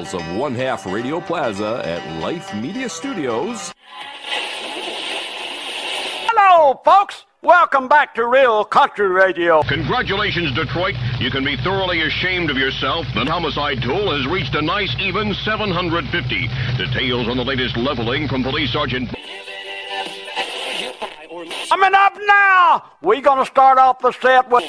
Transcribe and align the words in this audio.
bowels 0.00 0.14
of 0.14 0.36
one 0.36 0.54
half 0.54 0.86
Radio 0.86 1.20
Plaza 1.20 1.82
at 1.84 2.22
Life 2.22 2.54
Media 2.54 2.88
Studios. 2.88 3.72
Hello, 6.26 6.80
folks. 6.84 7.26
Welcome 7.42 7.88
back 7.88 8.14
to 8.14 8.26
Real 8.26 8.64
Country 8.64 9.08
Radio. 9.08 9.62
Congratulations, 9.62 10.54
Detroit. 10.54 10.94
You 11.18 11.30
can 11.30 11.44
be 11.44 11.56
thoroughly 11.56 12.02
ashamed 12.02 12.50
of 12.50 12.56
yourself. 12.56 13.06
The 13.14 13.24
homicide 13.24 13.82
tool 13.82 14.14
has 14.14 14.26
reached 14.26 14.54
a 14.54 14.62
nice 14.62 14.94
even 14.98 15.34
750. 15.34 16.48
Details 16.76 17.28
on 17.28 17.36
the 17.36 17.44
latest 17.44 17.76
leveling 17.76 18.28
from 18.28 18.42
Police 18.42 18.72
Sergeant. 18.72 19.08
Coming 21.68 21.94
up 21.94 22.18
now, 22.26 22.84
we're 23.02 23.20
going 23.20 23.38
to 23.38 23.46
start 23.46 23.78
off 23.78 24.00
the 24.00 24.12
set 24.12 24.50
with. 24.50 24.64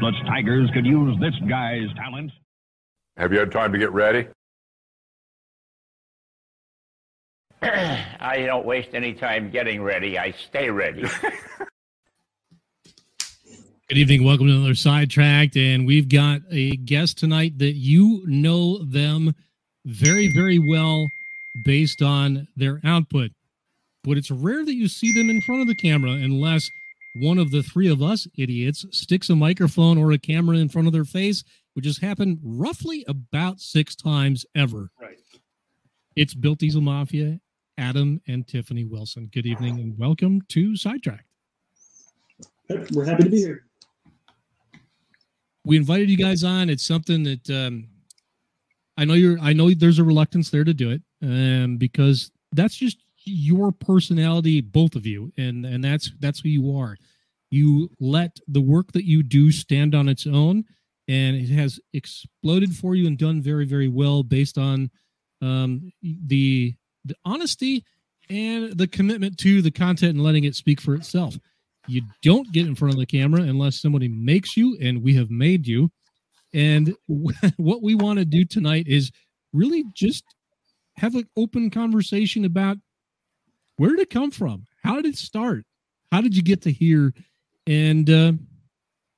Bucketless 0.00 0.26
Tigers 0.26 0.70
could 0.72 0.86
use 0.86 1.18
this 1.20 1.34
guy's 1.46 1.92
talent. 1.94 2.32
Have 3.18 3.32
you 3.32 3.38
had 3.38 3.52
time 3.52 3.70
to 3.72 3.78
get 3.78 3.92
ready? 3.92 4.28
I 7.62 8.44
don't 8.46 8.64
waste 8.64 8.94
any 8.94 9.12
time 9.12 9.50
getting 9.50 9.82
ready. 9.82 10.18
I 10.18 10.32
stay 10.48 10.70
ready. 10.70 11.02
Good 13.88 13.98
evening. 13.98 14.24
Welcome 14.24 14.46
to 14.46 14.54
another 14.54 14.74
Sidetracked. 14.74 15.56
And 15.56 15.86
we've 15.86 16.08
got 16.08 16.40
a 16.50 16.76
guest 16.76 17.18
tonight 17.18 17.58
that 17.58 17.74
you 17.74 18.22
know 18.26 18.82
them 18.82 19.34
very, 19.84 20.32
very 20.32 20.58
well 20.58 21.06
based 21.62 22.00
on 22.00 22.48
their 22.56 22.80
output. 22.84 23.32
But 24.02 24.16
it's 24.16 24.30
rare 24.30 24.64
that 24.64 24.74
you 24.74 24.88
see 24.88 25.12
them 25.12 25.28
in 25.28 25.42
front 25.42 25.60
of 25.60 25.68
the 25.68 25.74
camera 25.74 26.12
unless 26.12 26.70
one 27.14 27.38
of 27.38 27.50
the 27.50 27.62
three 27.62 27.88
of 27.88 28.02
us 28.02 28.26
idiots 28.36 28.86
sticks 28.90 29.30
a 29.30 29.36
microphone 29.36 29.98
or 29.98 30.12
a 30.12 30.18
camera 30.18 30.56
in 30.56 30.68
front 30.68 30.86
of 30.86 30.92
their 30.92 31.04
face, 31.04 31.42
which 31.74 31.86
has 31.86 31.98
happened 31.98 32.38
roughly 32.42 33.04
about 33.08 33.60
six 33.60 33.96
times 33.96 34.46
ever. 34.54 34.90
Right. 35.00 35.18
It's 36.16 36.34
Built 36.34 36.58
Diesel 36.58 36.80
Mafia, 36.80 37.40
Adam 37.78 38.20
and 38.28 38.46
Tiffany 38.46 38.84
Wilson. 38.84 39.28
Good 39.32 39.46
evening 39.46 39.80
and 39.80 39.98
welcome 39.98 40.42
to 40.48 40.76
Sidetracked. 40.76 41.24
We're 42.92 43.04
happy 43.04 43.24
to 43.24 43.30
be 43.30 43.38
here. 43.38 43.64
We 45.64 45.76
invited 45.76 46.08
you 46.08 46.16
guys 46.16 46.44
on. 46.44 46.70
It's 46.70 46.86
something 46.86 47.22
that 47.24 47.50
um, 47.50 47.88
I 48.96 49.04
know 49.04 49.14
you're. 49.14 49.38
I 49.40 49.52
know 49.52 49.72
there's 49.74 49.98
a 49.98 50.04
reluctance 50.04 50.50
there 50.50 50.64
to 50.64 50.72
do 50.72 50.90
it, 50.90 51.02
um, 51.22 51.76
because 51.76 52.30
that's 52.52 52.76
just 52.76 52.98
your 53.24 53.72
personality, 53.72 54.60
both 54.60 54.94
of 54.94 55.06
you, 55.06 55.32
and 55.36 55.64
and 55.64 55.82
that's 55.82 56.10
that's 56.20 56.40
who 56.40 56.48
you 56.48 56.76
are. 56.76 56.96
You 57.50 57.90
let 57.98 58.38
the 58.48 58.60
work 58.60 58.92
that 58.92 59.04
you 59.04 59.22
do 59.22 59.50
stand 59.50 59.94
on 59.94 60.08
its 60.08 60.26
own, 60.26 60.64
and 61.08 61.36
it 61.36 61.50
has 61.50 61.80
exploded 61.92 62.74
for 62.74 62.94
you 62.94 63.06
and 63.06 63.18
done 63.18 63.42
very 63.42 63.64
very 63.64 63.88
well 63.88 64.22
based 64.22 64.58
on 64.58 64.90
um, 65.42 65.92
the 66.02 66.74
the 67.04 67.16
honesty 67.24 67.84
and 68.28 68.76
the 68.78 68.86
commitment 68.86 69.36
to 69.38 69.60
the 69.62 69.70
content 69.70 70.14
and 70.14 70.22
letting 70.22 70.44
it 70.44 70.54
speak 70.54 70.80
for 70.80 70.94
itself. 70.94 71.36
You 71.88 72.02
don't 72.22 72.52
get 72.52 72.66
in 72.66 72.74
front 72.74 72.94
of 72.94 73.00
the 73.00 73.06
camera 73.06 73.42
unless 73.42 73.80
somebody 73.80 74.08
makes 74.08 74.56
you, 74.56 74.76
and 74.80 75.02
we 75.02 75.14
have 75.14 75.30
made 75.30 75.66
you. 75.66 75.90
And 76.52 76.94
what 77.56 77.82
we 77.82 77.94
want 77.94 78.18
to 78.18 78.24
do 78.24 78.44
tonight 78.44 78.86
is 78.86 79.10
really 79.52 79.84
just 79.94 80.24
have 80.96 81.14
an 81.14 81.26
open 81.36 81.70
conversation 81.70 82.44
about 82.44 82.76
where 83.80 83.88
did 83.88 84.00
it 84.00 84.10
come 84.10 84.30
from? 84.30 84.66
How 84.84 84.96
did 84.96 85.06
it 85.06 85.16
start? 85.16 85.64
How 86.12 86.20
did 86.20 86.36
you 86.36 86.42
get 86.42 86.60
to 86.62 86.70
here? 86.70 87.14
And 87.66 88.10
uh, 88.10 88.32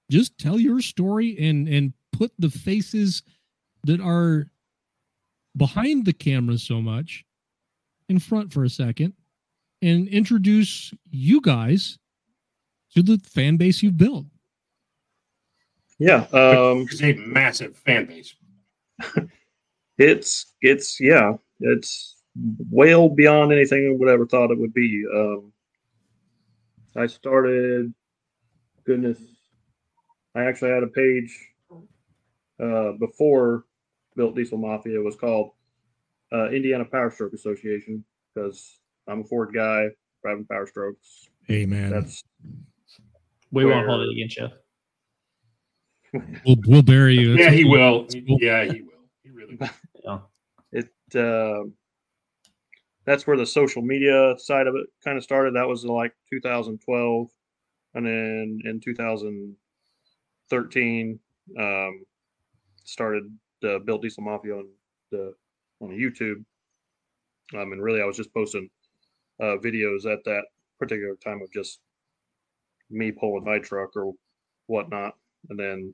just 0.08 0.38
tell 0.38 0.56
your 0.56 0.80
story 0.80 1.36
and 1.40 1.66
and 1.66 1.92
put 2.12 2.30
the 2.38 2.48
faces 2.48 3.24
that 3.82 4.00
are 4.00 4.46
behind 5.56 6.04
the 6.04 6.12
camera 6.12 6.58
so 6.58 6.80
much 6.80 7.24
in 8.08 8.20
front 8.20 8.52
for 8.52 8.62
a 8.62 8.70
second 8.70 9.14
and 9.82 10.06
introduce 10.06 10.94
you 11.10 11.40
guys 11.40 11.98
to 12.94 13.02
the 13.02 13.18
fan 13.24 13.56
base 13.56 13.82
you've 13.82 13.98
built. 13.98 14.26
Yeah, 15.98 16.26
um, 16.32 16.86
It's 16.88 17.02
a 17.02 17.14
massive 17.14 17.76
fan 17.78 18.06
base. 18.06 18.36
it's 19.98 20.54
it's 20.60 21.00
yeah, 21.00 21.32
it's 21.58 22.11
well 22.70 23.08
beyond 23.08 23.52
anything 23.52 23.86
I 23.86 23.96
would 23.96 24.08
ever 24.08 24.26
thought 24.26 24.50
it 24.50 24.58
would 24.58 24.74
be. 24.74 25.04
Um, 25.12 25.52
I 26.96 27.06
started, 27.06 27.92
goodness, 28.84 29.18
I 30.34 30.44
actually 30.44 30.70
had 30.70 30.82
a 30.82 30.88
page 30.88 31.48
uh, 32.62 32.92
before 32.92 33.64
Built 34.16 34.34
Diesel 34.34 34.58
Mafia. 34.58 34.98
It 34.98 35.04
was 35.04 35.16
called 35.16 35.50
uh, 36.32 36.48
Indiana 36.50 36.84
Power 36.84 37.10
Stroke 37.10 37.32
Association 37.32 38.04
because 38.34 38.78
I'm 39.08 39.20
a 39.20 39.24
Ford 39.24 39.52
guy 39.54 39.88
driving 40.22 40.46
Power 40.46 40.66
Strokes. 40.66 41.28
Hey 41.46 41.66
man, 41.66 41.90
That's 41.90 42.22
We 43.50 43.64
won't 43.64 43.86
hold 43.86 44.02
it 44.02 44.12
against 44.12 44.36
you. 44.36 44.48
we'll 46.46 46.56
we'll 46.66 46.82
bury 46.82 47.14
you. 47.14 47.34
Yeah, 47.34 47.50
he 47.50 47.64
will. 47.64 48.06
Yeah, 48.10 48.64
he 48.64 48.82
will. 48.82 48.92
He 49.22 49.30
really 49.30 49.56
will. 49.56 49.68
Yeah. 50.04 50.18
it 50.72 50.88
uh, 51.14 51.68
that's 53.04 53.26
where 53.26 53.36
the 53.36 53.44
social 53.46 53.82
media 53.82 54.34
side 54.38 54.66
of 54.66 54.74
it 54.76 54.86
kind 55.04 55.18
of 55.18 55.24
started 55.24 55.54
that 55.54 55.66
was 55.66 55.84
like 55.84 56.12
2012 56.30 57.28
and 57.94 58.06
then 58.06 58.60
in 58.64 58.80
2013 58.80 61.18
um, 61.58 62.04
started 62.84 63.24
the 63.60 63.80
built 63.86 64.02
diesel 64.02 64.22
mafia 64.22 64.54
on 64.56 64.66
the 65.10 65.32
on 65.80 65.88
the 65.90 65.96
youtube 65.96 66.44
um, 67.60 67.72
and 67.72 67.82
really 67.82 68.00
i 68.02 68.04
was 68.04 68.16
just 68.16 68.32
posting 68.34 68.68
uh, 69.40 69.56
videos 69.62 70.04
at 70.06 70.22
that 70.24 70.42
particular 70.78 71.16
time 71.24 71.40
of 71.42 71.50
just 71.52 71.80
me 72.90 73.10
pulling 73.10 73.44
my 73.44 73.58
truck 73.58 73.96
or 73.96 74.12
whatnot 74.66 75.14
and 75.50 75.58
then 75.58 75.92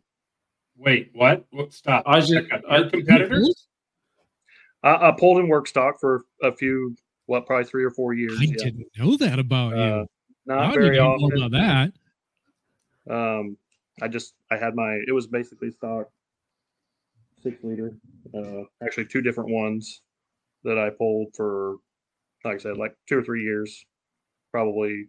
Wait, 0.80 1.10
what? 1.12 1.44
What? 1.50 1.72
Stop. 1.72 2.04
I 2.06 2.16
was 2.18 2.28
just- 2.28 2.46
I- 2.70 2.76
Your 2.78 2.90
competitors? 2.90 3.66
I, 4.82 5.08
I 5.08 5.14
pulled 5.18 5.38
in 5.38 5.48
work 5.48 5.66
stock 5.66 5.98
for 6.00 6.24
a 6.42 6.52
few 6.52 6.96
what 7.26 7.46
probably 7.46 7.64
three 7.64 7.84
or 7.84 7.90
four 7.90 8.14
years 8.14 8.38
I 8.40 8.44
yeah. 8.44 8.54
didn't 8.64 8.86
know 8.96 9.16
that 9.16 9.38
about 9.38 9.74
Uh, 9.74 9.76
you. 9.76 10.06
not 10.46 10.64
How 10.66 10.72
did 10.72 10.82
very 10.82 10.96
you 10.96 11.02
know 11.02 11.08
often 11.12 11.42
about 11.42 11.50
that? 11.52 11.92
Um, 13.12 13.56
I 14.00 14.08
just 14.08 14.34
I 14.50 14.56
had 14.56 14.74
my 14.74 14.98
it 15.06 15.12
was 15.12 15.26
basically 15.26 15.70
stock 15.70 16.08
six 17.42 17.62
liter. 17.62 17.94
Uh, 18.34 18.62
actually 18.82 19.06
two 19.06 19.22
different 19.22 19.50
ones 19.50 20.02
that 20.64 20.78
I 20.78 20.90
pulled 20.90 21.34
for 21.34 21.76
like 22.44 22.56
I 22.56 22.58
said 22.58 22.76
like 22.76 22.96
two 23.08 23.18
or 23.18 23.22
three 23.22 23.42
years, 23.42 23.84
probably 24.52 25.06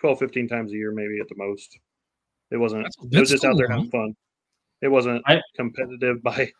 12, 0.00 0.18
15 0.18 0.48
times 0.48 0.72
a 0.72 0.74
year 0.74 0.92
maybe 0.92 1.20
at 1.20 1.28
the 1.28 1.36
most. 1.36 1.78
It 2.50 2.56
wasn't. 2.56 2.82
That's- 2.84 2.94
it 2.98 3.02
was 3.02 3.10
that's 3.10 3.30
just 3.30 3.44
out 3.44 3.56
there 3.56 3.66
cool, 3.68 3.76
having 3.76 3.90
fun. 3.90 4.16
It 4.82 4.88
wasn't 4.88 5.22
I- 5.26 5.40
competitive 5.56 6.22
by 6.22 6.50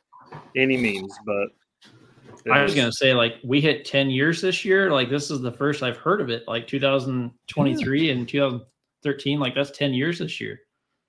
any 0.56 0.76
means, 0.76 1.14
but 1.26 1.44
it 1.44 1.52
I 2.53 2.62
was 2.62 2.75
gonna 2.75 2.93
say 2.93 3.15
like 3.15 3.37
we 3.43 3.60
hit 3.60 3.85
10 3.85 4.11
years 4.11 4.41
this 4.43 4.64
year. 4.64 4.91
Like 4.91 5.08
this 5.08 5.31
is 5.31 5.41
the 5.41 5.52
first 5.52 5.82
I've 5.82 5.96
heard 5.96 6.20
of 6.20 6.29
it. 6.31 6.44
Like 6.46 6.67
2023 6.67 8.11
and 8.11 8.29
2013. 8.29 9.38
Like 9.41 9.55
that's 9.55 9.70
10 9.70 9.94
years 9.94 10.19
this 10.19 10.41
year. 10.41 10.61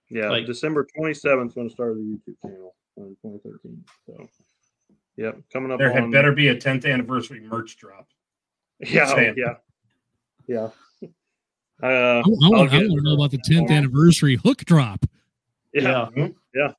Yeah, 0.09 0.29
Like- 0.29 0.45
December 0.45 0.87
27th 0.97 1.55
when 1.55 1.65
I 1.65 1.69
started 1.69 1.97
the 1.97 2.03
YouTube 2.33 2.35
channel 2.41 2.75
in 2.97 3.17
2013. 3.23 3.83
So, 4.05 4.29
yep, 5.17 5.37
coming 5.51 5.71
up 5.71 5.79
There 5.79 5.91
had 5.91 6.11
better 6.11 6.31
be 6.31 6.49
a 6.49 6.55
10th 6.55 6.85
anniversary 6.89 7.41
merch 7.41 7.75
drop. 7.77 8.07
yeah, 8.79 9.11
oh, 9.13 9.19
yeah, 9.19 9.55
yeah. 10.47 10.69
Uh, 11.83 11.85
I, 11.85 11.87
I, 11.87 12.17
I'll 12.19 12.23
want, 12.27 12.71
want 12.71 12.71
to 12.71 13.01
know 13.01 13.15
about 13.15 13.31
the 13.31 13.39
10th 13.39 13.69
anniversary 13.69 14.35
hook 14.37 14.59
drop. 14.59 15.05
yeah, 15.73 16.07
Yeah, 16.53 16.71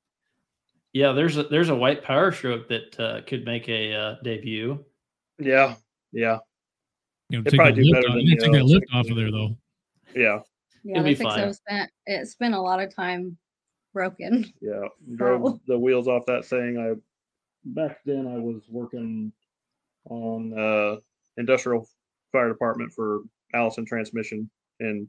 there's 1.13 1.37
a 1.37 1.45
there's 1.45 1.69
a 1.69 1.75
white 1.75 2.03
power 2.03 2.33
stroke 2.33 2.69
that 2.69 2.99
uh, 3.01 3.21
could 3.27 3.45
make 3.45 3.69
a 3.69 3.95
uh, 3.95 4.15
debut. 4.23 4.85
yeah, 5.39 5.75
yeah, 6.13 6.39
You 7.31 7.39
know, 7.39 7.43
They 7.45 7.51
take 7.51 7.59
probably 7.61 7.83
that 7.83 7.85
do 7.85 7.93
better 7.93 8.09
off, 8.09 8.15
than 8.15 8.23
you 8.27 8.37
the, 8.37 8.43
take 8.45 8.53
that 8.53 8.65
lift 8.65 8.87
off 8.95 9.09
of 9.11 9.17
there 9.17 9.31
though. 9.31 9.57
yeah, 10.15 10.41
Yeah, 10.85 10.93
It'll 10.93 11.03
the 11.05 11.15
be 11.15 11.15
fine. 11.23 11.53
Spent 11.55 11.91
it 12.07 12.27
spent 12.29 12.55
a 12.55 12.61
lot 12.61 12.81
of 12.83 12.95
time 12.95 13.37
broken. 13.93 14.53
yeah. 14.61 14.89
Drove 15.17 15.43
So- 15.45 15.61
the 15.67 15.79
wheels 15.79 16.09
off 16.09 16.25
that 16.27 16.45
thing. 16.45 16.79
I 16.79 16.95
back 17.65 17.99
then 18.05 18.27
I 18.29 18.39
was 18.39 18.63
working 18.71 19.33
on 20.09 20.57
uh, 20.57 20.97
industrial 21.37 21.89
fire 22.33 22.49
department 22.49 22.93
for 22.93 23.21
Allison 23.55 23.85
Transmission 23.85 24.49
in 24.81 25.09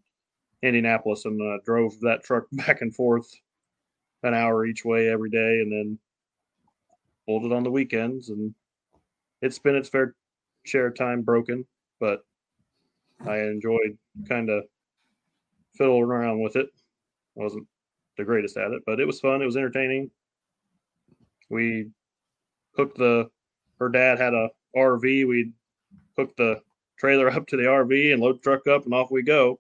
Indianapolis, 0.64 1.26
and 1.26 1.40
uh, 1.40 1.60
drove 1.66 2.00
that 2.02 2.24
truck 2.24 2.46
back 2.52 2.82
and 2.82 2.94
forth 2.96 3.30
an 4.24 4.34
hour 4.34 4.66
each 4.66 4.84
way 4.84 5.10
every 5.10 5.30
day, 5.30 5.62
and 5.62 5.72
then 5.72 6.00
pulled 7.26 7.46
it 7.46 7.52
on 7.52 7.64
the 7.64 7.72
weekends, 7.72 8.30
and 8.30 8.54
it's 9.42 9.60
been 9.60 9.76
its 9.76 9.90
fair 9.90 10.16
share 10.64 10.88
of 10.88 10.96
time 10.96 11.22
broken, 11.22 11.66
but 12.00 12.26
I 13.26 13.40
enjoyed 13.40 13.98
kind 14.28 14.50
of 14.50 14.64
fiddling 15.76 16.04
around 16.04 16.40
with 16.42 16.56
it. 16.56 16.68
I 17.38 17.44
wasn't 17.44 17.68
the 18.18 18.24
greatest 18.24 18.58
at 18.58 18.72
it, 18.72 18.84
but 18.86 19.00
it 19.00 19.06
was 19.06 19.20
fun. 19.20 19.42
It 19.42 19.46
was 19.46 19.58
entertaining. 19.58 20.10
we 21.50 21.90
hooked 22.76 22.98
the 22.98 23.30
her 23.80 23.90
dad 23.90 24.20
had 24.20 24.34
a 24.34 24.50
RV. 24.76 25.28
We 25.28 25.52
hooked 26.18 26.38
the 26.38 26.62
trailer 26.98 27.30
up 27.32 27.48
to 27.48 27.58
the 27.58 27.64
RV 27.64 28.14
and 28.14 28.22
load 28.22 28.42
truck 28.42 28.68
up, 28.68 28.86
and 28.86 28.94
off 28.94 29.12
we 29.12 29.22
go 29.22 29.60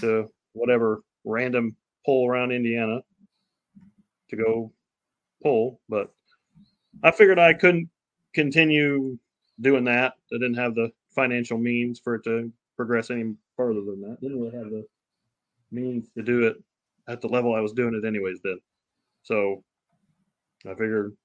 to 0.00 0.28
whatever 0.52 1.02
random 1.24 1.76
pull 2.04 2.26
around 2.26 2.52
Indiana 2.52 3.00
to 4.32 4.36
go 4.36 4.72
pull. 5.42 5.80
But 5.88 6.10
I 7.02 7.10
figured 7.10 7.38
I 7.38 7.54
couldn't 7.54 7.88
continue 8.34 9.18
doing 9.60 9.84
that. 9.84 10.14
I 10.32 10.36
didn't 10.36 10.54
have 10.54 10.74
the 10.74 10.90
financial 11.14 11.58
means 11.58 12.00
for 12.00 12.16
it 12.16 12.24
to 12.24 12.52
progress 12.76 13.10
any 13.10 13.34
further 13.56 13.80
than 13.80 14.00
that. 14.02 14.20
Didn't 14.20 14.40
really 14.40 14.56
have 14.56 14.70
the 14.70 14.84
means 15.70 16.08
to 16.16 16.22
do 16.22 16.46
it 16.46 16.56
at 17.08 17.20
the 17.20 17.28
level 17.28 17.54
I 17.54 17.60
was 17.60 17.72
doing 17.72 17.94
it 17.94 18.06
anyways 18.06 18.40
then. 18.42 18.58
So 19.22 19.62
I 20.66 20.70
figured, 20.70 21.16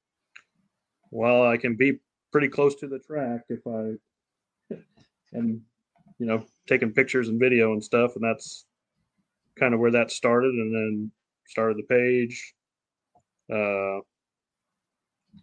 well, 1.11 1.47
I 1.47 1.57
can 1.57 1.75
be 1.75 1.99
pretty 2.31 2.47
close 2.47 2.75
to 2.75 2.87
the 2.87 2.99
track 2.99 3.41
if 3.49 3.65
I 3.65 4.75
am, 5.37 5.61
you 6.19 6.25
know, 6.25 6.45
taking 6.67 6.93
pictures 6.93 7.29
and 7.29 7.39
video 7.39 7.73
and 7.73 7.83
stuff. 7.83 8.15
And 8.15 8.23
that's 8.23 8.65
kind 9.57 9.73
of 9.73 9.79
where 9.79 9.91
that 9.91 10.11
started. 10.11 10.53
And 10.53 10.73
then 10.73 11.11
started 11.47 11.77
the 11.77 11.83
page, 11.83 12.53
uh, 13.51 13.99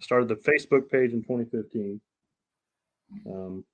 started 0.00 0.28
the 0.28 0.36
Facebook 0.36 0.90
page 0.90 1.12
in 1.12 1.22
2015. 1.22 2.00
Um, 3.26 3.64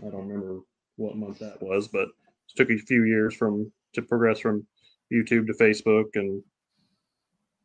I 0.00 0.10
don't 0.10 0.28
remember 0.28 0.60
what 0.96 1.16
month 1.16 1.38
that 1.38 1.62
was, 1.62 1.88
but 1.88 2.08
it 2.08 2.56
took 2.56 2.70
a 2.70 2.78
few 2.78 3.04
years 3.04 3.34
from 3.34 3.70
to 3.94 4.02
progress 4.02 4.38
from 4.38 4.66
YouTube 5.12 5.46
to 5.46 5.54
Facebook 5.54 6.06
and 6.14 6.42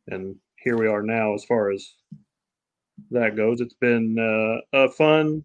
and 0.08 0.36
here 0.56 0.76
we 0.76 0.86
are 0.86 1.02
now 1.02 1.34
as 1.34 1.44
far 1.44 1.70
as 1.70 1.94
that 3.10 3.36
goes. 3.36 3.60
It's 3.60 3.74
been 3.74 4.18
uh, 4.18 4.78
a 4.84 4.90
fun. 4.90 5.44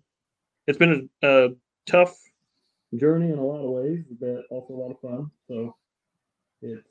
It's 0.68 0.78
been 0.78 1.10
a, 1.22 1.46
a 1.46 1.50
tough 1.86 2.16
journey 2.98 3.32
in 3.32 3.38
a 3.38 3.46
lot 3.46 3.64
of 3.64 3.70
ways, 3.70 4.04
but 4.20 4.44
also 4.50 4.74
a 4.74 4.76
lot 4.76 4.92
of 4.92 5.00
fun. 5.02 5.32
So 5.48 5.76
it's 6.62 6.88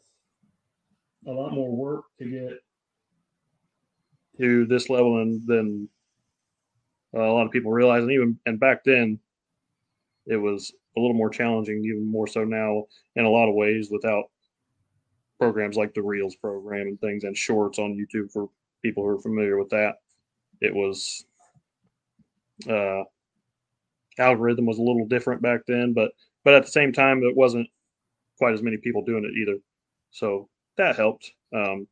a 1.26 1.30
lot 1.30 1.52
more 1.52 1.70
work 1.74 2.04
to 2.18 2.30
get 2.30 2.58
to 4.38 4.66
this 4.66 4.88
level 4.88 5.20
and 5.20 5.42
then 5.46 5.88
uh, 7.14 7.22
a 7.22 7.32
lot 7.32 7.46
of 7.46 7.52
people 7.52 7.70
realize. 7.70 8.02
And 8.02 8.12
even 8.12 8.38
and 8.46 8.58
back 8.58 8.84
then, 8.84 9.18
it 10.26 10.36
was 10.36 10.72
a 10.96 11.00
little 11.00 11.14
more 11.16 11.30
challenging, 11.30 11.84
even 11.84 12.10
more 12.10 12.26
so 12.26 12.44
now 12.44 12.84
in 13.16 13.24
a 13.24 13.30
lot 13.30 13.48
of 13.48 13.54
ways 13.54 13.88
without 13.90 14.24
programs 15.38 15.76
like 15.76 15.94
the 15.94 16.02
Reels 16.02 16.36
program 16.36 16.86
and 16.86 17.00
things 17.00 17.24
and 17.24 17.36
shorts 17.36 17.78
on 17.78 17.96
YouTube 17.96 18.30
for 18.30 18.48
people 18.82 19.02
who 19.02 19.10
are 19.10 19.20
familiar 19.20 19.58
with 19.58 19.70
that. 19.70 19.96
It 20.60 20.74
was 20.74 21.24
uh, 22.68 23.02
algorithm 24.18 24.66
was 24.66 24.78
a 24.78 24.82
little 24.82 25.06
different 25.06 25.42
back 25.42 25.60
then, 25.66 25.92
but 25.92 26.12
but 26.44 26.54
at 26.54 26.64
the 26.64 26.70
same 26.70 26.92
time, 26.92 27.22
it 27.22 27.36
wasn't 27.36 27.68
quite 28.38 28.54
as 28.54 28.62
many 28.62 28.76
people 28.76 29.04
doing 29.04 29.24
it 29.24 29.38
either. 29.38 29.58
So 30.10 30.48
that 30.76 30.96
helped. 30.96 31.32
Um, 31.54 31.86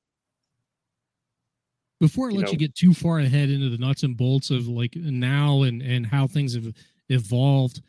Before 2.01 2.29
I 2.29 2.31
you 2.33 2.39
let 2.39 2.47
know- 2.47 2.53
you 2.53 2.59
get 2.59 2.75
too 2.75 2.95
far 2.95 3.19
ahead 3.21 3.51
into 3.51 3.69
the 3.69 3.79
nuts 3.79 4.03
and 4.03 4.17
bolts 4.17 4.51
of 4.51 4.67
like 4.69 4.97
now 4.97 5.63
and 5.63 5.83
and 5.83 6.07
how 6.07 6.27
things 6.27 6.55
have 6.55 6.73
evolved, 7.09 7.83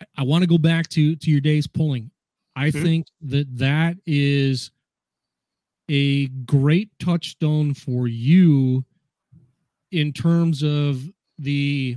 I, 0.00 0.04
I 0.18 0.22
want 0.24 0.42
to 0.42 0.48
go 0.48 0.58
back 0.58 0.88
to 0.90 1.14
to 1.16 1.30
your 1.30 1.40
days 1.40 1.66
pulling. 1.66 2.10
I 2.56 2.70
Mhm. 2.70 2.82
think 2.82 3.06
that 3.22 3.56
that 3.58 3.96
is 4.06 4.70
a 5.88 6.26
great 6.28 6.90
touchstone 6.98 7.74
for 7.74 8.08
you 8.08 8.84
in 9.90 10.12
terms 10.12 10.62
of 10.62 11.10
the 11.38 11.96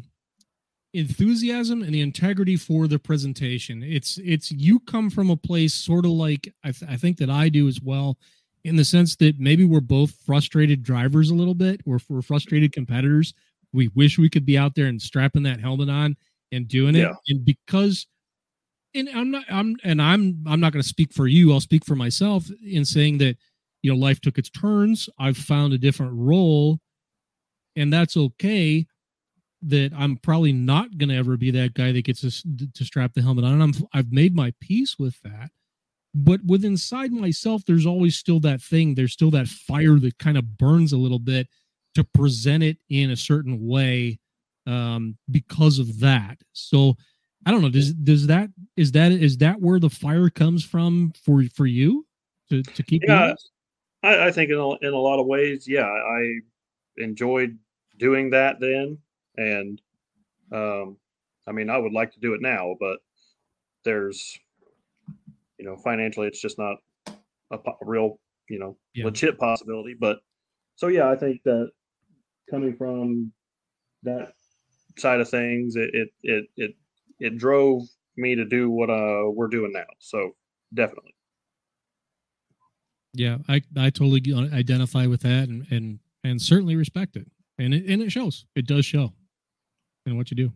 enthusiasm 0.93 1.83
and 1.83 1.93
the 1.93 2.01
integrity 2.01 2.57
for 2.57 2.87
the 2.87 2.99
presentation. 2.99 3.81
It's 3.83 4.17
it's 4.17 4.51
you 4.51 4.79
come 4.81 5.09
from 5.09 5.29
a 5.29 5.37
place 5.37 5.73
sort 5.73 6.03
of 6.05 6.11
like 6.11 6.53
I, 6.63 6.71
th- 6.71 6.89
I 6.91 6.97
think 6.97 7.17
that 7.17 7.29
I 7.29 7.47
do 7.47 7.67
as 7.69 7.79
well, 7.81 8.17
in 8.65 8.75
the 8.75 8.83
sense 8.83 9.15
that 9.17 9.39
maybe 9.39 9.63
we're 9.63 9.79
both 9.79 10.15
frustrated 10.25 10.81
drivers 10.81 11.29
a 11.29 11.35
little 11.35 11.53
bit. 11.53 11.81
We're, 11.85 11.99
we're 12.09 12.23
frustrated 12.23 12.73
competitors. 12.73 13.35
We 13.71 13.89
wish 13.89 14.17
we 14.17 14.27
could 14.27 14.45
be 14.45 14.57
out 14.57 14.73
there 14.73 14.87
and 14.87 14.99
strapping 14.99 15.43
that 15.43 15.59
helmet 15.59 15.87
on 15.87 16.17
and 16.51 16.67
doing 16.67 16.95
it. 16.95 17.01
Yeah. 17.01 17.13
And 17.27 17.45
because 17.45 18.07
and 18.95 19.07
I'm 19.09 19.29
not 19.29 19.45
I'm 19.51 19.75
and 19.83 20.01
I'm 20.01 20.43
I'm 20.47 20.59
not 20.59 20.73
going 20.73 20.81
to 20.81 20.87
speak 20.87 21.13
for 21.13 21.27
you. 21.27 21.53
I'll 21.53 21.59
speak 21.59 21.85
for 21.85 21.95
myself 21.95 22.49
in 22.65 22.85
saying 22.85 23.19
that 23.19 23.37
you 23.83 23.93
know 23.93 23.97
life 23.99 24.19
took 24.19 24.39
its 24.39 24.49
turns. 24.49 25.09
I've 25.19 25.37
found 25.37 25.73
a 25.73 25.77
different 25.77 26.13
role 26.15 26.79
and 27.75 27.93
that's 27.93 28.17
okay 28.17 28.87
that 29.61 29.91
I'm 29.95 30.17
probably 30.17 30.53
not 30.53 30.97
going 30.97 31.09
to 31.09 31.17
ever 31.17 31.37
be 31.37 31.51
that 31.51 31.75
guy 31.75 31.91
that 31.91 32.05
gets 32.05 32.21
to, 32.21 32.67
to 32.73 32.85
strap 32.85 33.13
the 33.13 33.21
helmet 33.21 33.45
on. 33.45 33.53
And 33.53 33.63
I'm 33.63 33.73
I've 33.93 34.11
made 34.11 34.35
my 34.35 34.53
peace 34.59 34.97
with 34.97 35.21
that. 35.21 35.51
But 36.15 36.39
with 36.45 36.63
inside 36.63 37.11
myself, 37.11 37.63
there's 37.65 37.85
always 37.85 38.15
still 38.15 38.39
that 38.39 38.61
thing. 38.61 38.95
There's 38.95 39.13
still 39.13 39.31
that 39.31 39.47
fire 39.47 39.99
that 39.99 40.17
kind 40.17 40.37
of 40.37 40.57
burns 40.57 40.93
a 40.93 40.97
little 40.97 41.19
bit 41.19 41.47
to 41.95 42.03
present 42.03 42.63
it 42.63 42.77
in 42.89 43.11
a 43.11 43.17
certain 43.17 43.67
way 43.67 44.19
um, 44.65 45.17
because 45.29 45.77
of 45.77 45.99
that. 45.99 46.37
So 46.53 46.95
I 47.45 47.51
don't 47.51 47.61
know. 47.61 47.69
Does 47.69 47.93
does 47.93 48.27
that 48.27 48.49
is 48.77 48.93
that 48.93 49.11
is 49.11 49.37
that 49.37 49.59
where 49.61 49.79
the 49.79 49.89
fire 49.89 50.29
comes 50.29 50.63
from 50.63 51.11
for 51.23 51.43
for 51.53 51.65
you 51.65 52.05
to 52.49 52.63
to 52.63 52.83
keep 52.83 53.03
Yeah. 53.05 53.35
I, 54.03 54.27
I 54.27 54.31
think 54.31 54.51
in 54.51 54.57
a, 54.57 54.69
in 54.87 54.93
a 54.93 54.97
lot 54.97 55.19
of 55.19 55.25
ways, 55.25 55.67
yeah, 55.67 55.87
I 55.87 56.39
enjoyed 56.97 57.57
doing 57.97 58.29
that 58.29 58.59
then, 58.59 58.99
and 59.35 59.81
um, 60.51 60.97
I 61.47 61.51
mean, 61.51 61.69
I 61.69 61.77
would 61.77 61.91
like 61.91 62.13
to 62.13 62.19
do 62.19 62.33
it 62.33 62.41
now, 62.41 62.75
but 62.79 62.99
there's, 63.83 64.39
you 65.57 65.65
know, 65.65 65.77
financially, 65.77 66.27
it's 66.27 66.41
just 66.41 66.57
not 66.57 66.77
a, 67.51 67.57
po- 67.57 67.77
a 67.81 67.85
real, 67.85 68.19
you 68.49 68.59
know, 68.59 68.77
Yeah. 68.93 69.05
legit 69.05 69.37
possibility. 69.37 69.95
But 69.99 70.19
so 70.75 70.87
yeah, 70.87 71.09
I 71.09 71.15
think 71.15 71.41
that 71.45 71.69
coming 72.49 72.75
from 72.75 73.31
that 74.03 74.33
side 74.97 75.19
of 75.19 75.29
things, 75.29 75.75
it 75.75 75.89
it 75.93 76.09
it 76.23 76.45
it, 76.57 76.75
it 77.19 77.37
drove 77.37 77.83
me 78.17 78.35
to 78.35 78.45
do 78.45 78.69
what 78.69 78.89
uh 78.89 79.29
we're 79.29 79.47
doing 79.47 79.71
now. 79.73 79.85
So 79.99 80.35
definitely. 80.73 81.13
Yeah, 83.13 83.37
I 83.47 83.61
I 83.77 83.89
totally 83.89 84.21
identify 84.51 85.05
with 85.07 85.21
that 85.21 85.47
and 85.47 85.65
and 85.71 85.99
and 86.23 86.41
certainly 86.41 86.75
respect 86.75 87.15
it. 87.15 87.27
And 87.57 87.73
it 87.73 87.85
and 87.89 88.01
it 88.01 88.11
shows. 88.11 88.45
It 88.55 88.67
does 88.67 88.85
show 88.85 89.13
in 90.05 90.17
what 90.17 90.29
you 90.31 90.35
do. 90.35 90.51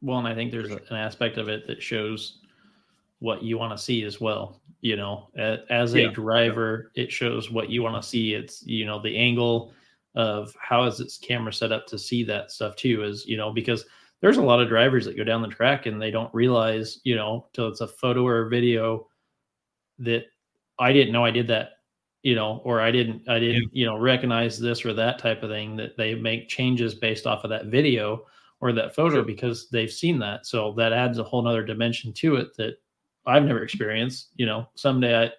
Well, 0.00 0.18
and 0.18 0.26
I 0.28 0.34
think 0.34 0.50
there's 0.50 0.70
an 0.72 0.96
aspect 0.96 1.38
of 1.38 1.48
it 1.48 1.66
that 1.68 1.80
shows 1.82 2.40
what 3.20 3.42
you 3.42 3.58
want 3.58 3.76
to 3.76 3.82
see 3.82 4.02
as 4.04 4.20
well. 4.20 4.60
You 4.80 4.96
know, 4.96 5.30
as 5.70 5.94
a 5.94 6.02
Yeah. 6.02 6.10
driver, 6.10 6.92
it 6.94 7.10
shows 7.10 7.50
what 7.50 7.70
you 7.70 7.82
want 7.82 8.00
to 8.02 8.08
see. 8.08 8.34
It's 8.34 8.62
you 8.66 8.84
know 8.84 9.00
the 9.00 9.16
angle 9.16 9.72
of 10.14 10.54
how 10.60 10.84
is 10.84 11.00
its 11.00 11.18
camera 11.18 11.52
set 11.52 11.72
up 11.72 11.86
to 11.88 11.98
see 11.98 12.22
that 12.24 12.50
stuff 12.50 12.76
too. 12.76 13.02
Is 13.04 13.26
you 13.26 13.36
know 13.36 13.50
because 13.52 13.84
there's 14.20 14.36
a 14.36 14.42
lot 14.42 14.60
of 14.60 14.68
drivers 14.68 15.04
that 15.06 15.16
go 15.16 15.24
down 15.24 15.42
the 15.42 15.48
track 15.48 15.86
and 15.86 16.00
they 16.00 16.10
don't 16.10 16.32
realize 16.34 17.00
you 17.04 17.16
know 17.16 17.48
till 17.52 17.68
it's 17.68 17.80
a 17.80 17.88
photo 17.88 18.26
or 18.26 18.42
a 18.46 18.48
video 18.50 19.08
that 19.98 20.24
I 20.78 20.92
didn't 20.92 21.12
know 21.12 21.24
I 21.24 21.30
did 21.30 21.48
that. 21.48 21.70
You 22.22 22.34
know, 22.34 22.62
or 22.64 22.80
I 22.80 22.90
didn't, 22.90 23.28
I 23.28 23.38
didn't, 23.38 23.68
you 23.76 23.84
know, 23.84 23.98
recognize 23.98 24.58
this 24.58 24.86
or 24.86 24.94
that 24.94 25.18
type 25.18 25.42
of 25.42 25.50
thing. 25.50 25.76
That 25.76 25.94
they 25.98 26.14
make 26.14 26.48
changes 26.48 26.94
based 26.94 27.26
off 27.26 27.44
of 27.44 27.50
that 27.50 27.66
video 27.66 28.24
or 28.62 28.72
that 28.72 28.94
photo 28.94 29.22
because 29.22 29.68
they've 29.68 29.92
seen 29.92 30.18
that. 30.20 30.46
So 30.46 30.72
that 30.78 30.94
adds 30.94 31.18
a 31.18 31.22
whole 31.22 31.42
nother 31.42 31.62
dimension 31.62 32.14
to 32.14 32.36
it 32.36 32.56
that 32.56 32.76
I've 33.26 33.44
never 33.44 33.62
experienced. 33.62 34.30
You 34.36 34.46
know, 34.46 34.68
someday 34.74 35.24
I 35.24 35.30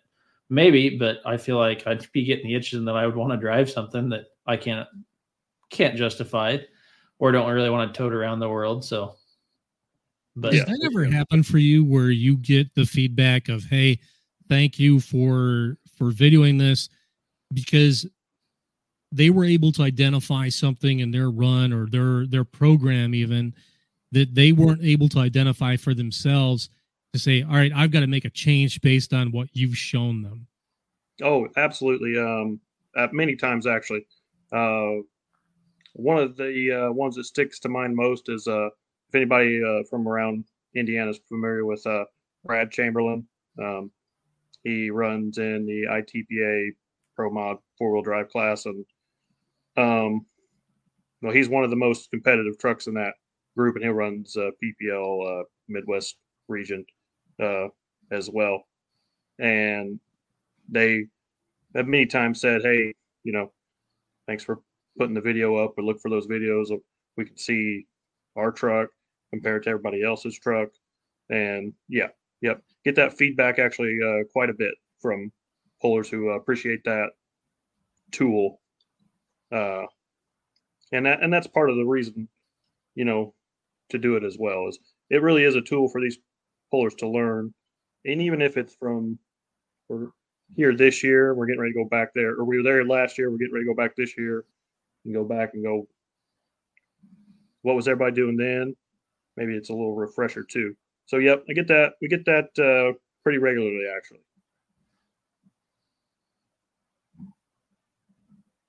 maybe, 0.49 0.97
but 0.97 1.19
I 1.25 1.37
feel 1.37 1.57
like 1.57 1.85
I'd 1.87 2.11
be 2.11 2.23
getting 2.23 2.47
the 2.47 2.55
itch 2.55 2.73
and 2.73 2.87
that 2.87 2.95
I 2.95 3.05
would 3.05 3.15
want 3.15 3.33
to 3.33 3.37
drive 3.37 3.69
something 3.69 4.09
that 4.09 4.25
I 4.45 4.57
can't 4.57 4.87
can't 5.69 5.95
justify 5.95 6.57
or 7.19 7.31
don't 7.31 7.51
really 7.51 7.69
want 7.69 7.93
to 7.93 7.97
tote 7.97 8.13
around 8.13 8.39
the 8.39 8.49
world. 8.49 8.85
So 8.85 9.15
but 10.35 10.51
Does 10.51 10.65
that 10.65 10.81
ever 10.83 11.05
happen 11.05 11.43
for 11.43 11.57
you 11.59 11.83
where 11.85 12.11
you 12.11 12.35
get 12.37 12.73
the 12.75 12.85
feedback 12.85 13.47
of, 13.47 13.63
"Hey, 13.63 13.99
thank 14.49 14.79
you 14.79 14.99
for 14.99 15.77
for 15.97 16.11
videoing 16.11 16.59
this," 16.59 16.89
because 17.53 18.05
they 19.11 19.29
were 19.29 19.45
able 19.45 19.71
to 19.71 19.83
identify 19.83 20.49
something 20.49 20.99
in 20.99 21.11
their 21.11 21.31
run 21.31 21.71
or 21.71 21.87
their 21.87 22.27
their 22.27 22.43
program 22.43 23.15
even 23.15 23.53
that 24.11 24.35
they 24.35 24.51
weren't 24.51 24.83
able 24.83 25.07
to 25.09 25.19
identify 25.19 25.77
for 25.77 25.93
themselves 25.93 26.69
to 27.15 27.19
say, 27.19 27.41
"All 27.41 27.55
right, 27.55 27.71
I've 27.73 27.91
got 27.91 28.01
to 28.01 28.07
make 28.07 28.25
a 28.25 28.29
change 28.29 28.81
based 28.81 29.13
on 29.13 29.31
what 29.31 29.49
you've 29.53 29.77
shown 29.77 30.21
them." 30.21 30.47
Oh, 31.23 31.47
absolutely. 31.55 32.17
Um, 32.17 32.59
many 33.11 33.35
times 33.35 33.67
actually. 33.67 34.05
Uh, 34.51 35.01
one 35.93 36.17
of 36.17 36.35
the 36.35 36.87
uh, 36.87 36.91
ones 36.91 37.15
that 37.15 37.23
sticks 37.23 37.59
to 37.59 37.69
mind 37.69 37.95
most 37.95 38.29
is 38.29 38.47
uh, 38.47 38.67
if 38.67 39.15
anybody 39.15 39.61
uh, 39.63 39.83
from 39.89 40.07
around 40.07 40.45
Indiana 40.75 41.11
is 41.11 41.19
familiar 41.29 41.65
with 41.65 41.85
uh, 41.87 42.03
Brad 42.43 42.69
Chamberlain. 42.71 43.25
Um, 43.61 43.91
he 44.63 44.89
runs 44.89 45.37
in 45.37 45.65
the 45.65 45.85
ITPA 45.89 46.71
Pro 47.15 47.31
Mod 47.31 47.57
four 47.77 47.93
wheel 47.93 48.01
drive 48.01 48.29
class, 48.29 48.65
and 48.65 48.85
um, 49.77 50.25
well, 51.21 51.33
he's 51.33 51.47
one 51.47 51.63
of 51.63 51.69
the 51.69 51.75
most 51.77 52.11
competitive 52.11 52.57
trucks 52.59 52.87
in 52.87 52.93
that 52.95 53.13
group, 53.55 53.75
and 53.75 53.85
he 53.85 53.89
runs 53.89 54.35
uh, 54.35 54.49
PPL 54.61 55.43
Midwest 55.69 56.17
region 56.49 56.85
uh, 57.41 57.67
as 58.11 58.29
well. 58.29 58.63
And 59.39 59.99
they 60.69 61.05
have 61.75 61.87
many 61.87 62.05
times 62.05 62.41
said, 62.41 62.61
"Hey, 62.63 62.93
you 63.23 63.33
know, 63.33 63.51
thanks 64.27 64.43
for 64.43 64.61
putting 64.97 65.13
the 65.13 65.21
video 65.21 65.55
up. 65.57 65.77
Or 65.77 65.83
look 65.83 65.99
for 65.99 66.09
those 66.09 66.27
videos. 66.27 66.67
We 67.17 67.25
can 67.25 67.37
see 67.37 67.87
our 68.35 68.51
truck 68.51 68.89
compared 69.31 69.63
to 69.63 69.69
everybody 69.71 70.03
else's 70.03 70.37
truck." 70.39 70.69
And 71.29 71.73
yeah, 71.89 72.09
yep, 72.41 72.61
get 72.83 72.95
that 72.95 73.17
feedback 73.17 73.59
actually 73.59 73.97
uh, 74.05 74.23
quite 74.31 74.49
a 74.49 74.53
bit 74.53 74.73
from 75.01 75.31
pullers 75.81 76.09
who 76.09 76.29
appreciate 76.29 76.83
that 76.85 77.09
tool. 78.11 78.61
Uh, 79.51 79.83
and 80.91 81.05
that 81.05 81.21
and 81.21 81.33
that's 81.33 81.47
part 81.47 81.69
of 81.69 81.75
the 81.75 81.85
reason, 81.85 82.27
you 82.95 83.05
know, 83.05 83.33
to 83.89 83.97
do 83.97 84.15
it 84.15 84.23
as 84.23 84.37
well 84.39 84.67
is 84.67 84.79
it 85.09 85.21
really 85.21 85.43
is 85.43 85.55
a 85.55 85.61
tool 85.61 85.87
for 85.87 86.01
these 86.01 86.17
pullers 86.75 86.95
to 86.95 87.07
learn, 87.07 87.53
and 88.03 88.21
even 88.21 88.41
if 88.41 88.57
it's 88.57 88.75
from 88.75 89.17
we're 89.87 90.09
here 90.57 90.75
this 90.75 91.03
year, 91.03 91.33
we're 91.33 91.45
getting 91.45 91.61
ready 91.61 91.73
to 91.73 91.83
go 91.83 91.89
back 91.89 92.09
there, 92.13 92.31
or 92.31 92.43
we 92.43 92.57
were 92.57 92.63
there 92.63 92.83
last 92.83 93.17
year, 93.17 93.31
we're 93.31 93.37
getting 93.37 93.53
ready 93.53 93.65
to 93.65 93.73
go 93.73 93.81
back 93.81 93.95
this 93.95 94.17
year, 94.17 94.43
and 95.05 95.13
go 95.13 95.23
back 95.23 95.53
and 95.53 95.63
go. 95.63 95.87
What 97.61 97.77
was 97.77 97.87
everybody 97.87 98.13
doing 98.13 98.35
then? 98.35 98.75
Maybe 99.37 99.55
it's 99.55 99.69
a 99.69 99.73
little 99.73 99.95
refresher 99.95 100.43
too. 100.43 100.75
So 101.05 101.17
yep, 101.17 101.45
I 101.49 101.53
get 101.53 101.67
that. 101.69 101.93
We 102.01 102.09
get 102.09 102.25
that 102.25 102.49
uh, 102.59 102.97
pretty 103.23 103.37
regularly 103.37 103.85
actually. 103.95 104.19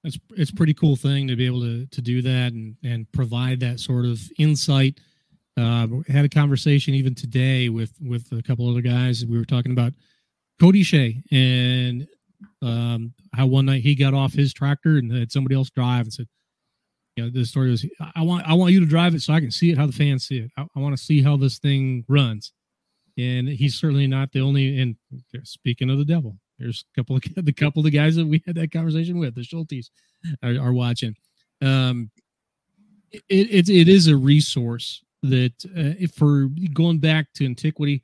it's 0.07 0.19
it's 0.37 0.51
pretty 0.53 0.75
cool 0.75 0.95
thing 0.95 1.27
to 1.27 1.37
be 1.37 1.47
able 1.47 1.61
to 1.61 1.87
to 1.87 2.01
do 2.01 2.23
that 2.23 2.53
and 2.53 2.77
and 2.85 3.11
provide 3.13 3.61
that 3.61 3.81
sort 3.81 4.07
of 4.07 4.21
insight. 4.39 5.01
Uh, 5.59 5.87
had 6.09 6.25
a 6.25 6.29
conversation 6.29 6.95
even 6.95 7.15
today 7.15 7.71
with 7.71 7.93
with 8.01 8.31
a 8.33 8.43
couple 8.43 8.69
of 8.69 8.73
other 8.73 8.83
guys. 8.83 9.25
We 9.25 9.39
were 9.39 9.45
talking 9.45 9.73
about 9.73 9.95
Cody 10.61 10.83
Shea 10.83 11.23
and 11.31 12.07
um, 12.63 13.15
how 13.35 13.47
one 13.47 13.67
night 13.67 13.83
he 13.83 13.95
got 13.95 14.15
off 14.15 14.33
his 14.33 14.53
tractor 14.53 14.99
and 14.99 15.11
had 15.13 15.33
somebody 15.33 15.55
else 15.55 15.71
drive 15.71 16.03
and 16.03 16.13
said, 16.13 16.29
you 17.17 17.25
know, 17.25 17.31
the 17.31 17.47
story 17.47 17.71
was, 17.71 17.87
I 18.15 18.23
want 18.23 18.47
I 18.47 18.53
want 18.53 18.73
you 18.73 18.81
to 18.81 18.87
drive 18.87 19.15
it 19.15 19.23
so 19.23 19.33
I 19.33 19.41
can 19.41 19.51
see 19.51 19.71
it 19.71 19.79
how 19.79 19.87
the 19.87 19.93
fans 19.93 20.27
see 20.27 20.39
it. 20.39 20.51
I, 20.59 20.67
I 20.77 20.81
want 20.81 20.97
to 20.97 21.03
see 21.03 21.23
how 21.23 21.37
this 21.37 21.59
thing 21.59 22.05
runs. 22.09 22.53
And 23.19 23.49
he's 23.49 23.77
certainly 23.77 24.07
not 24.07 24.33
the 24.33 24.41
only. 24.41 24.79
And 24.79 24.97
speaking 25.43 25.89
of 25.89 25.97
the 25.97 26.05
devil, 26.05 26.37
there's 26.59 26.85
a 26.93 27.01
couple 27.01 27.17
of 27.17 27.23
the 27.45 27.53
couple 27.53 27.81
of 27.81 27.85
the 27.85 27.91
guys 27.91 28.17
that 28.17 28.27
we 28.27 28.43
had 28.47 28.57
that 28.57 28.73
conversation 28.73 29.19
with, 29.19 29.35
the 29.35 29.41
Schultes, 29.41 29.89
are, 30.43 30.61
are 30.61 30.73
watching. 30.75 31.17
Um, 31.63 32.11
it, 33.11 33.25
it 33.31 33.69
it 33.71 33.89
is 33.89 34.09
a 34.09 34.17
resource 34.17 35.03
that 35.23 35.53
uh, 35.77 36.07
for 36.15 36.49
going 36.73 36.99
back 36.99 37.27
to 37.35 37.45
antiquity, 37.45 38.03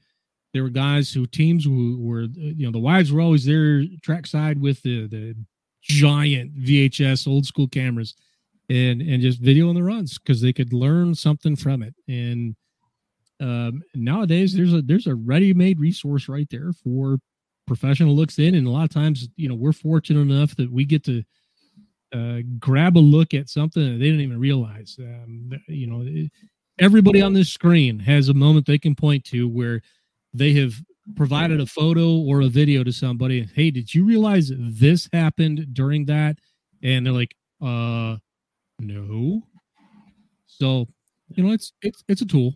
there 0.53 0.63
were 0.63 0.69
guys 0.69 1.13
who 1.13 1.27
teams 1.27 1.65
who 1.65 1.99
were 2.01 2.23
you 2.35 2.67
know 2.67 2.73
the 2.73 2.79
wives 2.79 3.13
were 3.13 3.21
always 3.21 3.45
there 3.45 3.85
trackside 4.03 4.61
with 4.61 4.83
the 4.83 5.07
the 5.09 5.37
giant 5.83 6.55
VHS 6.57 7.27
old 7.27 7.47
school 7.47 7.69
cameras 7.69 8.15
and 8.69 9.03
and 9.03 9.23
just 9.23 9.43
videoing 9.43 9.75
the 9.75 9.83
runs 9.83 10.19
because 10.19 10.41
they 10.41 10.53
could 10.53 10.73
learn 10.73 11.15
something 11.15 11.57
from 11.57 11.83
it. 11.83 11.95
And 12.09 12.55
um, 13.41 13.83
nowadays 13.95 14.55
there's 14.55 14.73
a 14.73 14.83
there's 14.83 15.07
a 15.07 15.15
ready-made 15.15 15.81
resource 15.81 16.29
right 16.29 16.49
there 16.51 16.73
for 16.85 17.19
professional 17.67 18.15
looks 18.15 18.39
in 18.39 18.55
and 18.55 18.67
a 18.67 18.71
lot 18.71 18.85
of 18.85 18.91
times 18.91 19.29
you 19.37 19.49
know 19.49 19.55
we're 19.55 19.73
fortunate 19.73 20.21
enough 20.21 20.55
that 20.57 20.71
we 20.71 20.85
get 20.85 21.05
to 21.05 21.23
uh, 22.13 22.41
grab 22.59 22.97
a 22.97 23.01
look 23.01 23.33
at 23.35 23.49
something 23.49 23.83
that 23.83 23.99
they 23.99 24.05
didn't 24.07 24.21
even 24.21 24.39
realize. 24.39 24.97
Um, 24.99 25.51
you 25.67 25.87
know 25.87 26.29
everybody 26.79 27.21
on 27.21 27.33
this 27.33 27.51
screen 27.51 27.99
has 27.99 28.29
a 28.29 28.35
moment 28.35 28.67
they 28.67 28.79
can 28.79 28.95
point 28.95 29.25
to 29.25 29.49
where 29.49 29.81
they 30.33 30.53
have 30.53 30.75
provided 31.17 31.61
a 31.61 31.67
photo 31.67 32.17
or 32.17 32.43
a 32.43 32.49
video 32.49 32.83
to 32.85 32.93
somebody 32.93 33.49
hey 33.55 33.71
did 33.71 33.93
you 33.95 34.05
realize 34.05 34.53
this 34.57 35.09
happened 35.13 35.67
during 35.73 36.05
that 36.05 36.39
and 36.83 37.05
they're 37.05 37.13
like 37.13 37.35
uh 37.61 38.17
no 38.79 39.43
so 40.47 40.87
you 41.29 41.43
know 41.43 41.53
it's 41.53 41.73
it's 41.83 42.03
it's 42.09 42.23
a 42.23 42.27
tool 42.27 42.55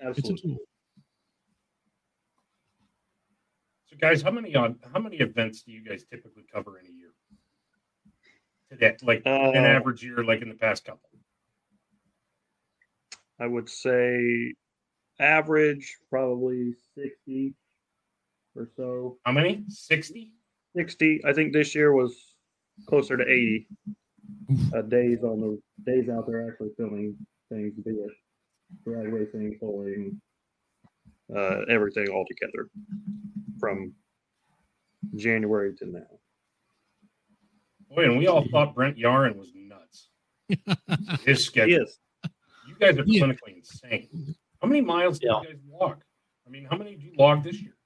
Absolutely. 0.00 0.32
it's 0.34 0.44
a 0.44 0.46
tool 0.46 0.58
So, 3.92 3.98
guys, 4.00 4.22
how 4.22 4.30
many 4.30 4.56
on 4.56 4.78
how 4.90 5.00
many 5.00 5.16
events 5.18 5.62
do 5.62 5.70
you 5.70 5.84
guys 5.84 6.02
typically 6.10 6.44
cover 6.50 6.78
in 6.78 6.86
a 6.86 6.90
year? 6.90 7.10
Today, 8.70 8.96
like 9.02 9.20
Uh, 9.26 9.50
an 9.52 9.66
average 9.66 10.02
year, 10.02 10.24
like 10.24 10.40
in 10.40 10.48
the 10.48 10.54
past 10.54 10.86
couple. 10.86 11.10
I 13.42 13.46
would 13.48 13.68
say 13.68 14.54
average 15.18 15.96
probably 16.10 16.74
60 16.96 17.54
or 18.54 18.68
so. 18.76 19.18
How 19.24 19.32
many? 19.32 19.64
Sixty. 19.68 20.30
60. 20.76 21.22
I 21.24 21.32
think 21.32 21.52
this 21.52 21.74
year 21.74 21.92
was 21.92 22.14
closer 22.88 23.16
to 23.16 23.24
80 23.24 23.66
uh, 24.76 24.82
days 24.82 25.18
on 25.24 25.40
the 25.40 25.60
days 25.84 26.08
out 26.08 26.26
there 26.28 26.48
actually 26.48 26.70
filming 26.76 27.16
things, 27.50 27.74
be 27.84 27.90
it 27.90 28.10
drag 28.86 29.12
racing, 29.12 29.58
pulling, 29.60 30.20
uh, 31.36 31.62
everything 31.68 32.08
all 32.08 32.24
together 32.26 32.68
from 33.58 33.92
January 35.16 35.74
to 35.76 35.86
now. 35.86 36.00
Boy, 37.90 38.04
and 38.04 38.18
we 38.18 38.28
all 38.28 38.46
thought 38.50 38.74
Brent 38.74 38.96
Yarn 38.96 39.36
was 39.36 39.50
nuts. 39.54 40.08
His 41.26 41.38
He 41.40 41.44
schedule. 41.44 41.82
is. 41.82 41.98
You 42.82 42.88
guys 42.88 42.98
are 42.98 43.04
Yeah. 43.06 43.22
clinically 43.22 43.56
insane. 43.58 44.34
How 44.60 44.66
many 44.66 44.80
miles 44.80 45.20
do 45.20 45.28
Yeah. 45.28 45.40
you 45.42 45.54
guys 45.54 45.62
log? 45.68 46.02
I 46.44 46.50
mean, 46.50 46.64
how 46.64 46.76
many 46.76 46.96
did 46.96 47.04
you 47.04 47.12
log 47.16 47.44
this 47.44 47.62
year? 47.62 47.76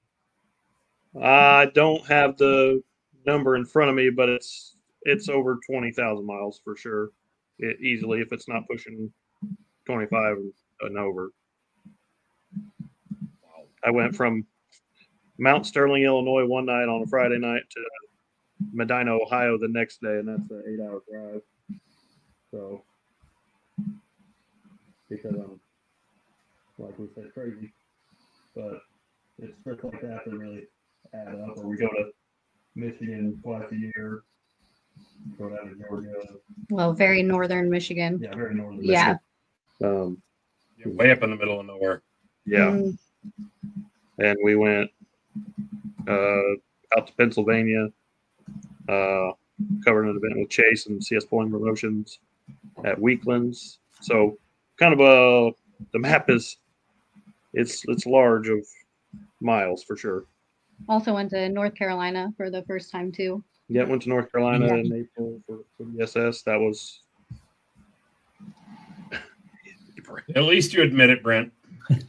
I 1.21 1.67
don't 1.75 2.03
have 2.07 2.35
the 2.37 2.83
number 3.25 3.55
in 3.55 3.65
front 3.65 3.91
of 3.91 3.95
me, 3.95 4.09
but 4.09 4.27
it's 4.29 4.73
it's 5.03 5.29
over 5.29 5.59
20,000 5.69 6.25
miles 6.25 6.59
for 6.63 6.75
sure. 6.75 7.11
It, 7.59 7.79
easily, 7.79 8.19
if 8.21 8.33
it's 8.33 8.47
not 8.47 8.67
pushing 8.67 9.13
25 9.85 10.37
and 10.81 10.97
over. 10.97 11.31
I 13.83 13.91
went 13.91 14.15
from 14.15 14.45
Mount 15.37 15.65
Sterling, 15.65 16.03
Illinois, 16.03 16.45
one 16.45 16.65
night 16.65 16.89
on 16.89 17.03
a 17.03 17.07
Friday 17.07 17.37
night 17.37 17.63
to 17.69 17.89
Medina, 18.73 19.13
Ohio, 19.13 19.57
the 19.57 19.69
next 19.69 20.01
day, 20.01 20.17
and 20.17 20.27
that's 20.27 20.49
an 20.51 20.63
eight-hour 20.67 21.03
drive. 21.09 21.41
So, 22.51 22.83
because 25.09 25.35
I'm, 25.35 25.59
like 26.77 26.97
we 26.99 27.07
said, 27.15 27.33
crazy, 27.33 27.73
but 28.55 28.81
it's 29.39 29.53
trips 29.63 29.83
like 29.83 30.01
that 30.01 30.21
that 30.25 30.31
really 30.37 30.63
add 31.13 31.27
up. 31.47 31.57
Or 31.57 31.67
we 31.67 31.77
go 31.77 31.87
to 31.87 32.11
Michigan 32.75 33.39
twice 33.43 33.65
a 33.71 33.75
year, 33.75 34.23
go 35.37 35.49
down 35.49 35.69
to 35.69 35.75
Georgia, 35.87 36.13
Well, 36.69 36.93
very 36.93 37.23
northern 37.23 37.69
Michigan. 37.69 38.19
yeah, 38.21 38.35
very 38.35 38.53
northern. 38.55 38.83
Yeah. 38.83 39.17
Um, 39.83 40.21
You're 40.77 40.93
way 40.93 41.11
up 41.11 41.23
in 41.23 41.29
the 41.31 41.35
middle 41.35 41.59
of 41.59 41.65
nowhere. 41.65 42.01
yeah. 42.45 42.71
Mm, 42.71 42.97
and 44.19 44.37
we 44.43 44.55
went 44.55 44.89
uh, 46.07 46.51
out 46.97 47.05
to 47.07 47.13
Pennsylvania, 47.17 47.89
uh, 48.89 49.31
covered 49.83 50.05
an 50.07 50.15
event 50.17 50.39
with 50.39 50.49
Chase 50.49 50.87
and 50.87 51.03
CS 51.03 51.25
Pulling 51.25 51.51
Promotions 51.51 52.19
at 52.83 52.97
Weeklands. 52.99 53.77
So, 54.01 54.37
kind 54.77 54.93
of 54.93 54.99
a 54.99 55.51
the 55.93 55.99
map 55.99 56.29
is 56.29 56.57
it's 57.53 57.83
it's 57.87 58.05
large 58.05 58.49
of 58.49 58.59
miles 59.41 59.83
for 59.83 59.95
sure. 59.97 60.25
Also 60.87 61.13
went 61.13 61.29
to 61.31 61.49
North 61.49 61.75
Carolina 61.75 62.31
for 62.37 62.49
the 62.49 62.63
first 62.63 62.89
time 62.91 63.11
too. 63.11 63.43
Yeah, 63.67 63.83
went 63.83 64.03
to 64.03 64.09
North 64.09 64.31
Carolina 64.31 64.67
Yeah. 64.67 64.75
in 64.75 64.93
April 64.93 65.41
for, 65.45 65.59
for 65.75 65.83
the 65.85 66.03
SS. 66.03 66.43
That 66.43 66.59
was 66.59 67.01
At 70.35 70.43
least 70.43 70.73
you 70.73 70.83
admit 70.83 71.09
it, 71.09 71.23
Brent. 71.23 71.51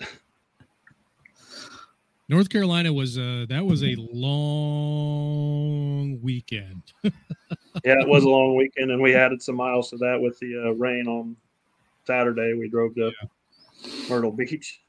north 2.31 2.51
carolina 2.51 2.93
was 2.93 3.17
uh 3.17 3.47
that 3.49 3.65
was 3.65 3.83
a 3.83 3.97
long 4.13 6.21
weekend 6.21 6.83
yeah, 7.03 7.11
it 8.01 8.07
was 8.09 8.25
a 8.25 8.29
long 8.29 8.55
weekend, 8.55 8.91
and 8.91 9.01
we 9.01 9.15
added 9.15 9.41
some 9.41 9.55
miles 9.55 9.89
to 9.91 9.97
that 9.97 10.21
with 10.21 10.39
the 10.41 10.63
uh, 10.67 10.71
rain 10.73 11.07
on 11.07 11.35
Saturday. 12.12 12.55
We 12.55 12.69
drove 12.71 12.95
to 12.95 13.12
Myrtle 14.09 14.33
Beach. 14.33 14.81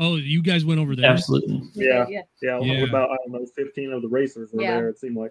oh 0.00 0.16
you 0.16 0.42
guys 0.42 0.64
went 0.64 0.80
over 0.80 0.94
there 0.96 1.06
Absolutely. 1.10 1.62
Yeah, 1.74 2.04
Yeah. 2.08 2.22
yeah, 2.42 2.60
Yeah. 2.60 2.84
about 2.84 3.10
I 3.10 3.16
don't 3.24 3.32
know, 3.32 3.46
fifteen 3.54 3.92
of 3.92 4.02
the 4.02 4.08
racers 4.08 4.50
were 4.52 4.62
Yeah. 4.62 4.74
there. 4.74 4.88
It 4.88 4.98
seemed 4.98 5.16
like. 5.16 5.30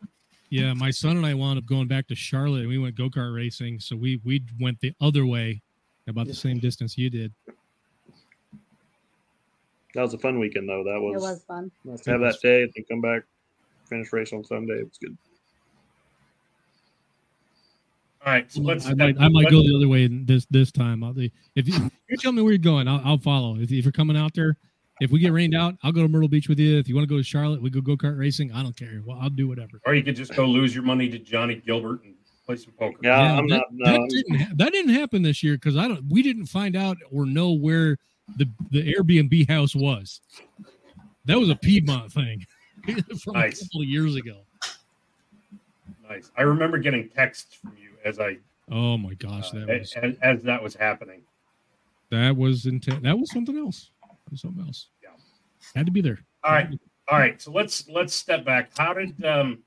Yeah, 0.50 0.74
my 0.74 0.92
son 0.92 1.18
and 1.18 1.26
I 1.26 1.34
wound 1.34 1.60
up 1.60 1.66
going 1.66 1.90
back 1.90 2.08
to 2.08 2.16
Charlotte 2.16 2.62
and 2.62 2.70
we 2.70 2.78
went 2.78 2.96
go 2.96 3.10
kart 3.10 3.36
racing. 3.36 3.82
So 3.82 3.98
we 3.98 4.22
we 4.24 4.42
went 4.62 4.80
the 4.80 4.94
other 5.02 5.26
way, 5.26 5.62
about 6.08 6.28
the 6.28 6.34
same 6.34 6.60
distance 6.60 6.98
you 6.98 7.10
did. 7.10 7.34
That 9.94 10.04
was 10.04 10.14
a 10.14 10.18
fun 10.18 10.40
weekend 10.40 10.70
though. 10.70 10.84
That 10.86 11.02
was, 11.02 11.12
It 11.12 11.16
was, 11.16 11.24
was 11.36 11.44
fun. 11.44 11.72
nice 11.84 12.02
to 12.02 12.12
have 12.12 12.22
that 12.22 12.38
day 12.42 12.64
and 12.64 12.88
come 12.90 13.02
back, 13.02 13.24
finish 13.90 14.14
race 14.14 14.32
on 14.32 14.44
Sunday. 14.46 14.76
It 14.80 14.86
was 14.88 14.98
good. 14.98 15.18
All 18.28 18.34
right, 18.34 18.52
so 18.52 18.60
let's. 18.60 18.86
I 18.86 18.94
might, 18.94 19.16
I 19.22 19.30
might 19.30 19.50
go 19.50 19.62
the 19.62 19.74
other 19.74 19.88
way 19.88 20.06
this 20.08 20.46
this 20.48 20.70
time. 20.70 21.02
I'll, 21.02 21.18
if 21.18 21.66
you, 21.66 21.90
you 22.10 22.18
tell 22.18 22.34
me 22.34 22.42
where 22.42 22.52
you're 22.52 22.58
going, 22.58 22.86
I'll, 22.86 23.00
I'll 23.06 23.18
follow. 23.18 23.56
If, 23.56 23.72
if 23.72 23.86
you're 23.86 23.94
coming 23.94 24.18
out 24.18 24.34
there, 24.34 24.58
if 25.00 25.12
we 25.12 25.20
get 25.20 25.32
rained 25.32 25.56
out, 25.56 25.76
I'll 25.82 25.94
go 25.94 26.02
to 26.02 26.10
Myrtle 26.10 26.28
Beach 26.28 26.50
with 26.50 26.60
you. 26.60 26.78
If 26.78 26.90
you 26.90 26.96
want 26.96 27.08
to 27.08 27.10
go 27.10 27.16
to 27.16 27.24
Charlotte, 27.24 27.62
we 27.62 27.70
go 27.70 27.80
go 27.80 27.96
kart 27.96 28.20
racing. 28.20 28.52
I 28.52 28.64
don't 28.64 28.76
care. 28.76 29.02
Well, 29.06 29.18
I'll 29.22 29.30
do 29.30 29.48
whatever. 29.48 29.80
Or 29.86 29.96
you 29.96 30.04
could 30.04 30.18
just 30.18 30.36
go 30.36 30.44
lose 30.44 30.76
your 30.76 30.84
money 30.84 31.08
to 31.08 31.18
Johnny 31.18 31.56
Gilbert 31.56 32.04
and 32.04 32.16
play 32.46 32.58
some 32.58 32.74
poker. 32.74 32.98
Yeah, 33.02 33.38
I'm 33.38 33.48
that, 33.48 33.64
not. 33.72 33.94
No, 33.94 33.94
that, 33.94 34.10
didn't, 34.10 34.40
ha- 34.42 34.54
that 34.56 34.72
didn't 34.74 34.94
happen 34.94 35.22
this 35.22 35.42
year 35.42 35.54
because 35.54 35.78
I 35.78 35.88
don't. 35.88 36.04
We 36.10 36.22
didn't 36.22 36.48
find 36.48 36.76
out 36.76 36.98
or 37.14 37.26
know 37.26 37.54
where 37.54 37.98
the 38.36 38.50
the 38.72 38.94
Airbnb 38.94 39.50
house 39.50 39.74
was. 39.74 40.20
That 41.24 41.40
was 41.40 41.50
a 41.50 41.56
Piedmont 41.56 42.12
thing 42.12 42.46
from 43.24 43.36
Nice. 43.36 43.62
a 43.62 43.64
couple 43.64 43.84
of 43.84 43.88
years 43.88 44.16
ago. 44.16 44.40
Nice. 46.10 46.30
I 46.38 46.42
remember 46.42 46.78
getting 46.78 47.08
texts 47.08 47.54
from 47.54 47.72
you 47.82 47.87
as 48.08 48.20
I 48.20 48.38
Oh 48.70 48.98
my 48.98 49.14
gosh, 49.14 49.54
uh, 49.54 49.66
was 49.68 49.94
as, 50.02 50.16
as 50.22 50.44
that 50.44 50.62
was 50.62 50.76
happening. 50.76 51.22
that 52.12 52.36
was 52.36 52.66
intense. 52.66 53.02
That 53.02 53.18
was 53.18 53.32
something 53.32 53.58
else. 53.58 53.92
That 54.02 54.32
was 54.32 54.42
something 54.42 54.64
else. 54.66 54.90
Yeah. 55.02 55.10
Had 55.76 55.86
to 55.86 55.92
be 55.92 56.02
there. 56.02 56.20
All 56.44 56.52
right, 56.52 56.68
all 57.08 57.18
right. 57.18 57.42
So 57.42 57.52
let's 57.52 57.88
let's 57.88 58.14
step 58.14 58.44
back. 58.44 58.72
How 58.78 58.94
did 58.94 59.24
um, 59.24 59.60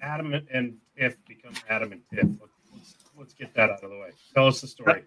Adam 0.00 0.34
and 0.52 0.76
Tiff 0.96 1.16
become 1.26 1.52
Adam 1.68 1.92
and 1.92 2.00
Tiff? 2.10 2.24
Let's, 2.24 2.52
let's, 2.74 2.94
let's 3.18 3.34
get 3.34 3.54
that 3.54 3.70
out 3.70 3.84
of 3.84 3.90
the 3.90 3.98
way. 3.98 4.10
Tell 4.34 4.46
us 4.46 4.62
the 4.62 4.68
story. 4.68 5.04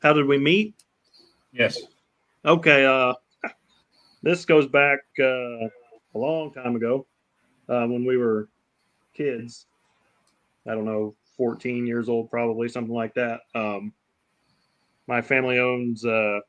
How 0.00 0.12
did 0.12 0.26
we 0.26 0.38
meet? 0.38 0.74
Yes. 1.52 1.80
Okay, 2.44 2.84
uh, 2.84 3.14
this 4.22 4.44
goes 4.44 4.68
back 4.68 5.00
uh, 5.18 5.24
a 5.24 5.70
long 6.14 6.52
time 6.52 6.76
ago 6.76 7.06
uh, 7.68 7.86
when 7.86 8.04
we 8.04 8.16
were 8.16 8.48
kids. 9.14 9.66
I 10.68 10.74
don't 10.74 10.84
know, 10.84 11.16
14 11.36 11.86
years 11.86 12.08
old, 12.08 12.30
probably 12.30 12.68
something 12.68 12.94
like 12.94 13.14
that. 13.14 13.40
Um, 13.54 13.92
my 15.06 15.22
family 15.22 15.58
owns 15.58 16.04
uh, 16.04 16.40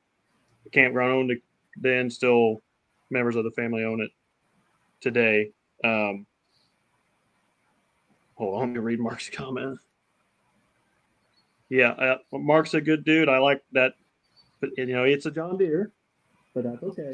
campground, 0.72 1.12
owned 1.32 1.42
then, 1.80 2.10
still 2.10 2.62
members 3.10 3.36
of 3.36 3.44
the 3.44 3.52
family 3.52 3.84
own 3.84 4.02
it 4.02 4.12
today. 5.02 5.52
Um, 5.84 6.26
hold 8.36 8.56
on, 8.56 8.62
let 8.62 8.70
me 8.70 8.80
read 8.80 9.00
Mark's 9.00 9.30
comment. 9.34 9.80
Yeah, 11.70 11.92
uh, 11.92 12.18
Mark's 12.32 12.74
a 12.74 12.82
good 12.82 13.04
dude. 13.04 13.30
I 13.30 13.40
like 13.40 13.62
that 13.74 13.94
but 14.60 14.72
you 14.78 14.88
know 14.88 15.04
it's 15.04 15.26
a 15.26 15.32
John 15.32 15.58
Deere, 15.58 15.92
but 16.56 16.64
that's 16.64 16.82
okay. 16.82 17.12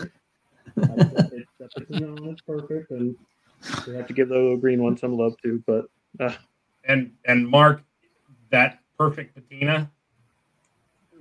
It- 0.77 1.47
that's 1.59 1.73
it's 1.77 2.41
perfect, 2.47 2.91
and 2.91 3.15
we 3.87 3.95
have 3.95 4.07
to 4.07 4.13
give 4.13 4.29
the 4.29 4.35
little 4.35 4.57
green 4.57 4.81
one 4.81 4.95
some 4.97 5.17
love 5.17 5.33
too. 5.43 5.61
But 5.67 5.85
uh, 6.19 6.33
And 6.85 7.11
and 7.25 7.47
Mark, 7.47 7.81
that 8.49 8.79
perfect 8.97 9.35
patina. 9.35 9.89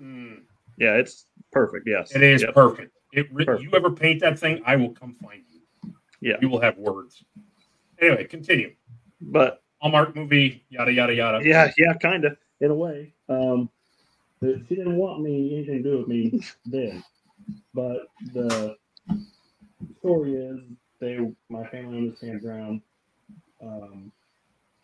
mm, 0.01 0.41
yeah, 0.77 0.95
it's 0.95 1.27
perfect. 1.51 1.87
Yes, 1.87 2.15
it 2.15 2.23
is 2.23 2.43
Yep. 2.43 2.55
perfect. 2.55 2.93
It 3.13 3.33
Perfect. 3.35 3.63
you 3.63 3.71
ever 3.75 3.91
paint 3.91 4.21
that 4.23 4.39
thing, 4.39 4.63
I 4.65 4.75
will 4.77 4.91
come 4.93 5.15
find 5.23 5.43
you. 5.51 5.61
Yeah. 6.23 6.37
You 6.41 6.49
will 6.49 6.61
have 6.61 6.79
words. 6.79 7.23
Anyway, 8.01 8.25
continue. 8.25 8.75
But 9.21 9.63
Hallmark 9.83 10.17
movie, 10.17 10.65
yada 10.71 10.93
yada 10.93 11.15
yada. 11.15 11.47
yeah, 11.47 11.71
yeah, 11.77 11.93
kind 11.95 12.25
of 12.25 12.37
in 12.61 12.71
a 12.71 12.75
way. 12.75 13.13
Um, 13.29 13.69
she 14.41 14.75
didn't 14.77 14.97
want 14.97 15.21
me 15.23 15.55
anything 15.57 15.83
to 15.83 15.91
do 15.91 15.99
with 15.99 16.09
me 16.09 16.41
then, 16.67 17.05
but 17.75 18.07
the 18.33 18.77
story 19.99 20.35
is 20.35 20.59
they 21.01 21.19
my 21.51 21.67
family 21.69 21.99
owned 21.99 22.13
this 22.13 22.21
campground, 22.21 22.81
um, 23.63 24.11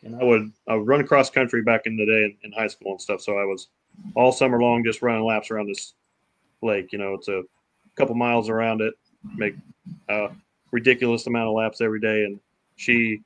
and 0.05 0.17
I 0.17 0.25
would 0.25 0.53
I 0.69 0.75
would 0.75 0.87
run 0.87 1.01
across 1.01 1.31
country 1.31 1.63
back 1.63 1.83
in 1.87 1.97
the 1.97 2.07
day 2.07 2.25
in, 2.25 2.37
in 2.45 2.53
high 2.53 2.69
school 2.69 2.93
and 2.93 3.01
stuff. 3.01 3.21
So 3.21 3.39
I 3.39 3.45
was 3.45 3.69
all 4.15 4.33
summer 4.33 4.61
long 4.61 4.85
just 4.85 5.03
running 5.03 5.25
laps 5.25 5.51
around 5.51 5.69
this 5.69 5.95
lake. 6.63 6.93
You 6.93 6.99
know, 6.99 7.15
it's 7.15 7.29
a 7.29 7.43
couple 7.97 8.15
miles 8.15 8.49
around 8.49 8.81
it, 8.81 8.95
make 9.37 9.55
a 10.09 10.29
ridiculous 10.73 11.27
amount 11.27 11.49
of 11.49 11.55
laps 11.55 11.81
every 11.81 12.01
day, 12.01 12.25
and 12.25 12.39
she 12.77 13.23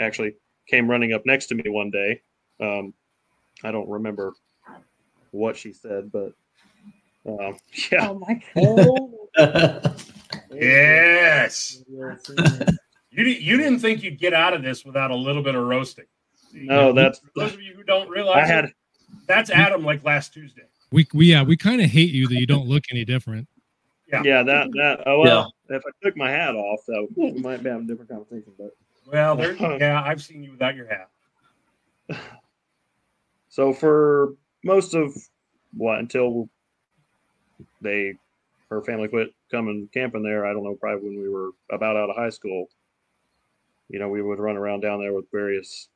actually 0.00 0.34
came 0.66 0.90
running 0.90 1.12
up 1.12 1.24
next 1.26 1.46
to 1.46 1.54
me 1.54 1.64
one 1.66 1.90
day. 1.90 2.22
Um, 2.60 2.94
I 3.62 3.70
don't 3.70 3.88
remember 3.88 4.32
what 5.30 5.56
she 5.56 5.72
said, 5.72 6.10
but 6.10 6.32
um, 7.26 7.56
yeah. 7.92 8.08
Oh 8.08 8.18
my 8.18 8.42
Oh, 8.56 9.94
Yes. 10.50 11.82
You 13.18 13.24
di- 13.24 13.40
you 13.40 13.56
didn't 13.56 13.80
think 13.80 14.04
you'd 14.04 14.20
get 14.20 14.32
out 14.32 14.54
of 14.54 14.62
this 14.62 14.84
without 14.84 15.10
a 15.10 15.16
little 15.16 15.42
bit 15.42 15.56
of 15.56 15.64
roasting. 15.64 16.04
No, 16.52 16.92
that's 16.92 17.18
For 17.18 17.30
those 17.34 17.52
of 17.52 17.60
you 17.60 17.74
who 17.74 17.82
don't 17.82 18.08
realize, 18.08 18.44
I 18.44 18.46
had 18.46 18.66
it, 18.66 18.74
that's 19.26 19.50
Adam 19.50 19.84
like 19.84 20.04
last 20.04 20.32
Tuesday. 20.32 20.62
We 20.92 21.04
we 21.12 21.26
yeah 21.26 21.42
we 21.42 21.56
kind 21.56 21.80
of 21.80 21.90
hate 21.90 22.12
you 22.14 22.28
that 22.28 22.36
you 22.36 22.46
don't 22.46 22.68
look 22.68 22.84
any 22.92 23.04
different. 23.04 23.48
Yeah. 24.06 24.22
yeah 24.24 24.42
that 24.44 24.68
that 24.70 25.02
oh 25.06 25.18
well 25.18 25.52
if 25.68 25.82
I 25.84 25.90
took 26.00 26.16
my 26.16 26.30
hat 26.30 26.54
off 26.54 26.78
that 26.86 27.08
we 27.16 27.32
might 27.32 27.60
be 27.60 27.70
having 27.70 27.86
a 27.86 27.88
different 27.88 28.08
conversation 28.08 28.52
but 28.56 28.70
Well, 29.12 29.34
there, 29.36 29.54
yeah, 29.80 30.00
I've 30.00 30.22
seen 30.22 30.44
you 30.44 30.52
without 30.52 30.76
your 30.76 30.86
hat. 30.86 31.10
so 33.48 33.72
for 33.72 34.34
most 34.62 34.94
of 34.94 35.12
what 35.76 35.98
until 35.98 36.48
they 37.82 38.14
her 38.70 38.80
family 38.80 39.08
quit 39.08 39.34
coming 39.50 39.88
camping 39.92 40.22
there 40.22 40.46
I 40.46 40.52
don't 40.52 40.62
know 40.62 40.76
probably 40.80 41.08
when 41.08 41.20
we 41.20 41.28
were 41.28 41.50
about 41.72 41.96
out 41.96 42.10
of 42.10 42.16
high 42.16 42.30
school 42.30 42.68
you 43.88 43.98
know 43.98 44.08
we 44.08 44.22
would 44.22 44.38
run 44.38 44.56
around 44.56 44.80
down 44.80 45.00
there 45.00 45.12
with 45.12 45.30
various 45.32 45.88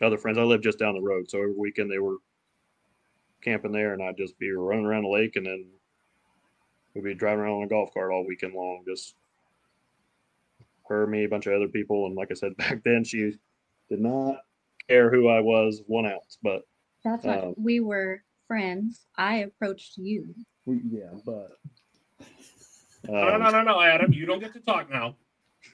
other 0.00 0.18
friends 0.18 0.38
I 0.38 0.42
lived 0.42 0.64
just 0.64 0.78
down 0.78 0.94
the 0.94 1.00
road 1.00 1.30
so 1.30 1.38
every 1.38 1.54
weekend 1.54 1.90
they 1.90 1.98
were 1.98 2.16
camping 3.42 3.72
there 3.72 3.92
and 3.92 4.02
I'd 4.02 4.16
just 4.16 4.38
be 4.38 4.50
running 4.50 4.86
around 4.86 5.02
the 5.02 5.08
lake 5.08 5.36
and 5.36 5.46
then 5.46 5.66
we'd 6.94 7.04
be 7.04 7.14
driving 7.14 7.40
around 7.40 7.56
on 7.56 7.62
a 7.64 7.68
golf 7.68 7.92
cart 7.92 8.12
all 8.12 8.26
weekend 8.26 8.54
long 8.54 8.84
just 8.86 9.14
her 10.88 11.06
me 11.06 11.24
a 11.24 11.28
bunch 11.28 11.46
of 11.46 11.54
other 11.54 11.68
people 11.68 12.06
and 12.06 12.14
like 12.14 12.30
I 12.30 12.34
said 12.34 12.56
back 12.56 12.82
then 12.84 13.04
she 13.04 13.32
did 13.88 14.00
not 14.00 14.38
care 14.88 15.10
who 15.10 15.28
I 15.28 15.40
was 15.40 15.82
one 15.86 16.06
ounce 16.06 16.38
but 16.42 16.62
That's 17.04 17.24
not. 17.24 17.44
Um, 17.44 17.54
we 17.56 17.80
were 17.80 18.22
friends. 18.46 19.06
I 19.16 19.36
approached 19.36 19.96
you. 19.96 20.34
yeah 20.66 21.10
but 21.24 21.58
No, 23.08 23.14
no, 23.14 23.34
um, 23.34 23.42
no, 23.42 23.50
no, 23.50 23.62
no, 23.62 23.80
Adam, 23.80 24.12
you 24.12 24.26
don't 24.26 24.40
get 24.40 24.52
to 24.54 24.60
talk 24.60 24.90
now. 24.90 25.16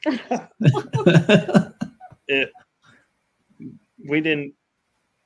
it 2.29 2.51
we 4.09 4.21
didn't 4.21 4.55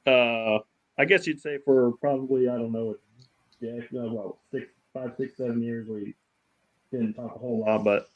uh 0.06 0.58
i 0.98 1.04
guess 1.06 1.26
you'd 1.26 1.40
say 1.40 1.58
for 1.64 1.92
probably 2.00 2.48
i 2.48 2.56
don't 2.56 2.72
know 2.72 2.96
yeah 3.60 3.78
no, 3.92 4.08
about 4.16 4.38
six 4.50 4.66
five 4.92 5.12
six 5.16 5.36
seven 5.36 5.62
years 5.62 5.86
we 5.88 6.14
didn't 6.90 7.14
talk 7.14 7.34
a 7.34 7.38
whole 7.38 7.60
lot 7.60 7.84
but 7.84 8.08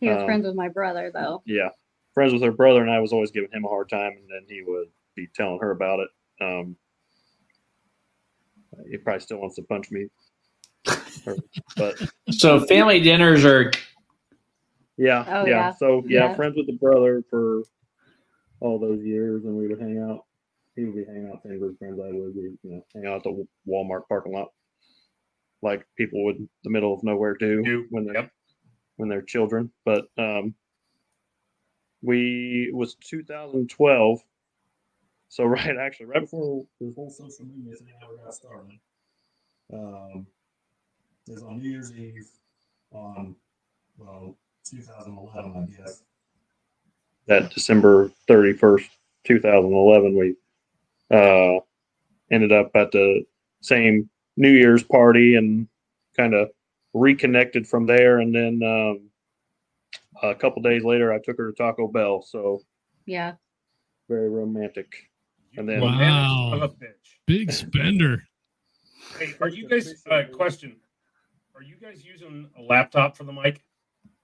He 0.00 0.08
was 0.08 0.18
Um, 0.18 0.24
friends 0.26 0.46
with 0.46 0.54
my 0.54 0.68
brother, 0.68 1.10
though. 1.12 1.42
yeah 1.46 1.68
friends 2.14 2.32
with 2.32 2.42
her 2.42 2.52
brother 2.52 2.82
and 2.82 2.90
i 2.90 2.98
was 3.00 3.12
always 3.12 3.30
giving 3.30 3.50
him 3.52 3.64
a 3.64 3.68
hard 3.68 3.88
time 3.88 4.12
and 4.12 4.28
then 4.28 4.44
he 4.48 4.62
would 4.62 4.88
be 5.14 5.26
telling 5.34 5.58
her 5.60 5.70
about 5.70 6.00
it 6.00 6.08
um 6.40 6.76
he 8.90 8.96
probably 8.96 9.20
still 9.20 9.38
wants 9.38 9.56
to 9.56 9.62
punch 9.62 9.90
me 9.90 10.06
but 11.76 12.00
so 12.30 12.60
family 12.66 13.00
dinners 13.00 13.44
are 13.44 13.70
Yeah, 14.98 15.24
Oh, 15.28 15.46
yeah. 15.46 15.70
yeah. 15.70 15.74
So 15.76 16.02
yeah, 16.08 16.28
Yeah. 16.28 16.34
friends 16.34 16.56
with 16.56 16.66
the 16.66 16.76
brother 16.76 17.22
for 17.30 17.62
all 18.60 18.78
those 18.78 19.02
years, 19.04 19.44
and 19.44 19.56
we 19.56 19.68
would 19.68 19.80
hang 19.80 19.98
out. 19.98 20.24
He 20.76 20.84
would 20.84 20.94
be 20.96 21.04
hanging 21.04 21.30
out 21.32 21.42
same 21.42 21.60
with 21.60 21.70
his 21.70 21.78
friends. 21.78 22.00
I 22.00 22.10
would 22.12 22.34
be, 22.34 22.40
you 22.62 22.70
know, 22.70 22.84
hang 22.94 23.06
out 23.06 23.16
at 23.18 23.22
the 23.24 23.46
Walmart 23.68 24.08
parking 24.08 24.32
lot, 24.32 24.48
like 25.62 25.86
people 25.96 26.24
would 26.24 26.48
the 26.64 26.70
middle 26.70 26.92
of 26.94 27.02
nowhere 27.02 27.34
do 27.34 27.62
Do, 27.62 27.86
when 27.90 28.04
they're 28.04 28.14
yep. 28.14 28.32
when 28.96 29.08
they're 29.08 29.22
children. 29.22 29.70
But 29.84 30.06
um, 30.18 30.54
we 32.02 32.66
it 32.70 32.74
was 32.74 32.94
2012. 32.96 34.20
So 35.28 35.44
right, 35.46 35.76
actually, 35.76 36.06
right 36.06 36.22
before 36.22 36.66
this 36.80 36.94
whole 36.94 37.10
social 37.10 37.44
media 37.46 37.76
thing 37.76 37.94
ever 38.02 38.16
got 38.16 38.34
started, 38.34 38.78
um, 39.72 40.26
it 41.28 41.34
was 41.34 41.42
on 41.42 41.58
New 41.58 41.70
Year's 41.70 41.92
Eve 41.92 42.28
on 42.92 43.36
well 43.98 44.36
2011, 44.70 45.52
I 45.56 45.82
guess. 45.82 46.02
That 47.26 47.50
December 47.50 48.10
31st, 48.28 48.88
2011, 49.24 50.16
we 50.16 50.34
uh, 51.10 51.60
ended 52.30 52.52
up 52.52 52.70
at 52.74 52.90
the 52.92 53.24
same 53.60 54.08
New 54.36 54.50
Year's 54.50 54.82
party 54.82 55.34
and 55.34 55.68
kind 56.16 56.34
of 56.34 56.48
reconnected 56.94 57.66
from 57.66 57.86
there. 57.86 58.18
And 58.20 58.34
then 58.34 58.62
um, 58.62 59.10
a 60.22 60.34
couple 60.34 60.62
days 60.62 60.84
later, 60.84 61.12
I 61.12 61.18
took 61.18 61.36
her 61.38 61.50
to 61.50 61.56
Taco 61.56 61.88
Bell. 61.88 62.22
So 62.22 62.62
Yeah. 63.06 63.34
very 64.08 64.30
romantic. 64.30 64.92
And 65.56 65.68
then- 65.68 65.80
Wow. 65.82 66.60
a 66.62 66.68
bitch. 66.68 66.94
Big 67.26 67.52
spender. 67.52 68.22
Hey, 69.18 69.34
are 69.40 69.48
you 69.48 69.68
guys? 69.68 70.02
Uh, 70.10 70.22
question: 70.32 70.76
Are 71.54 71.62
you 71.62 71.76
guys 71.80 72.04
using 72.04 72.48
a 72.58 72.62
laptop 72.62 73.16
for 73.16 73.24
the 73.24 73.32
mic? 73.32 73.62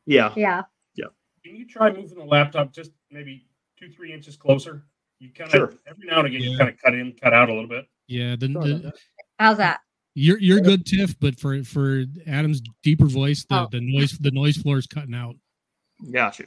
Yeah. 0.07 0.33
Yeah. 0.37 0.63
Yeah. 0.95 1.07
Can 1.45 1.57
you 1.57 1.67
try 1.67 1.91
moving 1.93 2.19
the 2.19 2.25
laptop 2.25 2.73
just 2.73 2.91
maybe 3.11 3.47
two, 3.79 3.89
three 3.91 4.13
inches 4.13 4.37
closer? 4.37 4.85
You 5.19 5.31
kind 5.33 5.49
of 5.49 5.53
Sure. 5.53 5.75
every 5.87 6.07
now 6.07 6.19
and 6.19 6.29
again 6.29 6.43
you 6.43 6.57
kind 6.59 6.71
of 6.71 6.77
cut 6.79 6.95
in, 6.95 7.13
cut 7.23 7.33
out 7.33 7.49
a 7.49 7.53
little 7.53 7.69
bit. 7.69 7.87
Yeah, 8.07 8.37
the, 8.37 8.49
the. 8.49 8.93
How's 9.39 9.57
that? 9.59 9.81
you're 10.17 10.39
you're 10.39 10.61
good, 10.61 10.85
Tiff, 10.87 11.19
but 11.19 11.39
for 11.41 11.63
for 11.65 12.05
Adam's 12.27 12.61
deeper 12.83 13.07
voice, 13.07 13.45
the, 13.49 13.61
Oh. 13.61 13.69
the 13.71 13.81
noise 13.81 14.19
the 14.19 14.31
noise 14.31 14.57
floor 14.57 14.77
is 14.79 14.87
cutting 14.87 15.15
out. 15.15 15.35
Gotcha. 16.13 16.45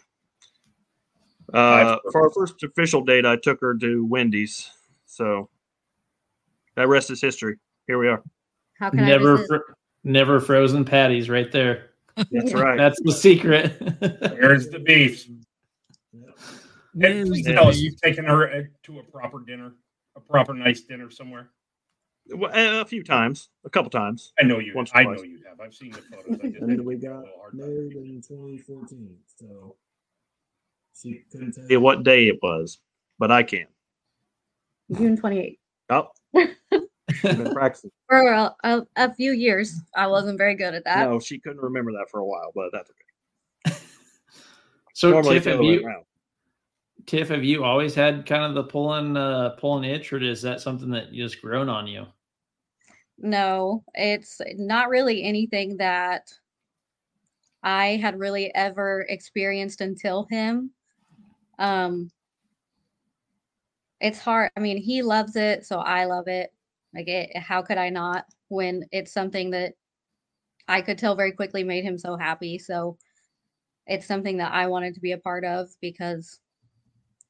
Uh, 1.53 1.97
for 2.11 2.23
our 2.23 2.29
first 2.31 2.61
official 2.63 3.01
date, 3.03 3.25
I 3.25 3.37
took 3.37 3.59
her 3.61 3.75
to 3.77 4.05
Wendy's. 4.05 4.69
So 5.05 5.49
that 6.75 6.87
rest 6.87 7.09
is 7.09 7.21
history. 7.21 7.57
Here 7.87 7.97
we 7.97 8.07
are. 8.09 8.21
How 8.77 8.89
can 8.89 8.99
I 8.99 9.07
Never, 9.07 9.37
visit? 9.37 9.47
fr- 9.47 9.73
never 10.03 10.39
frozen 10.39 10.83
patties 10.85 11.29
right 11.29 11.51
there. 11.51 11.86
That's 12.31 12.53
right. 12.53 12.77
That's 12.77 12.99
the 13.03 13.11
secret. 13.11 13.77
There's 13.99 14.69
the 14.69 14.79
beef. 14.79 15.27
And 15.27 16.25
Where's 16.93 17.29
please 17.29 17.45
the 17.45 17.53
tell 17.53 17.67
us 17.67 17.77
you've 17.79 18.01
taken 18.01 18.25
her 18.25 18.51
uh, 18.51 18.63
to 18.83 18.99
a 18.99 19.03
proper 19.03 19.39
dinner, 19.45 19.73
a 20.15 20.19
proper 20.19 20.53
nice 20.53 20.81
dinner 20.81 21.11
somewhere. 21.11 21.49
Well, 22.29 22.51
A 22.53 22.81
a 22.81 22.85
few 22.85 23.03
times, 23.03 23.49
a 23.65 23.69
couple 23.69 23.89
times. 23.91 24.33
I 24.39 24.43
know 24.43 24.59
you. 24.59 24.73
Once 24.75 24.91
I 24.93 25.03
twice. 25.03 25.17
know 25.19 25.23
you 25.23 25.39
have. 25.47 25.59
I've 25.61 25.73
seen 25.73 25.91
the 25.91 26.01
photos. 26.01 26.39
I 26.43 26.47
just 26.47 26.61
And 26.61 26.85
we 26.85 26.95
got 26.95 27.17
a 27.17 27.19
little 27.19 27.49
married 27.53 27.93
in 27.95 28.21
2014, 28.27 29.15
so 29.39 29.75
she 30.99 31.23
couldn't 31.31 31.53
tell 31.53 31.65
you 31.69 31.79
what 31.79 32.03
day 32.03 32.27
it 32.27 32.39
was, 32.41 32.79
but 33.19 33.31
I 33.31 33.43
can. 33.43 33.67
June 34.91 35.17
28th. 35.17 35.57
Oh, 35.89 36.07
I've 37.23 37.37
been 37.37 37.53
practicing. 37.53 37.91
For 38.09 38.19
a, 38.19 38.55
a, 38.63 38.81
a 38.95 39.13
few 39.13 39.33
years, 39.33 39.81
I 39.95 40.07
wasn't 40.07 40.37
very 40.37 40.55
good 40.55 40.73
at 40.73 40.83
that. 40.85 41.09
No, 41.09 41.19
she 41.19 41.39
couldn't 41.39 41.61
remember 41.61 41.91
that 41.91 42.09
for 42.09 42.21
a 42.21 42.25
while, 42.25 42.51
but 42.55 42.69
that's 42.71 42.89
okay. 42.89 43.77
so 44.93 45.11
Normally 45.11 45.35
Tiff, 45.35 45.47
it's 45.47 45.55
have 45.55 45.63
you 45.63 45.85
around. 45.85 46.05
Tiff, 47.05 47.29
have 47.29 47.43
you 47.43 47.63
always 47.65 47.93
had 47.93 48.25
kind 48.25 48.43
of 48.43 48.55
the 48.55 48.63
pulling 48.63 49.17
uh 49.17 49.51
pulling 49.59 49.83
itch, 49.83 50.13
or 50.13 50.21
is 50.21 50.41
that 50.43 50.61
something 50.61 50.89
that 50.91 51.11
just 51.11 51.41
grown 51.41 51.67
on 51.67 51.85
you? 51.85 52.05
No, 53.17 53.83
it's 53.93 54.39
not 54.55 54.89
really 54.89 55.23
anything 55.23 55.77
that 55.77 56.31
I 57.63 57.97
had 57.97 58.19
really 58.19 58.53
ever 58.55 59.05
experienced 59.09 59.81
until 59.81 60.27
him. 60.29 60.71
Um, 61.59 62.11
it's 63.99 64.19
hard. 64.19 64.51
I 64.55 64.59
mean, 64.59 64.77
he 64.77 65.01
loves 65.01 65.35
it, 65.35 65.65
so 65.65 65.79
I 65.79 66.05
love 66.05 66.27
it. 66.27 66.53
Like, 66.93 67.07
it, 67.07 67.35
how 67.37 67.61
could 67.61 67.77
I 67.77 67.89
not 67.89 68.25
when 68.49 68.85
it's 68.91 69.13
something 69.13 69.51
that 69.51 69.73
I 70.67 70.81
could 70.81 70.97
tell 70.97 71.15
very 71.15 71.31
quickly 71.31 71.63
made 71.63 71.83
him 71.83 71.97
so 71.97 72.15
happy? 72.17 72.57
So 72.59 72.97
it's 73.87 74.05
something 74.05 74.37
that 74.37 74.53
I 74.53 74.67
wanted 74.67 74.95
to 74.95 75.01
be 75.01 75.13
a 75.13 75.17
part 75.17 75.45
of 75.45 75.69
because 75.81 76.39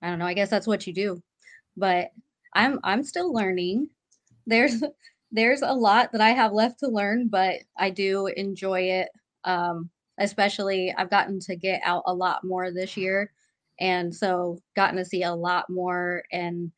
I 0.01 0.09
don't 0.09 0.19
know, 0.19 0.25
I 0.25 0.33
guess 0.33 0.49
that's 0.49 0.67
what 0.67 0.85
you 0.87 0.93
do. 0.93 1.21
But 1.75 2.11
I'm 2.53 2.79
I'm 2.83 3.03
still 3.03 3.33
learning. 3.33 3.89
There's 4.47 4.83
there's 5.31 5.61
a 5.61 5.73
lot 5.73 6.11
that 6.13 6.21
I 6.21 6.29
have 6.29 6.53
left 6.53 6.79
to 6.79 6.87
learn, 6.87 7.27
but 7.29 7.55
I 7.77 7.89
do 7.89 8.27
enjoy 8.27 8.81
it. 8.81 9.09
Um, 9.43 9.89
especially 10.19 10.93
I've 10.97 11.09
gotten 11.09 11.39
to 11.41 11.55
get 11.55 11.81
out 11.83 12.03
a 12.07 12.13
lot 12.13 12.43
more 12.43 12.71
this 12.71 12.97
year, 12.97 13.31
and 13.79 14.13
so 14.13 14.59
gotten 14.75 14.97
to 14.97 15.05
see 15.05 15.23
a 15.23 15.33
lot 15.35 15.69
more 15.69 16.23
and 16.31 16.71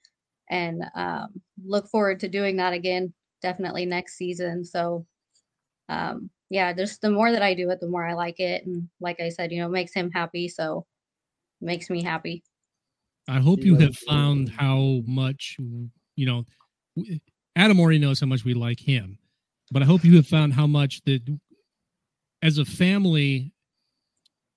and 0.49 0.83
um, 0.95 1.41
look 1.63 1.87
forward 1.89 2.19
to 2.21 2.29
doing 2.29 2.57
that 2.57 2.73
again 2.73 3.13
definitely 3.41 3.85
next 3.85 4.17
season. 4.17 4.63
So 4.65 5.05
um, 5.87 6.29
yeah, 6.49 6.73
just 6.73 7.01
the 7.01 7.11
more 7.11 7.31
that 7.31 7.41
I 7.41 7.53
do 7.53 7.69
it, 7.69 7.79
the 7.79 7.87
more 7.87 8.05
I 8.05 8.13
like 8.13 8.39
it, 8.39 8.65
and 8.65 8.89
like 8.99 9.19
I 9.19 9.29
said, 9.29 9.51
you 9.51 9.59
know, 9.59 9.67
it 9.67 9.71
makes 9.71 9.93
him 9.93 10.11
happy, 10.11 10.47
so 10.47 10.85
it 11.61 11.65
makes 11.65 11.89
me 11.89 12.03
happy. 12.03 12.43
I 13.27 13.39
hope 13.39 13.63
you 13.63 13.75
have 13.75 13.95
found 13.95 14.49
how 14.49 15.01
much 15.05 15.57
you 16.15 16.25
know. 16.25 16.45
Adam 17.55 17.79
already 17.79 17.99
knows 17.99 18.19
how 18.19 18.27
much 18.27 18.45
we 18.45 18.53
like 18.53 18.79
him, 18.79 19.17
but 19.71 19.81
I 19.81 19.85
hope 19.85 20.03
you 20.03 20.15
have 20.15 20.27
found 20.27 20.53
how 20.53 20.67
much 20.67 21.01
that 21.05 21.21
as 22.41 22.57
a 22.57 22.65
family 22.65 23.53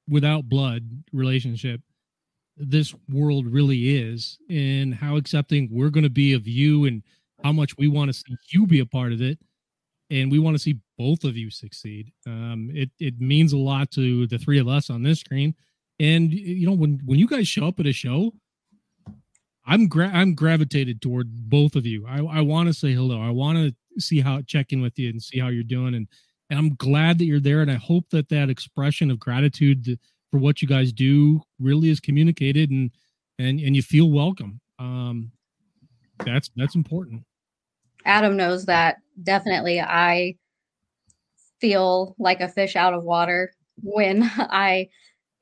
without 0.09 0.48
blood 0.48 0.83
relationship, 1.12 1.81
this 2.68 2.94
world 3.09 3.46
really 3.46 3.96
is, 3.98 4.38
and 4.48 4.94
how 4.94 5.16
accepting 5.16 5.68
we're 5.70 5.90
going 5.90 6.05
to 6.05 6.11
be 6.11 6.33
of 6.33 6.46
you, 6.46 6.85
and 6.87 7.03
how 7.42 7.53
much 7.53 7.77
we 7.77 7.88
want 7.88 8.09
to 8.09 8.12
see 8.12 8.37
you 8.51 8.66
be 8.66 8.81
a 8.81 8.87
part 8.87 9.12
of 9.12 9.20
it, 9.20 9.38
and 10.11 10.31
we 10.31 10.38
want 10.38 10.55
to 10.55 10.62
see 10.62 10.79
both 10.98 11.25
of 11.25 11.37
you 11.37 11.51
succeed. 11.51 12.12
Um, 12.27 12.70
it 12.72 12.90
it 12.98 13.20
means 13.20 13.53
a 13.53 13.59
lot 13.59 13.90
to 13.92 14.27
the 14.27 14.38
three 14.38 14.59
of 14.59 14.68
us 14.68 14.90
on 14.90 15.03
this 15.03 15.20
screen, 15.20 15.55
and 15.98 16.33
you 16.33 16.66
know 16.66 16.75
when 16.75 17.01
when 17.05 17.18
you 17.18 17.27
guys 17.27 17.48
show 17.48 17.66
up 17.66 17.81
at 17.81 17.87
a 17.87 17.92
show, 17.92 18.33
I'm 19.66 19.88
gra- 19.88 20.12
I'm 20.12 20.35
gravitated 20.35 21.01
toward 21.01 21.48
both 21.48 21.77
of 21.77 21.87
you. 21.87 22.07
I, 22.07 22.18
I 22.20 22.40
want 22.40 22.68
to 22.68 22.75
say 22.75 22.92
hello. 22.92 23.20
I 23.20 23.31
want 23.31 23.59
to 23.59 24.01
see 24.01 24.20
how 24.20 24.42
check 24.42 24.72
in 24.72 24.83
with 24.83 24.98
you 24.98 25.11
and 25.11 25.22
see 25.22 25.38
how 25.38 25.48
you're 25.48 25.62
doing. 25.62 25.94
And 25.94 26.09
and 26.51 26.59
I'm 26.59 26.75
glad 26.75 27.18
that 27.18 27.25
you're 27.25 27.40
there. 27.40 27.62
And 27.62 27.70
I 27.70 27.77
hope 27.77 28.11
that 28.11 28.29
that 28.29 28.51
expression 28.51 29.11
of 29.11 29.18
gratitude 29.18 29.98
for 30.33 30.38
what 30.38 30.62
you 30.62 30.66
guys 30.66 30.92
do 30.92 31.42
really 31.61 31.90
is 31.90 32.01
communicated 32.01 32.71
and 32.71 32.90
and 33.38 33.61
and 33.61 33.77
you 33.77 33.83
feel 33.83 34.11
welcome. 34.11 34.61
Um, 34.79 35.31
that's 36.25 36.51
that's 36.57 36.75
important. 36.75 37.23
Adam 38.05 38.37
knows 38.37 38.64
that 38.64 38.97
definitely 39.23 39.81
I 39.81 40.37
feel 41.61 42.16
like 42.18 42.40
a 42.40 42.49
fish 42.49 42.75
out 42.75 42.95
of 42.95 43.05
water 43.05 43.53
when 43.83 44.23
I 44.37 44.88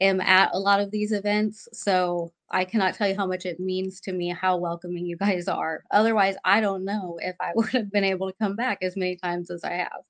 am 0.00 0.20
at 0.20 0.50
a 0.52 0.58
lot 0.58 0.80
of 0.80 0.90
these 0.90 1.12
events. 1.12 1.68
So 1.72 2.32
I 2.50 2.64
cannot 2.64 2.94
tell 2.94 3.08
you 3.08 3.16
how 3.16 3.26
much 3.26 3.46
it 3.46 3.60
means 3.60 4.00
to 4.00 4.12
me 4.12 4.30
how 4.30 4.56
welcoming 4.56 5.06
you 5.06 5.16
guys 5.16 5.46
are. 5.46 5.84
Otherwise, 5.92 6.34
I 6.44 6.60
don't 6.60 6.84
know 6.84 7.18
if 7.22 7.36
I 7.40 7.52
would 7.54 7.70
have 7.70 7.92
been 7.92 8.04
able 8.04 8.28
to 8.28 8.36
come 8.40 8.56
back 8.56 8.78
as 8.82 8.96
many 8.96 9.16
times 9.16 9.50
as 9.50 9.62
I 9.62 9.74
have. 9.74 10.02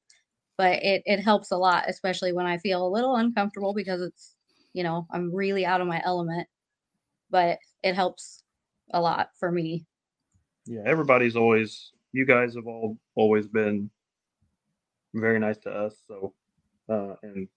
But 0.56 0.82
it 0.82 1.02
it 1.04 1.20
helps 1.20 1.50
a 1.50 1.56
lot, 1.58 1.84
especially 1.86 2.32
when 2.32 2.46
I 2.46 2.56
feel 2.58 2.86
a 2.86 2.88
little 2.88 3.16
uncomfortable 3.16 3.74
because 3.74 4.00
it's, 4.00 4.34
you 4.72 4.82
know, 4.82 5.06
I'm 5.10 5.34
really 5.34 5.64
out 5.64 5.80
of 5.80 5.86
my 5.86 6.00
element. 6.04 6.48
But 7.30 7.58
it 7.82 7.94
helps 7.94 8.42
a 8.92 9.00
lot 9.00 9.30
for 9.38 9.50
me. 9.50 9.86
Yeah, 10.66 10.82
everybody's 10.84 11.36
always. 11.36 11.92
You 12.12 12.26
guys 12.26 12.54
have 12.54 12.66
all 12.66 12.98
always 13.14 13.46
been 13.46 13.88
very 15.14 15.38
nice 15.38 15.58
to 15.58 15.70
us. 15.70 15.96
So, 16.06 16.34
uh, 16.88 17.14
and 17.22 17.48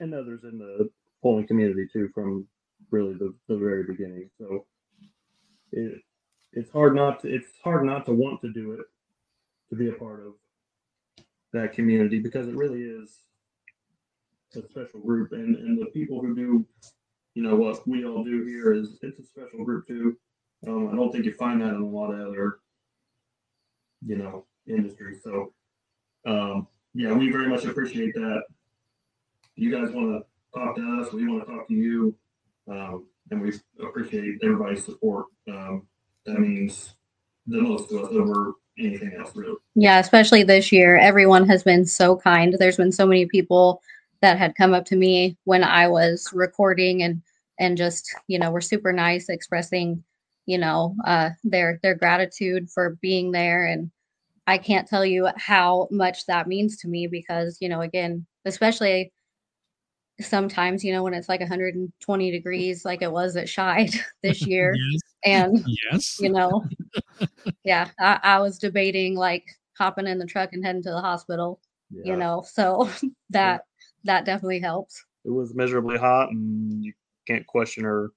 and 0.00 0.14
others 0.14 0.44
in 0.44 0.58
the 0.58 0.90
pulling 1.22 1.46
community 1.46 1.88
too, 1.92 2.10
from 2.14 2.46
really 2.90 3.14
the, 3.14 3.34
the 3.48 3.56
very 3.56 3.84
beginning. 3.84 4.30
So, 4.38 4.66
it 5.72 6.02
it's 6.52 6.70
hard 6.70 6.94
not 6.94 7.20
to 7.20 7.34
it's 7.34 7.48
hard 7.64 7.84
not 7.86 8.04
to 8.06 8.12
want 8.12 8.40
to 8.42 8.52
do 8.52 8.72
it, 8.72 8.86
to 9.70 9.76
be 9.76 9.88
a 9.88 9.92
part 9.92 10.26
of 10.26 10.34
that 11.52 11.72
community 11.72 12.18
because 12.18 12.48
it 12.48 12.54
really 12.54 12.82
is 12.82 13.18
a 14.56 14.68
special 14.68 15.00
group, 15.00 15.32
and 15.32 15.56
and 15.56 15.80
the 15.80 15.86
people 15.86 16.20
who 16.20 16.34
do, 16.34 16.66
you 17.34 17.42
know, 17.42 17.56
what 17.56 17.86
we 17.86 18.04
all 18.04 18.24
do 18.24 18.44
here 18.44 18.72
is 18.72 18.98
it's 19.02 19.18
a 19.18 19.24
special 19.24 19.64
group 19.64 19.86
too. 19.86 20.16
Um, 20.66 20.88
I 20.92 20.96
don't 20.96 21.10
think 21.10 21.24
you 21.24 21.34
find 21.34 21.60
that 21.60 21.74
in 21.74 21.82
a 21.82 21.86
lot 21.86 22.12
of 22.12 22.28
other, 22.28 22.58
you 24.06 24.16
know, 24.16 24.44
industries. 24.68 25.20
So, 25.22 25.52
um, 26.26 26.68
yeah, 26.94 27.12
we 27.12 27.30
very 27.30 27.48
much 27.48 27.64
appreciate 27.64 28.14
that. 28.14 28.42
You 29.56 29.70
guys 29.70 29.92
want 29.92 30.22
to 30.22 30.58
talk 30.58 30.76
to 30.76 31.00
us, 31.00 31.12
we 31.12 31.26
want 31.26 31.46
to 31.46 31.52
talk 31.52 31.68
to 31.68 31.74
you, 31.74 32.14
um, 32.70 33.06
and 33.30 33.40
we 33.40 33.52
appreciate 33.84 34.38
everybody's 34.42 34.84
support. 34.84 35.26
Um, 35.48 35.86
that 36.26 36.38
means 36.38 36.94
the 37.46 37.60
most 37.60 37.90
to 37.90 38.04
us 38.04 38.12
over 38.12 38.54
anything 38.78 39.12
else, 39.18 39.34
really. 39.34 39.56
Yeah, 39.74 39.98
especially 39.98 40.42
this 40.42 40.72
year. 40.72 40.96
Everyone 40.96 41.46
has 41.48 41.62
been 41.62 41.84
so 41.84 42.16
kind. 42.16 42.54
There's 42.58 42.76
been 42.76 42.92
so 42.92 43.06
many 43.06 43.26
people 43.26 43.82
that 44.22 44.38
had 44.38 44.54
come 44.54 44.72
up 44.72 44.84
to 44.86 44.96
me 44.96 45.36
when 45.44 45.62
I 45.64 45.88
was 45.88 46.30
recording 46.32 47.02
and 47.02 47.20
and 47.58 47.76
just, 47.76 48.08
you 48.28 48.38
know, 48.38 48.50
were 48.50 48.60
super 48.62 48.92
nice 48.92 49.28
expressing, 49.28 50.02
you 50.46 50.56
know, 50.58 50.96
uh 51.06 51.30
their 51.44 51.78
their 51.82 51.94
gratitude 51.94 52.70
for 52.70 52.96
being 53.02 53.32
there 53.32 53.66
and 53.66 53.90
I 54.46 54.58
can't 54.58 54.88
tell 54.88 55.04
you 55.06 55.28
how 55.36 55.86
much 55.90 56.26
that 56.26 56.48
means 56.48 56.76
to 56.78 56.88
me 56.88 57.06
because, 57.06 57.58
you 57.60 57.68
know, 57.68 57.80
again, 57.82 58.26
especially 58.44 59.12
sometimes, 60.20 60.84
you 60.84 60.92
know, 60.92 61.02
when 61.02 61.14
it's 61.14 61.28
like 61.28 61.40
120 61.40 62.30
degrees 62.30 62.84
like 62.84 63.02
it 63.02 63.10
was 63.12 63.36
at 63.36 63.46
Scheid 63.46 63.96
this 64.22 64.42
year 64.46 64.76
Yes. 64.76 65.00
and 65.24 65.64
Yes. 65.90 66.16
you 66.20 66.30
know 66.30 66.64
yeah 67.64 67.88
I, 67.98 68.18
I 68.22 68.38
was 68.40 68.58
debating 68.58 69.14
like 69.14 69.44
hopping 69.78 70.06
in 70.06 70.18
the 70.18 70.26
truck 70.26 70.52
and 70.52 70.64
heading 70.64 70.82
to 70.82 70.90
the 70.90 71.00
hospital 71.00 71.60
Yeah. 71.90 72.12
you 72.12 72.16
know 72.18 72.44
so 72.46 72.90
that 73.30 73.64
that 74.04 74.24
definitely 74.24 74.60
helps 74.60 75.04
it 75.24 75.30
was 75.30 75.54
miserably 75.54 75.96
hot, 75.98 76.30
and 76.30 76.84
you 76.84 76.92
can't 77.26 77.46
question 77.46 77.84
her 77.84 78.10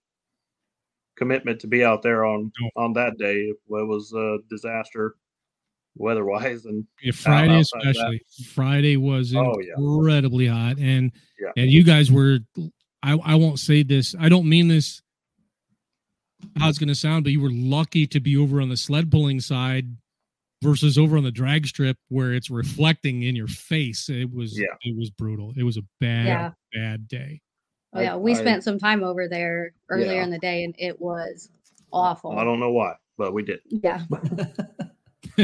commitment 1.17 1.59
to 1.61 1.67
be 1.67 1.83
out 1.83 2.01
there 2.01 2.25
on 2.25 2.51
on 2.75 2.93
that 2.93 3.17
day. 3.17 3.35
It 3.43 3.57
was 3.67 4.11
a 4.13 4.37
disaster 4.49 5.15
weather-wise, 5.97 6.65
and 6.65 6.85
Yeah, 7.01 7.11
Friday 7.13 7.53
outside 7.53 7.81
that- 7.83 7.89
especially. 7.91 8.21
Friday 8.53 8.97
was 8.97 9.33
Oh, 9.35 9.53
yeah. 9.61 9.73
incredibly 9.77 10.47
hot, 10.47 10.77
and 10.79 11.11
Yeah. 11.39 11.51
and 11.55 11.71
you 11.71 11.83
guys 11.83 12.11
were. 12.11 12.39
I 13.03 13.13
I 13.23 13.35
won't 13.35 13.59
say 13.59 13.83
this. 13.83 14.15
I 14.19 14.27
don't 14.29 14.49
mean 14.49 14.67
this 14.67 15.01
how 16.57 16.69
it's 16.69 16.77
going 16.79 16.89
to 16.89 16.95
sound, 16.95 17.23
but 17.23 17.31
you 17.31 17.39
were 17.41 17.51
lucky 17.51 18.05
to 18.07 18.19
be 18.19 18.35
over 18.35 18.59
on 18.61 18.69
the 18.69 18.77
sled 18.77 19.09
pulling 19.11 19.39
side 19.39 19.87
versus 20.65 20.97
over 20.97 21.15
on 21.17 21.23
the 21.23 21.31
drag 21.31 21.67
strip 21.67 21.97
where 22.09 22.33
it's 22.33 22.49
reflecting 22.49 23.23
in 23.23 23.35
your 23.35 23.47
face. 23.47 24.09
It 24.09 24.33
was 24.33 24.59
Yeah. 24.59 24.65
it 24.83 24.97
was 24.97 25.09
brutal. 25.11 25.53
It 25.55 25.63
was 25.63 25.77
a 25.77 25.83
bad 25.99 26.25
Yeah. 26.25 26.51
bad 26.73 27.07
day. 27.07 27.41
Oh, 27.93 28.01
yeah, 28.01 28.15
we 28.17 28.31
I- 28.31 28.35
spent 28.35 28.63
some 28.63 28.77
time 28.79 29.03
over 29.03 29.27
there 29.29 29.71
earlier 29.89 30.13
Yeah. 30.13 30.23
in 30.23 30.29
the 30.31 30.39
day, 30.39 30.63
and 30.65 30.75
it 30.77 30.99
was 30.99 31.49
awful. 31.93 32.31
I 32.37 32.43
don't 32.43 32.59
know 32.59 32.71
why, 32.71 32.95
but 33.17 33.33
we 33.33 33.43
did. 33.43 33.59
Yeah. 33.69 34.03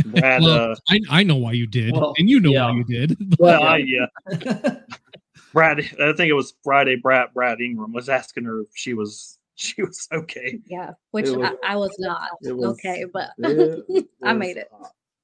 Brad, 0.06 0.42
well, 0.42 0.72
uh, 0.72 0.76
I, 0.90 1.00
I 1.10 1.24
know 1.24 1.36
why 1.36 1.52
you 1.52 1.68
did, 1.68 1.92
Well, 1.94 2.14
and 2.18 2.30
you 2.30 2.40
know 2.40 2.52
yeah. 2.52 2.66
why 2.66 2.76
you 2.78 2.84
did. 2.86 3.18
well, 3.40 3.62
I, 3.64 3.78
yeah. 3.78 4.06
Brad, 5.54 5.80
I 5.80 6.14
think 6.14 6.30
it 6.30 6.34
was 6.34 6.54
Friday. 6.64 6.96
Brad, 6.96 7.34
Brad 7.34 7.60
Ingram 7.60 7.92
was 7.92 8.08
asking 8.08 8.46
her 8.46 8.62
if 8.62 8.68
she 8.74 8.94
was 8.94 9.38
she 9.56 9.82
was 9.84 10.08
okay. 10.14 10.60
Yeah, 10.66 10.92
which 11.12 11.30
was- 11.30 11.52
I, 11.64 11.74
I 11.74 11.76
was 11.76 11.96
not 12.00 12.30
was- 12.42 12.80
okay, 12.80 13.06
but 13.12 13.30
It 13.38 14.08
I 14.24 14.34
made 14.34 14.58
it. 14.58 14.70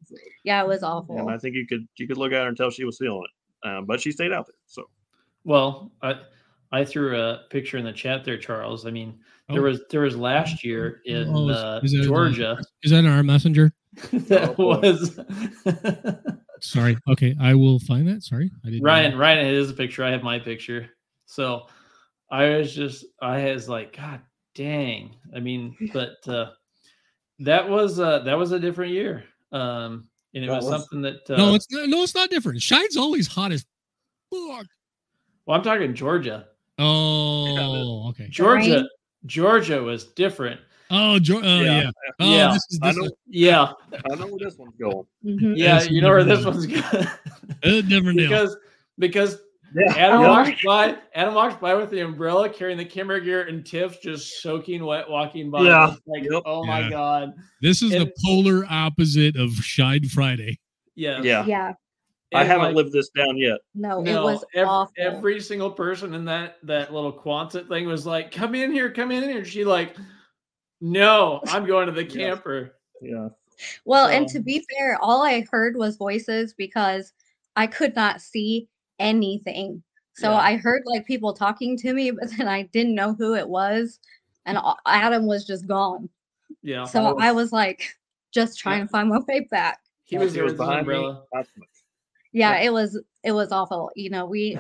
Hot. 0.10 0.18
So, 0.20 0.24
Yeah, 0.44 0.62
it 0.64 0.68
was 0.68 0.84
awful. 0.84 1.18
and 1.20 1.30
I 1.30 1.38
think 1.38 1.56
you 1.56 1.66
could 1.68 1.88
you 1.98 2.08
could 2.08 2.18
look 2.18 2.32
at 2.32 2.42
her 2.42 2.48
and 2.48 2.58
tell 2.58 2.70
she 2.70 2.84
was 2.86 2.98
feeling 2.98 3.24
it, 3.64 3.68
um, 3.68 3.86
but 3.86 4.02
she 4.02 4.12
stayed 4.12 4.32
out 4.34 4.46
there. 4.48 4.56
So 4.66 4.90
Well, 5.44 5.92
I 6.02 6.16
I 6.72 6.84
threw 6.84 7.18
a 7.20 7.44
picture 7.50 7.78
in 7.78 7.86
the 7.86 7.94
chat 7.94 8.26
there, 8.26 8.38
Charles. 8.38 8.86
I 8.86 8.92
mean, 8.92 9.20
there 9.50 9.62
Oh. 9.62 9.70
was 9.70 9.82
there 9.90 10.02
was 10.02 10.18
last 10.18 10.64
year 10.66 11.02
in 11.06 11.30
Oh, 11.34 11.50
is- 11.50 11.56
uh, 11.58 11.80
is 11.84 11.92
that 11.92 11.98
in 11.98 12.02
the- 12.04 12.08
Georgia 12.08 12.58
Is 12.84 12.92
that 12.92 13.06
our 13.06 13.24
messenger? 13.24 13.72
that 14.14 14.56
boy. 14.58 14.80
was 14.82 15.20
Sorry. 16.62 16.98
Okay, 17.08 17.36
I 17.40 17.54
will 17.56 17.80
find 17.80 18.08
that. 18.08 18.24
Sorry, 18.24 18.50
I 18.66 18.70
didn't. 18.70 18.84
Ryan. 18.84 19.12
that. 19.12 19.18
Ryan 19.18 19.54
has 19.56 19.70
a 19.70 19.74
picture. 19.74 20.04
I 20.04 20.12
have 20.12 20.24
my 20.24 20.40
picture. 20.40 20.90
So 21.26 21.68
I 22.32 22.50
was 22.58 22.74
just 22.76 23.06
I 23.22 23.52
was 23.54 23.70
like, 23.70 23.96
God 23.96 24.22
dang. 24.56 25.16
I 25.36 25.40
mean, 25.40 25.76
but 25.94 26.16
uh, 26.28 26.52
that 27.40 27.70
was 27.70 28.00
uh, 28.00 28.20
that 28.20 28.38
was 28.38 28.52
a 28.52 28.60
different 28.60 28.92
year. 28.94 29.24
Um, 29.52 30.08
and 30.34 30.44
it 30.44 30.48
That 30.48 30.56
was, 30.58 30.66
was- 30.66 30.82
something 30.82 31.02
that 31.04 31.30
uh, 31.30 31.38
No, 31.38 31.56
it's 31.56 31.68
not. 31.72 31.88
No, 31.90 32.04
it's 32.04 32.16
not 32.16 32.30
different. 32.30 32.62
Scheid's 32.62 32.98
always 32.98 33.28
hot 33.28 33.52
as 33.52 33.66
fuck. 34.32 34.66
well, 35.46 35.58
I'm 35.58 35.64
talking 35.64 35.94
Georgia. 35.94 36.48
Oh, 36.80 38.10
okay. 38.10 38.28
Georgia, 38.30 38.76
Rain? 38.76 38.88
Georgia 39.26 39.82
was 39.82 40.06
different. 40.06 40.60
Oh, 40.90 41.20
jo- 41.20 41.42
oh 41.44 41.62
yeah. 41.62 41.82
Yeah. 41.82 41.92
Oh, 42.20 42.36
Yeah. 42.36 42.54
this 42.54 42.66
is 42.70 42.80
I 42.82 42.92
know, 42.94 43.10
Yeah, 43.28 43.72
I 44.12 44.16
know 44.16 44.28
where 44.28 44.40
this 44.40 44.58
one's 44.58 44.76
going. 44.80 45.06
Mhm. 45.26 45.54
yeah. 45.58 45.84
You 45.84 46.02
know 46.02 46.10
where 46.10 46.24
this 46.24 46.46
one's 46.46 46.66
going. 46.66 47.08
a 47.64 47.82
different 47.82 48.18
deal. 48.20 48.30
because 48.30 48.58
because 48.98 49.38
Yeah, 49.76 49.94
Adam 49.96 50.22
Oh. 50.22 50.28
walks 50.30 50.64
by. 50.66 50.98
Adam 51.14 51.34
walks 51.34 51.56
by 51.62 51.76
with 51.76 51.90
the 51.90 52.00
umbrella, 52.00 52.50
carrying 52.50 52.78
the 52.78 52.86
camera 52.86 53.20
gear, 53.22 53.44
and 53.48 53.66
Tiff 53.66 54.02
just 54.02 54.42
soaking 54.42 54.84
wet, 54.86 55.10
walking 55.10 55.52
by. 55.52 55.64
Yeah. 55.64 55.96
Like, 56.06 56.24
Yep. 56.24 56.44
oh 56.46 56.64
Yeah. 56.66 56.82
my 56.82 56.90
god. 56.90 57.34
This 57.62 57.82
is 57.82 57.92
the 57.92 58.12
polar 58.26 58.66
opposite 58.70 59.36
of 59.36 59.50
Scheid 59.52 60.10
Friday. 60.10 60.60
Yeah. 60.96 61.22
yeah. 61.22 61.46
Yeah, 61.46 61.74
I 62.34 62.44
haven't 62.44 62.68
like, 62.68 62.76
lived 62.76 62.92
this 62.94 63.10
down 63.10 63.38
yet. 63.38 63.60
no, 63.76 64.02
No, 64.02 64.22
it 64.28 64.34
was 64.34 64.46
every, 64.54 64.68
awful. 64.68 64.94
every 64.98 65.40
single 65.40 65.72
person 65.72 66.14
in 66.14 66.26
that 66.26 66.58
that 66.64 66.94
little 66.94 67.14
Quonset 67.14 67.68
thing 67.70 67.88
was 67.88 68.06
like, 68.06 68.32
"Come 68.32 68.54
in 68.56 68.72
here, 68.72 68.92
come 68.92 69.12
in 69.12 69.24
here." 69.24 69.46
She 69.46 69.64
like, 69.64 69.96
"No, 70.82 71.40
I'm 71.48 71.66
going 71.66 71.86
to 71.88 71.94
the 71.94 72.06
camper." 72.20 72.76
Yeah, 73.02 73.30
Well, 73.86 74.08
and 74.08 74.28
to 74.30 74.40
be 74.40 74.66
fair, 74.76 74.98
all 75.02 75.24
I 75.24 75.46
heard 75.52 75.78
was 75.78 75.98
voices 75.98 76.54
because 76.54 77.14
I 77.56 77.68
could 77.68 77.96
not 77.96 78.22
see 78.22 78.68
anything. 79.00 79.84
So 80.14 80.32
Yeah. 80.32 80.38
I 80.38 80.56
heard 80.58 80.84
like 80.86 81.06
people 81.06 81.34
talking 81.34 81.78
to 81.78 81.94
me, 81.94 82.12
but 82.20 82.30
then 82.38 82.48
I 82.48 82.64
didn't 82.64 82.96
know 82.96 83.14
who 83.14 83.36
it 83.36 83.48
was. 83.48 84.00
And 84.46 84.58
Adam 84.86 85.26
was 85.26 85.46
just 85.46 85.68
gone. 85.68 86.10
Yeah, 86.64 86.86
So 86.86 87.18
I 87.20 87.32
was 87.34 87.52
like 87.52 87.84
just 88.34 88.58
trying 88.58 88.82
to 88.86 88.88
find 88.88 89.10
my 89.10 89.20
way 89.28 89.42
back. 89.52 89.80
he 90.06 90.18
was 90.18 90.34
He 90.34 90.42
was 90.42 90.54
behind 90.54 90.88
me. 90.88 90.96
umbrella. 90.96 91.24
Not 91.34 91.46
so 91.46 91.52
much. 91.58 91.70
Yeah, 92.32 92.58
it 92.62 92.72
was 92.72 93.00
it 93.24 93.32
was 93.32 93.52
awful. 93.52 93.92
You 93.96 94.10
know, 94.10 94.26
we 94.26 94.58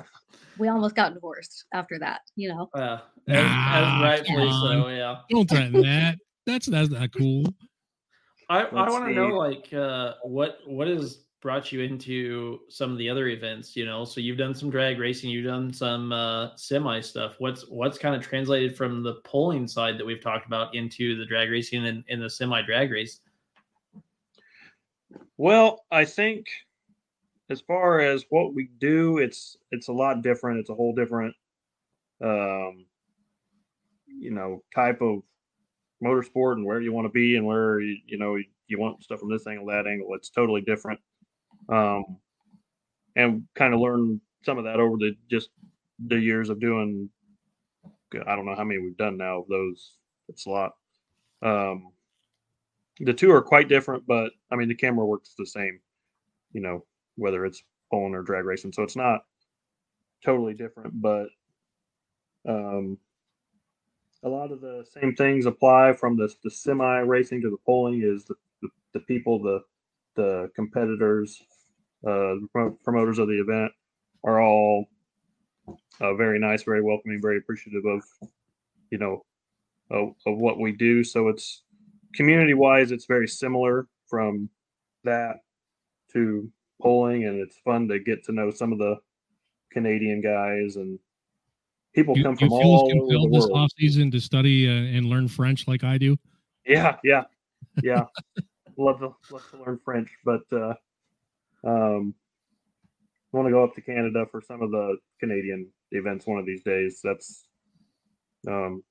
we 0.57 0.67
almost 0.67 0.95
got 0.95 1.13
divorced 1.13 1.65
after 1.73 1.99
that, 1.99 2.21
you 2.35 2.49
know. 2.49 2.69
Yeah, 2.75 2.99
as, 3.27 3.45
Ah, 3.45 3.97
as 3.97 4.03
rightfully 4.03 4.51
so. 4.51 4.87
Yeah. 4.89 5.17
Don't 5.29 5.49
threaten 5.49 5.81
that. 5.81 6.17
That's 6.45 6.65
that's 6.67 6.89
not 6.89 7.11
cool. 7.11 7.45
I, 8.49 8.61
I 8.61 8.73
Let's 8.73 8.91
want 8.91 9.05
to 9.05 9.13
know 9.13 9.27
like 9.37 9.73
uh, 9.73 10.13
what 10.23 10.59
what 10.65 10.87
has 10.87 11.19
brought 11.47 11.71
you 11.71 11.79
into 11.79 12.59
some 12.67 12.91
of 12.91 12.97
the 12.97 13.09
other 13.09 13.29
events. 13.29 13.73
You 13.73 13.85
know, 13.85 14.03
so 14.03 14.19
you've 14.19 14.37
done 14.37 14.53
some 14.53 14.69
drag 14.69 14.99
racing, 14.99 15.29
you've 15.29 15.45
done 15.45 15.71
some 15.71 16.11
uh, 16.11 16.49
semi 16.57 16.99
stuff. 16.99 17.35
What's 17.39 17.65
what's 17.69 17.97
kind 17.97 18.13
of 18.13 18.21
translated 18.21 18.75
from 18.75 19.01
the 19.01 19.13
pulling 19.23 19.65
side 19.65 19.97
that 19.97 20.05
we've 20.05 20.21
talked 20.21 20.45
about 20.45 20.75
into 20.75 21.15
the 21.15 21.25
drag 21.25 21.49
racing 21.49 21.87
and, 21.87 22.03
and 22.09 22.21
the 22.21 22.29
semi 22.29 22.61
drag 22.63 22.91
race? 22.91 23.21
Well, 25.37 25.85
I 25.89 26.03
think 26.03 26.47
as 27.49 27.61
far 27.61 28.01
as 28.01 28.25
what 28.29 28.53
we 28.53 28.67
do, 28.77 29.19
it's 29.19 29.55
it's 29.71 29.87
a 29.87 29.93
lot 29.93 30.21
different. 30.21 30.59
It's 30.59 30.69
a 30.69 30.75
whole 30.75 30.93
different, 30.93 31.33
um, 32.21 32.85
you 34.05 34.31
know, 34.31 34.63
type 34.75 35.01
of 35.01 35.21
motorsport 36.03 36.55
and 36.55 36.65
where 36.65 36.81
you 36.81 36.91
want 36.91 37.05
to 37.05 37.13
be 37.13 37.37
and 37.37 37.45
where 37.45 37.79
you, 37.79 37.95
you 38.05 38.17
know 38.17 38.37
you 38.67 38.77
want 38.77 39.01
stuff 39.01 39.21
from 39.21 39.31
this 39.31 39.47
angle, 39.47 39.67
that 39.67 39.87
angle. 39.87 40.13
It's 40.13 40.29
totally 40.29 40.59
different, 40.59 40.99
um, 41.69 42.17
and 43.15 43.43
kind 43.55 43.73
of 43.73 43.79
learned 43.79 44.21
some 44.43 44.57
of 44.57 44.65
that 44.65 44.79
over 44.79 44.97
the 44.97 45.15
just 45.29 45.49
the 46.07 46.19
years 46.19 46.49
of 46.49 46.59
doing. 46.59 47.09
I 48.25 48.35
don't 48.35 48.45
know 48.45 48.55
how 48.55 48.63
many 48.63 48.79
we've 48.79 48.97
done 48.97 49.17
now 49.17 49.39
of 49.41 49.47
those. 49.49 49.93
It's 50.29 50.45
a 50.45 50.49
lot. 50.49 50.71
Um, 51.41 51.91
the 52.99 53.13
two 53.13 53.31
are 53.31 53.41
quite 53.41 53.69
different, 53.69 54.05
but 54.07 54.31
I 54.51 54.55
mean 54.55 54.69
the 54.69 54.75
camera 54.75 55.05
works 55.05 55.33
the 55.37 55.45
same, 55.45 55.79
you 56.53 56.61
know, 56.61 56.85
whether 57.15 57.45
it's 57.45 57.63
pulling 57.91 58.15
or 58.15 58.23
drag 58.23 58.45
racing. 58.45 58.73
So 58.73 58.83
it's 58.83 58.95
not 58.95 59.21
totally 60.25 60.53
different, 60.53 61.01
but 61.01 61.27
um, 62.47 62.97
a 64.23 64.29
lot 64.29 64.51
of 64.51 64.61
the 64.61 64.85
same 64.93 65.15
things 65.15 65.45
apply 65.45 65.93
from 65.93 66.17
the, 66.17 66.33
the 66.43 66.49
semi 66.49 66.99
racing 66.99 67.41
to 67.41 67.49
the 67.49 67.57
pulling 67.65 68.01
is 68.01 68.25
the, 68.25 68.35
the, 68.61 68.69
the 68.93 68.99
people, 69.01 69.41
the 69.41 69.61
the 70.15 70.49
competitors, 70.55 71.41
uh, 72.05 72.35
the 72.53 72.77
promoters 72.83 73.19
of 73.19 73.27
the 73.27 73.39
event 73.39 73.71
are 74.23 74.41
all 74.41 74.85
uh, 75.99 76.13
very 76.13 76.39
nice, 76.39 76.63
very 76.63 76.81
welcoming, 76.81 77.21
very 77.21 77.37
appreciative 77.37 77.85
of, 77.85 78.03
you 78.91 78.97
know, 78.97 79.25
of, 79.89 80.13
of 80.25 80.37
what 80.37 80.59
we 80.59 80.71
do. 80.71 81.03
So 81.03 81.27
it's 81.27 81.63
community 82.13 82.53
wise, 82.53 82.91
it's 82.91 83.05
very 83.05 83.27
similar 83.27 83.87
from 84.07 84.49
that 85.03 85.37
to 86.13 86.49
pulling, 86.81 87.25
and 87.25 87.39
it's 87.39 87.57
fun 87.65 87.87
to 87.87 87.99
get 87.99 88.23
to 88.25 88.31
know 88.31 88.51
some 88.51 88.71
of 88.71 88.77
the 88.77 88.97
Canadian 89.71 90.21
guys 90.21 90.75
and 90.75 90.99
people 91.93 92.17
You, 92.17 92.23
come 92.23 92.37
from 92.37 92.49
feel 92.49 92.57
all 92.57 92.91
over 92.91 93.11
the 93.11 93.29
this 93.31 93.47
world. 93.47 93.57
off 93.57 93.71
season 93.77 94.11
to 94.11 94.19
study 94.19 94.67
uh, 94.67 94.97
and 94.97 95.07
learn 95.07 95.27
French 95.27 95.67
like 95.67 95.83
I 95.83 95.97
do. 95.97 96.17
Yeah, 96.65 96.97
yeah, 97.03 97.23
yeah. 97.83 98.05
love 98.77 98.99
to 98.99 99.15
love 99.31 99.49
to 99.51 99.57
learn 99.65 99.79
French, 99.83 100.09
but 100.23 100.41
uh, 100.51 100.73
um, 101.65 102.13
I 103.33 103.37
want 103.37 103.47
to 103.47 103.51
go 103.51 103.63
up 103.63 103.75
to 103.75 103.81
Canada 103.81 104.25
for 104.31 104.41
some 104.41 104.61
of 104.61 104.71
the 104.71 104.97
Canadian 105.19 105.69
events 105.91 106.25
one 106.25 106.39
of 106.39 106.45
these 106.45 106.63
days. 106.63 106.99
That's 107.03 107.47
um, 108.47 108.83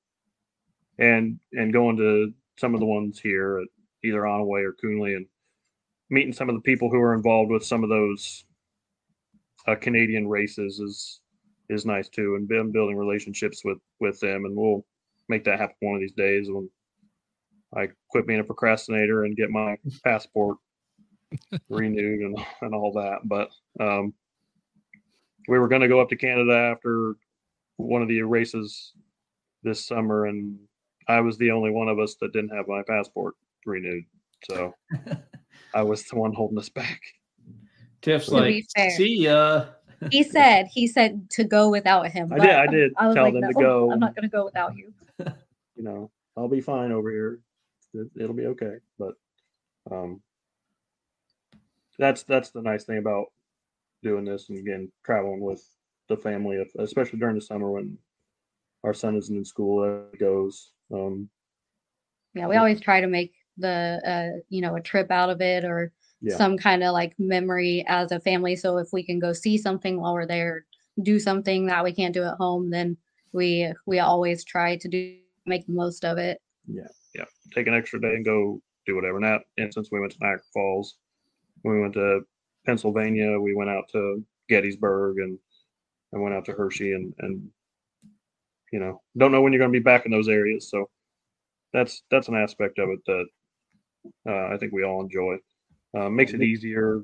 and 0.99 1.39
and 1.53 1.73
going 1.73 1.97
to 1.97 2.33
some 2.57 2.73
of 2.73 2.79
the 2.79 2.85
ones 2.85 3.19
here 3.19 3.59
at 3.59 3.67
either 4.03 4.21
Onaway 4.21 4.63
or 4.63 4.75
Coonley 4.83 5.15
and 5.15 5.25
meeting 6.09 6.33
some 6.33 6.49
of 6.49 6.55
the 6.55 6.61
people 6.61 6.89
who 6.89 6.99
are 6.99 7.13
involved 7.13 7.51
with 7.51 7.65
some 7.65 7.83
of 7.83 7.89
those 7.89 8.45
uh, 9.67 9.75
Canadian 9.75 10.27
races 10.27 10.79
is 10.79 11.21
is 11.69 11.85
nice 11.85 12.07
too, 12.07 12.35
and 12.35 12.47
been 12.47 12.71
building 12.71 12.95
relationships 12.95 13.63
with 13.65 13.79
with 13.99 14.19
them, 14.19 14.45
and 14.45 14.55
we'll 14.55 14.85
make 15.29 15.43
that 15.43 15.59
happen 15.59 15.75
one 15.81 15.95
of 15.95 16.01
these 16.01 16.13
days 16.13 16.49
when 16.49 16.69
I 17.75 17.89
quit 18.09 18.27
being 18.27 18.39
a 18.39 18.43
procrastinator 18.43 19.25
and 19.25 19.35
get 19.35 19.49
my 19.49 19.77
passport 20.03 20.57
renewed 21.69 22.21
and, 22.21 22.37
and 22.61 22.73
all 22.75 22.91
that. 22.93 23.19
But 23.25 23.49
um, 23.79 24.13
we 25.47 25.59
were 25.59 25.67
going 25.67 25.81
to 25.81 25.87
go 25.87 25.99
up 25.99 26.09
to 26.09 26.15
Canada 26.15 26.53
after 26.55 27.15
one 27.77 28.01
of 28.01 28.07
the 28.07 28.21
races 28.23 28.93
this 29.63 29.85
summer, 29.85 30.25
and 30.25 30.57
I 31.07 31.21
was 31.21 31.37
the 31.37 31.51
only 31.51 31.71
one 31.71 31.87
of 31.89 31.99
us 31.99 32.15
that 32.21 32.33
didn't 32.33 32.55
have 32.55 32.67
my 32.67 32.81
passport 32.87 33.35
renewed. 33.65 34.03
So 34.49 34.73
I 35.73 35.81
was 35.83 36.03
the 36.05 36.15
one 36.15 36.33
holding 36.33 36.57
us 36.57 36.69
back. 36.69 37.01
Tiff's 38.01 38.27
To 38.27 38.35
like, 38.35 38.47
be 38.47 38.65
fair. 38.75 38.91
see 38.91 39.23
ya. 39.23 39.65
He 40.11 40.21
said 40.21 40.67
he 40.71 40.85
said 40.85 41.27
to 41.31 41.43
go 41.43 41.69
without 41.71 42.07
him. 42.11 42.31
I 42.31 42.37
did- 42.39 42.49
I 42.51 42.67
did 42.67 42.93
I 42.97 43.07
was 43.07 43.15
tell 43.15 43.23
like, 43.23 43.33
them 43.33 43.41
to 43.43 43.47
"No, 43.53 43.59
go." 43.59 43.91
I'm 43.91 43.99
not 43.99 44.15
gonna 44.15 44.29
go 44.29 44.45
without 44.45 44.75
you. 44.77 44.93
You 45.75 45.83
know, 45.83 46.09
I'll 46.35 46.47
be 46.47 46.61
fine 46.61 46.91
over 46.91 47.11
here. 47.11 47.39
It, 47.93 48.07
it'll 48.19 48.35
be 48.35 48.47
okay. 48.47 48.77
But 48.97 49.13
um, 49.91 50.21
that's 51.99 52.23
that's 52.23 52.51
the 52.51 52.61
nice 52.61 52.85
thing 52.85 52.97
about 52.97 53.27
doing 54.03 54.25
this 54.25 54.49
and 54.49 54.59
again 54.59 54.91
traveling 55.05 55.39
with 55.41 55.63
the 56.09 56.17
family, 56.17 56.63
especially 56.79 57.19
during 57.19 57.35
the 57.35 57.41
summer 57.41 57.71
when 57.71 57.97
our 58.83 58.93
son 58.93 59.15
isn't 59.17 59.35
in 59.35 59.43
school. 59.45 59.83
It 60.13 60.19
goes. 60.19 60.71
Um, 60.93 61.29
Yeah, 62.33 62.47
we 62.47 62.55
always 62.55 62.79
try 62.79 63.01
to 63.01 63.07
make 63.07 63.33
the 63.57 63.99
uh, 64.05 64.39
you 64.49 64.61
know, 64.61 64.75
a 64.75 64.81
trip 64.81 65.11
out 65.11 65.29
of 65.29 65.41
it 65.41 65.65
or 65.65 65.91
Yeah. 66.21 66.37
some 66.37 66.57
kind 66.57 66.83
of 66.83 66.93
like 66.93 67.13
memory 67.19 67.83
as 67.87 68.11
a 68.11 68.19
family. 68.19 68.55
So 68.55 68.77
if 68.77 68.89
we 68.93 69.03
can 69.03 69.19
go 69.19 69.33
see 69.33 69.57
something 69.57 69.99
while 69.99 70.13
we're 70.13 70.25
there, 70.27 70.65
do 71.03 71.19
something 71.19 71.65
that 71.67 71.83
we 71.83 71.91
can't 71.91 72.13
do 72.13 72.23
at 72.23 72.35
home, 72.37 72.69
then 72.69 72.97
we 73.33 73.73
we 73.85 73.99
always 73.99 74.43
try 74.43 74.77
to 74.77 74.87
do 74.87 75.17
make 75.45 75.65
the 75.65 75.73
most 75.73 76.05
of 76.05 76.17
it. 76.17 76.41
Yeah, 76.67 76.87
yeah. 77.15 77.25
Take 77.53 77.67
an 77.67 77.73
extra 77.73 77.99
day 77.99 78.15
and 78.15 78.25
go 78.25 78.61
do 78.85 78.95
whatever. 78.95 79.17
In 79.17 79.23
that 79.23 79.41
instance, 79.57 79.89
we 79.91 79.99
went 79.99 80.11
to 80.13 80.17
Niagara 80.21 80.43
Falls. 80.53 80.97
We 81.67 81.81
went 81.81 81.93
to 81.93 82.21
Pennsylvania, 82.65 83.39
we 83.39 83.55
went 83.55 83.69
out 83.69 83.85
to 83.91 84.23
Gettysburg 84.49 85.17
and 85.17 85.37
and 86.13 86.21
went 86.21 86.35
out 86.35 86.45
to 86.45 86.53
Hershey 86.53 86.93
and 86.93 87.13
and 87.19 87.49
you 88.71 88.79
know 88.79 89.01
don't 89.17 89.31
know 89.31 89.41
when 89.41 89.53
you're 89.53 89.59
going 89.59 89.71
to 89.71 89.79
be 89.79 89.83
back 89.83 90.05
in 90.05 90.11
those 90.11 90.29
areas. 90.29 90.69
So 90.69 90.89
that's 91.73 92.03
that's 92.09 92.27
an 92.27 92.35
aspect 92.35 92.79
of 92.79 92.89
it 92.89 92.99
that 93.05 93.25
uh, 94.29 94.53
I 94.53 94.57
think 94.57 94.73
we 94.73 94.83
all 94.83 95.01
enjoy. 95.01 95.37
Uh, 95.97 96.09
makes 96.09 96.33
it 96.33 96.43
easier 96.43 97.03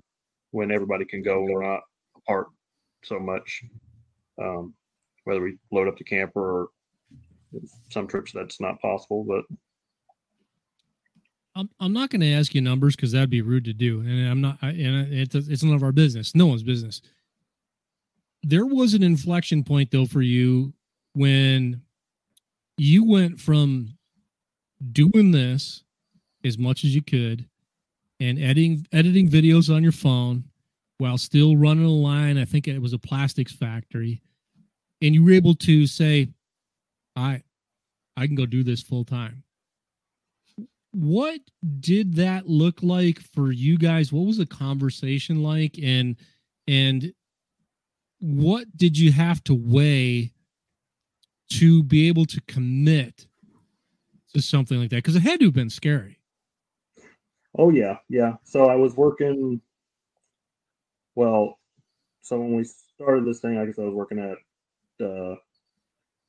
when 0.51 0.71
everybody 0.71 1.05
can 1.05 1.21
go. 1.21 1.43
We're 1.43 1.63
not 1.63 1.81
apart 2.17 2.47
so 3.03 3.19
much. 3.19 3.63
Um, 4.41 4.73
whether 5.25 5.41
we 5.41 5.57
load 5.71 5.87
up 5.87 5.97
the 5.97 6.03
camper 6.03 6.61
or 6.61 6.67
some 7.89 8.07
trips 8.07 8.31
that's 8.31 8.59
not 8.59 8.81
possible, 8.81 9.23
but 9.23 9.45
I'm, 11.55 11.69
I'm 11.79 11.93
not 11.93 12.09
going 12.09 12.21
to 12.21 12.33
ask 12.33 12.55
you 12.55 12.61
numbers 12.61 12.95
because 12.95 13.11
that'd 13.11 13.29
be 13.29 13.41
rude 13.41 13.65
to 13.65 13.73
do, 13.73 13.99
and 14.01 14.27
I'm 14.29 14.41
not. 14.41 14.57
I, 14.61 14.69
and 14.69 15.13
it's 15.13 15.35
it's 15.35 15.63
none 15.63 15.75
of 15.75 15.83
our 15.83 15.91
business, 15.91 16.33
no 16.35 16.47
one's 16.47 16.63
business. 16.63 17.01
There 18.41 18.65
was 18.65 18.93
an 18.93 19.03
inflection 19.03 19.63
point 19.63 19.91
though 19.91 20.05
for 20.05 20.21
you 20.21 20.73
when 21.13 21.81
you 22.77 23.03
went 23.03 23.39
from 23.39 23.95
doing 24.91 25.31
this 25.31 25.83
as 26.43 26.57
much 26.57 26.83
as 26.83 26.93
you 26.93 27.01
could 27.01 27.47
and 28.19 28.39
editing 28.39 28.85
editing 28.91 29.29
videos 29.29 29.73
on 29.73 29.83
your 29.83 29.91
phone 29.91 30.43
while 30.97 31.17
still 31.17 31.55
running 31.55 31.85
a 31.85 31.89
line. 31.89 32.37
I 32.37 32.45
think 32.45 32.67
it 32.67 32.81
was 32.81 32.93
a 32.93 32.99
plastics 32.99 33.53
factory, 33.53 34.21
and 35.01 35.13
you 35.13 35.23
were 35.23 35.31
able 35.31 35.55
to 35.55 35.85
say, 35.85 36.29
"I, 37.15 37.43
I 38.17 38.25
can 38.25 38.35
go 38.35 38.47
do 38.47 38.63
this 38.63 38.81
full 38.81 39.05
time." 39.05 39.43
What 40.93 41.39
did 41.79 42.15
that 42.15 42.47
look 42.47 42.81
like 42.83 43.19
for 43.19 43.51
you 43.51 43.77
guys 43.77 44.13
what 44.13 44.25
was 44.25 44.37
the 44.37 44.45
conversation 44.45 45.41
like 45.41 45.77
and 45.81 46.15
and 46.67 47.13
what 48.19 48.65
did 48.77 48.97
you 48.97 49.11
have 49.11 49.43
to 49.43 49.53
weigh 49.53 50.31
to 51.49 51.83
be 51.83 52.07
able 52.07 52.25
to 52.25 52.39
commit 52.41 53.27
to 54.33 54.41
something 54.41 54.79
like 54.79 54.89
that 54.89 54.97
because 54.97 55.15
it 55.15 55.21
had 55.21 55.39
to 55.39 55.45
have 55.45 55.53
been 55.53 55.69
scary 55.69 56.19
Oh 57.57 57.69
yeah, 57.69 57.97
yeah. 58.09 58.33
So 58.43 58.65
I 58.65 58.75
was 58.75 58.95
working. 58.95 59.61
Well, 61.15 61.59
so 62.21 62.39
when 62.39 62.55
we 62.55 62.63
started 62.63 63.25
this 63.25 63.39
thing, 63.39 63.57
I 63.57 63.65
guess 63.65 63.77
I 63.77 63.83
was 63.83 63.93
working 63.93 64.19
at 64.19 65.05
uh, 65.05 65.33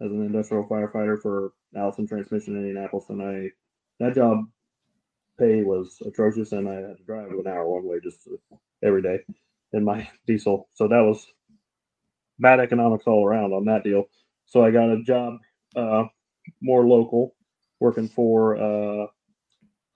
as 0.01 0.11
an 0.11 0.25
industrial 0.25 0.67
firefighter 0.69 1.21
for 1.21 1.53
Allison 1.75 2.07
Transmission 2.07 2.57
in 2.57 2.61
Indianapolis, 2.61 3.09
and 3.09 3.23
I 3.23 3.51
that 4.01 4.15
job 4.15 4.45
pay 5.39 5.63
was 5.63 5.99
atrocious, 6.07 6.53
and 6.53 6.69
I 6.69 6.75
had 6.75 6.99
to 6.99 7.05
drive 7.05 7.31
an 7.31 7.47
hour 7.47 7.69
one 7.69 7.87
way 7.87 8.01
just 8.03 8.29
every 8.83 9.03
day 9.03 9.21
in 9.73 9.85
my 9.85 10.09
diesel. 10.27 10.69
So 10.75 10.89
that 10.89 11.01
was 11.01 11.27
bad 12.39 12.61
economics 12.61 13.07
all 13.07 13.25
around 13.27 13.53
on 13.53 13.65
that 13.67 13.85
deal. 13.85 14.05
So 14.47 14.65
I 14.65 14.71
got 14.71 14.91
a 14.91 15.03
job 15.03 15.39
uh, 15.77 16.05
more 16.61 16.87
local, 16.87 17.35
working 17.81 18.09
for. 18.09 18.57
Uh, 18.57 19.07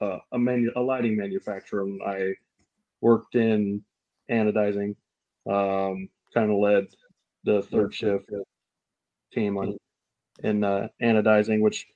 uh, 0.01 0.19
a 0.33 0.39
manu- 0.39 0.73
a 0.77 0.81
lighting 0.81 1.17
manufacturer. 1.17 1.83
And 1.83 2.01
I 2.07 2.35
worked 3.01 3.35
in 3.35 3.83
anodizing, 4.31 4.97
um, 5.49 6.09
kind 6.35 6.51
of 6.51 6.59
led 6.59 6.87
the 7.45 7.63
third 7.63 7.95
shift 7.95 8.31
team 9.33 9.57
on 9.57 9.77
in 10.43 10.65
uh, 10.65 10.89
anodizing, 11.03 11.61
which 11.61 11.87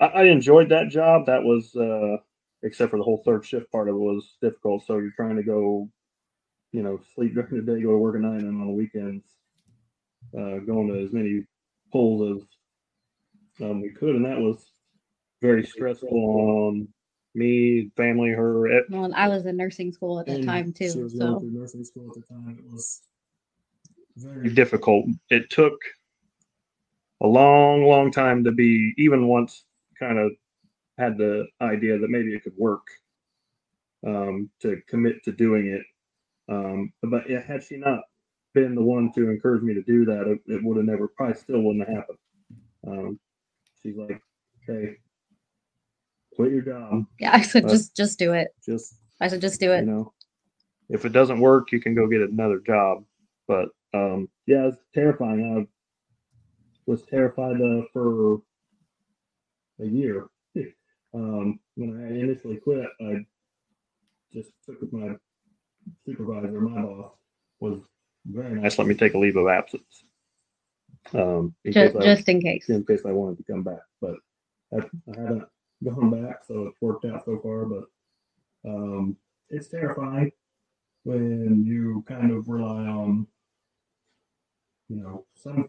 I, 0.00 0.06
I 0.06 0.22
enjoyed 0.24 0.68
that 0.70 0.88
job. 0.88 1.26
That 1.26 1.42
was 1.42 1.74
uh, 1.76 2.16
except 2.62 2.90
for 2.90 2.98
the 2.98 3.04
whole 3.04 3.22
third 3.24 3.44
shift 3.44 3.70
part 3.70 3.88
of 3.88 3.94
it 3.94 3.98
was 3.98 4.36
difficult. 4.40 4.84
So 4.86 4.98
you're 4.98 5.12
trying 5.12 5.36
to 5.36 5.42
go, 5.42 5.88
you 6.72 6.82
know, 6.82 7.00
sleep 7.14 7.34
during 7.34 7.64
the 7.64 7.72
day, 7.74 7.82
go 7.82 7.90
to 7.92 7.98
work 7.98 8.16
at 8.16 8.22
night, 8.22 8.40
and 8.40 8.60
on 8.60 8.66
the 8.66 8.72
weekends, 8.72 9.24
uh, 10.36 10.58
going 10.58 10.88
to 10.88 11.04
as 11.04 11.12
many 11.12 11.44
pulls 11.92 12.42
as 12.42 12.46
um, 13.60 13.80
we 13.80 13.90
could, 13.90 14.14
and 14.14 14.24
that 14.24 14.38
was 14.38 14.70
very 15.42 15.64
stressful 15.66 16.08
on 16.10 16.88
me, 17.34 17.90
family, 17.96 18.30
her. 18.30 18.66
It, 18.66 18.86
Well, 18.90 19.04
and 19.04 19.14
I 19.14 19.28
was 19.28 19.46
in 19.46 19.56
nursing 19.56 19.92
school 19.92 20.20
at 20.20 20.26
the 20.26 20.44
time 20.44 20.72
too. 20.72 21.08
So 21.08 21.40
nursing 21.42 21.84
school 21.84 22.08
at 22.08 22.14
the 22.14 22.22
time. 22.34 22.56
It 22.58 22.72
was 22.72 23.02
very 24.16 24.50
difficult. 24.50 25.06
It 25.30 25.50
took 25.50 25.78
a 27.20 27.26
long, 27.26 27.84
long 27.84 28.10
time 28.10 28.44
to 28.44 28.52
be 28.52 28.94
even 28.96 29.26
once 29.26 29.64
kind 29.98 30.18
of 30.18 30.32
had 30.98 31.18
the 31.18 31.46
idea 31.60 31.98
that 31.98 32.10
maybe 32.10 32.34
it 32.34 32.42
could 32.44 32.56
work 32.56 32.86
um, 34.06 34.50
to 34.62 34.80
commit 34.88 35.22
to 35.24 35.32
doing 35.32 35.66
it. 35.68 35.82
Um, 36.52 36.92
but 37.02 37.28
yeah, 37.28 37.42
had 37.42 37.62
she 37.62 37.76
not 37.76 38.00
been 38.54 38.74
the 38.74 38.82
one 38.82 39.12
to 39.14 39.30
encourage 39.30 39.62
me 39.62 39.74
to 39.74 39.82
do 39.82 40.04
that, 40.06 40.26
it, 40.26 40.40
it 40.52 40.64
would 40.64 40.76
have 40.78 40.86
never, 40.86 41.08
probably 41.08 41.34
still 41.36 41.62
wouldn't 41.62 41.88
have 41.88 41.96
happened. 41.96 42.18
Um, 42.86 43.20
she's 43.82 43.96
like, 43.96 44.20
"Okay, 44.68 44.96
quit 46.34 46.52
your 46.52 46.62
job. 46.62 47.04
yeah, 47.20 47.30
I 47.34 47.42
said 47.42 47.64
Uh, 47.64 47.68
just 47.68 47.96
just 47.96 48.18
do 48.18 48.32
it. 48.32 48.48
Just 48.64 48.94
I 49.20 49.28
said 49.28 49.40
just 49.40 49.60
do 49.60 49.72
it. 49.72 49.80
you 49.80 49.86
know 49.86 50.12
if 50.88 51.04
it 51.04 51.10
doesn't 51.10 51.40
work 51.40 51.72
you 51.72 51.80
can 51.80 51.94
go 51.94 52.06
get 52.06 52.22
another 52.22 52.60
job 52.66 53.04
but 53.46 53.68
um 53.94 54.28
yeah 54.46 54.68
it's 54.68 54.78
terrifying 54.94 55.58
i 55.58 55.66
was 56.86 57.02
terrified 57.02 57.60
uh, 57.60 57.82
for 57.92 58.40
a 59.80 59.86
year 59.86 60.26
um 61.14 61.58
when 61.76 61.90
i 62.04 62.08
initially 62.08 62.56
quit 62.56 62.86
i 63.02 63.24
just 64.32 64.50
took 64.66 64.80
with 64.80 64.92
my 64.92 65.14
supervisor 66.06 66.60
my 66.60 66.82
boss 66.82 67.12
was 67.60 67.80
very 68.26 68.60
nice 68.60 68.78
let 68.78 68.86
me 68.88 68.94
take 68.94 69.14
a 69.14 69.18
leave 69.18 69.36
of 69.36 69.48
absence 69.48 70.04
um 71.14 71.54
in 71.64 71.72
Just 71.72 71.96
I- 71.96 72.00
just 72.02 72.28
in 72.28 72.40
case. 72.40 72.68
in 72.68 72.84
case 72.84 73.02
I 73.06 73.12
wanted 73.12 73.38
to 73.38 73.44
come 73.52 73.62
back. 73.62 73.80
But 74.00 74.16
I, 74.74 74.78
I 74.78 75.20
haven't 75.20 75.44
gone 75.82 76.10
back, 76.10 76.44
so 76.46 76.66
it's 76.66 76.80
worked 76.82 77.04
out 77.06 77.24
so 77.24 77.38
far. 77.42 77.64
But 77.64 77.84
um, 78.68 79.16
it's 79.48 79.68
terrifying 79.68 80.32
when 81.04 81.64
you 81.64 82.04
kind 82.06 82.30
of 82.30 82.48
rely 82.48 82.82
on, 82.86 83.26
you 84.88 84.96
know, 84.96 85.24
some 85.34 85.68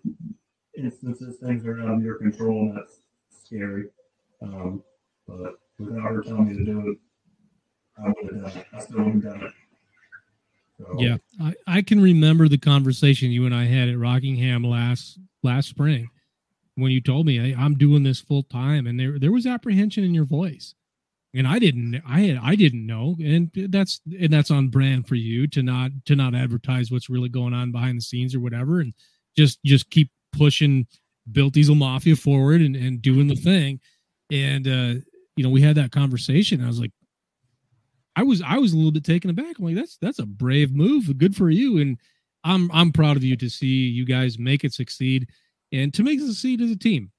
instances 0.78 1.38
things 1.38 1.66
are 1.66 1.82
out 1.82 1.96
of 1.96 2.02
your 2.04 2.16
control, 2.18 2.62
and 2.70 2.78
that's 2.78 3.00
scary. 3.30 3.86
Um, 4.42 4.84
but 5.28 5.60
without 5.78 6.02
her 6.02 6.22
telling 6.22 6.48
me 6.48 6.58
to 6.58 6.66
do 6.66 6.92
it, 6.92 6.98
I 7.98 8.08
would 8.08 8.34
have 8.34 8.54
done 8.54 8.62
it. 8.62 8.68
I 8.74 8.80
still 8.80 9.04
would 9.04 9.14
have 9.14 9.24
done 9.24 9.44
it. 9.44 9.54
So, 10.80 10.96
yeah 10.98 11.18
I, 11.42 11.54
I 11.68 11.82
can 11.82 12.02
remember 12.02 12.48
the 12.48 12.58
conversation 12.58 13.32
you 13.32 13.46
and 13.46 13.54
i 13.54 13.66
had 13.66 13.90
at 13.90 13.98
rockingham 13.98 14.64
last 14.64 15.20
last 15.44 15.68
spring 15.68 16.10
when 16.76 16.92
you 16.92 17.02
told 17.02 17.26
me 17.26 17.38
hey, 17.38 17.54
i'm 17.58 17.76
doing 17.76 18.04
this 18.04 18.22
full 18.22 18.44
time 18.44 18.88
and 18.88 18.98
there 18.98 19.20
there 19.20 19.32
was 19.32 19.46
apprehension 19.46 20.06
in 20.06 20.14
your 20.14 20.24
voice 20.24 20.76
and 21.34 21.46
i 21.46 21.60
didn't 21.60 22.02
i 22.08 22.22
had 22.22 22.40
i 22.42 22.56
didn't 22.56 22.86
know 22.86 23.18
and 23.20 23.52
that's 23.70 24.00
and 24.18 24.32
that's 24.32 24.52
on 24.52 24.70
brand 24.70 25.06
for 25.06 25.16
you 25.16 25.48
to 25.48 25.62
not 25.62 25.92
to 26.06 26.16
not 26.16 26.34
advertise 26.34 26.92
what's 26.92 27.10
really 27.10 27.30
going 27.30 27.54
on 27.54 27.74
behind 27.74 27.98
the 27.98 28.02
scenes 28.02 28.34
or 28.34 28.40
whatever 28.40 28.80
and 28.80 28.94
just 29.36 29.60
just 29.66 29.90
keep 29.90 30.10
pushing 30.32 30.88
built 31.32 31.54
diesel 31.54 31.76
mafia 31.76 32.16
forward 32.16 32.62
and, 32.62 32.78
and 32.78 33.02
doing 33.02 33.28
the 33.28 33.36
thing 33.36 33.82
and 34.32 34.68
uh 34.68 34.94
you 35.36 35.44
know 35.44 35.50
we 35.50 35.62
had 35.62 35.76
that 35.76 35.92
conversation 35.92 36.64
i 36.64 36.68
was 36.68 36.80
like 36.80 36.92
I 38.16 38.24
was 38.24 38.42
I 38.42 38.58
was 38.58 38.74
a 38.74 38.76
little 38.76 38.92
bit 38.92 39.06
taken 39.06 39.30
aback. 39.30 39.60
I'm 39.60 39.66
like, 39.66 39.76
that's 39.76 39.96
that's 40.02 40.20
a 40.20 40.26
brave 40.26 40.74
move. 40.76 41.18
Good 41.18 41.38
for 41.38 41.50
you. 41.50 41.78
And 41.78 41.98
I'm 42.44 42.70
I'm 42.74 42.92
proud 42.92 43.16
of 43.16 43.24
you 43.24 43.38
to 43.38 43.48
see 43.50 43.88
you 43.88 44.04
guys 44.04 44.38
make 44.38 44.66
it 44.66 44.74
succeed 44.74 45.30
and 45.72 45.94
to 45.94 46.04
make 46.04 46.20
it 46.20 46.26
succeed 46.26 46.60
as 46.60 46.70
a 46.70 46.76
team. 46.76 47.12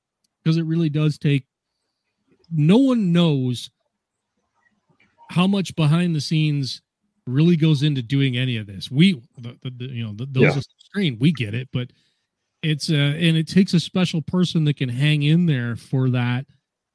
Because 0.43 0.59
it 0.59 0.65
really 0.67 0.91
does 0.91 1.17
take 1.17 1.47
no 2.51 2.77
one 2.77 3.13
knows 3.13 3.71
how 5.31 5.47
much 5.47 5.75
behind 5.77 6.15
the 6.15 6.21
scenes 6.21 6.83
really 7.27 7.57
goes 7.57 7.83
into 7.83 8.03
doing 8.03 8.37
any 8.37 8.59
of 8.59 8.67
this. 8.67 8.91
We 8.91 9.23
the, 9.39 9.57
the, 9.63 9.71
the 9.71 9.85
you 9.87 10.05
know 10.05 10.13
the, 10.13 10.27
those 10.27 10.43
Yeah. 10.43 10.55
the 10.55 10.65
screen, 10.79 11.17
we 11.19 11.33
get 11.33 11.55
it, 11.55 11.69
but 11.73 11.91
it's 12.63 12.91
uh 12.91 12.95
and 12.95 13.39
it 13.39 13.49
takes 13.49 13.73
a 13.73 13.81
special 13.81 14.21
person 14.21 14.65
that 14.65 14.77
can 14.77 14.91
hang 14.91 15.23
in 15.23 15.47
there 15.47 15.77
for 15.77 16.11
that 16.11 16.45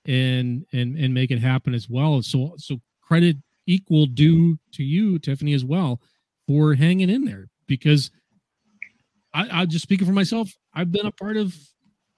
and 0.06 0.66
and 0.72 0.97
and 0.97 1.14
make 1.14 1.32
it 1.32 1.39
happen 1.39 1.74
as 1.74 1.89
well. 1.89 2.22
So 2.22 2.56
so 2.58 2.80
credit 3.01 3.38
equal 3.68 4.06
due 4.06 4.58
to 4.74 4.84
you, 4.84 5.20
Tiffany, 5.20 5.53
as 5.53 5.66
well, 5.66 6.01
for 6.47 6.74
hanging 6.76 7.10
in 7.10 7.26
there 7.26 7.47
because 7.68 8.12
I, 9.34 9.62
I 9.62 9.66
just 9.66 9.84
speaking 9.84 10.08
for 10.08 10.14
myself, 10.14 10.49
I've 10.74 10.91
been 10.91 11.06
a 11.06 11.12
part 11.12 11.38
of 11.38 11.56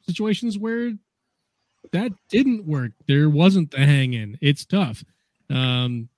situations 0.02 0.58
where 0.58 0.92
that 1.92 2.12
didn't 2.30 2.66
work. 2.66 2.92
There 3.08 3.30
wasn't 3.30 3.72
the 3.72 3.80
hang 3.80 4.14
in. 4.14 4.38
It's 4.42 4.66
tough. 4.66 5.04
Um, 5.50 6.10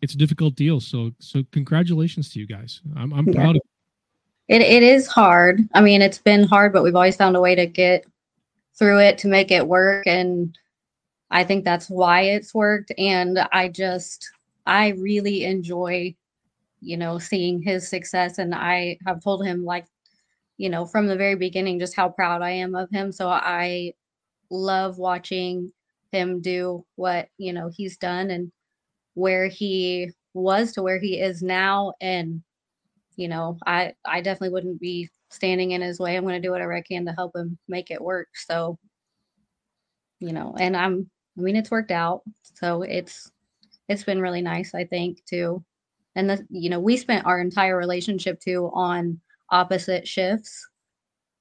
it's 0.00 0.14
a 0.14 0.18
difficult 0.18 0.54
deal. 0.54 0.80
So 0.80 1.12
so 1.18 1.44
congratulations 1.52 2.30
to 2.30 2.40
you 2.40 2.46
guys. 2.46 2.80
I'm 2.96 3.12
I'm 3.12 3.26
proud 3.26 3.56
of 3.56 3.62
It 4.48 4.62
it 4.62 4.82
is 4.82 5.06
hard. 5.06 5.60
I 5.74 5.80
mean, 5.80 6.02
it's 6.02 6.18
been 6.18 6.44
hard, 6.44 6.72
but 6.72 6.82
we've 6.82 6.96
always 6.96 7.16
found 7.16 7.36
a 7.36 7.40
way 7.40 7.54
to 7.54 7.66
get 7.66 8.06
through 8.78 9.00
it 9.00 9.18
to 9.18 9.28
make 9.28 9.50
it 9.50 9.66
work 9.66 10.06
and 10.06 10.56
I 11.30 11.44
think 11.44 11.64
that's 11.64 11.88
why 11.88 12.22
it's 12.22 12.54
worked 12.54 12.92
and 12.98 13.38
I 13.52 13.68
just 13.68 14.30
I 14.66 14.88
really 14.90 15.44
enjoy 15.44 16.14
you 16.80 16.96
know 16.96 17.18
seeing 17.18 17.62
his 17.62 17.88
success 17.88 18.38
and 18.38 18.54
I 18.54 18.98
have 19.06 19.22
told 19.22 19.44
him 19.44 19.64
like 19.64 19.86
you 20.58 20.68
know 20.70 20.86
from 20.86 21.06
the 21.06 21.16
very 21.16 21.36
beginning 21.36 21.78
just 21.78 21.94
how 21.96 22.08
proud 22.08 22.42
I 22.42 22.50
am 22.50 22.74
of 22.74 22.90
him. 22.90 23.12
So 23.12 23.28
I 23.28 23.94
love 24.50 24.98
watching 24.98 25.72
him 26.12 26.40
do 26.40 26.84
what 26.96 27.28
you 27.38 27.52
know 27.52 27.70
he's 27.74 27.96
done 27.96 28.30
and 28.30 28.50
where 29.14 29.48
he 29.48 30.10
was 30.34 30.72
to 30.72 30.82
where 30.82 30.98
he 31.00 31.20
is 31.20 31.42
now. 31.42 31.94
And 32.00 32.42
you 33.16 33.28
know 33.28 33.58
i 33.66 33.92
i 34.06 34.20
definitely 34.20 34.50
wouldn't 34.50 34.80
be 34.80 35.08
standing 35.30 35.72
in 35.72 35.82
his 35.82 36.00
way. 36.00 36.16
I'm 36.16 36.24
going 36.24 36.40
to 36.40 36.46
do 36.46 36.50
whatever 36.52 36.74
i 36.74 36.80
can 36.82 37.06
to 37.06 37.12
help 37.12 37.36
him 37.36 37.58
make 37.68 37.90
it 37.90 38.00
work. 38.00 38.28
So 38.34 38.78
you 40.20 40.32
know 40.32 40.54
and 40.58 40.76
i'm 40.76 41.10
i 41.40 41.42
mean 41.42 41.56
it's 41.56 41.70
worked 41.70 41.90
out. 41.90 42.22
So 42.54 42.82
it's 42.82 43.30
it's 43.88 44.04
been 44.04 44.20
really 44.20 44.42
nice 44.42 44.74
i 44.74 44.84
think 44.84 45.24
too 45.24 45.64
and 46.16 46.28
the 46.28 46.46
you 46.50 46.70
know 46.70 46.80
we 46.80 46.96
spent 46.96 47.26
our 47.26 47.40
entire 47.40 47.76
relationship 47.76 48.40
too 48.40 48.70
on 48.74 49.20
opposite 49.50 50.06
shifts. 50.06 50.68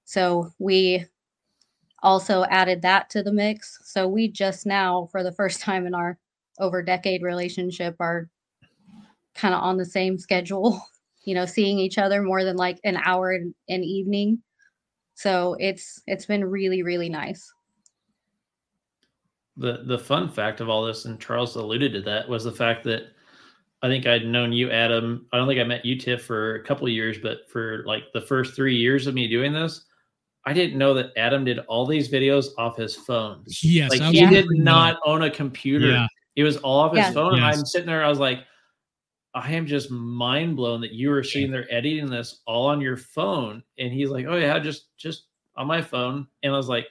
So 0.05 0.51
we 0.59 1.05
also 2.01 2.45
added 2.45 2.81
that 2.81 3.09
to 3.11 3.23
the 3.23 3.31
mix. 3.31 3.79
So 3.83 4.07
we 4.07 4.27
just 4.29 4.65
now 4.65 5.09
for 5.11 5.23
the 5.23 5.31
first 5.31 5.61
time 5.67 5.85
in 5.85 5.93
our 5.93 6.17
over 6.59 6.81
decade 6.81 7.23
relationship 7.23 7.95
are 7.99 8.29
kind 9.35 9.53
of 9.53 9.61
on 9.61 9.77
the 9.77 9.85
same 9.85 10.17
schedule 10.17 10.81
you 11.23 11.33
know 11.33 11.45
seeing 11.45 11.79
each 11.79 11.97
other 11.97 12.21
more 12.21 12.43
than 12.43 12.57
like 12.57 12.79
an 12.83 12.97
hour 13.03 13.33
in 13.33 13.53
an 13.69 13.83
evening. 13.83 14.41
So 15.15 15.55
it's 15.59 16.01
it's 16.07 16.25
been 16.25 16.45
really 16.45 16.83
really 16.83 17.09
nice 17.09 17.51
The 19.59 19.83
the 19.85 19.99
fun 19.99 20.29
fact 20.29 20.61
of 20.61 20.69
all 20.69 20.83
this, 20.85 21.05
and 21.05 21.19
Charles 21.19 21.55
alluded 21.55 21.93
to 21.93 22.01
that, 22.01 22.27
was 22.27 22.43
the 22.43 22.51
fact 22.51 22.83
that 22.85 23.03
I 23.81 23.87
think 23.87 24.05
I'd 24.07 24.25
known 24.25 24.51
you, 24.51 24.71
Adam. 24.71 25.27
I 25.31 25.37
don't 25.37 25.47
think 25.47 25.59
I 25.59 25.63
met 25.63 25.85
you, 25.85 25.97
Tiff, 25.97 26.23
for 26.23 26.55
a 26.55 26.63
couple 26.63 26.85
of 26.87 26.91
years, 26.93 27.17
but 27.21 27.49
for 27.49 27.83
like 27.85 28.03
the 28.13 28.21
first 28.21 28.55
three 28.55 28.75
years 28.75 29.07
of 29.07 29.13
me 29.13 29.27
doing 29.27 29.53
this, 29.53 29.85
I 30.45 30.53
didn't 30.53 30.77
know 30.77 30.93
that 30.95 31.11
Adam 31.17 31.45
did 31.45 31.59
all 31.59 31.85
these 31.85 32.09
videos 32.09 32.47
off 32.57 32.77
his 32.77 32.95
phone. 32.95 33.43
Yes, 33.61 33.89
like 33.91 34.01
he 34.01 34.25
did 34.25 34.47
bring 34.47 34.59
that 34.59 34.63
not 34.65 34.93
up. 34.95 35.01
own 35.05 35.23
a 35.23 35.29
computer. 35.29 35.91
Yeah. 35.91 36.07
It 36.35 36.43
was 36.43 36.57
all 36.57 36.79
off 36.79 36.91
his 36.95 37.05
Yeah. 37.05 37.11
phone. 37.11 37.35
And 37.35 37.43
I'm 37.45 37.65
sitting 37.65 37.87
there, 37.87 38.03
I 38.03 38.09
was 38.09 38.19
like, 38.19 38.45
I 39.33 39.51
am 39.53 39.67
just 39.67 39.91
mind 39.91 40.55
blown 40.55 40.81
that 40.81 40.91
you 40.93 41.09
were 41.09 41.23
sitting 41.23 41.51
there 41.51 41.67
editing 41.71 42.09
this 42.09 42.41
all 42.47 42.67
on 42.67 42.81
your 42.81 42.97
phone. 42.97 43.61
And 43.77 43.91
he's 43.93 44.09
like, 44.09 44.25
Oh 44.25 44.37
yeah, 44.37 44.57
just 44.59 44.95
just 44.97 45.25
on 45.55 45.67
my 45.67 45.81
phone. 45.81 46.27
And 46.43 46.53
I 46.53 46.57
was 46.57 46.69
like, 46.69 46.87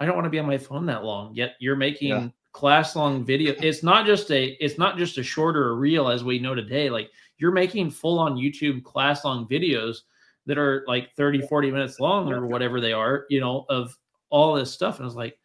I 0.00 0.06
don't 0.06 0.14
want 0.16 0.24
to 0.26 0.30
be 0.30 0.38
on 0.38 0.46
my 0.46 0.58
phone 0.58 0.86
that 0.86 1.04
long. 1.04 1.34
Yet 1.34 1.54
you're 1.60 1.76
making 1.76 2.08
Yeah. 2.10 2.28
class 2.52 2.96
long 2.96 3.24
video. 3.24 3.54
It's 3.62 3.82
not 3.82 4.06
just 4.06 4.30
a 4.30 4.56
it's 4.60 4.78
not 4.78 4.96
just 4.98 5.18
a 5.18 5.22
shorter 5.22 5.76
reel 5.76 6.08
as 6.08 6.24
we 6.24 6.38
know 6.38 6.54
today. 6.54 6.90
Like 6.90 7.10
you're 7.38 7.52
making 7.52 7.90
full 7.90 8.18
on 8.18 8.36
YouTube 8.36 8.82
class 8.84 9.24
long 9.24 9.46
videos 9.48 9.98
that 10.46 10.58
are 10.58 10.84
like 10.86 11.12
30, 11.16 11.40
40 11.46 11.70
minutes 11.70 11.98
long 12.00 12.32
or 12.32 12.46
whatever 12.46 12.80
they 12.80 12.92
are, 12.92 13.24
you 13.30 13.40
know, 13.40 13.64
of 13.68 13.96
all 14.30 14.54
this 14.54 14.70
stuff. 14.72 14.96
And 14.96 15.04
I 15.04 15.06
was 15.06 15.16
like, 15.16 15.38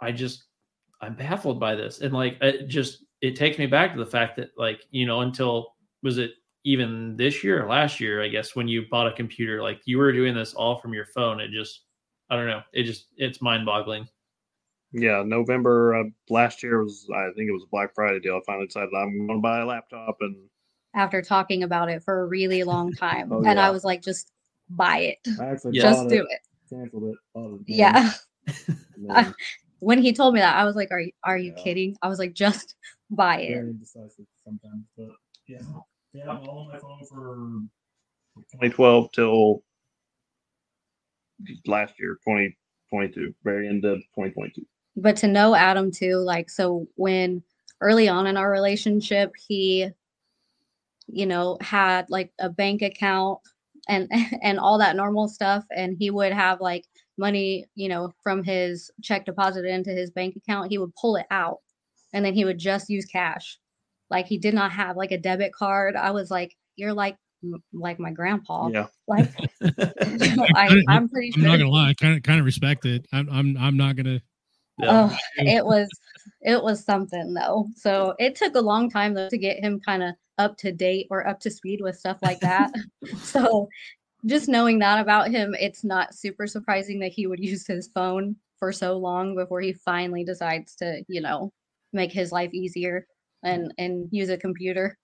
I 0.00 0.12
just 0.12 0.44
I'm 1.00 1.14
baffled 1.14 1.58
by 1.58 1.74
this. 1.74 2.00
And 2.00 2.12
like 2.12 2.36
it 2.40 2.68
just 2.68 3.04
it 3.20 3.36
takes 3.36 3.58
me 3.58 3.66
back 3.66 3.92
to 3.92 3.98
the 3.98 4.10
fact 4.10 4.36
that 4.36 4.50
like, 4.56 4.80
you 4.90 5.06
know, 5.06 5.20
until 5.20 5.74
was 6.02 6.18
it 6.18 6.32
even 6.64 7.16
this 7.16 7.42
year 7.44 7.62
or 7.64 7.68
last 7.68 8.00
year, 8.00 8.22
I 8.22 8.28
guess, 8.28 8.54
when 8.54 8.68
you 8.68 8.86
bought 8.90 9.06
a 9.06 9.12
computer, 9.12 9.62
like 9.62 9.80
you 9.86 9.98
were 9.98 10.12
doing 10.12 10.34
this 10.34 10.54
all 10.54 10.76
from 10.76 10.92
your 10.94 11.06
phone. 11.06 11.40
It 11.40 11.50
just 11.50 11.82
I 12.30 12.36
don't 12.36 12.46
know. 12.46 12.62
It 12.72 12.84
just 12.84 13.08
it's 13.16 13.42
mind 13.42 13.66
boggling. 13.66 14.08
Yeah, 14.92 15.22
November 15.24 15.94
uh, 15.96 16.04
last 16.28 16.62
year 16.62 16.82
was 16.82 17.08
I 17.14 17.26
think 17.36 17.48
it 17.48 17.52
was 17.52 17.64
a 17.64 17.70
Black 17.70 17.94
Friday 17.94 18.20
deal. 18.20 18.36
I 18.36 18.40
finally 18.46 18.66
decided 18.66 18.90
I'm 18.94 19.26
going 19.26 19.38
to 19.38 19.42
buy 19.42 19.60
a 19.60 19.66
laptop 19.66 20.16
and 20.20 20.36
after 20.94 21.22
talking 21.22 21.62
about 21.62 21.88
it 21.88 22.02
for 22.02 22.22
a 22.22 22.26
really 22.26 22.64
long 22.64 22.92
time 22.98 23.30
Oh, 23.32 23.44
and 23.44 23.60
i 23.60 23.70
was 23.70 23.84
like 23.84 24.02
just 24.02 24.32
buy 24.68 24.98
it 24.98 25.18
I 25.40 25.46
actually 25.46 25.76
Yeah. 25.76 25.82
just 25.92 26.02
bought 26.02 26.08
do 26.10 26.22
it, 26.22 26.28
it 26.32 26.40
canceled 26.68 27.04
it. 27.04 27.16
it 27.36 27.60
yeah 27.66 28.12
and 29.08 29.34
when 29.78 30.02
he 30.02 30.12
told 30.12 30.34
me 30.34 30.40
that 30.40 30.56
i 30.56 30.64
was 30.64 30.74
like 30.76 30.90
are 30.90 31.00
you 31.00 31.12
are 31.24 31.38
you 31.38 31.52
Yeah. 31.56 31.62
kidding 31.62 31.96
i 32.02 32.08
was 32.08 32.18
like 32.18 32.34
just 32.34 32.74
buy 33.10 33.40
it 33.40 33.54
very 33.54 33.70
indecisive 33.70 34.26
sometimes, 34.44 34.84
but 34.96 35.08
yeah, 35.48 35.58
yeah, 36.12 36.28
I'm 36.30 36.38
on 36.48 36.68
my 36.72 36.78
phone 36.78 37.04
for 37.08 37.36
2012 38.52 39.12
till 39.12 39.62
last 41.66 41.94
year, 41.98 42.18
2022, 42.26 43.34
very 43.44 43.68
end 43.68 43.84
of 43.84 43.98
2022. 44.16 44.62
but 44.96 45.16
to 45.16 45.28
know 45.28 45.54
Adam 45.54 45.90
too, 45.90 46.16
like 46.16 46.50
so 46.50 46.86
when 46.96 47.42
early 47.80 48.08
on 48.08 48.26
in 48.26 48.36
our 48.36 48.50
relationship, 48.50 49.32
he, 49.46 49.88
you 51.06 51.26
know, 51.26 51.56
had 51.60 52.06
like 52.10 52.32
a 52.38 52.48
bank 52.48 52.82
account 52.82 53.38
and 53.88 54.10
and 54.42 54.58
all 54.58 54.78
that 54.78 54.96
normal 54.96 55.28
stuff, 55.28 55.64
and 55.74 55.96
he 55.98 56.10
would 56.10 56.32
have 56.32 56.60
like 56.60 56.84
money, 57.18 57.66
you 57.74 57.88
know, 57.88 58.12
from 58.22 58.42
his 58.42 58.90
check 59.02 59.24
deposited 59.24 59.70
into 59.70 59.90
his 59.90 60.10
bank 60.10 60.36
account. 60.36 60.70
He 60.70 60.78
would 60.78 60.94
pull 60.94 61.16
it 61.16 61.26
out, 61.30 61.58
and 62.12 62.24
then 62.24 62.34
he 62.34 62.44
would 62.44 62.58
just 62.58 62.90
use 62.90 63.06
cash. 63.06 63.58
Like 64.10 64.26
he 64.26 64.38
did 64.38 64.54
not 64.54 64.72
have 64.72 64.96
like 64.96 65.12
a 65.12 65.18
debit 65.18 65.52
card. 65.52 65.96
I 65.96 66.10
was 66.10 66.30
like, 66.30 66.56
you're 66.76 66.94
like 66.94 67.16
like 67.72 67.98
my 67.98 68.10
grandpa. 68.10 68.68
Yeah. 68.68 68.86
Like 69.08 69.30
I, 69.62 70.82
I'm 70.88 71.08
pretty 71.08 71.32
I'm 71.34 71.40
sure. 71.40 71.48
not 71.48 71.58
gonna 71.58 71.70
lie. 71.70 71.90
I 71.90 71.94
kind 71.94 72.16
of 72.16 72.22
kind 72.22 72.38
of 72.38 72.46
respect 72.46 72.86
it. 72.86 73.06
I'm 73.12 73.28
I'm 73.30 73.56
I'm 73.56 73.76
not 73.76 73.96
gonna. 73.96 74.20
Oh, 74.82 75.14
it 75.36 75.64
was 75.64 75.88
it 76.42 76.62
was 76.62 76.84
something 76.84 77.34
though. 77.34 77.68
So 77.76 78.14
it 78.18 78.34
took 78.34 78.54
a 78.54 78.60
long 78.60 78.90
time 78.90 79.14
though 79.14 79.28
to 79.28 79.38
get 79.38 79.62
him 79.62 79.80
kind 79.80 80.02
of 80.02 80.14
up 80.38 80.56
to 80.56 80.72
date 80.72 81.06
or 81.10 81.26
up 81.26 81.38
to 81.40 81.50
speed 81.50 81.80
with 81.82 81.98
stuff 81.98 82.18
like 82.22 82.40
that. 82.40 82.72
so 83.18 83.68
just 84.26 84.48
knowing 84.48 84.78
that 84.78 85.00
about 85.00 85.30
him, 85.30 85.54
it's 85.58 85.84
not 85.84 86.14
super 86.14 86.46
surprising 86.46 86.98
that 87.00 87.12
he 87.12 87.26
would 87.26 87.40
use 87.40 87.66
his 87.66 87.88
phone 87.94 88.36
for 88.58 88.72
so 88.72 88.96
long 88.96 89.34
before 89.34 89.60
he 89.60 89.72
finally 89.72 90.24
decides 90.24 90.74
to, 90.76 91.02
you 91.08 91.20
know, 91.20 91.52
make 91.92 92.12
his 92.12 92.32
life 92.32 92.52
easier 92.52 93.06
and 93.42 93.72
and 93.78 94.08
use 94.10 94.28
a 94.28 94.36
computer. 94.36 94.96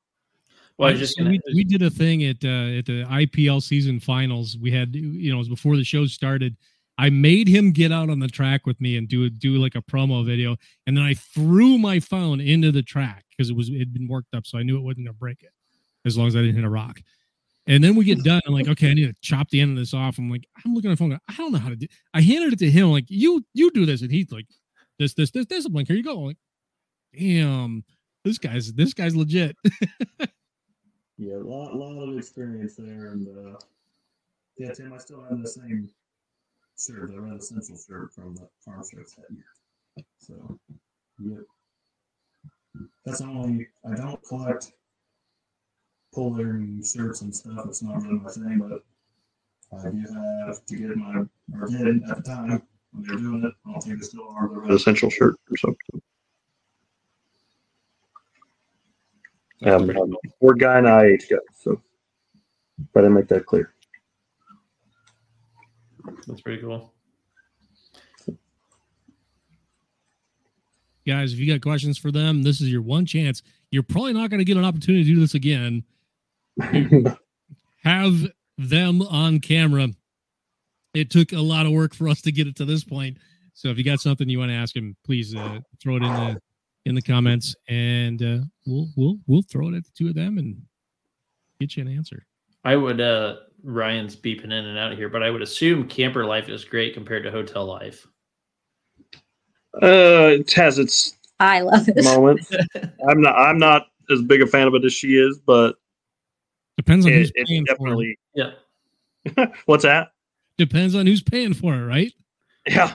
Well, 0.79 0.91
I 0.91 0.93
was 0.93 1.01
just 1.01 1.17
gonna, 1.17 1.31
we, 1.31 1.41
we 1.55 1.65
did 1.65 1.83
a 1.83 1.91
thing 1.91 2.25
at 2.25 2.45
uh, 2.45 2.79
at 2.79 2.87
the 2.87 3.05
IPL 3.09 3.63
season 3.63 3.99
finals. 3.99 4.59
We 4.61 4.71
had 4.71 4.95
you 4.95 5.31
know 5.31 5.37
it 5.37 5.39
was 5.39 5.49
before 5.49 5.77
the 5.77 5.85
show 5.85 6.07
started. 6.07 6.57
I 6.99 7.11
made 7.11 7.49
him 7.49 7.73
get 7.73 7.93
out 7.93 8.09
on 8.09 8.21
the 8.21 8.29
track 8.29 8.67
with 8.67 8.81
me 8.81 8.97
and 8.97 9.09
do 9.09 9.29
do 9.31 9.57
like 9.57 9.75
a 9.75 9.83
promo 9.83 10.25
video, 10.25 10.57
and 10.87 10.97
then 10.97 11.05
I 11.05 11.15
threw 11.15 11.79
my 11.79 11.99
phone 12.01 12.41
into 12.41 12.73
the 12.73 12.83
track 12.83 13.25
because 13.31 13.49
it 13.49 13.57
was 13.57 13.71
it 13.71 13.79
had 13.79 13.95
been 13.95 14.09
worked 14.09 14.35
up, 14.35 14.47
so 14.47 14.59
I 14.59 14.63
knew 14.63 14.77
it 14.77 14.83
wasn't 14.83 15.07
gonna 15.07 15.15
break 15.15 15.43
it 15.43 15.51
as 16.05 16.19
long 16.19 16.27
as 16.27 16.37
I 16.37 16.41
didn't 16.41 16.57
hit 16.57 16.65
a 16.65 16.71
rock. 16.71 17.01
And 17.69 17.83
then 17.83 17.97
we 17.97 18.05
get 18.05 18.23
done. 18.23 18.41
I'm 18.47 18.55
like, 18.55 18.69
okay, 18.69 18.91
I 18.91 18.95
need 18.95 19.07
to 19.07 19.21
chop 19.23 19.51
the 19.51 19.61
end 19.61 19.73
of 19.73 19.77
this 19.79 19.93
off. 19.93 20.19
I'm 20.19 20.31
like, 20.31 20.47
I'm 20.65 20.73
looking 20.73 20.89
at 20.91 20.95
the 20.95 20.99
phone. 20.99 21.09
going, 21.09 21.21
I 21.29 21.35
don't 21.35 21.51
know 21.51 21.59
how 21.59 21.69
to 21.69 21.75
do. 21.75 21.89
I 22.15 22.21
handed 22.21 22.53
it 22.53 22.59
to 22.61 22.71
him. 22.71 22.93
like, 22.93 23.07
you 23.09 23.45
you 23.55 23.71
do 23.73 23.87
this, 23.87 24.03
and 24.03 24.13
he's 24.13 24.31
like, 24.31 24.47
this 24.99 25.15
this 25.15 25.31
this 25.31 25.47
this. 25.47 25.65
I'm 25.65 25.73
like, 25.73 25.89
here 25.89 25.97
you 25.97 26.05
go. 26.05 26.19
I'm 26.19 26.27
like, 26.27 26.39
damn, 27.19 27.85
this 28.25 28.39
guy's 28.39 28.73
this 28.75 28.93
guy's 28.93 29.17
legit. 29.17 29.57
yeah, 31.19 31.37
a 31.37 31.39
lot, 31.39 31.75
lot 31.75 32.09
of 32.09 32.19
experience 32.19 32.77
there, 32.77 33.13
and 33.13 33.27
uh, 33.29 33.59
yeah, 34.59 34.73
Tim, 34.73 34.93
I 34.93 34.99
still 34.99 35.23
have 35.23 35.41
the 35.41 35.49
same 35.49 35.91
shirt, 36.79 37.11
the 37.11 37.21
red 37.21 37.39
essential 37.39 37.77
shirt 37.77 38.13
from 38.13 38.35
the 38.35 38.49
farm 38.65 38.83
shows 38.83 39.15
that 39.17 39.35
year. 39.35 40.05
So, 40.19 40.59
yeah, 41.25 41.39
that's 43.05 43.21
only 43.21 43.69
I 43.91 43.97
don't 43.97 44.23
collect 44.29 44.73
and 46.17 46.87
shirts 46.87 47.21
and 47.21 47.35
stuff. 47.35 47.67
It's 47.67 47.83
not 47.83 48.03
really 48.03 48.19
my 48.19 48.31
thing, 48.31 48.59
but 48.59 49.79
I 49.79 49.91
do 49.91 50.05
have 50.47 50.65
to 50.65 50.77
get 50.77 50.97
my 50.97 51.25
or 51.55 51.65
at 51.65 51.71
the 51.71 52.23
time 52.25 52.63
when 52.93 53.03
they 53.03 53.15
were 53.15 53.21
doing 53.21 53.45
it. 53.45 53.53
I 53.67 53.73
don't 53.73 53.83
think 53.83 54.01
they 54.01 54.07
still 54.07 54.29
are 54.31 54.49
the 54.49 54.61
red 54.61 54.71
Essential 54.71 55.11
shirt 55.11 55.37
or 55.51 55.57
something. 55.59 56.03
Um, 59.65 59.91
I'm 59.91 60.13
a 60.13 60.31
Ford 60.39 60.59
guy 60.59 60.79
and 60.79 60.89
I 60.89 61.07
IH 61.07 61.29
guy, 61.31 61.37
so 61.55 61.81
but 62.93 63.05
I 63.05 63.09
make 63.09 63.29
that 63.29 63.47
clear. 63.47 63.73
that's 66.27 66.41
pretty 66.43 66.61
cool. 66.61 66.93
guys 71.07 71.33
if 71.33 71.39
you 71.39 71.47
got 71.47 71.63
questions 71.63 71.97
for 71.97 72.11
them 72.11 72.43
this 72.43 72.61
is 72.61 72.71
your 72.71 72.83
one 72.83 73.07
chance. 73.07 73.43
You're 73.71 73.83
probably 73.83 74.13
not 74.13 74.31
going 74.31 74.39
to 74.39 74.45
get 74.45 74.57
an 74.57 74.65
opportunity 74.65 75.05
to 75.05 75.15
do 75.15 75.21
this 75.21 75.35
again. 75.35 75.85
Have 77.83 78.27
them 78.59 79.03
on 79.03 79.41
camera. 79.41 79.89
It 80.95 81.11
took 81.11 81.33
a 81.33 81.41
lot 81.41 81.67
of 81.67 81.73
work 81.73 81.95
for 81.95 82.09
us 82.09 82.23
to 82.23 82.33
get 82.33 82.47
it 82.47 82.57
to 82.57 82.65
this 82.65 82.85
point. 82.85 83.19
So 83.55 83.69
if 83.69 83.79
you 83.79 83.85
got 83.85 84.01
something 84.01 84.29
you 84.29 84.39
want 84.39 84.51
to 84.51 84.57
ask 84.57 84.75
him, 84.75 84.97
please 85.05 85.35
uh, 85.35 85.61
throw 85.81 85.97
it 85.97 86.03
in 86.03 86.13
the 86.13 86.41
in 86.87 86.95
the 86.95 87.03
comments, 87.03 87.55
and 87.69 88.23
uh, 88.23 88.39
we'll 88.65 88.89
we'll 88.97 89.19
we'll 89.27 89.43
throw 89.43 89.69
it 89.69 89.75
at 89.75 89.85
the 89.85 89.91
two 89.97 90.09
of 90.09 90.15
them 90.15 90.39
and 90.39 90.57
get 91.61 91.77
you 91.77 91.83
an 91.83 91.89
answer. 91.89 92.25
I 92.65 92.77
would 92.77 93.01
uh 93.01 93.37
Ryan's 93.63 94.17
beeping 94.17 94.45
in 94.45 94.53
and 94.53 94.79
out 94.79 94.97
here, 94.97 95.09
but 95.09 95.23
I 95.23 95.31
would 95.31 95.43
assume 95.43 95.89
camper 95.89 96.25
life 96.25 96.49
is 96.49 96.65
great 96.65 96.95
compared 96.95 97.25
to 97.25 97.31
hotel 97.31 97.67
life. 97.67 98.07
Uh, 99.83 100.39
it 100.41 100.53
has 100.53 100.79
its 100.79 101.17
I 101.41 101.61
love 101.61 101.89
it. 101.89 102.03
moments. 102.05 102.51
I'm 103.09 103.21
not. 103.21 103.37
I'm 103.37 103.59
not 103.59 103.89
as 104.11 104.23
big 104.23 104.41
a 104.41 104.47
fan 104.47 104.69
of 104.69 104.75
it 104.75 104.85
as 104.85 104.93
she 104.93 105.17
is, 105.17 105.39
but 105.45 105.77
Depends 106.77 107.05
on 107.05 107.13
it, 107.13 107.17
who's 107.17 107.33
it's 107.35 107.51
paying 107.51 107.67
for 107.77 108.03
it. 108.03 108.19
Yeah. 108.35 109.47
What's 109.67 109.83
that? 109.83 110.13
Depends 110.57 110.95
on 110.95 111.07
who's 111.07 111.23
paying 111.23 111.53
for 111.53 111.75
it, 111.75 111.85
right? 111.85 112.13
Yeah. 112.67 112.95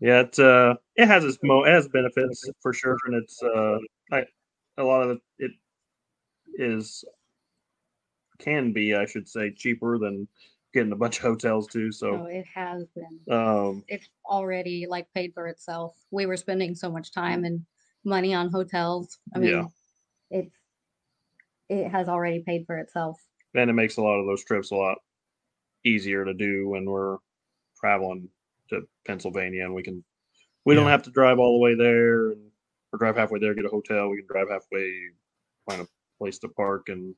Yeah, 0.00 0.20
it 0.20 0.38
uh, 0.38 0.76
it 0.98 1.06
has 1.08 1.24
its 1.24 1.38
mo 1.42 1.64
it 1.64 1.72
has 1.72 1.88
benefits 1.88 2.44
for 2.60 2.74
sure, 2.74 2.96
and 3.06 3.14
it's 3.16 3.42
uh, 3.42 3.78
I, 4.12 4.24
a 4.76 4.84
lot 4.84 5.08
of 5.08 5.18
it, 5.38 5.52
is 6.54 7.04
can 8.38 8.72
be, 8.72 8.94
I 8.94 9.06
should 9.06 9.28
say, 9.28 9.50
cheaper 9.52 9.98
than 9.98 10.28
getting 10.72 10.92
a 10.92 10.96
bunch 10.96 11.18
of 11.18 11.22
hotels 11.22 11.66
too. 11.66 11.90
So 11.90 12.18
So, 12.18 12.24
it 12.26 12.46
has 12.54 12.86
been. 12.94 13.34
um, 13.34 13.84
It's 13.88 14.08
already 14.26 14.86
like 14.88 15.12
paid 15.14 15.32
for 15.34 15.46
itself. 15.48 15.96
We 16.10 16.26
were 16.26 16.36
spending 16.36 16.74
so 16.74 16.90
much 16.90 17.12
time 17.12 17.44
and 17.44 17.64
money 18.04 18.34
on 18.34 18.50
hotels. 18.50 19.18
I 19.34 19.38
mean, 19.38 19.50
Yeah. 19.50 19.64
it's 20.30 20.54
it 21.68 21.90
has 21.90 22.08
already 22.08 22.42
paid 22.44 22.64
for 22.66 22.78
itself. 22.78 23.20
and 23.54 23.70
it 23.70 23.74
makes 23.74 23.96
a 23.96 24.02
lot 24.02 24.18
of 24.20 24.26
those 24.26 24.44
trips 24.44 24.70
a 24.70 24.74
lot 24.76 24.98
easier 25.84 26.24
to 26.24 26.34
do 26.34 26.68
when 26.68 26.84
we're 26.84 27.18
traveling 27.80 28.28
to 28.70 28.82
Pennsylvania, 29.06 29.64
and 29.64 29.74
we 29.74 29.82
can 29.82 30.04
we 30.64 30.74
don't 30.74 30.86
have 30.88 31.02
to 31.04 31.10
drive 31.10 31.38
all 31.38 31.54
the 31.58 31.62
way 31.62 31.74
there 31.74 32.30
and 32.32 32.40
or 32.92 32.98
drive 32.98 33.16
halfway 33.16 33.38
there, 33.38 33.54
get 33.54 33.64
a 33.66 33.68
hotel. 33.68 34.08
We 34.08 34.18
can 34.18 34.26
drive 34.26 34.48
halfway, 34.50 34.92
find 35.68 35.82
a 35.82 35.86
place 36.18 36.38
to 36.40 36.48
park 36.48 36.88
and 36.88 37.14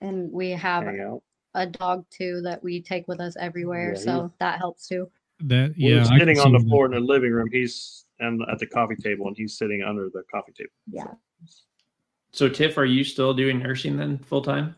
And 0.00 0.30
we 0.32 0.50
have 0.50 0.84
hang 0.84 1.00
out. 1.00 1.22
a 1.54 1.66
dog 1.66 2.04
too 2.10 2.40
that 2.42 2.62
we 2.62 2.80
take 2.82 3.08
with 3.08 3.20
us 3.20 3.36
everywhere, 3.40 3.94
Yeah, 3.94 4.00
so 4.00 4.32
that 4.38 4.58
helps 4.58 4.86
too. 4.88 5.10
That 5.40 5.74
We're 5.76 5.96
yeah, 5.96 6.06
I 6.08 6.18
sitting 6.18 6.38
on 6.38 6.52
the 6.52 6.58
see 6.60 6.64
that. 6.64 6.68
floor 6.70 6.86
in 6.86 6.92
the 6.92 7.00
living 7.00 7.32
room. 7.32 7.48
He's 7.50 8.06
and 8.20 8.40
at 8.50 8.60
the 8.60 8.66
coffee 8.66 8.94
table, 8.94 9.26
and 9.26 9.36
he's 9.36 9.58
sitting 9.58 9.82
under 9.82 10.08
the 10.12 10.22
coffee 10.30 10.52
table. 10.52 10.70
Yeah. 10.90 11.12
So 12.30 12.48
Tiff, 12.48 12.78
are 12.78 12.84
you 12.84 13.02
still 13.02 13.34
doing 13.34 13.58
nursing 13.58 13.96
then 13.96 14.18
full 14.18 14.42
time? 14.42 14.76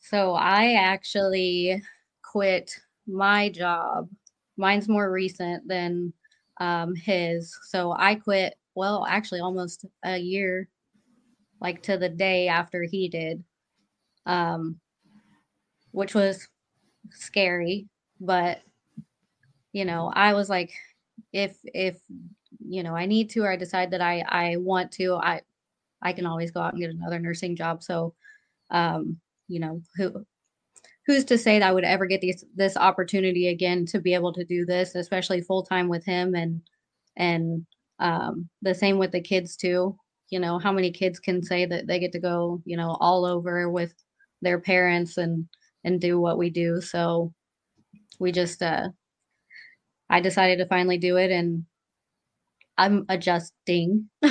So 0.00 0.32
I 0.32 0.72
actually 0.72 1.82
quit 2.22 2.74
my 3.06 3.50
job. 3.50 4.08
Mine's 4.58 4.88
more 4.88 5.10
recent 5.10 5.66
than 5.66 6.12
um, 6.60 6.94
his. 6.94 7.56
So 7.68 7.94
I 7.96 8.16
quit, 8.16 8.58
well, 8.74 9.06
actually 9.08 9.40
almost 9.40 9.86
a 10.04 10.18
year, 10.18 10.68
like 11.60 11.82
to 11.84 11.96
the 11.96 12.08
day 12.08 12.48
after 12.48 12.82
he 12.82 13.08
did, 13.08 13.42
um, 14.26 14.80
which 15.92 16.14
was 16.14 16.48
scary. 17.10 17.86
But, 18.20 18.60
you 19.72 19.84
know, 19.84 20.12
I 20.12 20.34
was 20.34 20.50
like, 20.50 20.72
if, 21.32 21.56
if, 21.64 21.98
you 22.66 22.82
know, 22.82 22.96
I 22.96 23.06
need 23.06 23.30
to, 23.30 23.42
or 23.42 23.52
I 23.52 23.56
decide 23.56 23.92
that 23.92 24.00
I, 24.00 24.24
I 24.28 24.56
want 24.56 24.90
to, 24.92 25.14
I, 25.14 25.42
I 26.02 26.12
can 26.12 26.26
always 26.26 26.50
go 26.50 26.60
out 26.60 26.72
and 26.72 26.80
get 26.80 26.90
another 26.90 27.18
nursing 27.18 27.56
job. 27.56 27.82
So, 27.82 28.14
um, 28.70 29.20
you 29.46 29.60
know, 29.60 29.82
who, 29.96 30.26
who's 31.08 31.24
to 31.24 31.38
say 31.38 31.58
that 31.58 31.66
I 31.66 31.72
would 31.72 31.84
ever 31.84 32.06
get 32.06 32.20
this 32.20 32.44
this 32.54 32.76
opportunity 32.76 33.48
again 33.48 33.86
to 33.86 33.98
be 33.98 34.12
able 34.14 34.32
to 34.34 34.44
do 34.44 34.66
this, 34.66 34.94
especially 34.94 35.40
full 35.40 35.64
time 35.64 35.88
with 35.88 36.04
him 36.04 36.34
and 36.34 36.60
and 37.16 37.66
um, 37.98 38.48
the 38.62 38.74
same 38.74 38.98
with 38.98 39.10
the 39.10 39.20
kids 39.20 39.56
too. 39.56 39.96
You 40.28 40.38
know, 40.38 40.58
how 40.58 40.70
many 40.70 40.92
kids 40.92 41.18
can 41.18 41.42
say 41.42 41.64
that 41.64 41.86
they 41.86 41.98
get 41.98 42.12
to 42.12 42.20
go, 42.20 42.62
you 42.66 42.76
know, 42.76 42.96
all 43.00 43.24
over 43.24 43.70
with 43.70 43.94
their 44.42 44.60
parents 44.60 45.16
and 45.16 45.48
and 45.82 45.98
do 45.98 46.20
what 46.20 46.36
we 46.36 46.50
do. 46.50 46.82
So 46.82 47.32
we 48.20 48.30
just 48.30 48.62
uh 48.62 48.90
I 50.10 50.20
decided 50.20 50.58
to 50.58 50.66
finally 50.66 50.98
do 50.98 51.16
it 51.16 51.30
and 51.30 51.64
I'm 52.78 53.04
adjusting. 53.08 54.08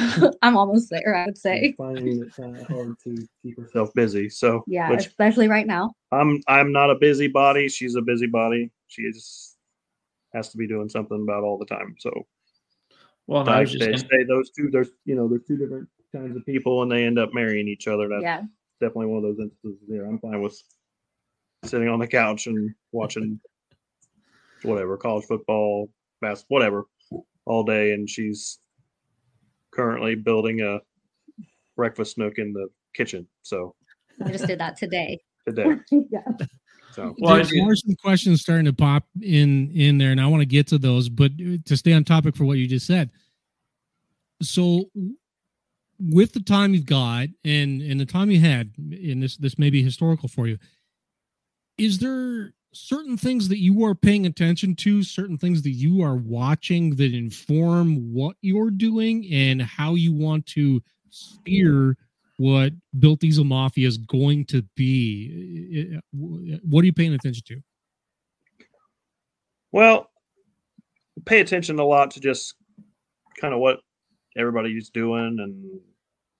I'm 0.41 0.58
almost 0.58 0.89
there, 0.89 1.16
I 1.16 1.26
would 1.26 1.38
say. 1.38 1.76
Finding 1.78 2.24
it 2.24 2.36
kind 2.36 2.58
of 2.58 2.68
hard 2.68 2.95
to 3.04 3.28
keep 3.43 3.60
herself 3.60 3.93
busy. 3.93 4.30
So 4.30 4.64
Yeah, 4.68 4.89
which 4.89 5.06
especially 5.08 5.48
right 5.48 5.68
now. 5.68 5.93
I'm 6.12 6.41
I'm 6.48 6.72
not 6.72 6.89
a 6.89 6.95
busybody. 6.95 7.68
She's 7.70 7.95
a 7.95 8.02
busybody. 8.02 8.72
She 8.88 9.04
just 9.12 9.58
has 10.34 10.50
to 10.50 10.58
be 10.58 10.68
doing 10.68 10.89
something 10.89 11.22
about 11.22 11.43
all 11.43 11.58
the 11.58 11.66
time. 11.66 11.95
So 12.00 12.26
Well, 13.28 13.43
no, 13.43 13.52
I 13.52 13.58
I 13.58 13.60
was 13.62 13.72
just 13.72 13.80
they 13.82 13.91
gonna- 13.91 13.98
say 14.00 14.24
those 14.28 14.50
two. 14.52 14.70
There's 14.72 14.89
you 15.06 15.16
know 15.16 15.28
there's 15.28 15.45
two 15.45 15.58
different 15.58 15.89
kinds 16.16 16.36
of 16.38 16.45
people, 16.45 16.82
and 16.84 16.91
they 16.91 17.04
end 17.04 17.20
up 17.20 17.34
marrying 17.34 17.68
each 17.68 17.88
other. 17.88 18.08
That's 18.08 18.24
Yeah. 18.24 18.41
definitely 18.80 19.08
one 19.08 19.18
of 19.18 19.24
those 19.24 19.39
instances. 19.39 19.82
There, 19.89 20.06
I'm 20.06 20.20
fine 20.20 20.41
with 20.41 20.58
sitting 21.66 21.89
on 21.89 22.00
the 22.00 22.08
couch 22.08 22.48
and 22.48 22.74
watching 22.93 23.39
whatever 24.64 24.95
college 24.98 25.26
football, 25.26 25.89
basketball, 26.22 26.56
whatever, 26.56 26.86
all 27.48 27.64
day, 27.64 27.93
and 27.93 28.10
she's 28.10 28.60
currently 29.74 30.16
building 30.16 30.62
a 30.62 30.80
breakfast 31.76 32.18
nook 32.18 32.38
in 32.38 32.54
the 32.54 32.68
kitchen. 32.93 33.28
So 33.41 33.76
I 34.24 34.32
just 34.32 34.48
did 34.48 34.60
that 34.60 34.78
today. 34.78 35.20
today, 35.48 35.76
yeah. 35.91 36.20
so 36.91 37.16
There's 37.18 37.50
there 37.50 37.70
are 37.70 37.76
some 37.76 37.95
questions 37.95 38.41
starting 38.41 38.66
to 38.66 38.74
pop 38.74 39.06
in 39.22 39.72
in 39.72 39.98
there, 39.98 40.12
and 40.12 40.20
I 40.20 40.28
want 40.28 40.41
to 40.41 40.45
get 40.45 40.68
to 40.68 40.78
those. 40.78 41.10
But 41.10 41.32
uh, 41.34 41.58
to 41.66 41.78
stay 41.78 41.93
on 41.93 42.04
topic 42.04 42.36
for 42.36 42.45
what 42.45 42.58
you 42.58 42.68
just 42.68 42.86
said, 42.86 43.10
so 44.41 44.89
with 46.00 46.34
the 46.34 46.41
time 46.41 46.74
you've 46.74 46.86
got 46.86 47.28
and 47.45 47.82
and 47.82 48.00
the 48.00 48.06
time 48.06 48.30
you 48.30 48.39
had, 48.39 48.74
and 48.78 49.24
this 49.24 49.38
this 49.38 49.58
may 49.58 49.70
be 49.70 49.82
historical 49.82 50.28
for 50.28 50.48
you, 50.48 50.58
is 51.78 52.00
there 52.00 52.54
certain 52.78 53.18
things 53.18 53.48
that 53.50 53.60
you 53.60 53.84
are 53.86 53.96
paying 53.96 54.26
attention 54.26 54.76
to, 54.76 55.04
certain 55.04 55.38
things 55.38 55.62
that 55.64 55.72
you 55.72 56.02
are 56.02 56.16
watching 56.16 56.96
that 56.96 57.14
inform 57.14 58.14
what 58.14 58.36
you're 58.42 58.72
doing 58.72 59.28
and 59.32 59.62
how 59.62 59.96
you 59.96 60.14
want 60.14 60.46
to 60.48 60.82
steer 61.10 61.98
what 62.38 62.72
Built 63.00 63.20
Diesel 63.20 63.46
Mafia 63.46 63.88
is 63.88 63.98
going 63.98 64.46
to 64.46 64.62
be? 64.76 66.00
What 66.14 66.84
are 66.84 66.86
you 66.86 66.94
paying 66.94 67.14
attention 67.14 67.44
to? 67.48 67.62
Well, 69.72 70.10
pay 71.26 71.40
attention 71.40 71.80
a 71.80 71.84
lot 71.84 72.12
to 72.12 72.20
just 72.20 72.56
kind 73.42 73.54
of 73.54 73.60
what 73.60 73.80
everybody's 74.38 74.90
doing 74.90 75.38
and 75.40 75.80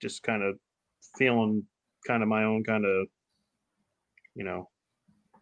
just 0.02 0.24
kind 0.24 0.44
of 0.44 0.58
feeling 1.18 1.64
kind 2.06 2.22
of 2.22 2.30
my 2.30 2.44
own 2.44 2.64
kind 2.64 2.86
of, 2.86 3.08
you 4.36 4.44
know, 4.44 4.70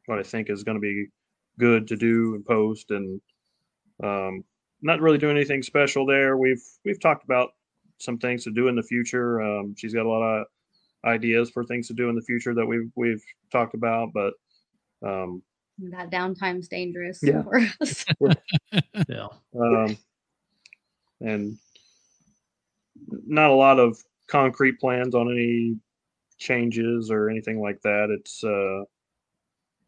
what 0.08 0.20
I 0.20 0.24
think 0.24 0.50
is 0.50 0.64
going 0.64 0.76
to 0.76 0.82
be 0.82 1.08
good 1.60 1.88
to 1.88 1.96
do 1.96 2.36
and 2.36 2.46
post 2.46 2.92
and 2.92 3.20
um, 4.04 4.44
not 4.82 5.02
really 5.02 5.18
doing 5.18 5.38
anything 5.38 5.64
special 5.64 6.06
there. 6.06 6.38
We've 6.38 6.64
we've 6.84 7.00
talked 7.00 7.24
about 7.24 7.52
some 7.98 8.18
things 8.18 8.44
to 8.44 8.52
do 8.52 8.68
in 8.68 8.76
the 8.76 8.84
future. 8.84 9.42
Um, 9.42 9.74
she's 9.78 9.94
got 9.94 10.06
a 10.06 10.10
lot 10.10 10.22
of 10.22 10.46
ideas 11.06 11.50
for 11.50 11.64
things 11.64 11.88
to 11.88 11.94
do 11.94 12.10
in 12.10 12.16
the 12.16 12.22
future 12.22 12.54
that 12.54 12.66
we've 12.66 12.92
we've 12.96 13.24
talked 13.52 13.74
about, 13.74 14.12
but 14.14 14.34
um, 15.06 15.42
That 15.80 16.12
downtime's 16.12 16.68
dangerous 16.68 17.20
Yeah. 17.24 17.44
for 17.44 17.58
us. 17.82 18.06
yeah. 19.10 19.28
um, 19.60 19.98
and 21.22 21.58
not 23.26 23.50
a 23.50 23.54
lot 23.54 23.80
of 23.80 23.98
concrete 24.28 24.80
plans 24.80 25.16
on 25.16 25.32
any 25.32 25.78
changes 26.38 27.10
or 27.12 27.30
anything 27.30 27.62
like 27.62 27.82
that. 27.84 28.10
It's 28.10 28.44
uh, 28.44 28.84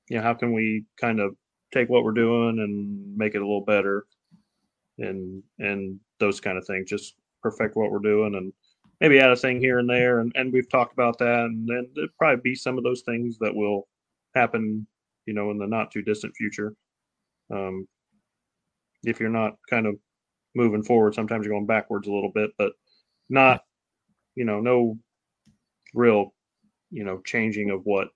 you 0.10 0.18
know, 0.18 0.24
how 0.24 0.34
can 0.34 0.54
we 0.54 0.86
kind 1.00 1.20
of 1.20 1.36
take 1.74 1.90
what 1.90 2.04
we're 2.04 2.12
doing 2.12 2.60
and 2.60 3.18
make 3.18 3.36
it 3.36 3.42
a 3.42 3.46
little 3.46 3.66
better, 3.66 4.06
and 5.00 5.44
and 5.60 6.00
those 6.20 6.40
kind 6.40 6.58
of 6.58 6.66
things. 6.66 6.90
Just 6.90 7.16
perfect 7.42 7.76
what 7.76 7.92
we're 7.92 8.00
doing 8.00 8.36
and 8.36 8.52
maybe 9.00 9.20
add 9.20 9.32
a 9.32 9.36
thing 9.36 9.60
here 9.60 9.80
and 9.80 9.90
there. 9.90 10.20
And 10.20 10.32
and 10.36 10.52
we've 10.52 10.70
talked 10.70 10.94
about 10.94 11.18
that, 11.20 11.46
and 11.46 11.68
then 11.68 11.90
there'll 11.96 12.10
probably 12.18 12.42
be 12.42 12.56
some 12.56 12.78
of 12.78 12.84
those 12.84 13.02
things 13.02 13.38
that 13.40 13.56
will 13.56 13.88
happen, 14.36 14.88
you 15.26 15.34
know, 15.34 15.52
in 15.52 15.58
the 15.58 15.68
not 15.68 15.92
too 15.92 16.02
distant 16.02 16.36
future. 16.36 16.74
Um, 17.52 17.88
if 19.04 19.20
you're 19.20 19.30
not 19.30 19.54
kind 19.70 19.86
of 19.86 19.96
moving 20.56 20.84
forward, 20.84 21.16
sometimes 21.16 21.46
you're 21.46 21.54
going 21.54 21.66
backwards 21.66 22.08
a 22.08 22.12
little 22.12 22.32
bit, 22.34 22.52
but 22.58 22.74
not, 23.30 23.62
you 24.36 24.44
know, 24.44 24.60
no 24.60 24.98
real, 25.94 26.34
you 26.90 27.04
know, 27.04 27.22
changing 27.26 27.70
of 27.70 27.82
what 27.84 28.10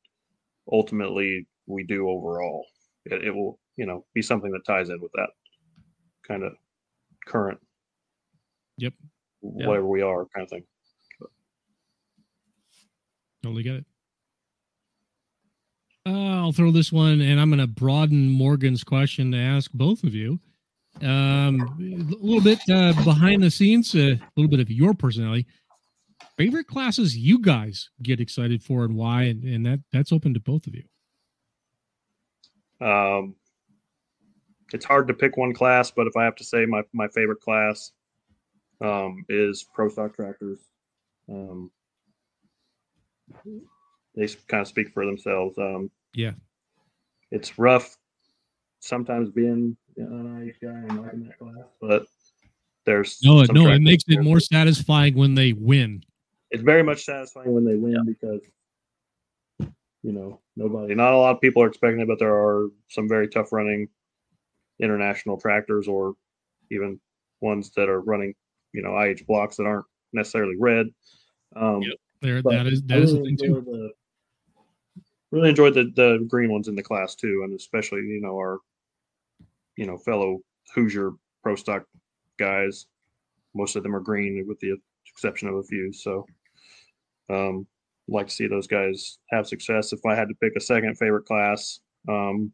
ultimately 0.71 1.47
we 1.71 1.83
do 1.83 2.09
overall. 2.09 2.65
It, 3.05 3.23
it 3.23 3.31
will, 3.31 3.59
you 3.77 3.85
know, 3.85 4.05
be 4.13 4.21
something 4.21 4.51
that 4.51 4.65
ties 4.65 4.89
in 4.89 5.01
with 5.01 5.11
that 5.13 5.29
kind 6.27 6.43
of 6.43 6.53
current, 7.25 7.59
Yep. 8.77 8.93
whatever 9.39 9.87
we 9.87 10.01
are, 10.01 10.25
kind 10.25 10.43
of 10.43 10.49
thing. 10.49 10.63
Totally 13.43 13.63
get 13.63 13.75
it. 13.75 13.85
Uh, 16.05 16.41
I'll 16.41 16.51
throw 16.51 16.71
this 16.71 16.91
one, 16.91 17.21
and 17.21 17.39
I'm 17.39 17.49
going 17.49 17.59
to 17.59 17.67
broaden 17.67 18.29
Morgan's 18.29 18.83
question 18.83 19.31
to 19.31 19.37
ask 19.37 19.71
both 19.71 20.03
of 20.03 20.13
you. 20.13 20.39
Um, 21.01 21.61
a 21.79 22.23
little 22.23 22.41
bit 22.41 22.59
uh, 22.69 22.93
behind 23.03 23.41
the 23.41 23.49
scenes, 23.49 23.95
uh, 23.95 24.15
a 24.19 24.19
little 24.35 24.49
bit 24.49 24.59
of 24.59 24.69
your 24.69 24.93
personality. 24.93 25.47
Favorite 26.37 26.67
classes 26.67 27.17
you 27.17 27.39
guys 27.39 27.89
get 28.03 28.19
excited 28.19 28.61
for 28.63 28.83
and 28.83 28.95
why, 28.95 29.23
and, 29.23 29.43
and 29.43 29.65
that 29.65 29.79
that's 29.91 30.11
open 30.11 30.33
to 30.33 30.39
both 30.39 30.67
of 30.67 30.75
you. 30.75 30.83
Um, 32.81 33.35
it's 34.73 34.85
hard 34.85 35.07
to 35.07 35.13
pick 35.13 35.37
one 35.37 35.53
class, 35.53 35.91
but 35.91 36.07
if 36.07 36.15
I 36.15 36.23
have 36.23 36.35
to 36.37 36.43
say 36.43 36.65
my, 36.65 36.83
my 36.93 37.07
favorite 37.09 37.41
class 37.41 37.91
um, 38.81 39.25
is 39.29 39.65
pro 39.73 39.89
stock 39.89 40.15
tractors. 40.15 40.59
Um, 41.29 41.71
they 44.15 44.27
kind 44.47 44.61
of 44.61 44.67
speak 44.67 44.89
for 44.89 45.05
themselves. 45.05 45.57
Um, 45.57 45.91
Yeah. 46.13 46.33
it's 47.31 47.57
rough 47.57 47.97
sometimes 48.79 49.29
being 49.29 49.77
an 49.97 50.47
IH 50.47 50.65
guy 50.65 50.71
and 50.73 51.01
liking 51.01 51.23
that 51.25 51.37
class, 51.37 51.67
but 51.79 52.05
there's 52.85 53.19
No, 53.23 53.43
no, 53.43 53.71
it 53.71 53.81
makes 53.81 54.03
it 54.07 54.21
more 54.21 54.39
satisfying 54.39 55.15
when 55.15 55.35
they 55.35 55.53
win. 55.53 56.03
It's 56.49 56.63
very 56.63 56.83
much 56.83 57.05
satisfying 57.05 57.53
when 57.53 57.63
they 57.63 57.75
win 57.75 58.03
because 58.05 58.41
you 60.03 60.11
know 60.11 60.39
nobody, 60.55 60.95
not 60.95 61.13
a 61.13 61.17
lot 61.17 61.35
of 61.35 61.41
people 61.41 61.63
are 61.63 61.67
expecting 61.67 62.01
it, 62.01 62.07
but 62.07 62.19
there 62.19 62.33
are 62.33 62.69
some 62.89 63.07
very 63.07 63.27
tough 63.27 63.51
running 63.51 63.87
international 64.79 65.37
tractors 65.37 65.87
or 65.87 66.15
even 66.71 66.99
ones 67.41 67.71
that 67.75 67.89
are 67.89 68.01
running 68.01 68.33
you 68.73 68.81
know 68.81 68.97
IH 68.97 69.25
blocks 69.27 69.57
that 69.57 69.65
aren't 69.65 69.85
necessarily 70.13 70.55
red. 70.57 70.87
Um, 71.55 71.83
There, 72.21 72.41
but 72.41 72.51
that 72.51 72.67
is 72.67 72.83
that 72.83 72.99
is 72.99 73.13
the 73.13 73.19
really 73.19 73.35
thing 73.35 73.47
too. 73.47 73.61
the- 73.61 73.91
really 75.31 75.49
enjoyed 75.49 75.73
the 75.73 75.91
the 75.95 76.25
green 76.27 76.51
ones 76.51 76.67
in 76.67 76.75
the 76.75 76.83
class 76.83 77.15
too, 77.15 77.41
and 77.43 77.53
especially 77.53 78.01
you 78.01 78.21
know 78.21 78.35
our 78.35 78.59
you 79.77 79.85
know 79.85 79.97
fellow 79.97 80.41
Hoosier 80.75 81.11
pro 81.43 81.55
stock 81.55 81.85
guys. 82.37 82.87
Most 83.53 83.75
of 83.75 83.83
them 83.83 83.95
are 83.95 83.99
green, 83.99 84.45
with 84.47 84.59
the 84.59 84.77
exception 85.07 85.49
of 85.49 85.55
a 85.55 85.63
few. 85.63 85.91
So, 85.91 86.25
um, 87.29 87.67
like 88.11 88.27
to 88.27 88.33
see 88.33 88.47
those 88.47 88.67
guys 88.67 89.17
have 89.29 89.47
success. 89.47 89.93
If 89.93 90.05
I 90.05 90.15
had 90.15 90.27
to 90.27 90.35
pick 90.35 90.53
a 90.55 90.61
second 90.61 90.97
favorite 90.97 91.25
class, 91.25 91.79
um, 92.07 92.51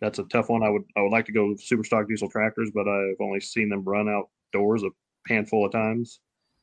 that's 0.00 0.18
a 0.18 0.24
tough 0.24 0.48
one. 0.48 0.62
I 0.62 0.70
would 0.70 0.82
I 0.96 1.02
would 1.02 1.12
like 1.12 1.26
to 1.26 1.32
go 1.32 1.54
super 1.56 1.84
stock 1.84 2.08
diesel 2.08 2.28
tractors, 2.28 2.70
but 2.74 2.88
I've 2.88 3.20
only 3.20 3.40
seen 3.40 3.68
them 3.68 3.84
run 3.84 4.08
outdoors 4.08 4.82
a 4.82 4.90
handful 5.28 5.66
of 5.66 5.72
times. 5.72 6.20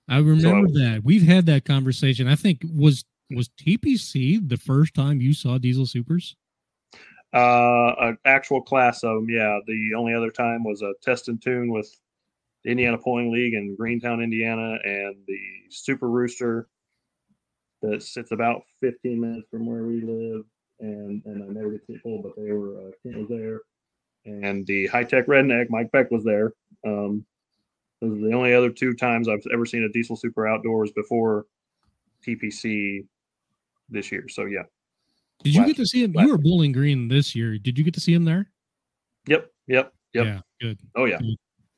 I 0.09 0.17
remember 0.17 0.67
that 0.79 1.01
we've 1.03 1.25
had 1.25 1.45
that 1.45 1.65
conversation. 1.65 2.27
I 2.27 2.35
think 2.35 2.63
was 2.73 3.05
was 3.29 3.49
TPC 3.49 4.47
the 4.47 4.57
first 4.57 4.93
time 4.93 5.21
you 5.21 5.33
saw 5.33 5.57
diesel 5.57 5.85
supers. 5.85 6.35
Uh, 7.33 7.95
an 7.99 8.17
actual 8.25 8.61
class 8.61 9.03
of 9.03 9.15
them, 9.15 9.29
yeah. 9.29 9.59
The 9.65 9.91
only 9.97 10.13
other 10.13 10.31
time 10.31 10.65
was 10.65 10.81
a 10.81 10.93
test 11.01 11.29
and 11.29 11.41
tune 11.41 11.71
with 11.71 11.89
the 12.65 12.71
Indiana 12.71 12.97
Pulling 12.97 13.31
League 13.31 13.53
in 13.53 13.75
Greentown, 13.77 14.21
Indiana, 14.21 14.77
and 14.83 15.15
the 15.27 15.39
Super 15.69 16.09
Rooster 16.09 16.67
that 17.81 18.03
sits 18.03 18.31
about 18.31 18.61
15 18.81 19.19
minutes 19.19 19.47
from 19.49 19.65
where 19.65 19.83
we 19.83 20.01
live. 20.01 20.43
And 20.79 21.21
and 21.25 21.43
I 21.43 21.47
never 21.47 21.71
get 21.71 22.01
pulled, 22.01 22.23
but 22.23 22.33
they 22.35 22.51
were 22.51 22.77
uh, 22.79 22.91
Kent 23.03 23.17
was 23.17 23.29
there, 23.29 23.59
and 24.25 24.65
the 24.65 24.87
High 24.87 25.03
Tech 25.03 25.27
Redneck 25.27 25.69
Mike 25.69 25.91
Beck 25.91 26.09
was 26.09 26.23
there. 26.23 26.53
Um, 26.83 27.23
those 28.01 28.17
are 28.17 28.27
the 28.27 28.33
only 28.33 28.55
other 28.55 28.71
two 28.71 28.95
times 28.95 29.29
I've 29.29 29.45
ever 29.53 29.67
seen 29.67 29.83
a 29.83 29.89
diesel 29.89 30.15
super 30.15 30.47
outdoors 30.47 30.91
before 30.91 31.45
TPC 32.25 33.05
this 33.89 34.11
year. 34.11 34.27
So 34.27 34.45
yeah. 34.45 34.63
Did 35.43 35.53
you 35.53 35.59
Last- 35.61 35.67
get 35.67 35.77
to 35.77 35.85
see 35.85 36.03
him? 36.03 36.15
You 36.17 36.29
were 36.29 36.39
Bowling 36.39 36.71
Green 36.71 37.07
this 37.07 37.35
year. 37.35 37.59
Did 37.59 37.77
you 37.77 37.83
get 37.83 37.93
to 37.93 37.99
see 37.99 38.13
him 38.13 38.25
there? 38.25 38.49
Yep. 39.27 39.51
Yep. 39.67 39.93
Yep. 40.13 40.25
Yeah, 40.25 40.39
good. 40.59 40.79
Oh 40.95 41.05
yeah. 41.05 41.19
Good. 41.19 41.37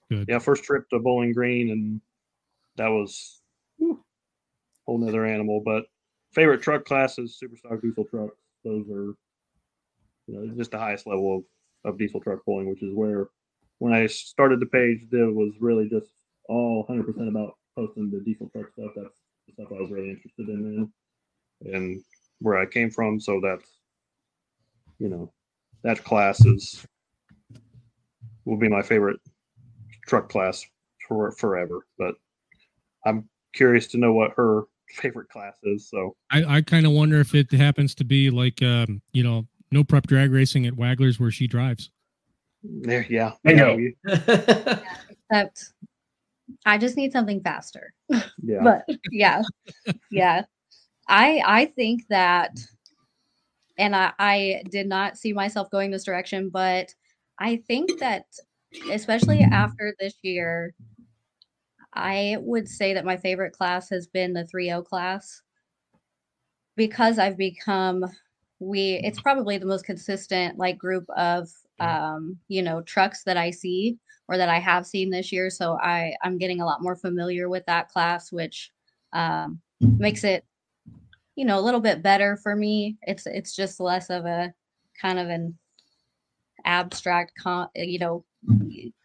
Good. 0.09 0.25
Yeah, 0.29 0.39
first 0.39 0.63
trip 0.63 0.87
to 0.91 0.99
Bowling 0.99 1.33
Green, 1.33 1.71
and 1.71 2.01
that 2.77 2.87
was 2.87 3.41
whew, 3.77 4.01
whole 4.85 4.97
nother 4.97 5.25
animal. 5.25 5.61
But 5.63 5.85
favorite 6.33 6.61
truck 6.61 6.85
classes, 6.85 7.37
super 7.37 7.55
stock 7.55 7.81
diesel 7.81 8.05
trucks. 8.05 8.37
Those 8.63 8.87
are, 8.89 9.13
you 10.27 10.29
know, 10.29 10.55
just 10.55 10.71
the 10.71 10.79
highest 10.79 11.07
level 11.07 11.37
of, 11.85 11.93
of 11.93 11.97
diesel 11.97 12.19
truck 12.19 12.43
pulling, 12.45 12.69
which 12.69 12.83
is 12.83 12.93
where 12.93 13.29
when 13.79 13.93
I 13.93 14.07
started 14.07 14.59
the 14.59 14.65
page, 14.65 15.07
there 15.11 15.31
was 15.31 15.53
really 15.59 15.89
just 15.89 16.11
all 16.47 16.85
100% 16.89 17.27
about 17.27 17.55
posting 17.75 18.09
the 18.09 18.19
diesel 18.19 18.49
truck 18.49 18.71
stuff. 18.71 18.91
That's 18.95 19.19
the 19.47 19.53
stuff 19.53 19.67
I 19.71 19.81
was 19.81 19.91
really 19.91 20.09
interested 20.09 20.47
in, 20.49 20.89
then, 21.61 21.73
and 21.73 22.01
where 22.39 22.57
I 22.57 22.65
came 22.65 22.89
from. 22.89 23.19
So 23.19 23.41
that's, 23.41 23.65
you 24.99 25.09
know, 25.09 25.31
that 25.83 26.03
class 26.03 26.45
is 26.45 26.85
will 28.45 28.57
be 28.57 28.69
my 28.69 28.81
favorite 28.81 29.19
truck 30.07 30.29
class 30.29 30.65
for 31.07 31.31
forever. 31.31 31.85
But 31.97 32.15
I'm 33.05 33.27
curious 33.53 33.87
to 33.87 33.97
know 33.97 34.13
what 34.13 34.31
her 34.35 34.63
favorite 34.93 35.29
classes. 35.29 35.89
So 35.89 36.15
I, 36.31 36.57
I 36.57 36.61
kind 36.61 36.85
of 36.85 36.91
wonder 36.93 37.19
if 37.19 37.35
it 37.35 37.51
happens 37.51 37.95
to 37.95 38.03
be 38.03 38.29
like 38.29 38.61
um, 38.61 39.01
you 39.11 39.23
know, 39.23 39.45
no 39.71 39.83
prep 39.83 40.07
drag 40.07 40.31
racing 40.31 40.65
at 40.65 40.73
Wagler's 40.73 41.19
where 41.19 41.31
she 41.31 41.47
drives. 41.47 41.89
there, 42.63 43.05
yeah, 43.09 43.33
I 43.45 43.53
know. 43.53 43.75
we- 43.75 43.95
Except 44.05 45.73
I 46.65 46.77
just 46.77 46.95
need 46.97 47.11
something 47.11 47.41
faster. 47.41 47.93
yeah. 48.09 48.59
but 48.63 48.85
yeah 49.11 49.41
yeah 50.11 50.43
i 51.07 51.41
i 51.45 51.65
think 51.65 52.03
that 52.09 52.51
and 53.77 53.95
I, 53.95 54.13
I 54.19 54.63
did 54.69 54.87
not 54.87 55.17
see 55.17 55.33
myself 55.33 55.71
going 55.71 55.89
this 55.91 56.03
direction 56.03 56.49
but 56.49 56.93
i 57.39 57.57
think 57.67 57.99
that 57.99 58.25
especially 58.91 59.41
after 59.41 59.95
this 59.99 60.13
year 60.21 60.73
i 61.95 62.37
would 62.39 62.67
say 62.67 62.93
that 62.93 63.05
my 63.05 63.17
favorite 63.17 63.53
class 63.53 63.89
has 63.89 64.07
been 64.07 64.33
the 64.33 64.47
3o 64.53 64.85
class. 64.85 65.41
Because 66.75 67.19
i've 67.19 67.37
become 67.37 68.05
we 68.59 69.01
it's 69.03 69.21
probably 69.21 69.57
the 69.57 69.65
most 69.65 69.85
consistent 69.85 70.57
like 70.57 70.77
group 70.77 71.05
of 71.15 71.49
um 71.79 72.37
you 72.47 72.61
know 72.61 72.81
trucks 72.81 73.23
that 73.23 73.37
i 73.37 73.51
see 73.51 73.97
or 74.27 74.37
that 74.37 74.49
i 74.49 74.59
have 74.59 74.85
seen 74.85 75.09
this 75.09 75.31
year. 75.31 75.49
So 75.49 75.77
i 75.81 76.13
i'm 76.23 76.37
getting 76.37 76.61
a 76.61 76.65
lot 76.65 76.81
more 76.81 76.95
familiar 76.95 77.49
with 77.49 77.65
that 77.65 77.89
class 77.89 78.31
which 78.31 78.71
um 79.11 79.59
makes 79.81 80.23
it 80.23 80.45
you 81.35 81.45
know 81.45 81.59
a 81.59 81.61
little 81.61 81.79
bit 81.79 82.01
better 82.01 82.37
for 82.37 82.55
me. 82.55 82.97
It's 83.03 83.25
it's 83.25 83.55
just 83.55 83.79
less 83.79 84.09
of 84.09 84.25
a 84.25 84.53
kind 85.01 85.19
of 85.19 85.29
an 85.29 85.57
abstract 86.65 87.33
con 87.37 87.67
you 87.75 87.99
know 87.99 88.23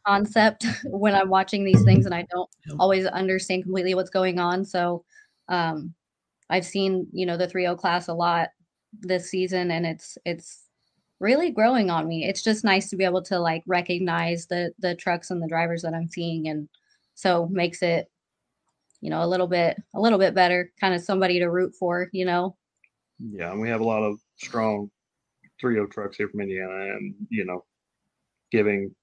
concept 0.09 0.64
when 0.84 1.14
i'm 1.14 1.28
watching 1.28 1.64
these 1.64 1.84
things 1.84 2.06
and 2.06 2.14
i 2.14 2.24
don't 2.30 2.50
always 2.78 3.06
understand 3.06 3.62
completely 3.62 3.94
what's 3.94 4.11
going 4.11 4.38
on. 4.38 4.64
So 4.64 5.04
um 5.48 5.94
i've 6.50 6.64
seen 6.64 7.06
you 7.12 7.26
know 7.26 7.36
the 7.36 7.46
3o 7.46 7.78
class 7.78 8.09
a 8.09 8.14
lot 8.14 8.48
this 9.00 9.30
season 9.30 9.70
and 9.70 9.84
it's 9.86 10.16
it's 10.24 10.64
really 11.20 11.50
growing 11.50 11.90
on 11.90 12.06
me. 12.06 12.24
It's 12.24 12.44
just 12.44 12.62
nice 12.62 12.88
to 12.90 12.96
be 12.96 13.04
able 13.04 13.22
to 13.24 13.40
like 13.40 13.64
recognize 13.66 14.46
the 14.46 14.72
the 14.78 14.94
trucks 14.94 15.30
and 15.30 15.42
the 15.42 15.48
drivers 15.48 15.82
that 15.82 15.94
i'm 15.94 16.09
seeing 16.09 16.48
and 16.48 16.68
so 17.14 17.48
makes 17.50 17.82
it 17.82 18.09
you 19.00 19.11
know 19.11 19.22
a 19.24 19.26
little 19.26 19.48
bit 19.48 19.76
a 19.94 20.00
little 20.00 20.18
bit 20.18 20.34
better 20.34 20.72
kind 20.80 20.94
of 20.94 21.02
somebody 21.02 21.38
to 21.40 21.50
root 21.50 21.74
for 21.78 22.09
you 22.12 22.24
know? 22.24 22.56
Yeah, 23.18 23.50
and 23.50 23.61
we 23.61 23.68
have 23.68 23.80
a 23.80 23.84
lot 23.84 24.02
of 24.02 24.20
strong 24.36 24.90
30 25.61 25.86
trucks 25.90 26.16
here 26.16 26.28
from 26.28 26.40
Indiana, 26.40 26.94
and 26.94 27.14
you 27.30 27.44
know, 27.44 27.64
giving 28.50 28.94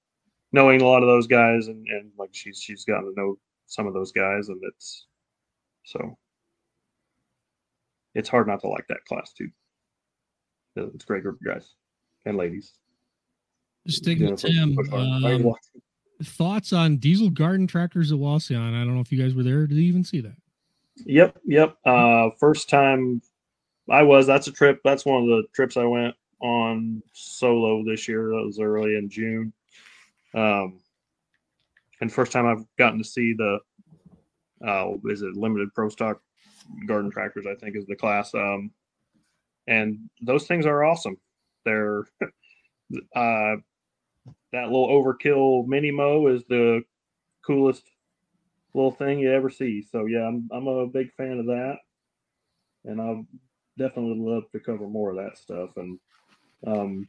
knowing 0.52 0.80
a 0.80 0.86
lot 0.86 1.02
of 1.02 1.08
those 1.08 1.26
guys, 1.26 1.68
and 1.68 1.86
and 1.88 2.10
like 2.18 2.30
she's 2.32 2.60
she's 2.60 2.84
gotten 2.84 3.14
to 3.14 3.20
know 3.20 3.38
some 3.66 3.86
of 3.86 3.94
those 3.94 4.12
guys, 4.12 4.48
and 4.48 4.60
it's 4.62 5.06
so 5.84 6.16
it's 8.14 8.28
hard 8.28 8.46
not 8.46 8.60
to 8.60 8.68
like 8.68 8.86
that 8.88 9.04
class 9.04 9.32
too. 9.32 9.50
It's 10.76 11.04
a 11.04 11.06
great 11.06 11.22
group 11.22 11.38
of 11.40 11.46
guys 11.46 11.74
and 12.24 12.36
ladies. 12.36 12.74
With 13.86 14.36
Tim, 14.36 14.74
push 14.74 14.88
hard. 14.88 15.22
Right, 15.22 15.40
um, 15.40 15.54
thoughts 16.22 16.72
on 16.72 16.96
diesel 16.96 17.30
garden 17.30 17.66
tractors 17.66 18.10
at 18.10 18.18
Wauseon? 18.18 18.74
I 18.74 18.84
don't 18.84 18.94
know 18.94 19.00
if 19.00 19.12
you 19.12 19.22
guys 19.22 19.34
were 19.34 19.42
there. 19.42 19.66
Did 19.66 19.76
you 19.76 19.84
even 19.84 20.04
see 20.04 20.20
that? 20.22 20.36
Yep, 21.04 21.38
yep. 21.44 21.76
Uh, 21.84 22.30
first 22.38 22.68
time 22.68 23.22
I 23.90 24.02
was. 24.02 24.26
That's 24.26 24.48
a 24.48 24.52
trip. 24.52 24.80
That's 24.82 25.04
one 25.04 25.22
of 25.22 25.28
the 25.28 25.44
trips 25.54 25.76
I 25.76 25.84
went 25.84 26.14
on 26.40 27.02
solo 27.12 27.84
this 27.84 28.08
year. 28.08 28.30
That 28.30 28.44
was 28.44 28.58
early 28.58 28.96
in 28.96 29.08
June. 29.08 29.52
Um, 30.36 30.80
and 32.00 32.12
first 32.12 32.30
time 32.30 32.46
I've 32.46 32.64
gotten 32.78 32.98
to 32.98 33.04
see 33.04 33.32
the 33.32 33.58
uh, 34.66 34.92
is 35.06 35.22
it 35.22 35.34
limited 35.36 35.74
pro 35.74 35.88
stock 35.88 36.20
garden 36.86 37.10
tractors? 37.10 37.46
I 37.46 37.54
think 37.54 37.76
is 37.76 37.86
the 37.86 37.96
class. 37.96 38.34
Um, 38.34 38.70
and 39.66 39.98
those 40.20 40.46
things 40.46 40.66
are 40.66 40.84
awesome. 40.84 41.16
They're 41.64 42.04
uh, 43.16 43.56
that 44.52 44.70
little 44.70 44.88
overkill 44.88 45.66
mini 45.66 45.90
mow 45.90 46.28
is 46.28 46.44
the 46.48 46.82
coolest 47.44 47.82
little 48.74 48.92
thing 48.92 49.18
you 49.18 49.32
ever 49.32 49.50
see. 49.50 49.82
So 49.82 50.06
yeah, 50.06 50.26
I'm 50.26 50.48
I'm 50.52 50.66
a 50.68 50.86
big 50.86 51.12
fan 51.14 51.38
of 51.38 51.46
that, 51.46 51.76
and 52.84 53.00
I 53.00 53.22
definitely 53.78 54.18
love 54.18 54.44
to 54.52 54.60
cover 54.60 54.86
more 54.86 55.10
of 55.10 55.16
that 55.16 55.38
stuff. 55.38 55.70
And 55.76 55.98
um, 56.66 57.08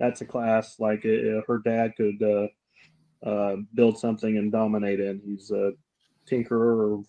that's 0.00 0.20
a 0.20 0.26
class 0.26 0.78
like 0.80 1.04
uh, 1.04 1.40
her 1.46 1.60
dad 1.64 1.92
could 1.96 2.22
uh, 2.22 2.64
uh, 3.28 3.56
build 3.74 3.98
something 3.98 4.36
and 4.36 4.52
dominate 4.52 5.00
in. 5.00 5.20
He's 5.24 5.50
a 5.50 5.72
tinkerer 6.30 6.98
of 6.98 7.06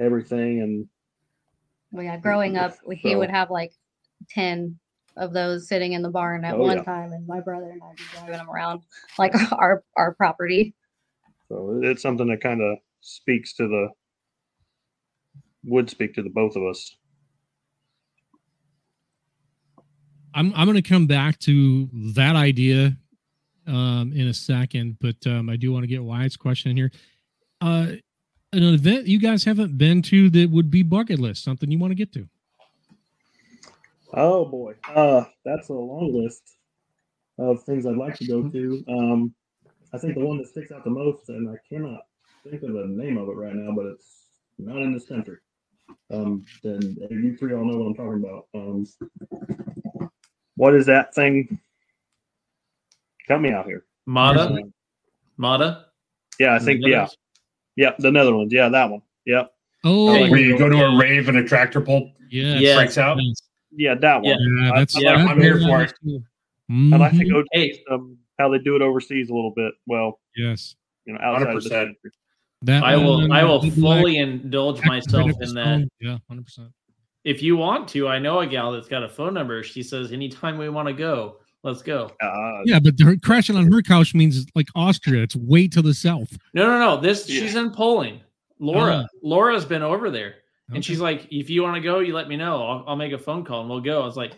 everything, 0.00 0.60
and 0.62 0.86
Well, 1.92 2.04
yeah, 2.04 2.16
growing 2.18 2.56
up, 2.56 2.76
he 2.92 3.16
would 3.16 3.30
have 3.30 3.50
like 3.50 3.72
10 4.30 4.78
of 5.16 5.32
those 5.32 5.68
sitting 5.68 5.92
in 5.92 6.02
the 6.02 6.10
barn 6.10 6.44
at 6.44 6.56
Oh, 6.56 6.60
one 6.60 6.76
yeah. 6.76 6.82
time, 6.82 7.12
and 7.12 7.26
my 7.26 7.40
brother 7.40 7.70
and 7.70 7.82
I 7.82 7.88
would 7.88 7.96
be 7.98 8.04
driving 8.12 8.32
them 8.32 8.50
around 8.50 8.82
like 9.18 9.34
our, 9.52 9.84
our 9.96 10.14
property. 10.14 10.74
so 11.48 11.80
it's 11.82 12.02
something 12.02 12.28
that 12.28 12.40
kind 12.42 12.60
of 12.62 12.78
speaks 13.00 13.54
to 13.54 13.68
the 13.68 13.88
would 15.64 15.90
speak 15.90 16.14
to 16.14 16.22
the 16.22 16.30
both 16.30 16.56
of 16.56 16.64
us. 16.64 16.96
I'm 20.34 20.52
I'm 20.54 20.66
going 20.66 20.80
to 20.80 20.88
come 20.88 21.06
back 21.06 21.38
to 21.40 21.88
that 22.14 22.36
idea 22.36 22.96
um, 23.66 24.12
in 24.14 24.28
a 24.28 24.34
second, 24.34 24.98
but 25.00 25.16
um, 25.26 25.48
I 25.48 25.56
do 25.56 25.72
want 25.72 25.84
to 25.84 25.88
get 25.88 26.02
Wyatt's 26.02 26.36
question 26.36 26.70
in 26.70 26.76
here. 26.76 26.90
Uh, 27.60 27.92
an 28.52 28.62
event 28.62 29.06
you 29.06 29.18
guys 29.18 29.44
haven't 29.44 29.78
been 29.78 30.02
to 30.02 30.28
that 30.30 30.50
would 30.50 30.70
be 30.70 30.82
bucket 30.82 31.18
list, 31.18 31.44
something 31.44 31.70
you 31.70 31.78
want 31.78 31.90
to 31.90 31.94
get 31.94 32.12
to. 32.12 32.28
Oh 34.14 34.44
boy, 34.44 34.74
uh, 34.94 35.24
that's 35.44 35.68
a 35.68 35.72
long 35.72 36.12
list 36.12 36.42
of 37.38 37.62
things 37.64 37.86
I'd 37.86 37.96
like 37.96 38.16
to 38.16 38.26
go 38.26 38.48
to. 38.48 38.84
Um, 38.88 39.34
I 39.94 39.98
think 39.98 40.14
the 40.14 40.24
one 40.24 40.38
that 40.38 40.48
sticks 40.48 40.72
out 40.72 40.84
the 40.84 40.90
most, 40.90 41.28
and 41.28 41.48
I 41.48 41.56
cannot 41.68 42.00
think 42.44 42.62
of 42.62 42.72
the 42.72 42.86
name 42.86 43.16
of 43.16 43.28
it 43.28 43.36
right 43.36 43.54
now, 43.54 43.74
but 43.74 43.86
it's 43.86 44.26
not 44.58 44.76
in 44.76 44.92
this 44.92 45.06
country. 45.06 45.38
Um, 46.10 46.44
then 46.62 46.96
you 47.10 47.36
three 47.36 47.54
all 47.54 47.64
know 47.64 47.78
what 47.78 47.86
I'm 47.86 47.94
talking 47.94 48.22
about. 48.22 48.46
Um, 48.54 48.86
what 50.56 50.74
is 50.74 50.86
that 50.86 51.14
thing? 51.14 51.58
Help 53.28 53.40
me 53.40 53.50
out 53.50 53.66
here. 53.66 53.84
Mata, 54.06 54.40
Uh, 54.40 54.56
Mata. 55.36 55.86
yeah, 56.38 56.54
I 56.54 56.58
think 56.58 56.80
yeah, 56.84 57.06
yeah, 57.76 57.92
the 57.98 58.10
Netherlands. 58.10 58.52
Yeah, 58.52 58.68
that 58.68 58.90
one. 58.90 59.02
Yep. 59.26 59.52
Oh, 59.84 60.08
I 60.14 60.20
like 60.22 60.30
Where 60.30 60.40
you 60.40 60.58
go 60.58 60.68
go 60.70 60.76
to 60.76 60.84
a 60.84 60.96
rave 60.96 61.28
and 61.28 61.38
a 61.38 61.44
tractor 61.44 61.80
pull 61.80 62.12
yeah, 62.30 62.58
Yeah. 62.58 62.76
breaks 62.76 62.98
out. 62.98 63.18
Yeah, 63.74 63.94
that 63.94 64.22
one. 64.22 64.38
yeah, 64.38 64.72
I- 64.72 64.78
that's 64.80 64.96
I 64.96 65.00
Yeah, 65.00 65.16
like 65.16 65.28
I'm 65.30 65.40
here 65.40 65.60
for 65.60 65.82
it. 65.82 65.94
I'd 66.70 67.00
like 67.00 67.16
to 67.18 67.24
go 67.28 67.42
taste 67.54 67.80
um, 67.90 68.18
how 68.38 68.48
they 68.48 68.58
do 68.58 68.76
it 68.76 68.82
overseas 68.82 69.28
a 69.30 69.34
little 69.34 69.50
bit. 69.54 69.72
Well, 69.86 70.20
Yes, 70.36 70.74
you 71.04 71.12
know, 71.14 71.20
outside 71.20 71.56
of 71.56 71.62
the 71.64 71.70
country. 71.70 71.96
that 72.62 72.82
I 72.84 72.96
will. 72.96 73.32
I 73.32 73.44
will 73.44 73.60
Big 73.60 73.74
Black, 73.76 74.00
fully 74.00 74.18
indulge 74.18 74.82
myself 74.84 75.30
in 75.40 75.54
that. 75.54 75.88
Yeah, 76.00 76.18
hundred 76.28 76.44
percent. 76.44 76.68
If 77.24 77.42
you 77.42 77.56
want 77.56 77.88
to, 77.90 78.08
I 78.08 78.18
know 78.18 78.40
a 78.40 78.46
gal 78.46 78.72
that's 78.72 78.88
got 78.88 79.02
a 79.04 79.08
phone 79.08 79.34
number. 79.34 79.62
She 79.62 79.82
says 79.82 80.12
anytime 80.12 80.58
we 80.58 80.68
want 80.68 80.88
to 80.88 80.94
go, 80.94 81.36
let's 81.62 81.80
go. 81.82 82.10
Uh, 82.20 82.62
Yeah, 82.64 82.80
but 82.80 82.94
her 83.00 83.16
crashing 83.16 83.56
on 83.56 83.70
her 83.70 83.80
couch 83.82 84.14
means 84.14 84.44
like 84.54 84.66
Austria. 84.74 85.22
It's 85.22 85.36
way 85.36 85.68
to 85.68 85.82
the 85.82 85.94
south. 85.94 86.36
No, 86.54 86.66
no, 86.66 86.78
no. 86.78 87.00
This 87.00 87.28
Yeah. 87.28 87.40
she's 87.40 87.54
in 87.54 87.70
Poland. 87.70 88.20
Laura, 88.58 89.08
Laura's 89.22 89.64
been 89.64 89.82
over 89.82 90.10
there, 90.10 90.34
and 90.72 90.84
she's 90.84 91.00
like, 91.00 91.26
"If 91.32 91.50
you 91.50 91.62
want 91.64 91.74
to 91.76 91.80
go, 91.80 91.98
you 92.00 92.14
let 92.14 92.28
me 92.28 92.36
know. 92.36 92.62
I'll, 92.64 92.84
I'll 92.88 92.96
make 92.96 93.12
a 93.12 93.18
phone 93.18 93.44
call 93.44 93.60
and 93.62 93.68
we'll 93.70 93.80
go." 93.80 94.00
I 94.02 94.04
was 94.06 94.16
like, 94.16 94.34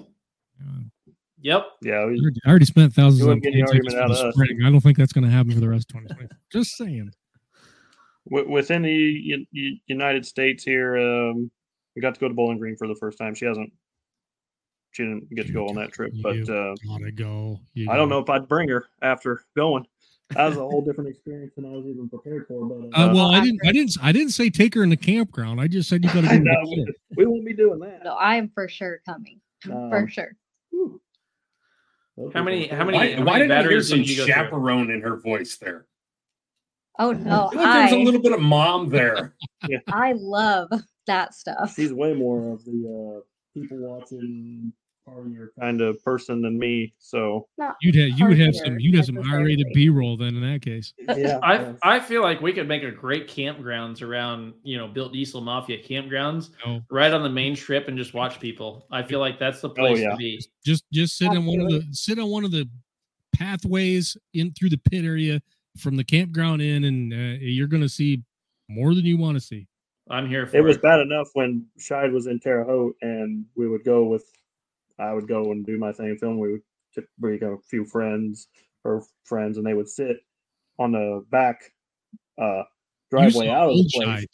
"Yep." 1.42 1.66
yeah, 1.82 1.92
I 1.94 2.04
we- 2.06 2.20
already- 2.20 2.40
I 2.44 2.48
already 2.48 2.64
spent 2.64 2.92
thousands 2.94 3.20
You 3.20 3.24
on 3.30 3.36
wouldn't 3.40 3.44
get 3.44 3.52
any 3.52 3.62
plane 3.64 3.74
tickets 3.82 3.94
for 3.94 4.00
out 4.00 4.08
the 4.08 4.14
of 4.20 4.26
us. 4.28 4.34
spring. 4.34 4.58
I 4.64 4.70
don't 4.70 4.80
think 4.80 4.96
that's 4.96 5.12
going 5.12 5.24
to 5.24 5.30
happen 5.30 5.52
for 5.52 5.60
the 5.60 5.68
rest 5.68 5.90
of 5.90 6.00
2020. 6.02 6.28
Just 6.52 6.76
saying. 6.76 7.12
within 8.26 8.80
the 8.82 8.90
U- 8.92 9.46
U- 9.52 9.76
United 9.86 10.24
States 10.24 10.64
here, 10.64 10.96
um, 10.96 11.50
we 11.96 12.02
got 12.02 12.14
to 12.14 12.20
go 12.20 12.28
to 12.28 12.34
Bowling 12.34 12.58
Green 12.58 12.76
for 12.76 12.88
the 12.88 12.94
first 12.96 13.18
time. 13.18 13.34
She 13.34 13.44
hasn't, 13.44 13.72
she 14.92 15.02
didn't 15.04 15.32
get 15.34 15.46
to 15.46 15.52
go 15.52 15.66
on 15.68 15.74
that 15.76 15.92
trip, 15.92 16.12
but 16.22 16.36
You 16.36 16.42
uh, 16.44 16.74
gotta 16.86 17.12
go. 17.12 17.60
You 17.74 17.90
I 17.90 17.96
don't 17.96 18.08
gotta- 18.08 18.10
know 18.10 18.18
if 18.18 18.30
I'd 18.42 18.48
bring 18.48 18.68
her 18.68 18.86
after 19.02 19.42
going. 19.56 19.86
That 20.30 20.46
was 20.48 20.56
a 20.56 20.60
whole 20.60 20.82
different 20.86 21.10
experience 21.10 21.52
than 21.54 21.66
I 21.66 21.70
was 21.70 21.84
even 21.86 22.08
prepared 22.08 22.46
for. 22.48 22.64
But 22.66 22.98
Uh, 22.98 23.12
well, 23.14 23.26
I 23.34 23.40
didn't. 23.40 23.60
I 23.66 23.72
didn't. 23.72 23.96
I 24.02 24.10
didn't 24.12 24.30
say 24.30 24.48
take 24.50 24.74
her 24.74 24.82
in 24.82 24.88
the 24.90 24.96
campground. 24.96 25.60
I 25.60 25.68
just 25.68 25.88
said 25.88 26.02
you 26.02 26.10
got 26.12 26.22
to 26.22 26.26
go. 26.28 26.32
I 26.32 26.36
to 26.38 26.42
know, 26.44 26.52
the 26.64 26.94
we, 27.16 27.24
we 27.24 27.26
won't 27.26 27.44
be 27.44 27.52
doing 27.54 27.78
that. 27.80 28.02
No, 28.04 28.14
I 28.14 28.36
am 28.36 28.50
for 28.54 28.68
sure 28.68 29.00
coming. 29.06 29.40
for 29.62 29.96
Um, 29.98 30.06
sure. 30.08 30.34
Whew. 30.70 31.00
How 32.32 32.42
many- 32.42 32.68
how 32.68 32.84
many- 32.84 32.96
Why, 32.98 33.12
how 33.14 33.24
why 33.24 33.38
did 33.40 33.50
I 33.50 33.62
hear 33.62 33.82
some 33.82 34.02
did 34.02 34.16
through? 34.16 34.26
chaperone 34.26 34.90
in 34.90 35.00
her 35.02 35.16
voice 35.16 35.56
there? 35.56 35.86
Oh 36.98 37.10
no, 37.10 37.48
I 37.48 37.50
feel 37.50 37.60
like 37.62 37.90
there's 37.90 37.92
a 38.00 38.04
little 38.04 38.22
bit 38.22 38.32
of 38.32 38.40
mom 38.40 38.88
there. 38.88 39.34
I 39.88 40.12
love 40.12 40.70
that 41.06 41.34
stuff. 41.34 41.74
She's 41.74 41.92
way 41.92 42.14
more 42.14 42.52
of 42.52 42.64
the 42.64 43.18
uh, 43.18 43.20
people 43.58 43.78
watching 43.78 44.72
partier 45.06 45.48
kind 45.60 45.80
of 45.80 46.02
person 46.02 46.42
than 46.42 46.58
me. 46.58 46.94
So 46.98 47.46
Not 47.58 47.76
You'd 47.82 47.94
have. 47.96 48.18
You 48.18 48.26
would 48.26 48.38
have 48.38 48.54
some. 48.54 48.78
You'd 48.78 48.96
have 48.96 49.06
some 49.06 49.16
necessarily. 49.16 49.52
R-rated 49.52 49.66
B-roll 49.74 50.16
then. 50.16 50.36
In 50.36 50.52
that 50.52 50.62
case, 50.62 50.94
yeah, 50.98 51.38
I 51.42 51.54
yeah. 51.54 51.72
I 51.82 52.00
feel 52.00 52.22
like 52.22 52.40
we 52.40 52.52
could 52.52 52.68
make 52.68 52.82
a 52.82 52.90
great 52.90 53.28
campgrounds 53.28 54.02
around 54.02 54.54
you 54.62 54.76
know 54.76 54.88
built 54.88 55.12
diesel 55.12 55.40
mafia 55.40 55.82
campgrounds 55.82 56.50
no. 56.64 56.80
right 56.90 57.12
on 57.12 57.22
the 57.22 57.30
main 57.30 57.54
strip 57.56 57.88
and 57.88 57.96
just 57.96 58.14
watch 58.14 58.40
people. 58.40 58.86
I 58.90 59.02
feel 59.02 59.20
like 59.20 59.38
that's 59.38 59.60
the 59.60 59.70
place 59.70 60.00
yeah. 60.00 60.10
to 60.10 60.16
be. 60.16 60.40
Just 60.64 60.84
just 60.92 61.16
sit 61.16 61.28
on 61.28 61.44
one 61.44 61.60
of 61.60 61.68
the 61.68 61.86
sit 61.92 62.18
on 62.18 62.28
one 62.28 62.44
of 62.44 62.50
the 62.50 62.68
pathways 63.34 64.16
in 64.32 64.52
through 64.52 64.70
the 64.70 64.78
pit 64.78 65.04
area 65.04 65.40
from 65.78 65.96
the 65.96 66.04
campground 66.04 66.62
in, 66.62 66.84
and 66.84 67.12
uh, 67.12 67.36
you're 67.40 67.66
going 67.66 67.82
to 67.82 67.88
see 67.88 68.22
more 68.68 68.94
than 68.94 69.04
you 69.04 69.18
want 69.18 69.36
to 69.36 69.40
see. 69.40 69.66
I'm 70.10 70.28
here 70.28 70.46
for 70.46 70.56
it 70.56 70.60
it. 70.60 70.62
was 70.62 70.78
bad 70.78 71.00
enough 71.00 71.28
when 71.32 71.66
Scheid 71.78 72.12
was 72.12 72.26
in 72.26 72.38
Terre 72.38 72.64
Haute 72.64 72.96
and 73.00 73.46
we 73.54 73.68
would 73.68 73.84
go 73.84 74.04
with, 74.04 74.24
I 74.98 75.12
would 75.12 75.26
go 75.26 75.52
and 75.52 75.64
do 75.64 75.78
my 75.78 75.92
thing, 75.92 76.16
film. 76.18 76.38
We 76.38 76.52
would 76.52 76.62
t- 76.94 77.02
bring 77.18 77.42
a 77.42 77.56
few 77.68 77.84
friends 77.84 78.48
or 78.84 79.04
friends, 79.24 79.56
and 79.56 79.66
they 79.66 79.74
would 79.74 79.88
sit 79.88 80.18
on 80.78 80.92
the 80.92 81.24
back 81.30 81.72
uh, 82.40 82.64
driveway 83.10 83.48
out 83.48 83.70
of 83.70 83.76
the 83.76 83.90
place. 83.92 84.08
Scheid. 84.08 84.26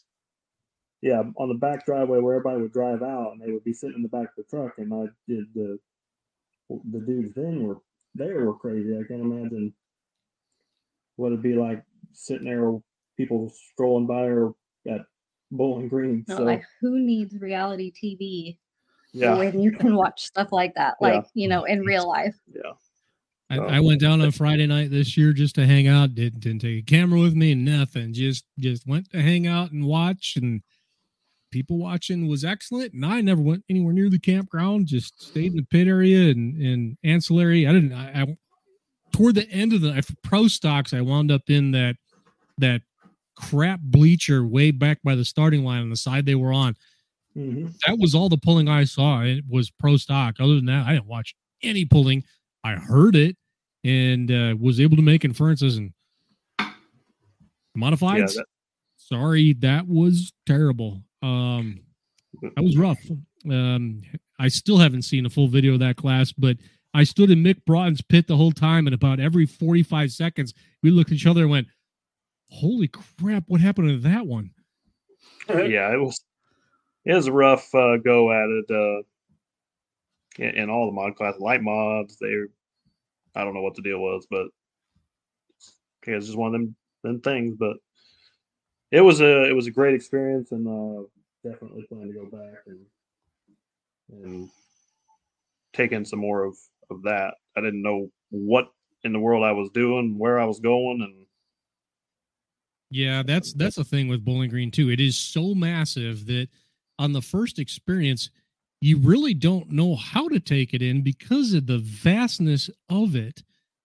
Yeah, 1.02 1.22
on 1.36 1.48
the 1.48 1.54
back 1.54 1.86
driveway 1.86 2.18
where 2.18 2.34
everybody 2.34 2.60
would 2.60 2.72
drive 2.72 3.02
out, 3.02 3.32
and 3.32 3.40
they 3.40 3.52
would 3.52 3.64
be 3.64 3.72
sitting 3.72 3.96
in 3.96 4.02
the 4.02 4.08
back 4.08 4.28
of 4.28 4.36
the 4.36 4.42
truck. 4.44 4.74
And 4.78 4.92
I 4.92 5.06
did 5.28 5.44
the 5.54 5.78
the 6.92 7.00
dudes 7.00 7.34
then 7.34 7.62
were 7.62 7.78
they 8.14 8.32
were 8.32 8.54
crazy. 8.54 8.92
I 8.92 9.04
can't 9.04 9.20
imagine 9.22 9.72
what 11.16 11.28
it'd 11.28 11.42
be 11.42 11.54
like 11.54 11.82
sitting 12.12 12.46
there, 12.46 12.78
people 13.16 13.52
strolling 13.72 14.06
by 14.06 14.24
or 14.24 14.54
at 14.88 15.02
Bowling 15.50 15.88
Green. 15.88 16.24
No, 16.28 16.38
so 16.38 16.42
like 16.44 16.64
who 16.80 16.98
needs 16.98 17.36
reality 17.38 17.92
TV 17.92 18.58
yeah, 19.12 19.36
when 19.36 19.60
you 19.60 19.72
can 19.72 19.96
watch 19.96 20.22
stuff 20.22 20.52
like 20.52 20.74
that, 20.74 20.94
Yeah. 21.00 21.08
like 21.08 21.26
you 21.34 21.48
know, 21.48 21.64
in 21.64 21.80
real 21.80 22.08
life? 22.08 22.36
yeah. 22.52 22.72
I. 23.50 23.56
I 23.58 23.80
went 23.80 24.00
down 24.00 24.20
on 24.20 24.30
Friday 24.30 24.66
night 24.68 24.90
this 24.90 25.16
year 25.16 25.32
just 25.32 25.56
to 25.56 25.66
hang 25.66 25.88
out. 25.88 26.14
Didn't, 26.14 26.38
didn't 26.38 26.60
take 26.60 26.78
a 26.78 26.86
camera 26.86 27.18
with 27.18 27.34
me, 27.34 27.50
and 27.52 27.64
nothing. 27.64 28.12
Just 28.12 28.44
just 28.60 28.86
went 28.86 29.10
to 29.10 29.20
hang 29.20 29.48
out 29.48 29.72
and 29.72 29.84
watch, 29.84 30.34
and 30.36 30.62
people 31.50 31.76
watching 31.76 32.28
was 32.28 32.44
excellent. 32.44 32.92
And 32.92 33.04
I 33.04 33.20
never 33.20 33.42
went 33.42 33.64
anywhere 33.68 33.92
near 33.92 34.08
the 34.08 34.20
campground. 34.20 34.86
Just 34.86 35.20
stayed 35.20 35.50
in 35.50 35.56
the 35.56 35.64
pit 35.64 35.88
area 35.88 36.30
and 36.30 36.56
and 36.62 36.96
ancillary. 37.02 37.66
I 37.66 37.72
didn't. 37.72 37.92
I, 37.92 38.22
I 38.22 38.36
toward 39.12 39.34
the 39.34 39.50
end 39.50 39.72
of 39.72 39.80
the 39.80 40.00
pro 40.22 40.46
stocks, 40.46 40.94
I 40.94 41.00
wound 41.00 41.32
up 41.32 41.50
in 41.50 41.72
that 41.72 41.96
that 42.58 42.82
crap 43.40 43.80
bleacher 43.80 44.44
way 44.44 44.70
back 44.70 44.98
by 45.02 45.14
the 45.14 45.24
starting 45.24 45.64
line 45.64 45.82
on 45.82 45.90
the 45.90 45.96
side 45.96 46.26
they 46.26 46.34
were 46.34 46.52
on. 46.52 46.76
hmm 47.34 47.66
That 47.86 47.98
was 47.98 48.14
all 48.14 48.28
the 48.28 48.36
pulling 48.36 48.68
I 48.68 48.84
saw. 48.84 49.22
It 49.22 49.44
was 49.48 49.70
pro 49.70 49.96
stock. 49.96 50.36
Other 50.40 50.56
than 50.56 50.66
that, 50.66 50.86
I 50.86 50.92
didn't 50.94 51.06
watch 51.06 51.34
any 51.62 51.84
pulling. 51.84 52.24
I 52.64 52.74
heard 52.74 53.16
it 53.16 53.36
and 53.84 54.30
uh, 54.30 54.54
was 54.60 54.80
able 54.80 54.96
to 54.96 55.02
make 55.02 55.24
inferences 55.24 55.76
and 55.78 55.92
modified. 57.74 58.18
Yeah, 58.20 58.26
that- 58.26 58.46
Sorry, 58.96 59.54
that 59.54 59.88
was 59.88 60.32
terrible. 60.46 61.02
Um, 61.20 61.80
that 62.42 62.62
was 62.62 62.76
rough. 62.76 63.00
Um, 63.50 64.02
I 64.38 64.46
still 64.46 64.78
haven't 64.78 65.02
seen 65.02 65.26
a 65.26 65.30
full 65.30 65.48
video 65.48 65.72
of 65.74 65.80
that 65.80 65.96
class, 65.96 66.30
but 66.32 66.58
I 66.94 67.02
stood 67.02 67.30
in 67.30 67.42
Mick 67.42 67.64
Broughton's 67.64 68.02
pit 68.02 68.28
the 68.28 68.36
whole 68.36 68.52
time, 68.52 68.86
and 68.86 68.94
about 68.94 69.18
every 69.18 69.46
45 69.46 70.12
seconds, 70.12 70.54
we 70.84 70.90
looked 70.92 71.10
at 71.10 71.16
each 71.16 71.26
other 71.26 71.42
and 71.42 71.50
went, 71.50 71.66
Holy 72.50 72.88
crap, 72.88 73.44
what 73.46 73.60
happened 73.60 73.88
to 73.88 74.08
that 74.08 74.26
one? 74.26 74.50
yeah, 75.48 75.92
it 75.92 76.00
was 76.00 76.20
it 77.04 77.14
was 77.14 77.26
a 77.26 77.32
rough 77.32 77.74
uh, 77.74 77.96
go 77.96 78.32
at 78.32 78.48
it. 78.48 78.64
Uh, 78.70 79.02
in, 80.38 80.62
in 80.62 80.70
all 80.70 80.86
the 80.86 80.92
mod 80.92 81.16
class, 81.16 81.38
light 81.38 81.62
mods, 81.62 82.16
they 82.18 82.34
I 83.34 83.44
don't 83.44 83.54
know 83.54 83.62
what 83.62 83.74
the 83.74 83.82
deal 83.82 83.98
was, 83.98 84.26
but 84.30 84.46
okay, 86.02 86.16
it's 86.16 86.26
just 86.26 86.38
one 86.38 86.54
of 86.54 86.60
them 86.60 86.76
them 87.02 87.20
things. 87.20 87.56
But 87.58 87.76
it 88.90 89.00
was 89.00 89.20
a 89.20 89.44
it 89.48 89.54
was 89.54 89.66
a 89.66 89.72
great 89.72 89.94
experience, 89.94 90.52
and 90.52 90.66
uh, 90.66 91.02
definitely 91.48 91.84
plan 91.84 92.08
to 92.08 92.12
go 92.12 92.26
back 92.26 92.58
and 92.66 92.80
and 94.10 94.50
take 95.72 95.92
in 95.92 96.04
some 96.04 96.18
more 96.18 96.44
of 96.44 96.56
of 96.90 97.02
that. 97.02 97.34
I 97.56 97.60
didn't 97.60 97.82
know 97.82 98.10
what 98.30 98.68
in 99.04 99.12
the 99.12 99.20
world 99.20 99.44
I 99.44 99.52
was 99.52 99.70
doing, 99.70 100.18
where 100.18 100.38
I 100.38 100.44
was 100.44 100.60
going, 100.60 101.00
and 101.02 101.19
Yeah, 102.90 103.22
that's 103.22 103.52
that's 103.52 103.76
the 103.76 103.84
thing 103.84 104.08
with 104.08 104.24
Bowling 104.24 104.50
Green 104.50 104.70
too. 104.70 104.90
It 104.90 105.00
is 105.00 105.16
so 105.16 105.54
massive 105.54 106.26
that 106.26 106.48
on 106.98 107.12
the 107.12 107.22
first 107.22 107.58
experience, 107.58 108.30
you 108.80 108.98
really 108.98 109.34
don't 109.34 109.70
know 109.70 109.94
how 109.94 110.28
to 110.28 110.40
take 110.40 110.74
it 110.74 110.82
in 110.82 111.02
because 111.02 111.54
of 111.54 111.66
the 111.66 111.78
vastness 111.78 112.68
of 112.88 113.14
it. 113.14 113.42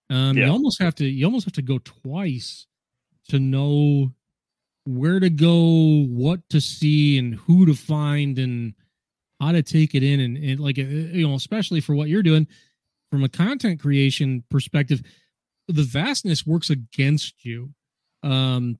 Um, 0.09 0.37
You 0.37 0.47
almost 0.47 0.81
have 0.81 0.95
to 0.95 1.05
you 1.05 1.25
almost 1.25 1.45
have 1.45 1.53
to 1.53 1.61
go 1.61 1.79
twice 1.79 2.65
to 3.29 3.39
know 3.39 4.11
where 4.85 5.19
to 5.19 5.29
go, 5.29 6.05
what 6.05 6.47
to 6.49 6.61
see, 6.61 7.17
and 7.17 7.35
who 7.35 7.65
to 7.65 7.73
find, 7.73 8.37
and 8.37 8.73
how 9.39 9.51
to 9.51 9.63
take 9.63 9.95
it 9.95 10.03
in, 10.03 10.19
and, 10.19 10.37
and 10.37 10.59
like 10.59 10.79
uh, 10.79 10.83
you 10.83 11.27
know, 11.27 11.35
especially 11.35 11.81
for 11.81 11.95
what 11.95 12.09
you're 12.09 12.23
doing 12.23 12.47
from 13.11 13.23
a 13.23 13.29
content 13.29 13.79
creation 13.79 14.43
perspective, 14.49 15.01
the 15.67 15.83
vastness 15.83 16.45
works 16.45 16.69
against 16.69 17.45
you. 17.45 17.71
Um, 18.23 18.79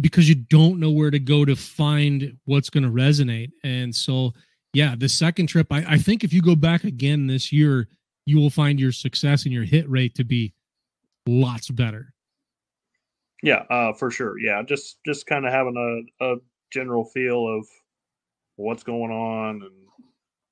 because 0.00 0.28
you 0.28 0.34
don't 0.34 0.80
know 0.80 0.90
where 0.90 1.10
to 1.10 1.18
go 1.18 1.44
to 1.44 1.54
find 1.54 2.36
what's 2.44 2.70
going 2.70 2.84
to 2.84 2.90
resonate. 2.90 3.50
And 3.62 3.94
so, 3.94 4.32
yeah, 4.72 4.94
the 4.96 5.08
second 5.08 5.46
trip, 5.46 5.68
I, 5.70 5.84
I 5.88 5.98
think 5.98 6.24
if 6.24 6.32
you 6.32 6.42
go 6.42 6.56
back 6.56 6.84
again 6.84 7.26
this 7.26 7.52
year, 7.52 7.88
you 8.26 8.38
will 8.38 8.50
find 8.50 8.80
your 8.80 8.92
success 8.92 9.44
and 9.44 9.52
your 9.52 9.64
hit 9.64 9.88
rate 9.88 10.14
to 10.16 10.24
be 10.24 10.52
lots 11.26 11.70
better. 11.70 12.12
Yeah, 13.42 13.64
uh, 13.70 13.92
for 13.92 14.10
sure. 14.10 14.38
Yeah, 14.38 14.62
just 14.62 14.98
just 15.04 15.26
kind 15.26 15.46
of 15.46 15.52
having 15.52 16.06
a, 16.20 16.24
a 16.24 16.36
general 16.72 17.04
feel 17.04 17.46
of 17.46 17.66
what's 18.56 18.82
going 18.82 19.12
on 19.12 19.62
and 19.62 19.72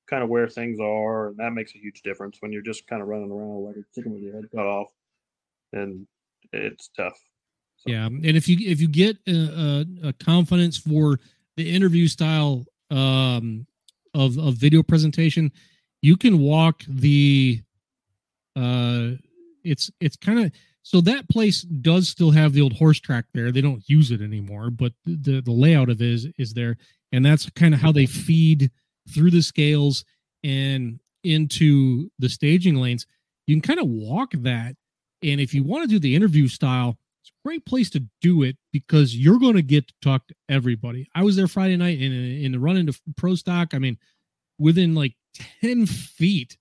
kind 0.07 0.21
of 0.21 0.29
where 0.29 0.47
things 0.47 0.79
are, 0.79 1.29
and 1.29 1.37
that 1.37 1.53
makes 1.53 1.73
a 1.73 1.79
huge 1.79 2.03
difference 2.03 2.37
when 2.39 2.51
you're 2.51 2.61
just 2.61 2.85
kind 2.85 3.01
of 3.01 3.07
running 3.07 3.31
around 3.31 3.65
like 3.65 3.75
a 3.77 3.83
chicken 3.95 4.13
with 4.13 4.21
your 4.21 4.33
head 4.33 4.45
cut 4.55 4.67
off, 4.67 4.89
and 5.71 6.05
it's 6.51 6.89
tough. 6.95 7.19
Yeah, 7.85 8.05
and 8.05 8.25
if 8.25 8.47
you 8.47 8.57
if 8.59 8.79
you 8.79 8.87
get 8.87 9.17
a, 9.27 9.85
a, 10.03 10.07
a 10.09 10.13
confidence 10.13 10.77
for 10.77 11.19
the 11.57 11.75
interview 11.75 12.07
style 12.07 12.65
um, 12.89 13.65
of 14.13 14.37
of 14.37 14.55
video 14.55 14.83
presentation, 14.83 15.51
you 16.01 16.17
can 16.17 16.39
walk 16.39 16.83
the. 16.87 17.61
Uh, 18.55 19.11
it's 19.63 19.89
it's 19.99 20.15
kind 20.15 20.45
of 20.45 20.51
so 20.83 20.99
that 21.01 21.27
place 21.29 21.61
does 21.61 22.09
still 22.09 22.31
have 22.31 22.53
the 22.53 22.61
old 22.61 22.73
horse 22.73 22.99
track 22.99 23.25
there. 23.33 23.51
They 23.51 23.61
don't 23.61 23.83
use 23.87 24.11
it 24.11 24.21
anymore, 24.21 24.69
but 24.69 24.93
the 25.05 25.41
the 25.41 25.51
layout 25.51 25.89
of 25.89 26.01
it 26.01 26.07
is 26.07 26.27
is 26.37 26.53
there, 26.53 26.77
and 27.11 27.25
that's 27.25 27.49
kind 27.51 27.73
of 27.73 27.81
how 27.81 27.91
they 27.91 28.05
feed 28.05 28.69
through 29.13 29.31
the 29.31 29.41
scales 29.41 30.05
and 30.43 30.99
into 31.23 32.09
the 32.19 32.29
staging 32.29 32.75
lanes. 32.75 33.07
You 33.47 33.55
can 33.55 33.61
kind 33.61 33.79
of 33.79 33.87
walk 33.87 34.31
that, 34.37 34.75
and 35.21 35.41
if 35.41 35.53
you 35.53 35.63
want 35.63 35.83
to 35.83 35.87
do 35.87 35.99
the 35.99 36.15
interview 36.15 36.47
style, 36.47 36.97
it's 37.23 37.29
a 37.29 37.47
great 37.47 37.65
place 37.65 37.89
to 37.91 38.03
do 38.21 38.43
it 38.43 38.57
because 38.73 39.15
you're 39.15 39.39
going 39.39 39.55
to 39.55 39.61
get 39.61 39.87
to 39.87 39.93
talk 40.01 40.27
to 40.27 40.35
everybody. 40.49 41.07
I 41.15 41.23
was 41.23 41.37
there 41.37 41.47
Friday 41.47 41.77
night 41.77 42.01
in 42.01 42.11
in 42.11 42.51
the 42.51 42.59
run 42.59 42.75
into 42.75 42.93
pro 43.15 43.35
stock. 43.35 43.73
I 43.73 43.79
mean, 43.79 43.97
within 44.59 44.93
like 44.93 45.15
ten 45.61 45.85
feet, 45.85 46.57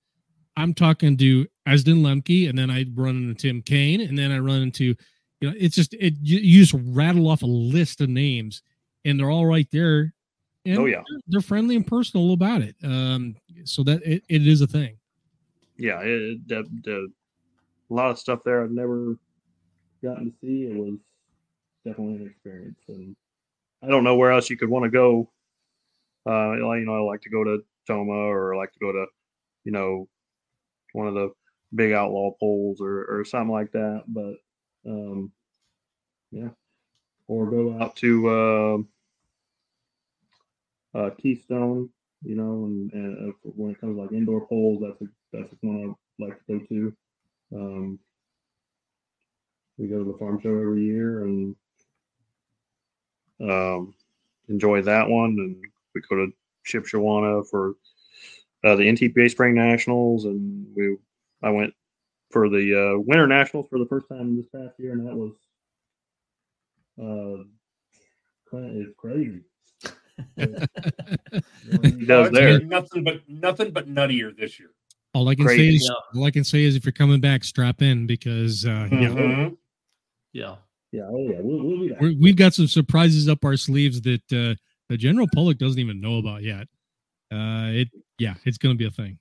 I'm 0.56 0.72
talking 0.72 1.16
to 1.16 1.48
Asden 1.66 2.02
Lemke, 2.02 2.48
and 2.48 2.56
then 2.56 2.70
I 2.70 2.84
run 2.94 3.16
into 3.16 3.34
Tim 3.34 3.60
Kane, 3.60 4.02
and 4.02 4.16
then 4.16 4.30
I 4.30 4.38
run 4.38 4.62
into, 4.62 4.94
you 5.40 5.50
know, 5.50 5.54
it's 5.58 5.74
just 5.74 5.94
it 5.94 6.14
you, 6.22 6.38
you 6.38 6.64
just 6.64 6.80
rattle 6.94 7.28
off 7.28 7.42
a 7.42 7.46
list 7.46 8.00
of 8.00 8.08
names, 8.08 8.62
and 9.04 9.18
they're 9.18 9.30
all 9.30 9.46
right 9.46 9.66
there. 9.72 10.14
And 10.64 10.78
Oh, 10.78 10.86
yeah. 10.86 11.02
they're, 11.10 11.20
they're 11.26 11.40
friendly 11.40 11.74
and 11.74 11.84
personal 11.84 12.32
about 12.34 12.62
it. 12.62 12.76
Um, 12.84 13.34
so 13.64 13.82
that 13.82 14.00
it, 14.04 14.22
it 14.28 14.46
is 14.46 14.60
a 14.60 14.66
thing. 14.68 14.96
Yeah, 15.76 15.98
it, 16.02 16.46
the, 16.46 16.64
the, 16.84 17.08
a 17.90 17.92
lot 17.92 18.12
of 18.12 18.18
stuff 18.20 18.44
there 18.44 18.62
I've 18.62 18.70
never 18.70 19.16
gotten 20.02 20.30
to 20.30 20.36
see. 20.40 20.64
It 20.64 20.76
was 20.76 20.98
definitely 21.84 22.16
an 22.16 22.26
experience, 22.26 22.80
and 22.88 23.16
I 23.82 23.88
don't 23.88 24.04
know 24.04 24.16
where 24.16 24.30
else 24.30 24.48
you 24.50 24.56
could 24.56 24.68
want 24.68 24.84
to 24.84 24.90
go. 24.90 25.30
Uh, 26.24 26.52
you 26.52 26.84
know, 26.84 26.96
I 26.96 27.00
like 27.00 27.22
to 27.22 27.30
go 27.30 27.42
to 27.42 27.64
Tomah 27.86 28.12
or 28.12 28.54
I 28.54 28.58
like 28.58 28.72
to 28.72 28.78
go 28.78 28.92
to, 28.92 29.06
you 29.64 29.72
know, 29.72 30.08
one 30.92 31.08
of 31.08 31.14
the 31.14 31.30
big 31.74 31.92
outlaw 31.92 32.30
polls 32.38 32.80
or, 32.80 33.04
or 33.04 33.24
something 33.24 33.50
like 33.50 33.72
that. 33.72 34.04
But 34.06 34.34
um, 34.86 35.32
yeah, 36.30 36.50
or 37.26 37.50
go 37.50 37.76
out 37.80 37.96
to 37.96 38.86
uh, 40.94 40.98
uh, 40.98 41.10
Keystone, 41.18 41.90
you 42.22 42.36
know, 42.36 42.66
and, 42.66 42.92
and 42.92 43.30
uh, 43.30 43.32
when 43.42 43.72
it 43.72 43.80
comes 43.80 43.96
to 43.96 44.02
like 44.02 44.12
indoor 44.12 44.46
polls, 44.46 44.82
that's 44.82 45.00
a, 45.02 45.06
that's 45.32 45.52
one 45.60 45.96
I 46.20 46.24
like 46.24 46.38
to 46.46 46.58
go 46.58 46.66
to. 46.66 46.96
Um, 47.54 47.98
we 49.82 49.88
go 49.88 49.98
to 49.98 50.04
the 50.04 50.16
farm 50.16 50.40
show 50.40 50.50
every 50.50 50.84
year 50.84 51.24
and 51.24 51.56
um, 53.40 53.92
enjoy 54.48 54.80
that 54.82 55.08
one. 55.08 55.30
And 55.30 55.56
we 55.92 56.00
go 56.08 56.14
to 56.24 56.32
Shipshewana 56.64 57.44
for 57.50 57.74
uh, 58.64 58.76
the 58.76 58.84
NTPA 58.84 59.28
Spring 59.28 59.54
Nationals, 59.54 60.24
and 60.24 60.66
we 60.76 60.96
I 61.42 61.50
went 61.50 61.74
for 62.30 62.48
the 62.48 62.94
uh, 62.94 62.98
Winter 63.00 63.26
Nationals 63.26 63.66
for 63.68 63.80
the 63.80 63.86
first 63.86 64.08
time 64.08 64.36
this 64.36 64.46
past 64.46 64.78
year, 64.78 64.92
and 64.92 65.04
that 65.06 65.16
was 65.16 65.32
uh, 67.00 67.42
cra- 68.48 68.70
it's 68.72 68.94
crazy. 68.96 69.40
He 71.64 72.04
does 72.06 72.28
it's 72.28 72.36
there. 72.36 72.58
been 72.58 72.68
Nothing 72.68 73.04
but 73.04 73.20
nothing 73.28 73.70
but 73.72 73.88
nuttier 73.88 74.36
this 74.36 74.58
year. 74.58 74.70
All 75.14 75.28
I 75.28 75.34
can 75.34 75.44
Crazy. 75.44 75.78
say 75.78 75.84
is 75.84 75.90
all 76.14 76.24
I 76.24 76.30
can 76.30 76.44
say 76.44 76.64
is 76.64 76.74
if 76.74 76.84
you're 76.84 76.92
coming 76.92 77.20
back, 77.20 77.44
strap 77.44 77.82
in 77.82 78.06
because 78.06 78.66
uh, 78.66 78.88
yeah, 78.90 79.08
Mhm. 79.08 79.56
Yeah. 80.32 80.56
Yeah, 80.92 81.04
oh 81.08 81.26
yeah, 81.30 81.38
we'll, 81.40 81.62
we'll 81.64 81.80
be 81.80 81.88
back. 81.88 82.00
we're, 82.02 82.14
we've 82.20 82.36
got 82.36 82.52
some 82.52 82.66
surprises 82.66 83.26
up 83.26 83.42
our 83.46 83.56
sleeves 83.56 84.02
that 84.02 84.20
uh, 84.30 84.54
the 84.90 84.96
general 84.98 85.26
public 85.34 85.56
doesn't 85.56 85.78
even 85.78 86.02
know 86.02 86.18
about 86.18 86.42
yet. 86.42 86.66
Uh, 87.32 87.68
it 87.72 87.88
yeah, 88.18 88.34
it's 88.44 88.58
going 88.58 88.74
to 88.74 88.78
be 88.78 88.86
a 88.86 88.90
thing. 88.90 89.18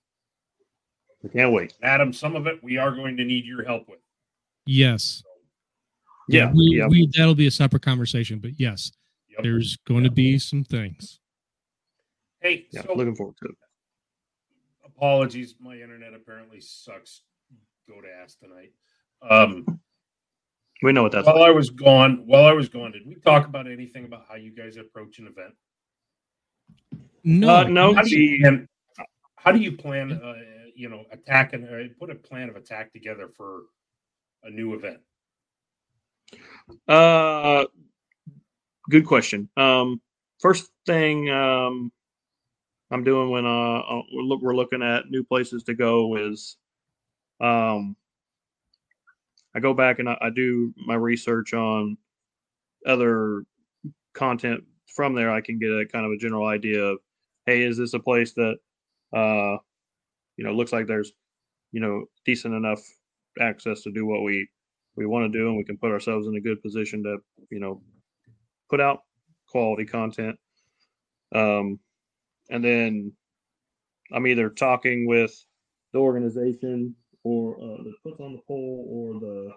I 1.24 1.30
can't 1.30 1.54
wait. 1.54 1.74
Adam, 1.82 2.12
some 2.12 2.36
of 2.36 2.46
it 2.48 2.62
we 2.62 2.78
are 2.78 2.92
going 2.94 3.16
to 3.16 3.24
need 3.24 3.46
your 3.46 3.64
help 3.64 3.88
with. 3.88 4.00
Yes, 4.66 5.24
Yeah, 6.28 6.52
we, 6.52 6.76
yeah. 6.78 6.88
we 6.88 7.10
that'll 7.16 7.36
be 7.36 7.48
a 7.48 7.52
separate 7.52 7.84
conversation, 7.84 8.40
but 8.40 8.60
yes, 8.60 8.92
Yep. 9.30 9.44
there's 9.44 9.78
going 9.88 10.04
to 10.04 10.12
be 10.12 10.38
some 10.40 10.66
things. 10.66 11.20
Hey, 12.42 12.68
Yeah, 12.72 12.82
so 12.84 12.94
looking 12.96 13.16
forward 13.16 13.38
to 13.38 13.46
it. 13.46 13.56
apologies, 14.86 15.56
my 15.62 15.76
internet 15.76 16.14
apparently 16.14 16.60
sucks. 16.60 17.22
Go 17.88 18.02
to 18.02 18.08
ass 18.22 18.36
tonight. 18.36 18.72
Um, 19.22 19.80
We 20.82 20.92
know 20.92 21.04
what 21.04 21.12
that's 21.12 21.28
while 21.28 21.40
like. 21.40 21.50
I 21.50 21.52
was 21.52 21.70
gone, 21.70 22.24
while 22.26 22.46
I 22.46 22.54
was 22.54 22.68
gone, 22.70 22.92
did 22.92 23.06
we 23.06 23.16
talk 23.16 23.46
about 23.48 23.68
anything 23.70 24.06
about 24.06 24.26
how 24.28 24.36
you 24.36 24.52
guys 24.52 24.78
approach 24.78 25.20
an 25.20 25.28
event? 25.28 25.54
No, 27.24 27.50
Uh, 27.58 27.64
no, 27.66 27.94
How 27.94 28.02
do 28.02 28.20
you 28.20 28.38
the- 28.38 28.40
plan? 28.44 28.68
How 29.36 29.52
do 29.52 29.60
you 29.60 29.72
plan? 29.78 30.12
Uh, 30.14 30.36
you 30.76 30.90
know, 30.90 31.06
attacking 31.12 31.64
or 31.66 31.88
put 32.00 32.10
a 32.10 32.16
plan 32.16 32.50
of 32.50 32.56
attack 32.56 32.92
together 32.94 33.30
for 33.38 33.64
a 34.44 34.50
new 34.50 34.74
event. 34.74 35.00
Uh, 36.88 37.66
good 38.90 39.06
question. 39.06 39.50
Um, 39.58 40.02
first 40.40 40.72
thing 40.86 41.30
um, 41.30 41.92
I'm 42.90 43.04
doing 43.04 43.30
when 43.30 43.46
uh 43.46 43.80
uh, 43.80 44.02
we're, 44.12 44.24
look, 44.24 44.42
we're 44.42 44.56
looking 44.56 44.82
at 44.82 45.10
new 45.12 45.24
places 45.24 45.64
to 45.64 45.74
go 45.76 46.16
is 46.16 46.58
um, 47.40 47.96
I 49.56 49.60
go 49.60 49.74
back 49.74 50.00
and 50.00 50.10
I, 50.10 50.18
I 50.22 50.30
do 50.30 50.74
my 50.78 50.96
research 50.96 51.54
on 51.54 51.98
other 52.86 53.44
content 54.14 54.64
from 54.88 55.14
there. 55.14 55.32
I 55.32 55.42
can 55.42 55.60
get 55.60 55.70
a 55.70 55.86
kind 55.86 56.06
of 56.06 56.12
a 56.12 56.18
general 56.18 56.48
idea 56.48 56.82
of, 56.82 57.00
hey, 57.46 57.64
is 57.64 57.78
this 57.78 57.94
a 57.94 58.00
place 58.00 58.34
that 58.34 58.56
uh, 59.14 59.58
you 60.38 60.46
know 60.46 60.54
looks 60.54 60.72
like 60.72 60.88
there's 60.88 61.12
you 61.72 61.80
know 61.80 62.06
decent 62.26 62.54
enough 62.54 62.82
access 63.40 63.82
to 63.82 63.92
do 63.92 64.06
what 64.06 64.24
we 64.24 64.48
we 64.96 65.06
want 65.06 65.32
to 65.32 65.38
do 65.38 65.48
and 65.48 65.58
we 65.58 65.64
can 65.64 65.78
put 65.78 65.92
ourselves 65.92 66.28
in 66.28 66.36
a 66.36 66.42
good 66.42 66.62
position 66.62 67.04
to 67.04 67.18
you 67.50 67.60
know 67.60 67.82
put 68.70 68.82
out 68.82 69.00
quality 69.48 69.86
content 69.86 70.36
um 71.36 71.80
and 72.50 72.64
then 72.64 73.12
i'm 74.14 74.28
either 74.28 74.50
talking 74.50 75.08
with 75.08 75.34
the 75.94 76.00
organization 76.00 76.96
or 77.24 77.56
uh, 77.56 77.84
that 77.84 77.94
puts 78.04 78.20
on 78.20 78.34
the 78.34 78.42
poll 78.48 78.86
or 78.90 79.20
the 79.20 79.52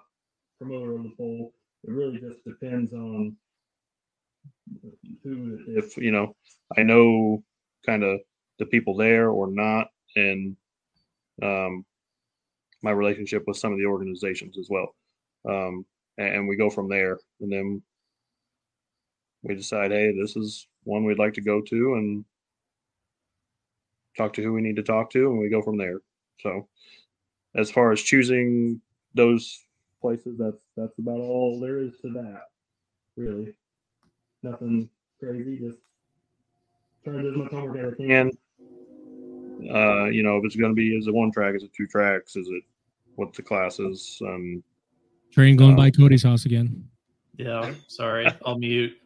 promoter 0.59 0.97
of 0.97 1.03
the 1.03 1.13
poll 1.17 1.53
it 1.85 1.91
really 1.91 2.19
just 2.19 2.45
depends 2.45 2.93
on 2.93 3.37
who 5.23 5.59
if 5.69 5.97
you 5.97 6.11
know 6.11 6.35
i 6.77 6.83
know 6.83 7.43
kind 7.85 8.03
of 8.03 8.21
the 8.59 8.67
people 8.67 8.97
there 8.97 9.31
or 9.31 9.51
not 9.51 9.89
and 10.17 10.57
um 11.43 11.85
my 12.83 12.91
relationship 12.91 13.43
with 13.47 13.57
some 13.57 13.73
of 13.73 13.79
the 13.79 13.87
organizations 13.87 14.59
as 14.59 14.69
well 14.71 14.95
um, 15.49 15.85
and, 16.19 16.35
and 16.35 16.49
we 16.49 16.57
go 16.57 16.71
from 16.71 16.89
there. 16.89 17.19
And 17.41 17.53
then 17.53 17.83
we 19.43 19.55
decide, 19.55 19.91
hey, 19.91 20.13
this 20.19 20.37
is 20.37 20.67
one 20.85 21.05
we'd 21.05 21.19
like 21.19 21.35
to 21.35 21.41
go 21.41 21.61
to, 21.61 21.95
and 21.95 22.25
talk 24.17 24.33
to 24.35 24.43
who 24.43 24.53
we 24.53 24.63
need 24.63 24.77
to 24.77 24.83
talk 24.83 25.11
to, 25.11 25.31
and 25.31 25.39
we 25.39 25.49
go 25.49 25.63
from 25.63 25.79
there. 25.79 26.01
So, 26.41 26.69
as 27.55 27.71
far 27.71 27.93
as 27.93 28.03
choosing 28.03 28.81
those 29.15 29.65
places, 30.01 30.37
that's 30.39 30.63
that's 30.77 30.99
about 30.99 31.21
all 31.21 31.61
there 31.61 31.79
is 31.79 31.97
to 32.03 32.11
that. 32.13 32.49
Really, 33.17 33.55
nothing 34.43 34.89
crazy. 35.21 35.59
Just 35.59 35.79
try 37.05 37.15
to 37.15 37.23
do 37.23 37.31
as 37.31 37.37
much 37.37 37.51
homework 37.53 37.79
as 37.79 37.95
I 37.95 38.07
can. 38.07 38.31
Uh, 39.73 40.07
you 40.07 40.23
know, 40.23 40.37
if 40.39 40.45
it's 40.45 40.57
going 40.57 40.73
to 40.73 40.75
be 40.75 40.97
is 40.97 41.07
it 41.07 41.15
one 41.15 41.31
track, 41.31 41.55
is 41.55 41.63
it 41.63 41.73
two 41.75 41.87
tracks, 41.87 42.37
is 42.37 42.49
it 42.49 42.65
what 43.15 43.33
the 43.33 43.43
class 43.43 43.79
is. 43.79 44.21
Um, 44.23 44.63
Train 45.33 45.57
going 45.57 45.73
Uh, 45.73 45.77
by 45.77 45.91
Cody's 45.91 46.23
house 46.23 46.45
again. 46.45 46.89
Yeah, 47.37 47.73
sorry, 47.89 48.29
I'll 48.45 48.59
mute. 48.59 48.97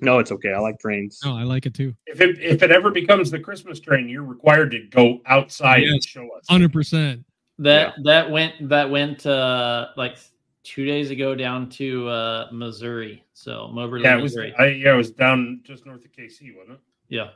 No, 0.00 0.18
it's 0.18 0.32
okay. 0.32 0.52
I 0.52 0.58
like 0.58 0.78
trains. 0.78 1.20
No, 1.24 1.36
I 1.36 1.42
like 1.42 1.66
it 1.66 1.74
too. 1.74 1.94
If 2.06 2.20
it 2.20 2.38
if 2.40 2.62
it 2.62 2.70
ever 2.70 2.90
becomes 2.90 3.30
the 3.30 3.38
Christmas 3.38 3.80
train, 3.80 4.08
you're 4.08 4.24
required 4.24 4.70
to 4.72 4.80
go 4.90 5.20
outside 5.26 5.82
and 5.84 6.02
show 6.02 6.28
us. 6.36 6.44
Hundred 6.48 6.72
percent. 6.72 7.24
That 7.58 7.94
that 8.04 8.30
went 8.30 8.68
that 8.68 8.90
went 8.90 9.26
uh 9.26 9.88
like 9.96 10.16
two 10.62 10.84
days 10.84 11.10
ago 11.10 11.34
down 11.34 11.68
to 11.70 12.08
uh 12.08 12.48
Missouri. 12.52 13.24
So 13.32 13.68
Moberly, 13.72 14.04
Yeah, 14.04 14.18
it 14.18 14.22
was. 14.22 14.32
Missouri. 14.32 14.54
I, 14.58 14.66
yeah, 14.68 14.94
it 14.94 14.96
was 14.96 15.10
down 15.10 15.60
just 15.64 15.86
north 15.86 16.04
of 16.04 16.12
KC, 16.12 16.56
wasn't 16.56 16.74
it? 16.74 16.80
Yeah. 17.08 17.28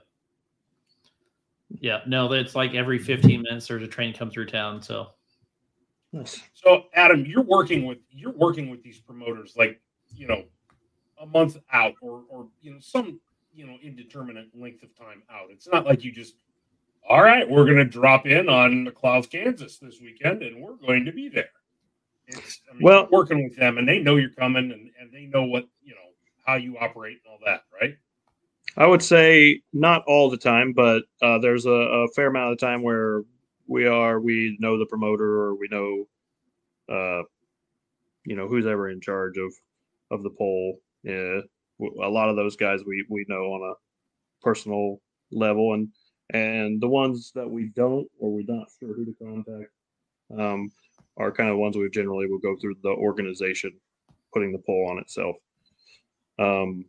Yeah. 1.80 2.00
No, 2.06 2.32
it's 2.32 2.54
like 2.54 2.74
every 2.74 2.98
15 2.98 3.42
minutes 3.42 3.68
there's 3.68 3.82
a 3.82 3.86
train 3.86 4.12
come 4.12 4.30
through 4.30 4.46
town. 4.46 4.82
So 4.82 5.10
Nice. 6.12 6.40
So, 6.54 6.84
Adam, 6.94 7.24
you're 7.24 7.42
working 7.42 7.86
with 7.86 7.98
you're 8.10 8.32
working 8.32 8.68
with 8.68 8.82
these 8.82 8.98
promoters, 8.98 9.54
like 9.56 9.80
you 10.14 10.26
know, 10.26 10.42
a 11.20 11.26
month 11.26 11.58
out, 11.72 11.94
or 12.00 12.22
or 12.28 12.48
you 12.62 12.72
know, 12.72 12.80
some 12.80 13.20
you 13.54 13.66
know, 13.66 13.76
indeterminate 13.82 14.48
length 14.54 14.82
of 14.82 14.96
time 14.96 15.22
out. 15.30 15.48
It's 15.50 15.68
not 15.68 15.84
like 15.84 16.04
you 16.04 16.12
just, 16.12 16.34
all 17.08 17.22
right, 17.22 17.48
we're 17.48 17.64
going 17.64 17.78
to 17.78 17.84
drop 17.84 18.26
in 18.26 18.48
on 18.48 18.86
McLouth, 18.86 19.30
Kansas 19.30 19.78
this 19.78 20.00
weekend, 20.00 20.42
and 20.42 20.62
we're 20.62 20.76
going 20.76 21.04
to 21.04 21.12
be 21.12 21.28
there. 21.28 21.50
It's 22.28 22.60
I 22.70 22.74
mean, 22.74 22.82
Well- 22.82 23.08
working 23.10 23.42
with 23.42 23.56
them, 23.56 23.78
and 23.78 23.88
they 23.88 23.98
know 23.98 24.16
you're 24.16 24.30
coming, 24.30 24.70
and 24.72 24.90
and 25.00 25.12
they 25.12 25.26
know 25.26 25.44
what 25.44 25.68
you 25.82 25.94
know 25.94 26.10
how 26.44 26.54
you 26.54 26.78
operate 26.78 27.20
and 27.24 27.32
all 27.32 27.38
that, 27.44 27.62
right? 27.80 27.96
I 28.76 28.86
would 28.86 29.02
say 29.02 29.62
not 29.72 30.04
all 30.06 30.30
the 30.30 30.36
time, 30.36 30.72
but 30.72 31.02
uh, 31.20 31.38
there's 31.38 31.66
a, 31.66 31.70
a 31.70 32.08
fair 32.08 32.28
amount 32.28 32.52
of 32.52 32.58
time 32.58 32.82
where 32.82 33.24
we 33.66 33.86
are 33.86 34.20
we 34.20 34.56
know 34.60 34.78
the 34.78 34.86
promoter 34.86 35.42
or 35.42 35.54
we 35.56 35.66
know, 35.70 36.06
uh, 36.88 37.22
you 38.24 38.36
know 38.36 38.46
who's 38.46 38.66
ever 38.66 38.90
in 38.90 39.00
charge 39.00 39.38
of 39.38 39.52
of 40.12 40.22
the 40.22 40.30
pull. 40.30 40.78
Yeah, 41.02 41.40
a 41.80 42.08
lot 42.08 42.28
of 42.28 42.36
those 42.36 42.56
guys 42.56 42.80
we 42.86 43.04
we 43.08 43.24
know 43.28 43.52
on 43.54 43.70
a 43.70 43.74
personal 44.42 45.00
level, 45.32 45.74
and 45.74 45.88
and 46.32 46.80
the 46.80 46.88
ones 46.88 47.32
that 47.34 47.48
we 47.48 47.70
don't 47.74 48.08
or 48.18 48.32
we're 48.32 48.44
not 48.46 48.68
sure 48.78 48.94
who 48.94 49.04
to 49.04 49.14
contact 49.22 49.70
um, 50.38 50.70
are 51.16 51.32
kind 51.32 51.50
of 51.50 51.58
ones 51.58 51.76
we 51.76 51.88
generally 51.90 52.26
will 52.26 52.38
go 52.38 52.56
through 52.60 52.76
the 52.82 52.90
organization 52.90 53.72
putting 54.32 54.52
the 54.52 54.58
pull 54.58 54.88
on 54.88 54.98
itself. 54.98 55.36
Um, 56.38 56.84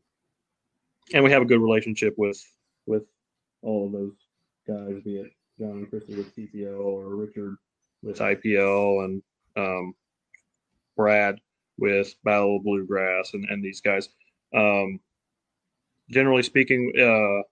and 1.14 1.24
we 1.24 1.32
have 1.32 1.42
a 1.42 1.46
good 1.46 1.62
relationship 1.62 2.14
with 2.18 2.42
with 2.86 3.04
all 3.62 3.86
of 3.88 3.92
those 3.92 4.14
guys, 4.68 5.02
be 5.04 5.18
it 5.18 5.32
John 5.60 5.72
and 5.72 5.90
Christy 5.90 6.16
with 6.16 6.36
CPO 6.36 6.80
or 6.80 7.16
Richard 7.16 7.56
with 8.02 8.20
IPL 8.20 9.06
and 9.06 9.24
um, 9.56 9.94
Brad 10.96 11.40
with 11.78 12.14
Battle 12.24 12.58
of 12.58 12.64
Bluegrass 12.64 13.34
and, 13.34 13.46
and 13.50 13.64
these 13.64 13.82
guys. 13.82 14.10
Um, 14.56 15.00
generally 16.10 16.44
speaking, 16.44 16.92
uh, 16.98 17.44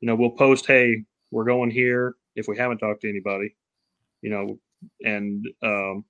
you 0.00 0.06
know, 0.06 0.14
we'll 0.14 0.30
post, 0.30 0.66
hey, 0.66 1.04
we're 1.30 1.44
going 1.44 1.70
here 1.70 2.14
if 2.36 2.46
we 2.48 2.56
haven't 2.56 2.78
talked 2.78 3.02
to 3.02 3.08
anybody, 3.08 3.56
you 4.22 4.30
know, 4.30 4.58
and 5.04 5.44
um, 5.62 6.04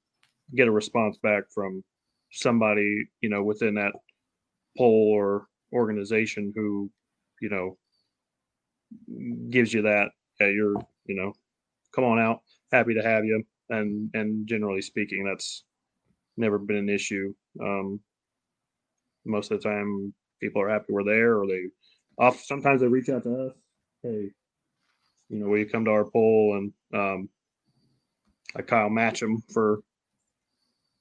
get 0.55 0.69
a 0.69 0.73
response 0.73 1.19
back 1.23 1.45
from 1.53 1.83
somebody, 2.31 3.09
you 3.21 3.29
know, 3.29 3.43
within 3.43 3.75
that 3.75 3.93
pull 4.77 5.13
or 5.13 5.47
organization 5.73 6.53
who, 6.55 6.91
you 7.41 7.49
know, 7.49 7.77
gives 9.51 9.73
you 9.73 9.83
that, 9.83 10.11
yeah, 10.41 10.49
you're, 10.49 10.75
you 11.07 11.17
know, 11.17 11.33
come 11.95 12.05
on 12.05 12.19
out, 12.19 12.41
happy 12.73 12.95
to 12.95 13.03
have 13.03 13.25
you. 13.25 13.43
And, 13.69 14.11
and 14.15 14.47
generally 14.47 14.83
speaking, 14.83 15.25
that's 15.25 15.65
never 16.37 16.59
been 16.59 16.77
an 16.77 16.89
issue. 16.89 17.35
Um, 17.61 18.01
most 19.25 19.51
of 19.51 19.61
the 19.61 19.69
time 19.69 20.15
people 20.41 20.63
are 20.63 20.69
happy 20.69 20.87
we're 20.91 21.05
there 21.05 21.39
or 21.39 21.47
they 21.47 21.65
off, 22.19 22.43
sometimes 22.43 22.81
they 22.81 22.87
reach 22.87 23.09
out 23.09 23.23
to 23.25 23.47
us. 23.47 23.53
Hey, 24.03 24.31
you 25.29 25.39
know, 25.39 25.47
will 25.49 25.59
you 25.59 25.69
come 25.69 25.85
to 25.85 25.91
our 25.91 26.05
pull 26.05 26.57
and, 26.57 26.73
um, 26.95 27.29
like 28.55 28.67
Kyle 28.67 28.89
Matcham 28.89 29.37
for 29.53 29.81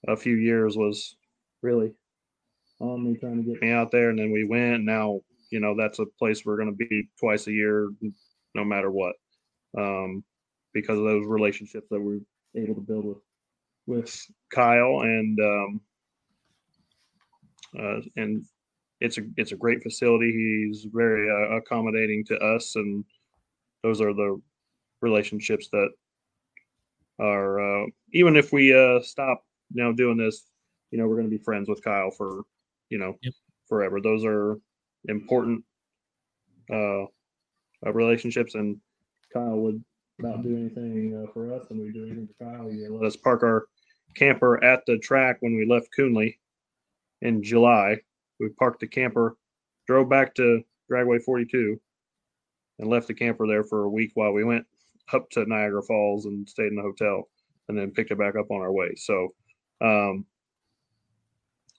a 0.07 0.15
few 0.15 0.35
years 0.35 0.77
was 0.77 1.15
really 1.61 1.91
on 2.79 3.03
me 3.03 3.17
trying 3.17 3.43
to 3.43 3.43
get 3.43 3.61
me 3.61 3.71
out 3.71 3.91
there 3.91 4.09
and 4.09 4.19
then 4.19 4.31
we 4.31 4.45
went 4.45 4.83
now 4.83 5.19
you 5.51 5.59
know 5.59 5.75
that's 5.77 5.99
a 5.99 6.05
place 6.17 6.45
we're 6.45 6.57
going 6.57 6.69
to 6.69 6.87
be 6.87 7.09
twice 7.19 7.47
a 7.47 7.51
year 7.51 7.89
no 8.55 8.63
matter 8.63 8.89
what 8.89 9.15
um 9.77 10.23
because 10.73 10.97
of 10.97 11.03
those 11.03 11.25
relationships 11.25 11.87
that 11.89 11.99
we're 11.99 12.19
able 12.55 12.75
to 12.75 12.81
build 12.81 13.05
with 13.05 13.17
with 13.89 14.25
kyle 14.53 15.01
and 15.01 15.39
um 15.39 15.81
uh, 17.77 18.01
and 18.15 18.45
it's 19.01 19.17
a 19.17 19.21
it's 19.37 19.51
a 19.51 19.55
great 19.55 19.81
facility. 19.83 20.31
He's 20.31 20.85
very 20.91 21.29
uh, 21.29 21.55
accommodating 21.57 22.25
to 22.25 22.37
us 22.37 22.75
and 22.75 23.03
those 23.83 24.01
are 24.01 24.13
the 24.13 24.41
relationships 25.01 25.69
that 25.71 25.89
are 27.19 27.59
uh, 27.59 27.85
even 28.13 28.35
if 28.35 28.51
we 28.51 28.73
uh 28.73 29.01
stop 29.01 29.43
you 29.73 29.83
know 29.83 29.93
doing 29.93 30.17
this 30.17 30.47
you 30.91 30.97
know 30.97 31.07
we're 31.07 31.15
going 31.15 31.29
to 31.29 31.37
be 31.37 31.43
friends 31.43 31.69
with 31.69 31.83
kyle 31.83 32.11
for 32.11 32.43
you 32.89 32.97
know 32.97 33.15
Yep. 33.21 33.33
forever. 33.67 34.01
Those 34.01 34.25
are 34.25 34.59
important 35.07 35.63
uh, 36.71 37.03
uh 37.85 37.93
relationships 37.93 38.55
and 38.55 38.77
kyle 39.33 39.57
would 39.57 39.83
not 40.19 40.43
do 40.43 40.55
anything 40.57 41.15
uh, 41.15 41.31
for 41.31 41.53
us 41.53 41.67
and 41.69 41.79
we 41.79 41.91
do 41.91 42.05
anything 42.05 42.27
for 42.27 42.45
kyle. 42.45 42.69
He 42.69 42.85
let 42.89 43.05
us 43.05 43.15
park 43.15 43.43
our 43.43 43.67
camper 44.15 44.63
at 44.63 44.85
the 44.85 44.97
track 44.97 45.37
when 45.41 45.55
we 45.55 45.65
left 45.65 45.89
coonley 45.97 46.37
in 47.21 47.43
july. 47.43 47.97
We 48.39 48.49
parked 48.49 48.79
the 48.79 48.87
camper 48.87 49.37
drove 49.87 50.07
back 50.07 50.35
to 50.35 50.61
dragway 50.89 51.21
42 51.21 51.79
and 52.77 52.89
left 52.89 53.07
the 53.07 53.13
camper 53.13 53.47
there 53.47 53.63
for 53.63 53.85
a 53.85 53.89
week 53.89 54.11
while 54.13 54.31
we 54.31 54.43
went 54.43 54.65
up 55.11 55.27
to 55.31 55.45
niagara 55.45 55.81
falls 55.81 56.25
and 56.25 56.47
stayed 56.47 56.67
in 56.67 56.75
the 56.75 56.81
hotel 56.83 57.27
and 57.67 57.77
then 57.77 57.91
picked 57.91 58.11
it 58.11 58.19
back 58.19 58.35
up 58.35 58.51
on 58.51 58.61
our 58.61 58.71
way. 58.71 58.93
So 58.95 59.33
um 59.81 60.25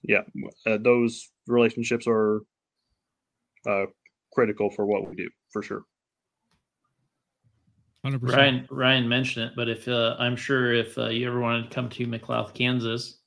yeah 0.03 0.21
uh, 0.65 0.77
those 0.81 1.29
relationships 1.47 2.05
are 2.07 2.41
uh 3.67 3.85
critical 4.33 4.69
for 4.71 4.85
what 4.85 5.07
we 5.07 5.15
do 5.15 5.29
for 5.51 5.61
sure 5.61 5.83
Hundred 8.03 8.21
percent. 8.21 8.39
Ryan 8.39 8.67
Ryan 8.71 9.07
mentioned 9.09 9.45
it, 9.45 9.53
but 9.55 9.69
if 9.69 9.87
uh, 9.87 10.15
I'm 10.17 10.35
sure 10.35 10.73
if 10.73 10.97
uh, 10.97 11.09
you 11.09 11.27
ever 11.27 11.39
wanted 11.39 11.69
to 11.69 11.69
come 11.69 11.87
to 11.89 12.07
McLouth, 12.07 12.53
Kansas, 12.53 13.19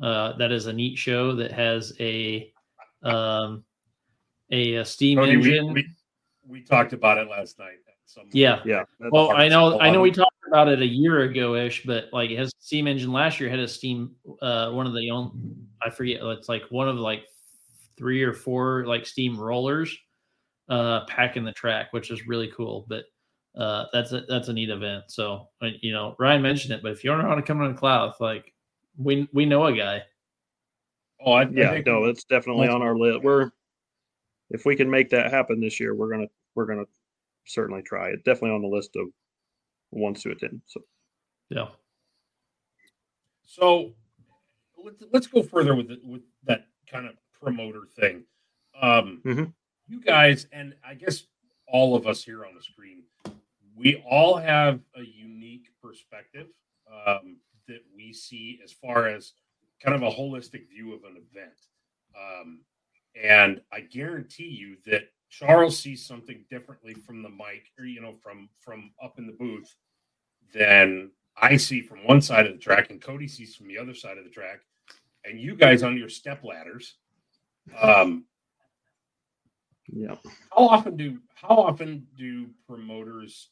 uh, 0.00 0.36
that 0.36 0.52
is 0.52 0.66
a 0.66 0.72
neat 0.72 0.96
show 0.96 1.34
that 1.34 1.50
has 1.50 1.92
a 1.98 2.52
um, 3.02 3.64
a, 4.50 4.76
a 4.76 4.84
steam 4.84 5.18
Tony, 5.18 5.32
engine. 5.32 5.72
we, 5.72 5.86
we 6.46 6.62
talked 6.62 6.92
about 6.92 7.18
it 7.18 7.28
last 7.28 7.58
night. 7.58 7.78
at 8.16 8.24
Yeah. 8.32 8.60
yeah 8.64 8.84
that's 9.00 9.12
Well, 9.12 9.32
I 9.32 9.48
know, 9.48 9.80
I 9.80 9.90
know, 9.90 10.00
we 10.00 10.10
talked 10.10 10.30
about 10.46 10.68
it 10.68 10.80
a 10.80 10.86
year 10.86 11.22
ago 11.22 11.54
ish, 11.54 11.84
but 11.84 12.06
like 12.12 12.30
it 12.30 12.38
has 12.38 12.48
a 12.48 12.62
steam 12.62 12.86
engine. 12.86 13.12
Last 13.12 13.40
year 13.40 13.50
had 13.50 13.58
a 13.58 13.68
steam, 13.68 14.12
uh, 14.42 14.70
one 14.70 14.86
of 14.86 14.94
the 14.94 15.10
only, 15.10 15.32
I 15.82 15.90
forget, 15.90 16.20
it's 16.22 16.48
like 16.48 16.62
one 16.70 16.88
of 16.88 16.96
like 16.96 17.24
three 17.96 18.22
or 18.22 18.32
four 18.32 18.86
like 18.86 19.06
steam 19.06 19.38
rollers, 19.38 19.96
uh, 20.68 21.04
packing 21.06 21.44
the 21.44 21.52
track, 21.52 21.92
which 21.92 22.10
is 22.10 22.26
really 22.26 22.50
cool. 22.56 22.86
But 22.88 23.04
uh, 23.56 23.86
that's 23.92 24.12
a 24.12 24.22
that's 24.22 24.48
a 24.48 24.52
neat 24.52 24.70
event. 24.70 25.04
So 25.08 25.48
uh, 25.62 25.68
you 25.80 25.92
know, 25.92 26.16
Ryan 26.18 26.42
mentioned 26.42 26.74
it, 26.74 26.82
but 26.82 26.92
if 26.92 27.04
you 27.04 27.10
don't 27.10 27.22
know 27.22 27.28
how 27.28 27.34
to 27.34 27.42
come 27.42 27.60
on 27.60 27.70
a 27.70 27.74
cloud, 27.74 28.14
like 28.20 28.52
we 28.96 29.28
we 29.32 29.46
know 29.46 29.66
a 29.66 29.72
guy. 29.76 30.02
Oh, 31.24 31.32
I, 31.32 31.42
I 31.42 31.48
yeah 31.52 31.70
think 31.70 31.86
no 31.86 32.04
it's 32.04 32.24
definitely 32.24 32.68
on 32.68 32.82
our 32.82 32.94
list 32.96 33.22
we're 33.24 33.50
if 34.50 34.66
we 34.66 34.76
can 34.76 34.90
make 34.90 35.08
that 35.10 35.30
happen 35.30 35.58
this 35.58 35.80
year 35.80 35.94
we're 35.94 36.10
gonna 36.10 36.26
we're 36.54 36.66
gonna 36.66 36.84
certainly 37.46 37.80
try 37.80 38.08
it 38.10 38.24
definitely 38.24 38.50
on 38.50 38.60
the 38.60 38.68
list 38.68 38.94
of 38.96 39.06
ones 39.90 40.22
to 40.22 40.32
attend 40.32 40.60
so 40.66 40.82
Yeah. 41.48 41.68
So 43.46 43.94
let's 44.82 45.02
let's 45.12 45.26
go 45.26 45.42
further 45.42 45.74
with 45.74 45.88
the, 45.88 46.00
with 46.04 46.22
that 46.44 46.66
kind 46.90 47.06
of 47.06 47.14
promoter 47.40 47.82
thing. 47.98 48.24
Um, 48.80 49.22
Mhm. 49.24 49.52
You 49.88 50.00
guys, 50.00 50.46
and 50.52 50.74
I 50.86 50.94
guess 50.94 51.24
all 51.68 51.94
of 51.94 52.06
us 52.06 52.22
here 52.24 52.44
on 52.44 52.54
the 52.54 52.62
screen, 52.62 53.04
we 53.76 54.02
all 54.08 54.36
have 54.36 54.80
a 54.96 55.02
unique 55.02 55.68
perspective 55.82 56.48
um, 56.88 57.36
that 57.68 57.80
we 57.94 58.12
see 58.12 58.60
as 58.62 58.72
far 58.72 59.08
as 59.08 59.32
kind 59.82 59.94
of 59.94 60.02
a 60.02 60.14
holistic 60.14 60.68
view 60.68 60.94
of 60.94 61.04
an 61.04 61.16
event. 61.16 61.60
Um, 62.16 62.60
and 63.20 63.60
I 63.72 63.80
guarantee 63.80 64.48
you 64.48 64.76
that 64.86 65.08
Charles 65.30 65.78
sees 65.78 66.06
something 66.06 66.44
differently 66.50 66.94
from 66.94 67.22
the 67.22 67.28
mic, 67.28 67.72
or 67.78 67.84
you 67.84 68.00
know, 68.00 68.12
from 68.12 68.48
from 68.60 68.92
up 69.02 69.18
in 69.18 69.26
the 69.26 69.32
booth 69.32 69.74
than 70.52 71.10
I 71.36 71.56
see 71.56 71.80
from 71.80 72.06
one 72.06 72.20
side 72.20 72.46
of 72.46 72.52
the 72.52 72.58
track, 72.58 72.90
and 72.90 73.02
Cody 73.02 73.26
sees 73.26 73.56
from 73.56 73.66
the 73.66 73.78
other 73.78 73.94
side 73.94 74.18
of 74.18 74.24
the 74.24 74.30
track, 74.30 74.60
and 75.24 75.40
you 75.40 75.56
guys 75.56 75.82
on 75.82 75.96
your 75.96 76.08
step 76.08 76.44
ladders. 76.44 76.96
Um, 77.80 78.26
yeah 79.88 80.14
how 80.56 80.68
often 80.68 80.96
do 80.96 81.18
how 81.34 81.56
often 81.56 82.06
do 82.16 82.48
promoters 82.66 83.50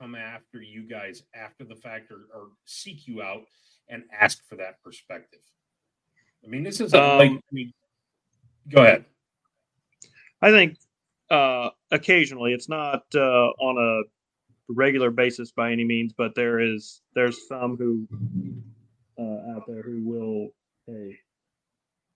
come 0.00 0.14
after 0.14 0.60
you 0.60 0.88
guys 0.88 1.22
after 1.34 1.64
the 1.64 1.76
fact 1.76 2.10
or, 2.10 2.26
or 2.34 2.48
seek 2.64 3.06
you 3.06 3.22
out 3.22 3.42
and 3.88 4.02
ask 4.18 4.46
for 4.48 4.56
that 4.56 4.82
perspective? 4.82 5.40
I 6.44 6.48
mean, 6.48 6.62
this 6.62 6.80
is 6.80 6.94
a, 6.94 7.02
Um, 7.02 7.18
like, 7.18 7.30
I 7.30 7.52
mean, 7.52 7.72
go 8.68 8.82
ahead. 8.82 9.04
I 10.42 10.50
think 10.50 10.76
uh, 11.30 11.70
occasionally 11.90 12.52
it's 12.52 12.68
not 12.68 13.04
uh, 13.14 13.18
on 13.18 13.78
a 13.78 14.02
regular 14.68 15.10
basis 15.10 15.50
by 15.52 15.72
any 15.72 15.84
means, 15.84 16.12
but 16.12 16.34
there 16.34 16.60
is 16.60 17.00
there's 17.14 17.48
some 17.48 17.76
who 17.76 18.06
uh, 19.18 19.56
out 19.56 19.64
there 19.66 19.82
who 19.82 20.02
will, 20.04 20.48
hey, 20.86 21.16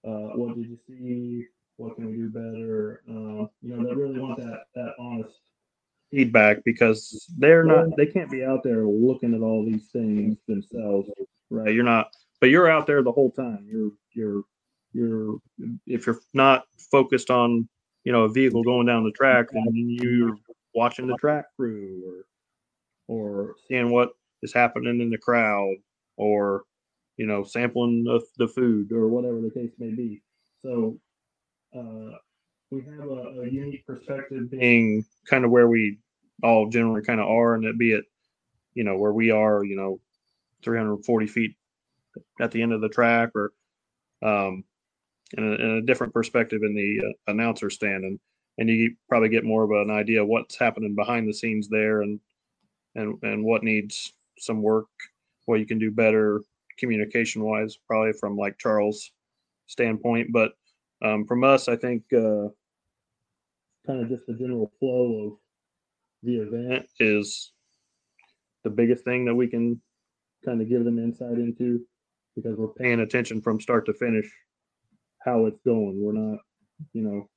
uh, 0.07 0.37
what 0.37 0.57
did 0.57 0.67
you 0.67 0.79
see? 0.87 1.47
What 1.77 1.97
can 1.97 2.11
we 2.11 2.17
do 2.19 2.29
better? 2.29 3.03
Uh, 3.09 3.47
you 3.63 3.75
know, 3.75 3.85
they 3.85 3.95
really 3.95 4.21
want 4.21 4.39
that 4.39 4.65
that 4.75 4.95
honest 4.99 5.41
feedback 6.11 6.59
because 6.65 7.27
they're 7.39 7.65
not 7.65 7.97
they 7.97 8.07
can't 8.07 8.31
be 8.31 8.45
out 8.45 8.63
there 8.63 8.85
looking 8.85 9.35
at 9.35 9.41
all 9.41 9.65
these 9.65 9.89
things 9.93 10.37
themselves, 10.49 11.09
right? 11.51 11.73
You're 11.73 11.85
not, 11.85 12.09
but 12.41 12.51
you're 12.51 12.71
out 12.71 12.87
there 12.87 13.03
the 13.03 13.13
whole 13.13 13.31
time. 13.31 13.67
You're 13.71 13.91
you're 14.13 14.43
you're 14.93 15.39
if 15.87 16.07
you're 16.07 16.21
not 16.35 16.65
focused 16.91 17.31
on 17.31 17.69
you 18.05 18.13
know 18.13 18.25
a 18.25 18.29
vehicle 18.29 18.63
going 18.63 18.87
down 18.87 19.05
the 19.05 19.13
track 19.13 19.47
then 19.53 19.67
you're 19.73 20.37
watching 20.75 21.07
the 21.07 21.17
track 21.17 21.45
crew 21.57 22.25
or 23.09 23.15
or 23.15 23.55
seeing 23.69 23.91
what 23.91 24.11
is 24.43 24.53
happening 24.53 25.01
in 25.01 25.11
the 25.11 25.19
crowd 25.19 25.75
or 26.17 26.65
you 27.17 27.27
know 27.27 27.45
sampling 27.45 28.05
the, 28.05 28.21
the 28.39 28.49
food 28.49 28.91
or 28.93 29.09
whatever 29.09 29.41
the 29.41 29.51
case 29.51 29.73
may 29.79 29.91
be 29.91 30.23
so 30.63 30.99
uh, 31.77 32.17
we 32.71 32.83
have 32.83 33.09
a, 33.09 33.43
a 33.43 33.49
unique 33.49 33.87
perspective 33.87 34.51
being 34.51 35.05
kind 35.29 35.45
of 35.45 35.51
where 35.51 35.69
we 35.69 35.99
all 36.43 36.69
generally 36.69 37.03
kind 37.03 37.21
of 37.21 37.27
are 37.27 37.55
and 37.55 37.65
that 37.65 37.79
be 37.79 37.93
it 37.93 38.05
you 38.75 38.85
know 38.85 38.97
where 38.97 39.13
we 39.13 39.31
are 39.31 39.65
you 39.65 39.77
know 39.77 40.01
340 40.63 41.27
feet 41.27 41.57
at 42.41 42.51
the 42.51 42.63
end 42.63 42.73
of 42.73 42.81
the 42.81 42.89
track 42.89 43.31
or 43.35 43.53
um, 44.23 44.65
in 45.37 45.45
a, 45.45 45.55
in 45.55 45.71
a 45.79 45.83
different 45.83 46.13
perspective 46.13 46.63
in 46.63 46.75
the 46.75 47.01
uh, 47.07 47.33
announcer 47.33 47.71
stand 47.71 48.05
and 48.05 48.19
and 48.59 48.69
you 48.69 48.95
probably 49.09 49.29
get 49.29 49.45
more 49.45 49.65
of 49.65 49.71
an 49.71 49.91
idea 49.91 50.23
of 50.23 50.29
what's 50.29 50.59
happening 50.59 50.95
behind 50.95 51.29
the 51.29 51.35
scenes 51.35 51.69
there 51.69 52.03
and 52.03 52.21
and 52.95 53.19
and 53.23 53.45
what 53.45 53.63
needs 53.63 54.13
some 54.39 54.63
work 54.63 54.89
what 55.47 55.61
you 55.61 55.67
can 55.67 55.79
do 55.79 55.91
better 55.91 56.41
communication 56.79 57.43
wise 57.43 57.79
probably 57.87 58.13
from 58.13 58.37
like 58.37 58.59
charles 58.59 59.13
standpoint 59.67 60.29
but 60.33 60.53
um, 61.03 61.25
from 61.27 61.45
us 61.45 61.69
i 61.69 61.77
think 61.77 62.03
uh, 62.13 62.49
kind 63.87 64.03
of 64.03 64.09
just 64.09 64.27
the 64.27 64.35
general 64.35 64.71
flow 64.79 65.27
of 65.27 65.33
the 66.23 66.37
event 66.37 66.87
is 66.99 67.53
the 68.65 68.71
biggest 68.71 69.05
thing 69.05 69.25
that 69.25 69.35
we 69.35 69.47
can 69.47 69.81
kind 70.45 70.61
of 70.61 70.69
give 70.69 70.85
them 70.85 70.99
insight 70.99 71.39
into 71.39 71.81
because 72.37 72.57
we're 72.57 72.69
paying 72.69 73.01
attention 73.01 73.41
from 73.41 73.61
start 73.61 73.87
to 73.87 73.95
finish 73.95 74.31
how 75.25 75.47
it's 75.47 75.61
going. 75.65 76.01
We're 76.01 76.13
not, 76.13 76.39
you 76.93 77.03
know, 77.03 77.29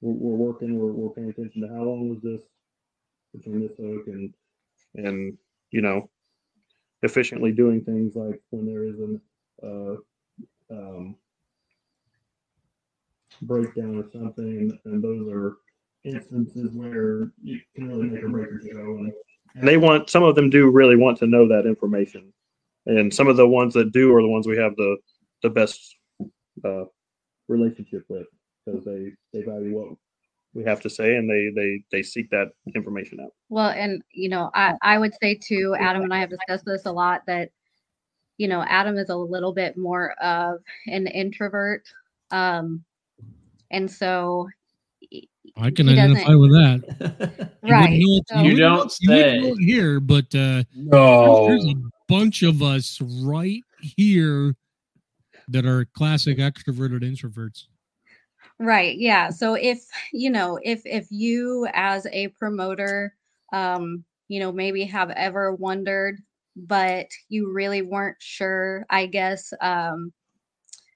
we're, 0.00 0.30
we're 0.30 0.46
working, 0.52 0.78
we're, 0.78 0.92
we're 0.92 1.14
paying 1.14 1.30
attention 1.30 1.62
to 1.62 1.68
how 1.68 1.82
long 1.82 2.08
was 2.08 2.22
this 2.22 2.42
between 3.34 3.60
this 3.60 3.76
hook 3.76 4.04
and, 4.06 4.32
and, 4.94 5.36
you 5.70 5.82
know, 5.82 6.08
efficiently 7.02 7.52
doing 7.52 7.82
things 7.84 8.14
like 8.14 8.40
when 8.50 8.66
there 8.66 8.84
is 8.84 8.98
an, 8.98 9.20
uh, 9.62 10.74
um, 10.74 11.16
breakdown 13.46 13.96
or 13.96 14.10
something, 14.12 14.78
and 14.84 15.02
those 15.02 15.28
are 15.28 15.56
instances 16.04 16.70
where 16.72 17.32
you 17.42 17.60
can 17.74 17.88
really 17.88 18.08
make 18.08 18.22
or 18.22 18.28
break 18.28 18.48
your 18.50 18.60
show. 18.60 18.98
And, 18.98 19.12
and 19.54 19.68
they 19.68 19.76
want, 19.76 20.10
some 20.10 20.22
of 20.22 20.34
them 20.34 20.50
do 20.50 20.70
really 20.70 20.96
want 20.96 21.18
to 21.18 21.26
know 21.26 21.48
that 21.48 21.66
information. 21.66 22.32
And 22.86 23.12
some 23.12 23.28
of 23.28 23.36
the 23.36 23.48
ones 23.48 23.74
that 23.74 23.92
do 23.92 24.14
are 24.14 24.20
the 24.20 24.28
ones 24.28 24.46
we 24.46 24.58
have 24.58 24.76
the, 24.76 24.96
the 25.42 25.50
best 25.50 25.96
uh, 26.64 26.84
relationship 27.48 28.04
with 28.08 28.26
because 28.64 28.84
they 28.84 29.12
they 29.32 29.44
value 29.44 29.76
what 29.76 29.96
we 30.54 30.64
have 30.64 30.80
to 30.80 30.90
say 30.90 31.16
and 31.16 31.28
they 31.28 31.50
they 31.54 31.82
they 31.90 32.02
seek 32.02 32.30
that 32.30 32.48
information 32.74 33.20
out. 33.20 33.32
Well, 33.48 33.70
and 33.70 34.02
you 34.12 34.28
know, 34.28 34.50
I 34.54 34.74
I 34.82 34.98
would 34.98 35.14
say 35.20 35.34
too, 35.34 35.76
Adam 35.78 36.02
and 36.02 36.14
I 36.14 36.20
have 36.20 36.30
discussed 36.30 36.64
this 36.64 36.86
a 36.86 36.92
lot 36.92 37.22
that 37.26 37.50
you 38.36 38.48
know, 38.48 38.64
Adam 38.66 38.98
is 38.98 39.10
a 39.10 39.16
little 39.16 39.52
bit 39.52 39.76
more 39.76 40.12
of 40.22 40.60
an 40.86 41.06
introvert. 41.06 41.82
Um 42.30 42.84
and 43.74 43.90
so 43.90 44.48
I 45.56 45.70
can 45.70 45.88
identify 45.88 46.34
with 46.34 46.50
that. 46.52 47.50
Right. 47.62 47.90
wouldn't 47.90 48.02
it- 48.02 48.24
so- 48.28 48.40
you 48.42 48.50
You 48.52 48.56
don't 48.58 48.76
know- 48.76 48.90
you 49.00 49.08
know 49.08 49.14
say. 49.16 49.38
it 49.50 49.58
here, 49.58 50.00
but 50.00 50.34
uh, 50.34 50.64
No. 50.74 51.46
there's 51.48 51.64
a 51.66 51.74
bunch 52.08 52.42
of 52.42 52.62
us 52.62 53.00
right 53.00 53.62
here 53.80 54.54
that 55.48 55.64
are 55.66 55.84
classic 55.96 56.38
extroverted 56.38 57.02
introverts. 57.02 57.64
Right. 58.58 58.96
Yeah. 58.98 59.30
So 59.30 59.54
if, 59.54 59.84
you 60.12 60.30
know, 60.30 60.58
if 60.62 60.82
if 60.84 61.06
you 61.10 61.66
as 61.72 62.06
a 62.12 62.28
promoter 62.28 63.14
um, 63.52 64.04
you 64.28 64.40
know, 64.40 64.50
maybe 64.52 64.84
have 64.84 65.10
ever 65.10 65.52
wondered 65.54 66.18
but 66.56 67.06
you 67.28 67.52
really 67.52 67.82
weren't 67.82 68.16
sure, 68.20 68.86
I 68.90 69.06
guess 69.06 69.52
um 69.60 70.12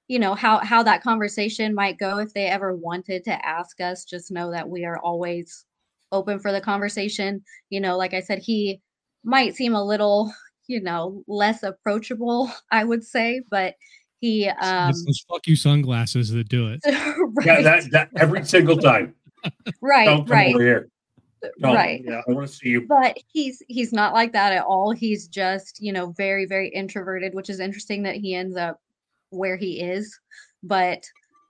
you 0.09 0.19
know, 0.19 0.35
how 0.35 0.59
how 0.59 0.83
that 0.83 1.03
conversation 1.03 1.75
might 1.75 1.99
go 1.99 2.19
if 2.19 2.33
they 2.33 2.47
ever 2.47 2.75
wanted 2.75 3.25
to 3.25 3.47
ask 3.47 3.81
us, 3.81 4.05
just 4.05 4.31
know 4.31 4.51
that 4.51 4.69
we 4.69 4.85
are 4.85 4.99
always 4.99 5.67
open 6.11 6.39
for 6.41 6.51
the 6.51 6.61
conversation. 6.61 7.43
You 7.69 7.81
know, 7.81 7.97
like 7.97 8.15
I 8.15 8.21
said, 8.21 8.39
he 8.39 8.81
might 9.23 9.55
seem 9.55 9.75
a 9.75 9.85
little, 9.85 10.33
you 10.67 10.81
know, 10.81 11.23
less 11.29 11.63
approachable, 11.63 12.51
I 12.70 12.85
would 12.85 13.05
say, 13.05 13.43
but 13.51 13.74
he 14.20 14.49
um 14.49 14.91
it's 14.91 15.05
those 15.05 15.24
fuck 15.31 15.47
you 15.47 15.55
sunglasses 15.55 16.31
that 16.31 16.49
do 16.49 16.69
it. 16.69 16.81
right, 16.87 17.47
Yeah, 17.47 17.61
that, 17.61 17.91
that 17.93 18.09
every 18.16 18.45
single 18.45 18.78
time. 18.78 19.15
right, 19.81 20.07
Don't 20.07 20.27
come 20.27 20.37
right, 20.37 20.55
over 20.55 20.65
here. 20.65 20.89
Don't. 21.61 21.74
right. 21.74 22.03
Yeah. 22.05 22.23
I 22.28 22.32
want 22.32 22.49
to 22.49 22.53
see 22.53 22.69
you. 22.70 22.87
But 22.89 23.16
he's 23.32 23.62
he's 23.69 23.93
not 23.93 24.12
like 24.12 24.32
that 24.32 24.53
at 24.53 24.65
all. 24.65 24.91
He's 24.91 25.28
just, 25.28 25.81
you 25.81 25.93
know, 25.93 26.11
very, 26.16 26.47
very 26.47 26.69
introverted, 26.69 27.32
which 27.32 27.49
is 27.49 27.61
interesting 27.61 28.03
that 28.03 28.16
he 28.16 28.35
ends 28.35 28.57
up 28.57 28.81
where 29.31 29.57
he 29.57 29.81
is. 29.81 30.19
But 30.63 31.05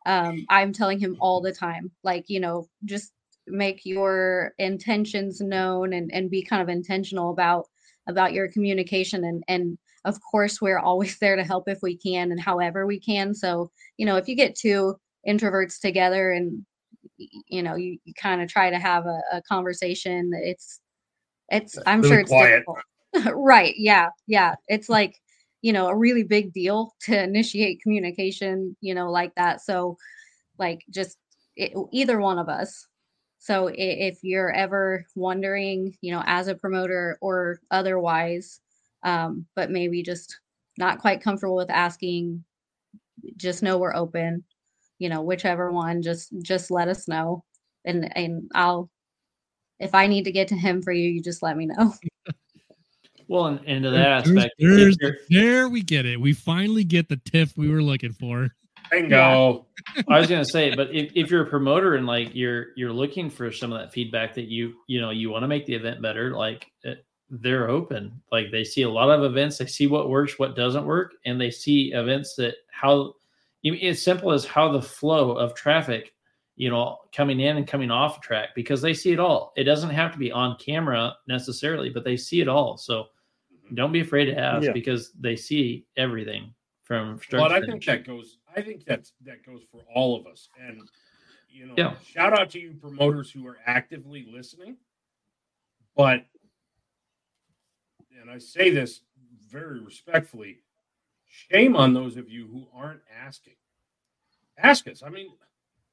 um 0.06 0.46
I'm 0.48 0.72
telling 0.72 0.98
him 0.98 1.16
all 1.20 1.40
the 1.40 1.52
time, 1.52 1.90
like, 2.02 2.24
you 2.28 2.40
know, 2.40 2.68
just 2.84 3.12
make 3.46 3.84
your 3.86 4.52
intentions 4.58 5.40
known 5.40 5.94
and, 5.94 6.12
and 6.12 6.30
be 6.30 6.42
kind 6.42 6.62
of 6.62 6.68
intentional 6.68 7.30
about 7.30 7.66
about 8.06 8.32
your 8.32 8.48
communication 8.48 9.24
and 9.24 9.42
and 9.48 9.78
of 10.04 10.18
course 10.30 10.60
we're 10.60 10.78
always 10.78 11.18
there 11.20 11.36
to 11.36 11.44
help 11.44 11.68
if 11.68 11.78
we 11.82 11.96
can 11.96 12.30
and 12.30 12.40
however 12.40 12.86
we 12.86 13.00
can. 13.00 13.34
So, 13.34 13.70
you 13.96 14.06
know, 14.06 14.16
if 14.16 14.28
you 14.28 14.34
get 14.34 14.56
two 14.56 14.96
introverts 15.26 15.80
together 15.80 16.30
and 16.30 16.64
you 17.16 17.62
know 17.62 17.74
you, 17.74 17.98
you 18.04 18.14
kind 18.14 18.40
of 18.40 18.48
try 18.48 18.70
to 18.70 18.78
have 18.78 19.06
a, 19.06 19.20
a 19.32 19.42
conversation 19.42 20.30
it's 20.34 20.80
it's 21.50 21.78
i'm 21.86 22.00
really 22.00 22.10
sure 22.10 22.20
it's 22.20 22.30
quiet. 22.30 22.64
difficult 22.66 23.34
right 23.36 23.74
yeah 23.76 24.08
yeah 24.26 24.54
it's 24.68 24.88
like 24.88 25.16
you 25.62 25.72
know 25.72 25.88
a 25.88 25.96
really 25.96 26.22
big 26.22 26.52
deal 26.52 26.94
to 27.02 27.22
initiate 27.22 27.82
communication 27.82 28.76
you 28.80 28.94
know 28.94 29.10
like 29.10 29.34
that. 29.36 29.60
So 29.62 29.96
like 30.58 30.84
just 30.90 31.18
it, 31.56 31.72
either 31.92 32.20
one 32.20 32.38
of 32.38 32.48
us. 32.48 32.86
So 33.38 33.70
if 33.72 34.18
you're 34.22 34.52
ever 34.52 35.04
wondering 35.14 35.96
you 36.00 36.12
know 36.12 36.22
as 36.26 36.48
a 36.48 36.54
promoter 36.54 37.18
or 37.20 37.60
otherwise 37.70 38.60
um 39.04 39.46
but 39.54 39.70
maybe 39.70 40.02
just 40.02 40.40
not 40.78 40.98
quite 41.00 41.22
comfortable 41.22 41.56
with 41.56 41.70
asking 41.70 42.44
just 43.36 43.62
know 43.62 43.78
we're 43.78 43.94
open. 43.96 44.44
You 44.98 45.08
know 45.08 45.22
whichever 45.22 45.70
one 45.72 46.02
just 46.02 46.32
just 46.42 46.70
let 46.70 46.88
us 46.88 47.08
know. 47.08 47.44
And 47.84 48.10
and 48.16 48.50
i'll 48.54 48.90
if 49.80 49.94
i 49.94 50.06
need 50.06 50.24
to 50.24 50.32
get 50.32 50.48
to 50.48 50.56
him 50.56 50.82
for 50.82 50.92
you 50.92 51.08
you 51.08 51.22
just 51.22 51.42
let 51.42 51.56
me 51.56 51.66
know 51.66 51.94
Well, 53.28 53.46
and, 53.46 53.60
and 53.66 53.84
to 53.84 53.90
that 53.90 54.24
There's- 54.24 54.44
aspect, 54.44 54.54
there's- 54.58 54.96
there 55.28 55.68
we 55.68 55.82
get 55.82 56.06
it. 56.06 56.20
We 56.20 56.32
finally 56.32 56.84
get 56.84 57.08
the 57.08 57.16
tiff 57.18 57.56
we 57.56 57.68
were 57.68 57.82
looking 57.82 58.12
for. 58.12 58.48
Bingo. 58.90 59.66
I 60.08 60.18
was 60.18 60.28
gonna 60.28 60.44
say, 60.46 60.74
but 60.74 60.94
if, 60.94 61.12
if 61.14 61.30
you're 61.30 61.42
a 61.42 61.50
promoter 61.50 61.96
and 61.96 62.06
like 62.06 62.34
you're 62.34 62.68
you're 62.76 62.92
looking 62.92 63.28
for 63.28 63.52
some 63.52 63.70
of 63.72 63.78
that 63.78 63.92
feedback 63.92 64.34
that 64.34 64.46
you 64.48 64.74
you 64.86 65.00
know 65.00 65.10
you 65.10 65.28
want 65.30 65.42
to 65.42 65.48
make 65.48 65.66
the 65.66 65.74
event 65.74 66.00
better, 66.00 66.34
like 66.34 66.70
eh, 66.86 66.94
they're 67.28 67.68
open. 67.68 68.20
Like 68.32 68.50
they 68.50 68.64
see 68.64 68.82
a 68.82 68.88
lot 68.90 69.10
of 69.10 69.24
events, 69.24 69.58
they 69.58 69.66
see 69.66 69.86
what 69.86 70.08
works, 70.08 70.38
what 70.38 70.56
doesn't 70.56 70.86
work, 70.86 71.12
and 71.26 71.38
they 71.38 71.50
see 71.50 71.92
events 71.92 72.34
that 72.36 72.54
how 72.70 73.12
even 73.62 73.78
as 73.80 74.00
simple 74.02 74.32
as 74.32 74.46
how 74.46 74.72
the 74.72 74.80
flow 74.80 75.32
of 75.32 75.54
traffic, 75.54 76.14
you 76.56 76.70
know, 76.70 76.96
coming 77.14 77.40
in 77.40 77.58
and 77.58 77.66
coming 77.66 77.90
off 77.90 78.22
track 78.22 78.50
because 78.54 78.80
they 78.80 78.94
see 78.94 79.12
it 79.12 79.20
all. 79.20 79.52
It 79.56 79.64
doesn't 79.64 79.90
have 79.90 80.12
to 80.12 80.18
be 80.18 80.32
on 80.32 80.56
camera 80.56 81.14
necessarily, 81.26 81.90
but 81.90 82.04
they 82.04 82.16
see 82.16 82.40
it 82.40 82.48
all. 82.48 82.78
So 82.78 83.08
don't 83.74 83.92
be 83.92 84.00
afraid 84.00 84.26
to 84.26 84.38
ask 84.38 84.66
Yeah. 84.66 84.72
because 84.72 85.12
they 85.12 85.36
see 85.36 85.86
everything 85.96 86.54
from 86.82 87.18
start 87.20 87.42
But 87.42 87.48
to 87.48 87.54
I 87.54 87.60
think 87.66 87.84
that 87.84 88.04
goes. 88.04 88.38
I 88.54 88.62
think 88.62 88.84
that's 88.84 89.12
that 89.24 89.44
goes 89.44 89.62
for 89.70 89.82
all 89.94 90.16
of 90.16 90.26
us. 90.26 90.48
And 90.60 90.88
you 91.48 91.66
know, 91.66 91.74
Yeah. 91.76 91.98
shout 92.00 92.32
out 92.38 92.50
to 92.50 92.60
you 92.60 92.74
promoters 92.74 93.30
who 93.30 93.46
are 93.46 93.58
actively 93.66 94.26
listening. 94.30 94.76
But 95.96 96.26
and 98.20 98.30
I 98.30 98.38
say 98.38 98.70
this 98.70 99.02
very 99.48 99.80
respectfully, 99.80 100.62
shame 101.26 101.76
on 101.76 101.92
those 101.94 102.16
of 102.16 102.28
you 102.28 102.46
who 102.46 102.68
aren't 102.74 103.02
asking. 103.24 103.54
Ask 104.58 104.88
us. 104.88 105.02
I 105.02 105.08
mean, 105.08 105.28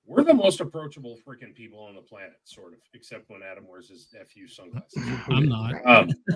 we're 0.05 0.23
the 0.23 0.33
most 0.33 0.59
approachable 0.59 1.17
freaking 1.27 1.53
people 1.53 1.79
on 1.79 1.95
the 1.95 2.01
planet, 2.01 2.39
sort 2.43 2.73
of, 2.73 2.79
except 2.93 3.29
when 3.29 3.41
Adam 3.41 3.67
wears 3.67 3.89
his 3.89 4.07
FU 4.27 4.47
sunglasses. 4.47 5.03
I'm 5.29 5.47
not. 5.47 5.73
Um, 5.85 6.09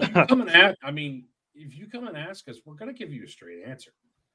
you 0.00 0.26
come 0.26 0.40
and 0.40 0.50
ask, 0.50 0.78
I 0.82 0.90
mean, 0.90 1.26
if 1.54 1.76
you 1.76 1.86
come 1.86 2.06
and 2.06 2.16
ask 2.16 2.48
us, 2.48 2.56
we're 2.64 2.74
going 2.74 2.92
to 2.92 2.98
give 2.98 3.12
you 3.12 3.24
a 3.24 3.28
straight 3.28 3.62
answer. 3.66 3.90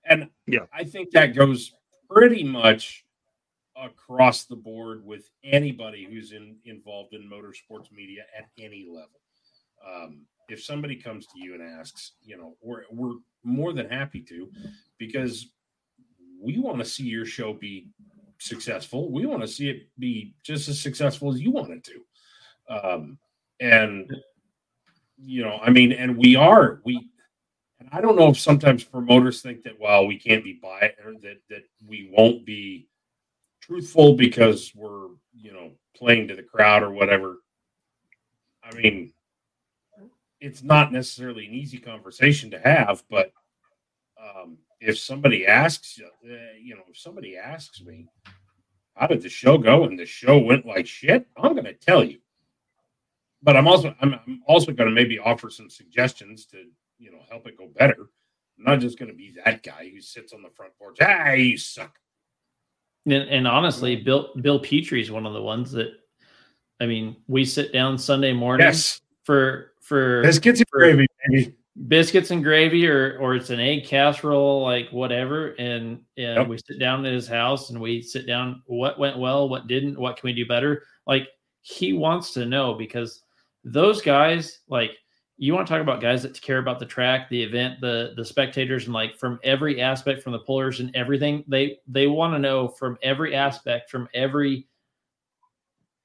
And 0.05 0.29
Yeah. 0.45 0.65
I 0.71 0.83
think 0.83 1.11
that 1.11 1.35
goes 1.35 1.73
pretty 2.09 2.43
much 2.43 3.05
across 3.75 4.45
the 4.45 4.55
board 4.55 5.03
with 5.03 5.29
anybody 5.43 6.07
who's 6.09 6.31
in, 6.31 6.57
involved 6.65 7.13
in 7.13 7.29
motorsports 7.29 7.91
media 7.91 8.23
at 8.37 8.45
any 8.63 8.85
level. 8.87 9.19
Um, 9.85 10.21
if 10.47 10.63
somebody 10.63 10.95
comes 10.95 11.25
to 11.27 11.43
you 11.43 11.55
and 11.55 11.63
asks, 11.63 12.13
you 12.21 12.37
know, 12.37 12.55
we're, 12.61 12.83
we're 12.91 13.15
more 13.43 13.73
than 13.73 13.89
happy 13.89 14.21
to 14.21 14.49
because 14.99 15.47
we 16.39 16.59
want 16.59 16.77
to 16.77 16.85
see 16.85 17.03
your 17.03 17.25
show 17.25 17.53
be 17.53 17.87
successful. 18.39 19.11
We 19.11 19.25
want 19.25 19.41
to 19.41 19.47
see 19.47 19.69
it 19.69 19.89
be 19.99 20.35
just 20.43 20.67
as 20.69 20.79
successful 20.79 21.33
as 21.33 21.41
you 21.41 21.51
want 21.51 21.71
it 21.71 21.83
to. 21.83 22.01
Um, 22.69 23.17
and 23.59 24.11
you 25.17 25.43
know, 25.43 25.59
I 25.63 25.69
mean, 25.69 25.91
and 25.91 26.17
we 26.17 26.35
are 26.35 26.81
we. 26.83 27.09
And 27.79 27.89
I 27.91 27.99
don't 28.01 28.15
know 28.15 28.29
if 28.29 28.39
sometimes 28.39 28.83
promoters 28.83 29.41
think 29.41 29.63
that 29.63 29.79
well, 29.79 30.07
we 30.07 30.17
can't 30.17 30.43
be 30.43 30.59
biased 30.61 30.99
or 31.03 31.13
that 31.21 31.37
that 31.49 31.63
we 31.87 32.09
won't 32.11 32.45
be 32.45 32.87
truthful 33.61 34.15
because 34.15 34.71
we're 34.75 35.07
you 35.33 35.53
know 35.53 35.71
playing 35.95 36.27
to 36.27 36.35
the 36.35 36.43
crowd 36.43 36.83
or 36.83 36.91
whatever. 36.91 37.37
I 38.63 38.75
mean, 38.75 39.13
it's 40.39 40.63
not 40.63 40.91
necessarily 40.91 41.45
an 41.45 41.53
easy 41.53 41.77
conversation 41.77 42.51
to 42.51 42.59
have, 42.59 43.03
but 43.09 43.31
um, 44.21 44.57
if 44.85 44.97
somebody 44.99 45.45
asks, 45.45 45.97
you, 45.97 46.05
uh, 46.05 46.35
you 46.61 46.75
know, 46.75 46.83
if 46.89 46.97
somebody 46.97 47.37
asks 47.37 47.81
me, 47.81 48.07
how 48.95 49.07
did 49.07 49.21
the 49.21 49.29
show 49.29 49.57
go? 49.57 49.83
And 49.83 49.97
the 49.99 50.05
show 50.05 50.37
went 50.37 50.65
like 50.65 50.87
shit. 50.87 51.27
I'm 51.37 51.53
going 51.53 51.65
to 51.65 51.73
tell 51.73 52.03
you. 52.03 52.19
But 53.43 53.57
I'm 53.57 53.67
also 53.67 53.93
I'm, 54.01 54.13
I'm 54.13 54.41
also 54.47 54.71
going 54.71 54.89
to 54.89 54.95
maybe 54.95 55.19
offer 55.19 55.49
some 55.49 55.69
suggestions 55.69 56.45
to 56.47 56.63
you 56.97 57.11
know 57.11 57.19
help 57.29 57.45
it 57.47 57.57
go 57.57 57.67
better. 57.67 58.09
I'm 58.57 58.63
not 58.63 58.79
just 58.79 58.97
going 58.97 59.09
to 59.11 59.15
be 59.15 59.35
that 59.43 59.63
guy 59.63 59.91
who 59.93 60.01
sits 60.01 60.33
on 60.33 60.41
the 60.41 60.49
front 60.49 60.73
porch. 60.79 60.97
Ah, 61.01 61.33
you 61.33 61.57
suck. 61.57 61.97
And, 63.05 63.29
and 63.29 63.47
honestly, 63.47 63.97
Bill 63.97 64.29
Bill 64.41 64.59
Petrie 64.59 65.01
is 65.01 65.11
one 65.11 65.25
of 65.25 65.33
the 65.33 65.41
ones 65.41 65.71
that, 65.73 65.89
I 66.79 66.85
mean, 66.87 67.17
we 67.27 67.45
sit 67.45 67.71
down 67.73 67.97
Sunday 67.97 68.33
morning 68.33 68.65
Yes. 68.65 69.01
for 69.23 69.73
for 69.81 70.23
Biscuits 70.23 70.61
and 70.61 70.69
for 70.69 70.79
gravy, 70.79 71.05
baby. 71.29 71.53
Biscuits 71.87 72.31
and 72.31 72.43
gravy, 72.43 72.87
or 72.87 73.17
or 73.19 73.35
it's 73.35 73.49
an 73.49 73.59
egg 73.59 73.85
casserole, 73.85 74.63
like 74.63 74.89
whatever, 74.91 75.49
and 75.59 76.01
and 76.17 76.37
Yep. 76.37 76.47
we 76.47 76.57
sit 76.57 76.79
down 76.79 77.05
at 77.05 77.13
his 77.13 77.27
house 77.27 77.69
and 77.69 77.79
we 77.79 78.01
sit 78.01 78.25
down. 78.27 78.61
What 78.65 78.97
went 78.99 79.17
well? 79.19 79.49
What 79.49 79.67
didn't? 79.67 79.99
What 79.99 80.17
can 80.17 80.27
we 80.27 80.33
do 80.33 80.45
better? 80.47 80.83
Like 81.07 81.27
he 81.61 81.93
wants 81.93 82.31
to 82.33 82.45
know 82.45 82.73
because 82.75 83.23
those 83.63 84.01
guys, 84.01 84.59
like 84.69 84.91
you 85.37 85.53
want 85.53 85.67
to 85.67 85.73
talk 85.73 85.81
about 85.81 85.99
guys 86.01 86.23
that 86.23 86.39
care 86.41 86.59
about 86.59 86.79
the 86.79 86.85
track, 86.85 87.29
the 87.29 87.41
event, 87.43 87.81
the 87.81 88.13
the 88.15 88.23
spectators, 88.23 88.85
and 88.85 88.93
like 88.93 89.17
from 89.17 89.39
every 89.43 89.81
aspect, 89.81 90.23
from 90.23 90.31
the 90.31 90.39
pullers 90.39 90.79
and 90.79 90.95
everything. 90.95 91.43
They 91.47 91.79
they 91.87 92.07
want 92.07 92.33
to 92.33 92.39
know 92.39 92.69
from 92.69 92.97
every 93.01 93.35
aspect, 93.35 93.89
from 93.89 94.07
every 94.13 94.67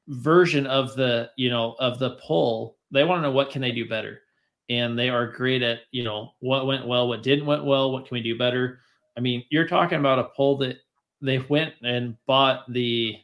version 0.08 0.66
of 0.66 0.96
the 0.96 1.30
you 1.36 1.50
know 1.50 1.76
of 1.78 1.98
the 2.00 2.16
pull. 2.26 2.76
They 2.90 3.04
want 3.04 3.18
to 3.18 3.22
know 3.22 3.30
what 3.30 3.50
can 3.50 3.62
they 3.62 3.70
do 3.72 3.88
better, 3.88 4.22
and 4.70 4.96
they 4.96 5.10
are 5.10 5.26
great 5.26 5.62
at 5.62 5.80
you 5.90 6.04
know 6.04 6.32
what 6.38 6.66
went 6.66 6.86
well, 6.86 7.08
what 7.08 7.22
didn't 7.22 7.44
went 7.44 7.64
well, 7.64 7.92
what 7.92 8.06
can 8.06 8.14
we 8.14 8.22
do 8.22 8.38
better. 8.38 8.80
I 9.16 9.20
mean, 9.20 9.44
you're 9.50 9.68
talking 9.68 9.98
about 9.98 10.20
a 10.20 10.24
pull 10.24 10.56
that 10.58 10.78
they 11.20 11.38
went 11.38 11.74
and 11.82 12.16
bought 12.26 12.72
the, 12.72 13.16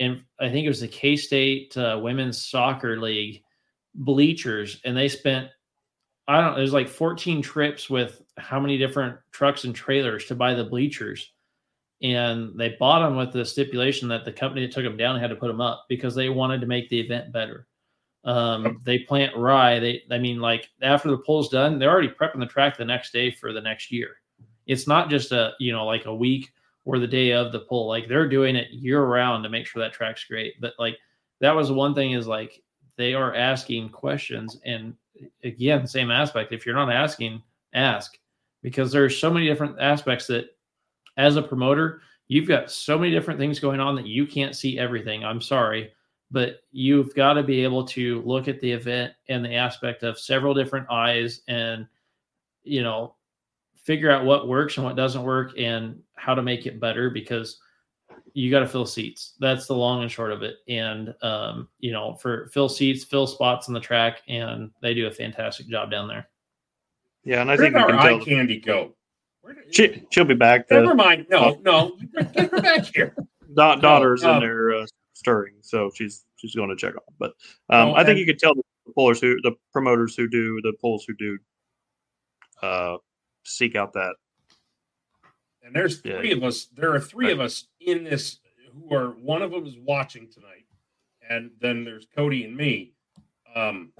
and 0.00 0.22
I 0.40 0.48
think 0.48 0.64
it 0.64 0.70
was 0.70 0.80
the 0.80 0.88
K 0.88 1.16
State 1.16 1.76
uh, 1.76 1.98
Women's 2.02 2.46
Soccer 2.46 2.98
League 2.98 3.42
bleachers, 3.94 4.80
and 4.84 4.96
they 4.96 5.08
spent, 5.08 5.48
I 6.28 6.40
don't 6.40 6.56
there's 6.56 6.72
like 6.72 6.88
14 6.88 7.42
trips 7.42 7.90
with 7.90 8.22
how 8.38 8.60
many 8.60 8.78
different 8.78 9.18
trucks 9.32 9.64
and 9.64 9.74
trailers 9.74 10.24
to 10.26 10.34
buy 10.34 10.54
the 10.54 10.64
bleachers. 10.64 11.32
And 12.00 12.56
they 12.56 12.76
bought 12.78 13.00
them 13.00 13.16
with 13.16 13.32
the 13.32 13.44
stipulation 13.44 14.08
that 14.08 14.24
the 14.24 14.32
company 14.32 14.64
that 14.64 14.72
took 14.72 14.84
them 14.84 14.96
down 14.96 15.18
had 15.18 15.30
to 15.30 15.36
put 15.36 15.48
them 15.48 15.60
up 15.60 15.86
because 15.88 16.14
they 16.14 16.28
wanted 16.28 16.60
to 16.60 16.68
make 16.68 16.88
the 16.88 17.00
event 17.00 17.32
better. 17.32 17.66
Um, 18.28 18.82
they 18.84 18.98
plant 18.98 19.34
rye. 19.34 19.78
They, 19.78 20.02
I 20.10 20.18
mean, 20.18 20.38
like 20.38 20.68
after 20.82 21.10
the 21.10 21.16
pull's 21.16 21.48
done, 21.48 21.78
they're 21.78 21.90
already 21.90 22.10
prepping 22.10 22.40
the 22.40 22.46
track 22.46 22.76
the 22.76 22.84
next 22.84 23.10
day 23.10 23.30
for 23.30 23.54
the 23.54 23.60
next 23.62 23.90
year. 23.90 24.16
It's 24.66 24.86
not 24.86 25.08
just 25.08 25.32
a, 25.32 25.52
you 25.58 25.72
know, 25.72 25.86
like 25.86 26.04
a 26.04 26.14
week 26.14 26.52
or 26.84 26.98
the 26.98 27.06
day 27.06 27.32
of 27.32 27.52
the 27.52 27.60
poll. 27.60 27.88
Like 27.88 28.06
they're 28.06 28.28
doing 28.28 28.54
it 28.54 28.70
year 28.70 29.02
round 29.02 29.44
to 29.44 29.48
make 29.48 29.66
sure 29.66 29.82
that 29.82 29.94
track's 29.94 30.24
great. 30.24 30.60
But 30.60 30.74
like 30.78 30.98
that 31.40 31.56
was 31.56 31.72
one 31.72 31.94
thing 31.94 32.12
is 32.12 32.26
like 32.26 32.62
they 32.96 33.14
are 33.14 33.34
asking 33.34 33.88
questions. 33.88 34.60
And 34.66 34.94
again, 35.42 35.86
same 35.86 36.10
aspect. 36.10 36.52
If 36.52 36.66
you're 36.66 36.74
not 36.74 36.92
asking, 36.92 37.42
ask 37.72 38.18
because 38.62 38.92
there's 38.92 39.18
so 39.18 39.30
many 39.30 39.46
different 39.46 39.80
aspects 39.80 40.26
that 40.26 40.54
as 41.16 41.36
a 41.36 41.42
promoter, 41.42 42.02
you've 42.26 42.48
got 42.48 42.70
so 42.70 42.98
many 42.98 43.10
different 43.10 43.40
things 43.40 43.58
going 43.58 43.80
on 43.80 43.96
that 43.96 44.06
you 44.06 44.26
can't 44.26 44.54
see 44.54 44.78
everything. 44.78 45.24
I'm 45.24 45.40
sorry, 45.40 45.92
but 46.30 46.60
you've 46.72 47.14
got 47.14 47.34
to 47.34 47.42
be 47.42 47.62
able 47.64 47.84
to 47.86 48.22
look 48.22 48.48
at 48.48 48.60
the 48.60 48.70
event 48.70 49.12
and 49.28 49.44
the 49.44 49.54
aspect 49.54 50.02
of 50.02 50.18
several 50.18 50.54
different 50.54 50.86
eyes 50.90 51.40
and, 51.48 51.86
you 52.64 52.82
know, 52.82 53.14
figure 53.74 54.10
out 54.10 54.24
what 54.24 54.48
works 54.48 54.76
and 54.76 54.84
what 54.84 54.96
doesn't 54.96 55.22
work 55.22 55.52
and 55.58 55.98
how 56.16 56.34
to 56.34 56.42
make 56.42 56.66
it 56.66 56.78
better 56.80 57.08
because 57.10 57.58
you 58.34 58.50
got 58.50 58.60
to 58.60 58.66
fill 58.68 58.84
seats. 58.84 59.34
That's 59.40 59.66
the 59.66 59.74
long 59.74 60.02
and 60.02 60.10
short 60.12 60.32
of 60.32 60.42
it. 60.42 60.56
And, 60.68 61.14
um, 61.22 61.68
you 61.78 61.92
know, 61.92 62.14
for 62.14 62.48
fill 62.52 62.68
seats, 62.68 63.04
fill 63.04 63.26
spots 63.26 63.68
on 63.68 63.74
the 63.74 63.80
track, 63.80 64.20
and 64.28 64.70
they 64.82 64.92
do 64.94 65.06
a 65.06 65.10
fantastic 65.10 65.66
job 65.68 65.90
down 65.90 66.08
there. 66.08 66.28
Yeah, 67.24 67.40
and 67.40 67.50
I 67.50 67.56
Where 67.56 67.64
think 67.64 67.74
did 67.74 67.80
our 67.82 67.88
can 67.88 67.98
eye 67.98 68.08
tell. 68.08 68.24
candy 68.24 68.60
go? 68.60 68.94
She 69.70 70.02
she'll 70.10 70.24
be 70.26 70.34
back. 70.34 70.70
Never 70.70 70.88
The 70.88 70.94
mind. 70.94 71.26
No, 71.30 71.58
no, 71.62 71.96
get 72.34 72.50
her 72.50 72.60
back 72.60 72.84
here. 72.94 73.14
da- 73.54 73.76
daughter's 73.76 74.22
um, 74.22 74.36
in 74.36 74.40
there 74.42 74.74
uh, 74.74 74.86
stirring, 75.18 75.54
so 75.60 75.90
she's 75.94 76.24
she's 76.36 76.54
going 76.54 76.68
to 76.70 76.76
check 76.76 76.94
on. 76.94 77.14
But 77.18 77.30
um, 77.70 77.88
Oh, 77.90 77.94
I 77.94 78.04
think 78.04 78.18
you 78.18 78.26
could 78.26 78.38
tell 78.38 78.54
the 78.54 78.62
pullers 78.94 79.20
who 79.20 79.40
the 79.42 79.52
promoters 79.72 80.14
who 80.14 80.28
do 80.28 80.60
the 80.62 80.72
pulls 80.80 81.04
who 81.04 81.14
do 81.14 81.38
uh, 82.62 82.96
seek 83.44 83.74
out 83.76 83.92
that. 83.94 84.14
And 85.62 85.74
there's 85.74 86.00
Yeah. 86.04 86.18
three 86.18 86.32
of 86.32 86.42
us. 86.44 86.66
There 86.66 86.94
are 86.94 87.00
three 87.00 87.30
of 87.32 87.40
us 87.40 87.66
in 87.80 88.04
this 88.04 88.38
who 88.72 88.94
are. 88.94 89.08
One 89.10 89.42
of 89.42 89.50
them 89.50 89.66
is 89.66 89.76
watching 89.78 90.28
tonight, 90.30 90.66
and 91.28 91.50
then 91.60 91.84
there's 91.84 92.06
Cody 92.14 92.44
and 92.44 92.56
me. 92.56 92.94
Um, 93.54 93.92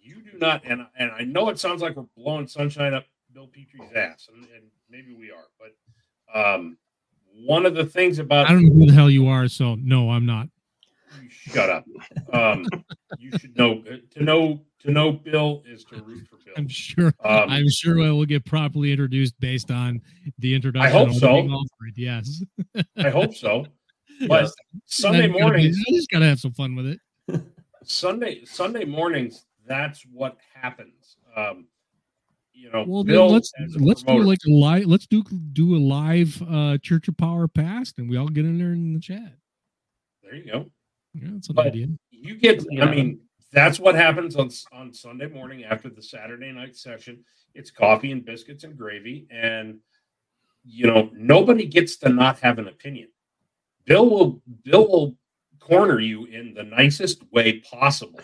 you 0.00 0.16
do 0.22 0.36
not, 0.38 0.62
and 0.64 0.86
and 0.98 1.12
I 1.12 1.22
know 1.22 1.48
it 1.48 1.58
sounds 1.58 1.80
like 1.82 1.96
we're 1.96 2.06
blowing 2.16 2.48
sunshine 2.48 2.94
up 2.94 3.06
Bill 3.32 3.46
Petrie's 3.46 3.92
ass, 3.94 4.28
and, 4.32 4.44
and 4.54 4.64
maybe 4.90 5.14
we 5.14 5.30
are, 5.30 5.46
but 5.58 5.74
um, 6.34 6.76
one 7.34 7.66
of 7.66 7.74
the 7.74 7.84
things 7.86 8.18
about 8.18 8.48
I 8.48 8.52
don't 8.52 8.64
know 8.66 8.72
who 8.74 8.86
the 8.86 8.92
hell 8.92 9.10
you 9.10 9.28
are, 9.28 9.48
so 9.48 9.74
no, 9.76 10.10
I'm 10.10 10.26
not. 10.26 10.48
shut 11.28 11.68
up. 11.70 11.84
Um, 12.32 12.66
you 13.18 13.30
should 13.38 13.56
know 13.56 13.82
to 14.12 14.22
know 14.22 14.60
to 14.80 14.90
know 14.90 15.12
Bill 15.12 15.62
is 15.66 15.84
to 15.84 16.02
root 16.02 16.26
for 16.28 16.36
Bill. 16.44 16.54
I'm 16.56 16.68
sure. 16.68 17.12
Um, 17.24 17.50
I'm 17.50 17.68
sure 17.70 18.00
I 18.02 18.10
will 18.10 18.24
get 18.26 18.44
properly 18.44 18.90
introduced 18.92 19.38
based 19.40 19.70
on 19.70 20.00
the 20.38 20.54
introduction. 20.54 20.92
hope 20.92 21.08
I'll 21.08 21.14
so. 21.14 21.28
offered, 21.48 21.94
Yes. 21.96 22.42
I 22.96 23.10
hope 23.10 23.34
so. 23.34 23.66
But 24.28 24.42
Yes. 24.44 24.54
Sunday 24.86 25.22
That's 25.22 25.32
be- 25.32 25.40
mornings, 25.40 25.78
I 25.88 25.92
just 25.92 26.10
gotta 26.10 26.26
have 26.26 26.38
some 26.38 26.52
fun 26.52 26.76
with 26.76 26.86
it. 26.86 27.42
Sunday 27.84 28.44
Sunday 28.44 28.84
mornings, 28.84 29.46
that's 29.66 30.04
what 30.12 30.36
happens. 30.54 31.16
Um, 31.36 31.66
you 32.52 32.70
know, 32.70 32.84
Well, 32.86 33.04
then 33.04 33.28
let's 33.28 33.52
as 33.62 33.74
a 33.74 33.78
let's 33.78 34.02
do 34.02 34.22
like 34.22 34.38
a 34.46 34.50
live. 34.50 34.86
Let's 34.86 35.06
do 35.06 35.22
do 35.52 35.76
a 35.76 35.78
live 35.78 36.42
uh 36.48 36.78
Church 36.78 37.08
of 37.08 37.16
Power 37.16 37.48
past, 37.48 37.98
and 37.98 38.08
we 38.08 38.16
all 38.16 38.28
get 38.28 38.44
in 38.44 38.58
there 38.58 38.72
in 38.72 38.92
the 38.92 39.00
chat. 39.00 39.34
There 40.22 40.34
you 40.34 40.50
go. 40.50 40.70
Yeah, 41.14 41.28
that's 41.32 41.48
an 41.48 41.54
But 41.54 41.66
idea. 41.68 41.88
You 42.10 42.36
get. 42.36 42.64
Yeah. 42.70 42.84
I 42.84 42.90
mean, 42.90 43.20
that's 43.52 43.78
what 43.78 43.94
happens 43.94 44.36
on 44.36 44.50
on 44.72 44.92
Sunday 44.92 45.26
morning 45.26 45.64
after 45.64 45.88
the 45.88 46.02
Saturday 46.02 46.52
night 46.52 46.76
session. 46.76 47.24
It's 47.54 47.70
coffee 47.70 48.12
and 48.12 48.24
biscuits 48.24 48.64
and 48.64 48.76
gravy, 48.76 49.26
and 49.30 49.78
you 50.64 50.86
know 50.86 51.10
nobody 51.12 51.66
gets 51.66 51.96
to 51.98 52.08
not 52.08 52.38
have 52.40 52.58
an 52.58 52.68
opinion. 52.68 53.08
Bill 53.84 54.08
will 54.08 54.42
Bill 54.64 54.88
will 54.88 55.16
corner 55.60 56.00
you 56.00 56.24
in 56.26 56.54
the 56.54 56.62
nicest 56.62 57.22
way 57.32 57.60
possible. 57.60 58.20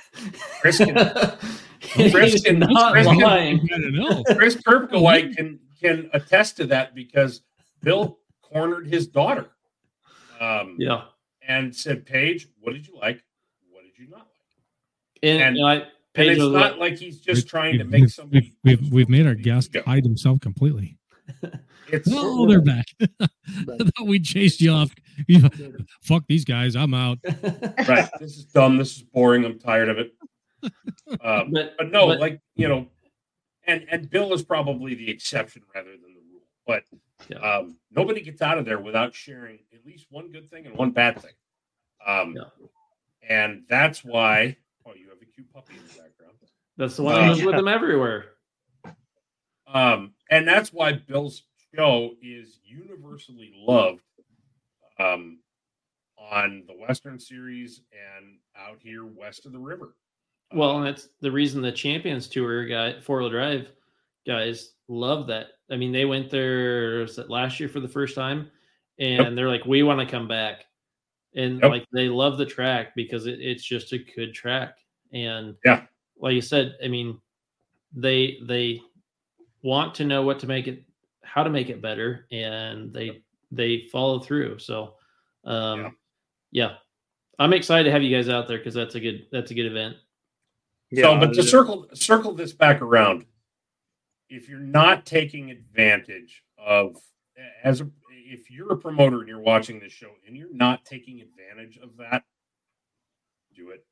Chris 0.60 0.78
can, 0.78 0.96
Chris 1.80 2.32
He's 2.32 2.42
can- 2.42 2.58
not 2.58 2.92
Chris 2.92 3.06
can- 3.06 3.18
lying. 3.18 3.68
I. 4.28 4.34
Chris 4.34 4.56
Kirkowite 4.56 5.36
can 5.36 5.60
can 5.80 6.10
attest 6.12 6.56
to 6.56 6.66
that 6.66 6.94
because 6.94 7.42
Bill 7.82 8.18
cornered 8.42 8.86
his 8.88 9.06
daughter. 9.06 9.50
Um, 10.40 10.76
Yeah. 10.78 11.04
and 11.46 11.74
said, 11.74 12.04
Paige, 12.06 12.48
what 12.60 12.72
did 12.72 12.86
you 12.86 12.96
like? 12.96 13.22
What 13.70 13.82
did 13.84 13.92
you 13.98 14.08
not 14.10 14.18
like? 14.20 15.22
And, 15.22 15.42
And- 15.42 15.56
and 15.58 15.66
I 15.66 15.74
And 16.14 16.28
it's 16.30 16.38
not 16.40 16.50
what- 16.52 16.78
like 16.78 16.98
he's 16.98 17.20
just 17.20 17.42
We've- 17.42 17.48
trying 17.48 17.78
to 17.78 17.84
we've- 17.84 17.90
make 17.90 18.00
we've- 18.02 18.10
somebody. 18.12 18.54
We've, 18.64 18.80
we've, 18.80 18.92
we've 18.92 19.08
made 19.08 19.26
our 19.26 19.34
guest 19.34 19.70
Ego. 19.76 19.82
hide 19.86 20.04
himself 20.04 20.40
completely. 20.40 20.98
It's 21.90 22.06
Oh, 22.12 22.46
they're 22.46 22.60
back. 22.60 22.84
I 23.00 23.26
thought 23.66 24.06
we 24.06 24.20
chased 24.20 24.60
you 24.60 24.72
off. 24.72 24.90
You, 25.26 25.48
fuck 26.02 26.24
these 26.28 26.44
guys. 26.44 26.76
I'm 26.76 26.92
out. 26.92 27.16
right. 27.24 28.06
This 28.20 28.36
is 28.36 28.44
dumb. 28.44 28.76
This 28.76 28.96
is 28.98 29.02
boring. 29.04 29.46
I'm 29.46 29.58
tired 29.58 29.88
of 29.88 29.96
it. 29.98 30.12
Um, 31.22 31.50
But- 31.52 31.76
but 31.78 31.90
no, 31.90 32.06
but- 32.06 32.20
like 32.20 32.40
you 32.54 32.68
know, 32.68 32.88
and 33.66 33.86
and 33.90 34.10
Bill 34.10 34.32
is 34.34 34.42
probably 34.42 34.94
the 34.94 35.10
exception 35.10 35.62
rather 35.74 35.90
than 35.92 36.14
the 36.14 36.20
rule. 36.20 36.42
But 36.66 36.84
Yeah. 37.28 37.38
um, 37.38 37.78
nobody 37.90 38.20
gets 38.20 38.42
out 38.42 38.58
of 38.58 38.64
there 38.64 38.78
without 38.78 39.14
sharing 39.14 39.58
at 39.72 39.84
least 39.86 40.06
one 40.10 40.30
good 40.30 40.48
thing 40.50 40.66
and 40.66 40.76
one 40.76 40.90
bad 40.90 41.20
thing. 41.20 41.32
Um, 42.06 42.36
Yeah. 42.36 42.66
and 43.22 43.64
that's 43.68 44.04
why. 44.04 44.56
Oh, 44.86 44.94
you 44.94 45.08
have 45.10 45.20
a 45.20 45.24
cute 45.26 45.52
puppy 45.52 45.74
in 45.76 45.82
the 45.86 45.94
background. 46.02 46.38
That's 46.76 46.96
the 46.96 47.02
one 47.02 47.14
Uh, 47.14 47.18
that 47.20 47.28
goes 47.28 47.44
with 47.44 47.54
him 47.56 47.68
everywhere. 47.68 48.34
Um, 49.66 50.14
and 50.30 50.46
that's 50.48 50.72
why 50.72 50.92
Bill's 50.92 51.42
show 51.74 52.16
is 52.22 52.60
universally 52.64 53.52
loved 53.56 54.02
um, 54.98 55.40
on 56.16 56.64
the 56.66 56.74
Western 56.74 57.18
Series 57.20 57.82
and 57.92 58.38
out 58.56 58.80
here 58.80 59.04
west 59.04 59.44
of 59.46 59.52
the 59.52 59.58
river. 59.58 59.94
Well, 60.52 60.78
and 60.78 60.86
that's 60.86 61.08
the 61.20 61.30
reason 61.30 61.60
the 61.60 61.72
Champions 61.72 62.26
Tour 62.26 62.66
guy, 62.66 63.00
four 63.00 63.18
wheel 63.20 63.30
drive 63.30 63.72
guys, 64.26 64.72
love 64.88 65.26
that. 65.26 65.48
I 65.70 65.76
mean, 65.76 65.92
they 65.92 66.04
went 66.06 66.30
there 66.30 67.06
last 67.28 67.60
year 67.60 67.68
for 67.68 67.80
the 67.80 67.88
first 67.88 68.14
time, 68.14 68.50
and 68.98 69.24
Yep. 69.26 69.34
they're 69.36 69.48
like, 69.48 69.66
"We 69.66 69.82
want 69.82 70.00
to 70.00 70.06
come 70.06 70.26
back," 70.26 70.64
and 71.34 71.60
Yep. 71.62 71.70
like 71.70 71.86
they 71.92 72.08
love 72.08 72.38
the 72.38 72.46
track 72.46 72.94
because 72.96 73.26
it, 73.26 73.40
it's 73.40 73.62
just 73.64 73.92
a 73.92 73.98
good 73.98 74.32
track. 74.34 74.78
And 75.12 75.54
Yeah. 75.64 75.86
like 76.16 76.34
you 76.34 76.40
said, 76.40 76.76
I 76.82 76.88
mean, 76.88 77.20
they 77.92 78.38
they 78.44 78.80
want 79.62 79.94
to 79.96 80.04
know 80.04 80.22
what 80.22 80.38
to 80.40 80.46
make 80.46 80.68
it, 80.68 80.84
how 81.24 81.42
to 81.44 81.50
make 81.50 81.68
it 81.70 81.82
better, 81.82 82.26
and 82.32 82.92
they 82.94 83.22
they 83.52 83.86
follow 83.92 84.18
through. 84.20 84.58
So, 84.60 84.96
um, 85.44 85.80
Yeah. 85.82 85.90
yeah, 86.52 86.76
I'm 87.38 87.52
excited 87.54 87.84
to 87.84 87.92
have 87.92 88.02
you 88.02 88.14
guys 88.16 88.28
out 88.30 88.48
there 88.48 88.58
because 88.58 88.74
that's 88.74 88.94
a 88.96 89.00
good 89.00 89.28
that's 89.32 89.50
a 89.50 89.54
good 89.54 89.66
event. 89.66 89.96
So, 90.94 91.18
but 91.18 91.34
to 91.34 91.42
circle 91.42 91.86
circle 91.94 92.32
this 92.34 92.52
back 92.52 92.80
around, 92.80 93.26
if 94.28 94.48
you're 94.48 94.58
not 94.58 95.06
taking 95.06 95.50
advantage 95.50 96.42
of 96.58 96.96
as 97.62 97.80
a 97.80 97.88
if 98.10 98.50
you're 98.50 98.72
a 98.72 98.78
promoter 98.78 99.20
and 99.20 99.28
you're 99.28 99.40
watching 99.40 99.80
this 99.80 99.92
show 99.92 100.10
and 100.26 100.36
you're 100.36 100.52
not 100.52 100.84
taking 100.84 101.20
advantage 101.20 101.78
of 101.78 101.96
that, 101.96 102.24
do 103.54 103.70
it. 103.70 103.84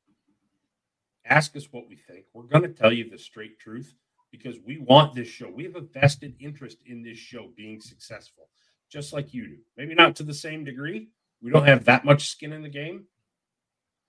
Ask 1.24 1.56
us 1.56 1.72
what 1.72 1.88
we 1.88 1.96
think. 1.96 2.26
We're 2.32 2.42
going 2.42 2.62
to 2.62 2.68
tell 2.68 2.92
you 2.92 3.08
the 3.08 3.18
straight 3.18 3.58
truth 3.58 3.94
because 4.30 4.56
we 4.64 4.78
want 4.78 5.14
this 5.14 5.28
show. 5.28 5.50
We 5.50 5.64
have 5.64 5.76
a 5.76 5.80
vested 5.80 6.36
interest 6.38 6.78
in 6.86 7.02
this 7.02 7.18
show 7.18 7.50
being 7.56 7.80
successful, 7.80 8.48
just 8.90 9.12
like 9.12 9.34
you 9.34 9.46
do. 9.46 9.56
Maybe 9.76 9.94
not 9.94 10.14
to 10.16 10.22
the 10.22 10.34
same 10.34 10.64
degree. 10.64 11.08
We 11.40 11.50
don't 11.50 11.66
have 11.66 11.84
that 11.86 12.04
much 12.04 12.28
skin 12.28 12.52
in 12.52 12.62
the 12.62 12.68
game. 12.68 13.06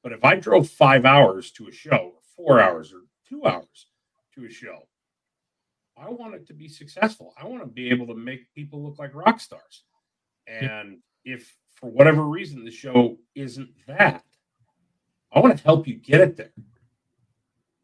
But 0.04 0.12
if 0.12 0.24
I 0.24 0.36
drove 0.36 0.70
five 0.70 1.06
hours 1.06 1.52
to 1.52 1.68
a 1.68 1.72
show, 1.72 2.17
four 2.38 2.62
hours, 2.62 2.94
or 2.94 3.02
two 3.28 3.46
hours 3.46 3.88
to 4.36 4.46
a 4.46 4.50
show, 4.50 4.88
I 5.98 6.10
want 6.10 6.36
it 6.36 6.48
to 6.48 6.54
be 6.54 6.70
successful. 6.70 7.34
I 7.42 7.46
want 7.46 7.64
to 7.64 7.68
be 7.68 7.90
able 7.90 8.08
to 8.08 8.16
make 8.16 8.54
people 8.54 8.84
look 8.84 9.00
like 9.00 9.16
rock 9.16 9.40
stars. 9.40 9.84
And 10.48 11.00
if 11.26 11.58
for 11.74 11.90
whatever 11.90 12.24
reason 12.24 12.64
the 12.64 12.72
show 12.72 13.18
isn't 13.36 13.70
that, 13.88 14.24
I 15.34 15.40
want 15.40 15.58
to 15.58 15.64
help 15.64 15.88
you 15.88 15.96
get 15.96 16.22
it 16.22 16.38
there. 16.38 16.54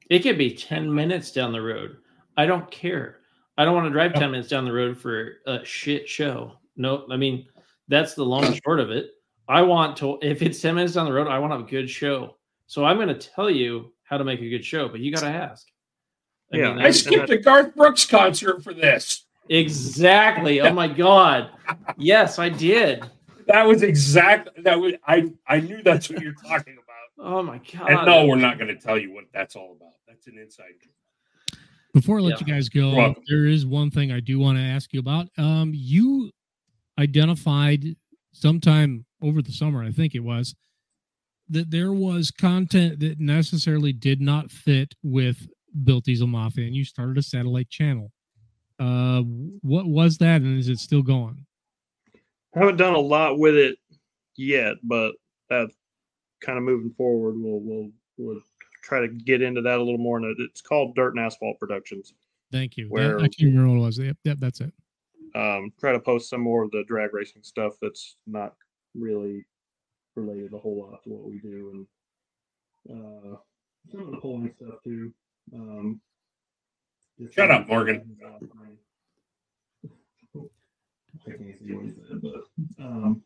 It 0.09 0.19
could 0.19 0.37
be 0.37 0.53
10 0.53 0.93
minutes 0.93 1.31
down 1.31 1.51
the 1.51 1.61
road. 1.61 1.97
I 2.37 2.45
don't 2.45 2.69
care. 2.71 3.19
I 3.57 3.65
don't 3.65 3.75
want 3.75 3.85
to 3.87 3.91
drive 3.91 4.13
10 4.13 4.31
minutes 4.31 4.49
down 4.49 4.65
the 4.65 4.71
road 4.71 4.97
for 4.97 5.33
a 5.45 5.63
shit 5.65 6.07
show. 6.07 6.53
No, 6.75 7.05
I 7.11 7.17
mean, 7.17 7.47
that's 7.87 8.13
the 8.13 8.23
long 8.23 8.45
and 8.45 8.59
short 8.63 8.79
of 8.79 8.91
it. 8.91 9.11
I 9.47 9.61
want 9.61 9.97
to, 9.97 10.17
if 10.21 10.41
it's 10.41 10.61
10 10.61 10.75
minutes 10.75 10.93
down 10.93 11.05
the 11.05 11.13
road, 11.13 11.27
I 11.27 11.37
want 11.37 11.51
to 11.51 11.57
have 11.57 11.67
a 11.67 11.69
good 11.69 11.89
show. 11.89 12.37
So 12.67 12.85
I'm 12.85 12.97
going 12.97 13.09
to 13.09 13.15
tell 13.15 13.49
you 13.49 13.91
how 14.13 14.17
to 14.19 14.23
make 14.23 14.41
a 14.41 14.49
good 14.49 14.63
show, 14.63 14.87
but 14.87 14.99
you 14.99 15.11
got 15.11 15.21
to 15.21 15.27
ask. 15.27 15.67
Yeah, 16.51 16.75
I 16.79 16.91
skipped 16.91 17.31
a 17.31 17.37
Garth 17.37 17.75
Brooks 17.75 18.05
concert 18.05 18.63
for 18.63 18.75
this. 18.75 19.25
exactly. 19.49 20.61
Oh 20.61 20.71
my 20.71 20.87
God. 20.87 21.49
Yes, 21.97 22.37
I 22.37 22.49
did. 22.49 23.03
That 23.47 23.65
was 23.65 23.81
exactly 23.81 24.61
that 24.63 24.79
was 24.79 24.93
I 25.07 25.31
I 25.47 25.59
knew 25.59 25.81
that's 25.81 26.09
what 26.11 26.21
you're 26.21 26.33
talking 26.33 26.77
about. 26.77 27.27
Oh 27.27 27.41
my 27.41 27.59
God. 27.73 27.89
And 27.89 28.05
no, 28.05 28.25
we're 28.27 28.35
not 28.35 28.59
going 28.59 28.67
to 28.67 28.75
tell 28.79 28.99
you 28.99 29.11
what 29.13 29.25
that's 29.33 29.55
all 29.55 29.75
about. 29.75 29.93
That's 30.07 30.27
an 30.27 30.37
inside 30.37 30.73
joke. 30.81 31.59
Before 31.93 32.19
I 32.19 32.21
let 32.21 32.39
Yeah. 32.39 32.45
you 32.47 32.53
guys 32.53 32.69
go, 32.69 33.15
there 33.27 33.45
is 33.45 33.65
one 33.65 33.89
thing 33.89 34.11
I 34.11 34.19
do 34.19 34.37
want 34.39 34.57
to 34.59 34.63
ask 34.63 34.93
you 34.93 34.99
about. 34.99 35.27
Um, 35.39 35.71
you 35.73 36.29
identified 36.99 37.83
sometime 38.31 39.05
over 39.23 39.41
the 39.41 39.51
summer, 39.51 39.83
I 39.83 39.91
think 39.91 40.13
it 40.15 40.19
was, 40.19 40.53
that 41.49 41.71
there 41.71 41.93
was 41.93 42.31
content 42.31 42.99
that 42.99 43.19
necessarily 43.19 43.93
did 43.93 44.21
not 44.21 44.51
fit 44.51 44.95
with 45.03 45.47
Built 45.83 46.05
Diesel 46.05 46.27
Mafia, 46.27 46.65
and 46.65 46.75
you 46.75 46.85
started 46.85 47.17
a 47.17 47.23
satellite 47.23 47.69
channel. 47.69 48.11
Uh, 48.79 49.21
what 49.21 49.85
was 49.85 50.17
that, 50.19 50.41
and 50.41 50.57
is 50.57 50.69
it 50.69 50.79
still 50.79 51.01
going? 51.03 51.45
I 52.55 52.59
haven't 52.59 52.77
done 52.77 52.93
a 52.93 52.99
lot 52.99 53.39
with 53.39 53.55
it 53.55 53.77
yet, 54.35 54.75
but 54.83 55.13
that's 55.49 55.73
kind 56.41 56.57
of 56.57 56.63
moving 56.63 56.91
forward. 56.91 57.35
We'll 57.37 57.59
we'll 57.59 57.91
we'll 58.17 58.41
try 58.83 58.99
to 59.01 59.07
get 59.07 59.41
into 59.41 59.61
that 59.61 59.79
a 59.79 59.83
little 59.83 59.97
more. 59.97 60.17
And 60.17 60.35
it's 60.39 60.61
called 60.61 60.95
Dirt 60.95 61.15
and 61.15 61.25
Asphalt 61.25 61.59
Productions. 61.59 62.13
Thank 62.51 62.77
you. 62.77 62.85
That- 62.85 62.91
Where- 62.91 63.17
I 63.19 63.27
can't 63.27 63.43
remember 63.53 63.69
what 63.69 63.77
it 63.77 63.85
was. 63.85 63.99
Yep, 63.99 64.17
yep, 64.23 64.37
that's 64.39 64.61
it. 64.61 64.73
Um, 65.35 65.71
try 65.79 65.93
to 65.93 65.99
post 65.99 66.29
some 66.29 66.41
more 66.41 66.63
of 66.63 66.69
the 66.71 66.83
drag 66.87 67.13
racing 67.13 67.41
stuff 67.41 67.73
that's 67.81 68.17
not 68.27 68.53
really 68.93 69.45
related 70.15 70.53
a 70.53 70.57
whole 70.57 70.81
lot 70.89 71.03
to 71.03 71.09
what 71.09 71.23
we 71.29 71.39
do, 71.39 71.85
and 72.87 72.97
uh, 72.97 73.35
some 73.91 74.01
of 74.01 74.11
the 74.11 74.17
pulling 74.17 74.51
stuff 74.55 74.75
too. 74.83 75.13
Um, 75.53 76.01
just 77.19 77.33
Shut 77.33 77.51
up, 77.51 77.67
Morgan. 77.67 78.17
I 81.25 81.31
can't 81.31 81.59
see 81.59 81.73
what 81.73 81.85
he 81.85 81.91
said, 81.91 82.21
but 82.21 82.83
um, 82.83 83.21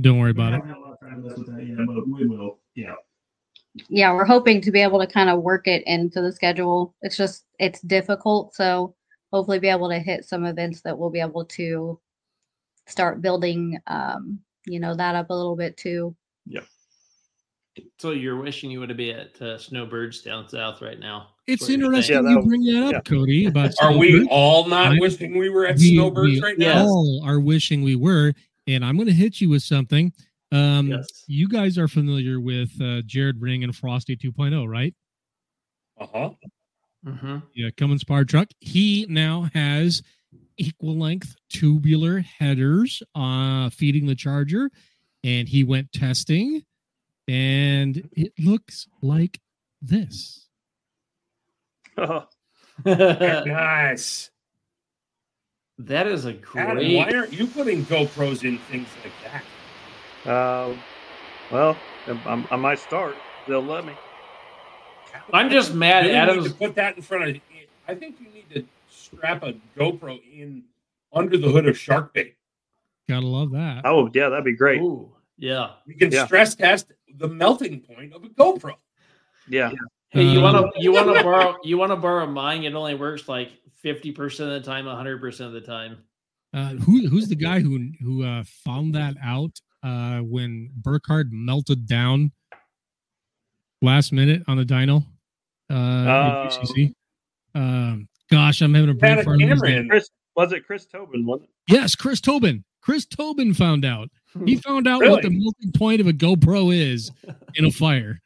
Don't 0.00 0.18
worry 0.18 0.32
about 0.32 0.52
it. 0.52 0.56
haven't 0.56 0.68
had 0.68 0.76
a 0.76 0.80
lot 0.80 0.92
of 0.92 1.00
time 1.00 1.22
with 1.22 1.46
that 1.46 1.66
yet, 1.66 1.78
but 1.86 2.08
we 2.08 2.26
will. 2.26 2.58
Yeah. 2.74 2.94
yeah, 3.88 4.12
we're 4.12 4.24
hoping 4.24 4.60
to 4.62 4.70
be 4.70 4.80
able 4.80 4.98
to 4.98 5.06
kind 5.06 5.30
of 5.30 5.42
work 5.42 5.66
it 5.68 5.82
into 5.86 6.20
the 6.20 6.32
schedule. 6.32 6.94
It's 7.02 7.16
just 7.16 7.44
it's 7.58 7.80
difficult, 7.82 8.54
so 8.54 8.94
hopefully 9.32 9.58
be 9.58 9.68
able 9.68 9.88
to 9.88 9.98
hit 9.98 10.24
some 10.24 10.44
events 10.44 10.80
that 10.82 10.98
we'll 10.98 11.10
be 11.10 11.20
able 11.20 11.44
to 11.44 11.98
start 12.86 13.22
building 13.22 13.78
um, 13.86 14.40
you 14.66 14.80
know, 14.80 14.94
that 14.94 15.14
up 15.14 15.30
a 15.30 15.34
little 15.34 15.56
bit 15.56 15.76
too. 15.76 16.14
So 17.98 18.10
you're 18.10 18.36
wishing 18.40 18.70
you 18.70 18.80
would 18.80 18.96
be 18.96 19.12
at 19.12 19.40
uh, 19.40 19.56
Snowbirds 19.56 20.22
down 20.22 20.48
south 20.48 20.82
right 20.82 20.98
now. 20.98 21.28
It's 21.46 21.68
interesting 21.68 22.24
Yeah, 22.24 22.30
you 22.32 22.42
bring 22.42 22.62
that 22.64 22.84
up, 22.86 22.92
yeah. 22.92 23.00
Cody. 23.00 23.46
About 23.46 23.72
Are 23.82 23.96
we 23.96 24.26
all 24.30 24.66
not 24.68 24.92
I- 24.92 24.98
wishing 24.98 25.38
we 25.38 25.48
were 25.50 25.66
at 25.66 25.76
we, 25.76 25.94
Snowbirds 25.94 26.32
we 26.34 26.40
right 26.40 26.56
Yes. 26.58 26.74
now? 26.76 26.86
all 26.86 27.22
are 27.24 27.40
wishing 27.40 27.82
we 27.82 27.96
were 27.96 28.32
and 28.66 28.84
i'm 28.84 28.96
going 28.96 29.06
to 29.08 29.12
hit 29.14 29.40
you 29.40 29.48
with 29.48 29.62
something 29.62 30.12
um 30.52 30.88
Yes. 30.88 31.06
you 31.26 31.48
guys 31.48 31.78
are 31.78 31.88
familiar 31.88 32.40
with 32.40 32.70
uh 32.80 33.00
jared 33.06 33.40
ring 33.40 33.64
and 33.64 33.74
frosty 33.74 34.16
2.0 34.16 34.68
right 34.68 34.94
Uh 35.98 36.06
huh. 36.12 36.30
Mm-hmm. 37.06 37.38
yeah 37.54 37.70
cummins 37.76 38.04
power 38.04 38.24
truck 38.24 38.48
he 38.60 39.06
now 39.08 39.48
has 39.54 40.02
equal 40.58 40.98
length 40.98 41.34
tubular 41.48 42.18
headers 42.20 43.02
uh 43.14 43.70
feeding 43.70 44.06
the 44.06 44.14
charger 44.14 44.70
and 45.24 45.48
he 45.48 45.64
went 45.64 45.90
testing 45.92 46.62
and 47.30 48.08
it 48.12 48.32
looks 48.40 48.88
like 49.02 49.38
this 49.80 50.48
Oh. 51.96 52.26
Nice. 52.84 54.30
that 55.78 56.06
is 56.06 56.24
a 56.24 56.30
Adam, 56.56 56.76
great. 56.78 56.96
why 56.96 57.10
aren't 57.16 57.32
you 57.32 57.46
putting 57.46 57.84
GoPros 57.84 58.42
in 58.44 58.58
things 58.58 58.88
like 59.04 59.12
that? 60.24 60.30
Um, 60.30 60.78
well, 61.50 61.76
I, 62.06 62.46
I 62.50 62.56
might 62.56 62.78
start. 62.78 63.16
They'll 63.46 63.62
let 63.62 63.84
me. 63.86 63.92
I'm 65.32 65.50
just 65.50 65.74
mad 65.74 66.06
You 66.06 66.12
at 66.12 66.34
need 66.34 66.44
to 66.44 66.50
put 66.54 66.74
that 66.76 66.96
in 66.96 67.02
front 67.02 67.28
of. 67.36 67.36
I 67.86 67.94
think 67.94 68.16
you 68.20 68.28
need 68.32 68.48
to 68.54 68.64
strap 68.88 69.42
a 69.42 69.54
GoPro 69.78 70.20
in 70.32 70.64
under 71.12 71.36
the 71.36 71.48
hood 71.48 71.66
of 71.68 71.76
shark 71.78 72.14
bait. 72.14 72.34
gotta 73.08 73.26
love 73.26 73.50
that 73.52 73.82
Oh, 73.84 74.10
yeah, 74.14 74.28
that'd 74.30 74.44
be 74.44 74.54
great. 74.56 74.80
Ooh, 74.80 75.10
yeah. 75.36 75.72
You 75.86 75.96
can 75.96 76.10
Yeah. 76.12 76.24
stress 76.26 76.54
test 76.54 76.92
the 77.16 77.28
melting 77.28 77.80
point 77.80 78.12
of 78.14 78.24
a 78.24 78.28
GoPro. 78.28 78.74
Yeah. 79.48 79.70
Hey, 80.10 80.24
you 80.24 80.40
want 80.40 80.56
Um, 80.56 80.70
to 80.74 80.82
you 80.82 80.92
want 80.92 81.14
to 81.16 81.22
borrow 81.22 81.56
you 81.62 81.78
want 81.78 81.92
to 81.92 81.96
borrow 81.96 82.26
mine? 82.26 82.64
It 82.64 82.74
only 82.74 82.94
works 82.94 83.28
like 83.28 83.50
fifty 83.82 84.12
percent 84.12 84.50
of 84.50 84.62
the 84.62 84.68
time, 84.70 84.86
hundred 84.86 85.20
percent 85.20 85.48
of 85.48 85.52
the 85.54 85.60
time. 85.66 85.98
Uh, 86.52 86.70
who 86.70 87.06
who's 87.08 87.28
the 87.28 87.36
guy 87.36 87.60
who 87.60 87.90
who 88.00 88.24
uh, 88.24 88.42
found 88.64 88.94
that 88.96 89.14
out 89.22 89.60
uh, 89.82 90.18
when 90.18 90.70
Burkhardt 90.76 91.28
melted 91.30 91.86
down 91.86 92.32
last 93.82 94.12
minute 94.12 94.42
on 94.48 94.56
the 94.56 94.64
dyno? 94.64 95.04
Uh, 95.70 95.74
Um, 95.74 96.48
UCC. 96.48 96.92
Um, 97.54 98.08
gosh, 98.30 98.60
I'm 98.62 98.74
having 98.74 98.90
a 98.90 98.94
brain 98.94 99.10
Had 99.10 99.18
a 99.20 99.24
fart. 99.24 99.34
on 99.34 99.40
his 99.40 99.48
camera 99.60 99.68
name. 99.70 99.78
in. 99.82 99.88
Chris 99.88 100.10
was 100.36 100.52
it 100.52 100.66
Chris 100.66 100.86
Tobin? 100.86 101.24
Was 101.26 101.42
it? 101.42 101.48
Yes, 101.68 101.94
Chris 101.94 102.20
Tobin. 102.20 102.64
Chris 102.80 103.04
Tobin 103.06 103.54
found 103.54 103.84
out. 103.84 104.08
He 104.44 104.56
found 104.56 104.86
out 104.88 105.00
what 105.02 105.22
the 105.22 105.30
melting 105.30 105.72
point 105.74 106.00
of 106.00 106.06
a 106.06 106.12
GoPro 106.12 106.74
is 106.74 107.10
in 107.54 107.64
a 107.64 107.70
fire. 107.70 108.20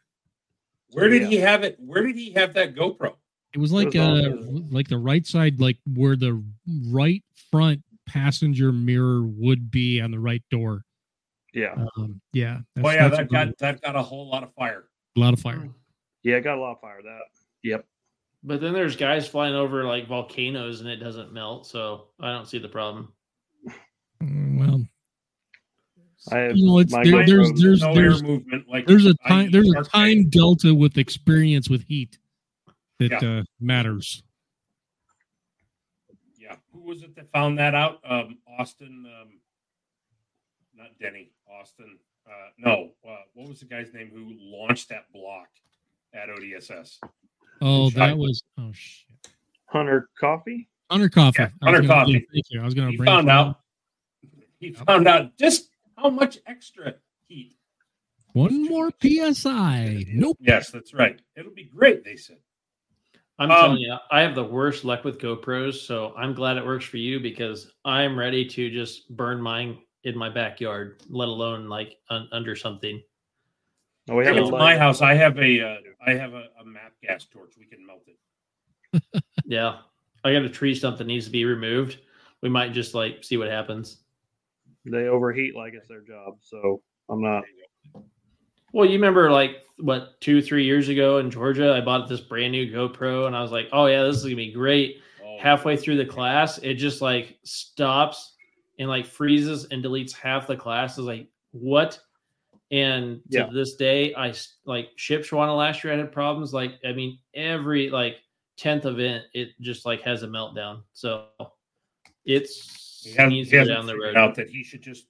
Where 0.92 1.08
did 1.08 1.22
Yeah. 1.22 1.28
he 1.28 1.36
have 1.38 1.64
it? 1.64 1.76
Where 1.80 2.02
did 2.06 2.16
he 2.16 2.32
have 2.32 2.54
that 2.54 2.74
GoPro? 2.74 3.14
It 3.52 3.58
was 3.58 3.72
like 3.72 3.88
was 3.88 3.96
uh 3.96 4.36
like 4.70 4.88
the 4.88 4.98
right 4.98 5.24
side, 5.26 5.60
like 5.60 5.78
where 5.94 6.16
the 6.16 6.42
right 6.90 7.22
front 7.50 7.82
passenger 8.06 8.72
mirror 8.72 9.22
would 9.24 9.70
be 9.70 10.00
on 10.00 10.10
the 10.10 10.18
right 10.20 10.42
door. 10.50 10.84
Yeah, 11.52 11.86
Um, 11.96 12.20
yeah. 12.32 12.58
Oh 12.82 12.90
yeah, 12.90 13.08
that's 13.08 13.16
that 13.18 13.30
about 13.30 13.46
got 13.46 13.58
that 13.58 13.80
got 13.82 13.94
a 13.96 14.02
whole 14.02 14.28
lot 14.28 14.42
of 14.42 14.52
fire. 14.54 14.84
a 15.16 15.20
lot 15.20 15.32
of 15.34 15.40
fire. 15.40 15.68
yeah, 16.24 16.40
got 16.40 16.58
a 16.58 16.60
lot 16.60 16.72
of 16.72 16.80
fire. 16.80 17.00
That. 17.02 17.20
Yep. 17.62 17.86
But 18.42 18.60
then 18.60 18.72
there's 18.74 18.96
guys 18.96 19.26
flying 19.28 19.54
over 19.54 19.84
like 19.84 20.08
volcanoes 20.08 20.80
and 20.80 20.88
it 20.90 20.96
doesn't 20.96 21.32
melt, 21.32 21.66
so 21.66 22.08
I 22.20 22.32
don't 22.32 22.46
see 22.48 22.58
the 22.58 22.68
problem. 22.68 23.12
Well, 24.58 24.86
I 26.32 26.38
have 26.38 26.56
you 26.56 26.66
know, 26.66 26.78
it's 26.78 26.92
there, 26.92 27.26
there's 27.26 27.52
there's 27.52 27.82
no 27.82 27.94
there's 27.94 28.22
movement. 28.22 28.66
Like 28.68 28.86
there's 28.86 29.06
a 29.06 29.14
I 29.24 29.28
time 29.28 29.50
there's 29.50 29.72
a 29.76 29.82
time 29.82 30.30
delta 30.30 30.74
with 30.74 30.96
experience 30.96 31.68
with 31.68 31.84
heat 31.84 32.18
that 32.98 33.22
Yeah. 33.22 33.38
uh, 33.38 33.42
matters. 33.60 34.22
Yeah, 36.38 36.56
who 36.72 36.80
was 36.80 37.02
it 37.02 37.14
that 37.16 37.30
found 37.32 37.58
that 37.58 37.74
out? 37.74 38.00
Um, 38.08 38.38
Austin, 38.58 39.06
um, 39.20 39.40
not 40.74 40.88
Denny, 41.00 41.32
Austin. 41.46 41.98
Uh, 42.26 42.30
no, 42.58 42.90
uh, 43.06 43.16
what 43.34 43.48
was 43.48 43.60
the 43.60 43.66
guy's 43.66 43.92
name 43.92 44.10
who 44.12 44.32
launched 44.38 44.88
that 44.88 45.12
block 45.12 45.48
at 46.14 46.30
ODSS? 46.30 46.98
Oh, 47.60 47.90
that 47.90 48.16
was 48.16 48.42
oh 48.58 48.70
shit. 48.72 49.14
Hunter 49.66 50.08
Coffee. 50.18 50.68
Hunter 50.90 51.08
Coffee. 51.10 51.42
Yeah, 51.42 51.48
Hunter 51.62 51.86
Coffee. 51.86 52.26
Thank 52.32 52.46
you. 52.50 52.60
I 52.62 52.64
was 52.64 52.74
going 52.74 52.96
to 52.96 53.04
found 53.04 53.28
out. 53.28 53.60
He 54.64 54.72
found 54.72 55.06
out 55.06 55.36
just 55.36 55.70
how 55.98 56.10
much 56.10 56.38
extra 56.46 56.94
heat. 57.28 57.56
one 58.32 58.64
more 58.68 58.90
psi. 59.02 60.04
Nope. 60.08 60.38
Yes, 60.40 60.70
that's 60.70 60.94
right. 60.94 61.20
It'll 61.36 61.52
be 61.52 61.64
great. 61.64 62.02
They 62.04 62.16
said. 62.16 62.38
I'm 63.38 63.50
Um, 63.50 63.60
telling 63.60 63.78
you, 63.78 63.96
I 64.10 64.22
have 64.22 64.34
the 64.34 64.44
worst 64.44 64.84
luck 64.84 65.04
with 65.04 65.18
GoPros, 65.18 65.74
so 65.74 66.14
I'm 66.16 66.34
glad 66.34 66.56
it 66.56 66.64
works 66.64 66.84
for 66.84 66.98
you 66.98 67.18
because 67.20 67.72
I'm 67.84 68.18
ready 68.18 68.44
to 68.46 68.70
just 68.70 69.14
burn 69.16 69.40
mine 69.42 69.78
in 70.04 70.16
my 70.16 70.28
backyard, 70.28 71.02
let 71.08 71.28
alone 71.28 71.68
like 71.68 71.96
un- 72.10 72.28
under 72.32 72.54
something. 72.54 73.02
Oh, 74.08 74.16
we 74.16 74.24
have 74.26 74.36
to 74.36 74.44
a 74.44 74.50
my 74.50 74.76
house. 74.78 75.00
I 75.00 75.14
have 75.14 75.38
a 75.38 75.60
uh, 75.60 75.76
I 76.06 76.12
have 76.14 76.32
a, 76.34 76.44
a 76.60 76.64
map 76.64 76.92
gas 77.02 77.24
torch. 77.24 77.54
We 77.58 77.66
can 77.66 77.84
melt 77.86 78.06
it. 78.06 79.12
Yeah, 79.46 79.78
I 80.22 80.32
got 80.32 80.42
a 80.42 80.48
tree 80.48 80.74
stump 80.74 80.98
that 80.98 81.06
needs 81.06 81.24
to 81.26 81.30
be 81.32 81.44
removed. 81.44 81.98
We 82.40 82.48
might 82.48 82.72
just 82.72 82.94
like 82.94 83.24
see 83.24 83.36
what 83.36 83.48
happens. 83.48 84.03
They 84.84 85.08
overheat 85.08 85.54
like 85.54 85.74
it's 85.74 85.88
their 85.88 86.02
job, 86.02 86.34
so 86.40 86.82
I'm 87.08 87.22
not. 87.22 87.44
Well, 88.72 88.86
you 88.86 88.92
remember 88.92 89.30
like 89.30 89.62
what 89.78 90.20
two, 90.20 90.42
three 90.42 90.64
years 90.64 90.88
ago 90.88 91.18
in 91.18 91.30
Georgia, 91.30 91.72
I 91.72 91.80
bought 91.80 92.08
this 92.08 92.20
brand 92.20 92.52
new 92.52 92.70
GoPro, 92.70 93.26
and 93.26 93.36
I 93.36 93.40
was 93.40 93.52
like, 93.52 93.68
"Oh 93.72 93.86
yeah, 93.86 94.02
this 94.02 94.16
is 94.16 94.24
gonna 94.24 94.36
be 94.36 94.52
great." 94.52 95.00
Oh, 95.22 95.38
Halfway 95.40 95.76
through 95.76 95.96
the 95.96 96.06
class, 96.06 96.58
it 96.58 96.74
just 96.74 97.00
like 97.00 97.38
stops 97.44 98.34
and 98.78 98.88
like 98.88 99.06
freezes 99.06 99.66
and 99.66 99.82
deletes 99.82 100.12
half 100.12 100.46
the 100.46 100.56
class. 100.56 100.98
I 100.98 101.00
was 101.02 101.06
like, 101.06 101.28
"What?" 101.52 102.00
And 102.70 103.22
to 103.30 103.38
Yeah. 103.38 103.48
this 103.52 103.76
day, 103.76 104.14
I 104.14 104.34
like 104.64 104.88
Shipshewana 104.98 105.56
last 105.56 105.84
year. 105.84 105.92
I 105.92 105.96
had 105.96 106.10
problems. 106.12 106.52
Like, 106.52 106.72
I 106.84 106.92
mean, 106.92 107.18
every 107.34 107.90
like 107.90 108.16
tenth 108.56 108.86
event, 108.86 109.24
it 109.34 109.50
just 109.60 109.86
like 109.86 110.00
has 110.02 110.24
a 110.24 110.26
meltdown. 110.28 110.82
So 110.92 111.28
it's 112.24 113.02
He 113.04 113.10
hasn't, 113.10 113.30
needs 113.32 113.50
he 113.50 113.58
to 113.58 113.64
go 113.64 113.74
down 113.74 113.86
the 113.86 113.96
road. 113.96 114.16
out 114.16 114.34
that 114.36 114.48
he 114.48 114.62
should 114.64 114.82
just 114.82 115.06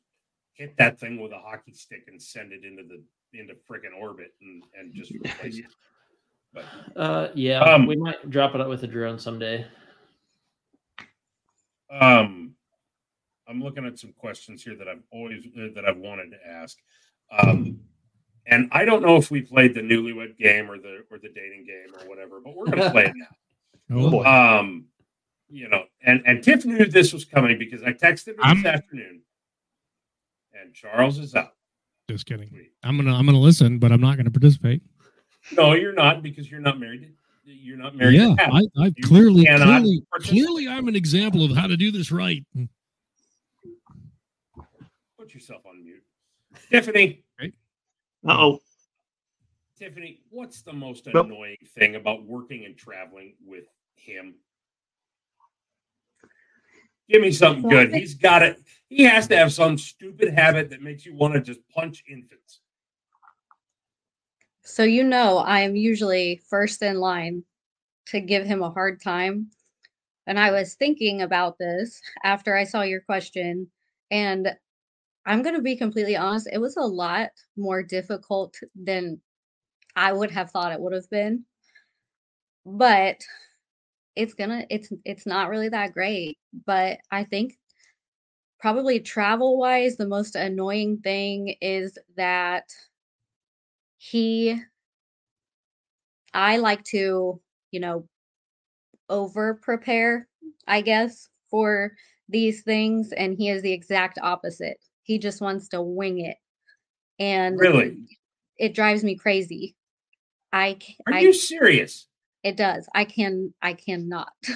hit 0.55 0.77
that 0.79 0.99
thing 1.01 1.21
with 1.21 1.33
a 1.33 1.39
hockey 1.39 1.73
stick 1.73 2.05
and 2.09 2.21
send 2.21 2.53
it 2.53 2.65
into 2.65 2.83
the 2.85 3.03
into 3.39 3.55
freaking 3.69 3.99
orbit 3.99 4.33
and 4.41 4.63
and 4.79 4.95
just 4.95 5.11
replace 5.25 5.59
it. 5.59 5.67
But 6.53 6.65
Uh, 6.97 7.29
yeah, 7.35 7.61
Um, 7.61 7.87
we 7.87 7.97
might 7.97 8.31
drop 8.31 8.55
it 8.55 8.61
up 8.61 8.69
with 8.69 8.83
a 8.85 8.87
drone 8.87 9.19
someday. 9.19 9.67
um, 11.91 12.55
I'm 13.49 13.61
looking 13.63 13.85
at 13.87 13.99
some 13.99 14.13
questions 14.13 14.63
here 14.63 14.77
that 14.77 14.89
I've 14.89 15.03
always 15.11 15.45
uh, 15.59 15.69
that 15.75 15.85
I've 15.85 15.99
wanted 15.99 16.31
to 16.31 16.39
ask. 16.49 16.79
Um, 17.31 17.81
and 18.47 18.69
I 18.73 18.85
don't 18.85 19.03
know 19.03 19.17
if 19.17 19.31
we 19.31 19.41
played 19.43 19.75
the 19.75 19.81
newlywed 19.81 20.37
game 20.39 20.71
or 20.71 20.79
the 20.79 21.05
or 21.11 21.19
the 21.19 21.29
dating 21.29 21.65
game 21.67 21.95
or 22.01 22.09
whatever, 22.09 22.41
but 22.41 22.55
we're 22.55 22.67
gonna 22.67 22.91
play 22.91 23.07
it 23.07 23.13
now. 23.91 23.97
Oh, 23.99 24.11
boy. 24.11 24.25
Um, 24.25 24.87
you 25.49 25.69
know, 25.69 25.85
and 26.03 26.23
and 26.27 26.43
Tiff 26.43 26.65
knew 26.65 26.85
this 26.87 27.13
was 27.13 27.25
coming 27.25 27.59
because 27.59 27.83
I 27.83 27.93
texted 27.93 28.37
her 28.37 28.43
I'm- 28.45 28.57
this 28.63 28.67
afternoon, 28.67 29.23
and 30.53 30.75
Charles 30.75 31.19
is 31.19 31.35
out. 31.35 31.55
Just 32.11 32.27
kidding. 32.27 32.51
I'm 32.83 32.97
gonna 32.97 33.15
I'm 33.15 33.25
gonna 33.27 33.39
listen, 33.39 33.79
but 33.79 33.91
I'm 33.93 34.01
not 34.01 34.17
gonna 34.17 34.31
participate. 34.31 34.83
No, 35.53 35.73
you're 35.75 35.93
not 35.95 36.23
because 36.23 36.51
you're 36.51 36.61
not 36.61 36.79
married. 36.79 37.13
You're 37.45 37.77
not 37.77 37.95
married. 37.97 38.17
yeah. 38.21 38.35
I, 38.39 38.63
I 38.79 38.93
clearly 39.03 39.45
clearly 39.47 40.03
clearly 40.21 40.69
I'm 40.69 40.89
an 40.89 40.97
example 40.97 41.45
of 41.45 41.55
how 41.57 41.67
to 41.67 41.77
do 41.77 41.91
this 41.91 42.11
right. 42.11 42.45
Put 45.19 45.35
yourself 45.35 45.65
on 45.67 45.83
mute, 45.85 46.03
Tiffany. 46.71 47.25
Oh, 48.27 48.61
Tiffany, 49.79 50.21
what's 50.31 50.63
the 50.63 50.73
most 50.73 51.09
Well- 51.13 51.25
annoying 51.25 51.59
thing 51.75 51.97
about 51.97 52.25
working 52.25 52.65
and 52.65 52.77
traveling 52.77 53.35
with 53.45 53.65
him? 53.97 54.35
Give 57.09 57.23
me 57.23 57.33
something 57.33 57.69
good. 57.69 57.95
He's 57.95 58.15
got 58.15 58.43
it. 58.43 58.59
He 58.89 59.03
has 59.05 59.27
to 59.29 59.37
have 59.37 59.53
some 59.53 59.77
stupid 59.77 60.33
habit 60.33 60.71
that 60.71 60.83
makes 60.83 61.05
you 61.05 61.15
want 61.15 61.35
to 61.35 61.41
just 61.41 61.61
punch 61.69 62.05
infants. 62.09 62.61
So 64.63 64.83
you 64.83 65.05
know 65.05 65.39
I 65.39 65.61
am 65.61 65.77
usually 65.77 66.41
first 66.49 66.83
in 66.83 66.99
line 66.99 67.45
to 68.07 68.21
give 68.21 68.47
him 68.47 68.63
a 68.63 68.71
hard 68.71 69.03
time. 69.03 69.51
And 70.27 70.39
I 70.39 70.51
was 70.51 70.75
thinking 70.75 71.23
about 71.23 71.59
this 71.59 72.01
after 72.25 72.57
I 72.57 72.65
saw 72.65 72.83
your 72.83 73.01
question 73.01 73.69
and 74.11 74.55
I'm 75.27 75.43
going 75.43 75.55
to 75.55 75.63
be 75.63 75.77
completely 75.77 76.17
honest, 76.17 76.49
it 76.53 76.59
was 76.59 76.77
a 76.77 76.83
lot 76.83 77.31
more 77.57 77.83
difficult 77.83 78.55
than 78.75 79.21
I 79.97 80.13
would 80.13 80.31
have 80.31 80.51
thought 80.51 80.73
it 80.73 80.81
would 80.81 80.93
have 80.93 81.09
been. 81.11 81.45
But 82.67 83.23
it's 84.17 84.35
to 84.35 84.67
it's 84.71 84.93
it's 85.05 85.27
not 85.27 85.49
really 85.49 85.69
that 85.69 85.93
great, 85.93 86.39
but 86.67 86.99
I 87.11 87.25
think 87.25 87.59
probably 88.61 89.01
travel 89.01 89.59
wise 89.59 89.97
the 89.97 90.09
most 90.09 90.37
annoying 90.37 90.99
thing 90.99 91.57
is 91.61 91.99
that 92.17 92.65
he 93.99 94.61
I 96.33 96.57
like 96.57 96.83
to, 96.85 97.41
you 97.71 97.81
know, 97.81 98.09
over 99.09 99.55
prepare, 99.55 100.29
I 100.67 100.81
guess, 100.81 101.29
for 101.51 101.93
these 102.29 102.63
things 102.63 103.13
and 103.13 103.35
he 103.37 103.49
is 103.51 103.63
the 103.63 103.73
exact 103.73 104.19
opposite. 104.23 104.79
He 105.03 105.19
just 105.19 105.41
wants 105.41 105.69
to 105.69 105.83
wing 105.83 106.21
it. 106.21 106.39
And 107.19 107.59
Really? 107.59 107.99
it 108.57 108.75
drives 108.75 109.05
me 109.05 109.17
crazy. 109.17 109.77
I 110.53 110.79
Are 111.07 111.15
I- 111.15 111.21
you 111.21 111.33
serious? 111.33 112.07
It 112.45 112.57
does. 112.57 112.89
I 112.95 113.05
can 113.05 113.53
I 113.63 113.73
cannot. 113.75 114.33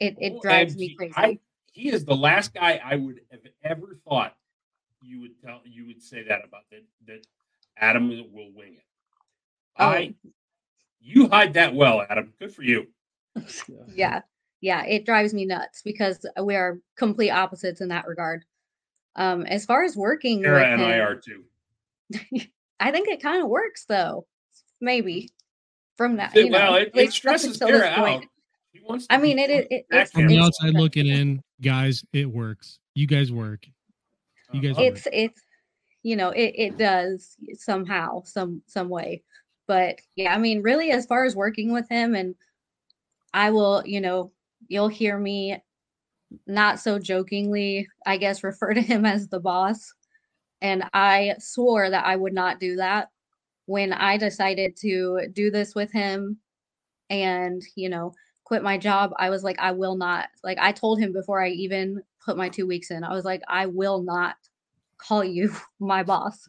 It 0.00 0.16
it 0.18 0.32
Oh, 0.36 0.40
drives 0.42 0.72
and 0.72 0.80
me 0.80 0.96
crazy. 0.96 1.14
I, 1.16 1.38
he 1.72 1.88
is 1.90 2.04
the 2.04 2.16
last 2.16 2.52
guy 2.52 2.80
I 2.84 2.96
would 2.96 3.20
have 3.30 3.40
ever 3.62 3.96
thought 4.08 4.34
you 5.00 5.20
would 5.20 5.40
tell 5.40 5.60
you 5.64 5.86
would 5.86 6.02
say 6.02 6.24
that 6.24 6.40
about 6.44 6.62
that 6.72 6.82
that 7.06 7.24
Adam 7.76 8.08
will 8.08 8.50
wing 8.52 8.74
it. 8.78 8.84
Oh. 9.78 9.86
I 9.86 10.14
you 11.00 11.28
hide 11.28 11.54
that 11.54 11.72
well, 11.74 12.04
Adam. 12.08 12.32
Good 12.40 12.52
for 12.52 12.62
you. 12.64 12.88
yeah 13.94 14.22
yeah 14.60 14.84
it 14.86 15.06
drives 15.06 15.32
me 15.32 15.44
nuts 15.46 15.82
because 15.82 16.26
we 16.42 16.56
are 16.56 16.80
complete 16.96 17.30
opposites 17.30 17.80
in 17.80 17.88
that 17.88 18.06
regard 18.08 18.44
um 19.16 19.42
as 19.46 19.64
far 19.64 19.84
as 19.84 19.96
working 19.96 20.42
Sarah 20.42 20.56
with 20.58 20.64
and 20.64 20.82
I 20.82 20.96
him, 20.96 21.02
are 21.02 21.14
too. 21.14 21.44
i 22.80 22.90
think 22.90 23.08
it 23.08 23.22
kind 23.22 23.42
of 23.42 23.48
works 23.48 23.84
though 23.88 24.26
maybe 24.80 25.30
from 25.96 26.16
that 26.16 26.36
It- 26.36 26.46
you 26.46 26.50
know, 26.50 26.58
well, 26.58 26.74
it, 26.76 26.90
it 26.94 27.12
stresses 27.12 27.60
up 27.60 27.68
until 27.70 27.88
point. 27.94 28.24
out. 28.24 28.28
He 28.72 28.80
wants 28.80 29.06
to 29.06 29.14
i 29.14 29.18
mean 29.18 29.38
it 29.38 29.50
it, 29.50 29.66
it 29.70 29.86
it's, 29.90 30.10
From 30.12 30.26
the 30.26 30.36
it's 30.38 30.46
outside 30.46 30.74
looking 30.74 31.06
in, 31.06 31.42
guys, 31.60 32.04
it 32.12 32.24
works. 32.30 32.78
You 32.94 33.06
guys 33.06 33.30
work. 33.30 33.66
You 34.52 34.60
guys 34.60 34.76
work. 34.76 34.84
it's 34.86 35.08
it's 35.12 35.40
you 36.02 36.16
know 36.16 36.30
it, 36.30 36.54
it 36.56 36.78
does 36.78 37.36
somehow 37.54 38.22
some 38.24 38.62
some 38.66 38.88
way 38.88 39.22
but 39.68 39.98
yeah 40.16 40.34
i 40.34 40.38
mean 40.38 40.60
really 40.62 40.90
as 40.90 41.06
far 41.06 41.24
as 41.24 41.36
working 41.36 41.72
with 41.72 41.88
him 41.88 42.14
and 42.14 42.34
i 43.32 43.50
will 43.50 43.82
you 43.86 44.00
know 44.00 44.32
you'll 44.68 44.88
hear 44.88 45.16
me 45.18 45.56
not 46.46 46.80
so 46.80 46.98
jokingly 46.98 47.86
i 48.04 48.16
guess 48.16 48.42
refer 48.44 48.74
to 48.74 48.80
him 48.82 49.06
as 49.06 49.28
the 49.28 49.38
boss 49.40 49.94
and 50.60 50.82
i 50.92 51.34
swore 51.38 51.88
that 51.88 52.04
i 52.04 52.16
would 52.16 52.34
not 52.34 52.58
do 52.58 52.76
that 52.76 53.08
when 53.66 53.92
i 53.92 54.16
decided 54.16 54.76
to 54.76 55.28
do 55.32 55.50
this 55.50 55.74
with 55.74 55.92
him 55.92 56.38
and, 57.12 57.62
you 57.76 57.90
know, 57.90 58.14
quit 58.44 58.62
my 58.62 58.78
job, 58.78 59.12
I 59.18 59.30
was 59.30 59.44
like, 59.44 59.58
I 59.58 59.72
will 59.72 59.96
not. 59.96 60.28
Like, 60.42 60.58
I 60.58 60.72
told 60.72 60.98
him 60.98 61.12
before 61.12 61.42
I 61.44 61.50
even 61.50 62.02
put 62.24 62.36
my 62.36 62.48
two 62.48 62.66
weeks 62.66 62.90
in, 62.90 63.04
I 63.04 63.12
was 63.12 63.24
like, 63.24 63.42
I 63.48 63.66
will 63.66 64.02
not 64.02 64.36
call 64.98 65.22
you 65.22 65.54
my 65.80 66.02
boss. 66.02 66.48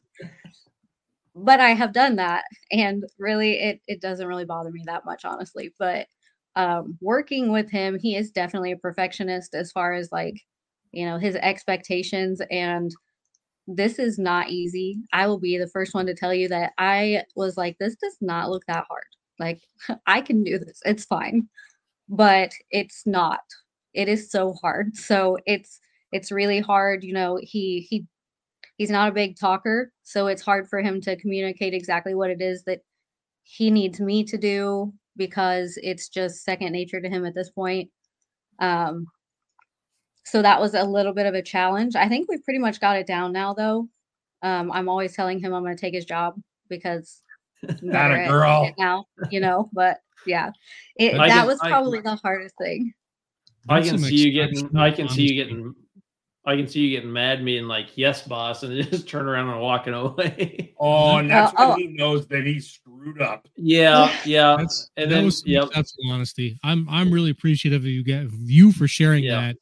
But 1.36 1.60
I 1.60 1.70
have 1.72 1.94
done 1.94 2.16
that. 2.18 2.44
And 2.72 3.04
really, 3.18 3.60
it, 3.60 3.82
it 3.88 4.02
doesn't 4.02 4.28
really 4.28 4.46
bother 4.46 4.72
me 4.72 4.84
that 4.86 5.04
much, 5.06 5.26
honestly. 5.26 5.74
But 5.80 6.08
um, 6.56 6.98
working 7.02 7.52
with 7.52 7.70
him, 7.72 7.98
he 8.00 8.16
is 8.16 8.32
definitely 8.32 8.72
a 8.72 8.78
perfectionist 8.78 9.56
as 9.56 9.72
far 9.72 9.94
as 9.94 10.12
like, 10.12 10.36
you 10.92 11.06
know, 11.06 11.18
his 11.18 11.36
expectations. 11.38 12.40
And 12.52 12.92
this 13.68 14.00
is 14.00 14.20
not 14.20 14.50
easy. 14.50 15.00
I 15.14 15.28
will 15.28 15.40
be 15.40 15.58
the 15.58 15.68
first 15.68 15.94
one 15.94 16.06
to 16.08 16.16
tell 16.16 16.34
you 16.34 16.48
that 16.50 16.74
I 16.78 17.24
was 17.36 17.58
like, 17.58 17.78
this 17.78 17.96
does 17.96 18.18
not 18.22 18.50
look 18.50 18.64
that 18.68 18.86
hard. 18.90 19.04
Like, 19.40 19.62
I 20.08 20.22
can 20.22 20.44
do 20.44 20.60
this. 20.60 20.82
It's 20.86 21.06
fine. 21.06 21.48
But 22.10 22.52
it's 22.70 23.04
not. 23.06 23.42
It 23.94 24.10
is 24.10 24.30
so 24.30 24.54
hard. 24.54 24.96
So 24.98 25.38
it's 25.46 25.80
it's 26.12 26.32
really 26.32 26.60
hard. 26.60 27.04
You 27.04 27.14
know, 27.14 27.40
he 27.42 27.88
he 27.90 28.06
he's 28.78 28.92
not 28.92 29.10
a 29.10 29.14
big 29.14 29.38
talker, 29.38 29.92
so 30.04 30.28
it's 30.28 30.42
hard 30.42 30.70
for 30.70 30.80
him 30.80 31.02
to 31.02 31.16
communicate 31.16 31.74
exactly 31.74 32.14
what 32.14 32.30
it 32.30 32.42
is 32.42 32.64
that 32.66 32.82
he 33.44 33.72
needs 33.72 34.00
me 34.00 34.24
to 34.26 34.38
do 34.38 34.94
because 35.18 35.78
it's 35.82 36.10
just 36.10 36.44
second 36.44 36.72
nature 36.72 37.02
to 37.02 37.10
him 37.10 37.26
at 37.26 37.36
this 37.36 37.50
point. 37.50 37.90
Um, 38.60 39.08
so 40.26 40.42
that 40.42 40.60
was 40.60 40.74
a 40.74 40.84
little 40.84 41.14
bit 41.14 41.26
of 41.26 41.34
a 41.34 41.42
challenge. 41.42 41.96
I 41.96 42.08
think 42.08 42.30
we've 42.30 42.44
pretty 42.44 42.60
much 42.60 42.80
got 42.80 42.98
it 42.98 43.08
down 43.08 43.32
now, 43.34 43.54
though. 43.54 43.88
Um, 44.42 44.72
I'm 44.72 44.90
always 44.90 45.16
telling 45.16 45.40
him 45.40 45.54
I'm 45.54 45.64
going 45.64 45.76
to 45.76 45.80
take 45.82 45.94
his 45.94 46.06
job 46.06 46.36
because 46.70 47.22
I'm 47.70 47.78
Not 47.82 48.12
a 48.12 48.28
girl. 48.28 48.70
now, 48.78 49.06
you 49.32 49.40
know. 49.40 49.70
But 49.74 50.00
yeah, 50.26 50.52
it, 50.98 51.16
I 51.16 51.28
that 51.30 51.38
can- 51.40 51.48
was 51.48 51.60
I- 51.62 51.70
probably 51.70 52.02
the 52.02 52.16
hardest 52.16 52.56
thing. 52.58 52.94
I 53.70 53.80
That's 53.80 53.92
can 53.92 54.00
see 54.00 54.16
you 54.16 54.32
getting. 54.34 54.78
I 54.78 54.92
can 54.92 55.08
see 55.08 55.22
you 55.24 55.42
getting. 55.42 55.74
I 56.46 56.58
can 56.58 56.68
see 56.68 56.82
you 56.82 56.98
getting 56.98 57.14
mad, 57.14 57.38
at 57.38 57.44
me 57.46 57.58
and 57.58 57.70
like, 57.70 57.98
"Yes, 57.98 58.28
boss," 58.28 58.64
and 58.64 58.76
just 58.92 59.08
turn 59.08 59.26
around 59.26 59.50
and 59.50 59.62
walking 59.62 59.94
away. 59.94 60.74
Oh, 60.78 61.16
and 61.20 61.30
that's 61.32 61.54
Uh, 61.54 61.68
when 61.68 61.72
oh. 61.72 61.76
he 61.78 61.88
knows 61.88 62.28
that 62.28 62.46
he's 62.46 62.70
screwed 62.70 63.22
up. 63.22 63.48
yeah, 63.56 64.14
yeah. 64.26 64.58
That's 64.60 64.90
and 64.98 65.10
that 65.10 65.16
then, 65.16 65.24
was 65.24 65.42
yep. 65.46 65.68
exceptional 65.68 66.12
honesty. 66.12 66.60
I'm 66.66 66.86
I'm 66.90 67.10
really 67.10 67.30
appreciative 67.30 67.84
of 67.84 67.88
you 67.88 68.04
get 68.04 68.26
you 68.42 68.74
for 68.74 68.86
sharing 68.90 69.24
Yeah. 69.24 69.40
that, 69.40 69.56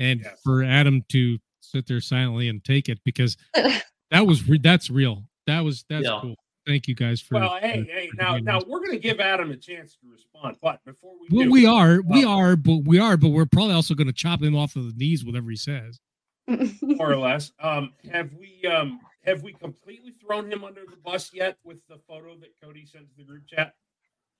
and 0.00 0.20
Yes. 0.24 0.40
for 0.42 0.64
Adam 0.64 1.04
to 1.10 1.38
sit 1.60 1.86
there 1.86 2.00
silently 2.00 2.48
and 2.48 2.64
take 2.64 2.88
it 2.88 2.98
because 3.04 3.36
that 3.54 4.26
was 4.26 4.48
re- 4.48 4.58
that's 4.58 4.90
real. 4.90 5.22
That 5.46 5.60
was 5.60 5.84
that's 5.88 6.04
Yeah. 6.06 6.18
cool. 6.20 6.34
Thank 6.66 6.88
you 6.88 6.94
guys 6.94 7.20
for. 7.20 7.34
Well, 7.36 7.56
hey, 7.60 7.84
for- 7.84 7.90
hey, 7.92 8.08
for 8.08 8.16
now, 8.16 8.36
now 8.38 8.58
this. 8.58 8.68
we're 8.68 8.78
going 8.80 8.92
to 8.92 8.98
give 8.98 9.18
Adam 9.20 9.50
a 9.50 9.56
chance 9.56 9.96
to 9.96 10.10
respond, 10.10 10.56
but 10.60 10.84
before 10.84 11.12
we 11.20 11.28
Well, 11.30 11.46
do, 11.46 11.50
we 11.52 11.66
are, 11.66 12.00
we 12.02 12.24
uh, 12.24 12.28
are, 12.28 12.56
but 12.56 12.78
we 12.84 12.98
are, 12.98 13.16
but 13.16 13.28
we're 13.28 13.46
probably 13.46 13.74
also 13.74 13.94
going 13.94 14.06
to 14.08 14.12
chop 14.12 14.42
him 14.42 14.54
off 14.56 14.76
of 14.76 14.84
the 14.84 14.92
knees, 14.96 15.24
whatever 15.24 15.50
he 15.50 15.56
says. 15.56 16.00
more 16.82 17.10
or 17.12 17.16
less, 17.16 17.52
um, 17.60 17.92
have 18.12 18.32
we, 18.34 18.66
um, 18.68 19.00
have 19.24 19.42
we 19.42 19.52
completely 19.52 20.12
thrown 20.24 20.50
him 20.52 20.64
under 20.64 20.82
the 20.88 20.96
bus 20.96 21.30
yet 21.32 21.56
with 21.64 21.80
the 21.88 21.98
photo 22.08 22.36
that 22.36 22.50
Cody 22.62 22.84
sent 22.84 23.08
to 23.08 23.16
the 23.16 23.24
group 23.24 23.46
chat? 23.46 23.74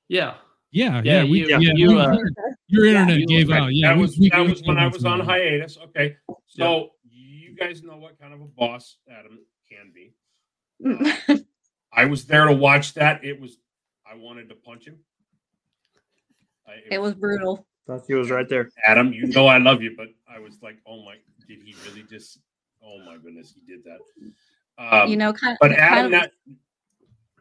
Yeah. 0.08 0.34
Yeah, 0.72 1.02
Yeah, 1.04 1.22
yeah, 1.22 1.30
we, 1.30 1.40
you- 1.40 1.48
yeah, 1.48 1.58
you, 1.74 1.88
we- 1.88 2.00
uh, 2.00 2.16
your 2.68 2.84
internet 2.86 3.18
you- 3.18 3.26
gave 3.26 3.50
out. 3.50 3.72
Yeah, 3.74 3.94
that 3.94 4.00
was 4.00 4.16
we 4.18 4.28
that 4.30 4.36
gave 4.38 4.50
was 4.50 4.62
when 4.62 4.78
I 4.78 4.86
was 4.86 5.04
on 5.04 5.20
information. 5.20 5.42
hiatus. 5.50 5.78
Okay, 5.84 6.16
so 6.46 6.90
you 7.10 7.54
guys 7.56 7.82
know 7.82 7.96
what 7.96 8.18
kind 8.20 8.32
of 8.32 8.40
a 8.40 8.44
boss 8.46 8.96
Adam 9.10 9.38
can 9.68 9.92
be. 9.92 10.12
I 11.92 12.04
was 12.04 12.24
there 12.24 12.46
to 12.46 12.52
watch 12.54 12.94
that. 12.94 13.24
It 13.24 13.40
was, 13.40 13.58
I 14.10 14.14
wanted 14.14 14.48
to 14.50 14.54
punch 14.54 14.86
him. 14.86 14.98
I, 16.66 16.74
it 16.94 17.00
was 17.00 17.14
brutal. 17.14 17.66
Thought 17.86 18.02
he 18.06 18.14
was 18.14 18.30
right 18.30 18.48
there. 18.48 18.68
Adam, 18.86 19.12
you 19.12 19.26
know 19.26 19.46
I 19.48 19.58
love 19.58 19.82
you, 19.82 19.94
but 19.96 20.06
I 20.32 20.38
was 20.38 20.54
like, 20.62 20.78
oh 20.86 21.04
my, 21.04 21.16
did 21.48 21.60
he 21.62 21.74
really 21.88 22.04
just? 22.08 22.38
Oh 22.82 22.98
my 23.04 23.16
goodness, 23.18 23.52
he 23.52 23.60
did 23.70 23.82
that. 23.84 23.98
Um, 24.78 25.10
you 25.10 25.16
know, 25.16 25.32
kind, 25.32 25.52
of, 25.54 25.58
but 25.60 25.70
kind 25.76 25.80
Adam, 25.80 26.04
of 26.06 26.10
now, 26.12 26.26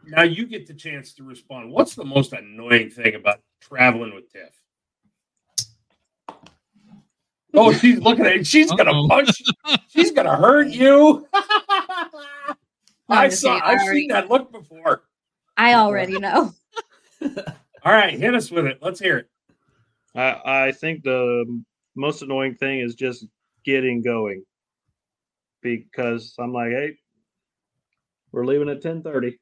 now 0.06 0.24
you 0.24 0.46
get 0.46 0.68
the 0.68 0.74
chance 0.74 1.14
to 1.14 1.24
respond. 1.24 1.72
What's 1.72 1.96
the 1.96 2.06
most 2.06 2.34
annoying 2.34 2.90
thing 2.90 3.16
about 3.16 3.40
traveling 3.62 4.14
with 4.16 4.32
Tiff? 4.32 4.56
Oh, 7.54 7.74
she's 7.74 8.00
looking 8.00 8.26
at 8.26 8.34
it. 8.38 8.48
She's 8.48 8.70
gonna 8.72 8.92
Uh-oh. 8.92 9.08
punch. 9.08 9.42
She's 9.90 10.12
gonna 10.12 10.36
hurt 10.36 10.68
you. 10.68 11.28
I'm 11.34 12.56
I 13.10 13.28
just 13.30 13.42
saw. 13.42 13.50
saying, 13.50 13.62
I 13.64 13.72
I've 13.72 13.82
already- 13.82 14.00
seen 14.02 14.08
that 14.10 14.30
look 14.30 14.52
before. 14.52 15.04
I 15.58 15.74
already 15.74 16.18
know. 16.20 16.54
All 17.22 17.92
right, 17.92 18.14
hit 18.18 18.34
us 18.36 18.50
with 18.52 18.66
it. 18.66 18.78
Let's 18.82 19.00
hear 19.00 19.18
it. 19.18 19.30
I, 20.16 20.68
I 20.68 20.72
think 20.72 21.04
the 21.04 21.62
most 21.96 22.22
annoying 22.22 22.56
thing 22.56 22.80
is 22.80 22.96
just 22.96 23.26
getting 23.66 24.02
going 24.02 24.44
because 25.62 26.34
I'm 26.40 26.54
like, 26.54 26.70
hey, 26.72 26.98
we're 28.32 28.46
leaving 28.46 28.70
at 28.70 28.82
ten 28.82 29.02
thirty. 29.02 29.38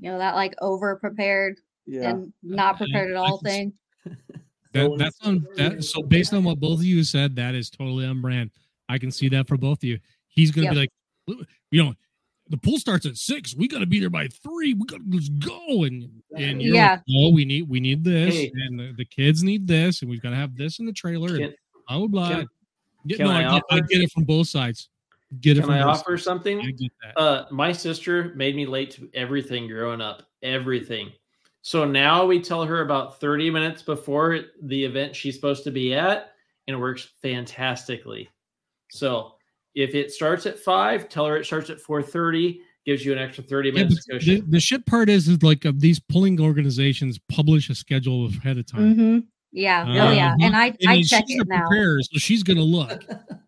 You 0.00 0.10
know 0.12 0.18
that 0.18 0.34
like 0.34 0.54
over 0.60 0.96
prepared 0.96 1.56
Yeah, 1.86 2.10
and 2.10 2.32
not 2.42 2.76
prepared 2.78 3.10
at 3.10 3.16
all 3.16 3.38
can 3.38 3.50
thing. 3.50 3.72
That, 4.74 4.96
that's 4.98 5.18
to 5.20 5.26
on 5.26 5.46
that. 5.56 5.82
So 5.82 6.02
based 6.02 6.34
on 6.34 6.44
what 6.44 6.60
both 6.60 6.80
of 6.80 6.84
you 6.84 7.02
said, 7.02 7.34
that 7.36 7.54
is 7.54 7.70
totally 7.70 8.04
on 8.04 8.20
brand. 8.20 8.50
I 8.90 8.98
can 8.98 9.10
see 9.10 9.30
that 9.30 9.48
for 9.48 9.56
both 9.56 9.78
of 9.78 9.84
you. 9.84 9.98
He's 10.28 10.50
going 10.50 10.66
to 10.68 10.74
be 10.74 10.78
like, 10.78 10.90
you 11.70 11.82
know, 11.82 11.94
the 12.50 12.58
pool 12.58 12.76
starts 12.78 13.06
at 13.06 13.16
six. 13.16 13.56
We 13.56 13.66
got 13.66 13.78
to 13.78 13.86
be 13.86 13.98
there 13.98 14.10
by 14.10 14.28
three. 14.42 14.74
We 14.74 14.84
got 14.84 14.98
to 14.98 15.04
let's 15.08 15.30
go. 15.30 15.84
And 15.84 16.10
and 16.36 16.60
you're 16.60 16.74
Yeah. 16.74 16.90
like, 16.92 17.00
oh, 17.16 17.32
we 17.32 17.46
need 17.46 17.66
we 17.66 17.80
need 17.80 18.04
this, 18.04 18.34
Hey. 18.34 18.52
and 18.66 18.78
the, 18.78 18.92
the 18.98 19.04
kids 19.06 19.42
need 19.42 19.66
this, 19.66 20.02
and 20.02 20.10
we've 20.10 20.20
got 20.22 20.30
to 20.30 20.36
have 20.36 20.54
this 20.54 20.78
in 20.80 20.84
the 20.86 20.92
trailer. 20.92 21.38
Can, 21.38 21.42
and 21.44 21.54
blah 21.88 21.98
blah 21.98 22.06
blah. 22.06 22.28
can- 22.28 22.46
Get- 23.06 23.16
can 23.16 23.26
no, 23.26 23.32
I 23.32 23.48
I, 23.48 23.54
get, 23.54 23.62
I 23.70 23.80
get 23.80 24.02
it 24.02 24.12
from 24.12 24.24
both 24.24 24.48
sides. 24.48 24.90
Get 25.40 25.58
it 25.58 25.60
can 25.60 25.66
from 25.70 25.74
I 25.74 25.82
both 25.82 25.98
offer 25.98 26.16
sides. 26.16 26.24
something? 26.24 26.60
I 26.60 26.70
get 26.70 26.90
that. 27.02 27.20
Uh, 27.20 27.44
my 27.50 27.72
sister 27.72 28.32
made 28.34 28.56
me 28.56 28.64
late 28.66 28.90
to 28.92 29.10
everything 29.14 29.68
growing 29.68 30.00
up. 30.00 30.22
Everything. 30.42 31.12
So 31.62 31.84
now 31.84 32.24
we 32.24 32.40
tell 32.40 32.64
her 32.64 32.80
about 32.80 33.20
30 33.20 33.50
minutes 33.50 33.82
before 33.82 34.40
the 34.62 34.84
event 34.84 35.14
she's 35.14 35.34
supposed 35.34 35.64
to 35.64 35.70
be 35.70 35.94
at, 35.94 36.32
and 36.66 36.76
it 36.76 36.80
works 36.80 37.08
fantastically. 37.20 38.28
So 38.90 39.34
if 39.74 39.94
it 39.94 40.10
starts 40.12 40.46
at 40.46 40.58
five, 40.58 41.08
tell 41.08 41.26
her 41.26 41.36
it 41.36 41.44
starts 41.44 41.68
at 41.70 41.78
4:30. 41.78 42.60
Gives 42.86 43.04
you 43.04 43.12
an 43.12 43.18
extra 43.18 43.44
30 43.44 43.68
Yeah, 43.68 43.74
minutes 43.74 44.06
but 44.06 44.14
cushion. 44.14 44.34
the, 44.46 44.52
the 44.52 44.60
shit 44.60 44.86
part 44.86 45.10
is, 45.10 45.28
is 45.28 45.42
like 45.42 45.66
uh, 45.66 45.72
these 45.76 46.00
pulling 46.00 46.40
organizations 46.40 47.18
publish 47.28 47.68
a 47.68 47.74
schedule 47.74 48.26
ahead 48.28 48.56
of 48.56 48.64
time. 48.64 48.94
hmm 48.94 49.18
Yeah. 49.52 49.84
Oh 49.86 50.10
yeah. 50.12 50.34
And 50.40 50.56
I 50.56 50.74
I 50.86 51.02
check 51.02 51.26
she's 51.28 51.38
it 51.38 51.42
a 51.42 51.44
now. 51.44 51.66
preparer, 51.68 52.00
so 52.00 52.18
she's 52.18 52.42
gonna 52.42 52.62
look. 52.62 53.04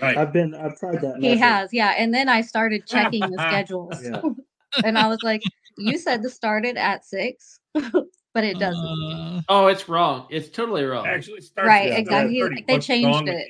Right. 0.00 0.16
I've 0.16 0.32
been 0.32 0.54
I've 0.54 0.78
tried 0.78 1.00
that. 1.02 1.16
He 1.16 1.28
method. 1.30 1.38
has, 1.38 1.72
yeah. 1.72 1.94
And 1.96 2.12
then 2.14 2.28
I 2.28 2.40
started 2.40 2.86
checking 2.86 3.20
the 3.20 3.36
schedules. 3.48 4.02
Yeah. 4.02 4.20
and 4.84 4.98
I 4.98 5.08
was 5.08 5.18
like, 5.22 5.42
you 5.78 5.98
said 5.98 6.22
to 6.22 6.30
started 6.30 6.76
at 6.76 7.04
six, 7.04 7.60
but 7.74 8.44
it 8.44 8.58
doesn't. 8.58 8.86
Uh, 8.86 9.42
oh, 9.48 9.66
it's 9.66 9.88
wrong. 9.88 10.26
It's 10.30 10.48
totally 10.48 10.84
wrong. 10.84 11.06
Actually, 11.06 11.38
it 11.38 11.44
starts 11.44 11.68
Right, 11.68 11.90
at 11.90 11.98
exactly. 12.00 12.36
7:30. 12.40 12.54
Like, 12.54 12.66
they 12.66 12.72
What's 12.74 12.86
changed 12.86 13.28
it. 13.28 13.48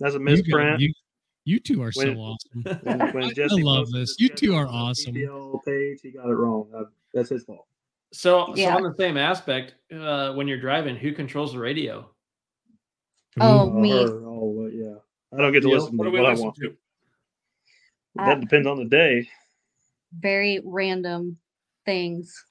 That's 0.00 0.14
a 0.14 0.18
misprint. 0.18 0.80
you, 0.80 0.92
you 1.44 1.58
two 1.58 1.82
are 1.82 1.92
so 1.92 2.12
awesome. 2.14 2.62
When, 2.82 2.98
when 3.12 3.24
I 3.24 3.32
Jesse 3.32 3.62
love 3.62 3.90
this. 3.90 4.14
You 4.18 4.28
two 4.28 4.54
are 4.54 4.66
on 4.66 4.72
the 4.72 4.78
awesome. 4.78 5.14
PPL 5.14 5.64
page, 5.64 5.98
he 6.02 6.10
got 6.12 6.28
it 6.28 6.34
wrong. 6.34 6.68
Uh, 6.76 6.84
that's 7.12 7.30
his 7.30 7.44
fault. 7.44 7.66
So, 8.12 8.54
Yeah. 8.54 8.70
so 8.72 8.76
on 8.76 8.82
the 8.84 8.94
same 8.98 9.16
aspect, 9.16 9.74
uh, 9.92 10.32
when 10.32 10.46
you're 10.48 10.60
driving, 10.60 10.96
who 10.96 11.12
controls 11.12 11.52
the 11.52 11.58
radio? 11.58 12.08
Oh, 13.40 13.70
me. 13.70 13.90
her, 13.90 14.24
oh, 14.24 14.54
yeah. 14.56 14.57
I 15.32 15.36
don't 15.38 15.52
get 15.52 15.62
to 15.62 15.68
listen 15.70 15.92
to 15.92 15.96
What 15.98 16.04
do 16.04 16.12
what, 16.12 16.20
we 16.22 16.26
I 16.26 16.34
want. 16.34 16.56
to? 16.56 16.76
That 18.16 18.38
uh, 18.38 18.40
depends 18.40 18.66
on 18.66 18.78
the 18.78 18.84
day. 18.86 19.28
Very 20.18 20.60
random 20.64 21.36
things. 21.84 22.44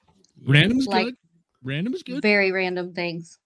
Random 0.46 0.78
is 0.78 0.86
Like- 0.86 1.04
good. 1.06 1.16
Random 1.64 1.92
is 1.94 2.02
good. 2.04 2.22
Very 2.22 2.52
random 2.52 2.94
things. 2.94 3.38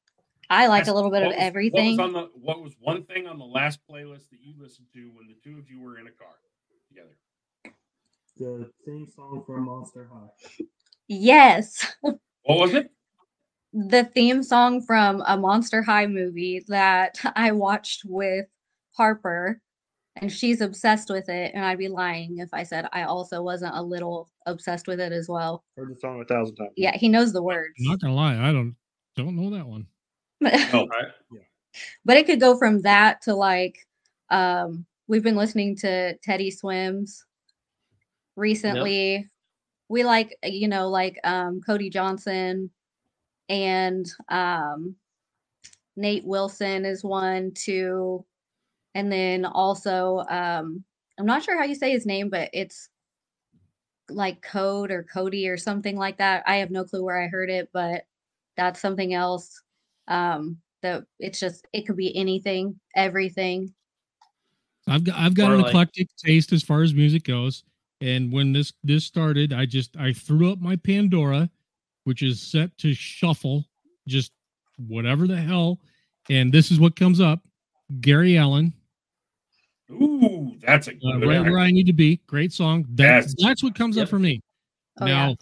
I 0.51 0.67
like 0.67 0.87
a 0.87 0.93
little 0.93 1.11
bit 1.11 1.23
What 1.23 1.33
of 1.33 1.37
was- 1.37 1.37
everything. 1.39 1.97
What 1.97 2.07
was, 2.13 2.15
on 2.17 2.23
the, 2.25 2.31
what 2.39 2.63
was 2.63 2.75
one 2.79 3.05
thing 3.05 3.27
on 3.27 3.39
the 3.39 3.45
last 3.45 3.81
playlist 3.91 4.29
that 4.31 4.41
you 4.43 4.53
listened 4.61 4.89
to 4.93 5.11
when 5.15 5.27
the 5.29 5.35
two 5.43 5.59
of 5.59 5.71
you 5.71 5.81
were 5.81 5.99
in 5.99 6.07
a 6.07 6.11
car 6.11 6.29
together? 6.89 7.17
The 8.37 8.71
theme 8.85 9.09
song 9.15 9.43
from 9.47 9.65
Monster 9.65 10.09
High. 10.13 10.65
Yes. 11.09 11.95
What 12.03 12.19
was 12.59 12.75
it? 12.75 12.91
the 13.75 14.05
theme 14.05 14.43
song 14.43 14.83
from 14.83 15.23
a 15.27 15.35
Monster 15.39 15.81
High 15.81 16.07
movie 16.07 16.63
that 16.69 17.19
I 17.37 17.53
watched 17.53 18.03
with 18.05 18.47
Harper, 18.93 19.61
and 20.17 20.31
she's 20.31 20.61
obsessed 20.61 21.11
with 21.11 21.29
it. 21.29 21.53
And 21.55 21.65
I'd 21.65 21.79
be 21.79 21.89
lying 21.89 22.39
if 22.39 22.49
I 22.53 22.63
said 22.63 22.87
I 22.93 23.03
also 23.03 23.43
wasn't 23.43 23.75
a 23.75 23.83
little 23.83 24.31
obsessed 24.47 24.87
with 24.87 25.01
it 25.01 25.13
as 25.13 25.29
well. 25.29 25.65
Heard 25.77 25.95
the 25.95 26.01
song 26.01 26.21
a 26.21 26.25
thousand 26.25 26.57
times. 26.57 26.73
Yeah, 26.77 26.97
he 26.97 27.09
knows 27.09 27.33
the 27.33 27.43
words. 27.43 27.75
I'm 27.81 27.87
not 27.87 28.01
gonna 28.01 28.15
lie, 28.15 28.37
I 28.37 28.53
don't 28.53 28.77
don't 29.17 29.37
know 29.37 29.51
that 29.57 29.67
one. 29.67 29.87
No. 30.73 30.89
but 32.05 32.17
it 32.17 32.27
could 32.27 32.41
go 32.41 32.59
from 32.59 32.81
that 32.81 33.23
to 33.23 33.35
like 33.35 33.79
um 34.31 34.85
we've 35.07 35.23
been 35.23 35.37
listening 35.37 35.77
to 35.77 36.17
Teddy 36.19 36.51
Swims 36.51 37.25
recently. 38.37 39.29
We 39.89 40.05
like 40.05 40.37
you 40.45 40.69
know 40.69 40.89
like 40.89 41.19
um 41.25 41.61
Cody 41.61 41.91
Johnson 41.91 42.71
and 43.49 44.11
um, 44.31 44.97
Nate 45.97 46.25
Wilson 46.25 46.87
is 46.87 47.05
one 47.05 47.53
too, 47.53 48.25
and 48.95 49.11
then 49.11 49.45
also 49.45 50.25
um, 50.29 50.85
I'm 51.19 51.27
not 51.27 51.43
sure 51.43 51.59
how 51.59 51.65
you 51.65 51.75
say 51.75 51.91
his 51.93 52.07
name, 52.07 52.29
but 52.31 52.51
it's 52.53 52.89
like 54.09 54.43
Code 54.43 54.91
or 54.91 55.05
Cody 55.05 55.49
or 55.49 55.57
something 55.57 55.97
like 55.97 56.19
that. 56.19 56.43
I 56.47 56.57
have 56.57 56.71
no 56.71 56.85
clue 56.85 57.05
where 57.05 57.23
I 57.23 57.29
heard 57.29 57.51
it, 57.51 57.71
but 57.73 58.07
that's 58.57 58.81
something 58.81 59.15
else. 59.15 59.63
Um, 60.09 60.59
that 60.83 61.05
it's 61.21 61.39
just 61.39 61.67
it 61.73 61.87
could 61.87 61.97
be 61.97 62.17
anything, 62.17 62.79
everything. 62.97 63.73
I've 64.89 65.05
got 65.05 65.17
I've 65.17 65.35
got 65.35 65.51
Or 65.51 65.55
an 65.55 65.61
like- 65.61 65.71
eclectic 65.71 66.09
taste 66.17 66.53
as 66.53 66.63
far 66.63 66.83
as 66.83 66.93
music 66.93 67.25
goes. 67.25 67.65
And 68.01 68.33
when 68.33 68.53
this 68.53 68.73
this 68.83 69.05
started, 69.05 69.53
I 69.53 69.65
just 69.65 69.97
I 69.97 70.13
threw 70.13 70.51
up 70.51 70.59
my 70.61 70.75
Pandora, 70.75 71.49
which 72.05 72.23
is 72.23 72.43
set 72.43 72.77
to 72.79 72.93
shuffle, 72.95 73.65
just 74.09 74.33
whatever 74.89 75.29
the 75.29 75.37
hell. 75.37 75.79
And 76.29 76.53
this 76.53 76.73
is 76.73 76.81
what 76.81 76.97
comes 76.97 77.21
up: 77.21 77.39
Gary 78.01 78.37
Allan, 78.37 78.73
Ooh, 79.93 80.57
that's 80.61 80.89
a 80.89 80.93
uh, 80.93 80.95
good 81.19 81.27
right 81.29 81.41
where 81.43 81.59
I 81.59 81.71
need 81.71 81.87
to 81.87 81.93
be. 81.93 82.17
Great 82.27 82.53
song. 82.53 82.87
That's 82.91 83.27
Yes. 83.29 83.35
that's 83.39 83.63
what 83.63 83.75
comes 83.75 83.97
Yep. 83.97 84.05
up 84.05 84.09
for 84.11 84.19
me. 84.19 84.41
Oh, 85.01 85.07
now, 85.07 85.29
yeah. 85.31 85.35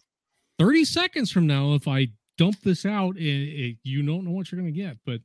thirty 0.59 0.85
seconds 0.85 1.31
from 1.31 1.47
now, 1.47 1.75
if 1.75 1.87
I 1.89 2.09
dump 2.39 2.61
this 2.63 2.85
out, 2.87 3.17
it, 3.17 3.23
it, 3.23 3.77
you 3.83 4.03
don't 4.03 4.25
know 4.25 4.31
what 4.31 4.51
you're 4.51 4.61
going 4.61 4.73
to 4.73 4.79
get. 4.81 4.97
But 5.05 5.21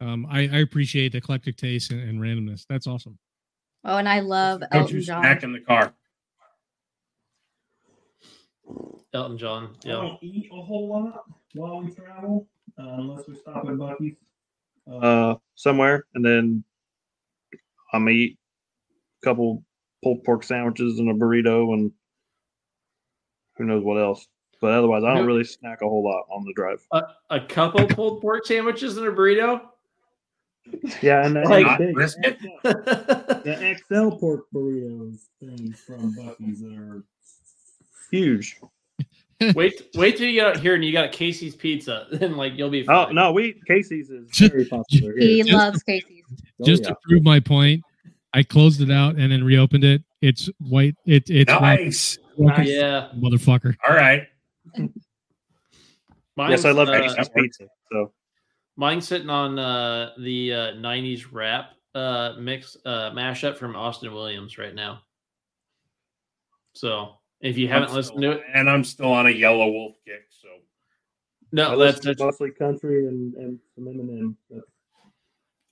um, 0.00 0.26
I, 0.30 0.40
I 0.42 0.58
appreciate 0.58 1.12
the 1.12 1.18
eclectic 1.18 1.56
taste 1.56 1.90
and, 1.92 2.00
and 2.00 2.20
randomness. 2.20 2.64
That's 2.68 2.86
awesome. 2.86 3.18
Oh, 3.84 3.96
and 3.96 4.08
I 4.08 4.20
love 4.20 4.60
Don't 4.60 4.74
Elton 4.74 5.00
John. 5.00 5.22
smack 5.22 5.42
in 5.42 5.52
the 5.52 5.60
car. 5.60 5.94
Elton 9.14 9.38
John. 9.38 9.74
I 9.84 9.88
Yeah. 9.88 9.92
don't 9.94 10.18
eat 10.22 10.50
a 10.52 10.60
whole 10.62 10.88
lot 10.88 11.24
while 11.54 11.80
we 11.82 11.90
travel, 11.94 12.46
uh, 12.78 12.82
unless 12.98 13.26
we 13.26 13.34
stop 13.36 13.64
at 13.64 13.72
Buc-ee's. 13.72 14.16
uh, 14.90 15.34
somewhere, 15.54 16.04
and 16.14 16.24
then 16.24 16.62
I'm 17.92 18.02
gonna 18.02 18.10
eat 18.10 18.32
a 18.32 18.47
couple 19.24 19.64
pulled 20.02 20.22
pork 20.24 20.44
sandwiches 20.44 20.98
and 20.98 21.10
a 21.10 21.14
burrito, 21.14 21.72
and 21.74 21.92
who 23.56 23.64
knows 23.64 23.82
what 23.84 23.96
else. 23.96 24.26
But 24.60 24.72
otherwise, 24.72 25.04
I 25.04 25.14
don't 25.14 25.26
really 25.26 25.44
snack 25.44 25.82
a 25.82 25.88
whole 25.88 26.02
lot 26.04 26.24
on 26.32 26.44
the 26.44 26.52
drive. 26.54 26.84
A, 26.92 27.02
a 27.30 27.40
couple 27.40 27.86
pulled 27.86 28.20
pork 28.20 28.44
sandwiches 28.46 28.96
and 28.96 29.06
a 29.06 29.12
burrito. 29.12 29.60
Yeah, 31.00 31.24
and 31.24 31.34
Like- 31.34 31.64
that 31.66 31.78
big 31.78 31.94
brisket? 31.94 32.38
the 32.62 33.76
XL 33.88 34.16
pork 34.16 34.46
burritos 34.54 35.26
things 35.40 35.78
from 35.80 36.14
Buc-ee's 36.14 36.60
that 36.60 36.74
are 36.74 37.04
huge. 38.10 38.58
wait, 39.54 39.88
wait 39.94 40.16
till 40.16 40.26
you 40.26 40.34
get 40.40 40.46
out 40.48 40.56
here 40.60 40.74
and 40.74 40.84
you 40.84 40.92
got 40.92 41.12
Casey's 41.12 41.54
Pizza, 41.54 42.06
then 42.12 42.36
like 42.36 42.54
you'll 42.56 42.70
be. 42.70 42.86
Oh 42.88 43.06
no, 43.12 43.32
we 43.32 43.54
Casey's 43.68 44.10
is 44.10 44.28
very 44.38 44.64
popular 44.64 45.16
He 45.16 45.36
here. 45.36 45.44
Just- 45.44 45.56
loves 45.56 45.82
Casey's. 45.84 46.24
Oh, 46.60 46.64
just 46.64 46.82
yeah. 46.82 46.88
to 46.90 46.96
prove 47.08 47.22
my 47.22 47.38
point, 47.38 47.82
I 48.34 48.42
closed 48.42 48.80
it 48.80 48.90
out 48.90 49.16
and 49.16 49.32
then 49.32 49.42
reopened 49.42 49.84
it. 49.84 50.02
It's 50.20 50.48
white. 50.58 50.96
It 51.06 51.30
it's 51.30 51.52
white, 51.52 51.80
Nice. 51.80 52.18
Yeah. 52.38 53.08
motherfucker. 53.16 53.74
All 53.88 53.94
right. 53.94 54.26
yes, 56.36 56.64
I 56.64 56.70
love 56.70 56.88
uh, 56.88 57.24
pizza. 57.34 57.66
So 57.90 58.12
Mine's 58.76 59.08
sitting 59.08 59.30
on 59.30 59.58
uh, 59.58 60.12
the 60.18 60.52
uh, 60.52 60.56
'90s 60.74 61.26
rap 61.32 61.72
uh, 61.94 62.34
mix 62.38 62.76
uh, 62.84 63.10
mashup 63.10 63.56
from 63.56 63.74
Austin 63.74 64.12
Williams 64.12 64.58
right 64.58 64.74
now. 64.74 65.00
So 66.74 67.14
if 67.40 67.58
you 67.58 67.68
haven't 67.68 67.90
I'm 67.90 67.94
listened 67.96 68.22
to 68.22 68.32
it, 68.32 68.42
and 68.54 68.70
I'm 68.70 68.84
still 68.84 69.12
on 69.12 69.26
a 69.26 69.30
Yelawolf 69.30 69.94
kick. 70.04 70.26
So 70.30 70.48
I 70.48 70.58
no, 71.52 71.78
that's, 71.78 72.00
that's 72.00 72.18
to 72.18 72.24
mostly 72.24 72.50
country 72.50 73.06
and 73.06 73.34
and 73.34 73.58
some 73.74 73.84
Eminem. 73.84 74.36
That's 74.50 74.77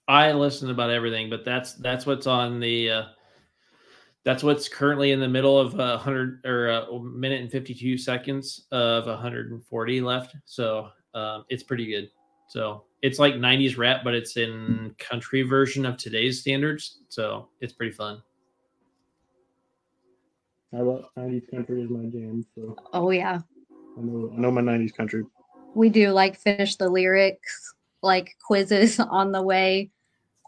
I 0.08 0.32
listen 0.32 0.70
about 0.70 0.90
everything, 0.90 1.28
but 1.30 1.44
that's 1.44 1.74
that's 1.74 2.06
what's 2.06 2.26
on 2.26 2.60
the 2.60 2.90
uh, 2.90 3.04
that's 4.24 4.42
what's 4.42 4.68
currently 4.68 5.12
in 5.12 5.20
the 5.20 5.28
middle 5.28 5.58
of 5.58 5.78
a 5.78 5.98
hundred 5.98 6.44
or 6.44 6.68
a 6.68 7.00
minute 7.00 7.40
and 7.40 7.50
fifty 7.50 7.74
two 7.74 7.98
seconds 7.98 8.66
of 8.70 9.06
140 9.06 10.00
left. 10.00 10.36
So 10.44 10.88
um, 11.14 11.44
it's 11.48 11.62
pretty 11.62 11.86
good. 11.86 12.10
So 12.48 12.84
it's 13.02 13.18
like 13.18 13.34
90s 13.34 13.76
rap, 13.76 14.02
but 14.04 14.14
it's 14.14 14.36
in 14.36 14.94
country 14.98 15.42
version 15.42 15.84
of 15.84 15.96
today's 15.96 16.40
standards. 16.40 17.00
So 17.08 17.48
it's 17.60 17.72
pretty 17.72 17.92
fun. 17.92 18.22
I 20.72 20.80
love 20.80 21.06
90s 21.18 21.50
country 21.50 21.82
is 21.82 21.90
my 21.90 22.04
jam, 22.04 22.44
so 22.54 22.76
Oh 22.92 23.10
yeah. 23.10 23.40
I 23.98 24.00
know 24.02 24.30
I 24.32 24.36
know 24.36 24.50
my 24.50 24.60
'90s 24.60 24.94
country. 24.94 25.24
We 25.74 25.88
do 25.88 26.10
like 26.10 26.36
finish 26.38 26.76
the 26.76 26.88
lyrics, 26.88 27.74
like 28.02 28.36
quizzes 28.46 29.00
on 29.10 29.32
the 29.32 29.42
way. 29.42 29.90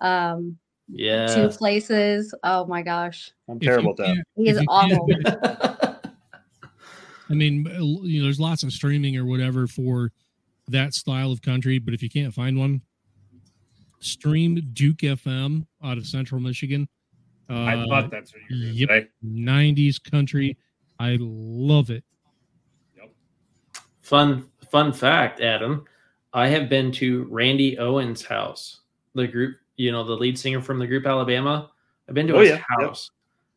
Um 0.00 0.58
Yeah. 0.88 1.26
two 1.34 1.48
places. 1.48 2.34
Oh 2.44 2.66
my 2.66 2.82
gosh. 2.82 3.32
I'm 3.48 3.60
terrible 3.60 3.90
at 3.90 3.96
that. 3.98 4.24
He's 4.36 4.58
awful. 4.68 5.08
I 7.30 7.34
mean, 7.34 7.66
you 8.04 8.20
know, 8.20 8.24
there's 8.24 8.40
lots 8.40 8.62
of 8.62 8.72
streaming 8.72 9.16
or 9.16 9.26
whatever 9.26 9.66
for 9.66 10.12
that 10.68 10.94
style 10.94 11.30
of 11.30 11.42
country, 11.42 11.78
but 11.78 11.92
if 11.92 12.02
you 12.02 12.08
can't 12.08 12.32
find 12.32 12.58
one, 12.58 12.80
stream 14.00 14.60
Duke 14.72 14.98
FM 14.98 15.66
out 15.82 15.98
of 15.98 16.06
Central 16.06 16.40
Michigan. 16.40 16.88
Uh, 17.50 17.64
I 17.64 17.84
thought 17.88 18.10
that's 18.10 18.32
what 18.32 18.42
you 18.48 18.66
were 18.66 18.72
yep. 18.72 18.88
going 18.88 19.02
to 19.02 19.06
say. 19.06 19.92
90s 19.92 20.10
country. 20.10 20.56
I 20.98 21.16
love 21.20 21.90
it. 21.90 22.04
Yep. 22.96 23.10
Fun 24.02 24.48
fun 24.70 24.92
fact, 24.92 25.40
Adam. 25.40 25.84
I 26.34 26.48
have 26.48 26.68
been 26.68 26.92
to 26.92 27.26
Randy 27.30 27.78
Owens' 27.78 28.22
house, 28.22 28.80
the 29.14 29.26
group, 29.26 29.56
you 29.78 29.92
know, 29.92 30.05
the 30.05 30.12
lead 30.12 30.38
singer 30.38 30.60
from 30.60 30.78
the 30.78 30.86
group 30.86 31.06
Alabama. 31.06 31.70
I've 32.09 32.14
been 32.14 32.26
to 32.26 32.34
Oh, 32.36 32.40
his 32.40 32.50
yeah, 32.50 32.55
yep. 32.56 32.88
house. 32.88 33.10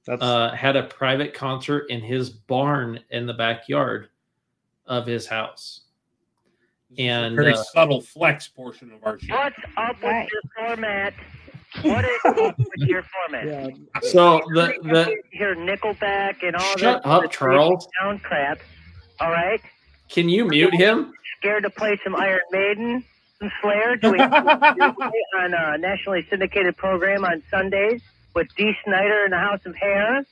That's 0.08 0.22
Uh, 0.22 0.52
had 0.52 0.76
a 0.78 0.84
private 0.84 1.34
concert 1.34 1.88
in 1.90 2.00
his 2.00 2.30
barn 2.30 3.00
in 3.10 3.26
the 3.26 3.34
backyard 3.34 4.10
of 4.86 5.06
his 5.06 5.28
house. 5.28 5.82
This 6.92 7.00
is 7.00 7.06
a 7.06 7.10
And, 7.10 7.36
very 7.36 7.54
uh, 7.54 7.64
subtle 7.74 8.02
flex 8.02 8.48
portion 8.48 8.92
of 8.94 9.04
our 9.04 9.20
show. 9.20 9.36
What's 9.36 9.56
up 9.78 9.96
with 9.96 10.04
Right. 10.04 10.30
your 10.32 10.66
format? 10.68 11.14
What 11.84 12.04
is 12.06 12.20
up 12.26 12.58
with 12.60 12.68
your 12.90 13.04
format? 13.04 13.46
Yeah, 13.46 13.68
So 14.02 14.42
the 14.54 14.74
the 14.84 15.16
Your 15.32 15.56
Nickelback 15.56 16.44
and 16.46 16.56
all 16.56 16.78
Shut 16.78 17.02
that 17.04 17.10
up, 17.10 17.32
Charles. 17.32 17.88
Down 18.02 18.20
crap. 18.20 18.60
All 19.20 19.32
right. 19.32 19.62
can 20.10 20.28
you 20.30 20.46
mute 20.46 20.74
him? 20.76 21.14
Scared 21.40 21.64
to 21.64 21.70
play 21.70 21.98
some 22.04 22.16
Iron 22.16 22.42
Maiden, 22.52 23.06
some 23.42 23.52
Slayer. 23.62 23.96
Do 23.96 24.12
we 24.12 24.20
on 24.20 25.54
a 25.54 25.78
nationally 25.78 26.26
syndicated 26.30 26.78
program 26.78 27.26
on 27.26 27.42
Sundays 27.50 28.02
with 28.36 28.48
Dee 28.56 28.74
Snider 28.86 29.24
and 29.24 29.34
the 29.34 29.38
House 29.38 29.66
of 29.66 29.76
Hair? 29.76 30.26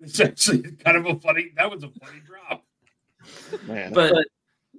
It's 0.00 0.20
actually 0.20 0.62
kind 0.84 0.96
of 0.96 1.06
a 1.06 1.18
funny. 1.18 1.50
That 1.56 1.70
was 1.70 1.82
a 1.82 1.88
funny 1.88 2.20
drop. 2.24 2.64
man. 3.66 3.92
But 3.92 4.26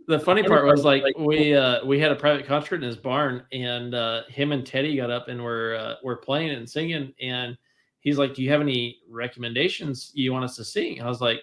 the 0.08 0.20
funny 0.20 0.44
part 0.44 0.66
was 0.66 0.86
like 0.86 1.04
we 1.18 1.56
uh 1.56 1.86
we 1.86 2.00
had 2.00 2.12
a 2.12 2.16
private 2.16 2.46
concert 2.46 2.78
in 2.78 2.82
his 2.84 2.98
barn 2.98 3.44
and 3.52 3.94
uh 3.94 4.24
him 4.28 4.52
and 4.52 4.66
Teddy 4.66 4.96
got 4.96 5.12
up 5.12 5.28
and 5.28 5.44
were 5.44 5.76
uh, 5.76 5.96
were 6.04 6.16
playing 6.16 6.52
and 6.52 6.70
singing 6.70 7.14
and 7.22 7.58
he's 8.00 8.18
like, 8.18 8.34
"Do 8.34 8.44
you 8.44 8.50
have 8.52 8.62
any 8.62 9.00
recommendations 9.10 10.12
you 10.14 10.32
want 10.32 10.46
us 10.46 10.56
to 10.56 10.64
sing?" 10.64 11.02
I 11.02 11.08
was 11.08 11.22
like, 11.22 11.42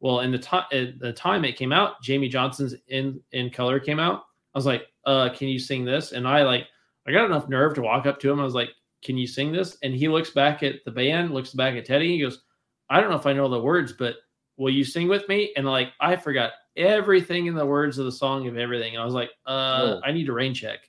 "Well, 0.00 0.20
in 0.20 0.32
the 0.32 0.38
time 0.38 0.64
at 0.72 0.98
the 0.98 1.12
time 1.12 1.44
it 1.44 1.56
came 1.56 1.72
out, 1.72 2.02
Jamey 2.02 2.30
Johnson's 2.30 2.74
in 2.88 3.20
in 3.32 3.50
color 3.50 3.78
came 3.78 4.00
out. 4.00 4.24
I 4.56 4.58
was 4.58 4.64
like, 4.64 4.86
"Uh, 5.04 5.28
can 5.28 5.48
you 5.48 5.58
sing 5.58 5.84
this?" 5.84 6.12
And 6.12 6.26
I 6.26 6.42
like 6.42 6.64
I 7.06 7.12
got 7.12 7.26
enough 7.26 7.46
nerve 7.46 7.74
to 7.74 7.82
walk 7.82 8.06
up 8.06 8.18
to 8.20 8.30
him. 8.30 8.40
I 8.40 8.44
was 8.44 8.54
like, 8.54 8.70
"Can 9.04 9.18
you 9.18 9.26
sing 9.26 9.52
this?" 9.52 9.76
And 9.82 9.94
he 9.94 10.08
looks 10.08 10.30
back 10.30 10.62
at 10.62 10.82
the 10.86 10.90
band, 10.90 11.32
looks 11.34 11.52
back 11.52 11.74
at 11.74 11.84
Teddy, 11.84 12.16
he 12.16 12.22
goes, 12.22 12.40
"I 12.88 12.98
don't 12.98 13.10
know 13.10 13.16
if 13.16 13.26
I 13.26 13.34
know 13.34 13.50
the 13.50 13.60
words, 13.60 13.92
but 13.92 14.16
will 14.56 14.72
you 14.72 14.82
sing 14.82 15.08
with 15.08 15.28
me?" 15.28 15.52
And 15.58 15.66
like 15.66 15.88
I 16.00 16.16
forgot 16.16 16.52
everything 16.74 17.46
in 17.46 17.54
the 17.54 17.66
words 17.66 17.98
of 17.98 18.06
the 18.06 18.12
song 18.12 18.48
of 18.48 18.56
everything. 18.56 18.94
And 18.94 19.02
I 19.02 19.04
was 19.04 19.14
like, 19.14 19.30
uh, 19.46 19.98
Oh. 19.98 20.00
I 20.04 20.12
need 20.12 20.28
a 20.28 20.32
rain 20.32 20.54
check. 20.54 20.80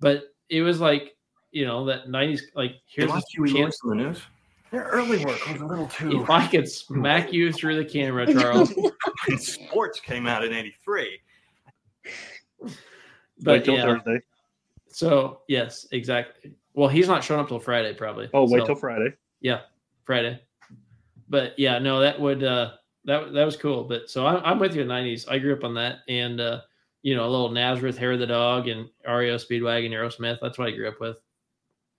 But 0.00 0.24
it 0.48 0.62
was 0.62 0.80
like, 0.80 1.16
you 1.50 1.66
know, 1.66 1.84
that 1.86 2.08
90s, 2.08 2.42
like, 2.54 2.76
here's 2.86 3.08
Watch 3.10 3.20
this 3.20 3.24
Huey 3.34 3.52
chance. 3.52 3.78
In 3.84 3.90
the 3.90 3.96
news. 3.96 4.22
Their 4.70 4.82
early 4.82 5.24
work 5.24 5.46
was 5.48 5.60
a 5.60 5.64
little 5.66 5.86
too. 5.86 6.22
If 6.22 6.30
I 6.30 6.46
could 6.46 6.68
smack 6.68 7.32
you 7.32 7.52
through 7.52 7.76
the 7.76 7.84
camera, 7.84 8.26
Charles. 8.32 8.74
Sports 9.38 10.00
came 10.00 10.26
out 10.26 10.44
in 10.44 10.52
'83. 10.52 11.20
Wait 13.52 13.64
till 13.64 13.76
yeah, 13.76 13.84
Thursday. 13.84 14.20
so 14.88 15.40
yes, 15.48 15.86
exactly. 15.92 16.54
Well, 16.74 16.88
he's 16.88 17.08
not 17.08 17.22
showing 17.22 17.40
up 17.40 17.48
till 17.48 17.60
Friday, 17.60 17.94
probably. 17.94 18.28
Oh, 18.34 18.48
wait 18.50 18.60
So, 18.60 18.66
till 18.66 18.74
Friday. 18.76 19.14
yeah, 19.40 19.60
Friday. 20.04 20.40
But 21.28 21.58
yeah, 21.58 21.78
no, 21.78 22.00
that 22.00 22.20
would 22.20 22.42
uh 22.44 22.72
that 23.04 23.32
that 23.32 23.44
was 23.44 23.56
cool. 23.56 23.84
But 23.84 24.10
so 24.10 24.26
I'm 24.26 24.42
I'm 24.44 24.58
with 24.58 24.74
you 24.74 24.82
in 24.82 24.88
'90s. 24.88 25.28
I 25.30 25.38
grew 25.38 25.54
up 25.54 25.64
on 25.64 25.74
that, 25.74 25.98
and 26.08 26.40
uh, 26.40 26.60
you 27.02 27.14
know, 27.14 27.26
a 27.26 27.30
little 27.30 27.50
Nazareth, 27.50 27.98
Hair 27.98 28.12
of 28.12 28.18
the 28.18 28.26
Dog, 28.26 28.68
and 28.68 28.88
REO 29.06 29.36
Speedwagon, 29.36 29.90
Aerosmith. 29.90 30.38
That's 30.40 30.58
what 30.58 30.68
I 30.68 30.72
grew 30.72 30.88
up 30.88 31.00
with. 31.00 31.16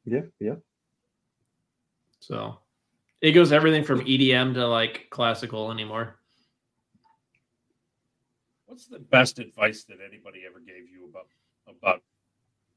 Yeah, 0.05 0.21
yeah. 0.39 0.55
So 2.19 2.59
it 3.21 3.31
goes 3.31 3.51
everything 3.51 3.83
from 3.83 4.01
EDM 4.01 4.53
to 4.55 4.67
like 4.67 5.07
classical 5.09 5.71
anymore. 5.71 6.19
What's 8.75 8.87
the 8.87 8.99
best 8.99 9.39
advice 9.39 9.85
that 9.85 9.99
anybody 10.05 10.41
ever 10.45 10.59
gave 10.59 10.89
you 10.91 11.07
about 11.09 11.27
about 11.65 12.01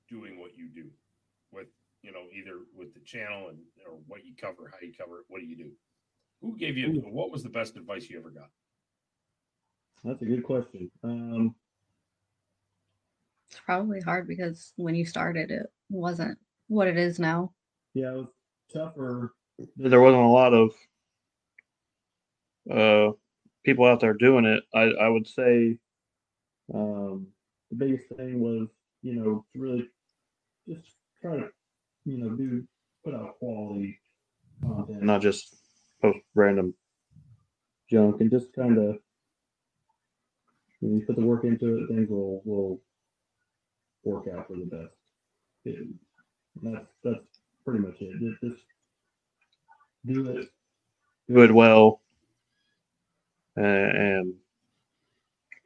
doing 0.08 0.38
what 0.38 0.56
you 0.56 0.68
do 0.68 0.84
with 1.50 1.66
you 2.02 2.12
know 2.12 2.22
either 2.32 2.60
with 2.72 2.94
the 2.94 3.00
channel 3.00 3.48
and 3.48 3.58
or 3.84 3.98
what 4.06 4.24
you 4.24 4.30
cover, 4.40 4.70
how 4.70 4.78
you 4.80 4.92
cover 4.96 5.18
it, 5.18 5.24
what 5.26 5.40
do 5.40 5.46
you 5.46 5.56
do? 5.56 5.72
Who 6.40 6.56
gave 6.56 6.78
you 6.78 7.02
what 7.10 7.32
was 7.32 7.42
the 7.42 7.48
best 7.48 7.76
advice 7.76 8.08
you 8.08 8.16
ever 8.16 8.30
got? 8.30 8.48
That's 10.04 10.22
a 10.22 10.24
good 10.24 10.44
question. 10.44 10.88
Um, 11.02 11.56
It's 13.50 13.58
probably 13.58 14.00
hard 14.00 14.28
because 14.28 14.72
when 14.76 14.94
you 14.94 15.04
started, 15.04 15.50
it 15.50 15.66
wasn't 15.90 16.38
what 16.68 16.86
it 16.86 16.96
is 16.96 17.18
now. 17.18 17.50
yeah, 17.94 18.12
it 18.12 18.18
was 18.18 18.28
tougher. 18.72 19.34
There 19.76 20.00
wasn't 20.00 20.22
a 20.22 20.28
lot 20.28 20.54
of 20.54 20.70
uh, 22.70 23.16
people 23.64 23.84
out 23.84 23.98
there 23.98 24.14
doing 24.14 24.44
it. 24.44 24.62
I, 24.72 24.82
I 24.82 25.08
would 25.08 25.26
say 25.26 25.76
Um, 26.72 27.28
the 27.70 27.76
biggest 27.76 28.08
thing 28.08 28.40
was, 28.40 28.68
you 29.02 29.14
know, 29.14 29.44
to 29.52 29.60
really 29.60 29.88
just 30.68 30.96
try 31.20 31.36
to, 31.36 31.48
you 32.04 32.18
know, 32.18 32.30
do 32.36 32.66
put 33.04 33.14
out 33.14 33.38
quality 33.38 33.98
content, 34.62 35.02
not 35.02 35.22
just 35.22 35.56
post 36.02 36.18
random 36.34 36.74
junk, 37.90 38.20
and 38.20 38.30
just 38.30 38.52
kind 38.52 38.78
of 38.78 38.98
when 40.80 40.96
you 40.98 41.06
put 41.06 41.16
the 41.16 41.22
work 41.24 41.44
into 41.44 41.78
it, 41.78 41.88
things 41.88 42.08
will 42.08 42.42
will 42.44 42.80
work 44.04 44.26
out 44.28 44.46
for 44.46 44.56
the 44.56 44.66
best. 44.66 44.94
It- 45.64 45.88
that's 46.62 46.92
that's 47.04 47.40
pretty 47.64 47.80
much 47.80 48.00
it. 48.00 48.18
Just, 48.20 48.40
just 48.42 48.64
do 50.06 50.28
it. 50.30 50.48
do 51.28 51.42
it 51.42 51.52
well, 51.52 52.00
uh, 53.56 53.60
and 53.62 54.34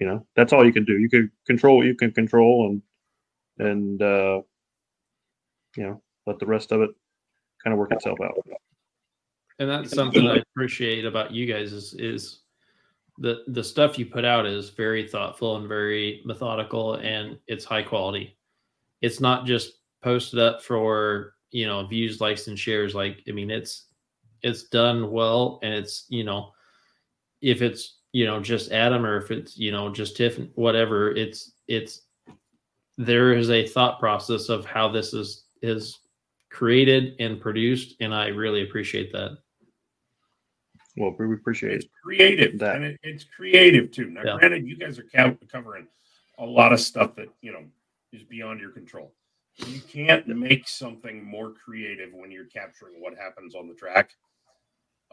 you 0.03 0.09
know 0.09 0.27
that's 0.35 0.53
all 0.53 0.67
you 0.67 0.73
can 0.73 0.85
do. 0.85 0.99
You 0.99 1.09
can 1.09 1.31
control 1.47 1.77
what 1.77 1.87
you 1.87 1.95
can 1.95 2.11
control, 2.11 2.67
and 2.67 3.69
and 3.69 4.03
uh, 4.03 4.43
you 5.77 5.85
know 5.85 6.03
let 6.27 6.41
the 6.41 6.47
rest 6.47 6.73
of 6.73 6.81
it 6.81 6.91
kind 7.63 7.73
of 7.73 7.79
work 7.79 7.93
itself 7.93 8.19
out. 8.21 8.37
and 9.61 9.71
that's 9.71 9.95
something 9.95 10.27
I 10.27 10.39
appreciate 10.39 11.05
about 11.05 11.31
you 11.31 11.47
guys 11.47 11.73
is 11.73 11.95
is 11.95 12.41
the 13.19 13.45
the 13.47 13.63
stuff 13.63 13.97
you 13.97 14.07
put 14.07 14.25
out 14.25 14.45
is 14.45 14.71
very 14.71 15.07
thoughtful 15.07 15.55
and 15.57 15.69
very 15.69 16.21
methodical 16.25 16.95
and 16.95 17.39
it's 17.47 17.65
high 17.65 17.85
quality. 17.85 18.37
It's 19.03 19.21
not 19.21 19.47
just 19.47 19.75
posted 20.03 20.41
up 20.41 20.65
for 20.65 21.35
you 21.53 21.69
know 21.69 21.87
views, 21.87 22.21
likes, 22.21 22.49
and 22.49 22.59
shares. 22.59 22.93
Like 22.93 23.23
I 23.29 23.31
mean, 23.31 23.53
it's 23.53 23.85
it's 24.43 24.65
done 24.65 25.13
well 25.13 25.61
and 25.63 25.73
it's 25.73 26.07
you 26.09 26.25
know 26.25 26.51
if 27.41 27.63
it's 27.63 27.99
you 28.13 28.27
know 28.27 28.41
just 28.41 28.73
Adam 28.73 29.05
or 29.05 29.17
if 29.17 29.31
it's 29.31 29.57
you 29.57 29.73
know 29.73 29.91
just 29.91 30.17
Tiff, 30.17 30.39
whatever. 30.55 31.13
It's 31.13 31.53
it's 31.69 32.03
there 32.99 33.33
is 33.33 33.51
a 33.51 33.67
thought 33.67 33.99
process 33.99 34.49
of 34.49 34.65
how 34.67 34.89
this 34.89 35.15
is 35.15 35.45
is 35.63 35.99
created 36.51 37.15
and 37.19 37.41
produced, 37.41 37.97
and 38.01 38.15
I 38.15 38.29
really 38.29 38.63
appreciate 38.63 39.13
that. 39.13 39.39
Well, 40.99 41.15
we 41.19 41.33
appreciate 41.33 41.73
It's 41.73 41.87
creative, 42.05 42.59
that. 42.59 42.77
and 42.77 42.85
it, 42.85 43.01
it's 43.03 43.25
creative 43.25 43.91
too. 43.91 44.11
Now, 44.11 44.23
Yeah. 44.25 44.37
granted, 44.39 44.67
you 44.67 44.77
guys 44.77 44.99
are 44.99 45.07
covering 45.51 45.87
a 46.39 46.45
lot 46.45 46.73
of 46.73 46.81
stuff 46.81 47.15
that 47.17 47.29
you 47.41 47.53
know 47.53 47.65
is 48.13 48.23
beyond 48.25 48.61
your 48.61 48.71
control. 48.71 49.15
You 49.67 49.81
can't 49.81 50.27
make 50.29 50.69
something 50.69 51.25
more 51.25 51.53
creative 51.53 52.13
when 52.13 52.31
you're 52.31 52.45
capturing 52.47 53.01
what 53.01 53.17
happens 53.17 53.55
on 53.55 53.69
the 53.69 53.75
track. 53.75 54.11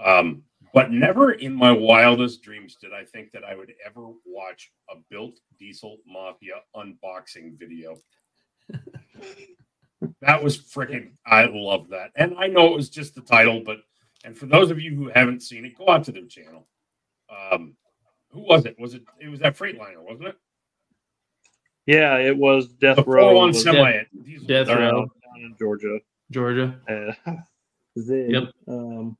Um, 0.03 0.43
but 0.73 0.91
never 0.91 1.31
in 1.33 1.53
my 1.53 1.71
wildest 1.71 2.41
dreams 2.43 2.75
did 2.75 2.93
I 2.93 3.03
think 3.03 3.31
that 3.31 3.43
I 3.43 3.55
would 3.55 3.73
ever 3.85 4.07
watch 4.25 4.71
a 4.89 4.95
built 5.09 5.39
diesel 5.57 5.97
mafia 6.07 6.55
unboxing 6.75 7.57
video. 7.57 7.97
that 10.21 10.43
was 10.43 10.57
freaking 10.57 11.11
I 11.25 11.45
love 11.45 11.89
that. 11.89 12.11
And 12.15 12.35
I 12.37 12.47
know 12.47 12.67
it 12.67 12.75
was 12.75 12.89
just 12.89 13.15
the 13.15 13.21
title, 13.21 13.61
but 13.65 13.77
and 14.23 14.37
for 14.37 14.45
those 14.45 14.69
of 14.69 14.79
you 14.79 14.95
who 14.95 15.09
haven't 15.09 15.41
seen 15.41 15.65
it, 15.65 15.77
go 15.77 15.89
out 15.89 16.03
to 16.05 16.11
their 16.11 16.27
channel. 16.27 16.67
Um 17.29 17.75
who 18.31 18.41
was 18.41 18.65
it? 18.65 18.75
Was 18.79 18.93
it 18.93 19.03
it 19.19 19.27
was 19.27 19.39
that 19.39 19.57
Freightliner, 19.57 20.01
wasn't 20.01 20.29
it? 20.29 20.37
Yeah, 21.87 22.17
it 22.17 22.37
was 22.37 22.67
Death 22.67 22.97
The 22.97 23.03
Row. 23.03 23.31
401 23.33 23.47
was 23.47 23.63
semi. 23.63 23.91
Death- 23.91 24.47
Death 24.47 24.67
Row, 24.67 24.91
down 24.91 25.09
in 25.37 25.55
Georgia. 25.57 25.97
Georgia. 26.29 26.79
Uh, 26.87 27.33
Zig. 27.99 28.31
Yep. 28.31 28.43
Um, 28.67 29.17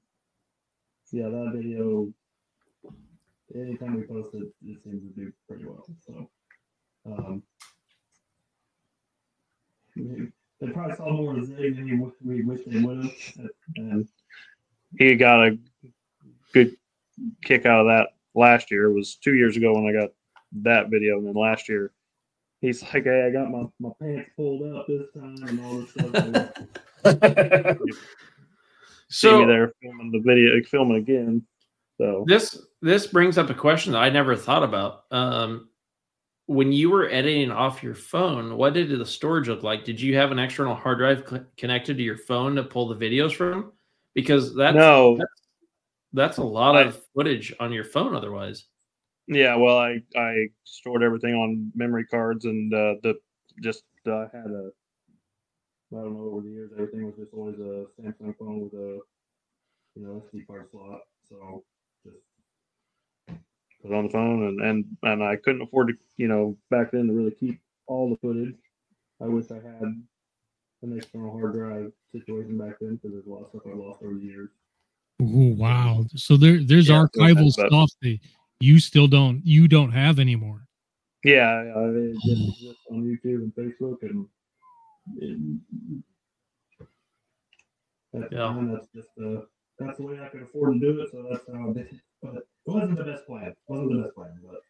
yeah, 1.11 1.29
that 1.29 1.51
video. 1.53 2.11
Anytime 3.55 3.95
we 3.95 4.03
post 4.03 4.35
it, 4.35 4.47
it 4.65 4.77
seems 4.83 5.01
to 5.01 5.21
do 5.21 5.33
pretty 5.47 5.65
well. 5.65 5.85
So, 6.05 6.29
um, 7.05 7.43
we- 9.95 10.31
they 10.59 10.67
probably 10.71 10.95
saw 10.95 11.11
more 11.11 11.37
of 11.37 11.45
Zig 11.45 11.75
than 11.77 11.99
we, 11.99 12.11
we 12.23 12.43
wish 12.43 12.65
they 12.65 12.79
would 12.81 13.05
have. 13.05 13.11
And 13.77 14.07
he 14.97 15.15
got 15.15 15.47
a 15.47 15.57
good 16.53 16.75
kick 17.43 17.65
out 17.65 17.81
of 17.81 17.87
that 17.87 18.09
last 18.35 18.69
year. 18.69 18.85
It 18.89 18.93
was 18.93 19.15
two 19.15 19.35
years 19.35 19.57
ago 19.57 19.73
when 19.73 19.87
I 19.87 19.99
got 19.99 20.11
that 20.61 20.89
video, 20.89 21.17
and 21.17 21.27
then 21.27 21.33
last 21.33 21.69
year 21.69 21.91
he's 22.61 22.83
like, 22.83 23.05
"Hey, 23.05 23.25
I 23.25 23.31
got 23.31 23.49
my, 23.49 23.65
my 23.79 23.91
pants 24.01 24.29
pulled 24.35 24.63
up 24.75 24.85
this 24.87 25.07
time 25.13 25.37
and 25.47 25.59
all 25.61 25.79
this 25.79 25.91
stuff." 25.91 27.77
See 29.11 29.27
me 29.27 29.41
So 29.43 29.47
there 29.47 29.73
filming 29.81 30.11
the 30.11 30.19
video, 30.19 30.61
filming 30.63 30.97
again. 30.97 31.43
So 31.99 32.23
this 32.27 32.61
this 32.81 33.07
brings 33.07 33.37
up 33.37 33.49
a 33.49 33.53
question 33.53 33.93
that 33.93 33.99
I 34.03 34.09
never 34.09 34.35
thought 34.35 34.63
about. 34.63 35.03
Um, 35.11 35.69
when 36.45 36.71
you 36.71 36.89
were 36.89 37.09
editing 37.09 37.51
off 37.51 37.83
your 37.83 37.93
phone, 37.95 38.55
what 38.57 38.73
did 38.73 38.89
the 38.97 39.05
storage 39.05 39.47
look 39.49 39.61
like? 39.63 39.83
Did 39.83 39.99
you 40.01 40.15
have 40.15 40.31
an 40.31 40.39
external 40.39 40.73
hard 40.75 40.97
drive 40.97 41.23
c- 41.29 41.41
connected 41.57 41.97
to 41.97 42.03
your 42.03 42.17
phone 42.17 42.55
to 42.55 42.63
pull 42.63 42.87
the 42.87 42.95
videos 42.95 43.33
from? 43.33 43.71
Because 44.15 44.55
that's 44.55 44.75
No. 44.75 45.17
that's, 45.17 45.41
that's 46.13 46.37
a 46.37 46.43
lot 46.43 46.75
I- 46.75 46.83
of 46.83 47.01
footage 47.15 47.53
on 47.59 47.71
your 47.71 47.83
phone. 47.83 48.15
Otherwise, 48.15 48.65
yeah, 49.27 49.55
well, 49.55 49.77
I 49.77 50.01
I 50.15 50.47
stored 50.63 51.03
everything 51.03 51.35
on 51.35 51.71
memory 51.75 52.05
cards 52.05 52.45
and 52.45 52.73
uh, 52.73 52.95
the 53.03 53.15
just 53.61 53.83
uh, 54.07 54.25
had 54.33 54.45
a, 54.49 54.69
I 55.91 55.95
don't 55.95 56.13
know, 56.15 56.31
over 56.31 56.41
the 56.41 56.49
years, 56.49 56.71
everything 56.73 57.05
was 57.05 57.15
just 57.15 57.33
always 57.33 57.57
a 57.59 57.85
Samsung 57.99 58.37
phone 58.37 58.61
with 58.61 58.73
a, 58.73 58.99
you 59.95 60.03
know, 60.05 60.23
SD 60.31 60.45
card 60.45 60.69
slot. 60.71 61.01
So 61.27 61.63
just 62.05 62.17
put 63.81 63.93
on 63.93 64.05
the 64.05 64.11
phone 64.11 64.47
and 64.47 64.61
and 64.61 64.85
and 65.03 65.23
I 65.23 65.35
couldn't 65.37 65.61
afford 65.61 65.87
to 65.87 65.93
you 66.17 66.27
know, 66.27 66.57
back 66.69 66.91
then 66.91 67.07
to 67.07 67.13
really 67.13 67.31
keep 67.31 67.59
all 67.87 68.09
the 68.09 68.17
footage. 68.17 68.55
I 69.21 69.25
wish 69.25 69.51
I 69.51 69.55
had 69.55 69.81
an 70.81 70.97
external 70.97 71.31
hard 71.31 71.53
drive 71.53 71.91
situation 72.11 72.57
back 72.57 72.75
then 72.79 72.95
because 72.95 73.11
there's 73.11 73.25
a 73.25 73.29
lot 73.29 73.43
of 73.43 73.49
stuff 73.49 73.61
I 73.65 73.75
lost 73.75 74.03
over 74.03 74.13
the 74.13 74.25
years. 74.25 74.49
Ooh, 75.21 75.55
wow. 75.55 76.05
So 76.15 76.37
there 76.37 76.59
there's 76.63 76.89
Yeah, 76.89 77.05
archival 77.05 77.51
stuff 77.51 77.89
that 78.01 78.19
you 78.59 78.79
still 78.79 79.07
don't 79.07 79.45
you 79.45 79.67
don't 79.67 79.91
have 79.91 80.19
anymore. 80.19 80.67
Yeah, 81.23 81.73
uh, 81.75 81.89
it 81.89 82.13
just 82.25 82.61
exists 82.61 82.85
on 82.89 83.03
YouTube 83.03 83.43
and 83.43 83.55
Facebook, 83.55 84.03
and 84.03 84.25
that's 88.13 88.31
Yeah. 88.31 88.53
fine. 88.53 88.73
That's 88.73 88.87
just 88.95 89.09
uh, 89.23 89.41
that's 89.77 89.97
the 89.97 90.05
way 90.05 90.19
I 90.19 90.27
could 90.29 90.41
afford 90.43 90.73
to 90.73 90.79
do 90.79 91.01
it. 91.01 91.09
So 91.11 91.25
that's 91.29 91.43
how 91.47 91.69
I 91.69 91.73
did 91.73 91.87
it. 91.87 92.01
But 92.21 92.35
it 92.35 92.43
wasn't 92.65 92.97
the 92.97 93.03
best 93.03 93.25
plan. 93.25 93.53
wasn't 93.67 93.91
the 93.91 94.03
best 94.03 94.15
plan, 94.15 94.39
but 94.43 94.61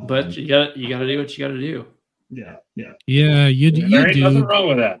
um, 0.00 0.06
but 0.06 0.36
you 0.36 0.48
got 0.48 0.76
you 0.76 0.88
got 0.88 1.00
to 1.00 1.06
do 1.06 1.18
what 1.18 1.36
you 1.36 1.44
got 1.44 1.52
to 1.52 1.60
do. 1.60 1.86
yeah, 2.30 2.56
yeah. 2.76 2.92
Yeah, 3.06 3.46
you 3.48 3.70
do. 3.70 3.80
there 3.82 3.88
You 3.88 4.06
ain't 4.06 4.18
nothing 4.20 4.44
wrong 4.44 4.68
with 4.68 4.78
that. 4.78 5.00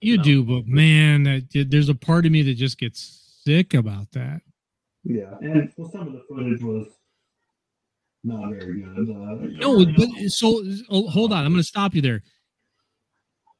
You 0.00 0.16
No. 0.16 0.22
do, 0.22 0.44
but 0.44 0.66
man, 0.66 1.24
that, 1.24 1.66
there's 1.70 1.90
a 1.90 1.94
part 1.94 2.24
of 2.24 2.32
me 2.32 2.42
that 2.42 2.54
just 2.54 2.78
gets 2.78 3.40
sick 3.44 3.74
about 3.74 4.10
that. 4.12 4.40
Yeah, 5.04 5.34
and 5.42 5.72
well, 5.76 5.90
some 5.90 6.06
of 6.06 6.12
the 6.12 6.22
footage 6.28 6.62
was 6.62 6.86
not 8.22 8.50
very 8.50 8.80
good. 8.82 9.10
Uh, 9.10 9.48
No, 9.60 9.84
but 9.96 10.08
so 10.28 10.62
oh, 10.90 11.08
hold 11.08 11.32
on. 11.32 11.44
I'm 11.44 11.52
going 11.52 11.62
to 11.62 11.66
stop 11.66 11.94
you 11.94 12.02
there. 12.02 12.22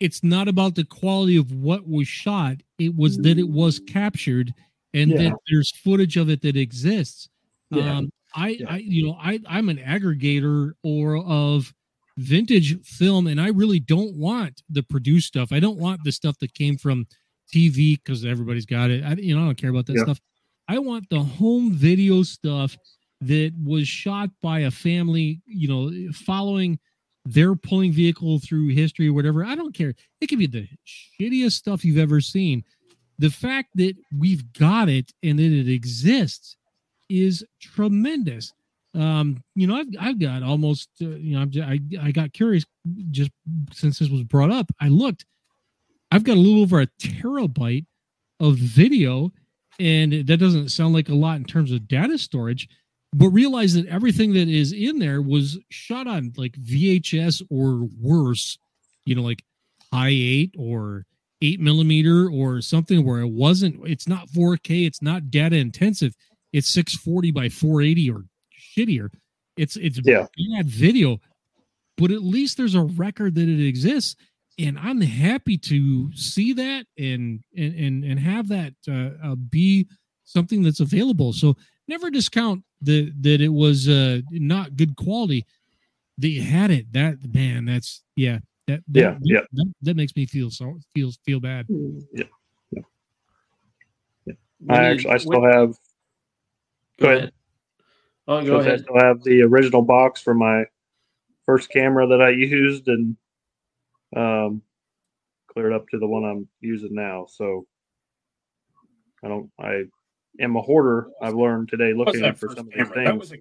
It's 0.01 0.25
not 0.25 0.49
about 0.49 0.75
the 0.75 0.85
quality 0.85 1.37
of 1.37 1.53
what 1.53 1.87
was 1.87 2.09
shot. 2.09 2.57
It 2.79 2.97
was 2.97 3.19
that 3.19 3.39
it 3.39 3.49
was 3.49 3.79
captured, 3.81 4.53
and 4.95 5.11
Yeah. 5.11 5.19
that 5.19 5.33
there's 5.49 5.71
footage 5.71 6.17
of 6.17 6.31
it 6.31 6.41
that 6.43 6.57
exists. 6.57 7.29
Yeah. 7.71 7.99
Um, 7.99 8.11
I, 8.35 8.49
Yeah. 8.51 8.67
I, 8.73 8.77
you 8.79 9.07
know, 9.07 9.17
I, 9.21 9.39
I'm 9.47 9.69
an 9.69 9.77
aggregator 9.79 10.73
or 10.83 11.19
of 11.19 11.73
vintage 12.17 12.81
film, 12.83 13.27
and 13.27 13.41
I 13.41 13.49
really 13.49 13.81
don't 13.81 14.15
want 14.17 14.63
the 14.71 14.83
produced 14.83 15.29
stuff. 15.29 15.53
I 15.53 15.61
don't 15.61 15.79
want 15.79 16.03
the 16.05 16.13
stuff 16.13 16.39
that 16.39 16.55
came 16.55 16.77
from 16.79 17.07
TV 17.53 17.97
because 17.97 18.25
everybody's 18.25 18.67
got 18.67 18.91
it. 18.91 19.05
I, 19.05 19.15
you 19.15 19.35
know, 19.37 19.43
I 19.43 19.47
don't 19.47 19.59
care 19.59 19.71
about 19.71 19.87
that 19.87 19.99
stuff. 19.99 20.21
I 20.69 20.79
want 20.79 21.09
the 21.11 21.21
home 21.23 21.73
video 21.73 22.23
stuff 22.23 22.77
that 23.23 23.53
was 23.63 23.87
shot 23.89 24.31
by 24.41 24.61
a 24.61 24.71
family, 24.71 25.43
you 25.47 25.69
know, 25.69 26.13
following 26.13 26.79
their 27.25 27.55
pulling 27.55 27.93
vehicle 27.93 28.39
through 28.41 28.69
history 28.69 29.09
or 29.09 29.13
whatever. 29.13 29.45
I 29.45 29.55
don't 29.55 29.75
care. 29.75 29.95
It 30.21 30.29
could 30.29 30.39
be 30.39 30.47
the 30.47 30.69
shittiest 30.87 31.53
stuff 31.53 31.85
you've 31.85 31.99
ever 31.99 32.21
seen. 32.21 32.65
The 33.19 33.31
fact 33.31 33.71
that 33.75 33.95
we've 34.17 34.51
got 34.55 34.89
it 34.89 35.13
and 35.23 35.39
that 35.39 35.53
it 35.53 35.69
exists 35.71 36.57
is 37.09 37.45
tremendous. 37.61 38.53
um, 38.95 39.43
you 39.55 39.67
know, 39.67 39.77
I've 39.77 39.87
I've 40.01 40.19
got 40.19 40.43
almost, 40.43 40.89
uh, 41.01 41.09
you 41.11 41.39
know, 41.39 41.47
I 41.63 41.79
I 42.01 42.11
got 42.11 42.33
curious 42.33 42.65
just 43.11 43.31
since 43.73 43.99
this 43.99 44.09
was 44.09 44.25
brought 44.25 44.51
up. 44.51 44.67
I 44.81 44.89
looked, 44.89 45.25
I've 46.11 46.25
got 46.25 46.37
a 46.37 46.41
little 46.41 46.63
over 46.63 46.81
a 46.81 46.87
terabyte 47.01 47.87
of 48.41 48.57
video, 48.57 49.33
and 49.79 50.27
that 50.27 50.39
doesn't 50.39 50.71
sound 50.71 50.95
like 50.95 51.09
a 51.09 51.15
lot 51.15 51.37
in 51.37 51.45
terms 51.45 51.71
of 51.71 51.87
data 51.87 52.19
storage. 52.19 52.69
But 53.13 53.31
realize 53.31 53.75
that 53.75 53.87
everything 53.87 54.35
that 54.35 54.49
is 54.49 54.73
in 54.73 55.01
there 55.01 55.21
was 55.21 55.59
shot 55.71 56.07
on 56.07 56.33
like 56.37 56.53
VHS 56.53 57.43
or 57.51 57.89
worse, 58.01 58.57
you 59.05 59.15
know, 59.17 59.23
like 59.23 59.43
high 59.93 60.11
eight 60.11 60.55
or 60.57 61.05
eight 61.43 61.59
millimeter 61.59 62.29
or 62.31 62.61
something 62.61 63.05
where 63.05 63.21
it 63.21 63.31
wasn't. 63.31 63.81
It's 63.85 64.07
not 64.07 64.29
4K. 64.29 64.87
It's 64.87 65.03
not 65.03 65.31
data 65.31 65.57
intensive. 65.57 66.15
It's 66.53 66.73
640 66.73 67.31
by 67.33 67.49
480 67.49 68.11
or 68.11 68.25
shittier. 68.77 69.09
It's 69.57 69.77
it's 69.77 70.01
Yeah. 70.05 70.27
bad 70.57 70.69
video, 70.69 71.19
but 71.97 72.11
at 72.13 72.23
least 72.23 72.57
there's 72.57 72.75
a 72.77 72.83
record 72.85 73.35
that 73.35 73.49
it 73.49 73.67
exists, 73.67 74.15
and 74.59 74.79
I'm 74.79 75.01
happy 75.01 75.59
to 75.59 76.15
see 76.15 76.53
that 76.53 76.87
and 76.97 77.41
and 77.57 77.75
and, 77.75 78.05
and 78.05 78.21
have 78.21 78.49
that 78.49 78.75
uh, 78.89 79.11
uh, 79.33 79.35
be 79.35 79.89
something 80.25 80.63
that's 80.63 80.81
available. 80.81 81.33
So 81.33 81.57
never 81.91 82.09
discount 82.11 82.63
that 82.83 83.13
that 83.21 83.41
it 83.43 83.53
was 83.53 83.89
uh, 83.89 84.21
not 84.31 84.77
good 84.77 84.97
quality. 84.97 85.45
That 86.19 86.29
you 86.29 86.43
had 86.43 86.71
it. 86.71 86.93
That 86.93 87.17
man, 87.35 87.67
that's 87.67 88.03
yeah. 88.17 88.39
That, 88.67 88.83
that 88.89 89.01
Yeah, 89.01 89.19
yeah. 89.23 89.41
That, 89.53 89.73
that 89.83 89.97
makes 89.97 90.15
me 90.15 90.27
feel 90.27 90.51
so 90.51 90.79
feels 90.95 91.19
feel 91.25 91.41
bad. 91.41 91.67
Yeah. 91.69 92.25
yeah. 92.71 92.83
yeah. 94.27 94.35
When 94.61 94.79
I 94.79 94.83
you- 94.89 94.95
actually 94.95 95.11
I 95.15 95.17
still 95.19 95.41
when- 95.43 95.53
have. 95.53 95.75
Go 97.01 97.09
ahead. 97.09 97.33
Oh, 98.29 98.45
go 98.45 98.57
ahead 98.57 98.75
I 98.75 98.83
still 98.83 98.99
have 99.01 99.23
the 99.25 99.43
original 99.43 99.81
box 99.83 100.21
for 100.21 100.35
my 100.35 100.65
first 101.47 101.71
camera 101.71 102.07
that 102.07 102.21
I 102.21 102.29
used 102.31 102.87
and 102.89 103.17
um, 104.15 104.63
cleared 105.49 105.73
up 105.73 105.89
to 105.89 105.99
the 105.99 106.07
one 106.07 106.25
I'm 106.25 106.47
using 106.61 106.95
now. 106.95 107.27
So 107.29 107.67
I 109.25 109.29
don't. 109.29 109.51
I 109.59 109.85
am 110.39 110.57
a 110.57 110.63
hoarder. 110.63 111.09
I've 111.21 111.35
learned 111.35 111.69
today 111.69 111.93
looking 111.93 112.23
for 112.35 112.49
some 112.51 112.59
of 112.59 112.67
these 112.67 112.75
camera? 112.77 112.95
That 113.05 113.11
things. 113.11 113.21
was 113.21 113.33
a, 113.33 113.37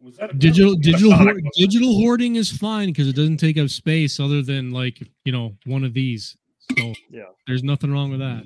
was 0.00 0.16
that 0.18 0.30
a 0.30 0.34
Digital 0.34 0.74
digital 0.74 1.12
hoard, 1.14 1.42
digital 1.54 1.94
hoarding 1.94 2.36
is 2.36 2.50
fine 2.50 2.88
because 2.88 3.08
it 3.08 3.16
doesn't 3.16 3.38
take 3.38 3.56
up 3.58 3.68
space 3.68 4.20
other 4.20 4.42
than 4.42 4.70
like 4.70 5.00
you 5.24 5.32
know 5.32 5.56
one 5.64 5.84
of 5.84 5.94
these. 5.94 6.36
So 6.76 6.92
Yeah. 7.10 7.24
there's 7.46 7.62
nothing 7.62 7.92
wrong 7.92 8.10
with 8.10 8.20
that. 8.20 8.44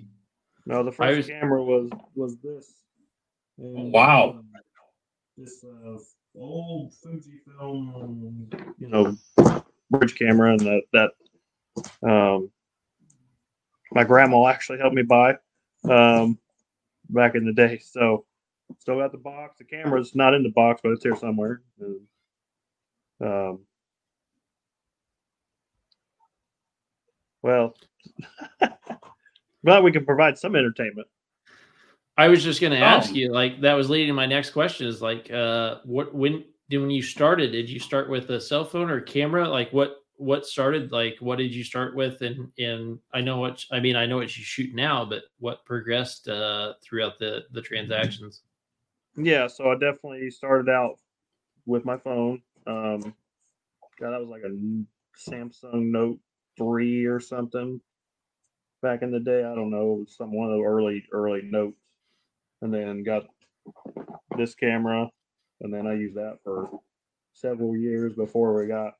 No, 0.66 0.85
the 0.85 0.93
first 0.93 1.16
was- 1.16 1.27
camera 1.27 1.62
was 1.62 1.90
was 2.14 2.36
this. 2.39 2.74
And, 3.59 3.93
Wow. 3.93 4.31
um, 4.39 4.47
This 5.36 5.64
uh, 5.64 5.98
old 6.39 6.93
Fujifilm, 7.05 8.74
you 8.78 8.89
know, 8.89 9.16
bridge 9.90 10.14
camera, 10.16 10.52
and 10.52 10.60
that 10.60 10.82
that 10.93 11.10
um, 12.09 12.51
my 13.93 14.05
grandma 14.05 14.47
actually 14.47 14.78
helped 14.78 14.94
me 14.94 15.02
buy 15.02 15.36
um, 15.89 16.39
back 17.12 17.34
in 17.34 17.44
the 17.44 17.52
day. 17.52 17.78
So 17.78 18.24
still 18.78 18.98
got 18.98 19.12
the 19.12 19.18
box. 19.18 19.58
The 19.58 19.64
camera's 19.64 20.14
not 20.14 20.34
in 20.34 20.42
the 20.42 20.50
box, 20.50 20.80
but 20.82 20.92
it's 20.92 21.02
here 21.02 21.16
somewhere. 21.16 21.62
And, 21.80 22.00
um, 23.20 23.60
well, 27.42 27.74
glad 29.64 29.82
we 29.84 29.92
can 29.92 30.04
provide 30.04 30.38
some 30.38 30.56
entertainment. 30.56 31.08
I 32.16 32.28
was 32.28 32.44
just 32.44 32.60
going 32.60 32.72
to 32.72 32.78
ask 32.78 33.10
Oh. 33.10 33.14
you, 33.14 33.32
like, 33.32 33.60
that 33.62 33.74
was 33.74 33.88
leading 33.88 34.08
to 34.08 34.14
my 34.14 34.26
next 34.26 34.50
question 34.50 34.86
is 34.86 35.00
like, 35.00 35.30
uh, 35.30 35.76
what, 35.84 36.14
when, 36.14 36.44
did, 36.68 36.78
when 36.78 36.90
you 36.90 37.02
started, 37.02 37.52
did 37.52 37.70
you 37.70 37.80
start 37.80 38.10
with 38.10 38.28
a 38.30 38.40
cell 38.40 38.64
phone 38.64 38.90
or 38.90 39.00
camera? 39.00 39.48
Like, 39.48 39.72
what, 39.72 39.96
what 40.20 40.44
started, 40.44 40.92
like, 40.92 41.16
what 41.20 41.38
did 41.38 41.55
you 41.55 41.64
start 41.64 41.97
with? 41.97 42.20
And, 42.20 42.52
and 42.59 42.98
I 43.14 43.22
know 43.22 43.38
what, 43.38 43.64
I 43.72 43.80
mean, 43.80 43.97
I 43.97 44.05
know 44.05 44.18
what 44.18 44.36
you 44.36 44.44
shoot 44.44 44.74
now, 44.74 45.05
but 45.05 45.22
what 45.38 45.64
progressed, 45.64 46.28
uh, 46.28 46.74
throughout 46.82 47.18
the, 47.18 47.44
the 47.52 47.62
transactions? 47.62 48.42
Yeah, 49.16 49.47
so 49.47 49.70
I 49.70 49.74
definitely 49.74 50.30
started 50.30 50.70
out 50.70 50.98
with 51.64 51.86
my 51.86 51.97
phone. 51.97 52.42
Um, 52.66 53.14
God, 53.98 54.12
that 54.12 54.20
was 54.20 54.28
like 54.28 54.42
a 54.42 54.55
Samsung 55.18 55.90
Note 55.90 56.18
three 56.59 57.06
or 57.06 57.18
something 57.18 57.80
back 58.82 59.01
in 59.01 59.10
the 59.10 59.20
day. 59.20 59.42
I 59.42 59.55
don't 59.55 59.70
know, 59.70 60.05
some 60.06 60.32
one 60.32 60.51
of 60.51 60.59
the 60.59 60.64
early 60.64 61.05
early 61.12 61.42
notes, 61.42 61.80
and 62.60 62.72
then 62.72 63.02
got 63.02 63.24
this 64.36 64.55
camera, 64.55 65.09
and 65.60 65.72
then 65.72 65.86
I 65.86 65.94
used 65.94 66.16
that 66.16 66.38
for 66.44 66.70
several 67.32 67.76
years 67.76 68.14
before 68.14 68.59
we 68.59 68.66
got 68.66 68.94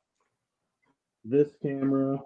this 1.25 1.51
camera 1.63 2.19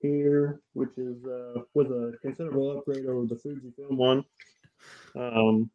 here, 0.00 0.60
which 0.74 0.96
is 0.96 1.24
uh, 1.24 1.62
was 1.74 1.90
a 1.90 2.16
considerable 2.22 2.78
upgrade 2.78 3.06
over 3.06 3.26
the 3.26 3.36
Fujifilm 3.36 3.96
one. 3.96 4.24
Um, 5.16 5.70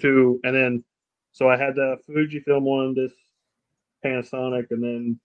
to 0.00 0.40
and 0.44 0.54
then 0.54 0.84
so 1.32 1.48
I 1.48 1.56
had 1.56 1.74
the 1.74 1.96
Fujifilm 2.08 2.62
one, 2.62 2.94
this 2.94 3.12
Panasonic, 4.04 4.66
and 4.70 4.82
then 4.82 5.20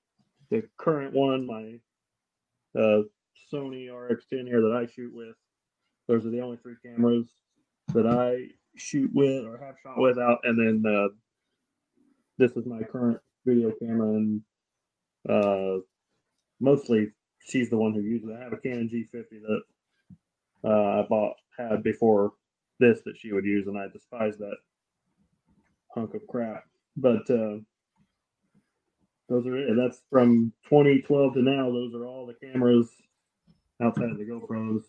the 0.50 0.64
current 0.78 1.14
one, 1.14 1.46
my 1.46 1.80
uh, 2.80 3.02
Sony 3.52 3.88
RX10 3.88 4.48
here 4.48 4.62
that 4.62 4.74
I 4.76 4.86
shoot 4.92 5.14
with. 5.14 5.36
Those 6.08 6.26
are 6.26 6.30
the 6.30 6.42
only 6.42 6.58
three 6.58 6.76
cameras 6.86 7.28
that 7.94 8.06
I 8.06 8.50
shoot 8.78 9.10
with 9.14 9.46
or 9.46 9.58
have 9.58 9.76
shot 9.82 9.98
with 9.98 10.18
out, 10.18 10.40
and 10.44 10.84
then 10.84 10.94
uh, 10.94 11.08
this 12.38 12.52
is 12.52 12.66
my 12.66 12.84
current 12.84 13.20
video 13.46 13.72
camera, 13.80 14.10
and 14.10 14.42
uh, 15.30 15.78
mostly 16.60 17.12
she's 17.46 17.70
the 17.70 17.78
one 17.78 17.94
who 17.94 18.02
uses 18.02 18.30
it. 18.30 18.38
I 18.40 18.44
have 18.44 18.54
a 18.54 18.58
Canon 18.58 18.90
G50 18.90 19.42
that 19.42 19.62
uh, 20.64 21.02
I 21.02 21.06
bought 21.08 21.36
had 21.58 21.84
before 21.84 22.34
this 22.80 23.02
that 23.06 23.18
she 23.18 23.32
would 23.32 23.46
use, 23.46 23.68
and 23.68 23.78
I 23.78 23.88
despise 23.88 24.38
that 24.38 24.58
hunk 25.94 26.14
of 26.14 26.28
crap. 26.28 26.66
But 26.98 27.30
uh, 27.30 27.58
those 29.30 29.48
are 29.48 29.58
it. 29.58 29.76
That's 29.76 30.02
from 30.10 30.52
2012 30.70 31.34
to 31.36 31.42
now. 31.42 31.72
Those 31.72 31.94
are 31.96 32.06
all 32.06 32.26
the 32.26 32.48
cameras 32.48 32.90
outside 33.82 34.12
of 34.12 34.18
the 34.18 34.26
GoPros. 34.26 34.84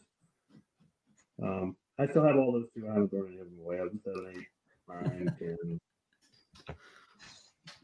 Um, 1.42 1.76
I 1.98 2.06
still 2.06 2.24
have 2.24 2.36
all 2.36 2.52
those 2.52 2.68
two. 2.74 2.86
I 2.86 2.92
haven't 2.92 3.10
thrown 3.10 3.28
any 3.28 3.38
of 3.38 3.46
them 3.46 3.58
away. 3.60 3.76
I 3.76 3.82
have 3.82 3.90
seven, 4.04 4.32
eight, 4.36 4.46
nine, 4.88 5.36
ten. 5.38 5.80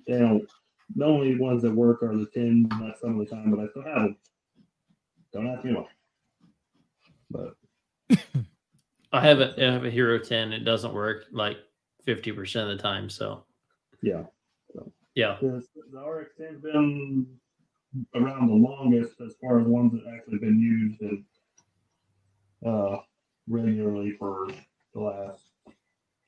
They 0.07 0.19
don't. 0.19 0.49
The 0.97 1.05
only 1.05 1.39
ones 1.39 1.63
that 1.63 1.73
work 1.73 2.03
are 2.03 2.17
the 2.17 2.27
ten 2.27 2.69
that's 2.81 3.01
some 3.01 3.19
of 3.19 3.27
the 3.27 3.35
time, 3.35 3.51
but 3.51 3.61
I 3.61 3.69
still 3.69 3.83
have 3.83 4.03
them. 4.03 4.17
Don't 5.33 5.47
ask 5.47 5.65
me 5.65 5.75
why. 5.75 5.87
But 7.31 7.55
I 9.13 9.21
have 9.21 9.41
a, 9.41 9.55
I 9.59 9.73
have 9.73 9.85
a 9.85 9.91
Hero 9.91 10.19
10. 10.19 10.53
It 10.53 10.61
doesn't 10.61 10.93
work 10.93 11.25
like 11.33 11.57
50% 12.07 12.63
of 12.63 12.69
the 12.69 12.83
time. 12.83 13.09
So 13.09 13.45
yeah, 14.03 14.25
yeah. 15.15 15.37
the, 15.41 15.63
the 15.93 15.99
RX10's 15.99 16.63
been 16.63 17.27
around 18.15 18.49
the 18.49 18.55
longest 18.55 19.21
as 19.21 19.35
far 19.41 19.61
as 19.61 19.67
ones 19.67 19.93
that 19.93 20.13
actually 20.13 20.39
been 20.39 20.59
used 20.59 21.01
and 21.03 21.25
uh, 22.67 22.99
regularly 23.49 24.13
for 24.19 24.49
the 24.95 25.01
last 25.01 25.43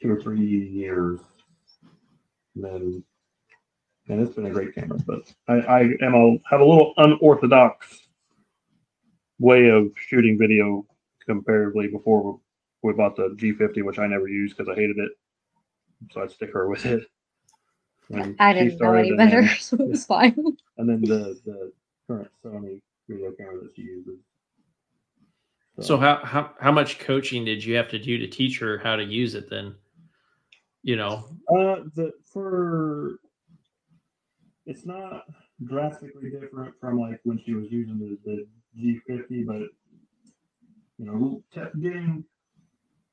two 0.02 0.10
or 0.10 0.20
three 0.20 0.44
years. 0.44 1.20
And 2.54 2.64
then, 2.64 3.04
and 4.08 4.20
it's 4.20 4.34
been 4.34 4.46
a 4.46 4.50
great 4.50 4.74
camera, 4.74 4.98
but 5.06 5.32
I, 5.48 5.54
I 5.54 5.80
am 6.02 6.14
a 6.14 6.36
have 6.50 6.60
a 6.60 6.64
little 6.64 6.92
unorthodox 6.98 8.08
way 9.38 9.68
of 9.68 9.90
shooting 9.96 10.38
video 10.38 10.86
comparatively 11.26 11.88
before 11.88 12.38
we 12.82 12.92
bought 12.92 13.16
the 13.16 13.34
G50, 13.38 13.82
which 13.82 13.98
I 13.98 14.06
never 14.06 14.28
used 14.28 14.56
because 14.56 14.70
I 14.70 14.74
hated 14.78 14.98
it. 14.98 15.12
So 16.12 16.22
I'd 16.22 16.30
stick 16.30 16.52
her 16.52 16.68
with 16.68 16.84
it. 16.86 17.06
And 18.10 18.36
I 18.38 18.52
didn't 18.52 18.78
know 18.80 18.92
any 18.92 19.16
better, 19.16 19.40
then- 19.42 19.56
so 19.60 19.76
it 19.76 19.88
was 19.88 20.04
fine. 20.04 20.36
and 20.76 20.88
then 20.88 21.00
the 21.00 21.40
the 21.46 21.72
current 22.06 22.30
Sony 22.44 22.80
video 23.08 23.32
camera 23.32 23.60
that 23.62 23.72
she 23.74 23.82
uses. 23.82 24.18
So 25.80 25.96
how, 25.96 26.20
how, 26.24 26.52
how 26.60 26.70
much 26.70 27.00
coaching 27.00 27.44
did 27.44 27.64
you 27.64 27.74
have 27.74 27.88
to 27.88 27.98
do 27.98 28.16
to 28.18 28.28
teach 28.28 28.60
her 28.60 28.78
how 28.78 28.94
to 28.94 29.02
use 29.02 29.34
it 29.34 29.50
then? 29.50 29.74
You 30.84 30.94
know, 30.94 31.24
Uh, 31.48 31.82
the 31.96 32.12
for 32.24 33.16
it's 34.66 34.86
not 34.86 35.24
drastically 35.64 36.30
different 36.30 36.74
from 36.80 36.98
like 36.98 37.20
when 37.24 37.38
she 37.44 37.54
was 37.54 37.66
using 37.70 37.98
the, 37.98 38.18
the 38.24 38.46
G50, 38.78 39.46
but 39.46 39.62
you 40.98 41.06
know, 41.06 41.42
getting 41.80 42.24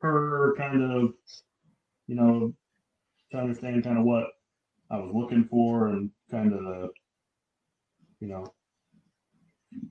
her 0.01 0.53
kind 0.57 0.83
of, 0.83 1.13
you 2.07 2.15
know, 2.15 2.53
to 3.31 3.37
understand 3.37 3.83
kind 3.83 3.97
of 3.97 4.03
what 4.03 4.25
I 4.89 4.97
was 4.97 5.11
looking 5.13 5.47
for 5.49 5.87
and 5.87 6.09
kind 6.29 6.53
of 6.53 6.89
you 8.21 8.27
know, 8.27 8.45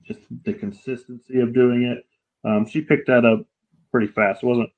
just 0.07 0.21
the 0.45 0.53
consistency 0.53 1.39
of 1.39 1.53
doing 1.53 1.83
it. 1.83 2.03
Um, 2.47 2.65
she 2.65 2.81
picked 2.81 3.07
that 3.07 3.25
up 3.25 3.45
pretty 3.91 4.07
fast. 4.07 4.41
It 4.41 4.47
wasn't 4.47 4.69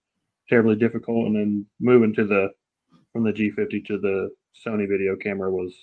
terribly 0.49 0.75
difficult, 0.75 1.27
and 1.27 1.35
then 1.35 1.65
moving 1.79 2.13
to 2.15 2.25
the 2.25 2.49
from 3.13 3.23
the 3.23 3.31
G50 3.31 3.85
to 3.85 3.99
the 3.99 4.29
Sony 4.65 4.89
video 4.89 5.15
camera 5.15 5.51
was 5.51 5.73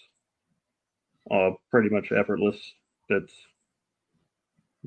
uh, 1.31 1.51
pretty 1.71 1.89
much 1.89 2.13
effortless. 2.13 2.57
That's 3.09 3.33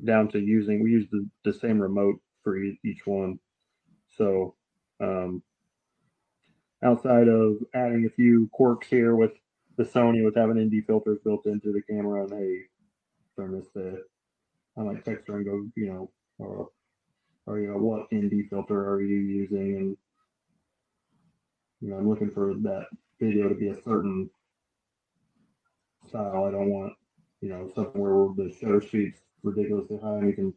down 0.03 0.29
to 0.29 0.39
using. 0.39 0.83
We 0.83 0.91
use 0.91 1.07
the, 1.11 1.27
the 1.43 1.53
same 1.53 1.79
remote 1.79 2.19
for 2.43 2.57
e- 2.57 2.79
each 2.83 3.05
one. 3.05 3.39
So 4.17 4.55
um, 5.01 5.43
outside 6.83 7.27
of 7.27 7.57
adding 7.73 8.05
a 8.05 8.15
few 8.15 8.49
quirks 8.53 8.87
here 8.87 9.15
with 9.15 9.31
the 9.77 9.83
Sony 9.83 10.23
with 10.23 10.35
having 10.35 10.57
ND 10.57 10.85
filters 10.85 11.19
built 11.23 11.45
into 11.45 11.71
the 11.71 11.81
camera 11.81 12.23
and 12.23 12.33
hey, 12.33 12.59
turn 13.35 13.57
this 13.57 13.67
to 13.73 13.99
I 14.77 14.81
might 14.81 15.05
text 15.05 15.27
her 15.27 15.37
and 15.37 15.45
go, 15.45 15.65
you 15.75 15.87
know, 15.87 16.11
or 16.39 16.69
or 17.45 17.59
you 17.59 17.67
know, 17.67 17.77
what 17.77 18.07
ND 18.13 18.49
filter 18.49 18.89
are 18.89 19.01
you 19.01 19.17
using? 19.17 19.75
And 19.77 19.97
you 21.81 21.89
know, 21.89 21.97
I'm 21.97 22.09
looking 22.09 22.31
for 22.31 22.53
that 22.63 22.87
video 23.19 23.49
to 23.49 23.55
be 23.55 23.69
a 23.69 23.81
certain 23.83 24.29
style. 26.13 26.45
I 26.45 26.51
don't 26.51 26.69
want, 26.69 26.93
you 27.41 27.49
know, 27.49 27.69
something 27.73 27.99
where 27.99 28.33
the 28.35 28.53
shutter 28.53 28.81
speed's 28.81 29.19
ridiculously 29.41 29.97
high 30.01 30.17
and 30.17 30.27
you 30.27 30.33
can 30.33 30.53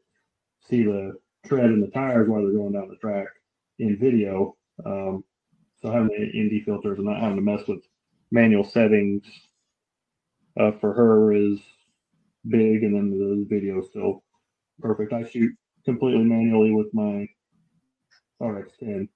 see 0.68 0.82
the 0.82 1.14
tread 1.46 1.66
in 1.66 1.80
the 1.80 1.88
tires 1.88 2.28
while 2.28 2.42
they're 2.42 2.52
going 2.52 2.72
down 2.72 2.88
the 2.88 2.96
track 2.96 3.26
in 3.78 3.98
video. 3.98 4.56
Um, 4.84 5.24
so 5.80 5.90
having 5.90 6.08
the 6.08 6.58
ND 6.58 6.64
filters 6.64 6.98
and 6.98 7.06
not 7.06 7.20
having 7.20 7.36
to 7.36 7.42
mess 7.42 7.66
with 7.66 7.80
manual 8.30 8.64
settings 8.64 9.24
uh, 10.58 10.72
for 10.80 10.92
her 10.92 11.32
is 11.32 11.58
big, 12.48 12.82
and 12.82 12.94
then 12.94 13.10
the 13.10 13.46
video 13.48 13.80
is 13.80 13.88
still 13.88 14.22
perfect. 14.80 15.12
I 15.12 15.28
shoot 15.28 15.52
completely 15.84 16.24
manually 16.24 16.72
with 16.72 16.92
my 16.92 17.26
RX10. 18.40 19.08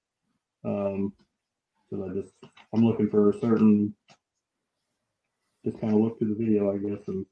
Um, 0.65 1.12
so 1.89 2.05
I 2.05 2.15
just 2.15 2.35
I'm 2.75 2.85
looking 2.85 3.09
for 3.09 3.31
a 3.31 3.41
certain 3.41 3.95
just 5.65 5.81
kind 5.81 5.93
of 5.93 6.01
look 6.01 6.19
through 6.19 6.35
the 6.35 6.45
video, 6.45 6.73
I 6.73 6.78
guess, 6.78 7.07
and 7.09 7.27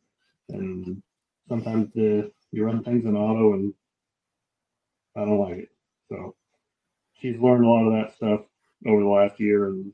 and 0.50 1.02
sometimes 1.48 1.92
the 1.94 2.30
you 2.52 2.64
run 2.64 2.82
things 2.82 3.04
in 3.04 3.16
auto 3.16 3.54
and 3.54 3.74
I 5.16 5.20
don't 5.20 5.38
like 5.38 5.58
it. 5.58 5.68
So 6.08 6.34
she's 7.20 7.40
learned 7.40 7.64
a 7.64 7.68
lot 7.68 7.86
of 7.86 7.92
that 7.92 8.14
stuff 8.16 8.40
over 8.86 9.02
the 9.02 9.08
last 9.08 9.40
year, 9.40 9.68
and 9.68 9.92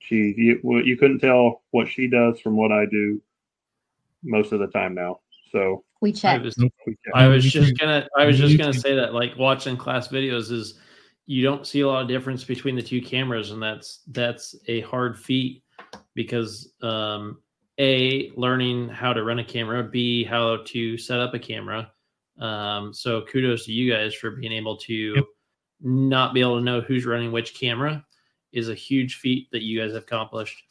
she 0.00 0.34
you, 0.36 0.60
well, 0.62 0.84
you 0.84 0.96
couldn't 0.96 1.20
tell 1.20 1.62
what 1.70 1.88
she 1.88 2.08
does 2.08 2.40
from 2.40 2.56
what 2.56 2.72
I 2.72 2.86
do 2.86 3.20
most 4.22 4.52
of 4.52 4.60
the 4.60 4.66
time 4.68 4.94
now. 4.94 5.20
So 5.52 5.84
We 6.00 6.10
I 6.10 6.12
check. 6.12 6.42
was, 6.42 6.56
we 6.58 6.68
check. 7.04 7.14
I 7.14 7.28
was 7.28 7.44
just 7.50 7.78
gonna 7.78 8.06
I 8.16 8.26
was 8.26 8.38
just 8.38 8.58
gonna 8.58 8.74
say 8.74 8.94
that 8.94 9.14
like 9.14 9.36
watching 9.38 9.76
class 9.76 10.08
videos 10.08 10.50
is 10.50 10.78
you 11.26 11.42
don't 11.42 11.66
see 11.66 11.80
a 11.80 11.86
lot 11.86 12.02
of 12.02 12.08
difference 12.08 12.42
between 12.42 12.74
the 12.74 12.82
two 12.82 13.02
cameras 13.02 13.50
and 13.50 13.62
that's 13.62 14.00
that's 14.08 14.56
a 14.66 14.80
hard 14.80 15.18
feat 15.18 15.62
because 16.14 16.72
um 16.82 17.38
a 17.78 18.30
learning 18.36 18.88
how 18.88 19.12
to 19.12 19.22
run 19.22 19.38
a 19.38 19.44
camera 19.44 19.82
b 19.82 20.24
how 20.24 20.58
to 20.64 20.96
set 20.98 21.20
up 21.20 21.34
a 21.34 21.38
camera 21.38 21.90
um 22.40 22.92
so 22.92 23.22
kudos 23.22 23.64
to 23.66 23.72
you 23.72 23.92
guys 23.92 24.14
for 24.14 24.32
being 24.32 24.52
able 24.52 24.76
to 24.76 25.14
Yep. 25.16 25.24
not 25.80 26.34
be 26.34 26.40
able 26.40 26.58
to 26.58 26.64
know 26.64 26.80
who's 26.80 27.06
running 27.06 27.32
which 27.32 27.54
camera 27.54 28.04
is 28.52 28.68
a 28.68 28.74
huge 28.74 29.16
feat 29.16 29.48
that 29.52 29.62
you 29.62 29.80
guys 29.80 29.92
have 29.92 30.02
accomplished 30.02 30.62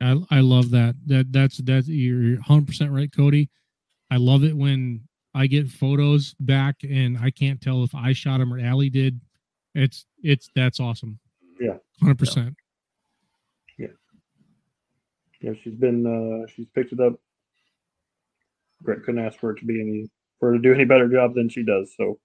I, 0.00 0.16
I 0.30 0.40
love 0.40 0.70
that. 0.70 0.94
That 1.06 1.32
that's 1.32 1.58
that's 1.58 1.88
you're 1.88 2.34
100 2.36 2.66
percent 2.68 2.92
right, 2.92 3.10
Cody. 3.12 3.50
I 4.10 4.16
love 4.16 4.44
it 4.44 4.56
when 4.56 5.08
I 5.34 5.46
get 5.46 5.68
photos 5.68 6.34
back 6.40 6.76
and 6.88 7.18
I 7.18 7.30
can't 7.30 7.60
tell 7.60 7.82
if 7.82 7.94
I 7.94 8.12
shot 8.12 8.38
them 8.38 8.54
or 8.54 8.60
Allie 8.60 8.90
did. 8.90 9.20
It's 9.74 10.06
it's 10.22 10.50
that's 10.54 10.78
awesome. 10.80 11.18
Yeah. 11.60 11.78
100. 11.98 12.54
Percent 15.40 15.56
yeah, 15.56 15.62
she's 15.62 15.78
been 15.78 16.06
uh, 16.06 16.46
she's 16.54 16.66
picked 16.74 16.92
it 16.92 17.00
up. 17.00 17.14
Greg 18.82 19.02
couldn't 19.04 19.24
ask 19.24 19.38
for 19.38 19.50
it 19.50 19.60
to 19.60 19.66
be 19.66 19.80
any 19.80 20.10
for 20.38 20.50
her 20.50 20.56
to 20.56 20.62
do 20.62 20.72
any 20.72 20.84
better 20.84 21.08
job 21.08 21.34
than 21.34 21.48
she 21.48 21.62
does. 21.62 21.92
So 21.96 22.18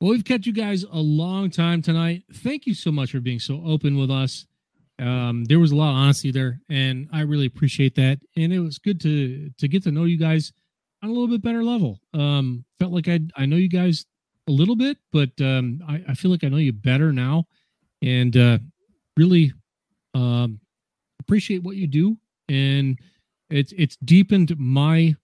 Well, 0.00 0.10
we've 0.10 0.24
kept 0.24 0.46
you 0.46 0.52
guys 0.52 0.84
a 0.84 0.98
long 0.98 1.50
time 1.50 1.82
tonight. 1.82 2.22
Thank 2.32 2.66
you 2.66 2.74
so 2.74 2.90
much 2.90 3.12
for 3.12 3.20
being 3.20 3.40
so 3.40 3.62
open 3.66 3.98
with 3.98 4.10
us. 4.10 4.46
Um, 4.98 5.44
there 5.44 5.58
was 5.58 5.72
a 5.72 5.76
lot 5.76 5.90
of 5.90 5.96
honesty 5.96 6.30
there, 6.30 6.60
and 6.68 7.08
I 7.12 7.22
really 7.22 7.46
appreciate 7.46 7.94
that. 7.96 8.18
And 8.36 8.52
it 8.52 8.60
was 8.60 8.78
good 8.78 9.00
to 9.02 9.50
to 9.58 9.68
get 9.68 9.82
to 9.84 9.90
know 9.90 10.04
you 10.04 10.18
guys 10.18 10.52
on 11.02 11.10
a 11.10 11.12
little 11.12 11.28
bit 11.28 11.42
better 11.42 11.64
level. 11.64 12.00
Um, 12.14 12.64
felt 12.78 12.92
like 12.92 13.08
I 13.08 13.20
I 13.36 13.46
know 13.46 13.56
you 13.56 13.68
guys 13.68 14.06
a 14.48 14.52
little 14.52 14.76
bit, 14.76 14.98
but 15.12 15.30
um, 15.40 15.80
I, 15.88 16.02
I 16.08 16.14
feel 16.14 16.30
like 16.30 16.44
I 16.44 16.48
know 16.48 16.56
you 16.56 16.72
better 16.72 17.12
now, 17.12 17.46
and 18.02 18.36
uh, 18.36 18.58
really 19.16 19.52
um, 20.14 20.60
appreciate 21.20 21.62
what 21.62 21.76
you 21.76 21.86
do. 21.86 22.16
And 22.48 22.98
it's 23.50 23.72
it's 23.76 23.96
deepened 24.04 24.56
my 24.58 25.14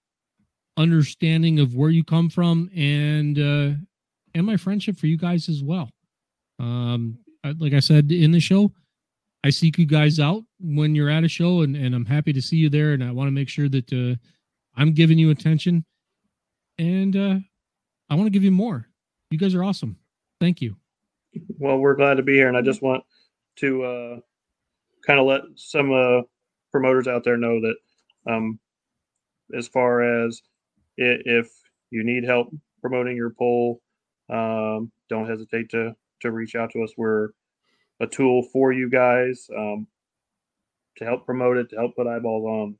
understanding 0.76 1.58
of 1.58 1.74
where 1.74 1.90
you 1.90 2.04
come 2.04 2.28
from 2.28 2.70
and 2.76 3.38
uh, 3.38 3.74
and 4.34 4.46
my 4.46 4.56
friendship 4.56 4.98
for 4.98 5.06
you 5.06 5.16
guys 5.16 5.48
as 5.48 5.62
well. 5.62 5.90
Um, 6.58 7.18
I- 7.44 7.54
like 7.58 7.72
I 7.72 7.80
said 7.80 8.10
in 8.12 8.30
the 8.32 8.40
show, 8.40 8.72
I 9.44 9.50
seek 9.50 9.78
you 9.78 9.86
guys 9.86 10.18
out 10.20 10.42
when 10.60 10.94
you're 10.94 11.10
at 11.10 11.24
a 11.24 11.28
show, 11.28 11.62
and, 11.62 11.76
and 11.76 11.94
I'm 11.94 12.04
happy 12.04 12.32
to 12.32 12.42
see 12.42 12.56
you 12.56 12.68
there. 12.68 12.92
And 12.92 13.02
I 13.04 13.10
want 13.12 13.28
to 13.28 13.32
make 13.32 13.48
sure 13.48 13.68
that 13.68 13.92
uh, 13.92 14.16
I'm 14.74 14.92
giving 14.92 15.18
you 15.18 15.30
attention, 15.30 15.84
and 16.78 17.16
uh, 17.16 17.36
I 18.10 18.14
want 18.14 18.26
to 18.26 18.30
give 18.30 18.44
you 18.44 18.50
more. 18.50 18.88
You 19.30 19.38
guys 19.38 19.54
are 19.54 19.64
awesome. 19.64 19.96
Thank 20.40 20.60
you. 20.60 20.76
well, 21.58 21.78
we're 21.78 21.94
glad 21.94 22.14
to 22.16 22.22
be 22.22 22.34
here, 22.34 22.48
and 22.48 22.56
I 22.56 22.62
just 22.62 22.82
want 22.82 23.04
to 23.56 23.82
uh, 23.84 24.16
kind 25.06 25.20
of 25.20 25.26
let 25.26 25.42
some 25.56 25.92
uh, 25.92 26.22
promoters 26.72 27.08
out 27.08 27.24
there 27.24 27.36
know 27.38 27.60
that 27.60 27.76
um, 28.32 28.58
as 29.56 29.68
far 29.68 30.26
as 30.26 30.42
i- 31.00 31.22
if 31.26 31.48
you 31.90 32.04
need 32.04 32.24
help 32.24 32.48
promoting 32.82 33.16
your 33.16 33.30
pull, 33.30 33.82
um, 34.30 34.92
don't 35.08 35.28
hesitate 35.28 35.70
to 35.70 35.94
to 36.22 36.32
reach 36.32 36.54
out 36.56 36.72
to 36.72 36.82
us. 36.84 36.92
We're 36.96 37.30
a 38.00 38.06
tool 38.06 38.42
for 38.52 38.72
you 38.72 38.90
guys 38.90 39.48
um, 39.56 39.86
to 40.98 41.04
help 41.04 41.26
promote 41.26 41.58
it, 41.58 41.70
to 41.70 41.76
help 41.76 41.96
put 41.96 42.06
eyeballs 42.06 42.44
on 42.46 42.76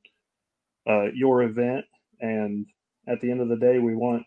uh, 0.89 1.13
your 1.15 1.43
event. 1.43 1.85
And 2.21 2.67
at 3.09 3.21
the 3.21 3.31
end 3.31 3.41
of 3.41 3.49
the 3.49 3.57
day, 3.57 3.79
we 3.79 3.95
want 3.97 4.25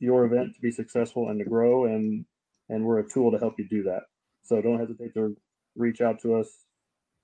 your 0.00 0.26
event 0.26 0.54
to 0.54 0.62
be 0.62 0.72
successful 0.72 1.30
and 1.30 1.40
to 1.40 1.46
grow, 1.46 1.86
and 1.86 2.26
and 2.70 2.84
we're 2.84 3.00
a 3.00 3.08
tool 3.08 3.32
to 3.32 3.38
help 3.38 3.54
you 3.58 3.68
do 3.68 3.84
that. 3.84 4.04
So 4.44 4.62
don't 4.62 4.80
hesitate 4.80 5.14
to 5.14 5.36
reach 5.76 6.02
out 6.02 6.20
to 6.22 6.36
us. 6.36 6.65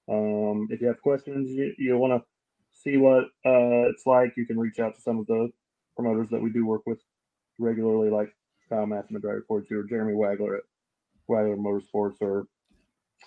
Um, 0.09 0.69
if 0.70 0.81
you 0.81 0.89
have 0.89 1.01
questions, 1.01 1.51
you, 1.51 1.74
you 1.79 1.97
want 1.97 2.12
to 2.12 2.27
see 2.73 2.97
what 2.97 3.24
uh, 3.47 3.89
it's 3.89 4.07
like, 4.07 4.35
you 4.37 4.47
can 4.47 4.59
reach 4.59 4.79
out 4.81 4.95
to 4.95 5.01
some 5.01 5.19
of 5.19 5.27
the 5.27 5.51
promoters 5.97 6.29
that 6.31 6.43
we 6.43 6.51
do 6.51 6.66
work 6.66 6.83
with 6.87 7.01
regularly, 7.59 8.11
like 8.11 8.35
Kyle 8.69 8.87
Matthew, 8.87 9.19
Driver 9.19 9.45
42, 9.47 9.79
or 9.79 9.85
Jeremy 9.85 10.15
Wagler 10.15 10.57
at 10.57 10.65
Wagler 11.31 11.57
Motorsports, 11.57 12.16
or 12.20 12.47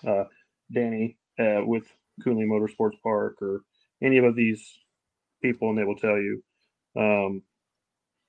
uh, 0.06 0.24
Danny 0.72 1.16
uh, 1.38 1.62
with 1.64 1.84
Cooley 2.22 2.44
Motorsports 2.44 3.00
Park, 3.02 3.36
or 3.40 3.62
any 4.02 4.18
of 4.18 4.36
these 4.36 4.78
people, 5.42 5.70
and 5.70 5.78
they 5.78 5.84
will 5.84 5.96
tell 5.96 6.16
you. 6.16 6.42
Um, 6.96 7.42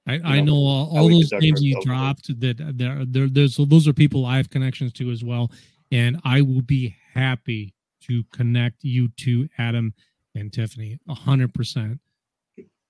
I, 0.07 0.19
I 0.23 0.39
know, 0.39 0.53
know 0.53 0.65
all, 0.65 0.97
all 0.97 1.09
those 1.09 1.31
names 1.33 1.61
you 1.61 1.81
dropped 1.81 2.39
that 2.39 2.57
there, 2.77 3.03
there 3.05 3.27
there's 3.27 3.57
those 3.57 3.87
are 3.87 3.93
people 3.93 4.25
I 4.25 4.37
have 4.37 4.49
connections 4.49 4.93
to 4.93 5.11
as 5.11 5.23
well, 5.23 5.51
and 5.91 6.21
I 6.23 6.41
will 6.41 6.61
be 6.61 6.95
happy 7.13 7.73
to 8.09 8.23
connect 8.33 8.83
you 8.83 9.09
to 9.17 9.47
Adam 9.57 9.93
and 10.35 10.51
Tiffany 10.51 10.99
a 11.09 11.13
hundred 11.13 11.53
percent 11.53 11.99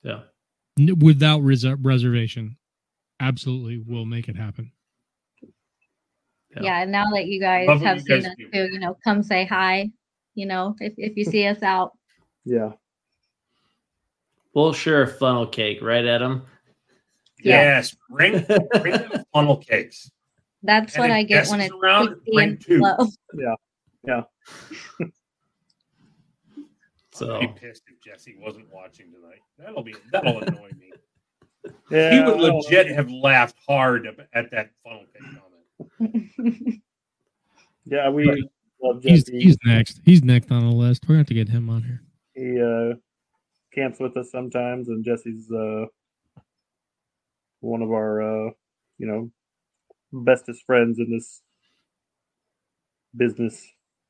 yeah 0.03 0.19
without 0.99 1.39
res- 1.39 1.65
reservation. 1.65 2.57
Absolutely, 3.19 3.79
will 3.79 4.05
make 4.05 4.27
it 4.29 4.35
happen. 4.35 4.71
Yeah. 6.59 6.81
and 6.81 6.91
now 6.91 7.05
that 7.13 7.25
you 7.25 7.39
guys 7.39 7.67
Love 7.67 7.81
have 7.81 7.97
you 7.97 8.03
seen 8.03 8.21
guys 8.21 8.25
us 8.27 8.35
do. 8.37 8.49
too, 8.51 8.69
you 8.73 8.79
know, 8.79 8.97
come 9.03 9.21
say 9.23 9.45
hi. 9.45 9.89
You 10.35 10.45
know, 10.45 10.75
if, 10.79 10.93
if 10.97 11.17
you 11.17 11.23
see 11.25 11.45
us 11.47 11.61
out. 11.63 11.91
yeah. 12.45 12.71
we'll 14.53 14.73
share 14.73 15.01
a 15.03 15.07
funnel 15.07 15.47
cake 15.47 15.81
right 15.81 16.05
adam 16.05 16.43
Yes, 17.39 17.95
bring 18.09 18.33
bring 18.81 18.93
the 18.93 19.25
funnel 19.33 19.57
cakes. 19.57 20.09
That's 20.63 20.95
And 20.95 21.01
what 21.01 21.11
I 21.11 21.23
get 21.23 21.47
when 21.49 21.61
it's 21.61 21.73
around, 21.73 22.07
crispy 22.07 22.31
bring 22.33 22.49
and 22.49 22.61
two. 22.61 22.77
slow. 22.79 22.97
Yeah. 23.35 23.53
Yeah. 24.07 24.21
So 27.11 27.35
I'd 27.37 27.55
be 27.55 27.59
pissed 27.67 27.83
if 27.87 27.99
Jesse 28.03 28.35
wasn't 28.39 28.67
watching 28.71 29.07
tonight. 29.11 29.39
That'll 29.57 29.81
be 29.83 29.95
that'll 30.11 30.39
annoy 30.43 30.69
me. 30.77 30.91
Yeah, 31.89 32.13
he 32.13 32.19
would 32.23 32.39
legit 32.39 32.87
have 32.89 33.09
laughed 33.09 33.55
hard 33.67 34.07
at 34.33 34.51
that 34.51 34.69
funnel 34.83 35.05
cake 35.13 35.23
comment. 35.99 36.81
Yeah, 37.89 38.09
we 38.09 38.25
love 38.83 39.01
He's 39.01 39.23
Jesse. 39.23 39.39
he's 39.39 39.57
next. 39.65 40.01
He's 40.03 40.21
next 40.21 40.51
on 40.51 40.69
the 40.69 40.75
list. 40.75 41.05
We're 41.05 41.13
gonna 41.13 41.19
have 41.19 41.27
to 41.27 41.33
get 41.33 41.47
him 41.47 41.69
on 41.69 41.83
here. 41.83 42.01
he 42.35 42.61
uh 42.61 42.95
camps 43.73 43.99
with 43.99 44.17
us 44.17 44.29
sometimes 44.31 44.89
and 44.89 45.05
jesse's 45.05 45.49
uh 45.51 45.85
one 47.61 47.81
of 47.81 47.91
our 47.91 48.21
uh 48.21 48.49
you 48.97 49.05
know 49.07 49.31
bestest 50.11 50.65
friends 50.65 50.99
in 50.99 51.09
this 51.11 51.41
business 53.15 53.65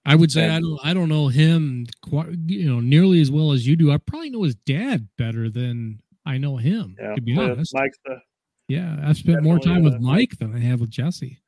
I 0.08 0.16
would 0.16 0.32
say 0.32 0.44
And- 0.46 0.54
I 0.54 0.60
don't 0.60 0.80
I 0.84 0.94
don't 0.94 1.10
know 1.10 1.28
him 1.28 1.86
quite 2.02 2.30
you 2.48 2.68
know 2.70 2.80
nearly 2.80 3.22
as 3.22 3.30
well 3.30 3.52
as 3.52 3.68
you 3.68 3.76
do. 3.76 3.92
I 3.92 3.98
probably 3.98 4.30
know 4.32 4.44
his 4.44 4.56
dad 4.56 5.08
better 5.18 5.50
than 5.50 6.00
I 6.26 6.38
know 6.38 6.58
him. 6.58 6.96
Yeah, 7.00 7.16
to 7.16 7.22
be 7.22 7.38
honest, 7.38 7.74
Mike's 7.76 7.98
the 8.06 8.20
yeah, 8.70 8.98
I've 9.04 9.18
spent 9.18 9.44
more 9.44 9.60
time 9.60 9.84
with 9.84 10.00
Mike 10.02 10.38
than 10.40 10.54
I 10.56 10.60
have 10.60 10.82
with 10.82 10.90
Jesse. 10.90 11.40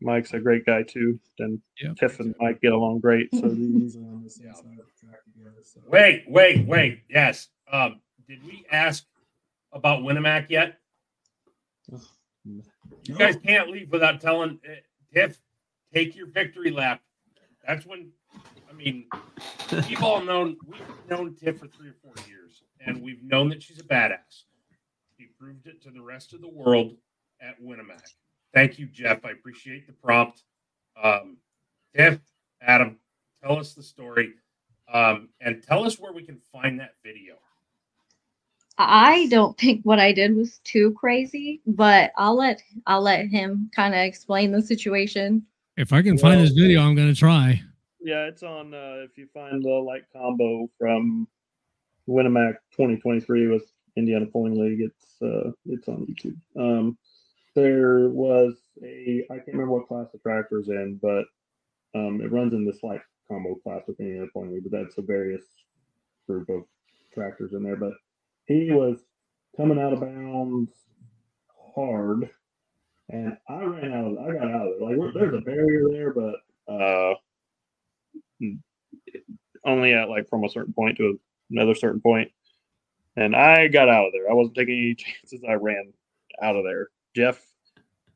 Mike's 0.00 0.34
a 0.34 0.40
great 0.40 0.66
guy 0.66 0.82
too. 0.82 1.18
And 1.38 1.60
Yep. 1.80 1.96
Tiff 1.96 2.20
and 2.20 2.34
Mike 2.40 2.60
get 2.60 2.72
along 2.72 3.00
great. 3.00 3.28
So 3.32 3.40
So 3.42 3.48
they're 3.48 3.54
on 3.56 4.22
the 4.24 4.30
same 4.30 4.52
side 4.52 4.78
of 4.78 4.86
the 4.86 5.06
track 5.06 5.20
together. 5.32 5.54
So 5.62 5.80
Wait, 5.88 6.24
wait, 6.28 6.66
wait. 6.66 7.02
Yes. 7.08 7.48
Um, 7.70 8.00
did 8.28 8.44
we 8.44 8.64
ask 8.70 9.04
about 9.72 10.00
Winamac 10.02 10.50
yet? 10.50 10.78
You 12.44 13.14
guys 13.16 13.36
can't 13.44 13.70
leave 13.70 13.90
without 13.90 14.20
telling 14.20 14.58
uh, 14.68 14.74
Tiff, 15.14 15.38
take 15.94 16.16
your 16.16 16.26
victory 16.28 16.70
lap. 16.70 17.00
That's 17.66 17.84
when, 17.84 18.10
I 18.70 18.72
mean, 18.72 19.06
we've 19.72 20.02
all 20.02 20.22
known, 20.22 20.56
we've 20.66 20.80
known 21.10 21.34
Tiff 21.34 21.58
for 21.58 21.66
three 21.66 21.88
or 21.88 21.96
four 22.02 22.14
years, 22.28 22.62
and 22.84 23.02
we've 23.02 23.22
known 23.22 23.48
that 23.50 23.62
she's 23.62 23.80
a 23.80 23.84
badass. 23.84 24.44
She 25.18 25.26
proved 25.38 25.66
it 25.66 25.82
to 25.82 25.90
the 25.90 26.02
rest 26.02 26.32
of 26.32 26.40
the 26.40 26.48
world 26.48 26.96
at 27.40 27.60
Winamac. 27.60 28.12
Thank 28.54 28.78
you, 28.78 28.86
Jeff. 28.86 29.24
I 29.24 29.30
appreciate 29.30 29.86
the 29.86 29.92
prompt. 29.92 30.42
Um, 31.02 31.38
Tiff, 31.94 32.20
Adam, 32.62 32.98
tell 33.42 33.58
us 33.58 33.74
the 33.74 33.82
story, 33.82 34.34
um, 34.92 35.28
and 35.40 35.62
tell 35.62 35.84
us 35.84 35.98
where 35.98 36.12
we 36.12 36.22
can 36.22 36.38
find 36.52 36.78
that 36.80 36.94
video. 37.04 37.34
I 38.78 39.26
don't 39.30 39.56
think 39.58 39.82
what 39.82 39.98
I 39.98 40.12
did 40.12 40.36
was 40.36 40.58
too 40.58 40.92
crazy, 40.92 41.62
but 41.66 42.12
I'll 42.16 42.36
let 42.36 42.62
I'll 42.86 43.00
let 43.00 43.26
him 43.26 43.70
kind 43.74 43.94
of 43.94 44.00
explain 44.00 44.52
the 44.52 44.60
situation. 44.60 45.46
If 45.76 45.92
I 45.92 46.02
can 46.02 46.16
find 46.18 46.36
Well- 46.36 46.44
this 46.44 46.54
video, 46.54 46.80
I'm 46.80 46.94
gonna 46.94 47.14
try. 47.14 47.60
yeah, 48.00 48.26
it's 48.26 48.42
on. 48.42 48.72
Uh, 48.72 49.02
if 49.04 49.16
you 49.18 49.26
find 49.34 49.62
the 49.62 49.68
light 49.70 50.04
combo 50.12 50.68
from 50.78 51.28
Winamac 52.08 52.56
2023 52.72 53.48
with 53.48 53.70
Indiana 53.96 54.26
Pulling 54.26 54.58
League, 54.58 54.80
it's 54.80 55.20
uh, 55.22 55.52
it's 55.66 55.88
on 55.88 56.06
YouTube. 56.06 56.36
Um, 56.56 56.96
there 57.54 58.08
was 58.08 58.54
a 58.82 59.24
I 59.30 59.36
can't 59.36 59.48
remember 59.48 59.72
what 59.74 59.88
class 59.88 60.10
the 60.12 60.18
tractor's 60.18 60.68
in, 60.68 60.96
but 61.02 61.26
um, 61.94 62.20
it 62.20 62.30
runs 62.32 62.52
in 62.54 62.64
this 62.64 62.82
light 62.82 63.00
combo 63.28 63.54
class 63.56 63.82
with 63.86 64.00
Indiana 64.00 64.28
Pulling 64.32 64.52
League, 64.52 64.64
but 64.64 64.72
that's 64.72 64.98
a 64.98 65.02
various 65.02 65.44
group 66.26 66.48
of 66.48 66.64
tractors 67.12 67.52
in 67.52 67.62
there. 67.62 67.76
But 67.76 67.94
he 68.46 68.70
was 68.70 69.04
coming 69.56 69.78
out 69.78 69.92
of 69.92 70.00
bounds 70.00 70.72
hard, 71.74 72.30
and 73.08 73.36
I 73.48 73.62
ran 73.62 73.92
out 73.92 74.12
of 74.12 74.18
I 74.18 74.32
got 74.32 74.50
out 74.50 74.68
of 74.68 74.74
it. 74.74 74.82
Like 74.82 75.14
there's 75.14 75.34
a 75.34 75.40
barrier 75.40 75.88
there, 75.90 76.12
but 76.12 76.72
uh, 76.72 77.14
only 79.64 79.92
at 79.92 80.08
like 80.08 80.28
from 80.28 80.44
a 80.44 80.48
certain 80.48 80.72
point 80.72 80.96
to 80.98 81.18
another 81.50 81.74
certain 81.74 82.00
point. 82.00 82.30
And 83.16 83.34
I 83.34 83.68
got 83.68 83.88
out 83.88 84.06
of 84.06 84.12
there. 84.12 84.30
I 84.30 84.34
wasn't 84.34 84.56
taking 84.56 84.74
any 84.74 84.94
chances. 84.98 85.42
I 85.48 85.54
ran 85.54 85.92
out 86.42 86.56
of 86.56 86.64
there. 86.64 86.88
Jeff 87.14 87.40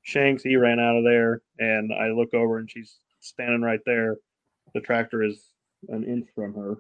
Shanks, 0.02 0.42
he 0.42 0.56
ran 0.56 0.80
out 0.80 0.96
of 0.96 1.04
there, 1.04 1.42
and 1.58 1.92
I 1.92 2.10
look 2.10 2.34
over 2.34 2.58
and 2.58 2.70
she's 2.70 2.96
standing 3.20 3.62
right 3.62 3.80
there. 3.86 4.16
The 4.74 4.80
tractor 4.80 5.22
is 5.22 5.42
an 5.88 6.04
inch 6.04 6.28
from 6.34 6.54
her, 6.54 6.76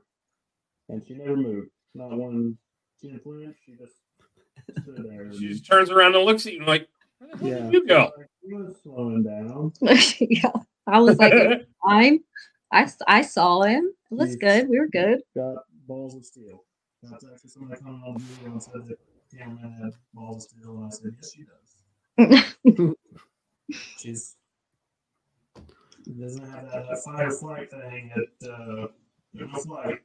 and 0.88 1.02
she 1.06 1.14
never 1.14 1.36
moved. 1.36 1.70
Not 1.94 2.10
one 2.12 2.56
flinch. 3.22 3.56
She 3.64 3.72
just 3.72 3.94
stood 4.82 5.04
there. 5.08 5.32
She 5.32 5.48
just 5.48 5.66
turns 5.66 5.90
around 5.90 6.14
and 6.14 6.24
looks 6.24 6.46
at 6.46 6.52
you 6.52 6.64
like, 6.64 6.88
yeah, 7.42 7.68
you 7.70 7.86
go? 7.86 8.10
He 8.46 8.54
was 8.54 8.76
slowing 8.82 9.22
down. 9.22 9.72
yeah, 10.20 10.52
I 10.86 11.00
was 11.00 11.18
like, 11.18 11.32
I'm. 11.84 12.20
I 12.72 12.82
s- 12.82 12.96
I 13.06 13.22
saw 13.22 13.62
him. 13.62 13.92
It 14.10 14.14
was 14.14 14.36
good. 14.36 14.68
We 14.68 14.78
were 14.78 14.88
good. 14.88 15.20
got 15.34 15.64
balls 15.86 16.14
of 16.14 16.24
steel. 16.24 16.64
That's 17.02 17.24
actually 17.24 17.50
somebody 17.50 17.80
coming 17.80 18.02
on 18.06 18.18
video 18.18 18.52
and 18.52 18.62
said 18.62 18.86
that 18.88 18.98
cameraman 19.36 19.72
had 19.72 19.92
balls 20.14 20.44
of 20.44 20.50
steel, 20.50 20.76
and 20.76 20.86
I 20.86 20.90
said, 20.90 21.14
yes, 21.16 21.32
she 21.34 21.44
does. 22.78 22.94
She's 23.98 24.36
doesn't 26.18 26.50
have 26.50 26.64
that, 26.72 26.86
that 26.88 27.02
fight 27.04 27.26
or 27.26 27.30
flight 27.30 27.70
thing 27.70 28.10
that 28.14 28.50
uh, 28.50 28.86
it 29.34 29.52
was 29.52 29.66
like 29.66 30.02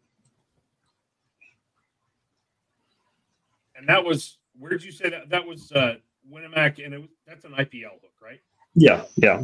And 3.76 3.88
that 3.90 4.04
was 4.04 4.38
where'd 4.58 4.84
you 4.84 4.92
say 4.92 5.10
that? 5.10 5.30
That 5.30 5.46
was 5.46 5.72
uh 5.72 5.96
Winamac, 6.32 6.84
and 6.84 6.94
it 6.94 7.00
was 7.02 7.10
that's 7.28 7.46
an 7.46 7.52
IPL 7.52 7.92
hook, 8.02 8.12
right? 8.22 8.40
Yeah, 8.76 9.04
yeah. 9.16 9.40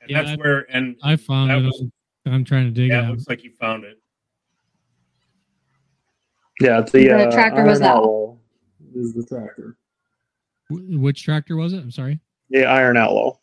And 0.00 0.10
Yeah, 0.10 0.22
that's 0.22 0.32
I- 0.32 0.42
where 0.42 0.66
and 0.70 0.96
I 1.02 1.16
found 1.16 1.50
it. 1.52 1.62
was- 1.64 1.84
I'm 2.26 2.44
trying 2.44 2.66
to 2.66 2.70
dig 2.70 2.90
yeah, 2.90 2.98
it 2.98 3.02
it 3.02 3.04
out. 3.04 3.10
looks 3.12 3.28
like 3.28 3.42
you 3.44 3.52
found 3.52 3.84
it. 3.84 3.98
Yeah, 6.60 6.80
it's 6.80 6.92
the, 6.92 7.06
The 7.08 7.28
uh, 7.28 7.30
tractor 7.30 7.64
was 7.64 7.80
Iron 7.80 7.82
that- 7.82 7.96
Outlaw 7.96 8.36
is 8.94 9.14
the 9.14 9.24
tractor. 9.24 9.76
Wh- 10.68 11.00
Which 11.00 11.22
tractor 11.22 11.56
was 11.56 11.72
it? 11.72 11.78
I'm 11.78 11.90
sorry. 11.90 12.20
Yeah, 12.50 12.72
Iron 12.72 12.96
Outlaw. 12.96 13.38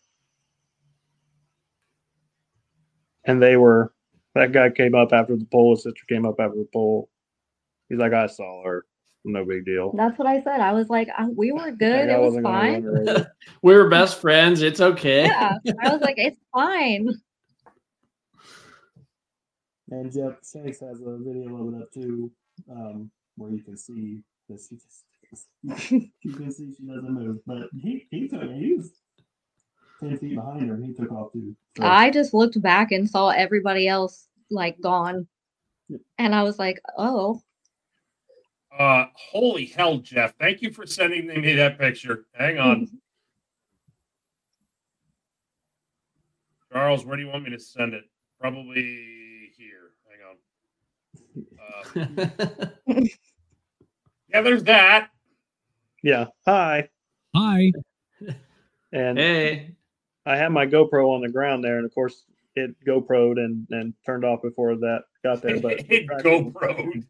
And 3.26 3.42
they 3.42 3.56
were 3.58 3.94
that 4.36 4.52
guy 4.52 4.70
came 4.70 4.94
up 4.96 5.14
after 5.14 5.36
the 5.36 5.46
pull. 5.46 5.72
His 5.76 5.84
sister 5.84 6.04
came 6.10 6.26
up 6.26 6.40
after 6.40 6.58
the 6.58 6.68
pull. 6.72 7.10
He's 7.90 7.98
like, 7.98 8.14
I 8.14 8.28
saw 8.28 8.64
her. 8.66 8.86
No 9.28 9.44
big 9.44 9.66
deal. 9.66 9.92
That's 9.98 10.18
what 10.20 10.28
I 10.28 10.42
said. 10.44 10.60
I 10.62 10.72
was 10.74 10.88
like, 10.88 11.10
I, 11.18 11.28
we 11.28 11.52
were 11.52 11.72
good. 11.86 12.10
I 12.10 12.14
It 12.14 12.20
was 12.22 12.36
fine. 12.44 12.84
run 12.84 12.84
her 12.84 13.00
over. 13.10 13.32
we 13.64 13.74
were 13.76 13.90
best 13.90 14.22
friends. 14.22 14.62
It's 14.62 14.80
okay. 14.80 15.26
Yeah, 15.26 15.58
I 15.84 15.90
was 15.92 16.02
like, 16.02 16.16
it's 16.18 16.40
fine. 16.54 17.10
And 19.92 20.12
Jeff 20.12 20.34
Shanks 20.44 20.80
has 20.80 21.00
a 21.02 21.18
video 21.20 21.56
of 21.62 21.74
it 21.74 21.82
up 21.82 21.92
too, 21.92 22.32
um, 22.72 23.12
where 23.36 23.52
you 23.52 23.62
can 23.62 23.78
see 23.78 24.22
that 24.50 24.60
she 24.60 24.78
just 24.78 25.04
you 26.24 26.34
can 26.34 26.52
see 26.52 26.74
she 26.76 26.84
doesn't 26.88 27.12
move. 27.14 27.38
But 27.46 27.70
he 27.80 28.08
he 28.10 28.28
took 28.28 28.42
he 28.42 28.74
was 28.74 28.94
ten 30.00 30.18
feet 30.18 30.36
behind 30.36 30.70
her 30.70 30.74
and 30.74 30.86
he 30.86 30.94
took 30.94 31.12
off 31.12 31.34
too. 31.34 31.56
So, 31.78 31.84
I 31.84 32.10
just 32.10 32.34
looked 32.34 32.60
back 32.64 32.92
and 32.94 33.08
saw 33.08 33.30
everybody 33.30 33.88
else 33.88 34.28
like 34.50 34.82
gone, 34.82 35.28
and 36.18 36.34
I 36.34 36.42
was 36.42 36.58
like, 36.58 36.82
oh, 36.98 37.42
Uh 38.78 39.06
holy 39.16 39.66
hell, 39.68 39.98
Jeff. 40.00 40.36
Thank 40.38 40.62
you 40.62 40.72
for 40.72 40.86
sending 40.86 41.28
me 41.28 41.54
that 41.54 41.80
picture. 41.80 42.26
Hang 42.34 42.58
on. 42.58 42.88
Charles, 46.74 47.06
where 47.06 47.16
do 47.16 47.24
you 47.24 47.30
want 47.30 47.46
me 47.46 47.52
to 47.52 47.60
send 47.60 47.94
it? 47.94 48.04
Probably 48.38 49.50
here. 49.58 49.92
Hang 50.10 50.20
on. 50.28 52.16
Uh, 52.90 53.06
yeah, 54.28 54.42
there's 54.42 54.64
that. 54.66 55.10
Yeah. 56.04 56.26
Hi. 56.46 56.90
Hi. 57.34 57.72
And 58.92 59.18
hey, 59.18 59.76
I 60.26 60.36
had 60.36 60.52
my 60.52 60.66
GoPro 60.66 61.16
on 61.16 61.22
the 61.22 61.30
ground 61.30 61.64
there, 61.64 61.78
and 61.78 61.86
of 61.86 61.94
course 61.94 62.26
it 62.56 62.76
GoPro'd 62.86 63.38
and, 63.38 63.68
and 63.72 63.94
turned 64.06 64.26
off 64.26 64.42
before 64.42 64.76
that 64.76 65.04
got 65.24 65.42
there. 65.42 65.60
But 65.60 65.80
It 65.90 66.08
tractor 66.08 66.30
was 66.30 66.54
GoPro'd. 66.54 67.06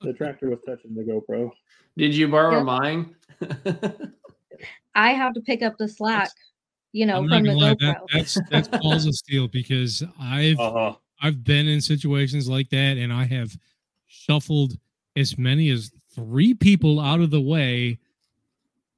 Touching- 0.00 0.12
The 0.12 0.16
tractor 0.16 0.50
was 0.50 0.58
touching 0.66 0.94
the 0.94 1.02
GoPro. 1.02 1.50
did 1.96 2.14
you 2.14 2.28
borrow 2.28 2.58
Yeah. 2.58 2.62
mine? 2.62 3.14
I 4.94 5.12
have 5.12 5.34
to 5.34 5.40
pick 5.40 5.62
up 5.62 5.76
the 5.78 5.88
slack, 5.88 6.30
you 6.92 7.06
know, 7.06 7.18
I'm 7.18 7.28
from 7.28 7.44
the 7.44 7.52
lie, 7.54 7.74
GoPro. 7.74 7.78
that, 7.80 8.00
that's 8.12 8.38
that's 8.50 8.68
balls 8.82 9.06
of 9.06 9.14
steel 9.14 9.48
because 9.48 10.02
I've 10.20 10.58
Uh-huh. 10.58 10.94
I've 11.20 11.42
been 11.44 11.66
in 11.68 11.80
situations 11.80 12.48
like 12.48 12.68
that 12.70 12.96
and 12.96 13.12
I 13.12 13.24
have 13.24 13.56
shuffled 14.06 14.78
as 15.16 15.36
many 15.36 15.70
as 15.70 15.90
three 16.14 16.54
people 16.54 17.00
out 17.00 17.20
of 17.20 17.30
the 17.30 17.40
way 17.40 17.98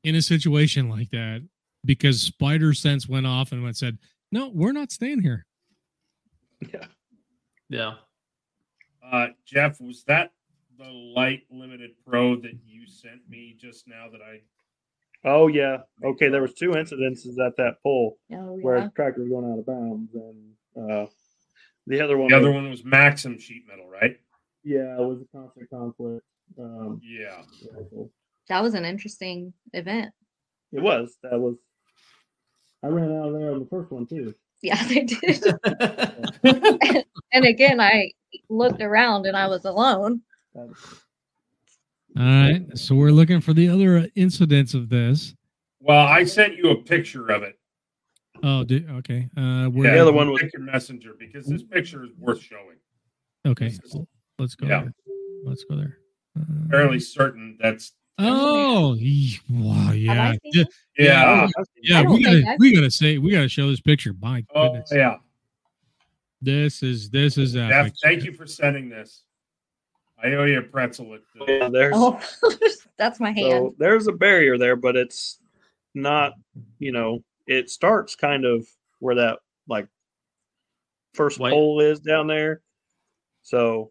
in 0.05 0.15
a 0.15 0.23
situation 0.23 0.89
like 0.89 1.11
that 1.11 1.43
because 1.85 2.21
spider 2.23 2.73
sense 2.75 3.09
went 3.09 3.27
off 3.27 3.53
and 3.53 3.63
went 3.63 3.77
said, 3.77 3.99
No, 4.33 4.49
we're 4.51 4.73
not 4.73 4.91
staying 4.93 5.21
here. 5.23 5.47
Yeah. 6.73 6.87
Yeah. 7.69 7.95
Uh 9.03 9.29
Jeff, 9.47 9.81
was 9.81 10.05
that 10.05 10.33
the 10.81 10.91
light 10.91 11.43
limited 11.51 11.91
pro 12.07 12.37
that 12.37 12.53
you 12.67 12.87
sent 12.87 13.21
me 13.29 13.57
just 13.61 13.87
now 13.87 14.07
that 14.11 14.21
I 14.23 14.41
Oh 15.23 15.49
yeah. 15.49 15.79
Okay. 16.03 16.29
There 16.31 16.41
was 16.41 16.55
two 16.55 16.71
incidences 16.71 17.39
at 17.45 17.57
that 17.59 17.75
pull 17.83 18.17
Oh, 18.33 18.59
where 18.63 18.79
yeah. 18.79 18.85
the 18.85 18.91
tractor 18.91 19.21
was 19.21 19.29
going 19.29 19.53
out 19.53 19.59
of 19.59 19.67
bounds, 19.67 20.15
and 20.15 20.91
uh, 20.91 21.07
the 21.87 22.01
other 22.01 22.17
one. 22.17 22.29
the 22.31 22.37
other 22.37 22.47
was- 22.51 22.55
one 22.55 22.71
was 22.71 22.83
Maxxum 22.83 23.39
sheet 23.39 23.65
metal, 23.69 23.89
right? 23.89 24.17
Yeah, 24.65 24.95
it 24.99 25.07
was 25.07 25.21
a 25.21 25.37
constant 25.37 25.69
conflict. 25.71 26.25
Um, 26.59 27.01
Yeah. 27.05 27.43
yeah, 27.63 28.05
That 28.49 28.63
was 28.63 28.73
an 28.75 28.85
interesting 28.87 29.53
event. 29.75 30.13
it 30.73 30.81
was. 30.81 31.17
That 31.23 31.39
was. 31.39 31.57
I 32.83 32.89
ran 32.89 33.13
out 33.15 33.29
of 33.29 33.35
there 33.39 33.53
on 33.53 33.59
the 33.61 33.67
first 33.67 33.91
one 33.93 34.07
too. 34.07 34.35
Yeah, 34.63 34.83
they 34.89 35.03
did. 35.05 35.45
and 37.33 37.45
again, 37.45 37.79
I 37.81 38.13
looked 38.49 38.81
around 38.81 39.27
and 39.27 39.37
I 39.37 39.49
was 39.49 39.67
alone. 39.67 40.23
That- 40.55 40.75
All 42.19 42.25
right. 42.25 42.63
So 42.79 42.95
we're 42.95 43.11
looking 43.13 43.41
for 43.41 43.53
the 43.55 43.69
other 43.69 44.09
incidents 44.17 44.75
of 44.75 44.89
this. 44.89 45.35
Well, 45.81 46.07
I 46.07 46.25
sent 46.25 46.57
you 46.57 46.71
a 46.71 46.83
picture 46.83 47.29
of 47.29 47.43
it. 47.43 47.59
Oh, 48.43 48.65
did, 48.65 48.89
okay. 48.91 49.29
Uh, 49.37 49.67
where 49.67 49.87
Yeah, 49.89 49.95
the 49.95 50.01
other 50.03 50.13
one 50.13 50.31
was- 50.31 50.43
your 50.53 50.63
messenger 50.63 51.15
because 51.19 51.47
this 51.47 51.63
picture 51.63 52.05
is 52.05 52.11
worth 52.19 52.41
showing. 52.43 52.77
Okay, 53.47 53.73
let's 54.39 54.55
go. 54.55 54.67
Yeah. 54.67 54.83
There. 54.83 54.93
Let's 55.45 55.65
go 55.65 55.77
there. 55.77 55.99
Uh, 56.39 56.69
Fairly 56.71 57.01
certain 57.01 57.57
that's 57.61 57.93
Oh, 58.23 58.99
wow, 59.49 59.93
yeah, 59.93 60.35
yeah, 60.53 60.65
yeah. 60.99 61.49
yeah. 61.83 61.99
I 62.01 62.03
don't 62.03 62.13
We 62.13 62.23
gotta, 62.23 62.57
we 62.59 62.75
gotta 62.75 62.91
say, 62.91 63.17
we 63.17 63.31
gotta 63.31 63.49
show 63.49 63.71
this 63.71 63.81
picture. 63.81 64.15
My 64.21 64.45
Oh 64.55 64.69
goodness, 64.69 64.91
yeah. 64.93 65.17
this 66.43 66.83
is 66.83 67.09
this 67.09 67.39
is 67.39 67.55
Jeff, 67.55 67.73
epic. 67.73 67.95
thank 68.03 68.25
you 68.25 68.33
for 68.35 68.47
sending 68.47 68.91
this. 68.91 69.25
I 70.23 70.29
owe 70.35 70.45
you 70.45 70.59
a 70.59 70.63
pretzel. 70.63 71.15
At 71.15 71.21
the, 71.35 71.53
Yeah, 71.53 71.69
there's 71.69 71.95
Oh, 71.97 72.21
that's 72.99 73.21
my 73.21 73.31
hand. 73.33 73.49
so 73.51 73.75
there's 73.79 74.07
a 74.07 74.13
barrier 74.13 74.59
there, 74.59 74.77
but 74.77 74.97
it's 74.97 75.39
not. 75.95 76.33
You 76.79 76.93
know, 76.93 77.25
it 77.47 77.71
starts 77.71 78.17
kind 78.17 78.45
of 78.45 78.67
where 78.99 79.15
that 79.17 79.39
like 79.69 79.87
first 81.15 81.39
White- 81.39 81.53
pole 81.53 81.81
is 81.81 82.01
down 82.01 82.27
there. 82.27 82.61
So, 83.43 83.91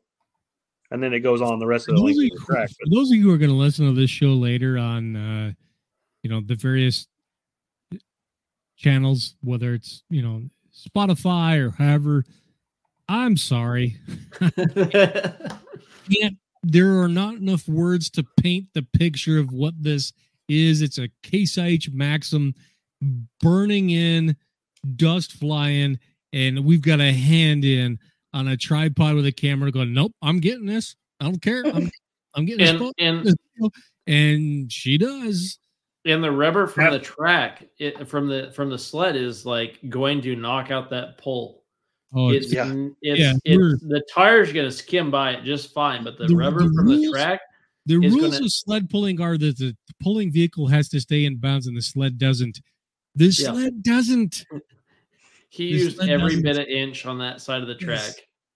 and 0.92 1.02
then 1.02 1.14
it 1.14 1.22
goes 1.22 1.42
on 1.42 1.60
the 1.60 1.66
rest 1.66 1.90
of 1.90 1.96
the 1.96 2.02
those, 2.02 2.16
length 2.16 2.18
of 2.18 2.20
of 2.20 2.24
you, 2.26 2.40
the 2.40 2.46
track. 2.46 2.70
for 2.70 2.90
those 2.96 3.10
of 3.12 3.18
you 3.18 3.24
who 3.24 3.34
are 3.34 3.38
going 3.38 3.50
to 3.50 3.56
listen 3.56 3.86
to 3.88 3.94
this 4.00 4.10
show 4.10 4.34
later 4.34 4.78
on, 4.78 5.16
uh, 5.16 5.52
you 6.24 6.30
know, 6.30 6.42
the 6.42 6.56
various 6.56 7.08
channels, 8.78 9.36
whether 9.42 9.74
it's, 9.74 10.04
you 10.10 10.22
know, 10.22 10.44
Spotify 10.74 11.58
or 11.60 11.72
however, 11.72 12.24
I'm 13.08 13.36
sorry. 13.38 13.98
Can't, 16.12 16.38
there 16.64 17.00
are 17.02 17.08
not 17.08 17.36
enough 17.36 17.68
words 17.68 18.10
to 18.12 18.26
paint 18.42 18.66
the 18.74 18.84
picture 18.94 19.38
of 19.40 19.52
what 19.52 19.74
this 19.82 20.12
is. 20.48 20.82
It's 20.82 20.98
a 20.98 21.10
Case 21.24 21.58
IH 21.58 21.90
Maxxum 21.94 22.54
burning 23.42 23.92
in, 23.92 24.36
dust 24.96 25.34
flying, 25.34 26.00
and 26.34 26.66
we've 26.66 26.82
got 26.82 27.00
a 27.00 27.12
hand 27.14 27.64
in 27.66 27.98
on 28.34 28.48
a 28.48 28.58
tripod 28.58 29.16
with 29.16 29.26
a 29.26 29.32
camera 29.32 29.72
going, 29.72 29.94
Nope, 29.94 30.14
I'm 30.22 30.40
getting 30.40 30.66
this. 30.66 30.96
I 31.20 31.26
don't 31.26 31.42
care. 31.42 31.64
I'm, 31.66 31.90
I'm 32.36 32.46
getting 32.46 32.60
this. 32.60 32.70
and 32.70 32.80
photo." 32.80 32.92
and 32.98 33.72
and 34.08 34.72
she 34.72 34.98
does. 34.98 35.60
and 36.06 36.24
the 36.24 36.32
rubber 36.32 36.66
from 36.68 36.86
Yep. 36.86 36.94
the 36.94 37.00
track 37.00 37.68
it, 37.78 38.08
from 38.08 38.28
the 38.28 38.52
from 38.56 38.70
the 38.70 38.78
sled 38.78 39.16
is 39.16 39.46
like 39.46 39.80
going 39.90 40.22
to 40.22 40.36
knock 40.36 40.72
out 40.72 40.90
that 40.92 41.18
pole. 41.18 41.59
Oh, 42.14 42.30
it's 42.30 42.52
Yeah. 42.52 42.66
it's, 43.02 43.20
Yeah, 43.20 43.34
it's 43.46 43.82
the 43.84 44.04
tire's 44.12 44.52
gonna 44.52 44.72
skim 44.72 45.12
by 45.12 45.34
it 45.34 45.44
just 45.44 45.74
fine, 45.74 46.04
but 46.04 46.18
the, 46.18 46.28
The- 46.28 46.36
rubber 46.36 46.64
the 46.68 46.74
from 46.74 46.88
the 46.88 47.10
track 47.12 47.40
The 47.86 47.96
is 48.04 48.14
rules 48.14 48.34
gonna- 48.34 48.46
of 48.46 48.52
sled 48.52 48.90
pulling 48.90 49.22
are 49.22 49.38
that 49.38 49.58
the 49.58 49.76
pulling 50.02 50.32
vehicle 50.32 50.68
has 50.68 50.90
to 50.90 51.00
stay 51.00 51.26
in 51.26 51.38
bounds 51.38 51.68
and 51.68 51.78
the 51.78 51.82
sled 51.82 52.18
doesn't. 52.18 52.62
The 53.16 53.26
Yeah. 53.26 53.52
sled 53.52 53.84
doesn't. 53.84 54.46
he 55.50 55.72
The 55.74 55.80
used 55.80 56.00
every 56.02 56.30
doesn't- 56.30 56.44
bit 56.44 56.58
of 56.58 56.68
inch 56.68 57.06
on 57.06 57.20
that 57.20 57.42
side 57.42 57.62
of 57.62 57.68
the 57.68 57.76
track. 57.76 58.14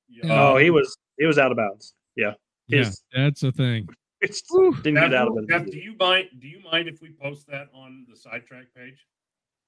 Yes. 0.10 0.26
Yeah. 0.26 0.50
Oh, 0.50 0.58
he 0.58 0.70
was 0.70 0.96
he 1.20 1.26
was 1.26 1.38
out 1.38 1.52
of 1.52 1.58
bounds. 1.58 1.94
Yeah, 2.16 2.34
Yeah, 2.68 2.90
that's 3.14 3.44
a 3.44 3.52
thing. 3.52 3.88
it's 4.22 4.42
Whew. 4.50 4.76
didn't 4.78 4.96
Jeff, 4.96 5.10
get 5.12 5.14
out 5.14 5.28
of 5.30 5.38
it. 5.38 5.50
Jeff, 5.50 5.66
do 5.66 5.78
you 5.78 5.96
mind? 6.00 6.30
Do 6.40 6.48
you 6.48 6.60
mind 6.62 6.88
if 6.88 7.02
we 7.02 7.12
post 7.12 7.46
that 7.48 7.70
on 7.74 8.06
the 8.10 8.16
sidetrack 8.16 8.74
page? 8.76 8.98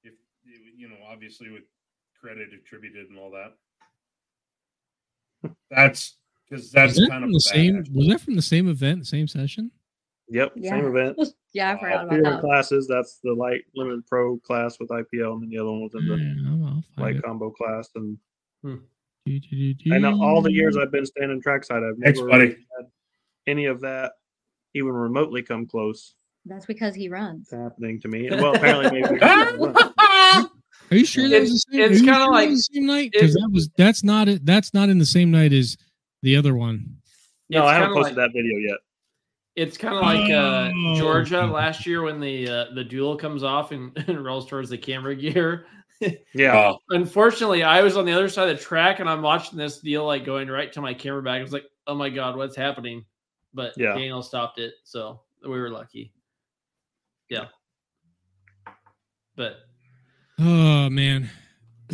If 0.04 0.14
you 0.78 0.88
know, 0.90 0.98
obviously 1.08 1.50
with 1.52 1.64
credit 2.20 2.50
attributed 2.54 3.10
and 3.10 3.18
all 3.20 3.30
that. 3.32 3.54
That's 5.72 6.16
because 6.50 6.72
that's 6.72 6.96
that 7.00 7.10
kind 7.10 7.24
of 7.24 7.32
the 7.32 7.40
same? 7.40 7.84
Was 7.94 8.08
that 8.08 8.22
from 8.22 8.36
the 8.36 8.42
same 8.42 8.68
event, 8.70 9.08
same 9.08 9.28
session? 9.28 9.72
Yep, 10.30 10.54
Yeah. 10.56 10.70
same 10.72 10.86
event. 10.88 11.18
yeah, 11.54 11.74
I 11.74 11.80
forgot 11.80 12.10
Two 12.10 12.20
about 12.20 12.32
that. 12.34 12.42
classes. 12.42 12.88
That's 12.88 13.20
the 13.24 13.34
light 13.34 13.62
limited 13.76 14.06
pro 14.08 14.38
class 14.38 14.80
with 14.80 14.90
IPL, 14.90 15.34
and 15.34 15.44
then 15.44 15.50
the 15.50 15.58
other 15.60 15.70
one 15.72 15.82
was 15.84 15.94
in 15.96 16.08
the 16.08 16.16
Yeah, 16.16 16.50
I'll- 16.52 16.66
I'll 16.66 16.72
find 16.74 16.84
light 16.98 17.16
it. 17.18 17.24
combo 17.24 17.52
class. 17.52 17.90
And 17.96 18.18
hmm. 18.64 18.76
Do, 19.28 19.40
do, 19.40 19.74
do, 19.74 19.94
I 19.94 19.98
know 19.98 20.22
all 20.22 20.42
the 20.42 20.52
years 20.52 20.78
I've 20.78 20.92
been 20.92 21.06
standing 21.06 21.42
trackside, 21.42 21.82
I've 21.84 21.98
Thanks, 21.98 22.20
never 22.20 22.30
buddy. 22.30 22.48
had 22.78 22.86
any 23.48 23.66
of 23.66 23.82
that 23.82 24.14
even 24.76 24.92
remotely 24.92 25.42
come 25.42 25.66
close 25.66 26.14
That's 26.46 26.66
because 26.68 26.94
he 26.96 27.10
runs. 27.10 27.50
to 27.50 27.58
happening 27.58 28.00
to 28.02 28.08
me. 28.08 28.30
Well, 28.30 28.56
apparently 28.56 29.02
maybe. 29.02 29.20
because 30.90 30.96
Are 30.96 31.00
you 31.00 31.06
sure 31.06 31.30
that 31.30 31.42
was 31.42 31.52
the 31.52 31.60
same? 31.78 31.92
it's 31.92 32.00
kinda 32.02 32.14
sure 32.16 32.32
like- 32.32 32.50
the 32.50 32.56
same 32.58 32.86
night 32.86 33.12
because 33.14 33.34
that 33.34 33.50
was 33.52 33.70
that's 33.78 34.04
not 34.04 34.28
it. 34.28 34.46
That's 34.46 34.74
not 34.74 34.90
in 34.90 34.98
the 35.00 35.06
same 35.06 35.32
night 35.32 35.54
as 35.54 35.78
the 36.22 36.36
other 36.36 36.56
one. 36.56 36.98
no, 37.50 37.60
It's 37.64 37.68
I 37.70 37.74
haven't 37.76 37.94
posted 37.94 38.16
like- 38.18 38.32
that 38.32 38.38
video 38.38 38.58
yet. 38.58 38.78
It's 39.56 39.78
kind 39.78 39.96
of 39.96 40.02
like 40.02 40.30
uh, 40.30 40.70
Oh, 40.76 40.96
Georgia 40.98 41.46
last 41.46 41.86
year 41.86 42.02
when 42.02 42.20
the 42.20 42.48
uh, 42.50 42.66
the 42.74 42.84
duel 42.84 43.16
comes 43.16 43.42
off 43.42 43.72
and, 43.72 43.92
and 44.10 44.24
rolls 44.24 44.48
towards 44.48 44.70
the 44.70 44.78
camera 44.78 45.16
gear. 45.16 45.66
Yeah, 46.34 46.74
Unfortunately, 46.90 47.64
I 47.64 47.82
was 47.82 47.96
on 47.96 48.04
the 48.06 48.12
other 48.12 48.28
side 48.28 48.50
of 48.50 48.58
the 48.58 48.62
track 48.64 49.00
and 49.00 49.10
I'm 49.10 49.22
watching 49.22 49.58
this 49.58 49.80
deal 49.80 50.06
like 50.06 50.26
going 50.26 50.50
right 50.50 50.72
to 50.74 50.82
my 50.82 50.94
camera 50.94 51.24
bag. 51.24 51.40
I 51.40 51.42
was 51.42 51.54
like, 51.54 51.64
"Oh 51.88 51.96
my 51.96 52.10
god, 52.10 52.36
what's 52.36 52.56
happening?" 52.58 53.06
But 53.54 53.74
Yeah. 53.78 53.94
Daniel 53.94 54.22
stopped 54.22 54.60
it, 54.60 54.74
so 54.84 55.22
we 55.42 55.58
were 55.58 55.70
lucky. 55.70 56.12
Yeah, 57.30 57.46
but 59.38 59.65
Oh 60.40 60.90
man, 60.90 61.30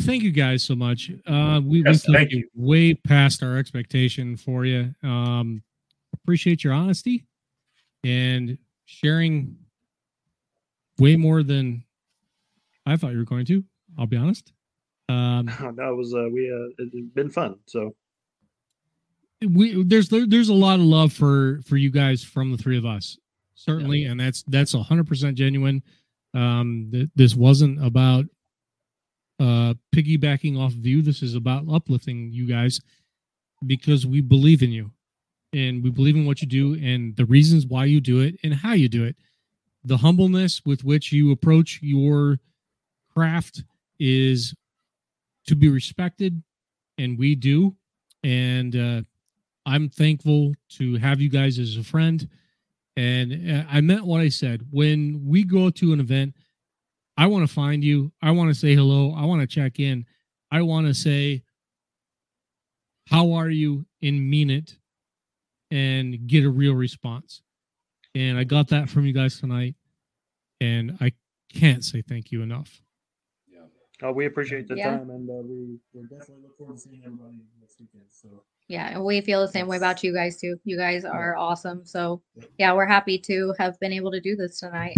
thank 0.00 0.22
you 0.22 0.32
guys 0.32 0.64
so 0.64 0.74
much. 0.74 1.10
Uh, 1.26 1.60
we, 1.64 1.82
Yes, 1.84 2.06
we 2.08 2.14
thank 2.14 2.32
you. 2.32 2.48
way 2.54 2.94
past 2.94 3.42
our 3.42 3.56
expectation 3.56 4.36
for 4.36 4.64
you. 4.64 4.94
Um, 5.02 5.62
appreciate 6.14 6.64
your 6.64 6.72
honesty 6.72 7.24
and 8.04 8.58
sharing 8.84 9.56
way 10.98 11.16
more 11.16 11.42
than 11.42 11.84
I 12.84 12.96
thought 12.96 13.12
you 13.12 13.18
were 13.18 13.24
going 13.24 13.46
to. 13.46 13.64
I'll 13.98 14.06
be 14.06 14.16
honest. 14.16 14.52
Um, 15.08 15.46
that 15.76 15.94
was 15.94 16.14
uh, 16.14 16.28
we 16.32 16.50
uh, 16.50 16.72
it's 16.78 17.14
been 17.14 17.30
fun. 17.30 17.56
So 17.66 17.94
we 19.46 19.82
there's 19.84 20.08
there's 20.08 20.48
a 20.48 20.54
lot 20.54 20.80
of 20.80 20.86
love 20.86 21.12
for 21.12 21.60
for 21.66 21.76
you 21.76 21.90
guys 21.90 22.22
from 22.24 22.52
the 22.52 22.56
three 22.56 22.78
of 22.78 22.86
us 22.86 23.18
certainly 23.54 24.04
and 24.04 24.18
that's 24.18 24.42
that's 24.44 24.74
100% 24.74 25.34
genuine 25.34 25.82
um 26.34 26.88
th- 26.92 27.08
this 27.14 27.34
wasn't 27.34 27.84
about 27.84 28.24
uh 29.40 29.74
piggybacking 29.94 30.58
off 30.58 30.72
of 30.72 30.86
you. 30.86 31.02
This 31.02 31.22
is 31.22 31.34
about 31.34 31.64
uplifting 31.70 32.30
you 32.32 32.46
guys 32.46 32.80
because 33.66 34.06
we 34.06 34.20
believe 34.20 34.62
in 34.62 34.70
you 34.70 34.90
and 35.52 35.82
we 35.82 35.90
believe 35.90 36.16
in 36.16 36.26
what 36.26 36.40
you 36.40 36.48
do 36.48 36.74
and 36.82 37.14
the 37.16 37.26
reasons 37.26 37.66
why 37.66 37.84
you 37.84 38.00
do 38.00 38.20
it 38.20 38.36
and 38.42 38.54
how 38.54 38.72
you 38.72 38.88
do 38.88 39.04
it. 39.04 39.16
The 39.84 39.98
humbleness 39.98 40.62
with 40.64 40.84
which 40.84 41.12
you 41.12 41.32
approach 41.32 41.80
your 41.82 42.38
craft 43.12 43.64
is 43.98 44.54
to 45.46 45.54
be 45.56 45.68
respected 45.68 46.42
and 46.98 47.18
we 47.18 47.34
do. 47.34 47.74
And 48.22 48.76
uh 48.76 49.02
I'm 49.64 49.88
thankful 49.88 50.54
to 50.70 50.96
have 50.96 51.20
you 51.20 51.28
guys 51.28 51.58
as 51.58 51.76
a 51.76 51.84
friend. 51.84 52.28
And 52.96 53.50
uh, 53.50 53.64
I 53.70 53.80
meant 53.80 54.06
what 54.06 54.20
I 54.20 54.28
said. 54.28 54.66
When 54.70 55.26
we 55.26 55.44
go 55.44 55.70
to 55.70 55.92
an 55.92 56.00
event, 56.00 56.34
I 57.16 57.26
want 57.26 57.46
to 57.46 57.52
find 57.52 57.82
you. 57.82 58.12
I 58.20 58.30
want 58.32 58.50
to 58.50 58.54
say 58.54 58.74
hello. 58.74 59.14
I 59.16 59.24
want 59.24 59.40
to 59.40 59.46
check 59.46 59.78
in. 59.80 60.06
I 60.50 60.62
want 60.62 60.86
to 60.86 60.94
say, 60.94 61.42
How 63.08 63.32
are 63.32 63.48
you? 63.48 63.86
and 64.02 64.28
mean 64.28 64.50
it 64.50 64.76
and 65.70 66.26
get 66.26 66.44
a 66.44 66.50
real 66.50 66.74
response. 66.74 67.42
And 68.14 68.36
I 68.36 68.44
got 68.44 68.68
that 68.68 68.90
from 68.90 69.06
you 69.06 69.12
guys 69.12 69.40
tonight. 69.40 69.76
And 70.60 70.98
I 71.00 71.12
can't 71.54 71.84
say 71.84 72.02
thank 72.02 72.30
you 72.30 72.42
enough. 72.42 72.82
Oh, 74.02 74.12
we 74.12 74.26
appreciate 74.26 74.68
the 74.68 74.76
Yeah. 74.76 74.98
time, 74.98 75.10
and 75.10 75.28
uh, 75.30 75.34
we 75.44 75.78
we 75.94 76.02
definitely 76.02 76.42
look 76.44 76.56
forward 76.58 76.76
to 76.76 76.80
seeing 76.80 77.02
everybody 77.04 77.40
next 77.60 77.78
weekend. 77.80 78.04
So 78.10 78.28
Yeah, 78.68 78.88
and 78.88 79.04
we 79.04 79.20
feel 79.20 79.40
the 79.40 79.48
same 79.52 79.66
way 79.66 79.76
about 79.76 80.02
you 80.02 80.12
guys 80.14 80.38
too. 80.40 80.58
You 80.64 80.76
guys 80.76 81.04
are 81.04 81.36
awesome. 81.36 81.84
So 81.84 82.22
yeah, 82.58 82.72
we're 82.74 82.86
happy 82.86 83.18
to 83.18 83.54
have 83.58 83.78
been 83.80 83.92
able 83.92 84.10
to 84.12 84.20
do 84.20 84.36
this 84.36 84.58
tonight. 84.60 84.96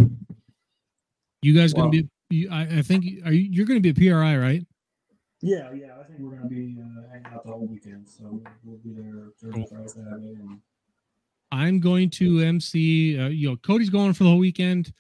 You 1.43 1.55
guys 1.55 1.73
going 1.75 1.87
Wow. 1.87 1.91
to 1.91 2.03
be, 2.03 2.09
you, 2.31 2.49
I, 2.51 2.63
I 2.79 2.83
think, 2.83 3.05
are 3.27 3.33
you, 3.33 3.49
you're 3.53 3.67
going 3.67 3.81
to 3.83 3.93
be 3.93 4.09
a 4.09 4.13
PRI, 4.13 4.37
right? 4.39 4.67
Yeah, 5.43 5.71
yeah. 5.75 5.99
I 6.01 6.05
think 6.05 6.21
we're 6.21 6.37
gonna 6.37 6.49
be 6.49 6.79
uh, 6.81 7.11
hanging 7.13 7.27
out 7.27 7.45
the 7.45 7.51
whole 7.51 7.67
weekend, 7.67 8.09
so 8.09 8.25
we'll, 8.31 8.43
we'll 8.65 8.79
be 8.79 8.95
there 8.95 9.27
Thursday, 9.39 9.67
Friday, 9.69 9.89
Saturday, 9.89 10.37
and 10.41 10.59
I'm 11.53 11.81
going 11.81 12.09
to 12.11 12.41
MC. 12.41 13.19
Uh, 13.19 13.29
you 13.29 13.51
know, 13.51 13.57
Cody's 13.57 13.91
going 13.91 14.15
for 14.15 14.25
the 14.25 14.31
whole 14.31 14.39
weekend. 14.39 14.91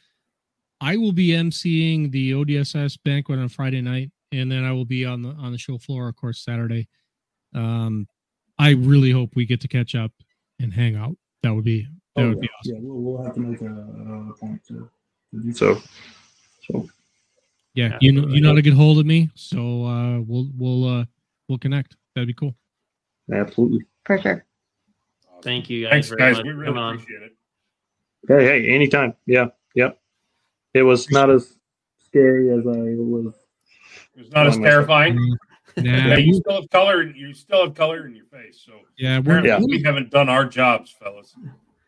I 0.80 0.96
will 0.96 1.12
be 1.12 1.28
MCing 1.28 2.10
the 2.10 2.32
ODSS 2.32 2.98
banquet 3.04 3.38
on 3.38 3.48
Friday 3.48 3.80
night, 3.80 4.10
and 4.32 4.50
then 4.50 4.64
I 4.64 4.72
will 4.72 4.84
be 4.84 5.04
on 5.04 5.22
the 5.22 5.30
on 5.30 5.52
the 5.52 5.58
show 5.58 5.78
floor, 5.78 6.08
of 6.08 6.16
course, 6.16 6.44
Saturday. 6.44 6.88
Um, 7.54 8.06
I 8.58 8.70
really 8.70 9.10
hope 9.10 9.30
we 9.34 9.46
get 9.46 9.60
to 9.62 9.68
catch 9.68 9.94
up 9.94 10.12
and 10.60 10.72
hang 10.72 10.96
out. 10.96 11.16
That 11.42 11.54
would 11.54 11.64
be 11.64 11.86
that 12.16 12.22
oh, 12.22 12.28
would 12.28 12.36
yeah, 12.36 12.40
be 12.42 12.48
awesome. 12.60 12.74
yeah, 12.74 12.80
we'll, 12.82 13.00
we'll 13.14 13.24
have 13.24 13.34
to 13.34 13.40
make 13.40 13.60
a, 13.60 13.66
a 13.66 14.32
point 14.38 14.60
to, 14.68 14.88
to 15.32 15.42
do 15.42 15.52
so 15.52 15.80
so 16.68 16.88
Yeah, 17.74 17.88
Yeah. 17.88 17.98
you 18.00 18.12
know 18.12 18.28
you 18.28 18.40
know 18.40 18.48
how 18.50 18.54
to 18.54 18.62
get 18.62 18.74
hold 18.74 18.98
of 18.98 19.06
me, 19.06 19.30
so 19.34 19.84
uh, 19.84 20.20
we'll 20.20 20.48
we'll 20.56 20.88
uh, 21.00 21.04
we'll 21.48 21.58
connect. 21.58 21.96
That'd 22.14 22.28
be 22.28 22.34
cool. 22.34 22.54
absolutely. 23.32 23.84
For 24.04 24.18
sure. 24.20 24.44
thank 25.42 25.68
you 25.70 25.84
guys 25.84 25.90
Thanks, 25.90 26.08
very 26.08 26.18
guys. 26.20 26.36
much 26.36 26.44
We 26.46 26.50
for 26.52 26.56
really 26.58 26.66
coming 26.70 26.82
on. 26.82 26.94
appreciate 26.96 27.22
it. 27.22 27.32
Hey, 28.28 28.44
hey, 28.62 28.68
anytime. 28.74 29.14
Yeah, 29.26 29.40
yep. 29.40 29.58
It 30.74 30.82
was 30.82 31.10
not 31.10 31.30
as 31.30 31.56
scary 32.04 32.50
as 32.52 32.66
I 32.66 32.70
was 32.98 33.34
It 34.16 34.20
was 34.22 34.32
not 34.32 34.46
as 34.46 34.58
myself. 34.58 34.64
terrifying. 34.72 35.16
Nah, 35.76 35.82
yeah, 36.08 36.16
you 36.18 36.34
still 36.34 36.60
have 36.60 36.70
color. 36.70 37.02
You 37.02 37.34
still 37.34 37.64
have 37.64 37.74
color 37.74 38.06
in 38.06 38.14
your 38.14 38.26
face. 38.26 38.62
So 38.64 38.72
yeah, 38.98 39.18
we're, 39.18 39.38
apparently 39.38 39.78
we 39.78 39.82
haven't 39.82 40.10
done 40.10 40.28
our 40.28 40.44
jobs, 40.44 40.92
fellas. 40.92 41.34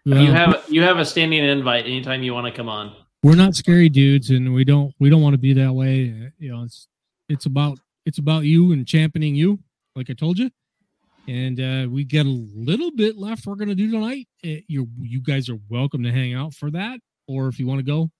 well, 0.04 0.20
you 0.20 0.32
have 0.32 0.64
you 0.68 0.82
have 0.82 0.98
a 0.98 1.04
standing 1.04 1.44
invite 1.44 1.84
anytime 1.86 2.22
you 2.24 2.34
want 2.34 2.46
to 2.46 2.52
come 2.52 2.68
on. 2.68 2.96
we're 3.22 3.36
not 3.36 3.54
scary 3.54 3.88
dudes, 3.88 4.30
and 4.30 4.52
we 4.52 4.64
don't 4.64 4.92
we 4.98 5.08
don't 5.08 5.22
want 5.22 5.34
to 5.34 5.38
be 5.38 5.52
that 5.52 5.72
way. 5.72 6.10
Uh, 6.10 6.30
You 6.38 6.52
know, 6.52 6.62
it's 6.64 6.88
it's 7.28 7.46
about 7.46 7.78
it's 8.06 8.18
about 8.18 8.42
you 8.44 8.72
and 8.72 8.86
championing 8.86 9.34
you, 9.36 9.58
like 9.94 10.10
I 10.10 10.14
told 10.14 10.38
you. 10.38 10.50
And 11.28 11.60
uh, 11.60 11.88
we 11.90 12.04
got 12.04 12.26
a 12.26 12.28
little 12.54 12.90
bit 12.92 13.16
left. 13.16 13.46
We're 13.46 13.54
gonna 13.56 13.74
do 13.76 13.88
tonight. 13.90 14.26
Uh, 14.44 14.62
you 14.66 14.88
you 15.00 15.20
guys 15.20 15.48
are 15.48 15.58
welcome 15.68 16.02
to 16.02 16.10
hang 16.10 16.34
out 16.34 16.54
for 16.54 16.72
that, 16.72 16.98
or 17.28 17.46
if 17.46 17.60
you 17.60 17.66
want 17.68 17.78
to 17.78 17.84
go, 17.84 18.10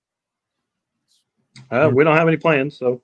Uh, 1.70 1.90
we 1.92 2.04
don't 2.04 2.16
have 2.16 2.28
any 2.28 2.36
plans, 2.36 2.78
so 2.78 3.02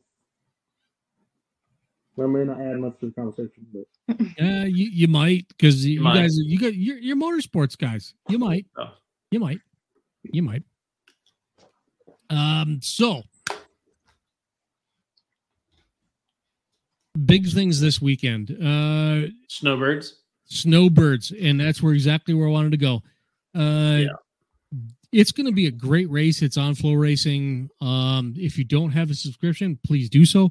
we 2.17 2.27
may 2.29 2.45
not 2.45 2.61
add 2.61 2.79
much 2.79 2.99
to 3.01 3.07
the 3.07 3.13
conversation, 3.13 3.67
but 3.73 4.17
uh, 4.41 4.65
you 4.65 4.87
you 4.91 5.09
might 5.09 5.47
because 5.49 5.85
you, 5.87 6.01
might. 6.01 6.17
guys 6.17 6.37
you 6.39 6.59
got 6.59 6.75
you're, 6.75 6.99
you're 6.99 7.17
motorsports 7.17 7.77
guys. 7.79 8.15
You 8.29 8.39
might, 8.39 8.67
Oh. 8.77 8.91
you 9.31 9.41
might, 9.41 9.59
you 10.25 10.43
might. 10.43 10.63
Um. 12.31 12.81
So 12.83 13.23
big 17.27 17.49
things 17.51 17.81
this 17.81 18.01
weekend. 18.01 18.51
Uh, 18.51 19.29
Snowbirds. 19.49 20.17
snowbirds, 20.45 21.33
and 21.41 21.61
that's 21.61 21.83
where 21.83 21.93
exactly 21.95 22.35
where 22.35 22.49
I 22.49 22.51
wanted 22.51 22.73
to 22.73 22.79
go. 22.79 23.03
Uh, 23.55 24.05
It's 25.13 25.33
going 25.33 25.47
to 25.47 25.53
be 25.53 25.67
a 25.67 25.71
great 25.71 26.11
race. 26.11 26.41
It's 26.41 26.57
on 26.57 26.75
FloRacing. 26.75 27.69
Um, 27.83 28.35
if 28.37 28.57
you 28.57 28.65
don't 28.65 28.91
have 28.91 29.11
a 29.11 29.15
subscription, 29.15 29.79
please 29.85 30.09
do 30.09 30.25
so. 30.25 30.51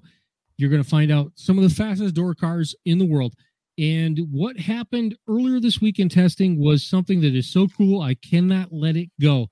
You're 0.57 0.69
going 0.69 0.83
to 0.83 0.89
find 0.89 1.11
out 1.11 1.31
some 1.35 1.57
of 1.57 1.63
the 1.63 1.75
fastest 1.75 2.13
door 2.13 2.35
cars 2.35 2.75
in 2.85 2.99
the 2.99 3.05
world. 3.05 3.33
And 3.79 4.19
what 4.31 4.59
happened 4.59 5.15
earlier 5.27 5.59
this 5.59 5.81
week 5.81 5.97
in 5.97 6.09
testing 6.09 6.59
was 6.59 6.85
something 6.85 7.21
that 7.21 7.33
is 7.33 7.51
so 7.51 7.67
cool. 7.69 8.01
I 8.01 8.13
cannot 8.13 8.71
let 8.71 8.95
it 8.95 9.09
go. 9.19 9.47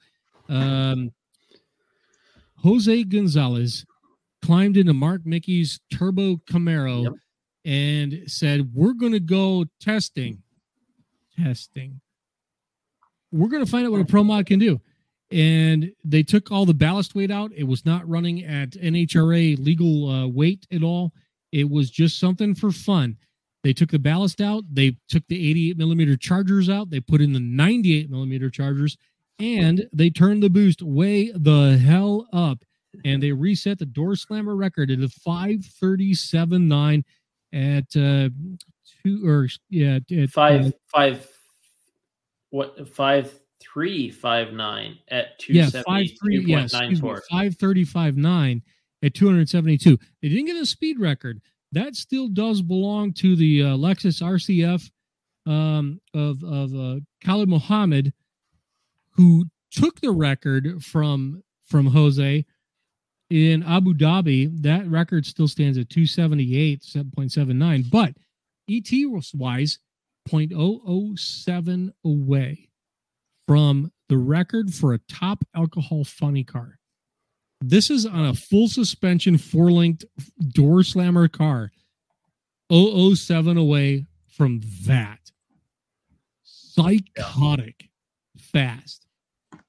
Um, 0.48 1.11
Jose 2.57 3.03
Gonzalez 3.06 3.86
climbed 4.44 4.77
into 4.77 4.94
Mark 4.94 5.26
Micke's 5.26 5.80
Turbo 5.91 6.36
Camaro 6.49 7.15
and 7.65 8.23
said, 8.27 8.69
We're 8.73 8.94
going 8.94 9.14
to 9.14 9.19
go 9.19 9.65
testing. 9.81 10.44
Testing. 11.41 12.02
We're 13.31 13.49
going 13.49 13.65
to 13.65 13.72
find 13.72 13.86
out 13.86 13.91
what 13.91 14.02
a 14.02 14.06
Pro 14.06 14.23
Mod 14.23 14.45
can 14.45 14.60
do. 14.60 14.80
And 15.32 15.92
they 16.04 16.24
took 16.24 16.52
all 16.52 16.66
the 16.66 16.74
ballast 16.74 17.14
weight 17.14 17.30
out. 17.30 17.52
It 17.56 17.66
was 17.66 17.86
not 17.86 18.08
running 18.10 18.44
at 18.46 18.72
NHRA 18.72 19.64
legal 19.64 20.10
uh, 20.10 20.28
weight 20.28 20.66
at 20.72 20.84
all. 20.84 21.14
It 21.52 21.70
was 21.70 21.92
just 21.92 22.20
something 22.20 22.56
for 22.56 22.72
fun. 22.72 23.18
They 23.64 23.74
took 23.74 23.92
the 23.92 24.00
ballast 24.00 24.42
out. 24.42 24.64
They 24.72 24.98
took 25.08 25.24
the 25.28 25.50
88 25.50 25.78
millimeter 25.78 26.16
chargers 26.16 26.70
out. 26.70 26.90
They 26.90 27.00
put 27.00 27.22
in 27.22 27.34
the 27.34 27.40
98 27.40 28.10
millimeter 28.10 28.50
chargers 28.50 28.98
and 29.38 29.88
they 29.94 30.10
turned 30.10 30.42
the 30.44 30.50
boost 30.50 30.82
way 30.82 31.32
the 31.34 31.78
hell 31.78 32.28
up. 32.34 32.64
And 33.06 33.22
they 33.22 33.32
reset 33.32 33.78
the 33.80 33.86
door 33.86 34.16
slammer 34.16 34.56
record 34.56 34.90
at 34.92 35.00
a 35.00 35.08
537.9 35.08 37.04
at 37.54 37.84
uh, 37.96 38.30
two 39.04 39.28
or 39.28 39.48
yeah, 39.70 40.00
at, 40.12 40.30
Five 40.30 40.68
uh, 40.68 40.72
five 40.88 41.28
what 42.50 42.90
five 42.90 43.32
three 43.74 44.10
five 44.10 44.54
nine 44.54 44.98
at 45.10 45.38
two 45.40 45.54
yeah, 45.54 45.68
seventy 45.68 45.84
five 45.88 46.20
three, 46.22 46.44
two 46.44 46.50
yeah, 46.50 46.60
point 46.60 46.74
nine 46.74 46.91
excuse 46.91 47.02
me, 47.04 47.22
five 47.30 47.56
thirty 47.56 47.84
five 47.84 48.18
nine 48.18 48.62
at 49.04 49.14
two 49.14 49.26
hundred 49.26 49.50
seventy 49.50 49.78
two. 49.78 49.98
They 50.22 50.30
didn't 50.30 50.46
get 50.46 50.58
a 50.58 50.66
speed 50.66 51.00
record. 51.00 51.41
That 51.72 51.96
still 51.96 52.28
does 52.28 52.62
belong 52.62 53.14
to 53.14 53.36
the 53.36 53.64
uh, 53.64 53.68
Lexus 53.78 54.22
RCF 54.22 54.90
um, 55.52 56.00
of 56.14 56.44
of 56.44 56.74
uh, 56.74 57.00
Khalid 57.24 57.50
Mohammed, 57.50 58.14
who 59.12 59.46
took 59.72 60.00
the 60.02 60.12
record 60.12 60.84
from 60.84 61.44
from 61.66 61.86
Jose 61.88 62.46
in 63.30 63.64
Abu 63.64 63.94
Dhabi. 63.94 64.62
That 64.62 64.88
record 64.88 65.26
still 65.26 65.48
stands 65.48 65.78
at 65.78 65.90
two 65.90 66.06
seventy 66.06 66.58
eight 66.58 66.84
seven 66.84 67.12
point 67.16 67.32
seven 67.32 67.60
nine, 67.60 67.86
but 67.91 68.14
ET 68.72 68.91
wise, 69.34 69.80
0.007 70.30 71.91
away 72.06 72.69
from 73.50 73.92
the 74.10 74.18
record 74.18 74.72
for 74.72 74.94
a 74.94 75.00
top 75.10 75.44
alcohol 75.56 76.04
funny 76.04 76.44
car. 76.44 76.78
This 77.62 77.90
is 77.90 78.06
on 78.06 78.26
a 78.28 78.36
full 78.36 78.68
suspension, 78.68 79.40
four 79.40 79.72
linked 79.72 80.06
door 80.50 80.84
slammer 80.84 81.28
car. 81.28 81.72
007 82.72 83.58
away 83.58 84.06
from 84.28 84.62
that. 84.86 85.32
Psychotic 86.44 87.90
fast. 88.38 89.08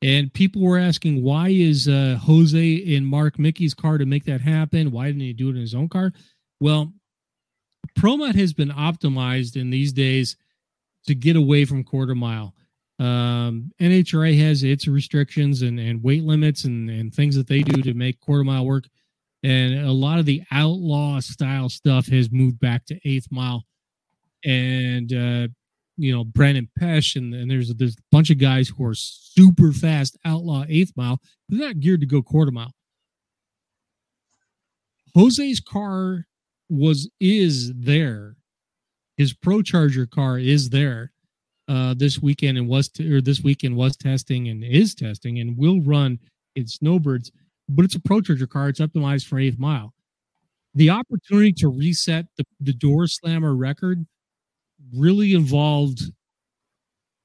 And 0.03 0.31
people 0.31 0.61
were 0.61 0.79
asking, 0.79 1.23
why 1.23 1.49
is 1.49 1.89
uh, 1.89 2.19
Jose 2.21 2.75
in 2.75 3.07
Mark 3.07 3.39
Micke's 3.39 3.73
car 3.73 3.97
to 3.97 4.05
make 4.05 4.27
that 4.27 4.43
happen? 4.43 4.91
Why 4.91 5.07
didn't 5.07 5.23
he 5.23 5.33
do 5.33 5.49
it 5.49 5.53
in 5.53 5.63
his 5.63 5.75
own 5.75 5.89
car? 5.89 6.13
Well, 6.61 6.93
ProMod 7.99 8.35
has 8.35 8.53
been 8.53 8.69
optimized 8.69 9.57
in 9.57 9.71
these 9.71 9.95
days 9.95 10.37
to 11.07 11.15
get 11.15 11.35
away 11.35 11.65
from 11.65 11.83
quarter 11.83 12.15
mile. 12.15 12.55
Um, 13.01 13.73
NHRA 13.81 14.39
has 14.41 14.63
its 14.63 14.87
restrictions 14.87 15.63
and, 15.63 15.81
and 15.81 16.03
weight 16.03 16.23
limits 16.23 16.65
and, 16.65 16.91
and 16.91 17.15
things 17.15 17.35
that 17.35 17.47
they 17.47 17.63
do 17.63 17.81
to 17.83 17.95
make 17.95 18.21
quarter 18.21 18.45
mile 18.45 18.67
work. 18.67 18.85
And 19.43 19.87
a 19.87 19.93
lot 19.93 20.19
of 20.19 20.27
the 20.27 20.43
outlaw 20.53 21.19
style 21.21 21.71
stuff 21.71 22.09
has 22.09 22.31
moved 22.31 22.61
back 22.61 22.85
to 22.87 23.01
eighth 23.09 23.29
mile. 23.31 23.65
And, 24.45 25.11
uh, 25.15 25.49
you 25.97 26.15
know, 26.15 26.25
Brandon 26.25 26.69
Pesh, 26.79 27.17
and, 27.17 27.35
and 27.35 27.51
there's, 27.51 27.75
there's 27.75 27.97
a 27.97 28.03
bunch 28.13 28.29
of 28.29 28.37
guys 28.37 28.69
who 28.69 28.85
are 28.85 28.95
super 28.95 29.73
fast 29.73 30.19
outlaw 30.27 30.67
eighth 30.69 30.93
mile. 30.95 31.21
They're 31.49 31.69
not 31.69 31.81
geared 31.81 32.01
to 32.01 32.07
go 32.07 32.21
quarter 32.21 32.53
mile. 32.53 32.73
Jose's 35.15 35.61
car 35.61 36.27
was 36.69 37.11
is 37.19 37.73
there. 37.75 38.37
His 39.17 39.33
Pro 39.33 39.63
Charger 39.63 40.07
car 40.07 40.39
is 40.39 40.69
there 40.69 41.13
uh, 41.71 41.95
this 41.95 42.21
weekend 42.21 42.59
and 42.59 42.69
was 42.69 42.89
t- 42.89 43.11
or 43.11 43.21
this 43.21 43.43
weekend 43.43 43.77
was 43.77 43.97
testing 43.97 44.49
and 44.49 44.65
is 44.65 44.93
testing 44.93 45.39
and 45.39 45.57
will 45.57 45.81
run 45.81 46.19
in 46.57 46.67
snowbirds, 46.67 47.31
but 47.69 47.85
it's 47.85 47.95
a 47.95 48.01
Pro 48.01 48.21
Charger 48.21 48.49
car. 48.49 48.69
It's 48.69 48.81
optimized 48.81 49.27
for 49.27 49.39
eighth 49.39 49.59
mile. 49.59 49.95
The 50.75 50.91
opportunity 50.91 51.53
to 51.59 51.69
reset 51.69 52.27
the, 52.37 52.45
the 52.59 52.73
door 52.73 53.07
slammer 53.07 53.55
record 53.55 54.05
really 54.93 55.33
involved 55.33 56.01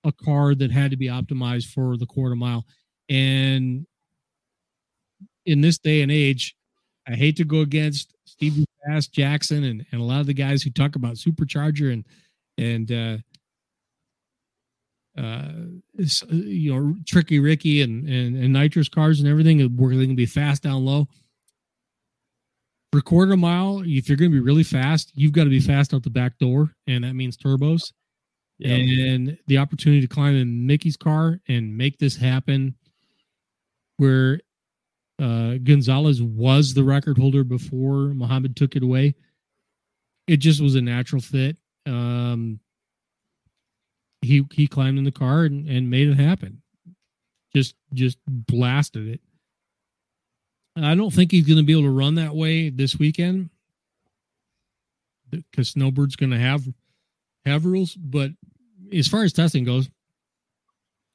a 0.03 0.11
car 0.11 0.53
that 0.53 0.69
had 0.69 0.91
to 0.91 0.97
be 0.97 1.07
optimized 1.07 1.71
for 1.71 1.97
the 1.97 2.05
quarter 2.05 2.35
mile. 2.35 2.65
And 3.09 3.87
in 5.47 5.61
this 5.61 5.79
day 5.79 6.03
and 6.03 6.11
age, 6.11 6.55
I 7.07 7.15
hate 7.15 7.37
to 7.37 7.45
go 7.45 7.61
against 7.61 8.13
Stevie 8.25 8.65
Fast 8.85 9.11
Jackson 9.11 9.63
and, 9.63 9.83
and 9.91 10.01
a 10.01 10.03
lot 10.03 10.19
of 10.19 10.27
the 10.27 10.33
guys 10.35 10.61
who 10.61 10.69
talk 10.69 10.95
about 10.95 11.15
supercharger 11.15 11.91
and 11.91 12.05
and 12.57 12.91
uh 12.91 13.17
uh 15.17 15.51
uh, 15.99 16.25
you 16.29 16.73
know 16.73 16.95
tricky 17.05 17.39
ricky 17.39 17.81
and, 17.81 18.07
and 18.07 18.35
and 18.35 18.51
nitrous 18.53 18.89
cars 18.89 19.19
and 19.19 19.29
everything 19.29 19.59
where 19.77 19.95
they 19.95 20.05
can 20.05 20.15
be 20.15 20.25
fast 20.25 20.63
down 20.63 20.83
low 20.83 21.07
for 22.91 23.01
quarter 23.01 23.37
mile 23.37 23.81
if 23.85 24.09
you're 24.09 24.17
going 24.17 24.31
to 24.31 24.35
be 24.35 24.43
really 24.43 24.63
fast 24.63 25.11
you've 25.15 25.31
got 25.31 25.45
to 25.45 25.49
be 25.49 25.59
fast 25.59 25.93
out 25.93 26.03
the 26.03 26.09
back 26.09 26.37
door 26.37 26.71
and 26.87 27.03
that 27.03 27.13
means 27.13 27.37
turbos 27.37 27.91
and 28.63 29.37
the 29.47 29.57
opportunity 29.57 30.01
to 30.01 30.07
climb 30.07 30.35
in 30.35 30.65
Micke's 30.65 30.95
car 30.95 31.39
and 31.47 31.75
make 31.75 31.97
this 31.97 32.15
happen 32.15 32.75
where 33.97 34.39
uh, 35.21 35.55
Gonzalez 35.63 36.21
was 36.21 36.73
the 36.73 36.83
record 36.83 37.17
holder 37.17 37.43
before 37.43 38.13
Muhammad 38.13 38.55
took 38.55 38.75
it 38.75 38.83
away. 38.83 39.15
It 40.27 40.37
just 40.37 40.61
was 40.61 40.75
a 40.75 40.81
natural 40.81 41.21
fit. 41.21 41.57
Um, 41.85 42.59
he 44.25 44.45
he 44.53 44.67
climbed 44.67 44.97
in 44.97 45.03
the 45.03 45.11
car 45.11 45.43
and, 45.43 45.67
and 45.67 45.89
made 45.89 46.07
it 46.07 46.15
happen. 46.15 46.61
Just 47.53 47.75
just 47.93 48.17
blasted 48.27 49.07
it. 49.07 49.21
I 50.77 50.93
don't 50.95 51.13
think 51.13 51.31
he's 51.31 51.45
going 51.45 51.57
to 51.57 51.63
be 51.63 51.71
able 51.71 51.83
to 51.83 51.89
run 51.89 52.15
that 52.15 52.35
way 52.35 52.69
this 52.69 52.99
weekend 52.99 53.49
because 55.31 55.73
Snowbird's 55.73 56.17
going 56.17 56.31
to 56.31 56.39
have 56.39 56.67
have 57.45 57.65
rules. 57.65 57.95
But 57.95 58.31
as 58.93 59.07
far 59.07 59.23
as 59.23 59.31
testing 59.31 59.63
goes, 59.63 59.89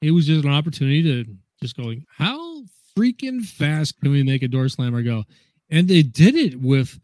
it 0.00 0.12
was 0.12 0.26
just 0.26 0.44
an 0.44 0.52
opportunity 0.52 1.02
to 1.02 1.36
just 1.60 1.76
going 1.76 2.06
how 2.08 2.62
freaking 2.96 3.44
fast 3.44 4.00
can 4.00 4.10
we 4.10 4.22
make 4.22 4.42
a 4.42 4.48
door 4.48 4.68
slammer 4.68 5.02
go? 5.02 5.24
And 5.68 5.86
they 5.88 6.02
did 6.02 6.34
it 6.34 6.60
with 6.60 6.98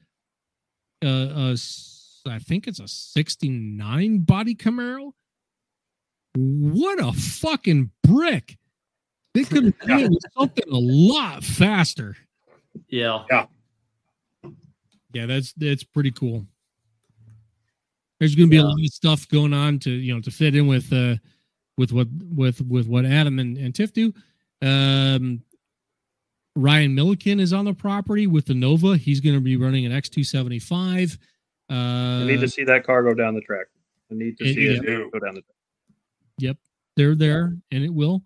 uh, 1.04 1.08
a, 1.08 1.56
I 2.26 2.38
think 2.38 2.66
it's 2.66 2.80
a 2.80 2.88
69 2.88 4.18
body 4.20 4.54
Camaro. 4.54 5.12
What 6.36 7.00
a 7.00 7.12
fucking 7.12 7.90
brick. 8.02 8.56
They 9.34 9.44
could 9.44 9.64
have 9.64 9.78
done 9.86 10.12
it 10.14 10.22
something 10.38 10.64
a 10.70 10.76
lot 10.78 11.44
faster. 11.44 12.16
Yeah. 12.88 13.24
Yeah. 13.30 13.46
Yeah, 15.12 15.26
that's 15.26 15.52
that's 15.54 15.82
pretty 15.84 16.10
cool. 16.10 16.46
There's 18.18 18.34
going 18.34 18.48
to 18.48 18.50
be 18.50 18.56
Yeah. 18.56 18.62
a 18.62 18.68
lot 18.68 18.80
of 18.80 18.86
stuff 18.92 19.28
going 19.28 19.52
on 19.52 19.78
to 19.80 19.90
you 19.90 20.14
know 20.14 20.20
to 20.20 20.30
fit 20.30 20.54
in 20.54 20.66
with 20.66 20.92
uh 20.92 21.16
with 21.78 21.92
what 21.92 22.08
with 22.34 22.60
with 22.62 22.86
what 22.86 23.04
Adam 23.04 23.38
and, 23.38 23.56
and 23.58 23.74
Tiff 23.74 23.92
do. 23.92 24.12
Um, 24.62 25.42
Ryan 26.54 26.94
Milliken 26.94 27.38
is 27.40 27.52
on 27.52 27.66
the 27.66 27.74
property 27.74 28.26
with 28.26 28.46
the 28.46 28.54
Nova. 28.54 28.96
He's 28.96 29.20
going 29.20 29.34
to 29.34 29.40
be 29.42 29.56
running 29.56 29.84
an 29.84 29.92
X 29.92 30.08
two 30.08 30.24
seventy 30.24 30.58
five. 30.58 31.18
Uh, 31.70 31.74
I 32.22 32.24
need 32.24 32.40
to 32.40 32.48
see 32.48 32.64
that 32.64 32.84
car 32.84 33.02
go 33.02 33.12
down 33.12 33.34
the 33.34 33.40
track. 33.42 33.66
I 34.10 34.14
need 34.14 34.38
to 34.38 34.44
it- 34.44 34.54
see 34.54 34.66
it 34.66 34.82
yeah. 34.88 35.04
go 35.12 35.18
down 35.18 35.34
the 35.34 35.42
track. 35.42 35.55
Yep, 36.38 36.56
they're 36.96 37.14
there, 37.14 37.56
and 37.70 37.84
it 37.84 37.92
will. 37.92 38.22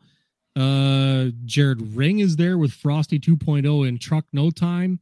Uh, 0.56 1.26
Jared 1.44 1.94
Ring 1.94 2.18
is 2.18 2.36
there 2.36 2.58
with 2.58 2.72
Frosty 2.72 3.18
2.0 3.18 3.86
in 3.88 3.98
truck 3.98 4.24
no 4.32 4.50
time. 4.50 4.98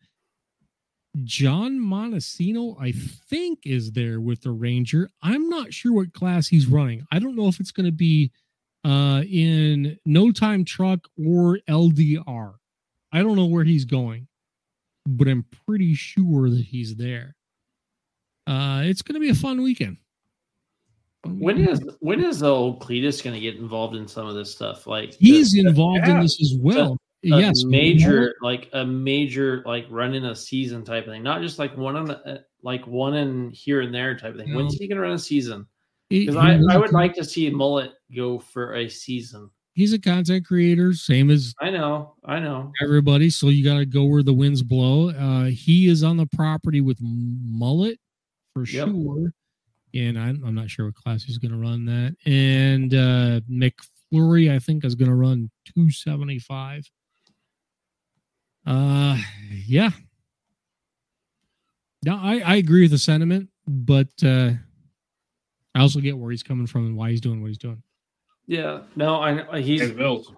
John 1.25 1.79
Montesino, 1.79 2.77
I 2.81 2.93
think, 2.93 3.61
is 3.65 3.93
there 3.93 4.21
with 4.21 4.43
the 4.43 4.51
Ranger. 4.51 5.09
I'm 5.23 5.49
not 5.49 5.73
sure 5.73 5.93
what 5.93 6.13
class 6.13 6.49
he's 6.49 6.67
running. 6.67 7.07
I 7.11 7.19
don't 7.19 7.35
know 7.35 7.49
if 7.49 7.61
it's 7.61 7.73
going 7.73 7.87
to 7.87 7.93
be 7.93 8.31
uh, 8.85 9.23
in 9.29 9.99
no 10.05 10.31
time 10.31 10.65
truck 10.65 11.01
or 11.19 11.59
LDR. 11.69 12.55
I 13.11 13.23
don't 13.23 13.37
know 13.37 13.47
where 13.47 13.65
he's 13.65 13.85
going, 13.85 14.29
but 15.07 15.29
I'm 15.29 15.47
pretty 15.67 15.95
sure 15.95 16.51
that 16.51 16.65
he's 16.67 16.97
there. 16.97 17.35
Uh, 18.47 18.83
it's 18.85 19.03
going 19.03 19.15
to 19.15 19.21
be 19.21 19.31
a 19.31 19.35
fun 19.35 19.63
weekend. 19.63 19.97
When 21.27 21.59
is 21.59 21.81
when 22.01 22.23
is 22.25 22.41
the 22.41 22.49
old 22.49 22.81
Cleetus 22.81 23.21
going 23.23 23.35
to 23.35 23.41
get 23.41 23.57
involved 23.57 23.97
in 23.97 24.07
some 24.07 24.27
of 24.27 24.35
this 24.35 24.53
stuff? 24.55 24.87
Like 24.87 25.15
He's 25.15 25.53
the- 25.53 25.61
involved 25.61 26.07
in 26.07 26.21
this 26.21 26.41
as 26.41 26.55
well. 26.61 26.97
a 27.25 27.29
yes, 27.29 27.65
major 27.65 28.35
like 28.41 28.69
a 28.73 28.85
major 28.87 29.63
like 29.67 29.87
running 29.91 30.25
a 30.27 30.35
season 30.37 30.85
type 30.85 31.07
of 31.07 31.13
thing, 31.13 31.23
not 31.25 31.43
just 31.43 31.59
like 31.59 31.77
one 31.77 31.97
on 31.97 32.11
uh, 32.13 32.39
like 32.63 32.87
one 32.87 33.15
in 33.15 33.51
here 33.51 33.81
and 33.81 33.93
there 33.93 34.17
type 34.17 34.35
of 34.35 34.41
thing. 34.41 34.55
When's 34.55 34.75
he 34.75 34.87
going 34.87 34.97
to 34.97 35.03
run 35.03 35.13
a 35.13 35.19
season? 35.19 35.67
Because 36.09 36.37
I, 36.37 36.59
I 36.71 36.77
would 36.79 36.93
like 36.93 37.15
to 37.15 37.25
see 37.25 37.51
Mullet 37.51 37.93
go 38.17 38.39
for 38.39 38.77
a 38.77 38.89
season. 38.89 39.51
he's 39.75 39.93
a 39.93 39.99
content 39.99 40.47
creator, 40.47 40.95
same 40.95 41.31
as 41.31 41.53
I 41.61 41.71
know, 41.71 42.15
I 42.25 42.39
know. 42.41 42.73
everybody. 42.83 43.29
So 43.29 43.49
you 43.49 43.63
got 43.63 43.77
to 43.79 43.85
go 43.85 44.05
where 44.05 44.23
the 44.23 44.33
winds 44.33 44.63
blow. 44.63 45.11
Uh, 45.11 45.45
he 45.47 45.89
is 45.89 46.03
on 46.05 46.17
the 46.17 46.27
property 46.27 46.81
with 46.81 46.99
Mullet 47.03 47.99
for 48.55 48.65
Yep. 48.65 48.89
sure, 48.89 49.33
and 49.95 50.19
I'm, 50.19 50.43
I'm 50.45 50.55
not 50.55 50.71
sure 50.71 50.87
what 50.87 50.95
class 50.95 51.23
he's 51.23 51.39
going 51.39 51.53
to 51.53 51.59
run 51.59 51.85
that. 51.87 52.17
And 52.27 52.95
uh, 52.95 53.41
McFlurry, 53.51 54.55
I 54.55 54.59
think, 54.59 54.85
is 54.85 54.95
going 54.95 55.11
to 55.11 55.15
run 55.15 55.51
275. 55.75 56.91
Uh, 58.67 59.19
yeah. 59.67 59.91
No, 62.05 62.17
I, 62.17 62.39
I 62.39 62.57
agree 62.57 62.83
with 62.83 62.93
the 62.93 62.99
sentiment, 62.99 63.49
but 63.67 64.09
uh, 64.25 64.51
I 65.75 65.81
also 65.81 66.01
get 66.01 66.17
where 66.17 66.31
he's 66.31 66.43
coming 66.43 66.67
from 66.67 66.87
and 66.87 66.97
why 66.97 67.11
he's 67.11 67.21
doing 67.21 67.41
what 67.41 67.49
he's 67.49 67.59
doing. 67.59 67.83
Yeah, 68.49 68.81
no, 68.97 69.21
I 69.21 69.61
he's 69.61 69.83
Hey, 69.83 69.91
Bills. 69.93 70.33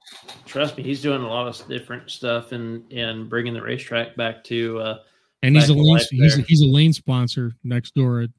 trust 0.44 0.76
me, 0.76 0.82
he's 0.82 1.00
doing 1.00 1.22
a 1.22 1.28
lot 1.28 1.46
of 1.46 1.68
different 1.68 2.10
stuff 2.10 2.50
and 2.50 2.90
and 2.92 3.28
bringing 3.28 3.54
the 3.54 3.62
racetrack 3.62 4.16
back 4.16 4.42
to 4.44 4.80
uh 4.80 4.98
And 5.44 5.54
he's 5.54 5.68
a 5.68 5.74
lane 5.74 6.00
he's 6.10 6.38
a, 6.38 6.42
he's 6.42 6.60
a 6.60 6.66
lane 6.66 6.92
sponsor 6.92 7.52
next 7.62 7.94
door 7.94 8.22
at 8.22 8.30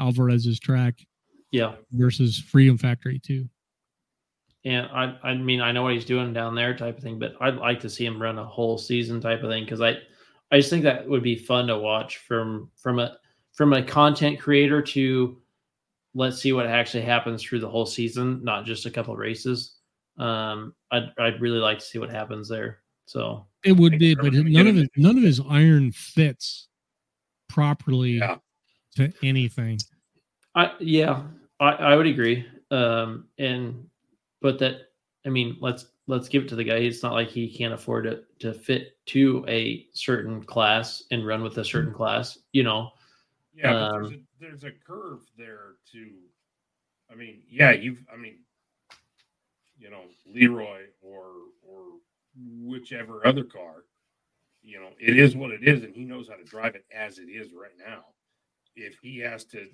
Alvarez's 0.00 0.58
track 0.58 1.06
yeah. 1.50 1.74
versus 1.92 2.38
Freedom 2.38 2.76
Factory 2.76 3.18
too. 3.18 3.48
And 4.64 4.86
I, 4.92 5.16
I 5.22 5.34
mean, 5.34 5.60
I 5.60 5.72
know 5.72 5.82
what 5.82 5.94
he's 5.94 6.04
doing 6.04 6.32
down 6.32 6.54
there, 6.54 6.76
type 6.76 6.96
of 6.96 7.02
thing. 7.02 7.18
But 7.18 7.34
I'd 7.40 7.56
like 7.56 7.80
to 7.80 7.90
see 7.90 8.06
him 8.06 8.20
run 8.20 8.38
a 8.38 8.44
whole 8.44 8.78
season, 8.78 9.20
type 9.20 9.42
of 9.42 9.50
thing, 9.50 9.64
because 9.64 9.80
I, 9.80 9.96
I 10.50 10.58
just 10.58 10.70
think 10.70 10.84
that 10.84 11.08
would 11.08 11.22
be 11.22 11.36
fun 11.36 11.66
to 11.66 11.78
watch 11.78 12.18
from 12.18 12.70
from 12.76 12.98
a 12.98 13.16
from 13.52 13.72
a 13.72 13.82
content 13.82 14.40
creator 14.40 14.80
to 14.80 15.38
let's 16.14 16.38
see 16.40 16.52
what 16.52 16.66
actually 16.66 17.02
happens 17.02 17.42
through 17.42 17.60
the 17.60 17.68
whole 17.68 17.86
season, 17.86 18.42
not 18.44 18.64
just 18.64 18.86
a 18.86 18.90
couple 18.90 19.16
races. 19.16 19.76
Um, 20.18 20.74
I'd 20.90 21.12
I'd 21.18 21.40
really 21.40 21.58
like 21.58 21.78
to 21.78 21.84
see 21.84 21.98
what 21.98 22.10
happens 22.10 22.48
there. 22.48 22.80
So 23.06 23.46
It 23.64 23.72
would 23.72 23.98
be, 23.98 24.14
but 24.14 24.32
none 24.32 24.66
of 24.68 24.76
it 24.76 24.90
none 24.96 25.18
of 25.18 25.24
his 25.24 25.40
iron 25.48 25.90
fits 25.90 26.68
properly 27.48 28.22
to 28.96 29.12
anything. 29.22 29.78
I 30.54 30.72
yeah, 30.80 31.22
I, 31.60 31.70
I 31.70 31.96
would 31.96 32.06
agree. 32.06 32.46
Um, 32.70 33.26
and 33.38 33.86
but 34.40 34.58
that 34.58 34.88
I 35.26 35.28
mean, 35.28 35.56
let's 35.60 35.86
let's 36.06 36.28
give 36.28 36.44
it 36.44 36.48
to 36.48 36.56
the 36.56 36.64
guy. 36.64 36.76
It's 36.76 37.02
not 37.02 37.12
like 37.12 37.28
he 37.28 37.48
can't 37.48 37.74
afford 37.74 38.04
to 38.04 38.22
to 38.40 38.52
fit 38.52 38.96
to 39.06 39.44
a 39.48 39.86
certain 39.92 40.42
class 40.42 41.04
and 41.10 41.26
run 41.26 41.42
with 41.42 41.58
a 41.58 41.64
certain 41.64 41.92
class. 41.94 42.38
You 42.52 42.64
know. 42.64 42.90
Yeah, 43.54 43.72
but 43.72 43.82
Um, 43.82 44.02
there's, 44.02 44.12
a, 44.12 44.20
there's 44.40 44.64
a 44.64 44.70
curve 44.70 45.20
there 45.36 45.74
too. 45.90 46.12
I 47.10 47.14
mean, 47.14 47.42
yeah, 47.50 47.72
you've, 47.72 47.98
I 48.12 48.16
mean, 48.16 48.38
you 49.78 49.90
know, 49.90 50.04
Leroy 50.26 50.84
or 51.02 51.26
or 51.62 51.82
whichever 52.64 53.26
other 53.26 53.44
car, 53.44 53.84
you 54.62 54.80
know, 54.80 54.88
it 54.98 55.18
is 55.18 55.36
what 55.36 55.50
it 55.50 55.62
is, 55.62 55.82
and 55.82 55.94
he 55.94 56.04
knows 56.04 56.28
how 56.28 56.36
to 56.36 56.44
drive 56.44 56.74
it 56.74 56.86
as 56.90 57.18
it 57.18 57.28
is 57.28 57.52
right 57.52 57.76
now. 57.78 58.04
If 58.76 58.98
he 59.02 59.18
has 59.18 59.44
to 59.46 59.66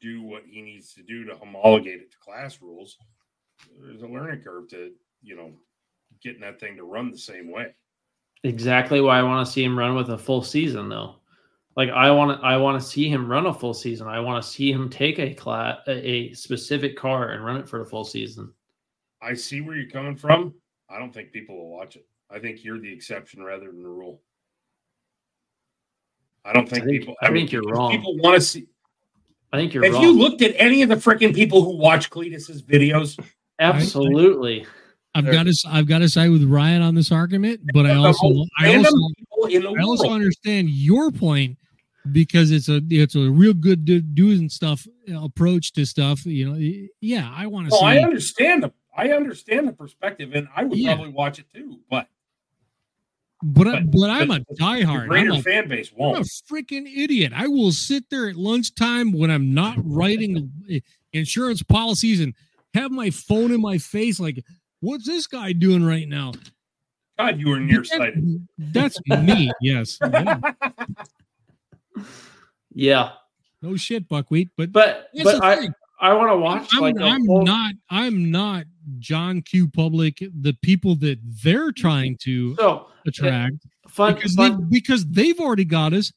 do 0.00 0.22
what 0.22 0.42
he 0.46 0.60
needs 0.60 0.92
to 0.94 1.02
do 1.02 1.24
to 1.24 1.34
homologate 1.34 2.00
it 2.00 2.10
to 2.12 2.18
class 2.18 2.60
rules, 2.60 2.98
there's 3.80 4.02
a 4.02 4.06
learning 4.06 4.42
curve 4.42 4.68
to, 4.70 4.90
you 5.22 5.36
know, 5.36 5.52
getting 6.22 6.40
that 6.40 6.60
thing 6.60 6.76
to 6.76 6.84
run 6.84 7.10
the 7.10 7.18
same 7.18 7.50
way. 7.50 7.74
Exactly 8.44 9.00
why 9.00 9.18
I 9.18 9.22
want 9.22 9.46
to 9.46 9.52
see 9.52 9.62
him 9.62 9.78
run 9.78 9.94
with 9.94 10.10
a 10.10 10.18
full 10.18 10.42
season, 10.42 10.88
though. 10.88 11.16
Like 11.76 11.90
I 11.90 12.10
want 12.10 12.38
to, 12.38 12.46
I 12.46 12.56
want 12.56 12.80
to 12.80 12.86
see 12.86 13.08
him 13.08 13.30
run 13.30 13.46
a 13.46 13.54
full 13.54 13.72
season. 13.72 14.06
I 14.06 14.20
want 14.20 14.42
to 14.42 14.48
see 14.48 14.70
him 14.70 14.90
take 14.90 15.18
a 15.18 15.32
class, 15.32 15.78
a, 15.86 15.92
a 15.92 16.32
specific 16.34 16.96
car, 16.96 17.30
and 17.30 17.44
run 17.44 17.56
it 17.56 17.68
for 17.68 17.78
the 17.78 17.84
full 17.84 18.04
season. 18.04 18.52
I 19.22 19.34
see 19.34 19.60
where 19.60 19.76
you're 19.76 19.88
coming 19.88 20.16
from. 20.16 20.54
I 20.90 20.98
don't 20.98 21.14
think 21.14 21.32
people 21.32 21.56
will 21.56 21.70
watch 21.70 21.96
it. 21.96 22.06
I 22.30 22.38
think 22.38 22.64
you're 22.64 22.80
the 22.80 22.92
exception 22.92 23.42
rather 23.42 23.66
than 23.66 23.82
the 23.82 23.88
rule. 23.88 24.20
I 26.44 26.52
don't 26.52 26.68
think, 26.68 26.82
I 26.82 26.86
think- 26.86 27.00
people. 27.00 27.14
I 27.22 27.28
mean, 27.30 27.42
think 27.42 27.52
you're 27.52 27.62
wrong. 27.62 27.90
People 27.92 28.16
want 28.18 28.34
to 28.36 28.40
see. 28.40 28.66
I 29.52 29.58
think 29.58 29.74
you're 29.74 29.84
Have 29.84 29.92
wrong. 29.94 30.02
you 30.02 30.12
looked 30.18 30.40
at 30.42 30.54
any 30.56 30.82
of 30.82 30.88
the 30.88 30.96
freaking 30.96 31.34
people 31.34 31.62
who 31.62 31.76
watch 31.76 32.08
Cleetus's 32.10 32.62
videos? 32.62 33.18
Absolutely. 33.58 34.66
I've 35.14 35.26
got 35.26 35.44
to 35.44 35.54
I've 35.68 35.86
got 35.86 35.98
to 35.98 36.08
side 36.08 36.30
with 36.30 36.42
Ryan 36.44 36.80
on 36.80 36.94
this 36.94 37.12
argument, 37.12 37.60
but 37.74 37.84
I 37.86 37.94
also 37.96 38.46
I 38.58 38.74
also 38.76 38.90
people 39.18 39.46
in 39.46 39.62
the 39.62 39.70
I 39.78 39.82
also 39.82 40.10
understand 40.10 40.70
your 40.70 41.10
point 41.10 41.58
because 42.12 42.50
it's 42.50 42.70
a 42.70 42.80
it's 42.88 43.14
a 43.14 43.30
real 43.30 43.52
good 43.52 43.84
do, 43.84 44.00
doing 44.00 44.48
stuff 44.48 44.86
approach 45.14 45.72
to 45.72 45.84
stuff. 45.84 46.24
You 46.24 46.50
know, 46.50 46.86
yeah, 47.02 47.30
I 47.36 47.46
want 47.46 47.68
to 47.68 47.74
Oh, 47.74 47.80
see. 47.80 47.84
I 47.86 47.98
understand 47.98 48.62
the. 48.62 48.72
I 48.96 49.10
understand 49.12 49.68
the 49.68 49.72
perspective, 49.72 50.32
and 50.34 50.48
I 50.56 50.64
would 50.64 50.78
Yeah. 50.78 50.94
probably 50.94 51.12
watch 51.12 51.38
it 51.38 51.46
too. 51.54 51.78
But 51.90 52.08
But, 53.42 53.66
I, 53.66 53.80
but 53.80 54.08
I'm 54.08 54.30
a 54.30 54.38
the 54.38 54.54
diehard. 54.54 55.08
greater 55.08 55.32
I'm 55.32 55.38
a, 55.40 55.42
fan 55.42 55.68
base 55.68 55.90
I'm 55.98 56.14
a 56.14 56.20
freaking 56.20 56.86
idiot. 56.86 57.32
I 57.34 57.48
will 57.48 57.72
sit 57.72 58.08
there 58.08 58.28
at 58.28 58.36
lunchtime 58.36 59.12
when 59.12 59.30
I'm 59.30 59.52
not 59.52 59.78
writing 59.84 60.52
eh, 60.70 60.80
insurance 61.12 61.62
policies 61.62 62.20
and 62.20 62.34
have 62.74 62.92
my 62.92 63.10
phone 63.10 63.50
in 63.50 63.60
my 63.60 63.78
face, 63.78 64.20
like, 64.20 64.44
what's 64.80 65.06
this 65.06 65.26
guy 65.26 65.52
doing 65.52 65.84
right 65.84 66.08
now? 66.08 66.32
God, 67.18 67.38
you 67.38 67.48
were 67.48 67.60
nearsighted. 67.60 68.46
That's 68.58 68.98
me. 69.06 69.50
Yes. 69.60 69.98
Yeah. 70.00 70.40
Yeah. 72.74 73.10
No 73.60 73.76
shit, 73.76 74.08
buckwheat. 74.08 74.50
But 74.56 74.72
But 74.72 75.08
but 75.22 75.42
I 75.44 75.56
thing. 75.56 75.74
I 76.02 76.12
want 76.14 76.30
to 76.32 76.36
watch 76.36 76.68
I'm, 76.72 76.80
like 76.80 77.00
I'm 77.00 77.24
full- 77.24 77.44
not. 77.44 77.74
I'm 77.88 78.30
not 78.30 78.64
John 78.98 79.40
Q. 79.40 79.68
Public. 79.68 80.18
The 80.40 80.52
people 80.60 80.96
that 80.96 81.18
they're 81.42 81.70
trying 81.72 82.16
to 82.22 82.54
So, 82.56 82.88
attract 83.06 83.56
fun- 83.88 84.14
because 84.16 84.34
fun- 84.34 84.58
they 84.68 84.78
because 84.80 85.06
they've 85.06 85.38
already 85.38 85.64
got 85.64 85.92
us. 85.92 86.12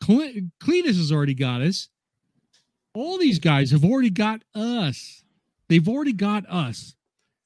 Cle- 0.00 0.50
Cleetus 0.60 0.96
has 0.96 1.10
already 1.10 1.34
got 1.34 1.60
us. 1.60 1.88
All 2.94 3.18
these 3.18 3.38
guys 3.38 3.70
have 3.70 3.84
already 3.84 4.10
got 4.10 4.42
us. 4.54 5.24
They've 5.68 5.88
already 5.88 6.12
got 6.12 6.44
us. 6.48 6.94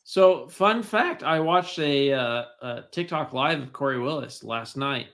So, 0.04 0.48
fun 0.48 0.82
fact: 0.82 1.22
I 1.22 1.40
watched 1.40 1.78
a, 1.78 2.12
uh, 2.12 2.44
a 2.60 2.84
TikTok 2.90 3.32
live 3.32 3.60
of 3.62 3.72
Corey 3.72 3.98
Willis 3.98 4.42
last 4.44 4.76
night, 4.76 5.06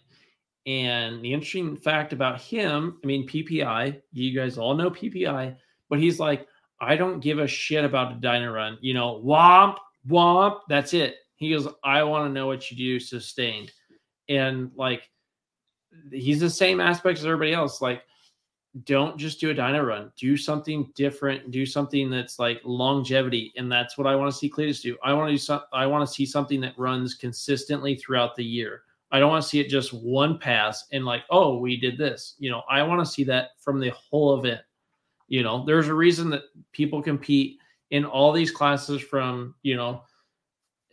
and 0.68 1.24
the 1.24 1.32
interesting 1.32 1.76
fact 1.76 2.12
about 2.12 2.42
him—I 2.42 3.06
mean, 3.06 3.26
PPI. 3.26 4.02
You 4.12 4.38
guys 4.38 4.58
all 4.58 4.74
know 4.74 4.90
PPI, 4.90 5.56
but 5.88 5.98
he's 5.98 6.20
like, 6.20 6.46
I 6.78 6.94
don't 6.94 7.20
give 7.20 7.38
a 7.38 7.48
shit 7.48 7.86
about 7.86 8.20
the 8.20 8.26
dyno 8.26 8.54
run. 8.54 8.76
You 8.82 8.92
know, 8.92 9.22
womp 9.24 9.78
womp. 10.06 10.60
That's 10.68 10.92
it. 10.92 11.16
He 11.36 11.50
goes, 11.50 11.68
I 11.82 12.02
want 12.02 12.28
to 12.28 12.32
know 12.32 12.46
what 12.46 12.70
you 12.70 12.76
do 12.76 13.00
sustained, 13.00 13.72
and 14.28 14.70
like, 14.76 15.08
he's 16.12 16.40
the 16.40 16.50
same 16.50 16.80
aspects 16.80 17.22
as 17.22 17.26
everybody 17.26 17.54
else. 17.54 17.80
Like, 17.80 18.02
don't 18.84 19.16
just 19.16 19.40
do 19.40 19.50
a 19.50 19.54
dyno 19.54 19.86
run. 19.86 20.12
Do 20.18 20.36
something 20.36 20.92
different. 20.94 21.50
Do 21.50 21.64
something 21.64 22.10
that's 22.10 22.38
like 22.38 22.60
longevity, 22.62 23.54
and 23.56 23.72
that's 23.72 23.96
what 23.96 24.06
I 24.06 24.14
want 24.14 24.30
to 24.30 24.36
see 24.36 24.50
Cleetus 24.50 24.82
do. 24.82 24.98
I 25.02 25.14
want 25.14 25.28
to 25.28 25.32
do 25.32 25.38
some. 25.38 25.62
I 25.72 25.86
want 25.86 26.06
to 26.06 26.14
see 26.14 26.26
something 26.26 26.60
that 26.60 26.78
runs 26.78 27.14
consistently 27.14 27.96
throughout 27.96 28.36
the 28.36 28.44
year. 28.44 28.82
I 29.10 29.18
don't 29.18 29.30
want 29.30 29.42
to 29.42 29.48
see 29.48 29.60
it 29.60 29.68
just 29.68 29.92
one 29.92 30.38
pass 30.38 30.84
and 30.92 31.04
like, 31.04 31.22
oh, 31.30 31.58
we 31.58 31.78
did 31.78 31.96
this. 31.96 32.34
You 32.38 32.50
know, 32.50 32.62
I 32.70 32.82
want 32.82 33.00
to 33.00 33.10
see 33.10 33.24
that 33.24 33.50
from 33.58 33.80
the 33.80 33.90
whole 33.90 34.38
event. 34.38 34.60
You 35.28 35.42
know, 35.42 35.64
there's 35.64 35.88
a 35.88 35.94
reason 35.94 36.30
that 36.30 36.42
people 36.72 37.02
compete 37.02 37.58
in 37.90 38.04
all 38.04 38.32
these 38.32 38.50
classes 38.50 39.00
from, 39.00 39.54
you 39.62 39.76
know, 39.76 40.02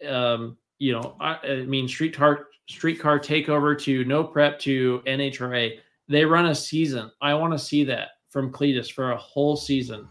um, 0.08 0.58
you 0.78 0.92
know, 0.92 1.16
I, 1.20 1.38
I 1.44 1.56
mean, 1.64 1.88
streetcar 1.88 2.48
streetcar 2.70 3.20
takeover 3.20 3.80
to 3.82 4.04
no 4.06 4.24
prep 4.24 4.60
to 4.60 5.02
NHRA. 5.06 5.78
They 6.08 6.26
run 6.26 6.48
a 6.48 6.56
season. 6.56 7.12
I 7.22 7.34
want 7.34 7.54
to 7.54 7.60
see 7.60 7.84
that 7.86 8.10
from 8.30 8.52
Cleetus 8.52 8.90
for 8.90 9.12
a 9.12 9.18
whole 9.18 9.56
season. 9.56 10.08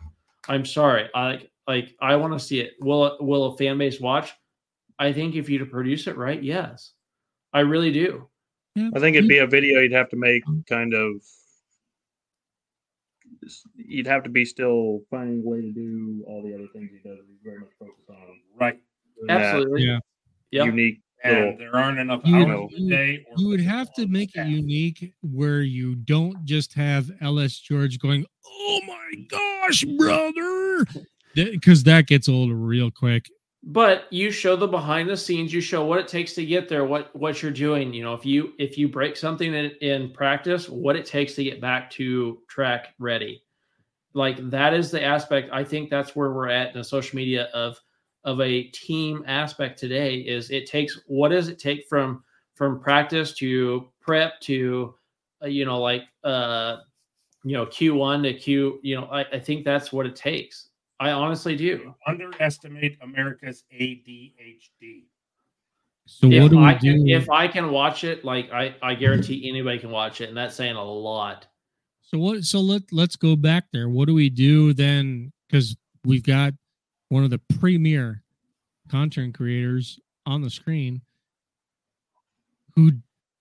I'm 0.49 0.65
sorry. 0.65 1.09
I 1.15 1.47
like 1.69 1.95
I 2.01 2.17
want 2.17 2.33
to 2.33 2.39
see 2.39 2.61
it. 2.61 2.73
Will 2.81 3.17
will 3.21 3.53
a 3.53 3.57
fan 3.57 3.79
base 3.79 4.01
watch? 4.01 4.33
I 4.99 5.13
think 5.13 5.35
if 5.35 5.49
you 5.49 5.65
produce 5.67 6.07
it 6.07 6.17
right, 6.17 6.43
yes. 6.43 6.94
I 7.55 7.61
really 7.61 7.93
do. 7.93 8.29
I 8.77 8.99
think 8.99 9.17
it'd 9.17 9.29
be 9.29 9.39
a 9.39 9.47
video 9.47 9.81
you'd 9.81 9.93
have 9.93 10.11
to 10.11 10.17
make 10.17 10.45
mm-hmm. 10.45 10.61
kind 10.69 10.93
of. 10.93 11.23
You'd 13.77 14.09
have 14.09 14.25
to 14.25 14.31
be 14.31 14.45
still 14.45 15.03
finding 15.11 15.43
a 15.45 15.49
way 15.49 15.61
to 15.61 15.73
do 15.73 16.25
all 16.27 16.43
the 16.43 16.55
other 16.55 16.67
things 16.73 16.91
he 16.91 17.09
does. 17.09 17.21
He's 17.29 17.39
very 17.45 17.61
much 17.61 17.71
focused 17.79 18.11
on 18.11 18.41
Right. 18.59 18.81
Absolutely. 19.29 19.85
Yeah. 19.85 19.99
Yep. 20.51 20.67
unique. 20.67 21.01
And 21.23 21.37
little- 21.37 21.59
there 21.59 21.77
aren't 21.77 21.99
enough 21.99 22.23
You 22.25 22.37
would, 22.37 22.49
hours 22.49 22.73
you 22.77 22.87
a 22.87 22.91
day. 22.91 23.27
would- 23.31 23.41
you 23.41 23.49
would 23.49 23.61
have 23.61 23.93
to 23.95 24.07
make 24.09 24.35
it 24.35 24.47
unique 24.49 25.15
where 25.23 25.63
you 25.63 25.95
don't 25.95 26.45
just 26.45 26.75
have 26.75 27.11
LS 27.21 27.59
George 27.61 27.99
going, 27.99 28.27
"Oh 28.47 28.81
my 28.87 29.15
gosh, 29.29 29.85
brother," 29.97 30.85
because 31.35 31.85
that 31.85 32.07
gets 32.09 32.29
old 32.29 32.53
real 32.53 32.91
quick. 32.91 33.31
But 33.67 34.05
you 34.13 34.31
show 34.31 34.57
the 34.57 34.67
behind 34.67 35.09
the 35.09 35.17
scenes 35.17 35.53
you 35.53 35.61
show 35.61 35.85
what 35.85 35.99
it 35.99 36.07
takes 36.07 36.35
to 36.35 36.45
get 36.45 36.69
there 36.69 36.85
what 36.85 37.15
what 37.17 37.43
you're 37.43 37.51
doing 37.51 37.95
you 37.95 38.03
know 38.03 38.13
if 38.13 38.27
you 38.27 38.53
if 38.59 38.77
you 38.77 38.89
break 38.89 39.17
something 39.17 39.55
in, 39.55 39.71
in 39.81 40.11
practice 40.11 40.69
what 40.69 40.97
it 40.97 41.07
takes 41.07 41.35
to 41.35 41.43
get 41.45 41.61
back 41.61 41.91
to 41.91 42.39
track 42.47 42.95
ready. 42.99 43.43
Like 44.13 44.51
that 44.51 44.75
is 44.75 44.91
the 44.91 45.03
aspect 45.03 45.51
i 45.53 45.65
think 45.65 45.91
that's 45.91 46.15
where 46.15 46.33
we're 46.33 46.49
at 46.49 46.69
in 46.69 46.79
the 46.79 46.85
social 46.85 47.17
media 47.17 47.49
of 47.55 47.81
of 48.25 48.41
a 48.41 48.65
team 48.65 49.25
aspect 49.27 49.79
today 49.79 50.19
is 50.19 50.51
it 50.51 50.67
takes 50.67 51.01
what 51.07 51.31
does 51.31 51.49
it 51.49 51.59
take 51.59 51.87
from 51.89 52.23
from 52.55 52.81
practice 52.81 53.35
to 53.35 53.89
prep 54.01 54.41
to 54.41 54.95
uh, 55.43 55.47
you 55.47 55.65
know 55.65 55.81
like 55.81 56.03
uh 56.23 56.77
you 57.43 57.53
know 57.53 57.67
q1 57.67 58.23
to 58.23 58.35
q 58.35 58.79
you 58.83 58.95
know 58.95 59.07
I, 59.07 59.25
I 59.33 59.41
think 59.41 59.65
that's 59.65 59.93
what 59.93 60.07
it 60.07 60.15
takes 60.15 60.69
i 61.05 61.11
honestly 61.11 61.55
do 61.55 61.95
Underestimate 62.07 62.97
America's 63.03 63.65
ADHD. 63.71 65.05
So 66.07 66.31
if 66.31 66.43
what 66.43 66.51
do 66.51 66.59
we 66.59 66.65
I 66.65 66.75
can, 66.75 67.05
do? 67.05 67.15
if 67.15 67.29
I 67.29 67.47
can 67.47 67.71
watch 67.71 68.05
it, 68.05 68.25
like 68.25 68.51
I, 68.51 68.75
I 68.83 68.95
guarantee 68.95 69.49
anybody 69.49 69.79
can 69.79 69.91
watch 69.91 70.23
it, 70.23 70.29
and 70.31 70.37
that's 70.37 70.55
saying 70.55 70.77
a 70.77 70.83
lot. 70.83 71.47
So 72.03 72.19
what? 72.19 72.45
So 72.45 72.61
let 72.61 72.83
let's 72.91 73.17
go 73.17 73.37
back 73.37 73.65
there. 73.71 73.91
What 73.91 74.07
do 74.07 74.15
we 74.15 74.31
do 74.31 74.73
then? 74.73 75.31
Because 75.47 75.77
we've 76.05 76.23
got 76.23 76.55
one 77.11 77.23
of 77.23 77.31
the 77.31 77.41
premier 77.59 78.23
content 78.89 79.35
creators 79.35 80.01
on 80.25 80.41
the 80.41 80.51
screen 80.51 81.03
who 82.77 82.93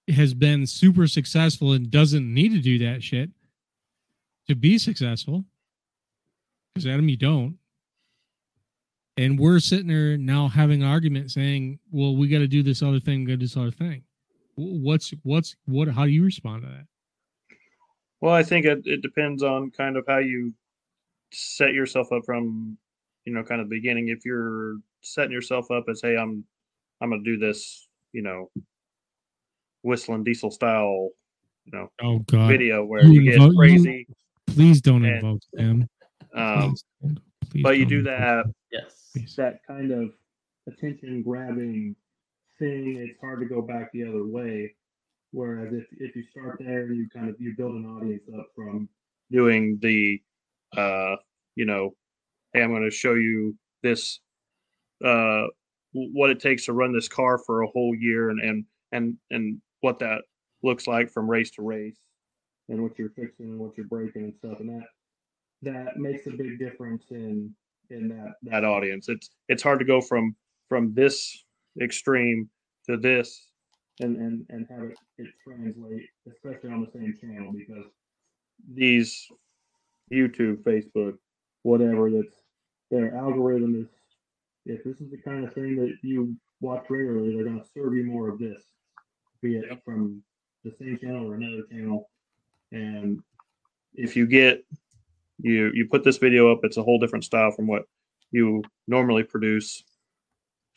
has 0.10 0.34
been 0.34 0.68
super 0.68 1.07
successful 1.07 1.72
and 1.72 1.90
doesn't 1.90 2.34
need 2.34 2.49
to 2.49 2.60
do 2.60 2.77
that 2.80 3.02
shit 3.02 3.30
to 4.48 4.56
be 4.56 4.77
successful. 4.77 5.45
Because 6.74 6.88
Adam, 6.88 7.08
you 7.10 7.18
don't. 7.18 7.58
And 9.18 9.38
we're 9.38 9.60
sitting 9.60 9.88
there 9.88 10.18
now 10.18 10.48
having 10.48 10.82
an 10.82 10.88
argument 10.90 11.30
saying, 11.32 11.78
"Well, 11.91 12.16
we 12.16 12.28
got 12.28 12.40
to 12.40 12.48
do 12.48 12.64
this 12.64 12.82
other 12.82 13.00
thing, 13.00 13.26
got 13.26 13.34
to 13.34 13.38
do 13.38 13.45
this 13.45 13.56
other 13.58 13.70
thing." 13.72 14.04
What's 14.56 15.14
what's 15.24 15.56
what? 15.66 15.88
How 15.88 16.06
do 16.06 16.12
you 16.12 16.24
respond 16.24 16.64
to 16.64 16.70
that? 16.70 16.86
Well, 18.22 18.34
I 18.34 18.41
think 18.41 18.66
it, 18.66 18.82
it 18.86 19.02
depends 19.02 19.44
on 19.44 19.70
kind 19.70 19.98
of 19.98 20.06
how 20.08 20.18
you 20.18 20.54
set 21.32 21.74
yourself 21.74 22.12
up 22.12 22.24
from, 22.26 22.78
you 23.26 23.34
know, 23.34 23.44
kind 23.44 23.62
of 23.62 23.70
the 23.70 23.76
beginning. 23.76 24.08
If 24.08 24.26
you're 24.26 24.78
setting 25.02 25.32
yourself 25.32 25.70
up 25.70 25.86
as, 25.90 26.02
hey, 26.02 26.18
I'm 26.18 26.44
I'm 27.00 27.12
gonna 27.12 27.22
do 27.24 27.38
this, 27.38 27.88
you 28.14 28.24
know, 28.24 28.50
whistling 29.84 30.24
diesel 30.24 30.50
style, 30.50 31.10
you 31.66 31.72
know, 31.78 31.91
Oh 32.02 32.18
God! 32.20 32.48
video 32.50 32.84
where 32.84 33.06
you 33.06 33.22
get 33.22 33.36
invoke- 33.36 33.52
you- 33.52 33.58
crazy. 33.60 34.08
please 34.48 34.82
don't 34.82 35.06
and, 35.06 35.16
invoke 35.18 35.41
them. 35.54 35.88
Um, 36.35 36.69
Please 36.72 36.84
please 37.51 37.64
but 37.64 37.77
you 37.77 37.85
don't 37.85 37.89
do 37.89 37.99
invoke 37.99 38.18
that 38.18 38.45
Yes. 38.72 39.35
that 39.35 39.60
kind 39.68 39.91
of 39.91 40.11
attention 40.68 41.22
grabbing 41.22 41.95
thing. 42.60 42.97
It's 42.97 43.19
hard 43.19 43.39
to 43.41 43.45
go 43.45 43.61
back 43.61 43.91
the 43.91 44.03
other 44.03 44.26
way. 44.26 44.76
Whereas 45.31 45.73
if, 45.73 45.85
if 45.99 46.15
you 46.15 46.23
start 46.31 46.57
there, 46.60 46.91
you 46.91 47.07
kind 47.14 47.30
of 47.30 47.35
you 47.39 47.53
build 47.57 47.76
an 47.76 47.85
audience 47.85 48.23
up 48.38 48.47
from 48.55 48.88
doing 49.31 49.77
the 49.81 50.22
uh 50.77 51.15
you 51.55 51.65
know 51.65 51.95
hey 52.53 52.61
i'm 52.61 52.69
going 52.69 52.84
to 52.84 52.91
show 52.91 53.14
you 53.14 53.55
this 53.81 54.19
uh 55.03 55.43
what 55.93 56.30
it 56.30 56.39
takes 56.39 56.65
to 56.65 56.73
run 56.73 56.91
this 56.93 57.07
car 57.07 57.38
for 57.38 57.61
a 57.61 57.68
whole 57.68 57.95
year 57.95 58.30
and 58.30 58.39
and 58.41 58.65
and 58.91 59.15
and 59.31 59.61
what 59.81 59.99
that 59.99 60.22
looks 60.64 60.88
like 60.88 61.10
from 61.10 61.30
race 61.30 61.51
to 61.51 61.61
race 61.61 61.97
and 62.69 62.81
what 62.81 62.97
you're 62.97 63.10
fixing 63.10 63.47
and 63.47 63.60
what 63.60 63.76
you're 63.77 63.88
breaking 63.88 64.23
and 64.23 64.34
stuff, 64.35 64.60
and 64.60 64.69
that 64.69 64.88
that 65.64 65.98
makes 65.98 66.27
a 66.27 66.31
big 66.31 66.60
difference 66.60 67.06
in 67.11 67.53
in 67.90 68.07
that 68.07 68.34
that 68.44 68.64
audience 68.64 69.10
it's 69.10 69.30
it's 69.49 69.64
hard 69.64 69.80
to 69.80 69.85
go 69.85 70.02
from 70.02 70.35
from 70.69 70.94
this 70.94 71.45
extreme 71.81 72.49
to 72.85 72.98
this 72.98 73.48
and 73.99 74.18
and 74.18 74.45
and 74.49 74.68
have 74.69 74.84
it, 74.84 74.98
it 75.18 75.27
translate, 75.44 76.07
especially 76.27 76.72
on 76.72 76.81
the 76.81 76.91
same 76.91 77.15
channel, 77.19 77.52
because 77.53 77.85
these 78.73 79.27
YouTube, 80.11 80.64
Facebook, 80.64 81.18
whatever 81.64 82.10
that's 82.10 82.41
their 82.91 83.15
algorithm 83.15 83.76
is 83.76 83.88
if 84.65 84.84
this 84.84 85.02
is 85.02 85.11
the 85.11 85.18
kind 85.18 85.45
of 85.45 85.53
thing 85.53 85.76
that 85.76 85.94
you 86.02 86.35
watch 86.61 86.85
regularly, 86.90 87.35
they're 87.35 87.45
gonna 87.45 87.64
serve 87.73 87.94
you 87.94 88.06
more 88.06 88.30
of 88.30 88.40
this. 88.40 88.64
Be 89.41 89.57
it 89.57 89.81
from 89.84 90.23
the 90.64 90.72
same 90.80 90.98
channel 90.98 91.30
or 91.30 91.35
another 91.35 91.64
channel. 91.69 92.10
And 92.72 93.22
if 93.94 94.15
you 94.15 94.26
get 94.26 94.65
you 95.39 95.72
you 95.73 95.88
put 95.89 96.03
this 96.03 96.18
video 96.18 96.51
up 96.51 96.60
it's 96.64 96.77
a 96.77 96.84
whole 96.84 96.99
different 96.99 97.26
style 97.26 97.51
from 97.51 97.68
what 97.68 97.84
you 98.34 98.64
normally 98.88 99.23
produce. 99.23 99.84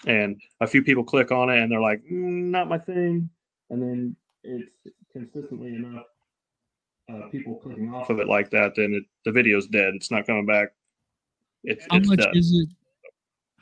And 0.06 0.40
a 0.60 0.66
few 0.66 0.82
people 0.82 1.02
click 1.02 1.32
on 1.32 1.48
it 1.50 1.58
and 1.58 1.72
they're 1.72 1.80
like 1.80 2.02
"Mm, 2.04 2.50
not 2.50 2.68
my 2.68 2.78
thing. 2.78 3.30
And 3.70 3.82
then 3.82 4.16
it's 4.44 4.70
consistently 5.12 5.74
enough 5.74 6.04
uh, 7.12 7.28
people 7.30 7.56
clicking 7.56 7.92
off 7.92 8.10
of 8.10 8.18
it 8.18 8.28
like 8.28 8.50
that 8.50 8.74
then 8.74 8.92
it, 8.92 9.04
the 9.24 9.32
video's 9.32 9.66
dead. 9.66 9.94
It's 9.94 10.10
not 10.10 10.26
coming 10.26 10.46
back. 10.46 10.68
It's, 11.64 11.84
how 11.90 11.96
it's 11.96 12.08
much 12.08 12.18
done. 12.18 12.36
is 12.36 12.52
it 12.52 12.68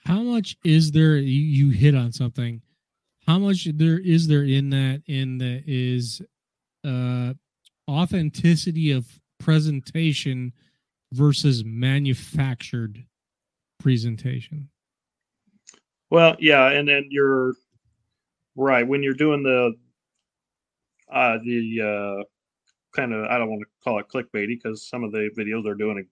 how 0.05 0.23
much 0.23 0.57
is 0.65 0.91
there 0.91 1.17
you, 1.17 1.41
you 1.41 1.71
hit 1.71 1.95
on 1.95 2.13
something. 2.13 2.61
How 3.27 3.39
much 3.39 3.65
there 3.75 3.99
is 3.99 4.27
there 4.27 4.45
in 4.45 4.71
that 4.71 5.03
in 5.07 5.39
that 5.39 5.65
is 5.67 6.21
uh 6.85 7.33
authenticity 7.89 8.91
of 8.91 9.07
presentation 9.39 10.53
versus 11.19 11.65
manufactured 11.65 13.05
presentation 13.79 14.69
Well, 16.11 16.37
yeah, 16.41 16.71
and 16.71 16.89
then 16.89 17.07
you're 17.11 17.55
right 18.57 18.87
when 18.87 19.03
you're 19.03 19.15
doing 19.15 19.43
the 19.43 19.75
uh 21.13 21.39
the 21.45 21.81
uh 21.81 22.25
kind 22.97 23.13
of 23.13 23.25
I 23.27 23.39
don't 23.39 23.49
want 23.51 23.63
to 23.63 23.67
call 23.83 23.99
it 23.99 24.07
clickbaity 24.13 24.57
because 24.63 24.89
some 24.89 25.05
of 25.05 25.13
the 25.13 25.29
videos 25.37 25.67
are 25.67 25.75
doing 25.75 25.99
it. 25.99 26.07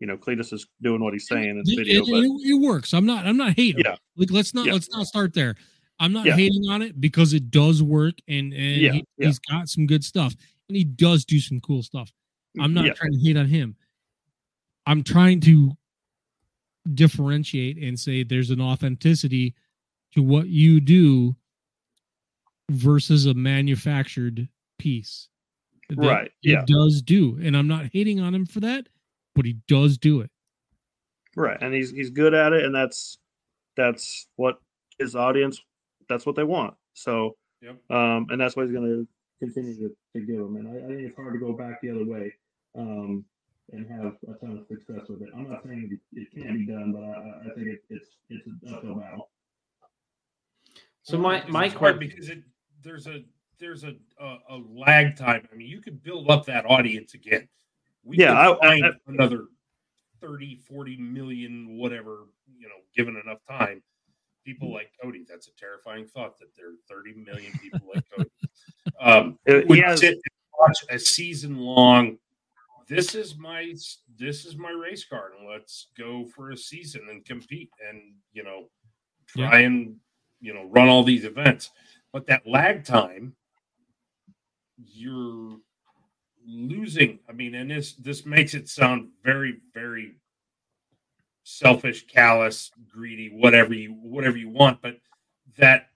You 0.00 0.06
know, 0.06 0.16
Cleetus 0.16 0.52
is 0.52 0.66
doing 0.82 1.02
what 1.02 1.12
he's 1.12 1.26
saying 1.28 1.48
in 1.50 1.62
the 1.64 1.76
video, 1.76 2.02
it- 2.02 2.10
but 2.10 2.24
it- 2.24 2.50
it 2.50 2.54
works 2.60 2.92
i'm 2.92 3.06
not 3.06 3.26
i'm 3.26 3.36
not 3.36 3.54
hating 3.56 3.82
Yeah. 3.84 3.96
like 4.16 4.30
let's 4.30 4.52
not 4.54 4.66
Yeah. 4.66 4.72
let's 4.74 4.90
not 4.90 5.06
start 5.06 5.32
there 5.32 5.54
i'm 6.00 6.12
not 6.12 6.26
Yeah. 6.26 6.36
hating 6.36 6.68
on 6.68 6.82
it 6.82 7.00
because 7.00 7.32
it 7.34 7.50
does 7.50 7.82
work 7.82 8.14
and 8.28 8.52
and 8.52 8.76
Yeah, 8.80 8.92
he, 8.92 9.04
has 9.24 9.38
got 9.38 9.68
some 9.68 9.86
good 9.86 10.02
stuff 10.04 10.34
and 10.68 10.76
he 10.76 10.84
does 10.84 11.24
do 11.24 11.38
some 11.40 11.60
cool 11.60 11.82
stuff 11.82 12.12
i'm 12.60 12.74
not 12.74 12.96
trying 12.96 13.12
to 13.12 13.18
hate 13.20 13.36
on 13.36 13.46
him 13.46 13.76
i'm 14.86 15.02
trying 15.02 15.40
to 15.40 15.72
differentiate 16.94 17.78
and 17.78 17.98
say 17.98 18.22
there's 18.24 18.50
an 18.50 18.60
authenticity 18.60 19.54
to 20.14 20.22
what 20.22 20.48
you 20.48 20.80
do 20.80 21.34
versus 22.70 23.26
a 23.26 23.34
manufactured 23.34 24.48
piece 24.78 25.28
that 25.88 25.98
Right, 25.98 26.30
he 26.40 26.52
yeah. 26.52 26.64
does 26.66 27.02
do 27.02 27.38
and 27.42 27.56
i'm 27.56 27.68
not 27.68 27.86
hating 27.92 28.20
on 28.20 28.34
him 28.34 28.46
for 28.46 28.60
that 28.60 28.88
but 29.34 29.44
he 29.44 29.54
does 29.68 29.98
do 29.98 30.20
it 30.20 30.30
right, 31.36 31.58
and 31.60 31.72
he's 31.74 31.90
he's 31.90 32.10
good 32.10 32.34
at 32.34 32.52
it, 32.52 32.64
and 32.64 32.74
that's 32.74 33.18
that's 33.76 34.26
what 34.36 34.58
his 34.98 35.16
audience 35.16 35.60
that's 36.08 36.26
what 36.26 36.36
they 36.36 36.44
want. 36.44 36.74
So, 36.94 37.36
Yep. 37.62 37.78
um, 37.90 38.26
and 38.30 38.38
that's 38.40 38.54
what 38.56 38.66
he's 38.66 38.74
gonna 38.74 39.04
continue 39.40 39.74
to, 39.76 39.88
to 40.14 40.26
give 40.26 40.36
them. 40.36 40.56
And 40.56 40.68
I, 40.68 40.84
I 40.84 40.88
think 40.88 41.00
it's 41.08 41.16
hard 41.16 41.32
to 41.32 41.38
go 41.38 41.52
back 41.54 41.80
the 41.80 41.90
other 41.90 42.04
way 42.04 42.34
um, 42.76 43.24
and 43.70 43.86
have 43.88 44.14
a 44.28 44.38
ton 44.38 44.58
of 44.58 44.66
success 44.66 45.08
with 45.08 45.22
it. 45.22 45.28
I'm 45.34 45.48
not 45.48 45.62
saying 45.64 45.88
it, 46.12 46.20
it 46.20 46.28
can't 46.42 46.54
be 46.58 46.66
done, 46.66 46.92
but 46.92 47.02
I, 47.02 47.06
I- 47.12 47.40
I 47.50 47.54
think 47.54 47.68
it, 47.68 47.82
it's 47.90 48.08
it's 48.28 48.46
an 48.46 48.60
uphill 48.74 48.96
battle. 48.96 49.30
So 51.02 51.18
my 51.18 51.44
my 51.48 51.66
it's 51.66 51.74
question, 51.74 51.98
because 52.00 52.28
it 52.28 52.42
there's 52.82 53.06
a 53.06 53.22
there's 53.58 53.84
a, 53.84 53.94
a 54.20 54.36
a 54.50 54.56
lag 54.74 55.16
time. 55.16 55.48
I 55.52 55.56
mean, 55.56 55.68
you 55.68 55.80
could 55.80 56.02
build 56.02 56.30
up 56.30 56.44
that 56.46 56.66
audience 56.66 57.14
again. 57.14 57.48
We 58.04 58.18
Yeah, 58.18 58.28
could 58.28 58.36
I- 58.36 58.52
I- 58.52 58.58
find 58.68 58.84
I- 58.86 58.90
another 59.06 59.44
30, 60.20 60.56
40 60.68 60.96
million, 60.98 61.76
whatever, 61.78 62.26
you 62.56 62.68
know, 62.68 62.74
given 62.96 63.20
enough 63.24 63.38
time. 63.48 63.82
People 64.44 64.68
Mm. 64.68 64.74
like 64.74 64.92
Cody. 65.02 65.24
That's 65.28 65.48
a 65.48 65.52
terrifying 65.56 66.06
thought 66.06 66.38
that 66.38 66.54
there 66.56 66.68
are 66.68 66.76
30 66.88 67.14
million 67.14 67.52
people 67.60 67.80
like 67.94 68.04
Cody. 68.10 68.30
Um, 69.00 69.38
would 69.46 69.78
has- 69.80 69.98
sit 70.00 70.14
and 70.14 70.22
watch 70.58 70.78
a 70.90 70.98
season 70.98 71.56
long. 71.58 72.18
This 72.92 73.14
is 73.14 73.38
my 73.38 73.74
this 74.18 74.44
is 74.44 74.58
my 74.58 74.70
race 74.70 75.02
card, 75.02 75.32
and 75.38 75.48
let's 75.48 75.86
go 75.96 76.26
for 76.26 76.50
a 76.50 76.56
season 76.58 77.06
and 77.08 77.24
compete, 77.24 77.70
and 77.88 78.12
you 78.34 78.44
know, 78.44 78.68
try 79.26 79.60
and 79.60 79.96
you 80.42 80.52
know 80.52 80.64
run 80.64 80.88
all 80.88 81.02
these 81.02 81.24
events. 81.24 81.70
But 82.12 82.26
that 82.26 82.46
lag 82.46 82.84
time, 82.84 83.34
you're 84.76 85.56
losing. 86.46 87.20
I 87.26 87.32
mean, 87.32 87.54
and 87.54 87.70
this 87.70 87.94
this 87.94 88.26
makes 88.26 88.52
it 88.52 88.68
sound 88.68 89.08
very 89.24 89.56
very 89.72 90.16
selfish, 91.44 92.06
callous, 92.06 92.72
greedy, 92.90 93.30
whatever 93.32 93.72
you 93.72 93.92
whatever 94.02 94.36
you 94.36 94.50
want, 94.50 94.82
but 94.82 94.98
that 95.56 95.86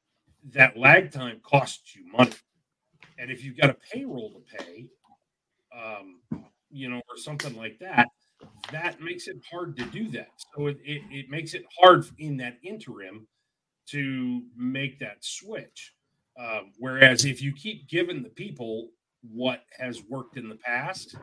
that 0.55 0.79
lag 0.79 1.13
time 1.13 1.41
costs 1.43 1.95
you 1.95 2.11
money. 2.11 2.33
And 3.19 3.31
if 3.31 3.45
you've 3.45 3.59
got 3.59 3.69
a 3.69 3.77
payroll 3.93 4.31
to 4.31 4.65
pay, 4.65 4.89
um, 5.77 6.21
you 6.77 6.91
know, 6.91 7.01
or 7.09 7.17
something 7.17 7.57
like 7.57 7.79
that, 7.79 8.09
that 8.71 9.01
makes 9.01 9.29
it 9.29 9.37
hard 9.51 9.77
to 9.77 9.85
do 9.87 10.09
that. 10.11 10.29
So 10.55 10.67
it, 10.67 10.79
it, 10.85 11.03
it 11.11 11.31
makes 11.31 11.55
it 11.55 11.65
hard 11.81 12.07
in 12.19 12.37
that 12.39 12.59
interim 12.63 13.27
to 13.87 14.43
make 14.57 14.99
that 15.01 15.25
switch. 15.25 15.95
Um, 16.39 16.73
whereas 16.79 17.25
if 17.25 17.41
you 17.41 17.53
keep 17.53 17.89
giving 17.89 18.23
the 18.23 18.29
people 18.29 18.91
what 19.23 19.65
has 19.79 20.03
worked 20.09 20.37
in 20.37 20.49
the 20.49 20.57
past, 20.57 21.17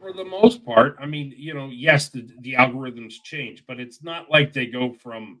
for 0.00 0.12
the 0.12 0.24
most 0.24 0.64
part, 0.64 0.96
I 0.98 1.06
mean, 1.06 1.32
you 1.36 1.54
know, 1.54 1.68
yes, 1.72 2.08
the, 2.08 2.28
the 2.40 2.54
algorithms 2.54 3.14
change, 3.22 3.64
but 3.66 3.78
it's 3.80 4.02
not 4.02 4.30
like 4.30 4.52
they 4.52 4.66
go 4.66 4.92
from, 4.92 5.40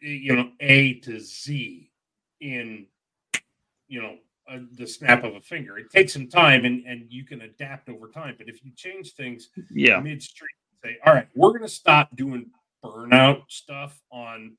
you 0.00 0.34
know, 0.34 0.50
A 0.60 0.94
to 1.00 1.20
Z 1.20 1.90
in, 2.40 2.86
you 3.86 4.02
know, 4.02 4.16
uh, 4.50 4.58
the 4.72 4.86
snap 4.86 5.24
of 5.24 5.34
a 5.36 5.40
finger. 5.40 5.78
It 5.78 5.90
takes 5.90 6.12
some 6.12 6.28
time, 6.28 6.64
and 6.64 6.84
and 6.86 7.06
you 7.10 7.24
can 7.24 7.42
adapt 7.42 7.88
over 7.88 8.08
time. 8.08 8.34
But 8.38 8.48
if 8.48 8.64
you 8.64 8.72
change 8.76 9.12
things, 9.14 9.48
Yeah. 9.72 10.00
midstream, 10.00 10.48
say, 10.84 10.96
all 11.06 11.14
right, 11.14 11.28
we're 11.34 11.50
going 11.50 11.62
to 11.62 11.68
stop 11.68 12.14
doing 12.16 12.50
burnout 12.84 13.42
stuff 13.48 14.00
on 14.10 14.56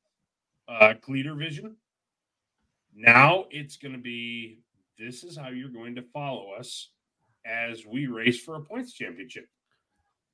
uh, 0.69 0.93
Cleater 1.01 1.35
Vision. 1.35 1.75
Now 2.95 3.45
it's 3.51 3.75
going 3.77 3.93
to 3.93 3.97
be 3.99 4.59
this 4.97 5.23
is 5.23 5.35
how 5.35 5.49
you're 5.49 5.69
going 5.69 5.95
to 5.95 6.03
follow 6.13 6.51
us 6.51 6.89
as 7.45 7.85
we 7.85 8.07
race 8.07 8.39
for 8.41 8.55
a 8.55 8.61
points 8.61 8.93
championship. 8.93 9.47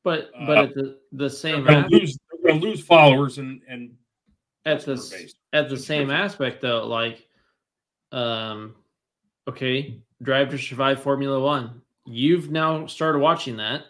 But 0.03 0.29
but 0.45 0.57
Uh, 0.57 0.63
at 0.63 0.73
the 0.75 0.99
the 1.13 1.29
same 1.29 1.63
They're 1.63 1.73
going 1.81 1.89
to 1.89 1.97
lose, 1.97 2.17
they're 2.43 2.51
gonna 2.53 2.63
lose 2.65 2.83
followers 2.83 3.37
and 3.37 3.61
and 3.67 3.95
at 4.65 4.81
the 4.81 4.95
customer 4.95 5.17
s- 5.17 5.23
base. 5.23 5.35
at 5.53 5.69
the 5.69 5.77
same 5.77 6.09
aspect 6.11 6.61
though, 6.61 6.85
like 6.85 7.27
um 8.11 8.75
okay, 9.49 9.99
Drive 10.21 10.49
to 10.51 10.57
Survive 10.57 11.01
Formula 11.01 11.39
One. 11.39 11.81
You've 12.05 12.51
now 12.51 12.85
started 12.85 13.19
watching 13.19 13.57
that. 13.57 13.85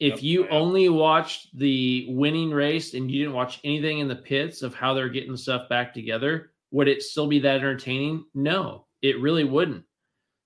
If 0.00 0.14
Yep, 0.14 0.22
you 0.22 0.48
only 0.48 0.88
watched 0.88 1.56
the 1.58 2.06
winning 2.10 2.50
race 2.50 2.94
and 2.94 3.10
you 3.10 3.24
didn't 3.24 3.34
watch 3.34 3.60
anything 3.64 3.98
in 3.98 4.06
the 4.06 4.14
pits 4.16 4.62
of 4.62 4.74
how 4.74 4.94
they're 4.94 5.08
getting 5.08 5.36
stuff 5.36 5.68
back 5.68 5.92
together, 5.92 6.52
would 6.70 6.86
it 6.86 7.02
still 7.02 7.26
be 7.26 7.40
that 7.40 7.56
entertaining? 7.56 8.24
No, 8.34 8.86
it 9.02 9.20
really 9.20 9.44
wouldn't. 9.44 9.84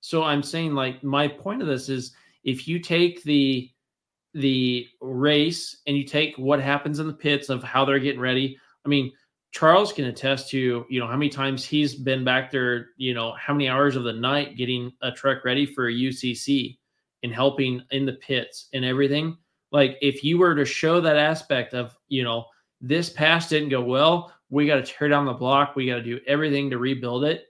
So 0.00 0.22
I'm 0.22 0.42
saying 0.42 0.74
like 0.74 1.04
my 1.04 1.28
point 1.28 1.60
of 1.60 1.68
this 1.68 1.88
is 1.88 2.14
if 2.44 2.66
you 2.66 2.78
take 2.78 3.22
the 3.24 3.70
the 4.34 4.86
race 5.02 5.82
and 5.86 5.94
you 5.94 6.04
take 6.04 6.36
what 6.38 6.58
happens 6.58 6.98
in 6.98 7.06
the 7.06 7.12
pits 7.12 7.50
of 7.50 7.62
how 7.62 7.84
they're 7.84 7.98
getting 7.98 8.20
ready. 8.20 8.58
I 8.86 8.88
mean, 8.88 9.12
Charles 9.52 9.92
can 9.92 10.06
attest 10.06 10.48
to, 10.50 10.86
you 10.88 10.98
know, 10.98 11.06
how 11.06 11.16
many 11.16 11.28
times 11.28 11.64
he's 11.64 11.94
been 11.94 12.24
back 12.24 12.50
there, 12.50 12.88
you 12.96 13.12
know, 13.12 13.32
how 13.32 13.52
many 13.52 13.68
hours 13.68 13.96
of 13.96 14.04
the 14.04 14.12
night 14.12 14.56
getting 14.56 14.90
a 15.02 15.12
truck 15.12 15.44
ready 15.44 15.66
for 15.66 15.88
a 15.88 15.92
UCC 15.92 16.78
and 17.22 17.32
helping 17.32 17.82
in 17.90 18.06
the 18.06 18.14
pits 18.14 18.68
and 18.72 18.84
everything. 18.84 19.36
Like 19.70 19.98
if 20.00 20.24
you 20.24 20.38
were 20.38 20.54
to 20.54 20.64
show 20.64 21.00
that 21.02 21.16
aspect 21.18 21.74
of, 21.74 21.96
you 22.08 22.24
know, 22.24 22.46
this 22.80 23.10
pass 23.10 23.50
didn't 23.50 23.68
go 23.68 23.82
well, 23.82 24.32
we 24.48 24.66
got 24.66 24.76
to 24.76 24.82
tear 24.82 25.08
down 25.08 25.26
the 25.26 25.32
block, 25.34 25.76
we 25.76 25.86
got 25.86 25.96
to 25.96 26.02
do 26.02 26.18
everything 26.26 26.70
to 26.70 26.78
rebuild 26.78 27.24
it 27.24 27.46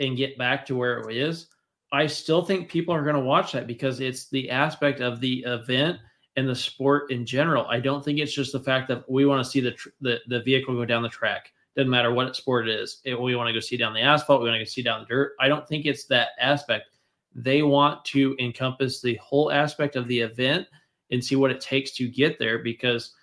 and 0.00 0.16
get 0.16 0.36
back 0.36 0.66
to 0.66 0.76
where 0.76 0.98
it 1.08 1.16
is. 1.16 1.46
I 1.92 2.06
still 2.08 2.44
think 2.44 2.68
people 2.68 2.94
are 2.94 3.04
going 3.04 3.14
to 3.14 3.20
watch 3.20 3.52
that 3.52 3.68
because 3.68 4.00
it's 4.00 4.28
the 4.28 4.50
aspect 4.50 5.00
of 5.00 5.20
the 5.20 5.44
event 5.46 5.98
and 6.36 6.48
the 6.48 6.54
sport 6.54 7.10
in 7.10 7.26
general. 7.26 7.66
I 7.68 7.80
don't 7.80 8.04
think 8.04 8.18
it's 8.18 8.32
just 8.32 8.52
the 8.52 8.60
fact 8.60 8.88
that 8.88 9.08
we 9.10 9.26
want 9.26 9.44
to 9.44 9.50
see 9.50 9.60
the 9.60 9.72
tr- 9.72 9.88
the, 10.00 10.18
the 10.28 10.40
vehicle 10.42 10.74
go 10.74 10.84
down 10.84 11.02
the 11.02 11.08
track. 11.08 11.52
Doesn't 11.76 11.90
matter 11.90 12.12
what 12.12 12.36
sport 12.36 12.68
it 12.68 12.80
is. 12.80 13.00
It- 13.04 13.20
we 13.20 13.36
want 13.36 13.48
to 13.48 13.52
go 13.52 13.60
see 13.60 13.76
down 13.76 13.94
the 13.94 14.00
asphalt. 14.00 14.42
We 14.42 14.48
want 14.48 14.58
to 14.58 14.64
go 14.64 14.68
see 14.68 14.82
down 14.82 15.00
the 15.00 15.06
dirt. 15.06 15.32
I 15.40 15.48
don't 15.48 15.66
think 15.66 15.86
it's 15.86 16.04
that 16.06 16.28
aspect. 16.38 16.86
They 17.34 17.62
want 17.62 18.04
to 18.06 18.36
encompass 18.38 19.00
the 19.00 19.14
whole 19.16 19.50
aspect 19.50 19.96
of 19.96 20.08
the 20.08 20.20
event 20.20 20.66
and 21.10 21.24
see 21.24 21.36
what 21.36 21.50
it 21.50 21.60
takes 21.60 21.92
to 21.92 22.08
get 22.08 22.38
there. 22.38 22.58
Because 22.58 23.14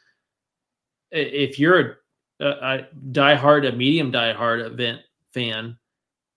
if 1.11 1.59
you're 1.59 1.79
a, 2.39 2.45
a, 2.45 2.47
a 2.47 2.87
diehard, 3.11 3.67
a 3.67 3.71
medium 3.75 4.11
diehard 4.11 4.65
event 4.65 5.01
fan, 5.33 5.77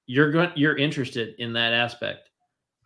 you're 0.07 0.33
going 0.33 0.51
you're 0.57 0.77
interested 0.77 1.35
in 1.39 1.53
that 1.53 1.73
aspect. 1.73 2.31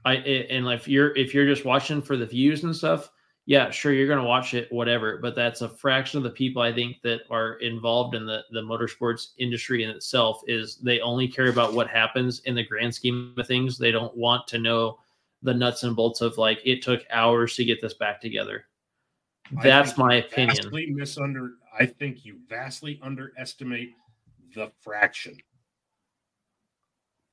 I 0.04 0.16
and 0.16 0.66
if 0.68 0.86
you're 0.86 1.16
if 1.16 1.32
you're 1.32 1.46
just 1.46 1.64
watching 1.64 2.02
for 2.02 2.16
the 2.18 2.26
views 2.26 2.64
and 2.64 2.76
stuff, 2.76 3.10
yeah, 3.47 3.70
sure, 3.70 3.92
you're 3.92 4.06
going 4.06 4.20
to 4.20 4.24
watch 4.24 4.55
it, 4.55 4.73
whatever. 4.73 5.18
But 5.18 5.34
that's 5.34 5.60
a 5.60 5.68
fraction 5.68 6.18
of 6.18 6.24
the 6.24 6.31
people 6.31 6.62
I 6.62 6.73
think 6.73 7.02
that 7.02 7.20
are 7.31 7.55
involved 7.55 8.14
in 8.14 8.24
the 8.24 8.42
the 8.50 8.62
motorsports 8.62 9.32
industry 9.39 9.84
in 9.84 9.90
itself. 9.90 10.42
Is 10.47 10.76
they 10.76 11.00
only 11.00 11.28
care 11.28 11.48
about 11.48 11.74
what 11.74 11.89
happens 11.89 12.40
in 12.47 12.55
the 12.55 12.64
grand 12.64 12.94
scheme 12.94 13.34
of 13.36 13.47
things. 13.47 13.76
They 13.76 13.90
don't 13.90 14.16
want 14.16 14.47
to 14.48 14.58
know 14.58 14.98
the 15.42 15.52
nuts 15.52 15.82
and 15.82 15.94
bolts 15.94 16.23
of 16.23 16.39
like 16.39 16.60
it 16.64 16.82
took 16.82 17.05
hours 17.10 17.55
to 17.56 17.64
get 17.64 17.82
this 17.82 17.94
back 17.94 18.20
together. 18.20 18.64
That's 19.62 19.98
my 19.98 20.14
opinion. 20.14 20.56
Vastly 20.56 20.94
misunder. 20.97 21.50
I 21.78 21.84
think 21.84 22.24
you 22.24 22.39
vastly 22.48 22.98
underestimate 23.02 23.90
the 24.55 24.73
fraction. 24.81 25.36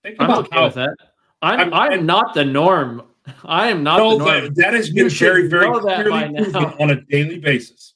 Think 0.03 0.17
I'm 0.19 0.29
about 0.29 0.45
okay 0.45 0.55
how 0.55 0.65
with 0.65 0.73
that. 0.75 0.95
I'm 1.41 1.73
I'm, 1.73 2.05
not 2.05 2.33
the 2.33 2.43
norm. 2.43 3.03
I 3.43 3.69
am 3.69 3.83
not 3.83 3.97
No, 3.97 4.17
norm. 4.17 4.23
that, 4.25 4.55
that 4.55 4.73
has 4.73 4.89
been 4.89 5.09
very, 5.09 5.47
very 5.47 5.69
know 5.69 5.79
that 5.81 6.09
by 6.09 6.27
clearly 6.27 6.53
on 6.79 6.89
a 6.91 7.01
daily 7.01 7.39
basis. 7.39 7.95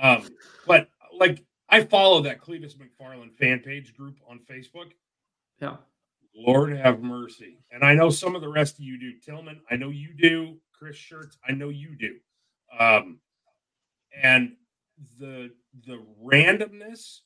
Um, 0.00 0.28
but 0.66 0.88
like 1.12 1.44
I 1.68 1.82
follow 1.82 2.20
that 2.22 2.40
Cleetus 2.40 2.74
McFarland 2.76 3.34
fan 3.36 3.60
page 3.60 3.94
group 3.94 4.18
on 4.28 4.40
Facebook. 4.50 4.92
Yeah. 5.60 5.76
Lord 6.34 6.76
have 6.76 7.02
mercy. 7.02 7.58
And 7.72 7.82
I 7.82 7.94
know 7.94 8.10
some 8.10 8.34
of 8.34 8.42
the 8.42 8.48
rest 8.48 8.74
of 8.74 8.84
you 8.84 8.98
do. 8.98 9.12
Tillman, 9.24 9.60
I 9.70 9.76
know 9.76 9.88
you 9.88 10.10
do. 10.14 10.56
Chris 10.72 10.96
Shirts, 10.96 11.38
I 11.48 11.52
know 11.52 11.70
you 11.70 11.96
do. 11.96 12.16
Um, 12.78 13.18
and 14.22 14.52
the 15.18 15.50
the 15.86 16.02
randomness 16.22 17.20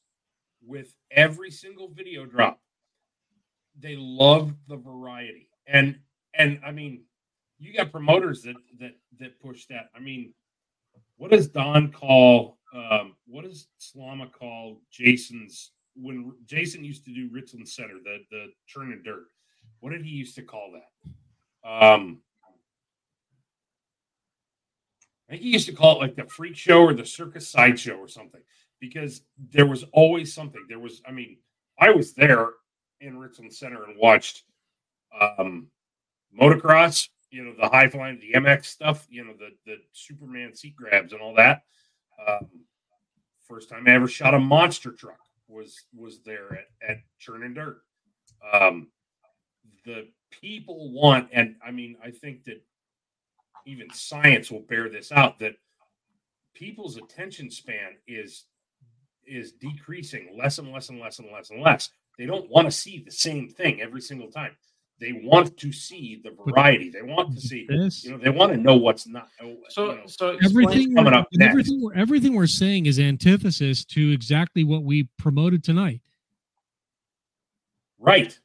with 0.64 0.94
every 1.10 1.50
single 1.50 1.88
video 1.88 2.24
drop, 2.24 2.60
they 3.78 3.96
love 3.96 4.54
the 4.68 4.76
variety. 4.76 5.48
And 5.66 5.98
and 6.34 6.60
I 6.64 6.70
mean, 6.70 7.02
you 7.60 7.74
got 7.74 7.92
promoters 7.92 8.42
that 8.42 8.56
that 8.80 8.96
that 9.20 9.40
push 9.40 9.66
that. 9.66 9.90
I 9.94 10.00
mean, 10.00 10.32
what 11.16 11.30
does 11.30 11.48
Don 11.48 11.92
call? 11.92 12.58
Um, 12.74 13.14
what 13.26 13.44
does 13.44 13.68
Slama 13.78 14.32
call 14.32 14.80
Jason's 14.90 15.72
when 15.94 16.32
Jason 16.46 16.84
used 16.84 17.04
to 17.04 17.14
do 17.14 17.28
Richland 17.30 17.68
Center, 17.68 17.98
the 18.02 18.18
the 18.30 18.46
churn 18.66 18.92
and 18.92 19.04
dirt? 19.04 19.26
What 19.80 19.90
did 19.90 20.04
he 20.04 20.10
used 20.10 20.34
to 20.36 20.42
call 20.42 20.72
that? 20.72 21.68
Um, 21.68 22.22
I 25.28 25.34
think 25.34 25.42
he 25.42 25.50
used 25.50 25.66
to 25.66 25.72
call 25.72 25.96
it 25.96 26.00
like 26.00 26.16
the 26.16 26.24
freak 26.24 26.56
show 26.56 26.82
or 26.82 26.94
the 26.94 27.06
circus 27.06 27.48
sideshow 27.48 27.94
or 27.94 28.08
something 28.08 28.40
because 28.80 29.22
there 29.50 29.66
was 29.66 29.84
always 29.92 30.34
something. 30.34 30.64
There 30.68 30.80
was, 30.80 31.02
I 31.06 31.12
mean, 31.12 31.36
I 31.78 31.90
was 31.90 32.14
there 32.14 32.48
in 33.00 33.16
Richland 33.16 33.52
Center 33.54 33.84
and 33.84 33.96
watched 33.96 34.42
um, 35.18 35.68
motocross, 36.38 37.08
you 37.30 37.44
know, 37.44 37.54
the 37.58 37.68
high 37.68 37.88
flying, 37.88 38.18
the 38.20 38.38
MX 38.38 38.64
stuff, 38.66 39.06
you 39.10 39.24
know, 39.24 39.34
the 39.38 39.50
the 39.66 39.76
Superman 39.92 40.54
seat 40.54 40.76
grabs 40.76 41.12
and 41.12 41.20
all 41.20 41.34
that. 41.34 41.62
Um, 42.26 42.48
first 43.48 43.68
time 43.68 43.84
I 43.86 43.92
ever 43.92 44.08
shot 44.08 44.34
a 44.34 44.38
monster 44.38 44.92
truck 44.92 45.20
was 45.48 45.84
was 45.94 46.20
there 46.24 46.52
at, 46.52 46.90
at 46.90 46.96
Churn 47.18 47.42
and 47.42 47.54
Dirt. 47.54 47.82
Um, 48.52 48.88
the 49.84 50.08
people 50.30 50.92
want, 50.92 51.28
and 51.32 51.56
I 51.64 51.70
mean, 51.70 51.96
I 52.04 52.10
think 52.10 52.44
that 52.44 52.62
even 53.66 53.90
science 53.90 54.50
will 54.50 54.60
bear 54.60 54.88
this 54.88 55.12
out 55.12 55.38
that 55.40 55.56
people's 56.54 56.96
attention 56.96 57.50
span 57.50 57.96
is 58.06 58.44
is 59.26 59.52
decreasing 59.52 60.36
less 60.36 60.58
and 60.58 60.72
less 60.72 60.88
and 60.88 60.98
less 60.98 61.18
and 61.18 61.30
less 61.30 61.50
and 61.50 61.62
less. 61.62 61.90
They 62.18 62.26
don't 62.26 62.50
want 62.50 62.66
to 62.66 62.72
see 62.72 63.02
the 63.04 63.12
same 63.12 63.48
thing 63.48 63.80
every 63.80 64.00
single 64.00 64.30
time. 64.30 64.56
They 65.00 65.12
want 65.24 65.56
to 65.56 65.72
see 65.72 66.20
the 66.22 66.30
variety. 66.46 66.90
They 66.90 67.00
want 67.00 67.34
to 67.34 67.40
see, 67.40 67.66
This- 67.66 68.04
you 68.04 68.10
know, 68.12 68.18
they 68.18 68.28
want 68.28 68.52
to 68.52 68.58
know 68.58 68.76
what's 68.76 69.06
not. 69.06 69.28
So, 69.70 69.90
you 69.92 69.96
know, 69.96 70.02
so 70.06 70.36
everything 70.44 70.94
coming 70.94 71.12
we're, 71.14 71.18
up 71.20 71.28
next. 71.32 71.50
everything 71.50 71.80
we're, 71.82 71.94
everything 71.94 72.34
we're 72.34 72.46
saying 72.46 72.84
is 72.86 73.00
antithesis 73.00 73.84
to 73.86 74.10
exactly 74.12 74.62
what 74.62 74.82
we 74.82 75.04
promoted 75.16 75.64
tonight. 75.64 76.02
Right. 77.98 78.38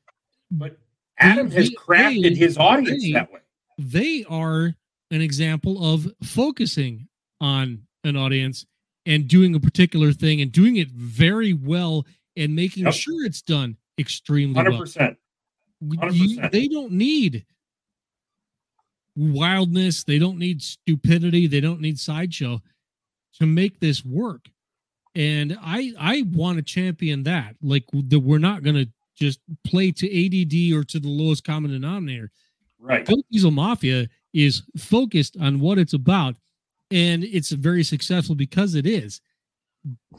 But 0.52 0.78
Adam 1.18 1.52
has 1.52 1.70
crafted 1.72 2.24
they- 2.24 2.36
his 2.36 2.58
audience 2.58 3.04
they- 3.04 3.12
that 3.14 3.32
way. 3.32 3.40
They 3.78 4.24
are 4.30 4.74
an 5.12 5.22
example 5.22 5.84
of 5.94 6.08
focusing 6.24 7.10
on 7.42 7.86
an 8.06 8.16
audience 8.16 8.66
and 9.06 9.28
doing 9.28 9.54
a 9.56 9.60
particular 9.60 10.14
thing 10.14 10.40
and 10.40 10.52
doing 10.52 10.78
it 10.78 10.90
very 10.92 11.52
well 11.54 12.06
and 12.38 12.56
making 12.56 12.86
Yep. 12.86 12.94
sure 12.94 13.26
it's 13.26 13.42
done 13.42 13.76
extremely 14.00 14.56
well. 14.64 14.86
100%. 15.84 16.14
You- 16.14 16.50
they 16.50 16.68
don't 16.68 16.92
need 16.92 17.46
wildness. 19.16 20.04
They 20.04 20.20
don't 20.20 20.38
need 20.38 20.62
stupidity. 20.62 21.48
They 21.48 21.62
don't 21.62 21.82
need 21.82 22.00
sideshow 22.00 22.62
to 23.40 23.46
make 23.46 23.80
this 23.80 24.04
work. 24.06 24.50
And 25.16 25.58
I 25.62 25.94
I 25.98 26.24
want 26.34 26.58
to 26.58 26.64
champion 26.64 27.24
that. 27.24 27.56
Like 27.62 27.86
that 27.94 28.20
we're 28.20 28.38
not 28.38 28.64
going 28.64 28.76
to 28.76 28.88
just 29.16 29.40
play 29.66 29.92
to 29.94 30.06
ADD 30.08 30.78
or 30.78 30.84
to 30.84 31.00
the 31.00 31.08
lowest 31.08 31.44
common 31.46 31.72
denominator. 31.72 32.32
Right. 32.80 33.06
Built 33.06 33.26
Diesel 33.32 33.52
Mafia 33.52 34.08
is 34.34 34.64
focused 34.78 35.38
on 35.40 35.62
what 35.62 35.78
it's 35.78 35.94
about, 35.94 36.36
and 36.92 37.24
it's 37.24 37.52
very 37.52 37.84
successful 37.84 38.36
because 38.36 38.76
it 38.76 38.86
is. 38.86 39.22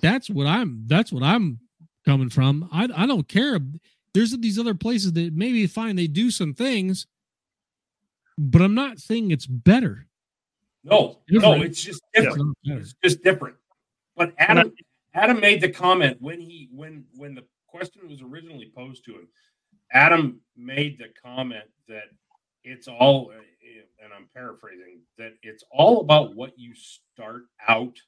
That's 0.01 0.31
what 0.31 0.47
I'm. 0.47 0.85
That's 0.87 1.13
what 1.13 1.23
I'm 1.23 1.61
coming 2.07 2.31
from. 2.31 2.67
I 2.73 2.89
I 2.97 3.07
don't 3.07 3.29
care. 3.29 3.61
There's 4.17 4.35
these 4.39 4.59
other 4.59 4.75
places 4.75 5.13
that 5.13 5.35
maybe 5.35 5.67
fine 5.67 5.95
they 5.95 6.07
do 6.07 6.31
some 6.31 6.55
things, 6.55 7.07
but 8.39 8.63
I'm 8.63 8.75
not 8.75 8.99
saying 8.99 9.31
it's 9.31 9.47
better. 9.47 10.07
No, 10.85 11.19
no, 11.29 11.53
it's 11.61 11.83
just 11.83 12.01
It's 12.15 12.25
different. 12.25 12.47
not 12.47 12.57
better. 12.65 12.81
It's 12.81 12.95
just 13.05 13.23
different. 13.23 13.57
But 14.17 14.33
Adam 14.39 14.73
Adam 15.13 15.39
made 15.39 15.61
the 15.61 15.69
comment 15.69 16.17
when 16.21 16.41
he 16.41 16.71
when 16.73 17.05
when 17.15 17.35
the 17.35 17.45
question 17.67 18.09
was 18.09 18.23
originally 18.23 18.73
posed 18.75 19.05
to 19.05 19.13
him. 19.13 19.29
Adam 19.93 20.41
made 20.57 20.97
the 20.97 21.09
comment 21.23 21.65
that 21.87 22.05
it's 22.65 22.89
all 22.89 23.33
uh, 23.37 23.41
and 24.03 24.15
I'm 24.17 24.29
paraphrasing 24.35 25.01
that 25.19 25.35
it's 25.43 25.63
all 25.71 26.01
about 26.01 26.35
what 26.35 26.59
you 26.59 26.73
start 26.75 27.43
out 27.69 27.99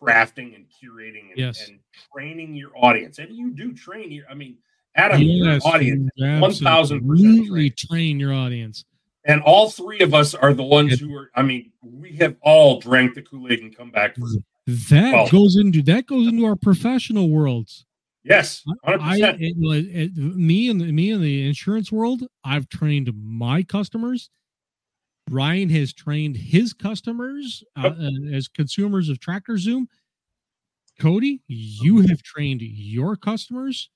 crafting 0.00 0.54
and 0.54 0.66
curating 0.66 1.30
and, 1.30 1.38
Yes. 1.38 1.66
and 1.68 1.80
training 2.14 2.54
your 2.54 2.70
audience. 2.76 3.18
And 3.18 3.34
you 3.34 3.50
do 3.50 3.72
train 3.74 4.12
your 4.12 4.26
I 4.30 4.34
mean 4.34 4.58
Adam, 4.94 5.20
Yes, 5.22 5.64
your 5.64 5.74
audience 5.74 6.10
one 6.18 6.52
thousand 6.52 7.06
percent 7.06 7.76
train 7.76 8.18
your 8.18 8.32
audience. 8.32 8.84
and 9.24 9.40
all 9.42 9.70
three 9.70 10.00
of 10.00 10.14
us 10.14 10.34
are 10.34 10.52
the 10.54 10.62
ones 10.64 10.98
who 10.98 11.14
are. 11.16 11.30
I 11.34 11.42
mean, 11.42 11.70
we 11.82 12.12
have 12.16 12.36
all 12.42 12.80
drank 12.80 13.14
the 13.14 13.22
Kool 13.22 13.50
Aid 13.52 13.60
and 13.60 13.76
come 13.76 13.90
back. 13.90 14.16
That 14.66 15.12
Well- 15.12 15.28
goes 15.28 15.56
into 15.56 15.82
that 15.82 16.06
goes 16.06 16.26
into 16.28 16.44
our 16.44 16.56
professional 16.56 17.30
worlds. 17.30 17.84
yes, 18.24 18.62
hundred 18.84 19.00
I, 19.00 19.12
percent. 19.12 19.40
it- 19.40 19.56
it- 19.96 20.16
me 20.16 20.68
and 20.68 20.92
me 20.92 21.10
in 21.10 21.20
the 21.22 21.46
insurance 21.46 21.92
world, 21.92 22.24
I've 22.44 22.68
trained 22.68 23.10
my 23.14 23.62
customers. 23.62 24.30
Ryan 25.30 25.68
has 25.70 25.92
trained 25.92 26.36
his 26.38 26.72
customers 26.72 27.62
uh, 27.76 27.88
uh, 27.98 28.10
as 28.32 28.48
consumers 28.48 29.08
of 29.10 29.20
Tractor 29.20 29.58
Zoom. 29.58 29.88
Cody, 30.98 31.42
you 31.46 32.00
have 32.00 32.22
trained 32.22 32.62
your 32.62 33.14
customers 33.14 33.90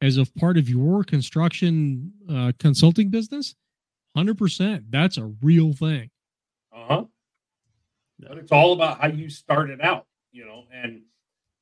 as 0.00 0.18
a 0.18 0.26
part 0.38 0.56
of 0.58 0.68
your 0.68 1.04
construction 1.04 2.12
uh, 2.30 2.52
consulting 2.58 3.08
business. 3.08 3.54
Hundred 4.14 4.38
percent, 4.38 4.90
that's 4.90 5.18
a 5.18 5.32
real 5.42 5.72
thing. 5.74 6.10
Uh 6.74 6.86
huh. 6.88 7.04
But 8.18 8.38
it's 8.38 8.52
all 8.52 8.72
about 8.72 9.00
how 9.00 9.08
you 9.08 9.28
started 9.28 9.80
out, 9.82 10.06
you 10.32 10.46
know, 10.46 10.64
and 10.72 11.02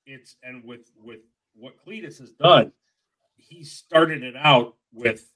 it's 0.06 0.36
and 0.42 0.64
with 0.64 0.90
with 0.96 1.20
what 1.54 1.76
Cleetus 1.82 2.18
has 2.18 2.30
done, 2.30 2.72
he 3.36 3.64
started 3.64 4.22
it 4.22 4.36
out 4.36 4.76
with 4.92 5.28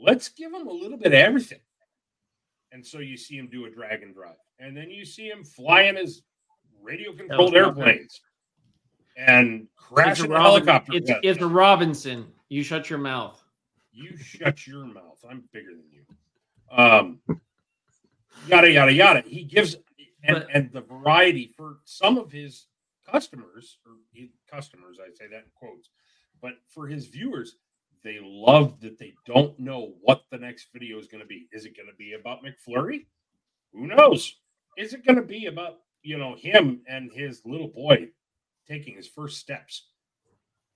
let's 0.00 0.28
give 0.30 0.52
him 0.52 0.66
a 0.66 0.72
little 0.72 0.96
bit 0.96 1.08
of 1.08 1.12
everything. 1.14 1.60
And 2.72 2.84
so 2.84 2.98
you 3.00 3.16
see 3.16 3.36
him 3.36 3.48
do 3.52 3.66
a 3.66 3.70
drag 3.70 4.02
and 4.02 4.14
drive, 4.14 4.36
and 4.58 4.74
then 4.74 4.90
you 4.90 5.04
see 5.04 5.28
him 5.28 5.44
flying 5.44 5.96
his 5.96 6.22
radio 6.82 7.12
controlled 7.12 7.54
Helicopter. 7.54 7.82
airplanes 7.82 8.20
and 9.16 9.68
It's 9.98 10.20
a 10.20 10.28
Robin- 10.28 10.42
helicopter. 10.42 10.92
it's, 10.94 11.08
Yeah. 11.08 11.20
it's 11.22 11.40
a 11.40 11.46
Robinson. 11.46 12.32
You 12.48 12.62
shut 12.62 12.90
your 12.90 12.98
mouth. 12.98 13.42
You 13.92 14.16
shut 14.16 14.66
your 14.66 14.84
mouth. 14.86 15.24
I'm 15.28 15.44
bigger 15.52 15.70
than 15.70 15.84
you. 15.90 16.04
Um, 16.76 17.20
yada 18.48 18.70
yada 18.70 18.92
yada. 18.92 19.20
He 19.26 19.44
gives 19.44 19.76
and 20.24 20.44
and 20.52 20.72
the 20.72 20.80
variety 20.80 21.52
for 21.56 21.78
some 21.84 22.18
of 22.18 22.32
his 22.32 22.66
customers 23.08 23.78
or 23.86 23.92
his 24.12 24.30
customers. 24.50 24.98
I 25.00 25.10
say 25.14 25.26
that 25.30 25.36
in 25.44 25.50
quotes, 25.54 25.90
but 26.40 26.54
for 26.68 26.86
his 26.88 27.06
viewers, 27.06 27.56
they 28.02 28.18
love 28.20 28.80
that 28.80 28.98
they 28.98 29.14
don't 29.26 29.58
know 29.60 29.94
what 30.00 30.24
the 30.30 30.38
next 30.38 30.68
video 30.72 30.98
is 30.98 31.06
going 31.06 31.22
to 31.22 31.26
be. 31.28 31.46
Is 31.52 31.64
it 31.64 31.76
going 31.76 31.88
to 31.88 31.94
be 31.96 32.14
about 32.14 32.40
McFlurry? 32.42 33.06
Who 33.72 33.86
knows? 33.86 34.36
Is 34.76 34.92
it 34.94 35.04
going 35.06 35.16
to 35.16 35.22
be 35.22 35.46
about 35.46 35.80
you 36.02 36.18
know 36.18 36.34
him 36.36 36.80
and 36.88 37.12
his 37.12 37.42
little 37.44 37.68
boy 37.68 38.08
taking 38.66 38.96
his 38.96 39.06
first 39.08 39.38
steps? 39.38 39.88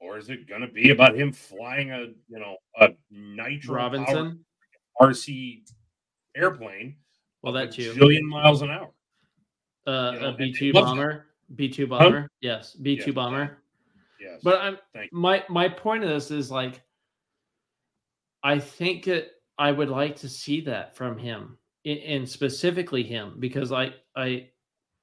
Or 0.00 0.16
is 0.16 0.30
it 0.30 0.48
going 0.48 0.60
to 0.60 0.68
be 0.68 0.90
about 0.90 1.16
him 1.16 1.32
flying 1.32 1.90
a 1.90 2.06
you 2.28 2.38
know 2.38 2.56
a 2.80 2.90
nitro 3.10 3.74
Robinson? 3.74 4.44
RC 5.00 5.62
airplane? 6.36 6.96
Well, 7.42 7.52
that 7.52 7.68
a 7.68 7.72
too. 7.72 7.94
Jillion 7.94 8.22
miles 8.22 8.62
an 8.62 8.70
hour. 8.70 8.90
Uh, 9.86 10.12
You 10.14 10.20
know, 10.20 10.28
a 10.28 10.36
B 10.36 10.52
two 10.52 10.72
bomber. 10.72 11.26
B 11.56 11.68
two 11.68 11.86
Huh? 11.86 11.98
bomber. 11.98 12.30
Yes, 12.40 12.74
B 12.74 12.96
two 12.96 13.10
Yeah. 13.10 13.12
bomber. 13.14 13.62
Yes. 14.20 14.40
But 14.42 14.60
I'm 14.60 14.78
Thank 14.92 15.12
my 15.12 15.44
my 15.48 15.68
point 15.68 16.04
of 16.04 16.10
this 16.10 16.30
is 16.30 16.50
like, 16.50 16.82
I 18.42 18.58
think 18.58 19.04
that 19.04 19.30
I 19.56 19.72
would 19.72 19.88
like 19.88 20.16
to 20.16 20.28
see 20.28 20.60
that 20.62 20.94
from 20.96 21.18
him, 21.18 21.58
and 21.84 22.28
specifically 22.28 23.02
him, 23.02 23.36
because 23.40 23.72
I 23.72 23.94
I 24.14 24.50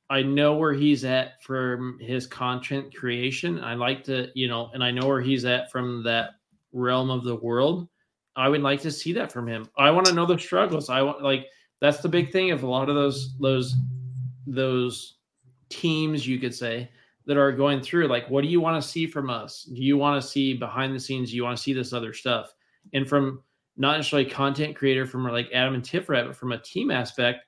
I 0.10 0.22
know 0.22 0.56
where 0.56 0.74
he's 0.74 1.04
at 1.04 1.42
from 1.42 1.98
his 2.00 2.28
content 2.28 2.96
creation. 2.96 3.60
I 3.64 3.74
like 3.74 4.04
to 4.06 4.30
you 4.36 4.48
know, 4.48 4.70
and 4.74 4.84
I 4.84 4.92
know 4.92 5.08
where 5.08 5.22
he's 5.22 5.46
at 5.46 5.72
from 5.72 6.04
that 6.04 6.32
realm 6.74 7.10
of 7.10 7.24
the 7.24 7.36
world. 7.36 7.88
I 8.36 8.50
would 8.50 8.62
like 8.62 8.82
to 8.82 8.92
see 8.92 9.14
that 9.14 9.32
from 9.32 9.48
him. 9.48 9.68
I 9.78 9.92
want 9.92 10.08
to 10.08 10.14
know 10.14 10.26
the 10.26 10.38
struggles. 10.38 10.90
I 10.90 11.02
want 11.02 11.24
like 11.24 11.48
that's 11.82 12.00
the 12.00 12.10
big 12.10 12.32
thing 12.32 12.52
of 12.52 12.64
a 12.64 12.68
lot 12.68 12.90
of 12.90 12.96
those 12.96 13.38
those 13.40 13.76
those 14.48 15.18
teams 15.70 16.28
you 16.28 16.40
could 16.40 16.54
say 16.54 16.90
that 17.26 17.38
are 17.38 17.52
going 17.52 17.82
through 17.82 18.08
like 18.08 18.30
what 18.30 18.44
do 18.44 18.48
you 18.48 18.62
want 18.62 18.82
to 18.82 18.88
see 18.88 19.08
from 19.08 19.30
us 19.30 19.64
do 19.64 19.82
you 19.82 19.98
want 19.98 20.22
to 20.22 20.28
see 20.28 20.54
behind 20.54 20.94
the 20.94 21.00
scenes 21.00 21.32
do 21.32 21.36
you 21.36 21.44
want 21.44 21.58
to 21.58 21.62
see 21.62 21.74
this 21.74 21.92
other 21.92 22.14
stuff 22.14 22.54
and 22.94 23.10
from 23.10 23.42
not 23.78 23.98
necessarily 23.98 24.30
content 24.30 24.76
creator 24.76 25.06
from 25.06 25.24
like 25.24 25.50
adam 25.54 25.74
and 25.74 25.84
tifrat 25.84 26.28
but 26.28 26.36
from 26.36 26.52
a 26.52 26.62
team 26.62 26.92
aspect 26.92 27.46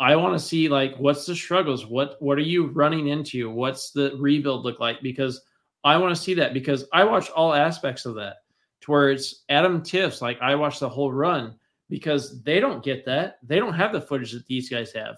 i 0.00 0.16
want 0.16 0.34
to 0.34 0.44
see 0.44 0.68
like 0.68 0.96
what's 0.96 1.26
the 1.26 1.36
struggles? 1.36 1.86
What 1.86 2.16
what 2.20 2.38
are 2.38 2.42
you 2.42 2.66
running 2.68 3.08
into? 3.08 3.50
What's 3.50 3.92
the 3.92 4.16
rebuild 4.18 4.64
look 4.64 4.80
like? 4.80 5.00
Because 5.02 5.40
i 5.84 5.96
want 5.96 6.14
to 6.14 6.20
see 6.20 6.34
that 6.34 6.52
because 6.52 6.84
i 6.92 7.02
watch 7.02 7.30
all 7.30 7.54
aspects 7.54 8.04
of 8.04 8.14
that 8.14 8.36
to 8.82 8.90
where 8.90 9.10
it's 9.10 9.44
adam 9.48 9.80
tiffs 9.82 10.20
like 10.20 10.38
i 10.42 10.54
watch 10.54 10.78
the 10.78 10.88
whole 10.88 11.10
run 11.10 11.54
because 11.90 12.40
they 12.44 12.60
don't 12.60 12.84
get 12.84 13.04
that. 13.04 13.38
They 13.42 13.58
don't 13.58 13.74
have 13.74 13.92
the 13.92 14.00
footage 14.00 14.32
that 14.32 14.46
these 14.46 14.70
guys 14.70 14.92
have. 14.92 15.16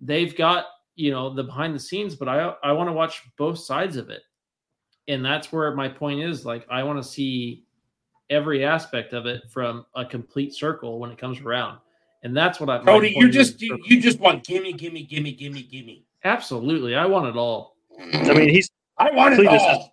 They've 0.00 0.34
got 0.34 0.66
you 0.96 1.10
know 1.10 1.34
the 1.34 1.42
behind 1.42 1.74
the 1.74 1.80
scenes 1.80 2.14
but 2.14 2.28
i 2.28 2.54
i 2.62 2.70
want 2.70 2.88
to 2.88 2.92
watch 2.92 3.22
both 3.36 3.58
sides 3.58 3.96
of 3.96 4.08
it. 4.08 4.22
And 5.08 5.24
that's 5.24 5.52
where 5.52 5.74
my 5.74 5.88
point 5.88 6.20
is 6.20 6.46
like 6.46 6.64
i 6.70 6.82
want 6.82 7.02
to 7.02 7.08
see 7.08 7.64
every 8.30 8.64
aspect 8.64 9.12
of 9.12 9.26
it 9.26 9.42
from 9.50 9.84
a 9.96 10.04
complete 10.04 10.54
circle 10.54 10.98
when 10.98 11.10
it 11.10 11.18
comes 11.18 11.40
around 11.40 11.78
and 12.24 12.36
that's 12.36 12.58
what 12.58 12.68
i 12.68 12.78
my 12.78 12.84
Cody, 12.84 13.12
you 13.16 13.30
just 13.30 13.60
you, 13.62 13.78
you 13.86 14.00
just 14.00 14.18
want 14.18 14.44
gimme, 14.44 14.72
gimme, 14.72 15.02
gimme, 15.04 15.32
gimme, 15.32 15.62
gimme. 15.62 16.04
absolutely 16.24 16.96
i 16.96 17.06
want 17.06 17.26
it 17.26 17.36
all 17.36 17.76
I 18.00 18.34
mean, 18.34 18.48
he's 18.48 18.68
I 18.98 19.10
want 19.12 19.34
it 19.34 19.36
Cleetus 19.36 19.62
is- 19.62 19.68
all. 19.68 19.92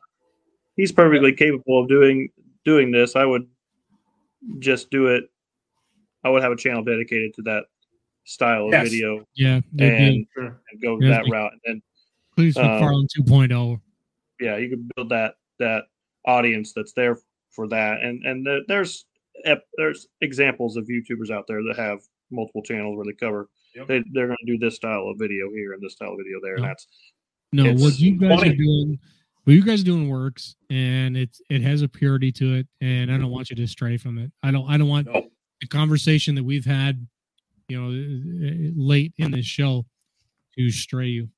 he's 0.75 0.91
perfectly 0.91 1.33
capable 1.33 1.79
of 1.83 1.87
doing 1.87 2.29
doing 2.65 2.91
this. 2.91 3.15
I 3.15 3.25
would 3.25 3.47
just 4.57 4.89
do 4.89 5.05
it. 5.07 5.25
I 6.23 6.29
would 6.29 6.41
have 6.41 6.51
a 6.51 6.55
channel 6.55 6.83
dedicated 6.83 7.33
to 7.35 7.41
that 7.43 7.65
style 8.25 8.65
of 8.65 8.71
Yes. 8.71 8.89
video 8.89 9.23
Yeah, 9.35 9.61
and, 9.79 10.25
and 10.35 10.81
go 10.81 10.97
Yeah, 10.99 11.09
that 11.09 11.25
route. 11.31 11.51
And 11.51 11.61
then 11.65 11.81
Please 12.35 12.57
um, 12.57 12.63
McFarland 12.65 13.07
2.0. 13.19 13.79
yeah, 14.39 14.57
you 14.57 14.69
could 14.69 14.89
build 14.95 15.09
that 15.09 15.35
that 15.59 15.83
audience 16.25 16.73
that's 16.73 16.93
there 16.93 17.19
for 17.51 17.67
that. 17.67 18.01
And 18.01 18.23
and 18.25 18.43
the, 18.43 18.61
there's 18.67 19.05
there's 19.77 20.07
examples 20.21 20.75
of 20.75 20.87
YouTubers 20.87 21.29
out 21.29 21.45
there 21.47 21.61
that 21.63 21.77
have 21.77 21.99
multiple 22.31 22.61
channels 22.63 22.95
where 22.95 23.05
they 23.05 23.13
cover. 23.13 23.49
Yep. 23.75 23.87
They 23.87 24.03
they're 24.13 24.27
going 24.27 24.37
to 24.45 24.51
do 24.51 24.57
this 24.57 24.75
style 24.75 25.07
of 25.07 25.17
video 25.17 25.49
here 25.51 25.73
and 25.73 25.81
this 25.81 25.93
style 25.93 26.11
of 26.11 26.17
video 26.17 26.39
there, 26.41 26.55
and 26.55 26.65
that's 26.65 26.87
No, 27.53 27.73
what 27.73 27.99
you 27.99 28.17
guys 28.17 28.41
are 28.43 28.55
doing, 28.55 28.99
what 29.43 29.53
you 29.53 29.63
guys 29.63 29.81
are 29.81 29.85
doing 29.85 30.09
works, 30.09 30.55
and 30.69 31.15
it's 31.15 31.41
it 31.49 31.61
has 31.61 31.81
a 31.81 31.87
purity 31.87 32.31
to 32.33 32.55
it, 32.55 32.67
and 32.81 33.11
I 33.11 33.17
don't 33.17 33.31
want 33.31 33.49
you 33.49 33.55
to 33.55 33.67
stray 33.67 33.97
from 33.97 34.17
it. 34.17 34.31
I 34.43 34.51
don't 34.51 34.69
I 34.69 34.77
don't 34.77 34.89
want 34.89 35.07
No. 35.07 35.29
the 35.61 35.67
conversation 35.67 36.35
that 36.35 36.43
we've 36.43 36.65
had, 36.65 37.05
you 37.69 37.79
know, 37.79 37.87
uh, 37.87 38.71
late 38.75 39.13
in 39.17 39.31
this 39.31 39.45
show 39.45 39.85
to 40.57 40.69
stray 40.69 41.07
you. 41.07 41.29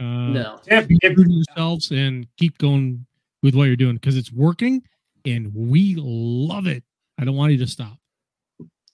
Uh, 0.00 0.28
No. 0.30 0.60
yeah, 0.66 0.80
be 0.80 0.98
if, 1.02 1.14
true 1.14 1.24
to 1.24 1.30
yourselves 1.30 1.90
and 1.90 2.26
keep 2.38 2.56
going 2.58 3.04
with 3.42 3.54
what 3.54 3.64
you're 3.64 3.76
doing 3.76 3.96
because 3.96 4.16
it's 4.16 4.32
working, 4.32 4.82
and 5.26 5.52
we 5.54 5.94
love 5.98 6.66
it. 6.66 6.84
I 7.18 7.24
don't 7.24 7.36
want 7.36 7.52
you 7.52 7.58
to 7.58 7.66
stop. 7.66 7.98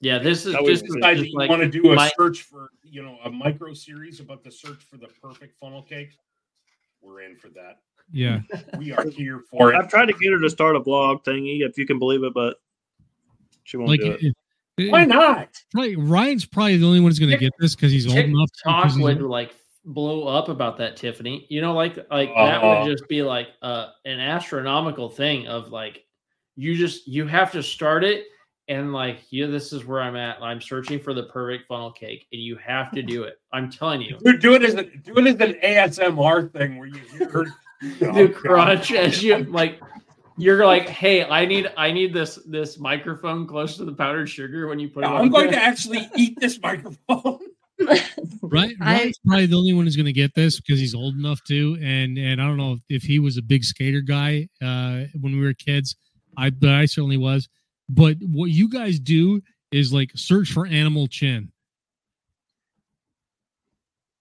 Yeah, 0.00 0.18
this 0.18 0.46
is 0.46 0.52
That 0.52 0.62
was- 0.62 0.80
just, 0.80 0.84
decide 0.86 1.02
that 1.02 1.14
just 1.20 1.30
you 1.32 1.38
like 1.38 1.50
want 1.50 1.62
to 1.62 1.68
do 1.68 1.90
a 1.90 1.94
my- 1.94 2.10
search 2.16 2.42
for, 2.42 2.70
you 2.84 3.02
know, 3.02 3.18
a 3.24 3.30
micro 3.30 3.74
series 3.74 4.20
about 4.20 4.44
the 4.44 4.50
search 4.50 4.82
for 4.84 4.96
the 4.96 5.08
perfect 5.20 5.58
funnel 5.58 5.82
cake, 5.82 6.16
we're 7.00 7.22
in 7.22 7.36
for 7.36 7.48
that. 7.50 7.80
Yeah. 8.12 8.40
We 8.78 8.92
are 8.92 9.04
here 9.08 9.42
for 9.50 9.72
it. 9.72 9.76
I've 9.76 9.88
tried 9.90 10.06
to 10.06 10.12
get 10.14 10.32
her 10.32 10.40
to 10.40 10.50
start 10.50 10.76
a 10.76 10.80
blog 10.80 11.24
thingy, 11.24 11.60
if 11.68 11.76
you 11.76 11.86
can 11.86 11.98
believe 11.98 12.22
it, 12.22 12.32
but 12.32 12.56
she 13.64 13.76
won't 13.76 13.90
like 13.90 14.00
do 14.00 14.12
it. 14.12 14.22
it- 14.22 14.36
it- 14.78 14.92
Why 14.92 15.04
not? 15.04 15.48
Probably, 15.72 15.96
Ryan's 15.96 16.46
probably 16.46 16.76
the 16.76 16.86
only 16.86 17.00
one 17.00 17.10
who's 17.10 17.18
going 17.18 17.32
to 17.32 17.36
get 17.36 17.52
this 17.58 17.74
because 17.74 17.90
he's 17.90 18.06
old 18.06 18.16
enough. 18.16 18.48
TikTok 18.64 18.94
would 18.98 19.20
like 19.22 19.52
blow 19.84 20.28
up 20.28 20.48
about 20.48 20.76
that 20.78 20.96
Tiffany. 20.96 21.44
You 21.50 21.60
know, 21.60 21.74
like 21.74 21.96
like 22.10 22.28
that 22.36 22.62
would 22.62 22.68
Uh-huh. 22.68 22.88
just 22.88 23.08
be 23.08 23.22
like 23.22 23.48
uh, 23.62 23.88
an 24.04 24.20
astronomical 24.20 25.08
thing 25.10 25.48
of 25.48 25.72
like 25.72 26.04
you 26.54 26.76
just 26.76 27.08
you 27.08 27.26
have 27.26 27.50
to 27.52 27.62
start 27.62 28.04
it 28.04 28.26
and 28.68 28.92
like 28.92 29.20
yeah, 29.30 29.46
this 29.46 29.72
is 29.72 29.84
where 29.84 30.00
I'm 30.00 30.16
at. 30.16 30.42
I'm 30.42 30.60
searching 30.60 31.00
for 31.00 31.14
the 31.14 31.24
perfect 31.24 31.68
funnel 31.68 31.92
cake, 31.92 32.26
and 32.32 32.40
you 32.40 32.56
have 32.56 32.90
to 32.92 33.02
do 33.02 33.24
it. 33.24 33.40
I'm 33.52 33.70
telling 33.70 34.02
you. 34.02 34.18
Do, 34.24 34.38
do 34.38 34.54
it 34.54 34.62
as 34.62 34.74
a, 34.74 34.84
do 34.84 35.16
it 35.16 35.26
as 35.26 35.34
an 35.34 35.58
ASMR 35.62 36.52
thing 36.52 36.78
where 36.78 36.88
you 36.88 37.00
hear 37.16 37.52
the 38.00 38.28
crunch 38.34 38.92
as 38.92 39.22
you 39.22 39.38
like 39.44 39.80
you're 40.36 40.64
like 40.64 40.88
hey 40.88 41.24
i 41.24 41.44
need 41.44 41.70
i 41.76 41.90
need 41.90 42.12
this 42.12 42.38
this 42.46 42.78
microphone 42.78 43.46
close 43.46 43.76
to 43.76 43.84
the 43.84 43.92
powdered 43.92 44.28
sugar 44.28 44.68
when 44.68 44.78
you 44.78 44.88
put 44.88 45.02
it 45.04 45.06
on. 45.06 45.16
I'm 45.20 45.30
going 45.30 45.50
there. 45.50 45.60
to 45.60 45.64
actually 45.64 46.08
eat 46.16 46.38
this 46.40 46.60
microphone. 46.60 47.38
Right, 48.42 48.74
I- 48.80 48.94
Ryan's 48.94 49.18
probably 49.24 49.46
the 49.46 49.56
only 49.56 49.72
one 49.72 49.84
who's 49.84 49.94
going 49.94 50.06
to 50.06 50.12
get 50.12 50.34
this 50.34 50.58
because 50.58 50.80
he's 50.80 50.94
old 50.94 51.14
enough 51.16 51.40
to. 51.44 51.78
And 51.80 52.18
and 52.18 52.40
I 52.40 52.46
don't 52.46 52.56
know 52.56 52.72
if, 52.72 52.80
if 52.88 53.02
he 53.02 53.18
was 53.18 53.36
a 53.36 53.42
big 53.42 53.62
skater 53.62 54.00
guy 54.00 54.48
uh, 54.60 55.04
when 55.20 55.38
we 55.38 55.40
were 55.40 55.52
kids. 55.52 55.94
I 56.36 56.50
but 56.50 56.70
I 56.70 56.86
certainly 56.86 57.18
was. 57.18 57.48
But 57.88 58.16
what 58.20 58.50
you 58.50 58.68
guys 58.68 58.98
do 59.00 59.40
is 59.72 59.92
like 59.92 60.10
search 60.14 60.52
for 60.52 60.66
animal 60.66 61.06
chin. 61.06 61.50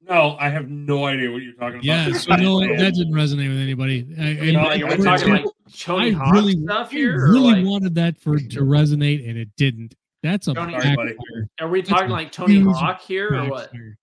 No, 0.10 0.38
I 0.40 0.50
have 0.50 0.70
no 0.70 1.06
idea 1.06 1.30
what 1.32 1.42
you're 1.42 1.54
talking 1.54 1.76
about. 1.80 1.84
Yeah, 1.84 2.12
so 2.14 2.36
no, 2.38 2.60
that 2.62 2.94
didn't 2.94 3.14
resonate 3.14 3.50
with 3.50 3.58
anybody. 3.60 4.08
I, 4.18 4.30
You 4.46 4.52
know, 4.54 4.64
like, 4.64 4.82
are 4.84 4.98
talking 4.98 5.34
like 5.34 5.46
Tony 5.78 6.10
I 6.10 6.12
Hawk 6.14 6.34
really, 6.34 6.54
stuff 6.64 6.92
here? 6.92 7.18
or 7.26 7.32
really 7.34 7.56
like- 7.56 7.66
wanted 7.66 7.96
that 7.96 8.18
for 8.22 8.38
to 8.38 8.62
resonate, 8.62 9.28
and 9.28 9.38
it 9.38 9.50
didn't. 9.58 9.96
That's 10.24 10.48
a 10.48 10.54
Tony- 10.54 10.80
Sorry, 10.80 11.18
Are 11.60 11.68
we 11.68 11.82
talking 11.82 12.10
a 12.10 12.14
like 12.14 12.32
Tony 12.32 12.62
Hawk 12.62 13.02
here 13.02 13.34
or 13.34 13.50
what? 13.50 13.72
backfire. 13.72 13.98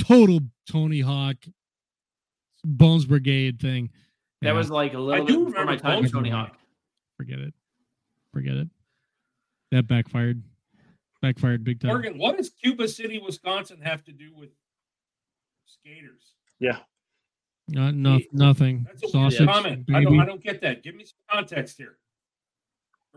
Total 0.00 0.40
Tony 0.68 1.00
Hawk, 1.00 1.36
Bones 2.64 3.06
Brigade 3.06 3.60
thing. 3.60 3.90
That 4.40 4.48
Yeah, 4.48 4.52
was 4.54 4.68
like 4.70 4.94
a 4.94 4.96
I 4.96 5.00
little 5.00 5.26
do 5.26 5.36
bit 5.44 5.46
before 5.46 5.64
my 5.64 5.76
time, 5.76 6.00
Bones 6.00 6.10
Tony 6.12 6.30
Brigade. 6.30 6.36
Hawk. 6.36 6.56
forget 7.16 7.38
it, 7.38 7.54
forget 8.32 8.54
it. 8.54 8.68
That 9.70 9.86
backfired, 9.86 10.42
backfired 11.20 11.64
big 11.64 11.80
time. 11.80 11.88
Morgan, 11.88 12.18
what 12.18 12.36
does 12.36 12.50
Cuba 12.50 12.88
City, 12.88 13.18
Wisconsin 13.24 13.80
have 13.82 14.04
to 14.04 14.12
do 14.12 14.30
with 14.34 14.50
skaters? 15.66 16.34
Yeah. 16.58 16.78
Not 17.68 17.94
no, 17.94 18.18
nothing. 18.32 18.84
That's 18.86 19.04
a 19.04 19.08
Sausage, 19.08 19.40
weird 19.40 19.50
comment. 19.50 19.84
I 19.90 20.02
don't, 20.02 20.04
baby. 20.04 20.20
I 20.20 20.24
don't 20.26 20.42
get 20.42 20.60
that. 20.62 20.82
Give 20.82 20.94
me 20.94 21.04
some 21.04 21.18
context 21.30 21.78
here. 21.78 21.96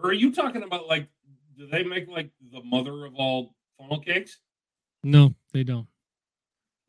Or 0.01 0.09
are 0.09 0.13
you 0.13 0.31
talking 0.33 0.63
about 0.63 0.87
like, 0.87 1.07
do 1.57 1.67
they 1.67 1.83
make 1.83 2.07
like 2.07 2.29
the 2.51 2.61
mother 2.63 3.05
of 3.05 3.15
all 3.15 3.55
funnel 3.79 3.99
cakes? 3.99 4.39
No, 5.03 5.33
they 5.53 5.63
don't. 5.63 5.87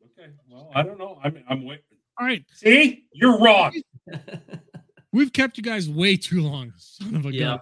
Okay, 0.03 0.29
well, 0.49 0.71
I 0.75 0.83
don't 0.83 0.97
know. 0.97 1.19
I'm, 1.23 1.43
I'm 1.49 1.65
wait. 1.65 1.81
All 2.19 2.25
right, 2.25 2.43
See, 2.53 3.05
you're 3.11 3.39
wrong. 3.39 3.79
we've 5.11 5.31
kept 5.33 5.57
you 5.57 5.63
guys 5.63 5.89
way 5.89 6.17
too 6.17 6.41
long. 6.41 6.73
Son 6.77 7.15
of 7.15 7.25
a 7.25 7.33
Yeah. 7.33 7.45
gun. 7.45 7.59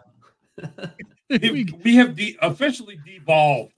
We, 1.30 1.66
we 1.84 1.96
have 1.96 2.16
de- 2.16 2.38
officially 2.44 3.00
devolved. 3.06 3.74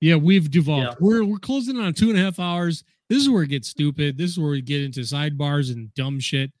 Yeah, 0.00 0.14
we've 0.14 0.48
devolved. 0.50 0.86
Yeah. 0.86 0.94
We're 1.00 1.24
we're 1.24 1.38
closing 1.38 1.78
on 1.78 1.92
two 1.94 2.10
and 2.10 2.18
a 2.18 2.22
half 2.22 2.38
hours. 2.38 2.84
This 3.08 3.18
is 3.22 3.28
where 3.28 3.42
it 3.42 3.48
gets 3.48 3.68
stupid. 3.68 4.16
This 4.16 4.30
is 4.30 4.38
where 4.38 4.52
we 4.52 4.62
get 4.62 4.80
into 4.82 5.00
sidebars 5.00 5.72
and 5.74 5.92
dumb 5.94 6.20
shit. 6.20 6.52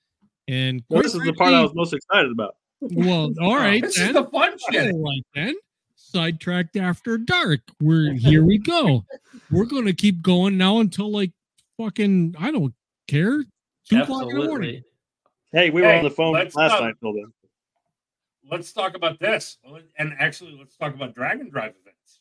And 0.48 0.82
Well, 0.90 0.98
quite 1.00 1.02
this 1.04 1.14
is 1.14 1.22
the 1.22 1.32
part 1.34 1.54
I 1.54 1.62
was 1.62 1.72
most 1.74 1.92
excited 1.94 2.32
about. 2.32 2.56
well, 2.80 3.30
all 3.40 3.54
right, 3.56 3.80
This 3.82 3.96
then. 3.96 4.08
is 4.08 4.14
the 4.14 4.24
fun 4.24 4.56
shit. 4.72 4.92
All 4.92 5.00
right 5.04 5.22
then. 5.36 5.54
Sidetracked 5.94 6.76
after 6.76 7.16
dark. 7.16 7.60
We're 7.80 8.12
here 8.14 8.42
we 8.44 8.58
go. 8.58 9.04
We're 9.52 9.64
gonna 9.66 9.92
keep 9.92 10.22
going 10.22 10.58
now 10.58 10.80
until 10.80 11.10
like 11.12 11.30
fucking 11.78 12.34
I 12.36 12.50
don't 12.50 12.74
care. 13.06 13.44
Two 13.88 14.00
o'clock 14.02 14.22
in 14.28 14.38
the 14.40 14.44
morning. 14.44 14.82
Hey, 15.52 15.70
we 15.70 15.82
were 15.82 15.86
Hey, 15.88 15.98
on 15.98 16.04
the 16.04 16.10
phone 16.10 16.32
last 16.32 16.56
not- 16.56 16.80
night 16.82 16.94
till 17.00 17.12
then. 17.12 17.32
Let's 18.50 18.72
talk 18.72 18.96
about 18.96 19.20
this, 19.20 19.58
and 19.96 20.12
actually, 20.18 20.56
let's 20.58 20.76
talk 20.76 20.94
about 20.94 21.14
Drag 21.14 21.40
and 21.40 21.52
Drive 21.52 21.74
events. 21.80 22.20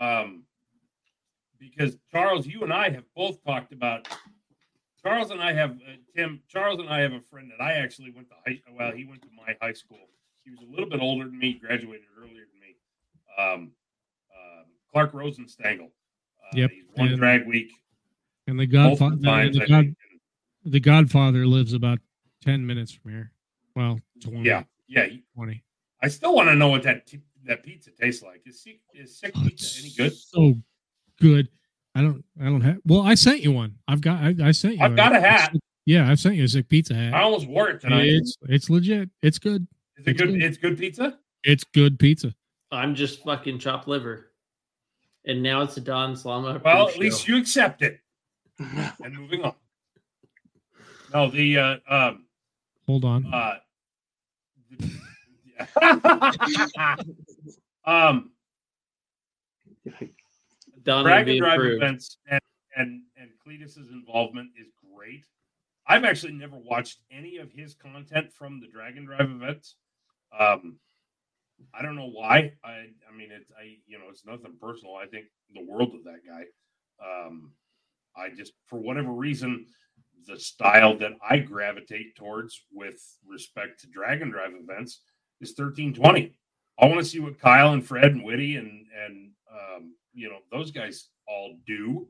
Um, 0.00 0.42
because 1.58 1.96
Charles, 2.10 2.46
you 2.46 2.62
and 2.64 2.72
I 2.72 2.90
have 2.90 3.04
both 3.14 3.42
talked 3.44 3.72
about. 3.72 4.08
Charles 5.02 5.30
and 5.30 5.40
I 5.40 5.52
have 5.52 5.70
uh, 5.72 5.92
Tim. 6.16 6.40
Charles 6.48 6.80
and 6.80 6.88
I 6.88 7.00
have 7.00 7.12
a 7.12 7.20
friend 7.20 7.50
that 7.56 7.62
I 7.62 7.74
actually 7.74 8.10
went 8.10 8.28
to 8.28 8.34
high. 8.44 8.60
Well, 8.76 8.90
he 8.92 9.04
went 9.04 9.22
to 9.22 9.28
my 9.36 9.56
high 9.62 9.72
school. 9.72 10.08
He 10.44 10.50
was 10.50 10.60
a 10.60 10.70
little 10.70 10.88
bit 10.90 11.00
older 11.00 11.24
than 11.26 11.38
me. 11.38 11.54
Graduated 11.54 12.06
earlier 12.18 12.42
than 12.50 12.60
me. 12.60 12.76
Um, 13.38 13.70
um, 14.34 14.64
Clark 14.92 15.12
Rosenstengel. 15.12 15.86
Uh, 15.86 16.54
Yep, 16.54 16.70
He's 16.70 16.84
won 16.96 17.08
and- 17.08 17.16
drag 17.18 17.46
week 17.46 17.70
And 18.48 18.58
the 18.58 18.66
Godfather 18.66 19.16
times. 19.16 19.56
the, 19.58 19.66
God, 19.66 19.94
the 20.64 20.80
Godfather 20.80 21.46
lives 21.46 21.72
about 21.72 22.00
ten 22.42 22.66
minutes 22.66 22.92
from 22.92 23.12
here. 23.12 23.32
Well, 23.76 24.00
20, 24.20 24.42
Yeah, 24.42 24.64
yeah. 24.88 25.06
20. 25.34 25.62
I 26.02 26.08
still 26.08 26.34
want 26.34 26.48
to 26.48 26.54
know 26.54 26.68
what 26.68 26.82
that 26.84 27.06
t- 27.06 27.20
that 27.44 27.62
pizza 27.62 27.90
tastes 27.90 28.22
like. 28.22 28.42
Is 28.46 28.62
sick, 28.62 28.80
is 28.94 29.18
sick 29.18 29.32
Oh, 29.36 29.42
pizza 29.42 29.80
any 29.80 29.92
good? 29.96 30.16
So 30.16 30.54
good. 31.20 31.48
I 31.94 32.02
don't 32.02 32.22
I 32.40 32.44
don't 32.44 32.60
have 32.60 32.78
well, 32.84 33.00
I 33.02 33.14
sent 33.14 33.40
you 33.40 33.52
one. 33.52 33.76
I've 33.88 34.00
got 34.02 34.22
I, 34.22 34.34
I 34.42 34.50
sent 34.50 34.74
you 34.76 34.84
I've 34.84 34.96
got 34.96 35.14
a 35.14 35.20
hat. 35.20 35.54
Yeah, 35.86 36.10
I've 36.10 36.20
sent 36.20 36.34
you 36.34 36.44
a 36.44 36.48
sick 36.48 36.68
pizza 36.68 36.94
hat. 36.94 37.14
I 37.14 37.22
almost 37.22 37.46
wore 37.46 37.68
it 37.70 37.80
tonight. 37.80 38.06
It's 38.06 38.36
it's 38.48 38.68
legit. 38.68 39.08
It's 39.22 39.38
good. 39.38 39.66
Is 39.96 40.06
it 40.06 40.18
good? 40.18 40.42
It's 40.42 40.58
good 40.58 40.76
pizza. 40.78 41.18
It's 41.44 41.64
good 41.64 41.98
pizza. 41.98 42.34
I'm 42.70 42.94
just 42.94 43.22
fucking 43.22 43.60
chopped 43.60 43.88
liver. 43.88 44.32
And 45.24 45.42
now 45.42 45.62
it's 45.62 45.76
a 45.76 45.80
Don 45.80 46.14
Slama. 46.14 46.62
Well, 46.62 46.88
at 46.88 46.98
least 46.98 47.26
you 47.26 47.38
accept 47.38 47.82
it. 47.82 48.00
and 48.58 49.16
moving 49.16 49.42
on. 49.42 49.54
No, 51.14 51.30
the 51.30 51.58
uh, 51.58 51.76
um, 51.88 52.26
Hold 52.86 53.04
on. 53.04 53.32
uh, 53.32 53.54
um, 57.84 58.30
Don 60.82 60.98
will 60.98 61.04
Dragon 61.04 61.34
be 61.34 61.38
Drive 61.38 61.58
approved. 61.58 61.82
events 61.82 62.18
and 62.28 62.40
and 62.76 63.02
and 63.16 63.30
Cleetus's 63.42 63.90
involvement 63.90 64.50
is 64.60 64.68
great. 64.94 65.24
I've 65.86 66.04
actually 66.04 66.32
never 66.32 66.56
watched 66.56 67.00
any 67.10 67.38
of 67.38 67.50
his 67.52 67.74
content 67.74 68.32
from 68.32 68.60
the 68.60 68.66
Drag 68.66 68.96
and 68.96 69.06
Drive 69.06 69.30
events. 69.30 69.76
Um, 70.38 70.78
I 71.72 71.82
don't 71.82 71.96
know 71.96 72.10
why. 72.10 72.52
I 72.64 72.88
I 73.10 73.16
mean 73.16 73.30
it's 73.32 73.50
I 73.58 73.76
you 73.86 73.98
know 73.98 74.06
it's 74.10 74.26
nothing 74.26 74.56
personal. 74.60 74.96
I 74.96 75.06
think 75.06 75.26
the 75.54 75.64
world 75.64 75.94
of 75.94 76.04
that 76.04 76.20
guy. 76.26 76.44
Um, 77.02 77.52
I 78.16 78.30
just 78.30 78.52
for 78.66 78.78
whatever 78.78 79.12
reason 79.12 79.66
the 80.26 80.38
style 80.38 80.96
that 80.98 81.12
I 81.28 81.38
gravitate 81.38 82.16
towards 82.16 82.62
with 82.72 83.00
respect 83.26 83.80
to 83.80 83.86
Drag 83.88 84.22
and 84.22 84.32
Drive 84.32 84.52
events 84.52 85.00
is 85.40 85.50
1320. 85.50 86.34
I 86.78 86.86
want 86.86 86.98
to 86.98 87.04
see 87.04 87.20
what 87.20 87.40
Kyle 87.40 87.72
and 87.72 87.86
Fred 87.86 88.12
and 88.12 88.24
Whitty 88.24 88.56
and 88.56 88.86
and 89.04 89.30
um, 89.50 89.94
you 90.12 90.28
know 90.28 90.38
those 90.50 90.70
guys 90.70 91.08
all 91.28 91.56
do, 91.66 92.08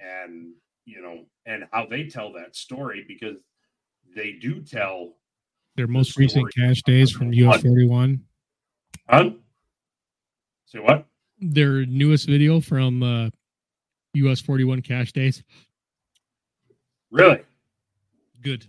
and 0.00 0.52
you 0.84 1.02
know 1.02 1.24
and 1.46 1.64
how 1.72 1.86
they 1.86 2.04
tell 2.04 2.32
that 2.34 2.56
story 2.56 3.04
because 3.06 3.36
they 4.14 4.32
do 4.32 4.62
tell. 4.62 5.14
Their 5.76 5.86
most 5.86 6.16
recent 6.16 6.52
cash 6.54 6.82
days 6.82 7.10
from 7.10 7.32
US 7.32 7.62
41. 7.62 8.20
Huh? 9.08 9.30
Say 10.66 10.80
what? 10.80 11.06
Their 11.38 11.86
newest 11.86 12.26
video 12.26 12.60
from 12.60 13.02
uh 13.02 13.30
US 14.14 14.40
41 14.40 14.82
cash 14.82 15.12
days. 15.12 15.42
Really? 17.10 17.40
Good. 18.42 18.66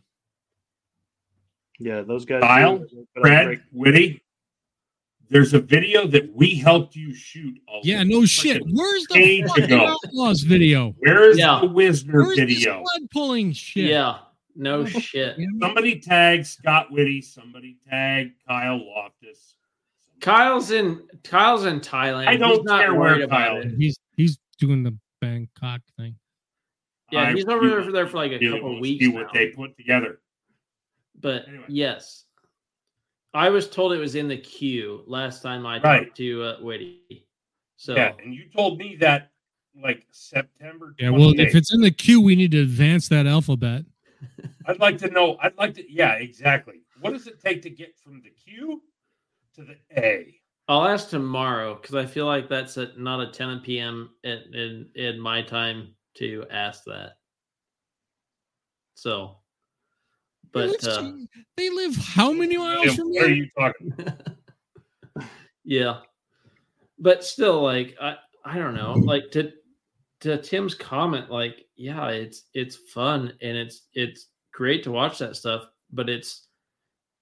Yeah, 1.80 2.02
those 2.02 2.26
guys. 2.26 2.42
Kyle, 2.42 2.80
do- 2.80 3.08
but 3.16 3.20
I'm 3.20 3.24
Fred, 3.24 3.46
great. 3.46 3.60
Whitty. 3.72 4.22
There's 5.30 5.54
a 5.54 5.60
video 5.60 6.08
that 6.08 6.34
we 6.36 6.56
helped 6.56 6.96
you 6.96 7.14
shoot. 7.14 7.56
A 7.70 7.80
Yeah, 7.84 8.02
no 8.04 8.26
shit. 8.26 8.64
Where's 8.72 9.06
the 9.12 9.44
fucking. 9.48 9.74
Outlaws 9.74 10.42
video? 10.42 10.96
Where's 11.00 11.38
Yeah. 11.38 11.60
the 11.62 11.68
Wisner 11.68 12.24
Where's 12.24 12.38
video? 12.40 12.82
blood 12.82 13.10
pulling 13.12 13.52
shit? 13.54 13.86
Yeah. 13.92 14.20
No 14.56 14.86
shit. 14.86 15.38
Somebody 15.62 16.00
tag 16.00 16.46
Scott 16.46 16.92
Whitty. 16.92 17.22
Somebody 17.22 17.78
tag 17.88 18.32
Kyle 18.48 18.84
Loftus. 18.84 19.56
Kyle's 20.20 20.72
in 20.72 21.08
Kyle's 21.24 21.66
in 21.66 21.80
Thailand. 21.80 22.28
I 22.28 22.36
don't 22.36 22.58
he's 22.58 22.64
not 22.66 22.82
care 22.82 22.92
where 22.94 23.12
worried 23.12 23.22
about 23.22 23.38
Kyle 23.54 23.62
it. 23.62 23.76
He's 23.78 23.98
he's 24.18 24.38
doing 24.58 24.84
the 24.84 24.98
Bangkok 25.22 25.82
thing. 25.96 26.16
Yeah, 27.12 27.22
I 27.22 27.34
he's 27.34 27.46
over 27.46 27.68
there 27.70 27.84
for, 27.84 27.92
there 27.92 28.08
for 28.08 28.18
like 28.18 28.32
a 28.32 28.40
couple 28.40 28.70
wanna 28.70 28.80
weeks. 28.82 29.06
See 29.06 29.12
what 29.12 29.28
now. 29.28 29.30
they 29.34 29.48
put 29.48 29.76
together. 29.78 30.20
But 31.20 31.46
yes, 31.68 32.26
I 33.34 33.50
was 33.50 33.70
told 33.70 33.94
it 33.94 33.98
was 33.98 34.16
in 34.16 34.28
the 34.28 34.38
queue 34.38 35.04
last 35.06 35.42
time 35.42 35.66
I 35.66 35.80
Right. 35.80 36.06
talked 36.06 36.18
to 36.18 36.44
uh, 36.44 36.58
Whitty. 36.62 37.28
So 37.78 37.96
Yeah, 37.96 38.14
and 38.24 38.34
you 38.34 38.46
told 38.56 38.78
me 38.78 38.96
that 38.98 39.32
like 39.82 40.06
September. 40.12 40.96
Yeah, 41.00 41.10
well, 41.12 41.38
if 41.40 41.56
it's 41.56 41.74
in 41.74 41.82
the 41.82 41.92
queue, 41.92 42.22
we 42.22 42.36
need 42.36 42.52
to 42.52 42.62
advance 42.62 43.08
that 43.10 43.28
alphabet. 43.28 43.86
I'd 44.66 44.80
like 44.80 44.98
to 45.00 45.10
know. 45.10 45.38
I'd 45.42 45.58
like 45.58 45.74
to. 45.76 45.92
Yeah, 45.92 46.14
exactly. 46.14 46.82
What 47.02 47.12
does 47.12 47.28
it 47.28 47.40
take 47.40 47.62
to 47.64 47.70
get 47.70 47.98
from 47.98 48.22
the 48.22 48.30
Q 48.30 48.82
to 49.56 49.64
the 49.64 49.78
A? 49.98 50.36
I'll 50.68 50.88
ask 50.88 51.10
tomorrow 51.10 51.76
because 51.76 51.96
I 51.96 52.06
feel 52.06 52.26
like 52.26 52.50
that's 52.50 52.78
at 52.78 53.00
not 53.00 53.22
a 53.22 53.32
10 53.32 53.62
p.m. 53.62 54.10
in, 54.24 54.40
in 54.54 54.90
in 54.96 55.20
my 55.20 55.42
time 55.42 55.96
to 56.16 56.46
ask 56.52 56.84
that. 56.86 57.14
So, 58.96 59.38
but 60.52 60.70
Let's 60.70 60.88
uh, 60.88 61.12
they 61.56 61.70
live 61.70 61.96
how 61.96 62.32
many 62.32 62.58
miles 62.58 62.96
from 62.96 63.10
What 63.10 63.26
are 63.26 63.34
you 63.34 63.48
talking? 63.58 63.94
yeah, 65.64 66.00
but 66.98 67.24
still, 67.24 67.62
like 67.62 67.96
I 68.02 68.18
I 68.44 68.58
don't 68.58 68.76
know, 68.76 68.94
like 68.94 69.32
to 69.32 69.52
to 70.22 70.38
Tim's 70.42 70.76
comment, 70.76 71.32
like 71.32 71.66
yeah, 71.76 72.08
it's 72.10 72.44
it's 72.54 72.76
fun 72.76 73.34
and 73.42 73.58
it's 73.58 73.88
it's 73.94 74.28
great 74.52 74.84
to 74.84 74.92
watch 74.92 75.20
that 75.20 75.36
stuff, 75.36 75.64
but 75.92 76.10
it's 76.10 76.48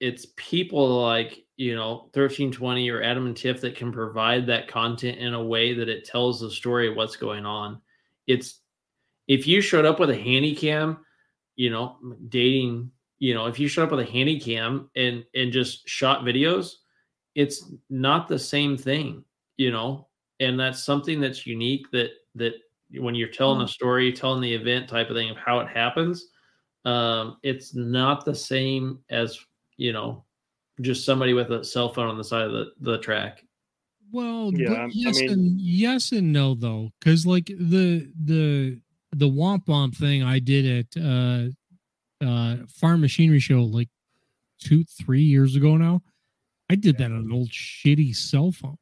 it's 0.00 0.26
people 0.36 1.02
like 1.02 1.44
you 1.56 1.74
know 1.74 2.08
1320 2.14 2.90
or 2.90 3.02
Adam 3.02 3.26
and 3.26 3.36
Tiff 3.36 3.60
that 3.60 3.76
can 3.76 3.92
provide 3.92 4.46
that 4.46 4.68
content 4.68 5.18
in 5.18 5.34
a 5.34 5.42
way 5.42 5.74
that 5.74 5.88
it 5.88 6.04
tells 6.04 6.40
the 6.40 6.50
story 6.50 6.88
of 6.88 6.96
what's 6.96 7.16
going 7.16 7.46
on. 7.46 7.80
It's 8.26 8.60
if 9.28 9.46
you 9.46 9.60
showed 9.60 9.84
up 9.84 10.00
with 10.00 10.10
a 10.10 10.16
handy 10.16 10.54
cam, 10.54 10.98
you 11.56 11.70
know, 11.70 11.98
dating, 12.28 12.90
you 13.18 13.34
know, 13.34 13.46
if 13.46 13.58
you 13.58 13.68
showed 13.68 13.84
up 13.84 13.90
with 13.92 14.00
a 14.08 14.10
handy 14.10 14.40
cam 14.40 14.90
and 14.96 15.24
and 15.34 15.52
just 15.52 15.88
shot 15.88 16.24
videos, 16.24 16.72
it's 17.34 17.70
not 17.90 18.26
the 18.26 18.38
same 18.38 18.76
thing, 18.76 19.24
you 19.56 19.70
know, 19.70 20.08
and 20.40 20.58
that's 20.58 20.82
something 20.82 21.20
that's 21.20 21.46
unique 21.46 21.90
that 21.92 22.10
that 22.34 22.54
when 22.96 23.14
you're 23.14 23.28
telling 23.28 23.60
a 23.60 23.68
story, 23.68 24.12
telling 24.12 24.40
the 24.40 24.54
event 24.54 24.88
type 24.88 25.10
of 25.10 25.16
thing 25.16 25.28
of 25.30 25.36
how 25.36 25.60
it 25.60 25.68
happens, 25.68 26.28
um, 26.86 27.36
it's 27.42 27.74
not 27.74 28.24
the 28.24 28.34
same 28.34 28.98
as 29.10 29.38
you 29.76 29.92
know, 29.92 30.24
just 30.80 31.04
somebody 31.04 31.34
with 31.34 31.50
a 31.52 31.62
cell 31.64 31.92
phone 31.92 32.08
on 32.08 32.16
the 32.18 32.24
side 32.24 32.46
of 32.46 32.52
the, 32.52 32.72
the 32.80 32.98
track. 32.98 33.44
Well, 34.10 34.52
Yeah, 34.54 34.68
but 34.70 34.78
I- 34.78 34.84
I 34.84 34.90
yes 34.92 35.20
mean- 35.20 35.30
and 35.30 35.60
yes 35.60 36.12
and 36.12 36.32
no 36.32 36.54
though, 36.54 36.90
because 36.98 37.26
like 37.26 37.46
the 37.46 38.10
the 38.24 38.80
the 39.12 39.28
Womp 39.28 39.66
Womp 39.66 39.96
thing 39.96 40.22
I 40.22 40.38
did 40.38 40.86
at 40.96 41.02
uh 41.02 41.48
uh 42.24 42.56
Farm 42.68 43.00
Machinery 43.00 43.40
Show 43.40 43.62
like 43.62 43.88
two 44.60 44.84
three 44.84 45.22
years 45.22 45.56
ago 45.56 45.76
now. 45.76 46.02
I 46.70 46.74
did 46.74 46.98
that 46.98 47.06
on 47.06 47.12
an 47.12 47.32
old 47.32 47.50
shitty 47.50 48.14
cell 48.14 48.52
phone. 48.52 48.78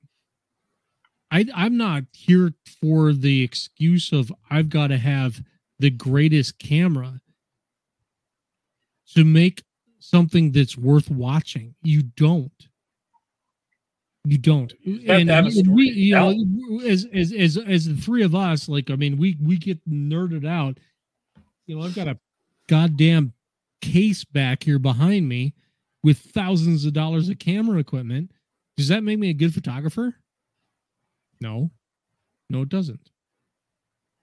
I 1.30 1.46
I'm 1.55 1.76
not 1.76 2.05
here 2.12 2.52
for 2.80 3.12
the 3.12 3.42
excuse 3.42 4.12
of 4.12 4.32
I've 4.50 4.68
got 4.68 4.88
to 4.88 4.98
have 4.98 5.40
the 5.78 5.90
greatest 5.90 6.58
camera 6.58 7.20
to 9.14 9.24
make 9.24 9.62
something 9.98 10.52
that's 10.52 10.76
worth 10.76 11.10
watching. 11.10 11.74
You 11.82 12.02
don't. 12.02 12.68
You 14.28 14.38
don't. 14.38 14.72
have 15.06 15.52
to 15.52 15.60
and 15.60 15.68
we, 15.68 15.84
you 15.90 16.12
know, 16.12 16.80
as 16.84 17.06
as 17.14 17.32
as 17.32 17.56
as 17.56 17.86
the 17.86 17.94
three 17.94 18.24
of 18.24 18.34
us, 18.34 18.68
like 18.68 18.90
I 18.90 18.96
mean, 18.96 19.18
we 19.18 19.36
we 19.40 19.56
get 19.56 19.78
nerded 19.88 20.44
out. 20.44 20.78
You 21.66 21.76
know, 21.76 21.84
I've 21.84 21.94
got 21.94 22.08
a 22.08 22.18
goddamn 22.68 23.34
case 23.80 24.24
back 24.24 24.64
here 24.64 24.80
behind 24.80 25.28
me 25.28 25.55
with 26.02 26.18
thousands 26.18 26.84
of 26.84 26.92
dollars 26.92 27.28
of 27.28 27.38
camera 27.38 27.78
equipment. 27.78 28.32
Does 28.76 28.88
that 28.88 29.05
make 29.05 29.20
me 29.20 29.30
a 29.30 29.34
good 29.34 29.55
photographer? 29.55 30.16
No. 31.40 31.70
No, 32.50 32.62
it 32.62 32.68
doesn't. 32.68 33.10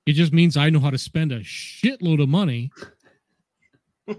It 0.05 0.13
just 0.13 0.33
means 0.33 0.57
I 0.57 0.69
know 0.69 0.81
how 0.81 0.89
to 0.89 0.97
spend 0.97 1.31
a 1.31 1.39
shitload 1.39 2.21
of 2.21 2.27
money. 2.27 2.71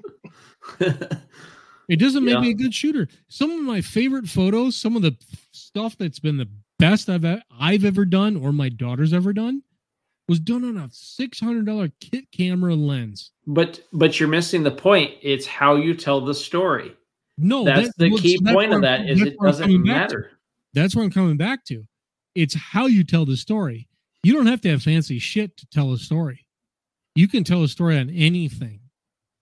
It 1.88 1.96
doesn't 1.96 2.24
make 2.24 2.34
Yeah. 2.34 2.40
me 2.40 2.50
a 2.50 2.54
good 2.54 2.74
shooter. 2.74 3.08
Some 3.28 3.50
of 3.50 3.60
my 3.60 3.80
favorite 3.80 4.26
photos, 4.28 4.76
some 4.76 4.96
of 4.96 5.02
the 5.02 5.16
stuff 5.52 5.96
that's 5.98 6.18
been 6.18 6.36
the 6.38 6.48
best 6.78 7.08
I've 7.10 7.24
I've 7.58 7.84
ever 7.84 8.04
done 8.04 8.36
or 8.36 8.52
my 8.52 8.68
daughter's 8.68 9.12
ever 9.12 9.32
done 9.32 9.62
was 10.28 10.40
done 10.40 10.64
on 10.64 10.78
a 10.78 10.88
$600 10.88 11.92
kit 12.00 12.30
camera 12.32 12.74
lens. 12.74 13.30
But 13.46 13.80
but 13.92 14.18
you're 14.18 14.28
missing 14.28 14.62
the 14.62 14.70
point. 14.70 15.12
It's 15.22 15.46
how 15.46 15.76
you 15.76 15.94
tell 15.94 16.20
the 16.22 16.34
story. 16.34 16.94
No, 17.36 17.64
that's 17.64 17.88
that- 17.88 17.94
the 17.98 18.10
well, 18.10 18.18
key 18.22 18.36
so 18.38 18.44
that's 18.44 18.54
point 18.54 18.72
of 18.72 18.80
that 18.82 19.08
is 19.08 19.20
it 19.20 19.36
doesn't 19.42 19.64
coming 19.66 19.82
back 19.84 20.08
to. 20.08 20.16
matter. 20.16 20.30
That's 20.72 20.96
what 20.96 21.02
I'm 21.02 21.10
coming 21.10 21.36
back 21.36 21.64
to. 21.66 21.84
It's 22.34 22.54
how 22.54 22.86
you 22.86 23.04
tell 23.04 23.26
the 23.26 23.36
story. 23.36 23.86
You 24.22 24.32
don't 24.32 24.46
have 24.46 24.60
to 24.62 24.70
have 24.70 24.82
fancy 24.82 25.18
shit 25.18 25.56
to 25.58 25.66
tell 25.66 25.92
a 25.92 25.98
story. 25.98 26.46
You 27.14 27.28
can 27.28 27.44
tell 27.44 27.62
a 27.62 27.68
story 27.68 27.98
on 27.98 28.08
anything. 28.10 28.80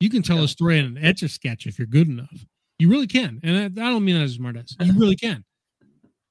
You 0.03 0.11
can 0.11 0.23
tell 0.23 0.43
a 0.43 0.49
story 0.49 0.81
in 0.81 0.85
an 0.85 0.99
etch 0.99 1.23
a 1.23 1.29
sketch 1.29 1.65
if 1.69 1.79
you're 1.79 1.87
good 1.87 2.09
enough. 2.09 2.45
You 2.81 2.91
really 2.91 3.07
can, 3.07 3.39
and 3.45 3.57
I, 3.57 3.87
I 3.87 3.89
don't 3.89 4.05
mean 4.05 4.17
that 4.17 4.25
as 4.25 4.33
a 4.33 4.35
smart 4.35 4.57
ass. 4.57 4.75
You 4.81 4.99
really 4.99 5.15
can. 5.15 5.45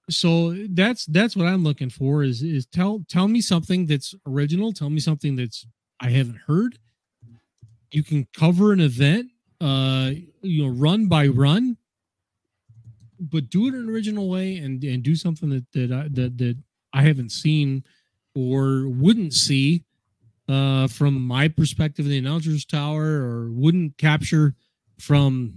So 0.10 0.54
that's 0.72 1.06
that's 1.06 1.38
what 1.38 1.48
I'm 1.48 1.64
looking 1.64 1.90
for. 1.90 2.22
Is 2.22 2.44
is 2.44 2.66
tell 2.66 3.06
tell 3.08 3.30
me 3.30 3.40
something 3.40 3.86
that's 3.86 4.14
original. 4.28 4.74
Tell 4.74 4.90
me 4.90 5.00
something 5.00 5.38
that's 5.38 5.66
I 6.02 6.10
haven't 6.10 6.40
heard. 6.46 6.80
You 7.92 8.04
can 8.04 8.28
cover 8.38 8.74
an 8.74 8.82
event, 8.82 9.28
uh, 9.62 10.12
you 10.42 10.66
know, 10.66 10.74
run 10.74 11.08
by 11.08 11.28
run, 11.28 11.78
but 13.22 13.50
do 13.50 13.68
it 13.68 13.74
in 13.74 13.84
an 13.84 13.90
original 13.90 14.30
way 14.30 14.58
and 14.58 14.84
and 14.84 15.02
do 15.02 15.16
something 15.16 15.48
that 15.48 15.66
that 15.72 15.94
I, 15.94 16.08
that 16.10 16.38
that 16.40 16.58
I 16.92 17.04
haven't 17.04 17.32
seen 17.32 17.86
or 18.36 18.90
wouldn't 18.90 19.34
see 19.34 19.86
uh, 20.52 20.88
from 20.88 21.22
my 21.26 21.48
perspective 21.48 22.06
in 22.06 22.12
the 22.12 22.18
announcers 22.18 22.66
tower 22.66 23.04
or 23.04 23.50
wouldn't 23.52 23.98
capture 23.98 24.54
from 25.00 25.54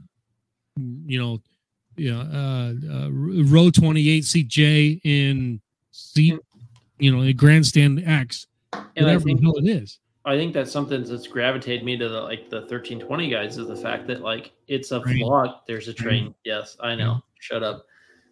you 1.06 1.18
know 1.18 1.39
yeah 1.97 2.20
uh, 2.20 2.73
uh 2.90 3.08
row 3.10 3.70
28 3.70 4.24
seat 4.24 4.48
j 4.48 5.00
in 5.05 5.60
seat 5.92 6.34
you 6.98 7.14
know 7.14 7.23
in 7.23 7.36
grandstand 7.36 8.02
x 8.06 8.47
And 8.73 8.82
I 8.97 9.02
whatever 9.02 9.24
think 9.24 9.40
the 9.40 9.47
hell 9.47 9.56
it 9.58 9.66
is 9.68 9.98
I 10.26 10.36
think 10.36 10.55
that's 10.55 10.73
something 10.73 11.05
that's 11.05 11.26
gravitated 11.26 11.84
me 11.84 11.98
to 11.98 12.08
the 12.08 12.20
like 12.23 12.48
the 12.48 12.60
1320 12.60 13.28
guys 13.28 13.58
is 13.58 13.68
the 13.68 13.76
fact 13.76 14.06
that 14.06 14.23
like 14.23 14.52
it's 14.68 14.90
a 14.90 15.00
Train. 15.00 15.18
vlog. 15.23 15.60
There's 15.66 15.86
a 15.89 15.92
train. 15.92 16.34
Yes, 16.44 16.78
I 16.81 16.94
know. 16.94 17.20
Shut 17.40 17.62
up. 17.62 17.84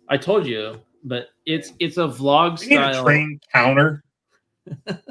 I 0.09 0.17
told 0.17 0.47
you, 0.47 0.81
but 1.05 1.27
it's 1.45 1.75
it's 1.81 1.99
a 1.99 2.09
vlog 2.09 2.61
We 2.61 2.69
need 2.69 2.77
a 2.81 2.93
style. 2.95 3.05
train 3.05 3.39
counter. 3.53 4.03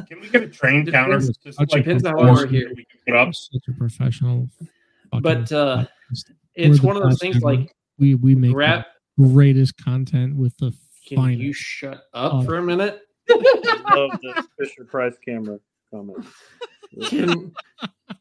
Can 0.08 0.22
we 0.22 0.30
get 0.30 0.44
a 0.44 0.48
train 0.48 0.86
counter? 0.90 1.20
Depends- 1.20 1.38
Just 1.38 1.60
like 1.60 1.70
depends 1.84 2.06
on 2.06 2.14
professional- 2.14 2.34
what 2.36 2.44
we're 2.44 2.48
here. 2.48 2.70
we 2.76 2.86
can 2.86 3.00
put 3.08 3.16
up. 3.16 3.36
such 3.36 3.62
a 3.70 3.74
professional 3.74 4.50
But 5.22 5.52
uh 5.52 5.86
it's 6.56 6.82
one 6.82 6.96
of 6.98 7.04
those 7.04 7.20
things 7.20 7.38
ever. 7.38 7.46
like 7.46 7.76
we 7.98 8.16
we 8.16 8.36
make 8.36 8.54
grab 8.54 8.84
the 9.18 9.28
greatest 9.28 9.78
content 9.84 10.36
with 10.36 10.56
the 10.58 10.74
can 11.08 11.18
finest 11.18 11.42
you 11.42 11.54
shut 11.54 12.04
up 12.14 12.34
Oh. 12.34 12.44
for 12.44 12.58
a 12.58 12.62
minute? 12.64 13.02
Love 13.30 14.12
the 14.22 14.46
Fisher 14.60 14.86
Price 14.86 15.16
camera 15.24 15.60
comment. 15.92 16.26
Can, 17.06 17.54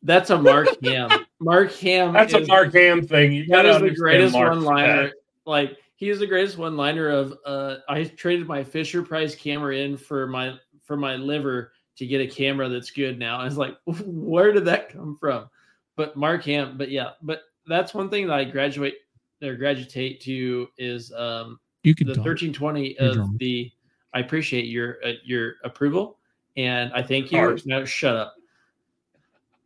that's 0.02 0.30
a 0.30 0.38
Mark 0.38 0.68
Ham. 0.84 1.10
Mark 1.40 1.72
Ham 1.78 2.12
That's 2.12 2.34
a 2.34 2.46
Mark 2.46 2.72
Ham 2.74 3.06
thing. 3.06 3.32
You 3.32 3.46
that 3.48 3.80
the 3.82 3.90
greatest 3.90 4.34
one 4.34 4.62
liner. 4.62 5.12
Like 5.46 5.76
he 5.96 6.08
is 6.08 6.18
the 6.20 6.26
greatest 6.26 6.56
one 6.58 6.76
liner 6.76 7.08
of 7.08 7.34
uh 7.44 7.76
I 7.88 8.04
traded 8.04 8.46
my 8.46 8.62
Fisher 8.64 9.02
Price 9.02 9.34
camera 9.34 9.76
in 9.76 9.96
for 9.96 10.26
my 10.26 10.54
for 10.90 10.96
my 10.96 11.14
liver 11.14 11.70
to 11.94 12.04
get 12.04 12.20
a 12.20 12.26
camera 12.26 12.68
that's 12.68 12.90
good 12.90 13.16
now. 13.16 13.38
I 13.38 13.44
was 13.44 13.56
like, 13.56 13.76
where 13.86 14.50
did 14.50 14.64
that 14.64 14.88
come 14.88 15.16
from? 15.20 15.48
But 15.94 16.16
Mark 16.16 16.42
Ham, 16.46 16.76
but 16.76 16.90
yeah, 16.90 17.10
but 17.22 17.42
that's 17.68 17.94
one 17.94 18.10
thing 18.10 18.26
that 18.26 18.40
I 18.40 18.42
graduate 18.42 18.96
or 19.40 19.54
graduate 19.54 20.20
to 20.20 20.68
is 20.78 21.12
um 21.12 21.60
you 21.84 21.94
can 21.94 22.08
the 22.08 22.14
talk. 22.14 22.26
1320 22.26 22.96
You're 22.98 23.08
of 23.08 23.14
drunk. 23.14 23.38
the 23.38 23.70
I 24.14 24.18
appreciate 24.18 24.64
your 24.64 24.96
uh, 25.04 25.12
your 25.24 25.54
approval 25.62 26.18
and 26.56 26.92
I 26.92 27.04
thank 27.04 27.30
you. 27.30 27.38
Ours. 27.38 27.66
Now 27.66 27.84
shut 27.84 28.16
up. 28.16 28.34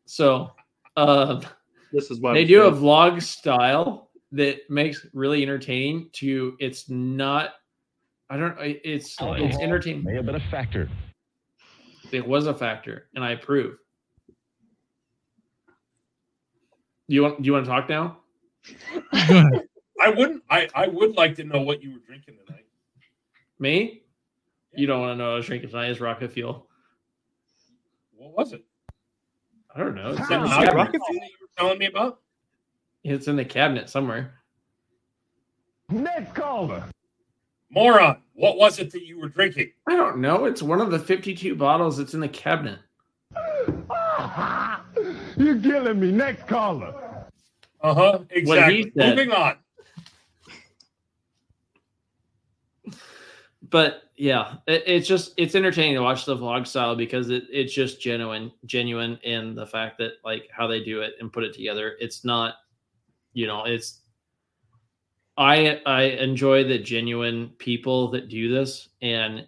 So 0.05 0.51
uh 0.99 1.41
This 1.91 2.11
is 2.11 2.21
why 2.21 2.35
they 2.35 2.41
we 2.41 2.49
do 2.49 2.65
a 2.65 2.71
vlog 2.71 3.23
style 3.23 4.11
that 4.33 4.69
makes 4.69 5.07
really 5.15 5.43
entertaining 5.43 6.11
to 6.13 6.57
it's 6.59 6.91
not 6.91 7.55
i 8.29 8.37
don't 8.37 8.57
it's 8.61 9.17
it's 9.21 9.59
entertaining 9.59 10.03
May 10.03 10.17
have 10.17 10.27
been 10.27 10.35
a 10.35 10.51
factor. 10.51 10.91
It 12.15 12.27
was 12.27 12.47
a 12.47 12.55
factor 12.55 13.09
and 13.15 13.25
i 13.25 13.33
approve 13.33 13.77
You 17.07 17.23
want 17.23 17.45
you 17.45 17.53
want 17.53 17.65
to 17.67 17.71
talk 17.71 17.89
now? 17.89 18.19
I 19.13 20.09
wouldn't. 20.09 20.43
I 20.49 20.69
I 20.75 20.87
would 20.89 21.17
like 21.17 21.35
to 21.37 21.45
know 21.45 21.61
what 21.61 21.83
you 21.83 21.93
were 21.93 22.01
drinking 22.07 22.37
tonight. 22.47 22.65
Me? 23.59 24.03
You 24.75 24.87
don't 24.87 25.01
want 25.01 25.13
to 25.13 25.17
know 25.17 25.29
what 25.29 25.35
I 25.35 25.37
was 25.37 25.47
drinking 25.47 25.71
tonight 25.71 25.91
is 25.91 26.01
rocket 26.01 26.33
fuel. 26.33 26.67
What 28.17 28.33
was 28.37 28.53
it? 28.53 28.65
I 29.75 29.81
don't 29.81 29.95
know. 29.95 30.11
It's 30.11 30.31
in, 30.31 30.41
the 30.41 30.47
it 30.47 30.75
rocket 30.75 31.01
fuel 31.07 31.21
that 31.21 31.29
you 31.29 31.37
were 31.41 31.49
telling 31.59 31.79
me 31.79 31.87
about? 31.87 32.21
it's 33.05 33.29
in 33.29 33.37
the 33.37 33.45
cabinet 33.45 33.91
somewhere. 33.91 34.41
Next 35.91 36.35
caller. 36.35 36.85
Moron. 37.75 38.19
What 38.35 38.57
was 38.57 38.79
it 38.79 38.91
that 38.93 39.05
you 39.07 39.21
were 39.21 39.29
drinking? 39.29 39.73
I 39.89 39.97
don't 39.97 40.19
know. 40.19 40.45
It's 40.45 40.63
one 40.63 40.81
of 40.81 40.91
the 40.91 40.99
52 40.99 41.55
bottles 41.55 41.97
that's 41.99 42.15
in 42.15 42.21
the 42.21 42.29
cabinet. 42.29 42.79
You're 45.37 45.61
killing 45.61 46.01
me. 46.01 46.11
Next 46.13 46.47
caller. 46.47 46.95
Uh 47.81 47.95
huh. 47.95 48.19
What 48.19 48.31
he 48.33 48.39
Exactly. 48.39 48.93
said. 48.97 49.17
Moving 49.17 49.33
on. 49.33 49.57
but 53.71 54.03
yeah, 54.17 54.55
it, 54.69 54.85
it's 54.87 55.09
just 55.09 55.35
it's 55.37 55.55
entertaining 55.57 55.95
to 55.97 56.03
watch 56.03 56.25
the 56.25 56.37
vlog 56.37 56.67
style 56.67 56.95
because 56.95 57.31
it, 57.31 57.45
it's 57.51 57.73
just 57.73 58.01
genuine, 58.01 58.53
genuine 58.67 59.19
in 59.25 59.55
the 59.55 59.67
fact 59.67 59.99
that 59.99 60.13
like 60.25 60.49
how 60.53 60.67
they 60.69 60.83
do 60.83 61.01
it 61.01 61.15
and 61.21 61.33
put 61.33 61.43
it 61.45 61.53
together. 61.55 61.95
It's 61.99 62.25
not, 62.25 62.55
you 63.33 63.47
know, 63.49 63.65
it's 63.65 64.03
I 65.37 65.81
I 65.87 66.03
enjoy 66.03 66.65
the 66.65 66.79
genuine 66.79 67.51
people 67.59 68.11
that 68.13 68.29
do 68.29 68.49
this, 68.53 68.89
and 69.03 69.47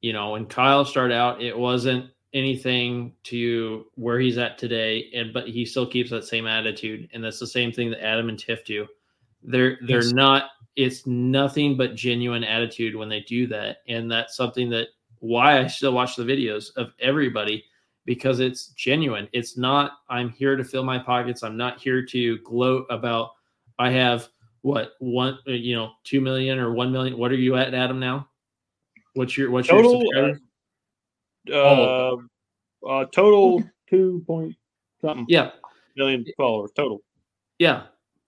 you 0.00 0.12
know, 0.12 0.30
when 0.32 0.46
Kyle 0.46 0.84
started 0.84 1.14
out, 1.14 1.42
it 1.42 1.56
wasn't 1.56 2.10
anything 2.34 3.14
to 3.24 3.86
where 3.96 4.20
he's 4.20 4.38
at 4.38 4.58
today, 4.58 5.10
and 5.14 5.32
but 5.32 5.48
he 5.48 5.64
still 5.64 5.86
keeps 5.86 6.10
that 6.10 6.24
same 6.24 6.46
attitude, 6.46 7.08
and 7.12 7.24
that's 7.24 7.40
the 7.40 7.46
same 7.46 7.72
thing 7.72 7.90
that 7.90 8.04
Adam 8.04 8.28
and 8.28 8.38
Tiff 8.38 8.64
do. 8.64 8.86
They're 9.42 9.78
they're 9.82 10.04
Yes. 10.04 10.12
not. 10.12 10.50
It's 10.76 11.06
nothing 11.08 11.76
but 11.76 11.96
genuine 11.96 12.44
attitude 12.44 12.94
when 12.94 13.08
they 13.08 13.20
do 13.20 13.48
that, 13.48 13.78
and 13.88 14.10
that's 14.10 14.36
something 14.36 14.70
that 14.70 14.88
why 15.20 15.58
I 15.58 15.66
still 15.66 15.92
watch 15.92 16.14
the 16.14 16.22
videos 16.22 16.70
of 16.76 16.92
everybody 17.00 17.64
because 18.04 18.38
it's 18.38 18.68
genuine. 18.68 19.28
It's 19.32 19.56
not 19.56 19.92
I'm 20.08 20.30
here 20.30 20.54
to 20.56 20.62
fill 20.64 20.84
my 20.84 20.98
pockets. 20.98 21.42
I'm 21.42 21.56
not 21.56 21.80
here 21.80 22.04
to 22.06 22.38
gloat 22.38 22.86
about 22.90 23.30
I 23.80 23.90
have 23.90 24.28
what 24.62 24.92
one 24.98 25.38
uh, 25.46 25.52
you 25.52 25.76
know 25.76 25.92
two 26.04 26.20
million 26.20 26.58
or 26.58 26.72
one 26.72 26.92
million. 26.92 27.18
What 27.18 27.30
are 27.30 27.36
you 27.36 27.56
at, 27.56 27.74
Adam? 27.74 27.98
Now, 28.00 28.28
what's 29.14 29.36
your 29.36 29.50
what's 29.50 29.68
your 29.68 29.82
Total, 29.82 30.00
subscribers? 30.00 30.40
Uh, 31.50 32.16
uh, 32.86 33.04
total 33.06 33.62
two 33.88 34.22
point 34.26 34.54
something 35.00 35.26
Yeah, 35.28 35.50
million 35.96 36.24
followers 36.36 36.70
total. 36.74 37.02
yeah. 37.58 37.84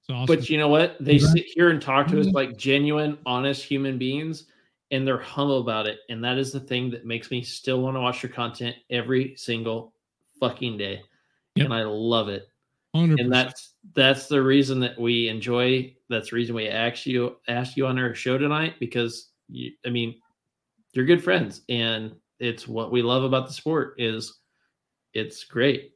Awesome. 0.08 0.26
But 0.26 0.50
you 0.50 0.58
know 0.58 0.66
what? 0.66 0.96
They 0.98 1.18
Congrats. 1.18 1.32
sit 1.34 1.46
here 1.54 1.70
and 1.70 1.80
talk 1.80 2.08
to 2.08 2.18
us 2.20 2.26
like 2.28 2.56
genuine, 2.56 3.16
honest 3.26 3.62
human 3.62 3.96
beings, 3.96 4.46
and 4.90 5.06
they're 5.06 5.20
humble 5.20 5.60
about 5.60 5.86
it. 5.86 5.98
And 6.08 6.24
that 6.24 6.36
is 6.36 6.50
the 6.50 6.58
thing 6.58 6.90
that 6.90 7.06
makes 7.06 7.30
me 7.30 7.42
still 7.42 7.80
want 7.80 7.94
to 7.96 8.00
watch 8.00 8.20
your 8.20 8.32
content 8.32 8.74
every 8.90 9.36
single 9.36 9.94
fucking 10.40 10.78
day. 10.78 11.02
Yep. 11.54 11.66
And 11.66 11.74
I 11.74 11.84
love 11.84 12.28
it. 12.28 12.49
100%. 12.94 13.20
And 13.20 13.32
that's 13.32 13.74
that's 13.94 14.26
the 14.26 14.42
reason 14.42 14.80
that 14.80 14.98
we 14.98 15.28
enjoy. 15.28 15.94
That's 16.08 16.30
the 16.30 16.36
reason 16.36 16.54
we 16.54 16.68
asked 16.68 17.06
you 17.06 17.36
asked 17.48 17.76
you 17.76 17.86
on 17.86 17.98
our 17.98 18.14
show 18.14 18.36
tonight 18.38 18.74
because 18.80 19.30
you, 19.48 19.72
I 19.86 19.90
mean, 19.90 20.16
you're 20.92 21.04
good 21.06 21.22
friends, 21.22 21.62
and 21.68 22.14
it's 22.40 22.66
what 22.66 22.90
we 22.90 23.02
love 23.02 23.22
about 23.22 23.46
the 23.46 23.52
sport 23.52 23.94
is 23.98 24.40
it's 25.14 25.44
great. 25.44 25.92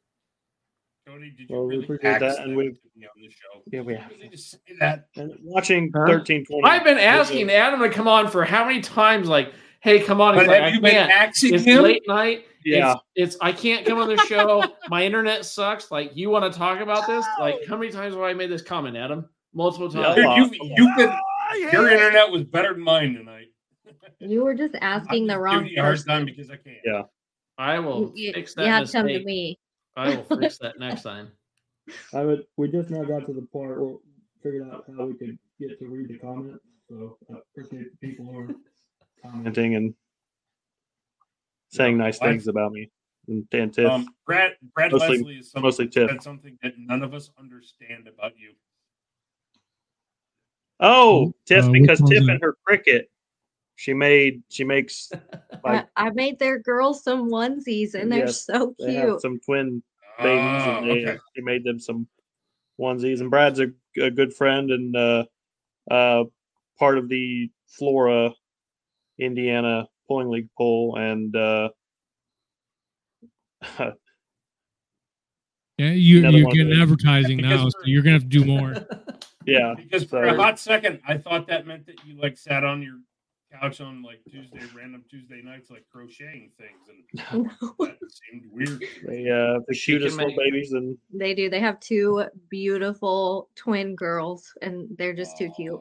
Tony, 1.07 1.31
did 1.37 1.49
you 1.51 1.57
Well, 1.57 1.65
we 1.67 1.75
really 1.75 1.85
appreciate 1.85 2.21
that, 2.21 2.39
and 2.39 2.57
we- 2.57 2.69
on 2.69 2.75
the 3.21 3.29
show? 3.31 3.63
Yeah, 3.71 3.81
we 3.83 3.95
have. 3.95 4.11
really 4.11 4.29
just 4.29 4.53
say 4.53 4.59
that? 4.81 5.09
And 5.17 5.33
watching 5.43 5.91
Huh? 5.95 6.07
thirteen 6.07 6.45
twenty. 6.47 6.63
I've 6.65 6.85
been 6.85 6.99
asking 6.99 7.51
Adam 7.51 7.81
to 7.81 7.91
come 7.91 8.09
on 8.09 8.29
for 8.29 8.45
how 8.45 8.65
many 8.65 8.81
times? 8.81 9.29
Like, 9.29 9.53
hey, 9.85 10.01
come 10.01 10.21
on. 10.21 10.35
He's 10.35 10.43
But 10.43 10.49
like, 10.49 10.61
have 10.63 10.73
I 10.73 10.75
you 10.75 10.81
been 10.81 10.91
can't. 10.93 11.11
axing 11.13 11.55
It's 11.55 11.65
him? 11.65 11.83
late 11.85 12.03
night. 12.09 12.47
Yeah. 12.65 12.95
It's, 13.15 13.35
it's 13.35 13.43
I 13.43 13.53
can't 13.53 13.87
come 13.87 13.99
on 13.99 14.09
the 14.09 14.17
show. 14.27 14.65
My 14.89 15.05
internet 15.05 15.45
sucks. 15.45 15.91
Like, 15.91 16.17
you 16.17 16.31
want 16.31 16.51
to 16.51 16.59
talk 16.59 16.81
about 16.81 17.07
this? 17.07 17.25
Like, 17.39 17.57
how 17.69 17.77
many 17.77 17.93
times 17.93 18.15
have 18.15 18.23
I 18.23 18.33
made 18.33 18.51
this 18.51 18.63
comment, 18.63 18.97
Adam? 18.97 19.29
Multiple 19.53 19.91
times. 19.91 20.17
Dude, 20.17 20.25
you, 20.55 20.73
you've 20.77 20.97
been, 20.97 21.13
your 21.71 21.89
internet 21.91 22.31
was 22.31 22.43
better 22.45 22.73
than 22.73 22.83
mine 22.83 23.15
tonight. 23.15 23.47
You 24.21 24.43
were 24.45 24.55
just 24.55 24.75
asking 24.81 25.27
the 25.27 25.35
I'm 25.35 25.41
wrong 25.41 25.55
giving 25.65 25.73
you 25.73 25.79
a 25.81 25.83
hard 25.83 25.95
person. 25.97 26.09
time 26.09 26.25
because 26.25 26.49
I 26.51 26.57
can't. 26.57 26.77
Yeah. 26.85 27.03
I 27.59 27.79
will 27.79 28.11
You, 28.15 28.33
fix 28.33 28.55
you 28.57 28.63
that 28.65 28.71
had 28.71 28.87
to 28.87 28.93
come 28.93 29.07
to 29.09 29.23
me. 29.23 29.59
I 29.97 30.17
will 30.17 30.25
fix 30.41 30.57
that 30.59 30.79
next 30.79 31.03
time. 31.03 31.31
I 32.15 32.25
would. 32.25 32.45
We 32.57 32.71
just 32.71 32.89
now 32.89 33.05
got 33.05 33.27
to 33.27 33.35
the 33.35 33.47
part 33.53 33.79
where 33.81 33.91
we 33.91 33.97
figured 34.43 34.69
out 34.73 34.85
how 34.97 35.05
we 35.07 35.15
could 35.15 35.37
get 35.61 35.79
to 35.79 35.87
read 35.89 36.09
the 36.09 36.19
comments. 36.19 36.65
So 36.89 37.19
I 37.31 37.39
appreciate 37.51 37.89
the 38.01 38.07
people 38.09 38.25
who 38.25 38.39
are 38.39 38.47
commenting 39.31 39.75
and 39.75 39.95
saying 41.71 41.99
nice 41.99 42.21
I've- 42.21 42.31
things 42.33 42.49
about 42.49 42.73
me 42.73 42.91
and 43.29 43.49
Dan 43.51 43.71
Tiff. 43.71 43.91
Um, 43.91 44.09
Brad, 44.27 44.53
Brad 44.75 44.93
Mostly- 44.93 45.19
Leslie 45.19 45.37
is 45.39 45.51
something, 45.51 45.63
mostly 45.67 45.89
Tiff. 45.89 46.23
something 46.23 46.59
that 46.63 46.75
none 46.79 47.03
of 47.03 47.15
us 47.15 47.31
understand 47.39 48.07
about 48.09 48.33
you. 48.39 48.53
oh, 50.81 51.33
Tiff, 51.47 51.65
uh, 51.65 51.71
because 51.71 52.01
Tiff 52.03 52.29
and 52.29 52.41
her 52.43 52.57
cricket, 52.67 53.11
she 53.77 53.95
made. 53.95 54.43
She 54.51 54.65
makes 54.65 55.11
like 55.65 55.87
I, 55.97 56.07
I 56.07 56.11
made 56.11 56.39
their 56.39 56.59
girls 56.59 57.03
some 57.03 57.31
onesies 57.31 57.95
and 57.95 58.11
they're 58.13 58.27
Yes, 58.27 58.45
so 58.45 58.75
they 58.79 58.95
have 58.95 59.09
cute. 59.09 59.21
some 59.23 59.41
twin 59.41 59.83
babies, 60.19 60.63
Oh, 60.67 60.77
and 60.79 60.87
they, 60.91 61.07
okay. 61.09 61.19
she 61.35 61.43
made 61.43 61.65
them 61.65 61.81
some 61.81 62.07
onesies. 62.81 63.21
And 63.21 63.31
Brad's 63.31 63.61
a, 63.61 63.69
a 64.01 64.11
good 64.11 64.33
friend 64.35 64.71
and 64.71 64.95
uh, 64.97 65.25
uh, 65.91 66.25
part 66.79 66.99
of 66.99 67.09
the 67.09 67.51
Flora, 67.69 68.33
Indiana 69.19 69.87
pulling 70.09 70.29
league 70.29 70.49
poll, 70.57 70.97
and 70.97 71.35
uh, 71.37 71.69
yeah, 75.79 75.91
you 75.93 76.21
you're 76.29 76.45
one 76.45 76.55
getting 76.55 76.69
those. 76.71 76.79
advertising 76.83 77.37
Because 77.39 77.63
now, 77.65 77.69
so 77.69 77.79
you're 77.85 78.03
gonna 78.03 78.15
have 78.15 78.23
to 78.23 78.29
do 78.29 78.45
more. 78.47 78.75
yeah, 79.47 79.75
Because 79.77 80.05
for 80.05 80.25
So- 80.29 80.35
a 80.35 80.37
hot 80.37 80.59
second, 80.59 81.01
I 81.07 81.17
thought 81.19 81.47
that 81.49 81.67
meant 81.67 81.87
that 81.87 82.05
you 82.07 82.17
like 82.21 82.37
sat 82.37 82.65
on 82.65 82.83
your 82.83 82.99
couch 83.53 83.81
on 83.81 84.03
like 84.03 84.21
Tuesday, 84.31 84.61
random 84.77 85.05
Tuesday 85.11 85.41
nights, 85.43 85.71
like 85.71 85.85
crocheting 85.91 86.51
things, 86.59 86.89
and 86.89 87.47
that 87.79 87.99
seemed 88.31 88.45
weird. 88.51 88.83
they 89.07 89.29
uh, 89.31 89.61
the 89.67 89.75
She 89.75 89.93
can 89.93 90.01
cutest 90.01 90.19
little 90.19 90.37
babies, 90.37 90.73
and 90.73 90.97
They 91.13 91.35
do. 91.35 91.49
They 91.51 91.61
have 91.61 91.81
two 91.81 92.25
beautiful 92.49 93.49
twin 93.57 93.95
girls 93.97 94.53
and 94.63 94.87
they're 94.97 95.15
just 95.15 95.39
too 95.39 95.51
cute. 95.57 95.81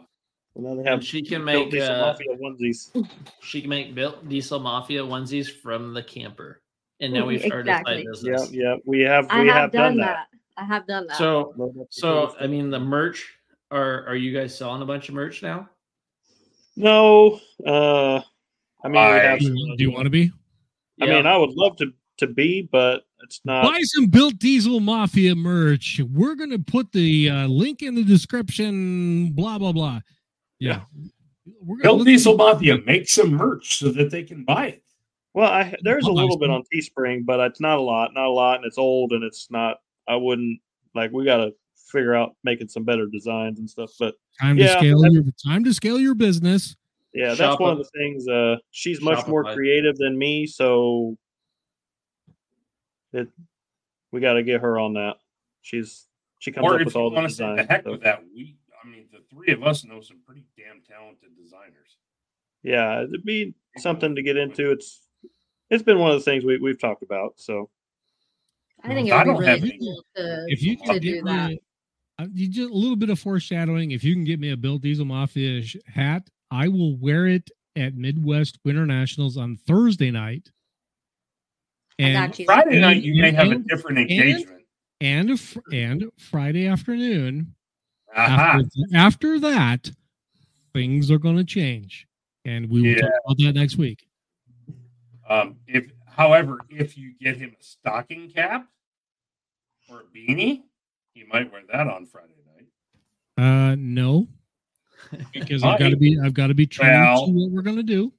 Now 0.55 0.75
they 0.75 0.83
have 0.89 1.03
she 1.03 1.21
can 1.23 1.43
make 1.43 1.71
these 1.71 1.83
uh, 1.83 2.13
mafia 2.13 2.37
onesies. 2.37 3.07
she 3.41 3.61
can 3.61 3.69
make 3.69 3.95
built 3.95 4.27
diesel 4.29 4.59
mafia 4.59 5.01
onesies 5.01 5.49
from 5.51 5.93
the 5.93 6.03
camper. 6.03 6.61
And 6.99 7.11
now 7.13 7.25
we've 7.25 7.41
started 7.41 7.67
Exactly. 7.69 7.93
a 7.93 7.97
Yeah, 7.97 8.03
business. 8.11 8.51
yeah, 8.51 8.75
we 8.85 9.01
have 9.01 9.25
I 9.29 9.41
we 9.41 9.47
have, 9.47 9.55
have 9.57 9.71
done, 9.71 9.97
done 9.97 9.97
that. 10.05 10.27
I 10.57 10.63
have 10.65 10.85
done 10.87 11.07
that. 11.07 11.17
So 11.17 11.53
Load 11.57 11.69
up 11.69 11.73
the 11.75 11.85
so. 11.89 12.35
I 12.39 12.47
mean 12.47 12.69
the 12.69 12.79
merch 12.79 13.33
are 13.71 14.05
are 14.07 14.15
you 14.15 14.31
guys 14.37 14.55
selling 14.57 14.81
a 14.81 14.85
bunch 14.85 15.09
of 15.09 15.15
merch 15.15 15.41
now? 15.41 15.69
no, 16.75 17.39
uh, 17.65 18.17
I 18.83 18.87
mean 18.87 18.91
we 18.93 18.97
I- 18.99 19.19
have. 19.19 19.39
Do 19.39 19.45
some- 19.45 19.55
you, 19.55 19.77
do 19.77 19.83
you 19.83 19.91
want 19.91 20.05
to 20.05 20.09
be? 20.09 20.31
I 21.01 21.07
mean, 21.07 21.25
I 21.25 21.35
would 21.35 21.49
love 21.51 21.75
to 21.77 21.91
to 22.19 22.27
be, 22.27 22.69
but 22.71 23.01
it's 23.23 23.41
not. 23.43 23.63
Buy 23.63 23.79
some 23.81 24.05
Built 24.05 24.37
Diesel 24.37 24.79
Mafia 24.79 25.35
merch. 25.35 25.99
We're 26.13 26.35
gonna 26.35 26.59
put 26.59 26.91
the 26.91 27.29
uh, 27.29 27.47
link 27.47 27.81
in 27.81 27.95
the 27.95 28.03
description. 28.03 29.31
Blah 29.33 29.57
blah 29.57 29.71
blah. 29.71 29.99
Yeah. 30.63 30.81
We're 31.61 31.77
gonna 31.77 31.95
Built 31.97 32.05
Diesel 32.05 32.37
Mafia 32.37 32.77
make 32.85 33.09
some 33.09 33.31
merch 33.33 33.79
so 33.79 33.89
that 33.91 34.09
they 34.11 34.23
can 34.23 34.45
buy 34.45 34.67
it. 34.67 34.83
Well, 35.33 35.51
I 35.51 35.75
there's 35.81 36.05
a 36.05 36.07
I'll 36.07 36.15
buy 36.15 36.21
little 36.21 36.37
bit 36.37 36.49
on 36.49 36.63
Teespring, 36.73 37.25
but 37.25 37.39
it's 37.41 37.59
not 37.59 37.79
a 37.79 37.81
lot, 37.81 38.13
not 38.13 38.27
a 38.27 38.31
lot, 38.31 38.57
and 38.57 38.65
it's 38.65 38.77
old 38.77 39.11
and 39.11 39.23
it's 39.23 39.49
not. 39.51 39.77
I 40.07 40.15
wouldn't 40.15 40.59
like. 40.95 41.11
We 41.11 41.25
got 41.25 41.37
to 41.37 41.53
figure 41.91 42.15
out 42.15 42.35
making 42.45 42.69
some 42.69 42.83
better 42.83 43.07
designs 43.07 43.59
and 43.59 43.69
stuff. 43.69 43.91
But 43.99 44.15
Time 44.39 44.57
Yeah, 44.57 44.67
to 44.75 44.79
scale 44.79 45.05
your 45.13 45.23
time 45.45 45.63
to 45.65 45.73
scale 45.73 45.99
your 45.99 46.15
business. 46.15 46.75
yeah, 47.13 47.27
that's 47.29 47.39
Shop 47.39 47.59
one 47.59 47.73
up- 47.73 47.79
of 47.79 47.85
the 47.91 47.99
things. 47.99 48.27
Uh, 48.27 48.55
she's 48.71 49.01
much 49.01 49.27
more 49.27 49.43
creative 49.53 49.97
than 49.97 50.17
me, 50.17 50.47
so 50.47 51.17
it 53.11 53.27
we 54.11 54.21
got 54.21 54.33
to 54.33 54.43
get 54.43 54.61
her 54.61 54.79
on 54.79 54.93
that. 54.93 55.17
She's 55.61 56.07
she 56.39 56.51
comes 56.51 56.65
Or 56.65 56.79
up 56.79 56.85
with 56.85 56.95
all 56.95 57.09
the 57.09 57.15
want 57.15 57.27
designs. 57.29 57.57
the 57.67 57.73
heck 57.73 57.83
so- 57.83 57.91
with 57.91 58.01
that, 58.03 58.23
we, 58.33 58.41
I 58.41 58.43
mean, 58.43 58.55
the 58.55 58.62
three 59.33 59.53
of 59.53 59.63
us 59.63 59.83
know 59.85 60.01
some 60.01 60.19
pretty 60.25 60.43
damn 60.57 60.81
talented 60.81 61.29
designers. 61.37 61.97
yeah, 62.63 63.03
it'd 63.03 63.23
be 63.25 63.53
something 63.77 64.15
to 64.15 64.21
get 64.23 64.37
into. 64.37 64.71
It's 64.71 65.01
it's 65.69 65.83
been 65.83 65.99
one 65.99 66.11
of 66.11 66.17
the 66.19 66.23
things 66.23 66.43
we 66.45 66.57
we've 66.57 66.79
talked 66.79 67.03
about. 67.03 67.33
So 67.37 67.69
I 68.83 68.89
think 68.93 69.07
it 69.09 69.11
I 69.13 69.17
would 69.17 69.23
be 69.23 69.29
don't 69.31 69.39
really 69.39 69.69
have 69.69 69.79
cool 69.79 70.03
to, 70.15 70.45
If 70.47 70.61
you 70.61 70.75
to 70.77 70.83
can 70.83 70.97
do 70.99 71.21
that. 71.23 71.49
me, 71.49 71.59
uh, 72.19 72.27
you 72.33 72.47
just 72.49 72.69
a 72.69 72.73
little 72.73 72.95
bit 72.95 73.09
of 73.09 73.19
foreshadowing. 73.19 73.91
If 73.91 74.03
you 74.03 74.13
can 74.13 74.23
get 74.23 74.39
me 74.39 74.51
a 74.51 74.57
Built 74.57 74.81
Diesel 74.81 75.05
Mafia 75.05 75.61
sh- 75.63 75.77
hat, 75.87 76.29
I 76.51 76.67
will 76.67 76.95
wear 76.97 77.27
it 77.27 77.49
at 77.75 77.95
Midwest 77.95 78.59
Winter 78.63 78.85
Nationals 78.85 79.35
on 79.37 79.55
Thursday 79.57 80.11
night. 80.11 80.51
And. 81.99 82.35
Friday 82.45 82.79
night, 82.81 83.03
you 83.03 83.21
may 83.21 83.29
and- 83.29 83.37
have 83.37 83.47
a 83.47 83.51
and- 83.51 83.67
different 83.67 83.97
and- 83.99 84.11
engagement. 84.11 84.61
and 85.01 85.39
fr- 85.39 85.59
and 85.71 86.05
Friday 86.17 86.67
afternoon. 86.67 87.55
Aha. 88.15 88.59
After, 88.59 88.95
after 88.95 89.39
that, 89.39 89.91
things 90.73 91.09
are 91.11 91.17
going 91.17 91.37
to 91.37 91.43
change, 91.43 92.07
and 92.45 92.69
we 92.69 92.81
will 92.81 92.99
talk 92.99 93.11
about 93.25 93.37
that 93.39 93.53
next 93.55 93.77
week. 93.77 94.05
Um, 95.29 95.55
if, 95.67 95.91
however, 96.05 96.59
if 96.69 96.97
you 96.97 97.13
get 97.19 97.37
him 97.37 97.55
a 97.59 97.63
stocking 97.63 98.29
cap 98.29 98.67
or 99.89 100.01
a 100.01 100.03
beanie, 100.17 100.61
he 101.13 101.23
might 101.31 101.51
wear 101.51 101.61
that 101.71 101.87
on 101.87 102.05
Friday 102.05 102.33
night. 102.55 102.67
Uh, 103.71 103.75
no, 103.79 104.27
because 105.33 105.63
I've 105.63 105.79
got 105.79 105.89
to 105.89 105.97
be 105.97 106.19
I've 106.23 106.33
got 106.33 106.47
to 106.47 106.53
be 106.53 106.67
true 106.67 106.87
Well- 106.87 107.25
to 107.27 107.31
what 107.31 107.51
we're 107.51 107.61
going 107.61 107.77
to 107.77 107.83
do. 107.83 108.11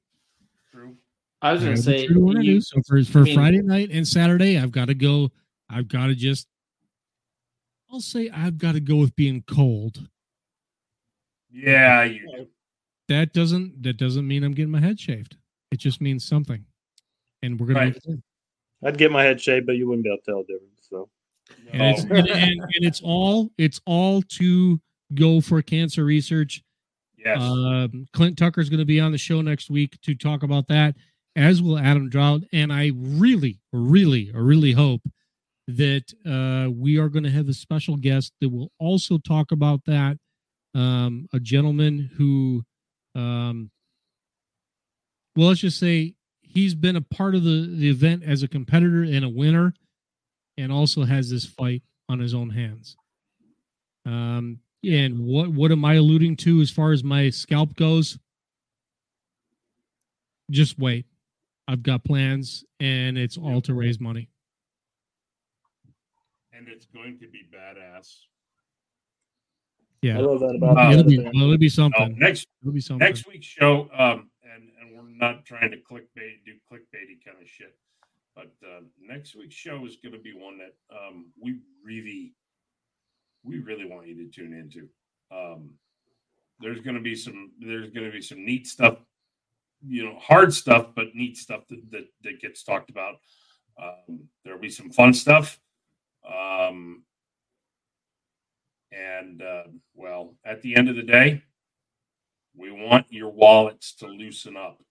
I 1.41 1.53
was 1.53 1.61
going 1.63 1.75
to 1.75 1.81
say, 1.81 2.07
true 2.07 2.15
to 2.15 2.21
what 2.21 2.37
I 2.37 2.41
do. 2.41 2.59
So 2.59 2.81
for 2.87 3.03
for 3.03 3.19
I 3.19 3.23
mean- 3.23 3.35
Friday 3.35 3.61
night 3.61 3.89
and 3.91 4.07
Saturday, 4.07 4.57
I've 4.57 4.71
got 4.71 4.87
to 4.87 4.95
go. 4.95 5.31
I've 5.69 5.87
got 5.87 6.07
to 6.07 6.15
just. 6.15 6.47
I'll 7.95 8.01
say 8.01 8.29
I've 8.29 8.57
got 8.57 8.73
to 8.73 8.81
go 8.81 8.97
with 8.97 9.15
being 9.15 9.41
cold. 9.47 10.09
Yeah, 11.49 12.03
you 12.03 12.19
do. 12.19 12.47
That 13.07 13.31
doesn't 13.31 13.83
that 13.83 13.95
doesn't 13.95 14.27
mean 14.27 14.43
I'm 14.43 14.53
getting 14.53 14.71
my 14.71 14.81
head 14.81 14.99
shaved. 14.99 15.37
It 15.71 15.77
just 15.77 16.01
means 16.01 16.25
something, 16.25 16.65
and 17.41 17.57
we're 17.57 17.67
gonna. 17.67 17.79
Right. 17.79 17.87
move 17.87 17.95
it 17.95 18.05
in. 18.05 18.23
I'd 18.83 18.97
get 18.97 19.13
my 19.13 19.23
head 19.23 19.39
shaved, 19.39 19.65
but 19.65 19.77
you 19.77 19.87
wouldn't 19.87 20.03
be 20.03 20.09
able 20.09 20.17
to 20.17 20.23
tell 20.25 20.43
the 20.43 20.53
difference. 20.53 20.87
So 20.89 21.09
And 21.71 21.97
it's 21.97 22.03
and, 22.03 22.27
and, 22.27 22.59
and 22.59 22.85
it's 22.85 22.99
all 23.01 23.49
it's 23.57 23.79
all 23.85 24.21
to 24.23 24.81
go 25.13 25.39
for 25.39 25.61
cancer 25.61 26.03
research. 26.03 26.61
Yes. 27.17 27.41
Um, 27.41 28.07
Clint 28.11 28.37
Tucker's 28.37 28.69
going 28.69 28.79
to 28.79 28.85
be 28.85 28.99
on 28.99 29.13
the 29.13 29.17
show 29.17 29.39
next 29.41 29.69
week 29.69 29.99
to 30.01 30.15
talk 30.15 30.43
about 30.43 30.67
that, 30.67 30.95
as 31.37 31.61
will 31.61 31.79
Adam 31.79 32.09
Drought. 32.09 32.43
And 32.51 32.73
I 32.73 32.91
really, 32.93 33.61
really, 33.71 34.31
really 34.33 34.73
hope 34.73 35.01
that 35.67 36.13
uh, 36.25 36.69
we 36.69 36.97
are 36.97 37.09
going 37.09 37.23
to 37.23 37.31
have 37.31 37.49
a 37.49 37.53
special 37.53 37.97
guest 37.97 38.33
that 38.39 38.49
will 38.49 38.71
also 38.79 39.17
talk 39.17 39.51
about 39.51 39.85
that. 39.85 40.17
Um, 40.75 41.27
a 41.33 41.39
gentleman 41.39 42.11
who, 42.17 42.63
um, 43.15 43.71
well, 45.35 45.47
let's 45.47 45.61
just 45.61 45.79
say 45.79 46.15
he's 46.41 46.75
been 46.75 46.95
a 46.95 47.01
part 47.01 47.33
of 47.33 47.43
the, 47.43 47.73
the 47.73 47.89
event 47.89 48.23
as 48.23 48.43
a 48.43 48.47
competitor 48.47 49.03
and 49.03 49.23
a 49.23 49.29
winner, 49.29 49.73
and 50.57 50.71
also 50.71 51.03
has 51.03 51.29
this 51.29 51.45
fight 51.45 51.83
on 52.09 52.19
his 52.19 52.33
own 52.33 52.49
hands. 52.49 52.95
Um, 54.05 54.59
and 54.83 55.19
what 55.19 55.49
what 55.49 55.71
am 55.71 55.83
I 55.83 55.95
alluding 55.95 56.35
to 56.37 56.61
as 56.61 56.69
far 56.69 56.91
as 56.91 57.03
my 57.03 57.29
scalp 57.29 57.75
goes? 57.75 58.19
Just 60.51 60.77
wait. 60.77 61.05
I've 61.67 61.81
got 61.81 62.03
plans, 62.03 62.63
and 62.79 63.17
it's 63.17 63.37
all 63.37 63.61
to 63.61 63.73
raise 63.73 63.99
money. 63.99 64.29
And 66.57 66.67
it's 66.67 66.85
going 66.85 67.19
to 67.19 67.27
be 67.27 67.41
badass. 67.53 68.15
Yeah, 70.01 70.19
I 70.19 70.21
love 70.21 70.39
that 70.41 70.55
about 70.55 70.75
the 70.75 70.91
it'll, 70.91 71.03
be, 71.09 71.19
other 71.19 71.31
well, 71.33 71.43
it'll 71.45 71.57
be 71.57 71.65
Oh, 71.65 71.69
something. 71.69 72.19
next 72.19 72.47
It'll 72.61 72.73
be 72.73 72.79
something. 72.81 73.05
next 73.05 73.27
week's 73.27 73.47
show, 73.47 73.89
um, 73.97 74.29
and 74.43 74.69
and 74.79 74.95
we're 74.95 75.09
not 75.09 75.45
trying 75.45 75.71
to 75.71 75.77
clickbait, 75.77 76.45
do 76.45 76.53
clickbaity 76.71 77.23
kind 77.25 77.41
of 77.41 77.47
shit, 77.47 77.75
but 78.35 78.51
uh, 78.63 78.81
next 79.01 79.35
week's 79.35 79.55
show 79.55 79.85
is 79.85 79.97
going 79.97 80.13
to 80.13 80.19
be 80.19 80.33
one 80.33 80.59
that 80.59 80.75
um, 80.95 81.31
we 81.41 81.59
really, 81.83 82.33
we 83.43 83.59
really 83.59 83.85
want 83.85 84.07
you 84.07 84.15
to 84.15 84.29
tune 84.29 84.53
into. 84.53 84.87
Um, 85.35 85.71
there's 86.59 86.81
going 86.81 86.95
to 86.95 87.01
be 87.01 87.15
some, 87.15 87.51
there's 87.59 87.89
going 87.89 88.05
to 88.05 88.11
be 88.11 88.21
some 88.21 88.45
neat 88.45 88.67
stuff, 88.67 88.99
you 89.85 90.05
know, 90.05 90.17
hard 90.19 90.53
stuff, 90.53 90.89
but 90.95 91.15
neat 91.15 91.35
stuff 91.37 91.67
that 91.69 91.81
that, 91.91 92.05
that 92.23 92.39
gets 92.39 92.63
talked 92.63 92.89
about. 92.91 93.15
Um, 93.81 94.27
there'll 94.43 94.59
be 94.59 94.69
some 94.69 94.91
fun 94.91 95.13
stuff. 95.13 95.59
Um, 96.27 97.03
and 98.91 99.41
uh, 99.41 99.63
well, 99.93 100.35
at 100.45 100.61
the 100.61 100.75
end 100.75 100.89
of 100.89 100.95
the 100.95 101.03
day, 101.03 101.43
we 102.55 102.71
want 102.71 103.05
your 103.09 103.29
wallets 103.29 103.93
to 103.95 104.07
loosen 104.07 104.55
up. 104.55 104.81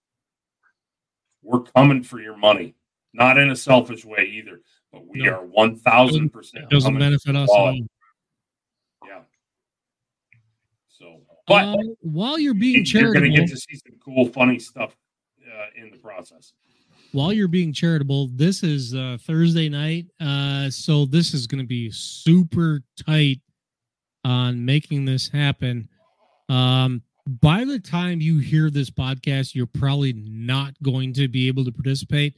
We're 1.41 1.61
coming 1.61 2.03
for 2.03 2.19
your 2.19 2.37
money, 2.37 2.75
not 3.13 3.37
in 3.37 3.49
a 3.51 3.55
selfish 3.55 4.05
way 4.05 4.25
either, 4.25 4.61
but 4.91 5.07
we 5.07 5.23
No. 5.23 5.33
are 5.33 5.45
one 5.45 5.75
thousand 5.75 6.29
percent. 6.29 6.65
It 6.65 6.69
doesn't 6.69 6.97
benefit 6.97 7.35
us 7.35 7.49
at 7.49 7.59
all. 7.59 7.79
Yeah. 9.07 9.21
So, 10.87 11.21
but 11.47 11.65
Uh, 11.65 11.77
while 12.01 12.39
you're 12.39 12.53
being 12.53 12.85
you're 12.85 13.13
going 13.13 13.31
to 13.31 13.37
get 13.37 13.49
to 13.49 13.57
see 13.57 13.75
some 13.75 13.97
cool, 14.03 14.27
funny 14.29 14.59
stuff 14.59 14.95
uh, 15.45 15.67
in 15.75 15.91
the 15.91 15.97
process. 15.97 16.53
While 17.15 17.31
you're 17.31 17.47
being 17.47 17.71
charitable, 17.71 18.27
this 18.33 18.61
is 18.61 18.93
uh, 18.93 19.17
Thursday 19.21 19.69
night, 19.69 20.07
uh, 20.19 20.69
so 20.69 21.05
this 21.05 21.33
is 21.33 21.47
going 21.47 21.63
to 21.63 21.65
be 21.65 21.89
super 21.89 22.81
tight 23.07 23.39
on 24.25 24.65
making 24.65 25.05
this 25.05 25.29
happen. 25.29 25.87
Um, 26.49 27.03
by 27.25 27.63
the 27.63 27.79
time 27.79 28.19
you 28.19 28.39
hear 28.39 28.69
this 28.69 28.89
podcast, 28.89 29.55
you're 29.55 29.65
probably 29.65 30.11
not 30.11 30.73
going 30.83 31.13
to 31.13 31.29
be 31.29 31.47
able 31.47 31.63
to 31.63 31.71
participate. 31.71 32.35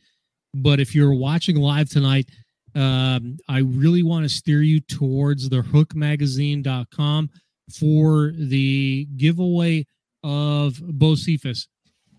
But 0.54 0.80
if 0.80 0.94
you're 0.94 1.16
watching 1.16 1.56
live 1.56 1.90
tonight, 1.90 2.30
um, 2.76 3.40
I 3.50 3.62
really 3.62 4.04
want 4.04 4.26
to 4.26 4.30
steer 4.30 4.62
you 4.62 4.80
towards 4.80 5.50
the 5.50 5.64
hookmagazine.com 5.64 7.32
for 7.80 8.32
the 8.36 9.08
giveaway 9.18 9.88
of 10.24 10.74
Bocephus, 10.74 11.66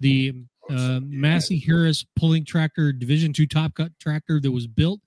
the 0.00 0.42
uh, 0.70 1.00
Massey 1.02 1.58
Harris 1.58 2.04
pulling 2.16 2.44
tractor, 2.44 2.92
Division 2.92 3.32
two 3.32 3.46
top 3.46 3.74
cut 3.74 3.92
tractor 4.00 4.40
that 4.40 4.50
was 4.50 4.66
built 4.66 5.00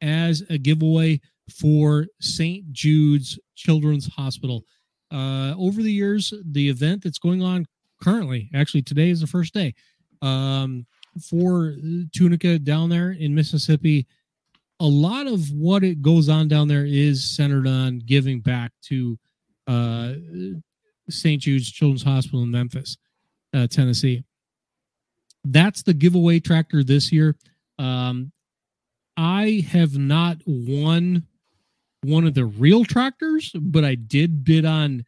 as 0.00 0.42
a 0.50 0.58
giveaway 0.58 1.20
for 1.50 2.06
St. 2.20 2.70
Jude's 2.72 3.38
Children's 3.54 4.06
Hospital. 4.06 4.64
Uh, 5.10 5.54
over 5.58 5.82
the 5.82 5.92
years, 5.92 6.32
the 6.44 6.68
event 6.68 7.02
that's 7.02 7.18
going 7.18 7.42
on 7.42 7.66
currently, 8.02 8.50
actually 8.54 8.82
today 8.82 9.10
is 9.10 9.20
the 9.20 9.26
first 9.26 9.52
day, 9.52 9.74
um, 10.22 10.86
for 11.20 11.74
Tunica 12.14 12.58
down 12.58 12.88
there 12.88 13.12
in 13.12 13.34
Mississippi. 13.34 14.06
A 14.80 14.86
lot 14.86 15.26
of 15.26 15.50
what 15.52 15.84
it 15.84 16.02
goes 16.02 16.28
on 16.28 16.48
down 16.48 16.66
there 16.66 16.86
is 16.86 17.22
centered 17.22 17.66
on 17.66 18.00
giving 18.04 18.40
back 18.40 18.72
to 18.84 19.18
uh, 19.66 20.14
St. 21.08 21.40
Jude's 21.40 21.70
Children's 21.70 22.02
Hospital 22.02 22.42
in 22.42 22.50
Memphis, 22.50 22.96
uh, 23.54 23.66
Tennessee. 23.66 24.24
That's 25.44 25.82
the 25.82 25.94
giveaway 25.94 26.40
tractor 26.40 26.84
this 26.84 27.10
year. 27.12 27.36
Um, 27.78 28.32
I 29.16 29.66
have 29.70 29.96
not 29.98 30.38
won 30.46 31.26
one 32.02 32.26
of 32.26 32.34
the 32.34 32.44
real 32.44 32.84
tractors, 32.84 33.50
but 33.54 33.84
I 33.84 33.94
did 33.96 34.44
bid 34.44 34.64
on 34.64 35.04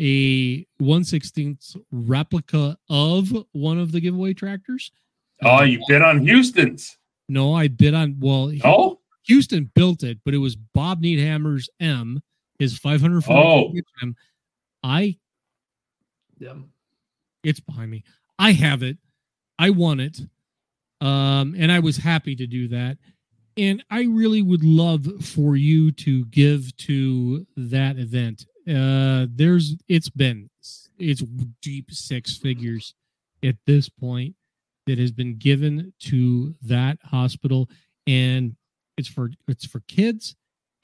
a 0.00 0.64
116th 0.80 1.76
replica 1.90 2.76
of 2.90 3.28
one 3.52 3.78
of 3.78 3.92
the 3.92 4.00
giveaway 4.00 4.34
tractors. 4.34 4.90
Oh, 5.42 5.62
you 5.62 5.82
bid 5.88 6.02
on 6.02 6.20
Houston's? 6.26 6.96
No, 7.28 7.54
I 7.54 7.68
bid 7.68 7.94
on 7.94 8.16
well. 8.20 8.52
Oh, 8.64 9.00
Houston 9.24 9.70
built 9.74 10.02
it, 10.02 10.18
but 10.24 10.32
it 10.34 10.38
was 10.38 10.56
Bob 10.56 11.02
Needhammer's 11.02 11.68
M, 11.80 12.22
his 12.58 12.78
500 12.78 13.24
Oh. 13.28 13.72
M. 14.02 14.14
I 14.82 15.18
Yeah. 16.38 16.54
it's 17.42 17.60
behind 17.60 17.90
me. 17.90 18.04
I 18.38 18.52
have 18.52 18.82
it. 18.82 18.98
I 19.58 19.70
won 19.70 20.00
it. 20.00 20.20
Um, 21.00 21.54
and 21.58 21.70
I 21.70 21.78
was 21.80 21.98
happy 21.98 22.34
to 22.36 22.46
do 22.46 22.68
that. 22.68 22.98
And 23.56 23.82
I 23.90 24.04
really 24.04 24.42
would 24.42 24.64
love 24.64 25.06
for 25.24 25.56
you 25.56 25.92
to 25.92 26.24
give 26.26 26.76
to 26.78 27.46
that 27.56 27.98
event. 27.98 28.46
Uh, 28.68 29.26
there's 29.30 29.76
it's 29.88 30.10
been 30.10 30.50
it's 30.98 31.22
deep 31.62 31.90
six 31.90 32.36
figures 32.36 32.94
at 33.44 33.56
this 33.66 33.88
point 33.88 34.34
that 34.86 34.98
has 34.98 35.12
been 35.12 35.36
given 35.36 35.92
to 36.00 36.54
that 36.62 36.98
hospital, 37.02 37.68
and 38.06 38.56
it's 38.98 39.08
for 39.08 39.30
it's 39.48 39.66
for 39.66 39.80
kids 39.88 40.34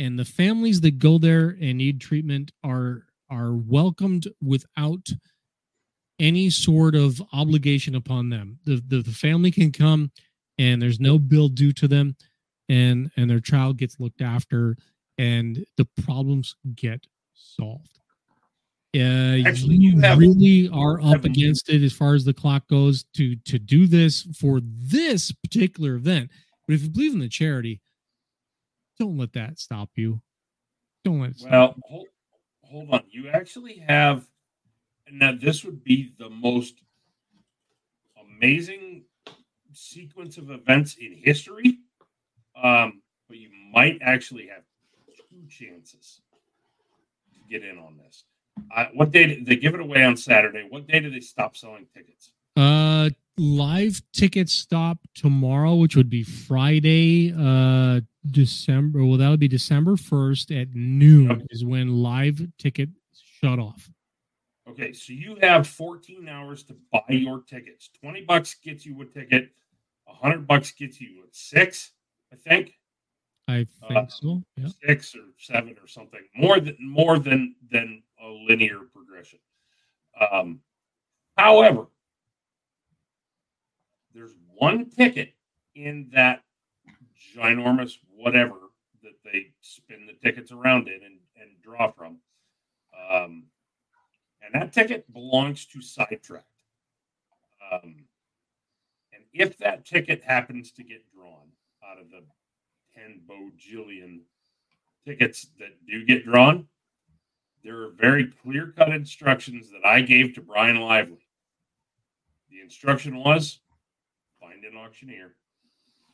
and 0.02 0.18
the 0.18 0.24
families 0.24 0.80
that 0.80 0.98
go 0.98 1.16
there 1.16 1.56
and 1.60 1.78
need 1.78 2.00
treatment 2.00 2.50
are 2.64 3.06
are 3.30 3.54
welcomed 3.54 4.26
without 4.42 5.08
any 6.18 6.50
sort 6.50 6.94
of 6.94 7.20
obligation 7.32 7.94
upon 7.94 8.28
them. 8.30 8.58
The, 8.64 8.82
the 8.86 9.02
the 9.02 9.10
family 9.12 9.50
can 9.50 9.72
come 9.72 10.10
and 10.58 10.80
there's 10.80 11.00
no 11.00 11.18
bill 11.18 11.48
due 11.48 11.72
to 11.72 11.88
them 11.88 12.16
and 12.68 13.10
and 13.16 13.28
their 13.28 13.40
child 13.40 13.78
gets 13.78 13.98
looked 13.98 14.22
after 14.22 14.76
and 15.18 15.64
the 15.76 15.86
problems 16.04 16.54
get 16.74 17.06
solved. 17.34 17.98
Uh, 18.94 19.40
Actually, 19.46 19.76
you 19.76 19.92
you 19.92 20.00
have- 20.00 20.18
really 20.18 20.68
are 20.68 21.00
up 21.00 21.24
against 21.24 21.70
it 21.70 21.82
as 21.82 21.92
far 21.94 22.14
as 22.14 22.24
the 22.24 22.34
clock 22.34 22.68
goes 22.68 23.04
to 23.16 23.34
to 23.36 23.58
do 23.58 23.86
this 23.86 24.22
for 24.38 24.60
this 24.62 25.32
particular 25.32 25.94
event. 25.94 26.30
But 26.68 26.74
if 26.74 26.82
you 26.82 26.90
believe 26.90 27.14
in 27.14 27.18
the 27.18 27.28
charity, 27.28 27.80
don't 28.98 29.16
let 29.16 29.32
that 29.32 29.58
stop 29.58 29.88
you. 29.96 30.20
Don't 31.04 31.20
let 31.20 31.30
it 31.30 31.38
stop 31.38 31.50
Well, 31.50 31.74
hold, 31.88 32.06
hold 32.64 32.90
on. 32.90 33.02
You 33.10 33.28
actually 33.30 33.78
have 33.88 34.26
now. 35.10 35.32
This 35.32 35.64
would 35.64 35.82
be 35.82 36.12
the 36.18 36.30
most 36.30 36.82
amazing 38.20 39.04
sequence 39.72 40.38
of 40.38 40.50
events 40.50 40.96
in 41.00 41.14
history. 41.14 41.78
Um, 42.62 43.02
but 43.28 43.38
you 43.38 43.50
might 43.72 43.98
actually 44.02 44.48
have 44.48 44.62
two 45.30 45.46
chances 45.48 46.20
to 47.32 47.40
get 47.48 47.64
in 47.64 47.78
on 47.78 47.96
this. 47.96 48.24
Uh, 48.74 48.86
what 48.94 49.10
day 49.10 49.26
did 49.26 49.46
they 49.46 49.56
give 49.56 49.74
it 49.74 49.80
away 49.80 50.04
on 50.04 50.16
Saturday? 50.16 50.66
What 50.68 50.86
day 50.86 51.00
do 51.00 51.10
they 51.10 51.20
stop 51.20 51.56
selling 51.56 51.86
tickets? 51.94 52.32
Uh, 52.56 53.08
live 53.38 54.02
tickets 54.12 54.52
stop 54.52 54.98
tomorrow, 55.14 55.74
which 55.74 55.96
would 55.96 56.10
be 56.10 56.22
Friday, 56.22 57.32
uh, 57.36 58.00
December. 58.30 59.04
Well, 59.04 59.16
that 59.16 59.30
would 59.30 59.40
be 59.40 59.48
December 59.48 59.96
first 59.96 60.50
at 60.50 60.68
noon 60.74 61.46
is 61.50 61.64
when 61.64 62.02
live 62.02 62.46
ticket 62.58 62.90
shut 63.40 63.58
off. 63.58 63.88
Okay, 64.68 64.92
so 64.92 65.12
you 65.12 65.36
have 65.42 65.66
14 65.66 66.28
hours 66.28 66.62
to 66.64 66.76
buy 66.92 67.02
your 67.08 67.40
tickets. 67.42 67.90
20 68.00 68.22
bucks 68.22 68.54
gets 68.62 68.86
you 68.86 69.00
a 69.02 69.04
ticket. 69.04 69.50
100 70.04 70.46
bucks 70.46 70.70
gets 70.72 71.00
you 71.00 71.22
a 71.24 71.26
six, 71.32 71.92
I 72.32 72.36
think. 72.36 72.74
I 73.48 73.66
think 73.88 73.96
Uh, 73.98 74.06
so. 74.06 74.42
Yeah. 74.56 74.68
Six 74.86 75.16
or 75.16 75.24
seven 75.36 75.76
or 75.82 75.88
something. 75.88 76.20
More 76.36 76.60
than 76.60 76.76
more 76.80 77.18
than 77.18 77.56
than 77.70 78.02
a 78.22 78.28
linear 78.28 78.80
progression. 78.94 79.40
Um, 80.30 80.60
however, 81.36 81.86
there's 84.14 84.34
one 84.54 84.88
ticket 84.90 85.34
in 85.74 86.08
that 86.14 86.44
ginormous 87.36 87.98
whatever 88.14 88.70
that 89.02 89.14
they 89.24 89.50
spin 89.60 90.06
the 90.06 90.12
tickets 90.12 90.52
around 90.52 90.86
in 90.86 91.02
and, 91.02 91.18
and 91.40 91.50
draw 91.62 91.90
from. 91.90 92.18
Um, 93.10 93.44
and 94.42 94.54
that 94.54 94.72
ticket 94.72 95.10
belongs 95.12 95.66
to 95.66 95.80
Sidetracked. 95.80 96.46
Um, 97.72 98.04
and 99.12 99.22
if 99.32 99.56
that 99.58 99.84
ticket 99.84 100.22
happens 100.22 100.72
to 100.72 100.82
get 100.82 101.02
drawn 101.14 101.48
out 101.84 102.00
of 102.00 102.10
the 102.10 102.22
10 102.94 103.22
bojillion 103.28 104.20
tickets 105.06 105.46
that 105.58 105.70
do 105.86 106.04
get 106.04 106.24
drawn, 106.24 106.66
there 107.64 107.82
are 107.82 107.90
very 107.90 108.26
clear 108.26 108.72
cut 108.76 108.90
instructions 108.90 109.70
that 109.70 109.86
I 109.86 110.00
gave 110.00 110.34
to 110.34 110.40
Brian 110.40 110.80
Lively. 110.80 111.24
The 112.50 112.60
instruction 112.60 113.16
was 113.16 113.60
find 114.40 114.64
an 114.64 114.76
auctioneer, 114.76 115.34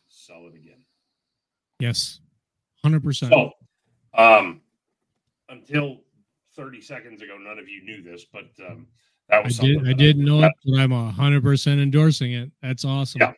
sell 0.08 0.47
it 0.47 0.55
again. 0.55 0.82
Yes. 1.81 2.20
Hundred 2.82 3.02
percent. 3.02 3.32
So, 3.32 3.52
um, 4.15 4.60
until 5.48 6.00
30 6.58 6.80
seconds 6.82 7.22
ago, 7.22 7.38
none 7.38 7.58
of 7.58 7.68
you 7.68 7.82
knew 7.84 8.02
this, 8.02 8.26
but 8.30 8.50
um, 8.68 8.86
that 9.28 9.36
I 9.36 9.40
was 9.44 9.56
did. 9.58 9.76
something 9.76 9.80
I 9.86 9.88
that 9.90 9.98
did 9.98 10.18
know 10.18 10.40
that- 10.40 10.52
it, 10.64 10.70
but 10.72 10.80
I'm 10.80 10.90
hundred 10.90 11.42
percent 11.42 11.80
endorsing 11.80 12.32
it. 12.32 12.50
That's 12.60 12.84
awesome. 12.84 13.20
Yeah. 13.22 13.32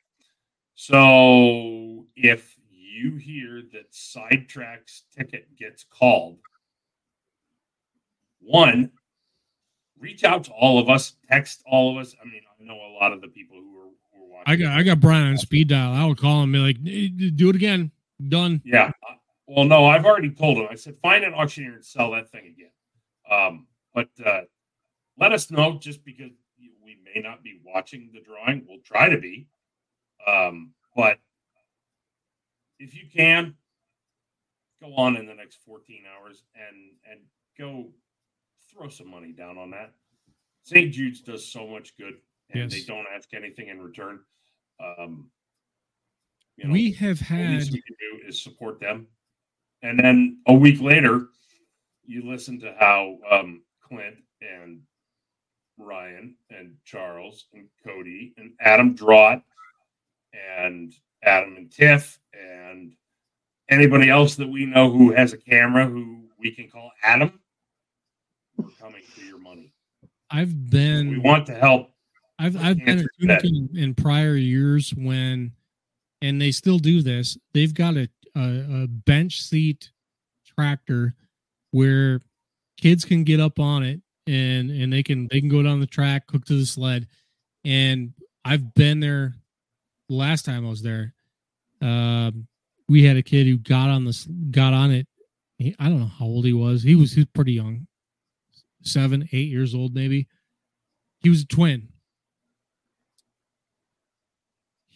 So 0.74 2.06
if 2.16 2.56
you 2.72 3.16
hear 3.16 3.62
that 3.74 3.86
Sidetrack's 3.94 5.04
ticket 5.16 5.54
gets 5.56 5.84
called, 5.84 6.38
one, 8.40 8.90
reach 9.98 10.24
out 10.24 10.44
to 10.44 10.52
all 10.52 10.78
of 10.78 10.88
us, 10.88 11.14
text 11.30 11.62
all 11.66 11.90
of 11.92 12.00
us. 12.00 12.14
I 12.20 12.24
mean, 12.24 12.40
I 12.58 12.64
know 12.64 12.74
a 12.74 12.96
lot 12.98 13.12
of 13.12 13.20
the 13.20 13.28
people 13.28 13.58
who 13.58 13.78
are, 13.80 13.90
who 14.14 14.24
are 14.24 14.28
watching. 14.38 14.44
I 14.46 14.56
got 14.56 14.78
I 14.78 14.82
got 14.82 15.00
Brian 15.00 15.28
on 15.28 15.36
speed 15.36 15.68
dial. 15.68 15.92
I 15.92 16.06
would 16.06 16.18
call 16.18 16.42
him 16.42 16.54
and 16.54 16.54
be 16.54 16.58
like, 16.58 16.76
"Eh, 16.86 17.30
do 17.36 17.50
it 17.50 17.56
again. 17.56 17.90
Done. 18.28 18.62
Yeah. 18.64 18.90
Well, 19.46 19.64
no, 19.64 19.84
I've 19.86 20.06
already 20.06 20.30
told 20.30 20.58
him. 20.58 20.68
I 20.70 20.76
said, 20.76 20.94
find 21.02 21.24
an 21.24 21.34
auctioneer 21.34 21.72
and 21.74 21.84
sell 21.84 22.12
that 22.12 22.30
thing 22.30 22.46
again. 22.46 22.70
Um, 23.30 23.66
but 23.94 24.08
uh, 24.24 24.42
let 25.18 25.32
us 25.32 25.50
know 25.50 25.78
just 25.78 26.04
because 26.04 26.30
we 26.84 26.98
may 27.14 27.20
not 27.20 27.42
be 27.42 27.60
watching 27.64 28.10
the 28.12 28.20
drawing. 28.20 28.64
We'll 28.68 28.80
try 28.84 29.08
to 29.08 29.18
be. 29.18 29.46
Um, 30.26 30.72
but 30.96 31.18
if 32.78 32.94
you 32.94 33.04
can, 33.14 33.54
go 34.82 34.94
on 34.96 35.16
in 35.16 35.26
the 35.26 35.34
next 35.34 35.58
14 35.66 36.02
hours 36.16 36.42
and 36.54 36.92
and 37.10 37.20
go 37.58 37.88
throw 38.72 38.88
some 38.88 39.10
money 39.10 39.32
down 39.32 39.58
on 39.58 39.70
that. 39.70 39.92
St. 40.64 40.92
Jude's 40.92 41.20
does 41.20 41.50
so 41.50 41.66
much 41.66 41.96
good, 41.96 42.14
and 42.50 42.70
they 42.70 42.82
don't 42.82 43.06
ask 43.14 43.32
anything 43.34 43.68
in 43.68 43.80
return. 43.80 44.20
Um, 44.80 45.30
you 46.56 46.66
know, 46.66 46.72
We 46.72 46.92
have 46.92 47.18
the 47.18 47.24
had 47.24 47.50
least 47.50 47.72
we 47.72 47.82
can 47.82 47.96
do 47.98 48.28
is 48.28 48.42
support 48.42 48.80
them. 48.80 49.06
And 49.82 49.98
then 49.98 50.38
a 50.46 50.52
week 50.54 50.80
later, 50.80 51.28
you 52.10 52.28
listen 52.28 52.58
to 52.58 52.74
how 52.78 53.16
um, 53.30 53.62
Clint 53.80 54.16
and 54.42 54.80
Ryan 55.78 56.34
and 56.50 56.74
Charles 56.84 57.46
and 57.54 57.68
Cody 57.86 58.34
and 58.36 58.52
Adam 58.60 58.96
Drott 58.96 59.42
and 60.34 60.92
Adam 61.22 61.56
and 61.56 61.70
Tiff 61.70 62.18
and 62.34 62.92
anybody 63.68 64.10
else 64.10 64.34
that 64.34 64.48
we 64.48 64.66
know 64.66 64.90
who 64.90 65.12
has 65.12 65.32
a 65.32 65.38
camera 65.38 65.86
who 65.86 66.24
we 66.40 66.50
can 66.50 66.68
call 66.68 66.90
Adam. 67.04 67.38
We're 68.56 68.70
coming 68.80 69.02
for 69.02 69.20
your 69.20 69.38
money. 69.38 69.72
I've 70.30 70.68
been 70.68 71.10
We 71.10 71.18
want 71.18 71.46
to 71.46 71.54
help. 71.54 71.90
I've 72.40 72.56
I've 72.56 72.78
been 72.78 72.86
Cancer 72.86 73.10
at 73.22 73.26
vet. 73.26 73.40
Tunica 73.42 73.70
in, 73.72 73.78
in 73.78 73.94
prior 73.94 74.34
years 74.34 74.90
when, 74.96 75.52
and 76.22 76.42
they 76.42 76.50
still 76.50 76.78
do 76.78 77.02
this. 77.02 77.38
They've 77.54 77.72
got 77.72 77.96
a, 77.96 78.08
a 78.34 78.82
a 78.82 78.86
bench 78.88 79.42
seat 79.42 79.92
tractor 80.44 81.14
where 81.70 82.20
kids 82.76 83.04
can 83.04 83.24
get 83.24 83.40
up 83.40 83.58
on 83.58 83.82
it 83.82 84.00
and 84.26 84.70
and 84.70 84.92
they 84.92 85.02
can 85.02 85.28
they 85.30 85.40
can 85.40 85.48
go 85.48 85.62
down 85.62 85.80
the 85.80 85.86
track, 85.86 86.24
hook 86.30 86.44
to 86.46 86.54
the 86.54 86.66
sled, 86.66 87.06
and 87.64 88.12
I've 88.44 88.74
been 88.74 89.00
there. 89.00 89.34
Last 90.08 90.44
time 90.44 90.66
I 90.66 90.70
was 90.70 90.82
there, 90.82 91.14
um, 91.80 92.48
we 92.88 93.04
had 93.04 93.16
a 93.16 93.22
kid 93.22 93.46
who 93.46 93.58
got 93.58 93.90
on 93.90 94.04
this 94.04 94.26
got 94.50 94.72
on 94.72 94.90
it. 94.90 95.06
He, 95.58 95.74
I 95.78 95.88
don't 95.88 96.00
know 96.00 96.06
how 96.06 96.24
old 96.24 96.44
he 96.44 96.52
was. 96.52 96.82
He 96.82 96.96
was 96.96 97.12
he 97.12 97.20
was 97.20 97.28
pretty 97.32 97.52
young, 97.52 97.86
seven 98.82 99.28
eight 99.32 99.48
years 99.48 99.74
old 99.74 99.94
maybe. 99.94 100.26
He 101.20 101.28
was 101.28 101.42
a 101.42 101.46
twin 101.46 101.88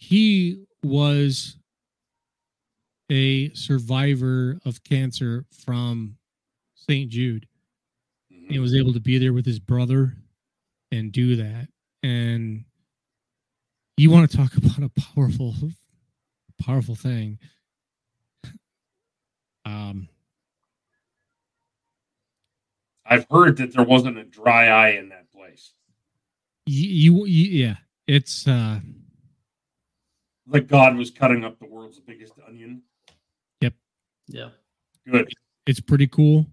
he 0.05 0.63
was 0.83 1.57
a 3.09 3.49
survivor 3.53 4.59
of 4.65 4.83
cancer 4.83 5.45
from 5.65 6.15
St. 6.87 7.09
Jude. 7.09 7.47
He 8.49 8.59
was 8.59 8.75
able 8.75 8.93
to 8.93 8.99
be 8.99 9.17
there 9.17 9.33
with 9.33 9.45
his 9.45 9.59
brother 9.59 10.13
and 10.91 11.11
do 11.11 11.35
that. 11.37 11.67
And 12.03 12.65
you 13.97 14.11
want 14.11 14.29
to 14.29 14.37
talk 14.37 14.55
about 14.57 14.83
a 14.83 14.91
powerful, 15.01 15.55
powerful 16.61 16.95
thing. 16.95 17.39
Um, 19.65 20.09
I've 23.05 23.25
heard 23.31 23.57
that 23.57 23.73
there 23.73 23.83
wasn't 23.85 24.17
a 24.19 24.23
dry 24.23 24.67
eye 24.67 24.89
in 24.89 25.09
that 25.09 25.31
place. 25.31 25.73
you, 26.67 26.89
you, 26.89 27.25
you 27.25 27.65
yeah, 27.65 27.75
it's, 28.07 28.47
uh, 28.47 28.79
Like 30.47 30.67
God 30.67 30.95
was 30.97 31.09
cutting 31.09 31.43
up 31.43 31.57
the 31.57 31.65
world's 31.65 31.99
biggest 31.99 32.33
onion. 32.47 32.83
yep. 33.61 33.73
Yeah. 34.27 34.49
Good. 35.09 35.31
it's 35.65 35.79
pretty 35.79 36.07
cool. 36.07 36.45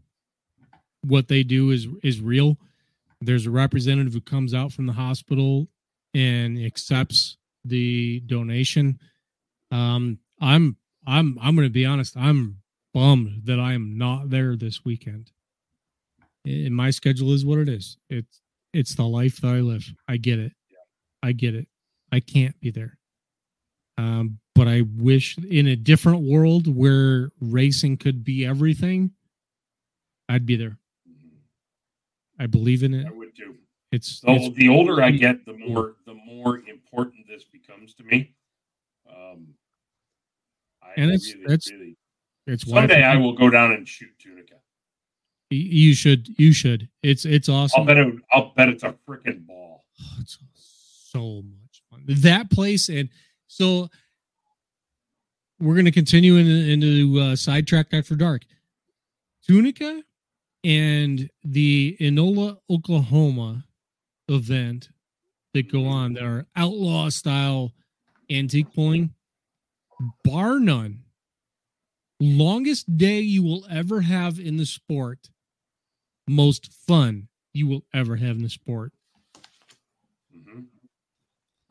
What 1.03 1.29
they 1.29 1.43
do 1.43 1.71
is 1.71 1.87
is 2.03 2.21
real. 2.21 2.59
There's 3.21 3.47
a 3.47 3.51
representative 3.51 4.15
who 4.15 4.21
comes 4.21 4.55
out 4.55 4.73
from 4.73 4.87
the 4.87 4.93
hospital 4.93 5.69
and 6.15 6.59
accepts 6.59 7.37
the 7.65 8.21
donation. 8.21 8.99
Um, 9.71 10.19
I'm 10.41 10.77
I'm 11.07 11.39
I'm 11.41 11.55
going 11.57 11.67
to 11.67 11.73
be 11.73 11.87
honest. 11.87 12.17
I'm 12.17 12.59
bummed 12.93 13.43
that 13.45 13.59
I 13.59 13.73
am 13.73 13.97
not 13.97 14.31
there 14.31 14.57
this 14.57 14.85
weekend. 14.85 15.31
And 16.45 16.75
my 16.75 16.91
schedule 16.91 17.33
is 17.33 17.45
what 17.45 17.59
it 17.59 17.69
is. 17.69 17.97
It's 18.11 18.41
it's 18.73 18.95
the 18.95 19.07
life 19.07 19.41
that 19.41 19.49
I 19.49 19.61
live. 19.61 19.85
I 20.09 20.17
get 20.17 20.39
it. 20.39 20.53
I 21.23 21.33
get 21.33 21.55
it. 21.55 21.69
I 22.11 22.21
can't 22.21 22.59
be 22.61 22.71
there. 22.71 22.99
Um, 23.99 24.39
but 24.55 24.69
I 24.69 24.83
wish 24.97 25.39
in 25.39 25.67
a 25.67 25.77
different 25.77 26.23
world 26.23 26.67
where 26.67 27.31
racing 27.41 27.99
could 27.99 28.25
be 28.25 28.45
everything, 28.45 29.13
I'd 30.29 30.47
be 30.47 30.57
there. 30.57 30.79
I 32.43 32.47
believe 32.47 32.83
in 32.83 32.93
it. 32.93 33.07
I 33.07 33.11
would 33.13 33.37
too. 33.37 33.55
It's, 33.93 34.21
So 34.21 34.33
it's 34.33 34.57
the 34.57 34.69
older 34.69 35.01
I 35.01 35.13
get, 35.13 35.47
the 35.47 35.53
more 35.53 35.95
the 36.07 36.15
more 36.15 36.59
important 36.69 37.27
this 37.29 37.45
becomes 37.45 37.95
to 37.95 38.03
me. 38.03 38.35
Um, 39.09 39.55
I 40.83 40.93
And 40.97 41.11
it's- 41.11 41.33
really, 41.35 41.47
that's- 41.47 41.71
really 41.71 41.97
it's 42.49 42.69
someday 42.69 43.05
I 43.05 43.17
will 43.17 43.35
go 43.35 43.49
down 43.49 43.71
and 43.73 43.89
shoot 43.89 44.11
Tunica. 44.19 44.55
You 45.51 45.95
should. 45.95 46.29
You 46.39 46.53
should. 46.53 46.89
It's 47.03 47.25
it's 47.25 47.49
awesome. 47.49 47.81
I'll 47.81 47.87
bet 47.87 47.99
it. 47.99 48.15
I'll 48.33 48.53
bet 48.57 48.69
it's 48.71 48.83
a 48.83 48.97
freaking 49.07 49.47
ball. 49.47 49.85
it's 50.21 50.39
so 51.13 51.43
much 51.43 51.83
fun. 51.91 52.03
That 52.09 52.51
place 52.51 52.89
and 52.89 53.09
so 53.47 53.89
we're 55.61 55.75
going 55.75 55.85
to 55.85 55.93
continue 55.93 56.37
into, 56.37 56.51
into 56.73 57.21
uh, 57.21 57.37
sidetrack 57.37 57.93
after 57.95 58.17
dark. 58.17 58.43
Tunica 59.47 60.03
and 60.65 61.29
the 61.45 61.97
Enola, 62.01 62.57
Oklahoma 62.71 63.65
event 64.29 64.89
that 65.55 65.71
go 65.71 65.87
on 65.87 66.15
that 66.15 66.23
are 66.23 66.47
outlaw 66.57 67.09
style 67.09 67.73
antique 68.31 68.73
pulling, 68.75 69.13
bar 70.25 70.59
none. 70.59 71.05
longest 72.21 72.97
day 72.97 73.21
you 73.21 73.43
will 73.43 73.67
ever 73.71 74.01
have 74.01 74.39
in 74.39 74.57
the 74.57 74.67
sport, 74.67 75.31
most 76.29 76.73
fun 76.73 77.29
you 77.53 77.67
will 77.67 77.85
ever 77.93 78.17
have 78.17 78.37
in 78.37 78.43
the 78.43 78.49
sport. 78.49 78.93
Mm-hmm. 80.37 80.61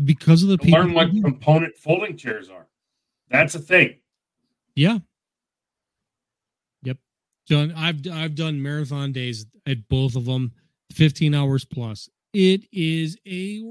Because 0.04 0.44
of 0.44 0.50
the 0.50 0.58
people. 0.58 0.80
Learn 0.80 0.94
what 0.94 1.12
component 1.12 1.78
folding 1.78 2.18
chairs 2.18 2.50
are. 2.50 2.68
That's 3.30 3.56
a 3.56 3.60
thing. 3.60 4.00
Yeah. 4.76 5.00
Done. 7.52 7.74
I've 7.76 8.08
I've 8.10 8.36
done 8.36 8.64
marathon 8.64 9.12
days 9.12 9.46
at 9.68 9.90
both 9.90 10.16
of 10.16 10.24
them, 10.24 10.54
15 10.94 11.36
hours 11.36 11.66
plus. 11.66 12.08
It 12.34 12.62
is 12.72 13.18
a 13.28 13.62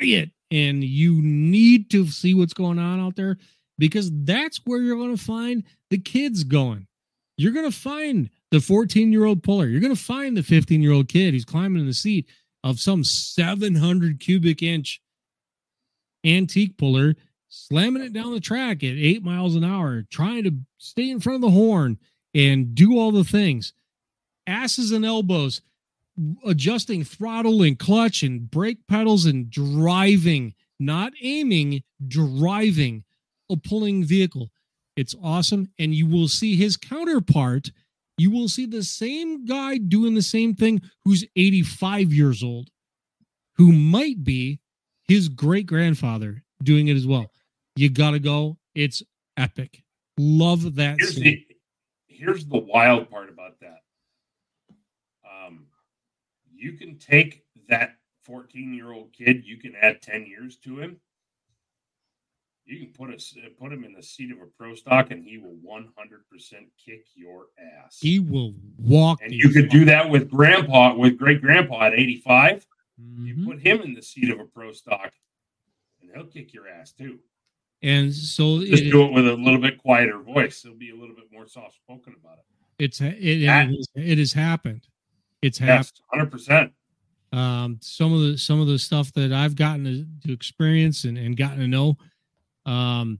riot, 0.00 0.30
and 0.50 0.82
you 0.82 1.22
need 1.22 1.92
to 1.92 2.08
see 2.08 2.34
what's 2.34 2.54
going 2.54 2.80
on 2.80 2.98
out 2.98 3.14
there 3.14 3.38
because 3.78 4.10
that's 4.24 4.60
where 4.64 4.80
you're 4.80 4.96
going 4.96 5.16
to 5.16 5.22
find 5.22 5.62
the 5.90 5.98
kids 5.98 6.42
going. 6.42 6.88
You're 7.36 7.52
going 7.52 7.70
to 7.70 7.78
find 7.78 8.30
the 8.50 8.58
14 8.58 9.12
year 9.12 9.26
old 9.26 9.44
puller. 9.44 9.68
You're 9.68 9.80
going 9.80 9.94
to 9.94 10.02
find 10.02 10.36
the 10.36 10.42
15 10.42 10.82
year 10.82 10.92
old 10.92 11.06
kid 11.06 11.32
who's 11.32 11.44
climbing 11.44 11.82
in 11.82 11.86
the 11.86 11.94
seat 11.94 12.26
of 12.64 12.80
some 12.80 13.04
700 13.04 14.18
cubic 14.18 14.60
inch 14.60 15.00
antique 16.26 16.76
puller, 16.78 17.14
slamming 17.48 18.02
it 18.02 18.12
down 18.12 18.34
the 18.34 18.40
track 18.40 18.82
at 18.82 18.96
eight 18.96 19.22
miles 19.22 19.54
an 19.54 19.62
hour, 19.62 20.02
trying 20.10 20.42
to 20.42 20.52
stay 20.78 21.08
in 21.08 21.20
front 21.20 21.36
of 21.36 21.42
the 21.42 21.56
horn 21.56 21.96
and 22.34 22.74
do 22.74 22.98
all 22.98 23.12
the 23.12 23.24
things. 23.24 23.72
Asses 24.46 24.92
and 24.92 25.04
elbows, 25.04 25.62
adjusting 26.44 27.04
throttle 27.04 27.62
and 27.62 27.78
clutch 27.78 28.22
and 28.22 28.50
brake 28.50 28.86
pedals 28.88 29.26
and 29.26 29.50
driving, 29.50 30.54
not 30.78 31.12
aiming, 31.22 31.82
driving 32.06 33.04
a 33.50 33.56
pulling 33.56 34.04
vehicle. 34.04 34.50
It's 34.96 35.14
awesome. 35.22 35.70
And 35.78 35.94
you 35.94 36.06
will 36.06 36.28
see 36.28 36.56
his 36.56 36.76
counterpart. 36.76 37.70
You 38.18 38.30
will 38.30 38.48
see 38.48 38.66
the 38.66 38.82
same 38.82 39.44
guy 39.46 39.78
doing 39.78 40.14
the 40.14 40.22
same 40.22 40.54
thing 40.54 40.82
who's 41.04 41.24
85 41.36 42.12
years 42.12 42.42
old, 42.42 42.70
who 43.56 43.72
might 43.72 44.22
be 44.24 44.60
his 45.08 45.28
great 45.28 45.66
grandfather 45.66 46.44
doing 46.62 46.88
it 46.88 46.96
as 46.96 47.06
well. 47.06 47.30
You 47.76 47.90
got 47.90 48.10
to 48.10 48.18
go. 48.18 48.58
It's 48.74 49.02
epic. 49.36 49.82
Love 50.18 50.74
that. 50.76 51.00
Scene. 51.00 51.24
the, 51.24 51.46
here's 52.20 52.44
the 52.46 52.58
wild 52.58 53.10
part 53.10 53.28
about 53.28 53.58
that. 53.60 53.80
Um, 55.24 55.66
you 56.54 56.72
can 56.74 56.98
take 56.98 57.44
that 57.68 57.96
14 58.24 58.74
year 58.74 58.92
old 58.92 59.12
kid, 59.12 59.44
you 59.44 59.56
can 59.56 59.74
add 59.80 60.02
10 60.02 60.26
years 60.26 60.56
to 60.58 60.78
him. 60.78 61.00
You 62.66 62.78
can 62.78 62.92
put 62.92 63.12
us 63.12 63.34
put 63.58 63.72
him 63.72 63.82
in 63.82 63.94
the 63.94 64.02
seat 64.02 64.30
of 64.30 64.38
a 64.38 64.46
pro 64.46 64.76
stock, 64.76 65.10
and 65.10 65.24
he 65.24 65.38
will 65.38 65.56
100% 65.66 65.88
kick 66.84 67.04
your 67.16 67.46
ass. 67.58 67.98
He 68.00 68.20
will 68.20 68.54
walk. 68.78 69.18
and 69.22 69.32
you 69.32 69.48
could 69.48 69.70
do 69.70 69.86
that 69.86 70.08
with 70.08 70.30
grandpa, 70.30 70.94
with 70.94 71.18
great 71.18 71.40
grandpa 71.40 71.86
at 71.86 71.94
85. 71.94 72.66
Mm-hmm. 73.00 73.26
You 73.26 73.46
put 73.46 73.58
him 73.60 73.80
in 73.80 73.94
the 73.94 74.02
seat 74.02 74.30
of 74.30 74.38
a 74.38 74.44
pro 74.44 74.70
stock, 74.70 75.12
and 76.00 76.10
he'll 76.14 76.26
kick 76.26 76.54
your 76.54 76.68
ass 76.68 76.92
too. 76.92 77.18
And 77.82 78.14
so 78.14 78.60
Just 78.60 78.82
it- 78.84 78.90
do 78.90 79.04
it 79.04 79.12
with 79.12 79.26
a 79.26 79.34
little 79.34 79.60
bit 79.60 79.78
quieter 79.78 80.18
voice. 80.18 80.64
It'll 80.64 80.76
be 80.76 80.90
a 80.90 80.94
little 80.96 81.14
bit 81.14 81.24
more 81.32 81.46
soft 81.46 81.76
spoken 81.76 82.14
about 82.22 82.38
it. 82.38 82.44
it's 82.84 83.00
it, 83.00 83.14
it, 83.18 83.76
it 83.94 84.18
has 84.18 84.32
happened. 84.32 84.86
It's 85.42 85.58
happened. 85.58 85.92
Hundred 86.12 86.30
percent. 86.30 86.72
um, 87.32 87.78
some 87.80 88.12
of 88.12 88.20
the 88.20 88.36
some 88.36 88.60
of 88.60 88.66
the 88.66 88.78
stuff 88.78 89.12
that 89.14 89.32
I've 89.32 89.54
gotten 89.56 89.84
to, 89.84 90.28
to 90.28 90.32
experience 90.34 91.04
and, 91.04 91.16
and 91.16 91.36
gotten 91.36 91.58
to 91.60 91.68
know. 91.68 91.96
Um, 92.66 93.18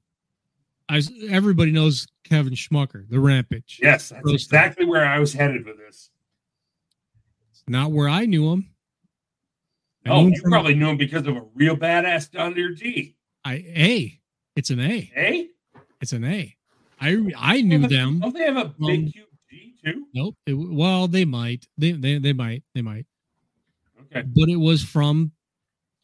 I 0.90 1.00
everybody 1.30 1.70
knows 1.72 2.06
Kevin 2.24 2.52
Schmucker, 2.52 3.08
the 3.08 3.18
Rampage. 3.20 3.78
Yes, 3.82 4.10
that's 4.10 4.30
exactly 4.30 4.84
where 4.84 5.06
I 5.06 5.18
was 5.20 5.32
headed 5.32 5.64
with 5.64 5.78
this. 5.78 6.10
Not 7.68 7.92
where 7.92 8.08
I 8.08 8.26
knew 8.26 8.50
him. 8.52 8.70
I 10.04 10.10
Oh, 10.10 10.24
knew 10.24 10.34
you 10.34 10.42
probably 10.42 10.74
knew 10.74 10.88
him 10.90 10.96
because 10.96 11.26
of 11.26 11.36
a 11.36 11.42
real 11.54 11.76
badass 11.76 12.30
John 12.32 12.52
Deere 12.54 12.72
G. 12.74 13.14
I 13.44 13.54
A. 13.54 14.19
It's 14.60 14.68
an 14.68 14.78
A. 14.80 15.10
A. 15.16 15.48
It's 16.02 16.12
an 16.12 16.22
A. 16.22 16.54
I 17.00 17.16
I 17.34 17.62
knew 17.62 17.88
them. 17.88 18.20
Don't 18.20 18.34
they 18.34 18.44
have 18.44 18.58
a 18.58 18.64
Um, 18.66 18.74
big 18.78 19.10
cube 19.10 19.26
G 19.50 19.74
too? 19.82 20.06
Nope. 20.12 20.36
It, 20.44 20.52
well, 20.52 21.08
they 21.08 21.24
might. 21.24 21.66
They, 21.78 21.92
they 21.92 22.18
they 22.18 22.34
might. 22.34 22.62
They 22.74 22.82
might. 22.82 23.06
Okay. 24.02 24.20
But 24.36 24.50
it 24.50 24.56
was 24.58 24.84
from 24.84 25.32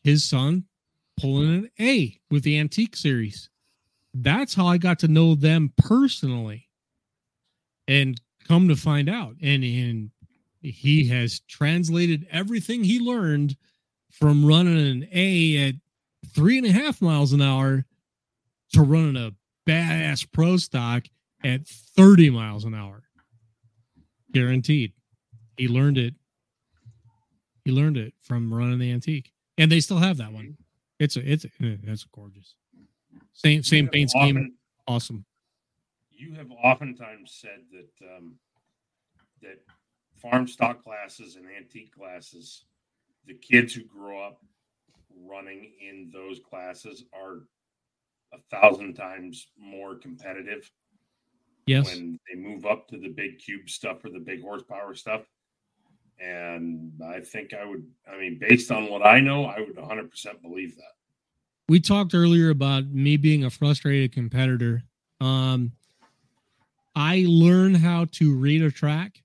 his 0.04 0.24
son 0.24 0.64
pulling 1.20 1.50
an 1.50 1.70
A 1.78 2.18
with 2.30 2.44
the 2.44 2.58
antique 2.58 2.96
series. 2.96 3.50
That's 4.14 4.54
how 4.54 4.66
I 4.68 4.78
got 4.78 4.98
to 5.00 5.08
know 5.08 5.34
them 5.34 5.74
personally. 5.76 6.70
And 7.86 8.18
come 8.48 8.68
to 8.68 8.76
find 8.76 9.10
out, 9.10 9.36
and, 9.42 9.62
and 9.64 10.10
he 10.62 11.06
has 11.08 11.40
translated 11.40 12.26
everything 12.30 12.82
he 12.84 13.00
learned 13.00 13.54
from 14.10 14.46
running 14.46 14.78
an 14.78 15.08
A 15.12 15.68
at 15.68 15.74
three 16.34 16.56
and 16.56 16.66
a 16.66 16.72
half 16.72 17.02
miles 17.02 17.34
an 17.34 17.42
hour 17.42 17.84
to 18.72 18.82
running 18.82 19.16
a 19.16 19.32
badass 19.68 20.26
pro 20.30 20.56
stock 20.56 21.04
at 21.44 21.66
30 21.66 22.30
miles 22.30 22.64
an 22.64 22.74
hour. 22.74 23.04
Guaranteed. 24.32 24.92
He 25.56 25.68
learned 25.68 25.98
it. 25.98 26.14
He 27.64 27.72
learned 27.72 27.96
it 27.96 28.14
from 28.22 28.52
running 28.52 28.78
the 28.78 28.92
antique. 28.92 29.32
And 29.58 29.72
they 29.72 29.80
still 29.80 29.98
have 29.98 30.18
that 30.18 30.32
one. 30.32 30.56
It's 30.98 31.16
a 31.16 31.30
it's 31.30 31.44
a, 31.44 31.78
that's 31.82 32.04
gorgeous. 32.04 32.54
Same 33.32 33.62
same 33.62 33.88
paint 33.88 34.10
scheme. 34.10 34.54
Awesome. 34.86 35.24
You 36.10 36.34
have 36.34 36.50
oftentimes 36.62 37.32
said 37.32 37.60
that 37.72 38.16
um, 38.16 38.36
that 39.42 39.60
farm 40.14 40.46
stock 40.46 40.82
classes 40.82 41.36
and 41.36 41.44
antique 41.56 41.94
classes, 41.94 42.64
the 43.26 43.34
kids 43.34 43.74
who 43.74 43.84
grow 43.84 44.22
up 44.22 44.40
running 45.26 45.72
in 45.80 46.10
those 46.12 46.40
classes 46.40 47.04
are 47.12 47.40
a 48.32 48.38
thousand 48.50 48.94
times 48.94 49.48
more 49.58 49.94
competitive. 49.96 50.70
Yes. 51.66 51.86
When 51.94 52.18
they 52.28 52.38
move 52.38 52.64
up 52.64 52.88
to 52.88 52.98
the 52.98 53.08
big 53.08 53.38
cube 53.38 53.68
stuff 53.68 54.04
or 54.04 54.10
the 54.10 54.20
big 54.20 54.40
horsepower 54.42 54.94
stuff. 54.94 55.22
And 56.20 56.92
I 57.04 57.20
think 57.20 57.52
I 57.52 57.66
would, 57.66 57.84
I 58.10 58.16
mean, 58.18 58.38
based 58.38 58.70
on 58.70 58.88
what 58.88 59.04
I 59.04 59.20
know, 59.20 59.44
I 59.46 59.60
would 59.60 59.76
100% 59.76 60.42
believe 60.42 60.76
that. 60.76 60.94
we 61.68 61.80
talked 61.80 62.14
earlier 62.14 62.50
about 62.50 62.86
me 62.86 63.16
being 63.16 63.44
a 63.44 63.50
frustrated 63.50 64.12
competitor. 64.12 64.82
Um, 65.20 65.72
I 66.94 67.24
learn 67.28 67.74
how 67.74 68.06
to 68.12 68.34
read 68.34 68.62
a 68.62 68.70
track, 68.70 69.22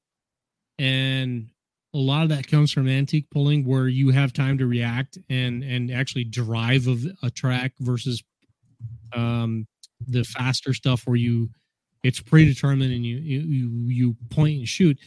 and 0.78 1.48
a 1.94 1.98
lot 1.98 2.24
of 2.24 2.30
that 2.30 2.48
comes 2.48 2.72
from 2.72 2.90
antique 2.90 3.30
pulling, 3.30 3.64
where 3.66 3.88
you 3.88 4.10
have 4.10 4.34
time 4.34 4.58
to 4.58 4.66
react 4.66 5.18
and 5.30 5.64
and 5.64 5.92
actually 5.92 6.26
drive 6.26 6.88
of 6.88 7.06
a 7.24 7.30
track 7.30 7.74
versus 7.80 8.24
um, 9.14 9.68
the 10.08 10.24
faster 10.24 10.74
stuff 10.74 11.04
where 11.06 11.16
you 11.16 11.50
it's 12.04 12.20
predetermined 12.20 12.92
and 12.92 13.06
you 13.06 13.18
you 13.18 13.70
you, 13.88 14.16
point 14.30 14.60
and 14.60 14.68
shoot. 14.68 14.98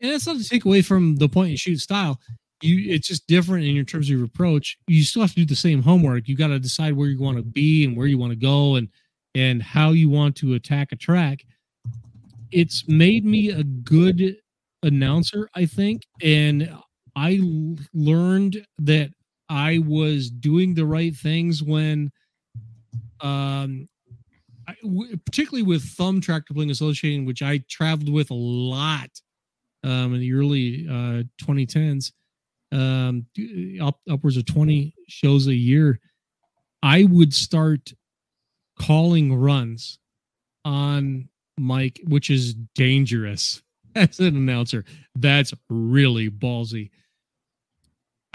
And 0.00 0.12
that's 0.12 0.26
not 0.26 0.36
to 0.36 0.48
take 0.48 0.64
away 0.64 0.82
from 0.82 1.16
the 1.16 1.28
point 1.28 1.50
and 1.50 1.58
shoot 1.58 1.80
style. 1.80 2.20
You 2.62 2.92
it's 2.92 3.08
just 3.08 3.26
different 3.26 3.64
in 3.64 3.74
your 3.74 3.84
terms 3.84 4.06
of 4.08 4.16
your 4.16 4.24
approach. 4.24 4.78
You 4.86 5.02
still 5.02 5.22
have 5.22 5.30
to 5.30 5.36
do 5.36 5.44
the 5.44 5.56
same 5.56 5.82
homework. 5.82 6.28
You 6.28 6.36
got 6.36 6.48
to 6.48 6.58
decide 6.58 6.94
where 6.94 7.08
you 7.08 7.18
want 7.18 7.36
to 7.38 7.42
be 7.42 7.84
and 7.84 7.96
where 7.96 8.06
you 8.06 8.18
want 8.18 8.32
to 8.32 8.38
go 8.38 8.76
and 8.76 8.88
and 9.34 9.62
how 9.62 9.90
you 9.90 10.08
want 10.08 10.36
to 10.36 10.54
attack 10.54 10.92
a 10.92 10.96
track. 10.96 11.44
It's 12.52 12.86
made 12.88 13.24
me 13.24 13.50
a 13.50 13.64
good 13.64 14.36
announcer 14.86 15.48
i 15.54 15.64
think 15.66 16.06
and 16.22 16.70
i 17.16 17.40
learned 17.92 18.64
that 18.78 19.10
i 19.48 19.78
was 19.78 20.30
doing 20.30 20.74
the 20.74 20.86
right 20.86 21.14
things 21.14 21.62
when 21.62 22.10
um 23.20 23.88
I, 24.68 24.74
w- 24.82 25.16
particularly 25.18 25.62
with 25.62 25.84
thumb 25.84 26.20
tractor 26.20 26.52
pulling 26.52 26.70
association 26.70 27.24
which 27.24 27.42
i 27.42 27.58
traveled 27.68 28.12
with 28.12 28.30
a 28.30 28.34
lot 28.34 29.10
um, 29.86 30.14
in 30.14 30.20
the 30.20 30.34
early 30.34 30.86
uh, 30.88 31.22
2010s, 31.42 32.12
um, 32.72 33.26
up, 33.80 34.00
upwards 34.10 34.36
of 34.36 34.44
20 34.44 34.92
shows 35.08 35.46
a 35.46 35.54
year, 35.54 36.00
I 36.82 37.04
would 37.04 37.32
start 37.32 37.92
calling 38.80 39.34
runs 39.34 39.98
on 40.64 41.28
mic, 41.56 42.00
which 42.04 42.30
is 42.30 42.54
dangerous 42.74 43.62
as 43.94 44.18
an 44.18 44.36
announcer. 44.36 44.84
That's 45.14 45.54
really 45.70 46.30
ballsy. 46.30 46.90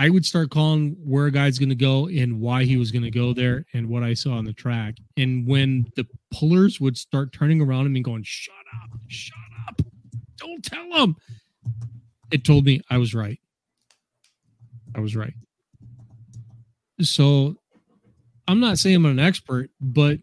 I 0.01 0.09
would 0.09 0.25
start 0.25 0.49
calling 0.49 0.97
where 1.05 1.27
a 1.27 1.31
guy's 1.31 1.59
going 1.59 1.69
to 1.69 1.75
go 1.75 2.07
and 2.07 2.41
why 2.41 2.63
he 2.63 2.75
was 2.75 2.89
going 2.89 3.03
to 3.03 3.11
go 3.11 3.33
there 3.33 3.67
and 3.75 3.87
what 3.87 4.01
I 4.01 4.15
saw 4.15 4.31
on 4.31 4.45
the 4.45 4.53
track. 4.53 4.95
And 5.15 5.45
when 5.45 5.85
the 5.95 6.07
pullers 6.33 6.81
would 6.81 6.97
start 6.97 7.31
turning 7.33 7.61
around 7.61 7.85
and 7.85 7.93
me 7.93 8.01
going, 8.01 8.23
shut 8.23 8.55
up, 8.81 8.89
shut 9.09 9.37
up, 9.67 9.79
don't 10.37 10.65
tell 10.65 10.89
them. 10.89 11.15
It 12.31 12.43
told 12.43 12.65
me 12.65 12.81
I 12.89 12.97
was 12.97 13.13
right. 13.13 13.39
I 14.95 15.01
was 15.01 15.15
right. 15.15 15.35
So 17.01 17.57
I'm 18.47 18.59
not 18.59 18.79
saying 18.79 18.95
I'm 18.95 19.05
an 19.05 19.19
expert, 19.19 19.69
but 19.79 20.17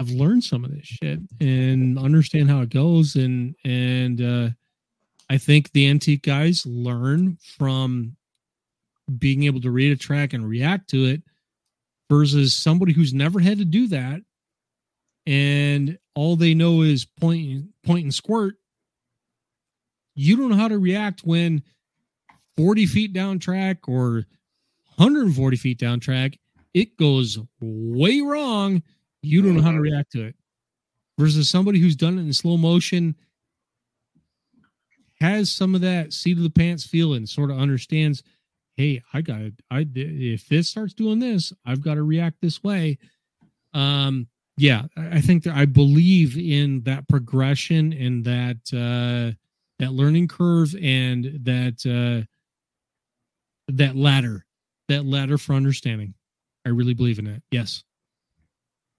I've 0.00 0.10
learned 0.10 0.42
some 0.42 0.64
of 0.64 0.72
this 0.72 0.84
shit 0.84 1.20
and 1.40 1.96
understand 1.96 2.50
how 2.50 2.60
it 2.62 2.70
goes 2.70 3.14
and 3.14 3.54
and 3.64 4.20
uh 4.20 4.48
I 5.28 5.38
think 5.38 5.72
the 5.72 5.88
antique 5.88 6.22
guys 6.22 6.64
learn 6.66 7.38
from 7.56 8.15
being 9.18 9.44
able 9.44 9.60
to 9.60 9.70
read 9.70 9.92
a 9.92 9.96
track 9.96 10.32
and 10.32 10.48
react 10.48 10.90
to 10.90 11.04
it 11.04 11.22
versus 12.10 12.54
somebody 12.54 12.92
who's 12.92 13.14
never 13.14 13.40
had 13.40 13.58
to 13.58 13.64
do 13.64 13.88
that 13.88 14.20
and 15.26 15.98
all 16.14 16.36
they 16.36 16.54
know 16.54 16.82
is 16.82 17.04
point 17.04 17.66
point 17.84 18.04
and 18.04 18.14
squirt. 18.14 18.54
You 20.14 20.36
don't 20.36 20.50
know 20.50 20.56
how 20.56 20.68
to 20.68 20.78
react 20.78 21.22
when 21.24 21.62
40 22.56 22.86
feet 22.86 23.12
down 23.12 23.38
track 23.38 23.88
or 23.88 24.24
140 24.96 25.56
feet 25.56 25.78
down 25.78 26.00
track 26.00 26.38
it 26.76 26.98
goes 26.98 27.38
way 27.60 28.20
wrong. 28.20 28.82
You 29.22 29.40
don't 29.40 29.56
know 29.56 29.62
how 29.62 29.70
to 29.70 29.76
uh-huh. 29.76 29.82
react 29.82 30.12
to 30.12 30.26
it 30.26 30.36
versus 31.18 31.48
somebody 31.48 31.80
who's 31.80 31.96
done 31.96 32.18
it 32.18 32.22
in 32.22 32.32
slow 32.34 32.58
motion 32.58 33.14
has 35.18 35.50
some 35.50 35.74
of 35.74 35.80
that 35.80 36.12
seat 36.12 36.36
of 36.36 36.42
the 36.42 36.50
pants 36.50 36.84
feeling 36.84 37.24
sort 37.24 37.50
of 37.50 37.58
understands 37.58 38.22
hey 38.76 39.02
i 39.12 39.20
got 39.20 39.40
i 39.70 39.86
if 39.94 40.48
this 40.48 40.68
starts 40.68 40.94
doing 40.94 41.18
this 41.18 41.52
i've 41.64 41.82
got 41.82 41.94
to 41.94 42.02
react 42.02 42.36
this 42.40 42.62
way. 42.62 42.98
Um 43.74 44.28
yeah 44.56 44.82
i 44.96 45.16
I 45.16 45.20
think 45.20 45.44
that 45.44 45.56
i 45.56 45.64
believe 45.64 46.36
in 46.36 46.82
that 46.82 47.08
progression 47.08 47.92
and 47.92 48.24
that 48.24 48.56
uh 48.72 49.36
that 49.78 49.92
learning 49.92 50.28
curve 50.28 50.74
and 50.80 51.40
that 51.44 51.84
uh 51.86 52.26
that 53.68 53.96
ladder 53.96 54.46
that 54.88 55.04
ladder 55.04 55.38
for 55.38 55.54
understanding. 55.54 56.14
I 56.64 56.70
really 56.70 56.94
believe 56.94 57.18
in 57.18 57.26
it. 57.26 57.42
Yes. 57.50 57.84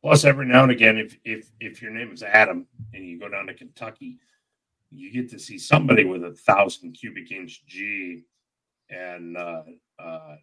Plus, 0.03 0.23
every 0.25 0.45
now 0.45 0.63
and 0.63 0.71
again, 0.71 0.97
if 0.97 1.17
if 1.25 1.51
if 1.59 1.81
your 1.81 1.91
name 1.91 2.11
is 2.11 2.23
Adam 2.23 2.67
and 2.93 3.05
you 3.05 3.19
go 3.19 3.27
down 3.27 3.47
to 3.47 3.53
Kentucky, 3.53 4.17
you 4.91 5.11
get 5.11 5.29
to 5.31 5.39
see 5.39 5.57
somebody 5.57 6.03
with 6.05 6.23
a 6.23 6.33
thousand 6.33 6.93
cubic 6.93 7.31
inch 7.31 7.65
G 7.65 8.23
and 8.89 9.37
uh, 9.37 9.63
uh, 9.99 10.35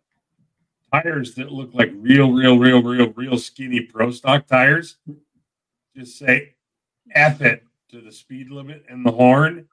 tires 0.92 1.34
that 1.34 1.50
look 1.52 1.70
like 1.74 1.90
real, 1.94 2.30
real, 2.32 2.58
real, 2.58 2.82
real, 2.82 3.12
real 3.14 3.38
skinny 3.38 3.80
pro 3.80 4.10
stock 4.10 4.46
tires. 4.46 4.96
Just 5.96 6.18
say 6.18 6.54
"F 7.14 7.40
it" 7.40 7.62
to 7.90 8.00
the 8.00 8.12
speed 8.12 8.50
limit 8.50 8.84
and 8.88 9.04
the 9.06 9.12
horn, 9.12 9.66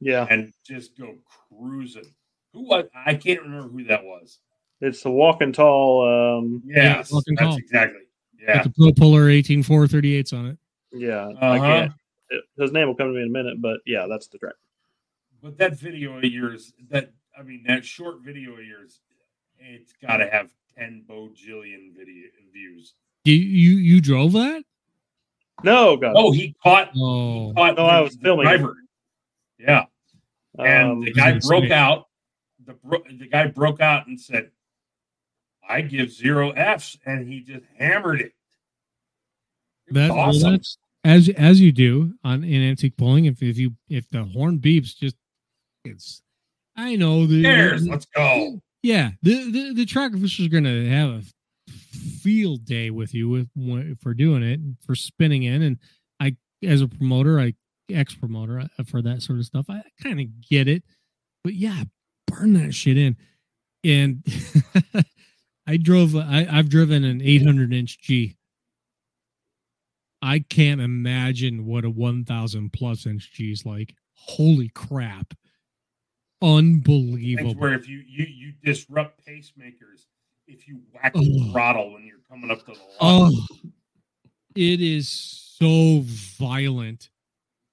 Yeah, 0.00 0.26
and 0.30 0.52
just 0.66 0.96
go 0.98 1.14
cruising. 1.48 2.12
Who 2.52 2.62
was? 2.62 2.86
I 2.94 3.14
can't 3.14 3.42
remember 3.42 3.68
who 3.68 3.84
that 3.84 4.04
was. 4.04 4.38
it's 4.80 5.02
the 5.02 5.10
walking 5.10 5.52
tall. 5.52 6.38
Um, 6.38 6.62
Yes, 6.64 7.12
Walking 7.12 7.34
that's 7.36 7.48
Tall. 7.50 7.56
exactly. 7.58 8.00
Got 8.46 8.56
Yeah. 8.56 8.62
the 8.62 8.70
pro 8.70 8.92
puller 8.92 9.28
18438s 9.28 10.32
on 10.32 10.46
it 10.46 10.58
yeah, 10.92 11.26
Uh-huh. 11.40 11.58
can't. 11.58 11.92
it- 12.30 12.44
his 12.58 12.72
name 12.72 12.88
will 12.88 12.94
come 12.94 13.08
to 13.08 13.12
me 13.12 13.20
in 13.22 13.28
a 13.28 13.30
minute, 13.30 13.60
but 13.60 13.80
yeah, 13.86 14.06
that's 14.08 14.26
the 14.28 14.38
track. 14.38 14.54
But 15.42 15.56
that 15.58 15.78
video 15.78 16.16
of 16.18 16.24
yours, 16.24 16.72
that 16.88 17.12
I 17.40 17.42
mean, 17.42 17.64
that 17.66 17.84
short 17.86 18.20
video 18.20 18.52
of 18.52 18.64
yours, 18.64 19.00
it's 19.58 19.94
got 20.06 20.18
to 20.18 20.28
have 20.30 20.50
ten 20.76 21.04
bojillion 21.08 21.96
video 21.96 22.26
views. 22.52 22.92
you 23.24 23.34
you, 23.34 23.70
you 23.78 24.00
drove 24.02 24.32
that 24.32 24.62
No, 25.64 25.96
God. 25.96 26.12
Oh, 26.16 26.32
he 26.32 26.54
caught. 26.62 26.90
oh 26.96 27.52
caught 27.56 27.76
No, 27.76 27.86
I 27.86 28.00
was 28.00 28.14
the 28.16 28.22
filming 28.22 28.44
driver. 28.46 28.76
Yeah, 29.58 29.84
and 30.58 30.92
Um, 30.92 31.00
the 31.00 31.12
guy 31.12 31.38
broke 31.46 31.64
say- 31.64 31.72
out. 31.72 32.06
The 32.66 32.74
bro- 32.74 33.02
the 33.10 33.26
guy 33.26 33.46
broke 33.46 33.80
out 33.80 34.06
and 34.06 34.20
said, 34.20 34.50
"I 35.66 35.80
give 35.80 36.10
zero 36.12 36.50
Fs," 36.50 36.98
and 37.06 37.26
he 37.26 37.40
just 37.40 37.64
hammered 37.78 38.20
it. 38.20 38.34
It 39.86 39.94
was 39.94 39.94
That, 39.94 40.10
well, 40.10 40.18
awesome. 40.28 40.50
that's 40.52 40.76
as 41.04 41.28
as 41.30 41.60
you 41.60 41.72
do 41.72 42.14
on 42.22 42.44
in 42.44 42.62
antique 42.62 42.96
pulling. 42.98 43.24
If 43.24 43.42
if 43.42 43.56
you 43.58 43.72
if 43.88 44.08
the 44.10 44.24
horn 44.24 44.58
beeps, 44.58 44.94
just 44.96 45.16
it's. 45.84 46.22
I 46.76 46.96
know 46.96 47.26
the 47.26 47.42
Cheers, 47.42 47.86
let's 47.86 48.06
go. 48.06 48.60
Yeah, 48.82 49.10
the 49.22 49.50
the, 49.50 49.74
the 49.74 49.86
track 49.86 50.14
official 50.14 50.44
is 50.44 50.50
going 50.50 50.64
to 50.64 50.88
have 50.88 51.10
a 51.10 51.22
field 52.20 52.64
day 52.64 52.90
with 52.90 53.14
you 53.14 53.28
with 53.28 53.48
for 54.00 54.14
doing 54.14 54.42
it 54.42 54.60
for 54.86 54.94
spinning 54.94 55.42
in, 55.42 55.62
and 55.62 55.78
I 56.18 56.36
as 56.64 56.80
a 56.80 56.88
promoter, 56.88 57.38
I 57.40 57.54
ex 57.90 58.14
promoter 58.14 58.60
uh, 58.60 58.84
for 58.84 59.02
that 59.02 59.22
sort 59.22 59.38
of 59.38 59.46
stuff. 59.46 59.66
I 59.68 59.82
kind 60.02 60.20
of 60.20 60.26
get 60.48 60.68
it, 60.68 60.82
but 61.44 61.54
yeah, 61.54 61.84
burn 62.26 62.54
that 62.54 62.72
shit 62.74 62.96
in. 62.96 63.16
And 63.84 64.24
I 65.66 65.76
drove. 65.76 66.16
I, 66.16 66.46
I've 66.50 66.68
driven 66.68 67.04
an 67.04 67.20
800 67.22 67.72
inch 67.72 68.00
G. 68.00 68.36
I 70.22 70.40
can't 70.40 70.82
imagine 70.82 71.64
what 71.64 71.86
a 71.86 71.90
1,000 71.90 72.72
plus 72.74 73.06
inch 73.06 73.32
G 73.32 73.52
is 73.52 73.64
like. 73.64 73.94
Holy 74.14 74.68
crap! 74.68 75.32
Unbelievable. 76.42 77.54
where 77.54 77.74
if 77.74 77.88
you 77.88 78.02
you 78.06 78.24
you 78.24 78.52
disrupt 78.64 79.24
pacemakers, 79.26 80.06
if 80.46 80.66
you 80.66 80.80
whack 80.92 81.12
the 81.14 81.20
Oh. 81.20 81.52
throttle 81.52 81.92
when 81.92 82.04
you're 82.06 82.20
coming 82.28 82.50
up 82.50 82.60
to 82.60 82.72
the 82.72 82.72
line. 82.72 82.88
Oh, 83.00 83.46
it 84.54 84.80
is 84.80 85.08
so 85.08 86.00
violent, 86.04 87.10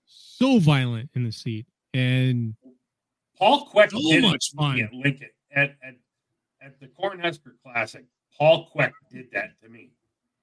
so 0.06 0.60
violent 0.60 1.10
in 1.16 1.24
the 1.24 1.32
seat, 1.32 1.66
and 1.94 2.56
Paul 3.38 3.68
Queck 3.68 3.92
So 3.92 4.00
did 4.10 4.22
much 4.24 4.36
it 4.36 4.42
to 4.52 4.56
me 4.58 4.64
fun. 4.64 4.80
at 4.82 4.94
Lincoln 4.94 5.30
at, 5.52 5.76
at 5.84 5.96
at 6.62 6.80
the 6.80 6.88
Cornhusker 6.88 7.54
Classic. 7.64 8.06
Paul 8.38 8.70
Queck 8.76 8.92
did 9.12 9.32
that 9.32 9.60
to 9.62 9.70
me. 9.70 9.92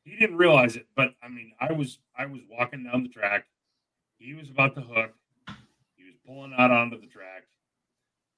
He 0.04 0.16
didn't 0.16 0.36
realize 0.36 0.76
it, 0.76 0.86
but 0.96 1.14
I 1.22 1.28
mean, 1.28 1.52
I 1.60 1.72
was 1.72 1.98
I 2.16 2.26
was 2.26 2.40
walking 2.50 2.84
down 2.84 3.02
the 3.02 3.08
track. 3.08 3.46
He 4.18 4.32
was 4.34 4.48
about 4.50 4.74
to 4.76 4.80
hook. 4.80 5.12
He 5.96 6.04
was 6.04 6.14
pulling 6.26 6.54
out 6.56 6.70
onto 6.70 7.00
the 7.00 7.06
track, 7.06 7.44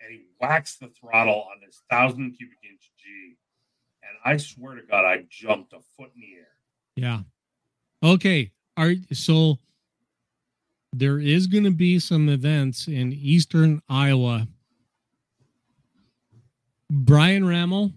and 0.06 0.14
he 0.14 0.24
whacks 0.40 0.76
the 0.76 0.88
throttle 0.88 1.46
on 1.50 1.60
this 1.64 1.82
thousand 1.90 2.32
cubic 2.32 2.58
inch 2.68 2.90
G. 2.98 3.36
And 4.02 4.12
I 4.24 4.36
swear 4.36 4.76
to 4.76 4.82
God, 4.82 5.04
I 5.04 5.24
jumped 5.28 5.72
a 5.72 5.80
foot 5.96 6.12
in 6.14 6.20
the 6.20 6.36
air. 6.36 6.48
yeah. 6.94 7.20
Okay, 8.02 8.52
are 8.76 8.92
so 9.12 9.58
there 10.92 11.18
is 11.18 11.46
going 11.46 11.64
to 11.64 11.70
be 11.70 11.98
some 11.98 12.28
events 12.28 12.86
in 12.86 13.12
eastern 13.12 13.82
Iowa. 13.88 14.46
Brian 16.90 17.44
Rammel, 17.44 17.92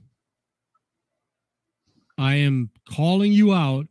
I 2.17 2.35
am 2.35 2.71
calling 2.89 3.31
you 3.31 3.53
out. 3.53 3.87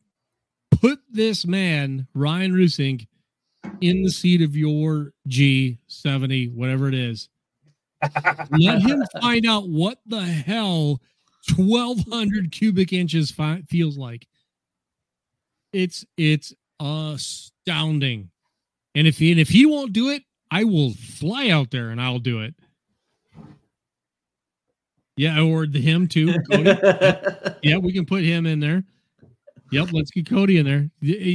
Put 0.71 1.01
this 1.11 1.47
man, 1.47 2.09
Ryan 2.15 2.53
Rusink, 2.53 3.07
in 3.81 4.03
the 4.03 4.11
seat 4.11 4.43
of 4.43 4.57
your 4.57 5.13
G70, 5.29 6.55
whatever 6.55 6.89
it 6.89 6.95
is. 6.95 7.29
Let 8.59 8.83
him 8.83 9.03
find 9.21 9.47
out 9.47 9.69
what 9.69 9.99
the 10.07 10.21
hell 10.23 11.01
1200 11.57 12.53
cubic 12.53 12.93
inches 12.93 13.31
fi- 13.31 13.63
feels 13.69 13.97
like. 13.99 14.27
It's 15.73 16.05
it's 16.17 16.55
astounding. 16.81 18.31
And 18.95 19.07
if 19.07 19.19
he 19.19 19.31
and 19.33 19.41
if 19.41 19.49
he 19.49 19.67
won't 19.67 19.93
do 19.93 20.11
it, 20.11 20.23
I 20.51 20.65
will 20.65 20.93
fly 20.95 21.49
out 21.51 21.71
there 21.71 21.91
and 21.91 22.01
I'll 22.01 22.19
do 22.19 22.41
it. 22.41 22.55
Yeah, 25.17 25.41
or 25.43 25.67
the 25.67 25.81
him 25.81 26.07
too. 26.07 26.33
Cody. 26.51 26.71
yeah, 27.63 27.77
we 27.79 27.93
can 27.93 28.07
put 28.07 28.23
him 28.23 28.47
in 28.47 28.61
there. 28.61 28.85
Yep, 29.73 29.89
let's 29.93 30.11
get 30.11 30.29
Cody 30.29 30.59
in 30.59 30.65
there. 30.65 30.89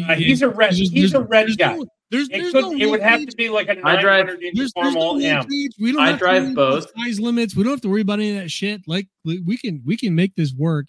Uh, 0.09 0.15
he's 0.15 0.41
a 0.41 0.49
red. 0.49 0.71
There's- 0.73 0.89
He's 0.89 1.13
a 1.13 1.21
red 1.21 1.49
guy. 1.57 1.75
no- 1.75 1.85
there's, 2.13 2.29
It, 2.29 2.31
there's 2.33 2.51
could, 2.53 2.61
no 2.61 2.71
it 2.73 2.85
would 2.85 3.01
have 3.01 3.19
page. 3.19 3.31
to 3.31 3.35
be 3.35 3.49
like 3.49 3.67
a 3.67 3.77
I 3.85 3.99
drive- 3.99 4.27
900 4.27 4.43
inch 4.43 4.55
There's, 4.57 4.71
there's 4.73 4.93
no 4.93 4.99
normal 5.01 5.15
rule 5.15 5.25
M. 5.25 5.45
We 5.79 5.91
don't 5.91 6.01
I 6.01 6.07
have 6.07 6.15
to 6.15 6.19
drive 6.19 6.43
worry 6.43 6.51
about 6.53 6.71
both. 6.71 6.91
size 7.05 7.19
limits. 7.19 7.55
We 7.55 7.63
don't 7.63 7.73
have 7.73 7.81
to 7.81 7.89
worry 7.89 8.01
about 8.01 8.19
any 8.19 8.31
of 8.31 8.37
that 8.37 8.49
shit. 8.49 8.81
Like 8.87 9.07
we 9.25 9.39
we 9.39 9.57
can 9.57 9.81
we 9.85 9.97
can 9.97 10.13
make 10.15 10.35
this 10.35 10.53
work. 10.53 10.87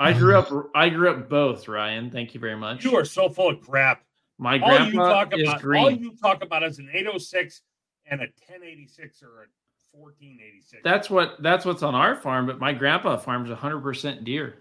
I 0.00 0.12
um, 0.12 0.18
grew 0.18 0.36
up. 0.36 0.70
I 0.74 0.88
grew 0.88 1.10
up 1.10 1.28
both. 1.28 1.66
Ryan, 1.68 2.10
thank 2.10 2.34
you 2.34 2.40
very 2.40 2.56
much. 2.56 2.84
You 2.84 2.96
are 2.96 3.04
so 3.04 3.28
full 3.28 3.50
of 3.50 3.60
crap. 3.60 4.02
My 4.38 4.58
all 4.60 4.72
you 4.86 4.92
grandpa 4.92 5.08
talk 5.24 5.36
is 5.36 5.48
about, 5.48 5.64
all 5.76 5.90
you 5.90 6.14
talk 6.20 6.44
about 6.44 6.62
is 6.62 6.78
an 6.78 6.88
806 6.92 7.62
and 8.06 8.20
a 8.20 8.24
1086 8.48 9.22
or 9.22 9.26
a 9.26 9.46
1486. 9.92 10.82
That's 10.84 11.10
what 11.10 11.42
that's 11.42 11.64
what's 11.64 11.82
on 11.82 11.94
our 11.94 12.14
farm, 12.14 12.46
but 12.46 12.58
my 12.60 12.72
grandpa 12.72 13.16
farms 13.16 13.50
100% 13.50 14.24
Deere. 14.24 14.56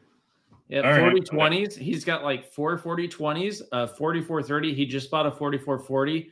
Yeah, 0.70 0.82
All 0.82 0.92
right, 0.92 1.00
40 1.00 1.22
okay. 1.22 1.38
20s. 1.66 1.78
He's 1.78 2.04
got 2.04 2.24
like 2.24 2.52
four 2.52 2.78
40 2.78 3.08
20s, 3.08 3.62
a 3.72 3.88
4430. 3.88 4.74
He 4.74 4.86
just 4.86 5.10
bought 5.10 5.26
a 5.26 5.32
4440. 5.32 6.32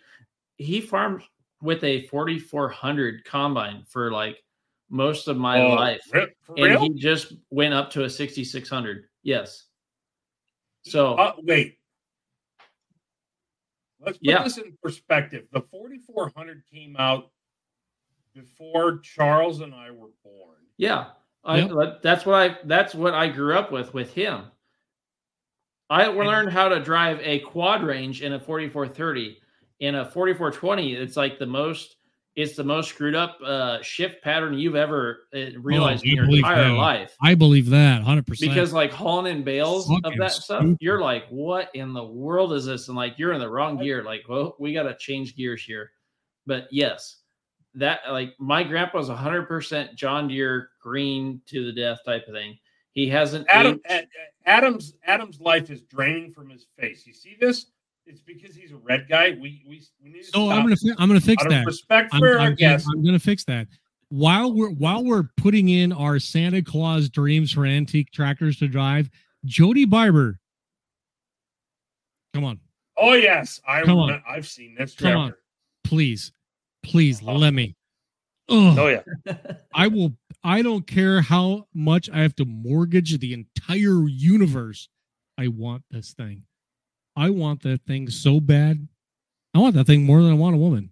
He 0.58 0.82
farmed 0.82 1.24
with 1.62 1.84
a 1.84 2.06
4400 2.08 3.24
combine 3.24 3.84
for 3.88 4.12
like 4.12 4.44
most 4.90 5.28
of 5.30 5.38
my 5.38 5.62
Oh, 5.62 5.70
life. 5.76 6.02
re- 6.14 6.28
for 6.42 6.56
And 6.58 6.78
he 6.80 6.90
just 7.00 7.34
went 7.50 7.74
up 7.74 7.90
to 7.92 8.04
a 8.04 8.10
6600. 8.10 9.06
Yes. 9.24 9.68
So 10.84 11.14
Uh, 11.16 11.34
wait. 11.40 11.80
Let's 14.00 14.18
put 14.18 14.28
Yeah. 14.28 14.44
this 14.44 14.58
in 14.58 14.78
perspective. 14.84 15.48
The 15.52 15.62
4400 15.62 16.64
came 16.72 16.96
out 16.98 17.32
before 18.34 19.00
Charles 19.00 19.62
and 19.62 19.74
I 19.74 19.92
were 19.92 20.10
born. 20.24 20.58
Yeah, 20.78 21.12
I, 21.45 21.59
Yep. 21.59 22.01
that's 22.01 22.25
what 22.25 22.35
I 22.35 22.57
that's 22.65 22.95
what 22.95 23.14
I 23.14 23.27
grew 23.27 23.56
up 23.56 23.72
with 23.72 23.93
with 23.93 24.14
him. 24.14 24.45
I 25.90 26.07
learned 26.07 26.51
how 26.51 26.67
to 26.69 26.80
drive 26.80 27.19
a 27.22 27.40
quad 27.40 27.83
range 27.83 28.24
in 28.24 28.33
a 28.33 28.40
4430. 28.40 29.38
In 29.82 29.95
a 29.95 30.06
4420, 30.06 30.93
it's 30.95 31.15
like 31.17 31.38
the 31.38 31.45
most 31.45 31.98
it's 32.35 32.56
the 32.57 32.64
most 32.64 32.90
screwed 32.90 33.15
up 33.15 33.38
uh, 33.45 33.82
shift 33.82 34.22
pattern 34.22 34.56
you've 34.56 34.75
ever 34.75 35.27
uh, 35.33 35.57
realized 35.59 36.03
Oh, 36.06 36.09
in 36.09 36.15
your 36.15 36.30
entire 36.30 36.64
that. 36.69 36.74
life. 36.74 37.15
I 37.22 37.33
believe 37.33 37.69
that 37.69 38.03
100%. 38.03 38.40
Because 38.41 38.74
like 38.74 38.91
hauling 38.91 39.38
in 39.38 39.43
bales 39.43 39.90
of 39.90 40.01
Fucking 40.03 40.19
that 40.19 40.32
stuff, 40.33 40.65
you're 40.82 40.99
like, 40.99 41.27
what 41.30 41.69
in 41.75 41.93
the 41.93 42.03
world 42.03 42.51
is 42.51 42.65
this? 42.65 42.90
And 42.90 42.98
like 42.98 43.17
you're 43.17 43.32
in 43.33 43.40
the 43.40 43.49
wrong 43.49 43.77
gear. 43.77 44.03
Like, 44.03 44.24
well, 44.27 44.56
we 44.59 44.74
gotta 44.74 44.95
change 44.99 45.38
gears 45.38 45.64
here. 45.64 45.91
But 46.45 46.67
yes, 46.72 47.22
that 47.76 48.00
like 48.10 48.34
my 48.40 48.64
grandpa's 48.64 49.10
100% 49.10 49.95
John 49.95 50.28
Deere 50.28 50.70
green 50.82 51.42
to 51.48 51.66
the 51.66 51.72
death 51.74 52.00
type 52.06 52.28
of 52.28 52.34
thing. 52.34 52.58
He 52.92 53.10
hasn't 53.10 53.45
Adam, 53.50 53.82
aged- 53.90 54.08
Adam's 54.45 54.94
Adam's 55.06 55.40
life 55.42 55.70
is 55.70 55.82
draining 55.82 56.32
from 56.32 56.50
his 56.50 56.66
face. 56.80 57.06
You 57.06 57.14
see 57.14 57.36
this? 57.40 57.68
It's 58.08 58.22
because 58.22 58.56
he's 58.56 58.72
a 58.72 58.78
red 58.78 59.08
guy. 59.10 59.32
We 59.32 59.64
we, 59.68 59.82
we 60.04 60.10
need 60.12 60.20
to 60.22 60.26
So 60.26 60.45
stop. 60.48 60.52
I'm 60.52 60.64
gonna 60.64 60.95
I'm 61.00 61.10
gonna 61.10 61.20
fix 61.20 61.42
Out 61.42 61.48
of 61.48 61.52
that. 61.54 61.66
respect 61.66 62.10
I'm, 62.14 62.20
for 62.22 62.34
I'm 62.36 62.40
our 62.40 62.45
gonna, 62.48 62.56
guests. 62.56 62.88
I'm 62.94 63.04
gonna 63.04 63.20
fix 63.20 63.44
that. 63.45 63.68
While 64.10 64.54
we're 64.54 64.70
while 64.70 65.04
we're 65.04 65.30
putting 65.36 65.70
in 65.70 65.92
our 65.92 66.20
Santa 66.20 66.62
Claus 66.62 67.10
dreams 67.10 67.52
for 67.52 67.66
antique 67.66 68.12
tractors 68.12 68.58
to 68.60 68.68
drive, 68.68 69.10
Jody 69.44 69.86
Barber. 69.86 70.40
Come 72.34 72.44
on, 72.44 72.60
Oh 72.98 73.14
yes, 73.14 73.60
I 73.68 73.82
Come 73.84 73.98
on. 73.98 74.22
I've 74.28 74.48
seen 74.48 74.76
this 74.78 74.94
come 74.95 75.12
tractor. 75.12 75.20
on, 75.20 75.34
please, 75.84 76.32
please 76.86 77.22
Uh-huh. 77.22 77.34
let 77.38 77.54
me. 77.54 77.76
Ugh. 78.50 78.78
Oh 78.80 78.88
yeah. 78.88 79.34
I 79.74 79.88
will. 79.88 80.14
I 80.44 80.62
don't 80.62 80.86
care 80.86 81.22
how 81.22 81.68
much 81.74 82.10
I 82.12 82.20
have 82.22 82.36
to 82.36 82.46
mortgage 82.46 83.18
the 83.18 83.34
entire 83.34 84.08
universe. 84.08 84.88
I 85.38 85.48
want 85.48 85.84
this 85.90 86.14
thing. 86.14 86.44
I 87.16 87.30
want 87.32 87.62
that 87.64 87.82
thing 87.86 88.10
so 88.10 88.40
bad. 88.40 88.88
I 89.54 89.60
want 89.60 89.74
that 89.76 89.88
thing 89.88 90.04
more 90.06 90.22
than 90.22 90.32
I 90.32 90.36
want 90.36 90.56
a 90.56 90.60
woman. 90.60 90.92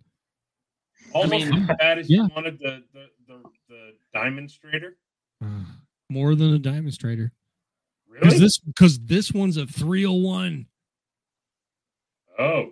Almost 1.14 1.46
mean, 1.46 1.70
as 1.70 1.78
bad 1.78 2.00
as 2.00 2.10
yeah. 2.10 2.24
you 2.24 2.30
wanted 2.36 2.58
the 2.60 2.84
the 2.94 3.06
the, 3.28 3.44
the 3.70 3.92
demonstrator. 4.14 4.98
More 6.10 6.34
than 6.36 6.54
a 6.54 6.60
demonstrator. 6.60 7.32
Because 8.12 8.34
Really? 8.34 8.40
this 8.46 8.60
because 8.60 9.00
this 9.00 9.32
one's 9.32 9.58
a 9.58 9.66
301. 9.68 10.66
Oh, 12.40 12.72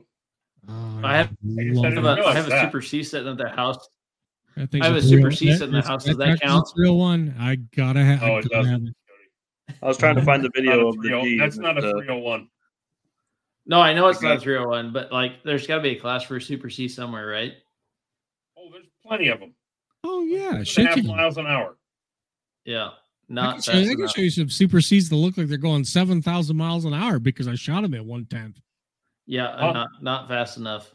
I 0.69 1.17
have, 1.17 1.29
I 1.57 1.63
have 1.83 1.97
it. 1.97 2.05
a, 2.05 2.25
I 2.25 2.33
have 2.33 2.47
a. 2.47 2.61
Super 2.61 2.81
C 2.81 3.03
sitting 3.03 3.27
at 3.31 3.37
the 3.37 3.49
house. 3.49 3.89
That 4.55 4.69
thing's 4.69 4.85
I 4.85 4.89
have 4.89 4.97
a 4.97 5.01
301. 5.01 5.01
Super 5.01 5.31
C 5.31 5.51
sitting 5.57 5.73
in 5.75 5.81
the 5.81 5.87
house. 5.87 6.05
Does 6.05 6.17
that 6.17 6.25
tractor's 6.25 6.41
a 6.49 6.53
count? 6.53 6.67
301. 6.75 7.35
I 7.39 7.55
gotta 7.75 8.03
have. 8.03 8.23
Oh, 8.23 8.25
I 8.35 8.39
it 8.39 8.49
gotta 8.49 8.55
have 8.55 8.65
doesn't. 8.65 8.87
it. 8.89 9.75
I 9.81 9.87
was 9.87 9.97
trying 9.97 10.15
to 10.15 10.21
find 10.21 10.43
the 10.43 10.51
video 10.53 10.87
of 10.89 11.01
the 11.01 11.09
30 11.09 11.37
That's 11.39 11.57
not 11.57 11.77
a 11.77 11.87
uh, 11.87 11.91
301. 11.91 12.47
No, 13.67 13.79
I 13.79 13.93
know 13.93 14.07
it's 14.07 14.21
not 14.21 14.31
a 14.31 14.35
Okay. 14.35 14.43
301, 14.43 14.91
but 14.91 15.11
like 15.11 15.43
there's 15.43 15.65
got 15.65 15.77
to 15.77 15.81
be 15.81 15.89
a 15.91 15.99
class 15.99 16.23
for 16.23 16.35
a 16.35 16.41
Super 16.41 16.69
C 16.69 16.87
somewhere, 16.87 17.25
right? 17.27 17.53
Oh, 18.57 18.69
there's 18.71 18.87
plenty 19.05 19.29
of 19.29 19.39
them. 19.39 19.53
Oh 20.03 20.23
yeah, 20.23 20.63
Two 20.65 20.81
and 20.81 20.89
half 20.89 21.03
miles 21.03 21.37
an 21.37 21.47
hour. 21.47 21.77
Yeah, 22.65 22.87
I 22.87 22.91
not 23.29 23.53
can, 23.53 23.61
show, 23.61 23.71
you- 23.73 23.91
I 23.91 23.95
can 23.95 24.07
show 24.07 24.21
you 24.21 24.29
some 24.29 24.49
Super 24.49 24.81
Cs 24.81 25.09
that 25.09 25.15
look 25.15 25.37
like 25.37 25.47
they're 25.47 25.57
going 25.57 25.83
seven 25.85 26.21
thousand 26.21 26.57
miles 26.57 26.85
an 26.85 26.93
hour 26.93 27.17
because 27.19 27.47
I 27.47 27.55
shot 27.55 27.81
them 27.83 27.93
at 27.93 28.03
one 28.05 28.25
tenth. 28.25 28.59
Yeah, 29.25 29.47
uh, 29.47 29.57
Huh? 29.67 29.71
not 29.73 29.89
not 30.01 30.27
fast 30.27 30.57
enough. 30.57 30.93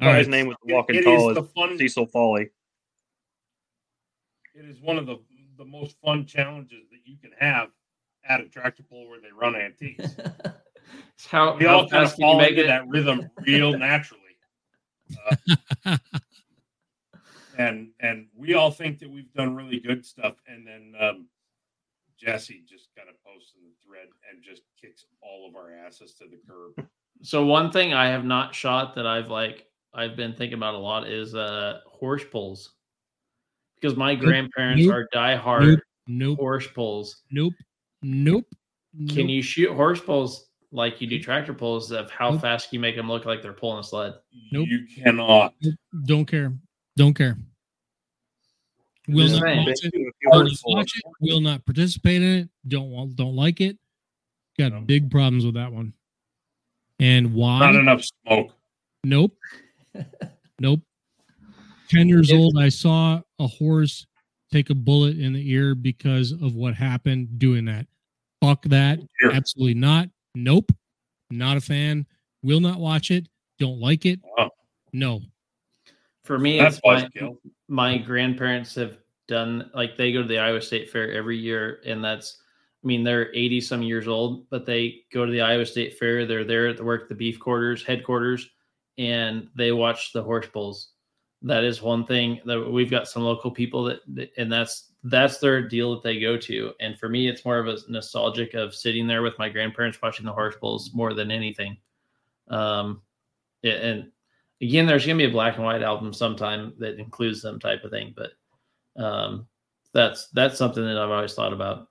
All 0.00 0.08
Guy's 0.08 0.26
right. 0.26 0.30
name 0.30 0.48
was 0.48 0.56
the 0.64 0.72
It- 0.72 0.74
walking 0.74 0.96
it 0.96 1.04
tall 1.04 1.30
is 1.30 1.36
is 1.36 1.42
the 1.44 1.48
fun. 1.50 1.78
Cecil 1.78 2.06
Foley. 2.06 2.50
It 4.54 4.64
is 4.64 4.80
one 4.80 4.98
of 4.98 5.06
the 5.06 5.18
the 5.56 5.64
most 5.64 5.96
fun 6.00 6.26
challenges 6.26 6.88
that 6.90 6.98
you 7.04 7.16
can 7.18 7.30
have 7.38 7.68
at 8.24 8.40
a 8.40 8.48
tractor 8.48 8.82
pull 8.82 9.08
where 9.08 9.20
they 9.20 9.30
run 9.32 9.54
antiques. 9.56 10.16
It's 11.14 11.26
how, 11.26 11.56
we 11.56 11.64
how 11.64 11.78
all 11.80 11.88
kind 11.88 12.02
of 12.04 12.08
fast 12.10 12.16
can 12.16 12.26
you 12.26 12.32
fall 12.32 12.38
make 12.40 12.50
into 12.50 12.64
it? 12.64 12.66
that 12.66 12.88
rhythm 12.88 13.30
real 13.46 13.78
naturally. 13.78 14.20
Uh, 15.86 15.96
and 17.58 17.90
and 18.00 18.26
we 18.34 18.54
all 18.54 18.70
think 18.70 18.98
that 18.98 19.08
we've 19.10 19.32
done 19.32 19.54
really 19.54 19.78
good 19.80 20.04
stuff, 20.04 20.34
and 20.46 20.66
then 20.66 20.94
um, 21.00 21.26
Jesse 22.24 22.62
just 22.68 22.88
kind 22.96 23.08
of 23.08 23.16
posts 23.24 23.52
in 23.56 23.62
the 23.64 23.74
thread 23.84 24.08
and 24.30 24.42
just 24.42 24.62
kicks 24.80 25.06
all 25.22 25.48
of 25.48 25.56
our 25.56 25.72
asses 25.74 26.14
to 26.14 26.24
the 26.24 26.38
curb. 26.48 26.86
So 27.24 27.46
one 27.46 27.70
thing 27.70 27.94
I 27.94 28.08
have 28.08 28.24
not 28.24 28.52
shot 28.52 28.96
that 28.96 29.06
I've 29.06 29.28
like 29.28 29.66
I've 29.94 30.16
been 30.16 30.32
thinking 30.34 30.54
about 30.58 30.74
a 30.74 30.78
lot 30.78 31.06
is 31.08 31.36
uh 31.36 31.78
horse 31.86 32.24
pulls. 32.32 32.72
Because 33.80 33.96
my 33.96 34.16
grandparents 34.16 34.84
nope, 34.86 34.92
are 34.94 35.08
diehard 35.14 35.78
Nope. 36.08 36.38
horse 36.40 36.66
pulls. 36.66 37.22
Nope. 37.30 37.52
Nope. 38.02 38.46
Can 39.08 39.28
you 39.28 39.40
shoot 39.40 39.72
horse 39.72 40.00
pulls 40.00 40.48
like 40.72 41.00
you 41.00 41.06
do 41.06 41.20
tractor 41.22 41.54
pulls 41.54 41.92
of 41.92 42.10
how 42.10 42.30
Nope. 42.30 42.40
fast 42.40 42.70
can 42.70 42.76
you 42.76 42.80
make 42.80 42.96
them 42.96 43.08
look 43.08 43.24
like 43.24 43.40
they're 43.40 43.52
pulling 43.52 43.78
a 43.78 43.84
sled? 43.84 44.14
Nope. 44.50 44.66
You 44.68 44.84
cannot. 44.92 45.54
Don't 46.06 46.26
care. 46.26 46.52
Don't 46.96 47.14
care. 47.14 47.36
Will 49.12 49.28
Just 49.28 49.40
not 49.42 49.56
watch 49.56 49.68
it. 49.68 49.90
If 49.94 49.94
you 49.94 50.30
Already 50.30 50.50
work 50.50 50.58
for 50.58 50.76
watch 50.76 50.92
it. 50.96 51.02
Will 51.20 51.40
not 51.40 51.64
participate 51.64 52.22
in 52.22 52.38
it. 52.38 52.48
Don't 52.66 52.90
want. 52.90 53.16
Don't 53.16 53.36
like 53.36 53.60
it. 53.60 53.78
Got 54.58 54.72
No. 54.72 54.80
big 54.80 55.10
problems 55.10 55.44
with 55.44 55.54
that 55.54 55.72
one. 55.72 55.92
And 56.98 57.34
why? 57.34 57.60
Not 57.60 57.74
enough 57.74 58.04
smoke. 58.24 58.52
Nope. 59.04 59.36
nope. 60.60 60.80
10 61.90 62.08
years 62.08 62.32
old, 62.32 62.56
I 62.58 62.68
saw 62.70 63.20
a 63.38 63.46
horse 63.46 64.06
take 64.50 64.70
a 64.70 64.74
bullet 64.74 65.18
in 65.18 65.32
the 65.32 65.50
ear 65.50 65.74
because 65.74 66.32
of 66.32 66.54
what 66.54 66.74
happened 66.74 67.38
doing 67.38 67.64
that. 67.66 67.86
Fuck 68.40 68.62
that. 68.64 68.98
Here. 69.20 69.30
Absolutely 69.32 69.74
not. 69.74 70.08
Nope. 70.34 70.72
Not 71.30 71.56
a 71.56 71.60
fan. 71.60 72.06
Will 72.42 72.60
not 72.60 72.78
watch 72.78 73.10
it. 73.10 73.28
Don't 73.58 73.78
like 73.80 74.06
it. 74.06 74.20
Wow. 74.36 74.50
No. 74.92 75.20
For 76.24 76.38
me, 76.38 76.58
That's 76.58 76.80
it's 76.84 77.14
my, 77.20 77.30
my 77.68 77.98
grandparents 77.98 78.74
have 78.76 78.98
done 79.32 79.70
like 79.74 79.96
they 79.96 80.12
go 80.12 80.22
to 80.22 80.28
the 80.28 80.38
Iowa 80.38 80.60
State 80.60 80.90
Fair 80.90 81.10
every 81.12 81.38
year, 81.38 81.80
and 81.86 82.04
that's 82.04 82.38
I 82.84 82.86
mean 82.86 83.02
they're 83.02 83.34
eighty 83.34 83.60
some 83.60 83.82
years 83.82 84.06
old, 84.06 84.48
but 84.50 84.66
they 84.66 85.02
go 85.12 85.24
to 85.24 85.32
the 85.32 85.40
Iowa 85.40 85.66
State 85.66 85.98
Fair. 85.98 86.26
They're 86.26 86.44
there 86.44 86.68
at 86.68 86.76
the 86.76 86.84
work 86.84 87.08
the 87.08 87.14
beef 87.14 87.40
quarters 87.40 87.82
headquarters, 87.82 88.48
and 88.98 89.48
they 89.56 89.72
watch 89.72 90.12
the 90.12 90.22
horse 90.22 90.46
pulls. 90.46 90.92
That 91.42 91.64
is 91.64 91.82
one 91.82 92.06
thing 92.06 92.40
that 92.44 92.70
we've 92.70 92.90
got 92.90 93.08
some 93.08 93.24
local 93.24 93.50
people 93.50 93.84
that, 93.84 94.30
and 94.36 94.52
that's 94.52 94.92
that's 95.04 95.38
their 95.38 95.66
deal 95.66 95.94
that 95.94 96.02
they 96.02 96.20
go 96.20 96.36
to. 96.36 96.72
And 96.80 96.98
for 96.98 97.08
me, 97.08 97.28
it's 97.28 97.44
more 97.44 97.58
of 97.58 97.66
a 97.66 97.78
nostalgic 97.88 98.54
of 98.54 98.74
sitting 98.74 99.06
there 99.06 99.22
with 99.22 99.38
my 99.38 99.48
grandparents 99.48 100.00
watching 100.00 100.26
the 100.26 100.32
horse 100.32 100.54
pulls 100.60 100.94
more 100.94 101.14
than 101.14 101.32
anything. 101.32 101.76
Um, 102.48 103.02
and 103.64 104.12
again, 104.60 104.86
there's 104.86 105.04
gonna 105.04 105.18
be 105.18 105.24
a 105.24 105.30
black 105.30 105.56
and 105.56 105.64
white 105.64 105.82
album 105.82 106.12
sometime 106.12 106.74
that 106.78 107.00
includes 107.00 107.42
them 107.42 107.58
type 107.58 107.82
of 107.84 107.90
thing, 107.90 108.12
but 108.16 108.32
um, 108.96 109.46
that's 109.92 110.28
that's 110.28 110.58
something 110.58 110.84
that 110.84 110.98
I've 110.98 111.10
always 111.10 111.34
thought 111.34 111.52
about. 111.52 111.88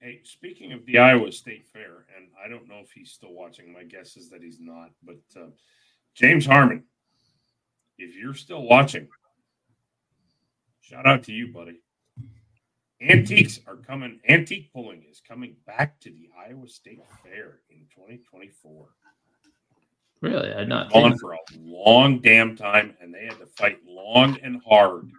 Hey, 0.00 0.20
speaking 0.24 0.72
of 0.72 0.86
the 0.86 0.98
Iowa 0.98 1.32
State 1.32 1.66
Fair, 1.72 2.06
and 2.16 2.28
I 2.44 2.48
don't 2.48 2.68
know 2.68 2.80
if 2.82 2.92
he's 2.92 3.10
still 3.10 3.32
watching. 3.32 3.72
My 3.72 3.82
guess 3.82 4.16
is 4.16 4.30
that 4.30 4.42
he's 4.42 4.60
not. 4.60 4.90
But 5.02 5.20
uh, 5.36 5.48
James 6.14 6.46
Harmon, 6.46 6.84
if 7.98 8.14
you're 8.14 8.34
still 8.34 8.62
watching, 8.62 9.08
shout 10.80 11.06
out 11.06 11.24
to 11.24 11.32
you, 11.32 11.52
buddy. 11.52 11.80
Antiques 13.00 13.60
are 13.66 13.76
coming. 13.76 14.20
Antique 14.28 14.72
pulling 14.72 15.04
is 15.10 15.20
coming 15.26 15.56
back 15.66 16.00
to 16.00 16.10
the 16.10 16.28
Iowa 16.36 16.68
State 16.68 17.00
Fair 17.22 17.60
in 17.70 17.86
2024. 17.94 18.88
Really, 20.20 20.52
I'd 20.52 20.68
not 20.68 20.92
Gone 20.92 21.16
for 21.16 21.32
a 21.32 21.38
long 21.60 22.20
damn 22.20 22.56
time, 22.56 22.96
and 23.00 23.14
they 23.14 23.24
had 23.24 23.38
to 23.38 23.46
fight 23.46 23.78
long 23.86 24.38
and 24.42 24.60
hard 24.66 25.10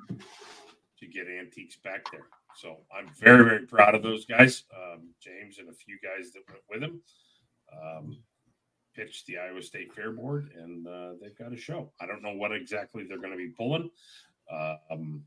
to 1.00 1.08
get 1.08 1.28
antiques 1.28 1.78
back 1.78 2.06
there. 2.12 2.28
So 2.58 2.78
I'm 2.94 3.10
very, 3.18 3.46
very 3.46 3.66
proud 3.66 3.96
of 3.96 4.04
those 4.04 4.26
guys. 4.26 4.66
Um, 4.76 5.10
James 5.22 5.60
and 5.60 5.70
a 5.70 5.74
few 5.74 5.98
guys 6.04 6.32
that 6.34 6.42
went 6.50 6.62
with 6.70 6.84
him 6.84 7.02
um, 7.82 8.18
pitched 8.96 9.28
the 9.28 9.38
Iowa 9.38 9.62
State 9.62 9.94
Fair 9.94 10.12
Board, 10.12 10.50
and 10.58 10.86
uh, 10.88 11.14
they've 11.22 11.38
got 11.38 11.54
a 11.54 11.58
show. 11.58 11.92
I 12.02 12.06
don't 12.06 12.22
know 12.22 12.34
what 12.34 12.52
exactly 12.52 13.04
they're 13.04 13.20
going 13.20 13.32
to 13.32 13.38
be 13.38 13.50
pulling, 13.50 13.90
uh, 14.52 14.76
um, 14.92 15.24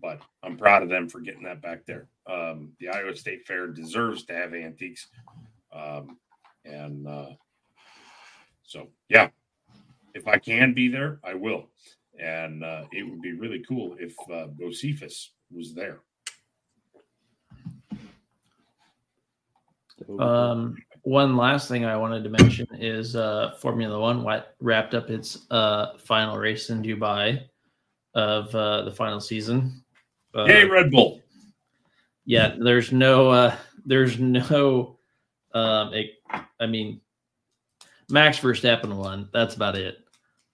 but 0.00 0.20
I'm 0.42 0.56
proud 0.56 0.82
of 0.82 0.88
them 0.88 1.08
for 1.08 1.20
getting 1.20 1.42
that 1.42 1.60
back 1.60 1.84
there. 1.86 2.08
Um, 2.26 2.72
the 2.78 2.88
Iowa 2.88 3.14
State 3.14 3.46
Fair 3.46 3.66
deserves 3.66 4.24
to 4.26 4.34
have 4.34 4.54
antiques, 4.54 5.08
um, 5.72 6.18
and 6.64 7.06
uh, 7.06 7.30
so 8.68 8.88
yeah, 9.08 9.30
if 10.14 10.28
I 10.28 10.36
can 10.36 10.74
be 10.74 10.88
there, 10.88 11.20
I 11.24 11.32
will. 11.32 11.68
And 12.20 12.62
uh, 12.62 12.84
it 12.92 13.08
would 13.08 13.22
be 13.22 13.32
really 13.32 13.64
cool 13.66 13.96
if 13.98 14.14
uh, 14.30 14.48
Bocephus 14.48 15.28
was 15.50 15.72
there. 15.72 16.00
Um, 20.18 20.76
one 21.02 21.36
last 21.36 21.68
thing 21.68 21.86
I 21.86 21.96
wanted 21.96 22.22
to 22.24 22.30
mention 22.30 22.66
is 22.78 23.16
uh, 23.16 23.54
Formula 23.58 23.98
One 23.98 24.22
wa- 24.22 24.44
wrapped 24.60 24.94
up 24.94 25.08
its 25.08 25.46
uh, 25.50 25.96
final 25.98 26.36
race 26.36 26.68
in 26.68 26.82
Dubai 26.82 27.42
of 28.14 28.54
uh, 28.54 28.82
the 28.82 28.92
final 28.92 29.20
season. 29.20 29.82
Uh, 30.36 30.44
Yay, 30.44 30.64
Red 30.66 30.90
Bull! 30.90 31.22
yeah, 32.26 32.54
there's 32.58 32.92
no 32.92 33.30
uh, 33.30 33.56
there's 33.86 34.18
no, 34.18 34.98
um, 35.54 35.94
it, 35.94 36.10
I 36.60 36.66
mean, 36.66 37.00
Max 38.10 38.38
Verstappen 38.40 38.94
won. 38.96 39.28
That's 39.32 39.54
about 39.54 39.76
it. 39.76 39.98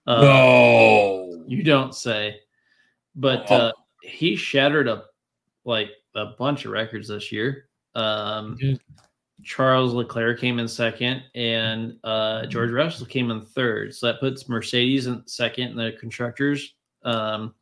Uh, 0.07 0.21
No. 0.21 1.43
you 1.47 1.63
don't 1.63 1.95
say. 1.95 2.39
But 3.15 3.49
Oh. 3.49 3.55
uh, 3.55 3.71
he 4.03 4.35
shattered 4.35 4.87
a 4.87 5.05
like 5.63 5.89
a 6.15 6.27
bunch 6.37 6.65
of 6.65 6.71
records 6.71 7.07
this 7.07 7.31
year. 7.31 7.69
Um. 7.95 8.57
Charles 9.43 9.93
Leclerc 9.93 10.39
came 10.39 10.57
in 10.57 10.67
second, 10.67 11.21
and 11.35 11.99
uh, 12.03 12.47
George 12.47 12.71
Russell 12.71 13.05
came 13.05 13.29
in 13.29 13.41
third. 13.45 13.93
So 13.93 14.07
that 14.07 14.19
puts 14.19 14.49
Mercedes 14.49 15.05
in 15.05 15.21
second 15.27 15.69
in 15.71 15.75
the 15.75 15.91
constructors. 15.99 16.73
Um, 17.03 17.53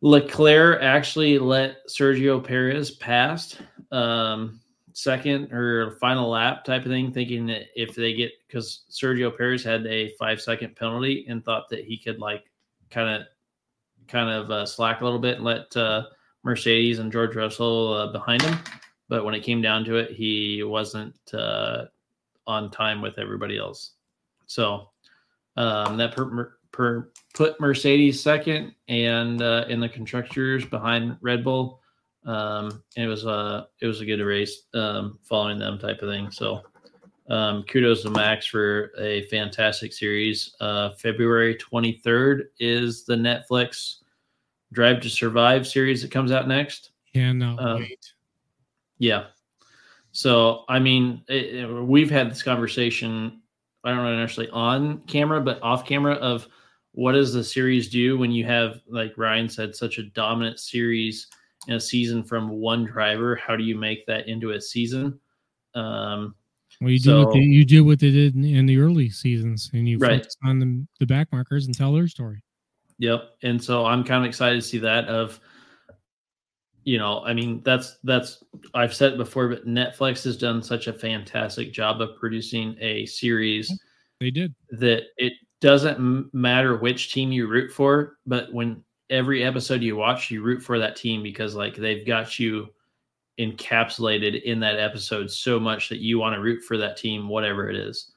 Leclerc 0.00 0.80
actually 0.82 1.38
let 1.38 1.86
Sergio 1.88 2.42
Perez 2.42 2.92
pass 2.92 3.56
um, 3.90 4.58
second 4.94 5.52
or 5.52 5.90
final 6.00 6.30
lap 6.30 6.64
type 6.64 6.82
of 6.82 6.88
thing, 6.88 7.12
thinking 7.12 7.46
that 7.46 7.64
if 7.76 7.94
they 7.94 8.14
get 8.14 8.32
because 8.46 8.84
Sergio 8.90 9.36
Perez 9.36 9.62
had 9.62 9.86
a 9.86 10.14
five 10.18 10.40
second 10.40 10.74
penalty 10.76 11.26
and 11.28 11.44
thought 11.44 11.68
that 11.68 11.84
he 11.84 11.98
could 11.98 12.18
like 12.18 12.44
kind 12.90 13.08
of 13.22 13.26
kind 14.08 14.30
of 14.30 14.50
uh, 14.50 14.64
slack 14.64 15.00
a 15.00 15.04
little 15.04 15.18
bit 15.18 15.36
and 15.36 15.44
let 15.44 15.76
uh, 15.76 16.04
Mercedes 16.44 17.00
and 17.00 17.12
George 17.12 17.36
Russell 17.36 17.92
uh, 17.92 18.12
behind 18.12 18.42
him. 18.42 18.58
But 19.08 19.24
when 19.24 19.34
it 19.34 19.42
came 19.42 19.60
down 19.60 19.84
to 19.84 19.96
it, 19.96 20.12
he 20.12 20.62
wasn't 20.62 21.18
uh, 21.34 21.86
on 22.46 22.70
time 22.70 23.02
with 23.02 23.18
everybody 23.18 23.58
else. 23.58 23.92
So 24.46 24.90
um, 25.56 25.96
that 25.96 26.14
per, 26.14 26.56
per, 26.72 27.10
put 27.34 27.60
Mercedes 27.60 28.22
second 28.22 28.74
and 28.88 29.42
uh, 29.42 29.64
in 29.68 29.80
the 29.80 29.88
constructors 29.88 30.64
behind 30.64 31.16
Red 31.20 31.44
Bull. 31.44 31.80
Um, 32.26 32.82
it 32.96 33.06
was 33.06 33.24
a 33.24 33.68
it 33.80 33.86
was 33.86 34.00
a 34.00 34.06
good 34.06 34.20
race 34.20 34.62
um, 34.74 35.18
following 35.22 35.58
them 35.58 35.78
type 35.78 36.00
of 36.02 36.08
thing. 36.08 36.30
So 36.30 36.62
um, 37.28 37.62
kudos 37.64 38.02
to 38.02 38.10
Max 38.10 38.46
for 38.46 38.90
a 38.98 39.22
fantastic 39.28 39.92
series. 39.92 40.54
Uh, 40.60 40.90
February 40.92 41.56
23rd 41.56 42.44
is 42.58 43.04
the 43.04 43.14
Netflix 43.14 43.96
Drive 44.72 45.00
to 45.02 45.10
Survive 45.10 45.66
series 45.66 46.02
that 46.02 46.10
comes 46.10 46.32
out 46.32 46.48
next. 46.48 46.90
Cannot 47.12 47.60
Um, 47.60 47.80
wait. 47.80 48.12
Yeah. 48.98 49.26
So, 50.12 50.64
I 50.68 50.78
mean, 50.78 51.22
it, 51.28 51.54
it- 51.56 51.82
we've 51.82 52.10
had 52.10 52.30
this 52.30 52.42
conversation, 52.42 53.40
I 53.84 53.90
don't 53.90 54.04
know 54.04 54.16
necessarily 54.16 54.52
on 54.52 54.98
camera, 55.06 55.40
but 55.40 55.62
off 55.62 55.84
camera 55.86 56.14
of 56.14 56.46
what 56.92 57.12
does 57.12 57.32
the 57.32 57.42
series 57.42 57.88
do 57.88 58.16
when 58.16 58.30
you 58.30 58.44
have, 58.44 58.80
like 58.86 59.14
Ryan 59.16 59.48
said, 59.48 59.74
such 59.74 59.98
a 59.98 60.04
dominant 60.04 60.60
series 60.60 61.26
a 61.68 61.80
season 61.80 62.22
from 62.24 62.48
one 62.48 62.84
driver? 62.84 63.36
How 63.36 63.56
do 63.56 63.64
you 63.64 63.76
make 63.76 64.06
that 64.06 64.28
into 64.28 64.50
a 64.50 64.60
season? 64.60 65.18
Um, 65.74 66.34
Well, 66.80 66.90
you 66.90 66.98
do 66.98 67.18
what 67.18 67.32
they, 67.32 67.40
you 67.40 67.64
do 67.64 67.84
what 67.84 67.98
they 67.98 68.10
did 68.10 68.34
in, 68.34 68.44
in 68.44 68.66
the 68.66 68.78
early 68.78 69.08
seasons, 69.10 69.70
and 69.72 69.88
you 69.88 69.98
Right. 69.98 70.20
focus 70.22 70.36
on 70.44 70.58
the 70.58 70.86
the 71.00 71.06
back 71.06 71.30
markers 71.32 71.66
and 71.66 71.74
tell 71.76 71.92
their 71.92 72.08
story. 72.08 72.42
Yep. 72.98 73.36
And 73.42 73.62
so 73.62 73.84
I'm 73.84 74.04
kind 74.04 74.24
of 74.24 74.28
excited 74.28 74.56
to 74.56 74.66
see 74.66 74.78
that 74.78 75.06
of 75.08 75.40
you 76.84 76.98
know, 76.98 77.24
I 77.24 77.32
mean 77.32 77.62
that's 77.64 77.96
that's 78.04 78.44
I've 78.74 78.94
said 78.94 79.14
it 79.14 79.18
before 79.18 79.48
but 79.48 79.66
Netflix 79.66 80.22
has 80.24 80.36
done 80.36 80.62
such 80.62 80.86
a 80.86 80.92
fantastic 80.92 81.72
job 81.72 82.00
of 82.02 82.16
producing 82.20 82.76
a 82.80 83.06
series 83.06 83.72
They 84.20 84.30
did. 84.30 84.54
that 84.70 85.04
it 85.16 85.32
doesn't 85.60 86.32
matter 86.34 86.76
which 86.76 87.10
team 87.12 87.32
you 87.32 87.46
root 87.46 87.72
for, 87.72 88.18
but 88.26 88.52
when 88.52 88.84
every 89.10 89.44
episode 89.44 89.82
you 89.82 89.96
watch 89.96 90.30
you 90.30 90.42
root 90.42 90.62
for 90.62 90.78
that 90.78 90.96
team 90.96 91.22
because 91.22 91.54
like 91.54 91.76
they've 91.76 92.06
got 92.06 92.38
you 92.38 92.68
encapsulated 93.38 94.42
in 94.44 94.60
that 94.60 94.78
episode 94.78 95.30
so 95.30 95.58
much 95.58 95.88
that 95.88 95.98
you 95.98 96.18
want 96.18 96.34
to 96.34 96.40
root 96.40 96.62
for 96.62 96.76
that 96.76 96.96
team 96.96 97.28
whatever 97.28 97.68
it 97.68 97.76
is. 97.76 98.12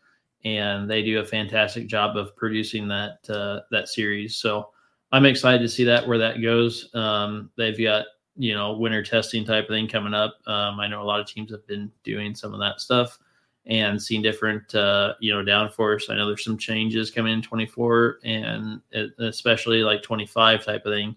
And 0.46 0.90
they 0.90 1.02
do 1.02 1.20
a 1.20 1.26
fantastic 1.26 1.88
job 1.88 2.16
of 2.16 2.36
producing 2.36 2.88
that 2.88 3.18
uh, 3.30 3.62
that 3.72 3.90
series. 3.90 4.36
So 4.36 4.70
i'm 5.14 5.26
excited 5.26 5.60
to 5.60 5.70
see 5.70 5.86
that 5.86 6.08
where 6.08 6.18
that 6.18 6.42
goes. 6.42 6.90
Um, 6.94 7.50
they've 7.58 7.78
got 7.78 8.06
you 8.36 8.54
know 8.54 8.74
winter 8.78 9.04
testing 9.04 9.46
type 9.46 9.66
of 9.66 9.70
thing 9.70 9.88
coming 9.88 10.14
up. 10.14 10.38
Um, 10.46 10.80
i 10.80 10.88
know 10.88 11.02
a 11.02 11.04
lot 11.04 11.20
of 11.20 11.28
teams 11.28 11.52
have 11.52 11.66
been 11.68 11.92
doing 12.04 12.36
some 12.36 12.54
of 12.54 12.60
that 12.60 12.80
stuff 12.82 13.20
and 13.68 14.02
seeing 14.02 14.22
different 14.22 14.74
uh, 14.76 15.14
you 15.20 15.34
know 15.34 15.44
downforce 15.44 16.10
i 16.10 16.16
know 16.16 16.28
there's 16.28 16.44
some 16.44 16.58
changes 16.58 17.12
coming 17.12 17.34
in 17.34 17.42
24 17.42 18.20
and 18.24 18.82
especially 19.20 19.84
like 19.84 20.02
25 20.02 20.66
type 20.66 20.86
of 20.86 20.94
thing 20.94 21.16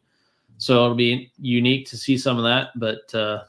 so 0.58 0.84
it'll 0.84 0.94
be 0.94 1.32
unique 1.38 1.88
to 1.88 1.96
see 1.96 2.18
some 2.18 2.36
of 2.36 2.44
that 2.44 2.68
but 2.76 3.14
uh, 3.14 3.44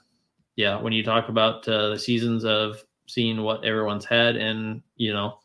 yeah, 0.56 0.80
when 0.80 0.94
you 0.94 1.04
talk 1.04 1.30
about 1.30 1.68
uh, 1.68 1.90
the 1.90 2.00
seasons 2.00 2.46
of 2.46 2.84
seeing 3.08 3.42
what 3.42 3.64
everyone's 3.64 4.06
had, 4.06 4.36
and 4.36 4.82
you 4.96 5.14
know, 5.14 5.40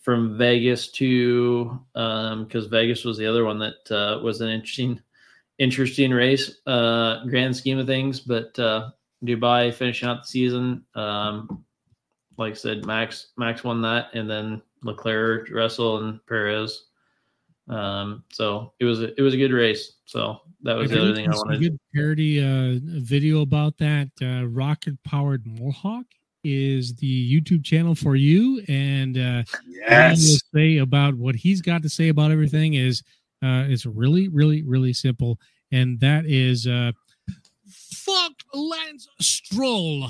from 0.00 0.36
Vegas 0.36 0.88
to 0.92 1.78
because 1.92 2.66
Vegas 2.66 3.04
was 3.04 3.18
the 3.18 3.26
other 3.26 3.44
one 3.44 3.58
that 3.58 3.90
uh, 3.90 4.20
was 4.22 4.40
an 4.40 4.48
interesting, 4.48 5.00
interesting 5.58 6.10
race, 6.10 6.58
uh, 6.66 7.24
grand 7.26 7.56
scheme 7.56 7.78
of 7.78 7.86
things. 7.86 8.20
But 8.20 8.58
uh, 8.58 8.90
Dubai 9.24 9.72
finishing 9.72 10.08
out 10.08 10.22
the 10.22 10.28
season, 10.28 10.84
um, 10.94 11.64
like 12.36 12.52
I 12.52 12.56
said, 12.56 12.86
Max 12.86 13.28
Max 13.36 13.64
won 13.64 13.80
that, 13.82 14.08
and 14.14 14.28
then 14.28 14.62
Leclerc, 14.82 15.50
Russell, 15.50 16.04
and 16.04 16.24
Perez. 16.26 16.86
Um, 17.68 18.24
so 18.30 18.72
it 18.78 18.84
was 18.84 19.00
a, 19.00 19.18
it 19.18 19.22
was 19.22 19.34
a 19.34 19.38
good 19.38 19.52
race. 19.52 19.94
So 20.04 20.40
that 20.62 20.76
was 20.76 20.90
If 20.90 20.96
the 20.96 21.02
other 21.02 21.14
thing 21.14 21.26
I 21.26 21.28
want 21.28 21.38
some 21.38 21.48
wanted. 21.48 21.60
Good 21.62 21.78
parody 21.94 22.40
uh, 22.40 22.80
video 22.82 23.40
about 23.40 23.78
that. 23.78 24.08
Uh, 24.20 24.46
Rocket 24.46 25.02
powered 25.04 25.46
Mohawk 25.46 26.04
is 26.42 26.94
the 26.96 27.40
YouTube 27.40 27.64
channel 27.64 27.94
for 27.94 28.16
you. 28.16 28.62
And 28.68 29.16
uh, 29.16 29.44
what 29.78 29.92
I 29.92 30.08
will 30.10 30.16
Yes. 30.18 30.40
say 30.54 30.76
about 30.78 31.14
what 31.14 31.34
he's 31.34 31.62
got 31.62 31.82
to 31.82 31.88
say 31.88 32.08
about 32.08 32.30
everything 32.30 32.74
is 32.74 33.02
uh, 33.42 33.64
it's 33.66 33.86
really, 33.86 34.28
really, 34.28 34.62
really 34.62 34.92
simple, 34.92 35.38
and 35.72 35.98
that 36.00 36.26
is 36.26 36.66
uh, 36.66 36.92
fuck 37.66 38.32
Lance 38.52 39.08
Stroll. 39.20 40.08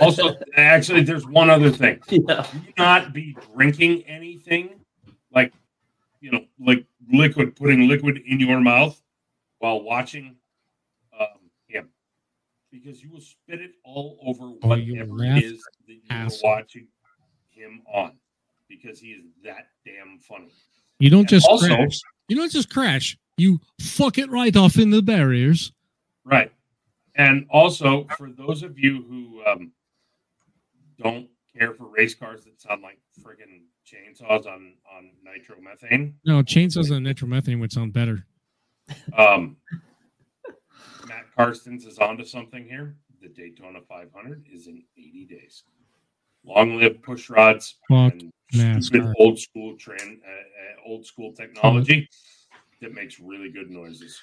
Also, 0.00 0.36
actually, 0.56 1.02
there's 1.02 1.26
one 1.26 1.50
other 1.50 1.70
thing. 1.70 2.00
Yeah. 2.10 2.46
Do 2.52 2.72
not 2.78 3.12
be 3.12 3.36
drinking 3.54 4.02
anything 4.06 4.80
like, 5.32 5.52
you 6.20 6.30
know, 6.30 6.44
like 6.58 6.84
liquid, 7.10 7.56
putting 7.56 7.88
liquid 7.88 8.22
in 8.26 8.40
your 8.40 8.60
mouth 8.60 9.00
while 9.58 9.82
watching 9.82 10.36
um, 11.18 11.26
him, 11.66 11.88
because 12.70 13.02
you 13.02 13.10
will 13.10 13.20
spit 13.20 13.60
it 13.60 13.72
all 13.84 14.18
over 14.24 14.52
Oh, 14.62 14.74
you 14.74 14.92
whatever 14.94 15.14
laugh 15.14 15.38
it 15.38 15.44
is 15.44 15.62
that 15.86 15.94
you 15.94 16.00
are 16.10 16.28
watching 16.42 16.86
him 17.50 17.82
on, 17.92 18.12
because 18.68 18.98
he 19.00 19.08
is 19.08 19.24
that 19.44 19.68
damn 19.84 20.18
funny. 20.18 20.50
You 20.98 21.10
don't 21.10 21.20
And 21.20 21.28
just 21.28 21.46
also- 21.48 21.66
crash. 21.68 22.00
You 22.28 22.36
don't 22.36 22.50
just 22.52 22.70
crash. 22.70 23.18
You 23.36 23.60
fuck 23.80 24.16
it 24.16 24.30
right 24.30 24.54
off 24.56 24.78
in 24.78 24.90
the 24.90 25.02
barriers. 25.02 25.72
Right. 26.24 26.50
And 27.16 27.46
also, 27.50 28.06
for 28.16 28.30
those 28.30 28.62
of 28.62 28.78
you 28.78 29.02
who 29.08 29.42
um, 29.46 29.72
don't 30.98 31.28
care 31.56 31.72
for 31.72 31.86
race 31.86 32.14
cars 32.14 32.44
that 32.44 32.60
sound 32.60 32.82
like 32.82 32.98
friggin' 33.22 33.62
chainsaws 33.86 34.46
on, 34.46 34.74
on 34.96 35.10
nitromethane, 35.24 36.14
No, 36.24 36.42
chainsaws 36.42 36.90
and 36.90 37.06
nitromethane 37.06 37.60
would 37.60 37.72
sound 37.72 37.92
better. 37.92 38.26
um, 39.16 39.56
Matt 41.06 41.26
Karstens 41.38 41.86
is 41.86 41.98
onto 41.98 42.24
something 42.24 42.64
here. 42.66 42.96
The 43.20 43.28
Daytona 43.28 43.80
500 43.88 44.46
is 44.52 44.66
in 44.66 44.82
80 44.98 45.26
days. 45.26 45.62
Long 46.44 46.78
live 46.78 47.00
push 47.02 47.30
rods 47.30 47.76
Fuck 47.88 48.12
and 48.12 48.30
NASCAR. 48.54 49.14
old 49.18 49.38
school 49.38 49.76
trend, 49.76 50.20
uh, 50.26 50.30
uh, 50.30 50.90
old 50.90 51.06
school 51.06 51.32
technology 51.32 52.08
that 52.80 52.92
makes 52.92 53.18
really 53.20 53.50
good 53.50 53.70
noises. 53.70 54.20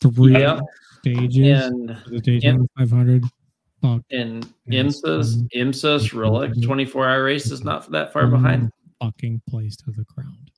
Three 0.00 0.32
Yeah. 0.32 0.60
stages. 1.00 1.64
And- 1.66 1.98
for 2.04 2.10
the 2.10 2.20
Daytona 2.20 2.64
500. 2.78 3.24
Fuck. 3.82 4.02
And 4.10 4.46
IMSA's 4.70 5.42
IMSA's 5.54 6.10
Rolex 6.10 6.62
24 6.62 7.08
hour 7.08 7.24
race 7.24 7.50
is 7.50 7.62
not 7.62 7.90
that 7.92 8.12
far 8.12 8.26
behind. 8.26 8.70
Fucking 9.02 9.42
place 9.48 9.76
to 9.76 9.90
the 9.90 10.04
ground. 10.04 10.50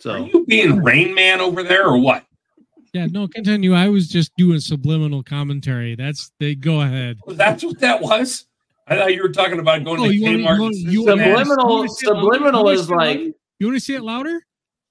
So 0.00 0.12
Are 0.12 0.18
you 0.26 0.44
being 0.46 0.82
Rain 0.82 1.14
Man 1.14 1.40
over 1.40 1.62
there 1.62 1.86
or 1.86 1.98
what? 1.98 2.24
Yeah, 2.92 3.06
no, 3.06 3.28
continue. 3.28 3.72
I 3.74 3.88
was 3.88 4.08
just 4.08 4.32
doing 4.36 4.58
subliminal 4.58 5.22
commentary. 5.22 5.94
That's 5.94 6.32
they 6.40 6.54
go 6.56 6.80
ahead. 6.80 7.18
Oh, 7.22 7.28
was 7.28 7.36
that 7.36 7.62
what 7.62 7.78
that 7.80 8.00
was? 8.00 8.46
I 8.88 8.96
thought 8.96 9.14
you 9.14 9.22
were 9.22 9.28
talking 9.28 9.60
about 9.60 9.84
going 9.84 10.00
Oh, 10.00 10.06
to 10.06 10.14
you 10.14 10.22
wanna- 10.24 10.38
Kmart. 10.38 10.42
you 10.42 10.48
and 10.50 10.60
wanna- 10.60 10.76
you 10.76 11.04
Subliminal- 11.06 11.68
you 11.70 11.76
wanna 11.76 11.88
say 11.88 12.06
it 12.06 12.10
louder? 12.10 12.20
subliminal 12.24 12.68
is 12.70 12.90
like- 12.90 13.20
You 13.60 13.66
want 13.66 13.76
to 13.76 13.80
say 13.84 13.94
it 13.94 14.02
louder? 14.02 14.40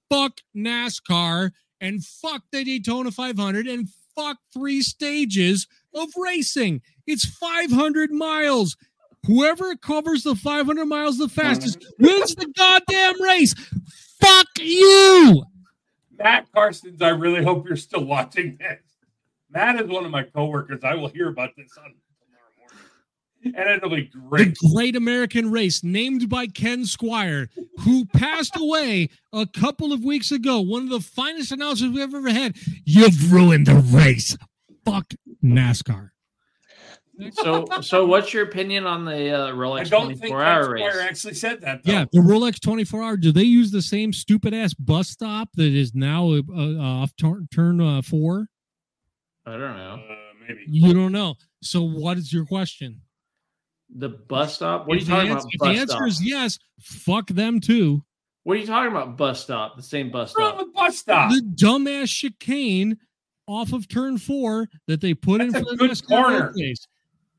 Fuck 0.09 0.37
NASCAR 0.55 1.51
and 1.81 2.03
fuck 2.03 2.43
the 2.51 2.63
Daytona 2.63 3.11
500 3.11 3.67
and 3.67 3.89
fuck 4.15 4.37
three 4.53 4.81
stages 4.81 5.67
of 5.93 6.09
racing. 6.17 6.81
It's 7.07 7.25
500 7.25 8.11
miles. 8.11 8.75
Whoever 9.25 9.75
covers 9.75 10.23
the 10.23 10.35
500 10.35 10.85
miles 10.85 11.17
the 11.17 11.27
fastest 11.27 11.85
wins 11.99 12.35
the 12.35 12.51
goddamn 12.57 13.21
race. 13.21 13.53
Fuck 14.21 14.47
you. 14.59 15.43
Matt 16.17 16.47
Carstens, 16.55 17.01
I 17.01 17.09
really 17.09 17.43
hope 17.43 17.65
you're 17.67 17.77
still 17.77 18.05
watching 18.05 18.57
this. 18.59 18.79
Matt 19.49 19.81
is 19.81 19.87
one 19.87 20.05
of 20.05 20.11
my 20.11 20.23
coworkers. 20.23 20.83
I 20.83 20.95
will 20.95 21.07
hear 21.07 21.29
about 21.29 21.55
this 21.57 21.71
on 21.77 21.93
and 23.43 23.69
it'll 23.69 23.89
be 23.89 24.09
great. 24.27 24.55
The 24.61 24.71
Great 24.73 24.95
American 24.95 25.51
Race, 25.51 25.83
named 25.83 26.29
by 26.29 26.47
Ken 26.47 26.85
Squire, 26.85 27.49
who 27.79 28.05
passed 28.05 28.55
away 28.57 29.09
a 29.33 29.45
couple 29.45 29.93
of 29.93 30.03
weeks 30.03 30.31
ago. 30.31 30.59
One 30.61 30.83
of 30.83 30.89
the 30.89 30.99
finest 30.99 31.51
announcers 31.51 31.89
we've 31.89 32.13
ever 32.13 32.29
had. 32.29 32.55
You've 32.85 33.31
ruined 33.31 33.67
the 33.67 33.75
race. 33.75 34.37
Fuck 34.85 35.13
NASCAR. 35.43 36.09
So, 37.33 37.65
so 37.81 38.05
what's 38.05 38.33
your 38.33 38.43
opinion 38.43 38.85
on 38.85 39.03
the 39.03 39.31
uh, 39.31 39.47
I 39.47 39.51
Rolex 39.51 39.89
don't 39.89 40.07
think 40.07 40.31
24 40.31 40.39
Ken 40.39 40.47
hour 40.47 40.63
Squire 40.63 40.77
race? 40.77 41.05
actually 41.09 41.33
said 41.33 41.61
that. 41.61 41.83
Though. 41.83 41.91
Yeah, 41.91 42.05
the 42.13 42.19
Rolex 42.19 42.61
24 42.61 43.03
hour. 43.03 43.17
Do 43.17 43.33
they 43.33 43.43
use 43.43 43.71
the 43.71 43.81
same 43.81 44.13
stupid 44.13 44.53
ass 44.53 44.73
bus 44.73 45.09
stop 45.09 45.49
that 45.55 45.73
is 45.73 45.93
now 45.93 46.31
uh, 46.31 46.41
uh, 46.55 46.77
off 46.79 47.13
turn, 47.17 47.47
turn 47.53 47.81
uh, 47.81 48.01
four? 48.01 48.47
I 49.45 49.51
don't 49.51 49.75
know. 49.75 50.01
Uh, 50.09 50.15
maybe. 50.47 50.63
You 50.67 50.93
don't 50.93 51.11
know. 51.11 51.35
So, 51.61 51.81
what 51.81 52.17
is 52.17 52.31
your 52.31 52.45
question? 52.45 53.01
The 53.95 54.09
bus 54.09 54.55
stop? 54.55 54.87
What 54.87 54.93
are 54.93 54.95
you 54.97 55.01
If 55.01 55.07
the 55.07 55.13
talking 55.13 55.31
ans- 55.31 55.43
about? 55.43 55.53
If 55.53 55.59
the 55.75 55.81
answer 55.81 55.95
stop? 55.95 56.07
is 56.07 56.25
yes, 56.25 56.59
fuck 56.79 57.27
them 57.27 57.59
too. 57.59 58.03
What 58.43 58.53
are 58.57 58.59
you 58.59 58.67
talking 58.67 58.91
about? 58.91 59.17
Bus 59.17 59.41
stop? 59.41 59.75
The 59.77 59.83
same 59.83 60.11
bus 60.11 60.29
What's 60.33 60.39
wrong 60.39 60.49
stop? 60.53 60.65
with 60.67 60.73
bus 60.73 60.97
stop? 60.97 61.31
The 61.31 61.41
dumbass 61.41 62.07
chicane 62.09 62.97
off 63.47 63.73
of 63.73 63.87
turn 63.87 64.17
four 64.17 64.69
that 64.87 65.01
they 65.01 65.13
put 65.13 65.41
in 65.41 65.51
for 65.51 65.57
a 65.59 65.61
the 65.63 65.75
good 65.75 65.91
NASCAR 65.91 66.07
corner. 66.07 66.39
road 66.45 66.55
race. 66.55 66.87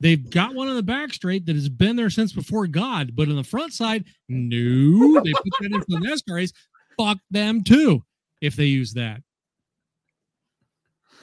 They've 0.00 0.28
got 0.30 0.54
one 0.54 0.66
on 0.68 0.76
the 0.76 0.82
back 0.82 1.12
straight 1.12 1.46
that 1.46 1.54
has 1.54 1.68
been 1.68 1.94
there 1.94 2.10
since 2.10 2.32
before 2.32 2.66
God, 2.66 3.14
but 3.14 3.28
on 3.28 3.36
the 3.36 3.44
front 3.44 3.72
side, 3.72 4.04
no, 4.28 5.20
they 5.20 5.32
put 5.32 5.44
that 5.60 5.72
in 5.72 5.80
for 5.80 5.86
the 5.88 5.96
NASCAR 6.06 6.34
race. 6.34 6.52
Fuck 6.98 7.18
them 7.30 7.62
too 7.62 8.02
if 8.40 8.56
they 8.56 8.64
use 8.66 8.92
that. 8.94 9.22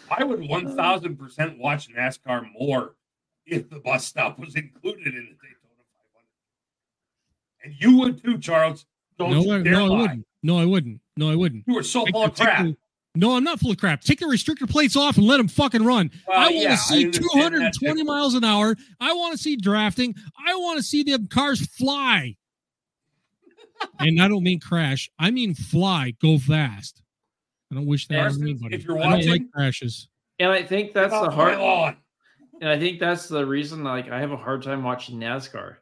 I 0.10 0.24
would 0.24 0.48
one 0.48 0.76
thousand 0.76 1.18
percent 1.18 1.58
watch 1.60 1.90
NASCAR 1.90 2.48
more 2.58 2.96
if 3.48 3.70
the 3.70 3.80
bus 3.80 4.06
stop 4.06 4.38
was 4.40 4.56
included 4.56 5.08
in 5.08 5.14
the 5.14 5.36
Daytona 5.36 5.84
500. 7.64 7.64
And 7.64 7.74
you 7.80 7.98
would 8.00 8.24
too, 8.24 8.38
Charles. 8.38 8.86
Don't 9.18 9.32
no, 9.32 9.42
you 9.42 9.52
I, 9.52 9.62
dare 9.64 9.74
no, 9.74 9.96
I 9.96 10.02
wouldn't. 10.02 10.28
No, 10.44 10.60
I 10.60 10.66
wouldn't. 10.66 11.02
No, 11.16 11.32
I 11.32 11.36
wouldn't. 11.36 11.64
You 11.68 11.78
are 11.78 11.84
so 11.84 12.06
Take 12.06 12.14
full 12.14 12.26
of 12.26 12.36
crap. 12.36 12.66
the- 12.66 12.78
no, 13.16 13.36
I'm 13.36 13.44
not 13.44 13.60
full 13.60 13.72
of 13.72 13.78
crap. 13.78 14.02
Take 14.02 14.20
the 14.20 14.28
restrictor 14.28 14.70
plates 14.70 14.96
off 14.96 15.18
and 15.18 15.26
let 15.26 15.38
them 15.38 15.48
fucking 15.48 15.84
run. 15.84 16.12
Well, 16.28 16.38
I 16.38 16.44
want 16.44 16.54
to 16.56 16.62
yeah, 16.62 16.76
see 16.76 17.10
220 17.10 18.04
miles 18.04 18.36
an 18.36 18.44
hour. 18.44 18.76
I 19.00 19.12
want 19.14 19.32
to 19.32 19.40
see 19.40 19.56
drafting. 19.56 20.14
I 20.46 20.56
want 20.56 20.78
to 20.78 20.84
see 20.84 21.02
the 21.02 21.26
cars 21.32 21.66
fly. 21.66 22.36
and 24.00 24.22
I 24.22 24.28
don't 24.28 24.44
mean 24.44 24.60
crash. 24.60 25.10
I 25.18 25.32
mean 25.32 25.56
fly. 25.56 26.14
Go 26.22 26.38
fast. 26.38 27.02
I 27.72 27.76
don't 27.76 27.88
wish 27.88 28.08
that 28.10 28.20
on 28.20 28.42
anybody. 28.42 28.76
if 28.76 28.84
you're 28.86 29.00
I 29.00 29.04
don't 29.04 29.12
like 29.14 29.26
watching- 29.28 29.50
crashes. 29.50 30.10
And 30.38 30.52
I 30.52 30.62
think 30.62 30.94
that's 30.94 31.12
the 31.12 31.18
off 31.18 31.36
my 31.36 31.56
hard. 31.56 31.96
And 32.62 32.70
I 32.70 32.78
think 32.80 33.00
that's 33.00 33.28
the 33.28 33.46
reason 33.46 33.84
like 33.84 34.10
I 34.10 34.20
have 34.20 34.32
a 34.32 34.38
hard 34.38 34.64
time 34.64 34.84
watching 34.84 35.20
NASCAR 35.20 35.76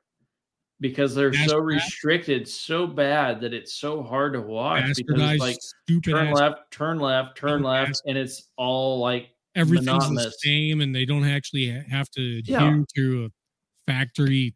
because 0.82 1.16
they're 1.16 1.34
so 1.34 1.58
restricted 1.58 2.48
so 2.48 2.86
bad 2.86 3.40
that 3.42 3.54
it's 3.54 3.74
so 3.76 4.04
hard 4.04 4.34
to 4.34 4.42
watch 4.42 4.94
because 4.98 5.40
like 5.40 5.58
turn 6.04 6.28
ass- 6.28 6.36
left, 6.36 6.72
turn 6.72 7.00
left, 7.00 7.38
turn 7.38 7.64
left, 7.64 8.02
and 8.06 8.18
it's 8.18 8.50
all 8.58 9.00
like 9.00 9.30
Everything's 9.56 10.10
the 10.10 10.34
same, 10.40 10.82
and 10.82 10.94
they 10.94 11.06
don't 11.06 11.24
actually 11.24 11.68
have 11.70 12.10
to 12.12 12.40
adhere 12.40 12.60
Yeah. 12.60 12.84
to 12.98 13.26
a 13.26 13.90
factory. 13.92 14.54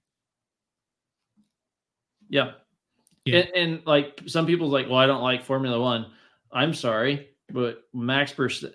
Yeah. 2.30 2.52
Yeah. 3.26 3.40
And, 3.40 3.50
and 3.56 3.86
like 3.86 4.22
some 4.26 4.46
people's 4.46 4.74
like, 4.74 4.88
well, 4.90 4.98
I 4.98 5.06
don't 5.06 5.22
like 5.22 5.44
Formula 5.44 5.80
One. 5.80 6.08
I'm 6.52 6.74
sorry, 6.74 7.30
but 7.52 7.84
Max 7.94 8.34
Verst- 8.34 8.74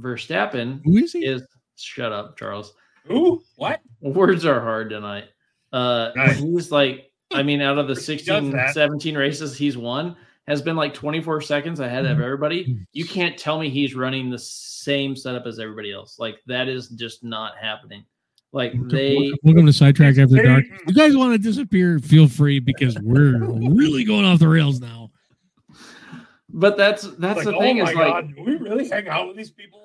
Verstappen 0.00 0.80
Who 0.84 0.96
is 0.96 1.12
he? 1.12 1.24
is 1.26 1.42
shut 1.76 2.12
up, 2.12 2.36
Charles. 2.36 2.74
Who? 3.06 3.42
What? 3.56 3.80
Words 4.00 4.44
are 4.46 4.60
hard 4.60 4.90
tonight. 4.90 5.24
Uh 5.72 6.10
Nice. 6.14 6.38
he's 6.38 6.70
like, 6.70 7.10
I 7.32 7.42
mean, 7.42 7.60
out 7.62 7.78
of 7.78 7.88
the 7.88 7.94
does 7.94 8.04
16, 8.04 8.56
17 8.72 9.16
races 9.16 9.56
he's 9.56 9.76
won, 9.76 10.16
has 10.46 10.60
been 10.62 10.76
like 10.76 10.92
24 10.94 11.40
seconds 11.40 11.80
ahead 11.80 12.04
Mm-hmm. 12.04 12.12
of 12.12 12.20
everybody. 12.20 12.78
You 12.92 13.04
can't 13.06 13.38
tell 13.38 13.58
me 13.58 13.70
he's 13.70 13.94
running 13.94 14.30
the 14.30 14.38
same 14.38 15.16
setup 15.16 15.46
as 15.46 15.58
everybody 15.58 15.92
else. 15.92 16.18
Like 16.18 16.36
that 16.46 16.68
is 16.68 16.88
just 16.90 17.24
not 17.24 17.56
happening. 17.60 18.04
Like 18.52 18.74
they 18.88 19.32
Welcome 19.42 19.64
to 19.66 19.72
Sidetrack 19.72 20.18
After 20.18 20.42
Dark. 20.42 20.64
If 20.68 20.88
you 20.88 20.94
guys 20.94 21.16
want 21.16 21.32
to 21.32 21.38
disappear, 21.38 21.98
feel 21.98 22.28
free 22.28 22.58
because 22.60 22.98
we're 23.00 23.38
really 23.72 24.04
going 24.04 24.26
off 24.26 24.40
the 24.40 24.48
rails 24.48 24.78
now. 24.78 25.10
but 26.50 26.76
that's 26.76 27.02
that's 27.16 27.38
Like, 27.38 27.44
the 27.46 27.54
oh 27.56 27.60
thing 27.60 27.78
my 27.78 27.88
is 27.90 27.94
like 27.96 28.06
God, 28.06 28.34
do 28.36 28.42
we 28.44 28.56
really 28.56 28.88
hang 28.88 29.08
out 29.08 29.28
with 29.28 29.36
these 29.38 29.50
people 29.50 29.80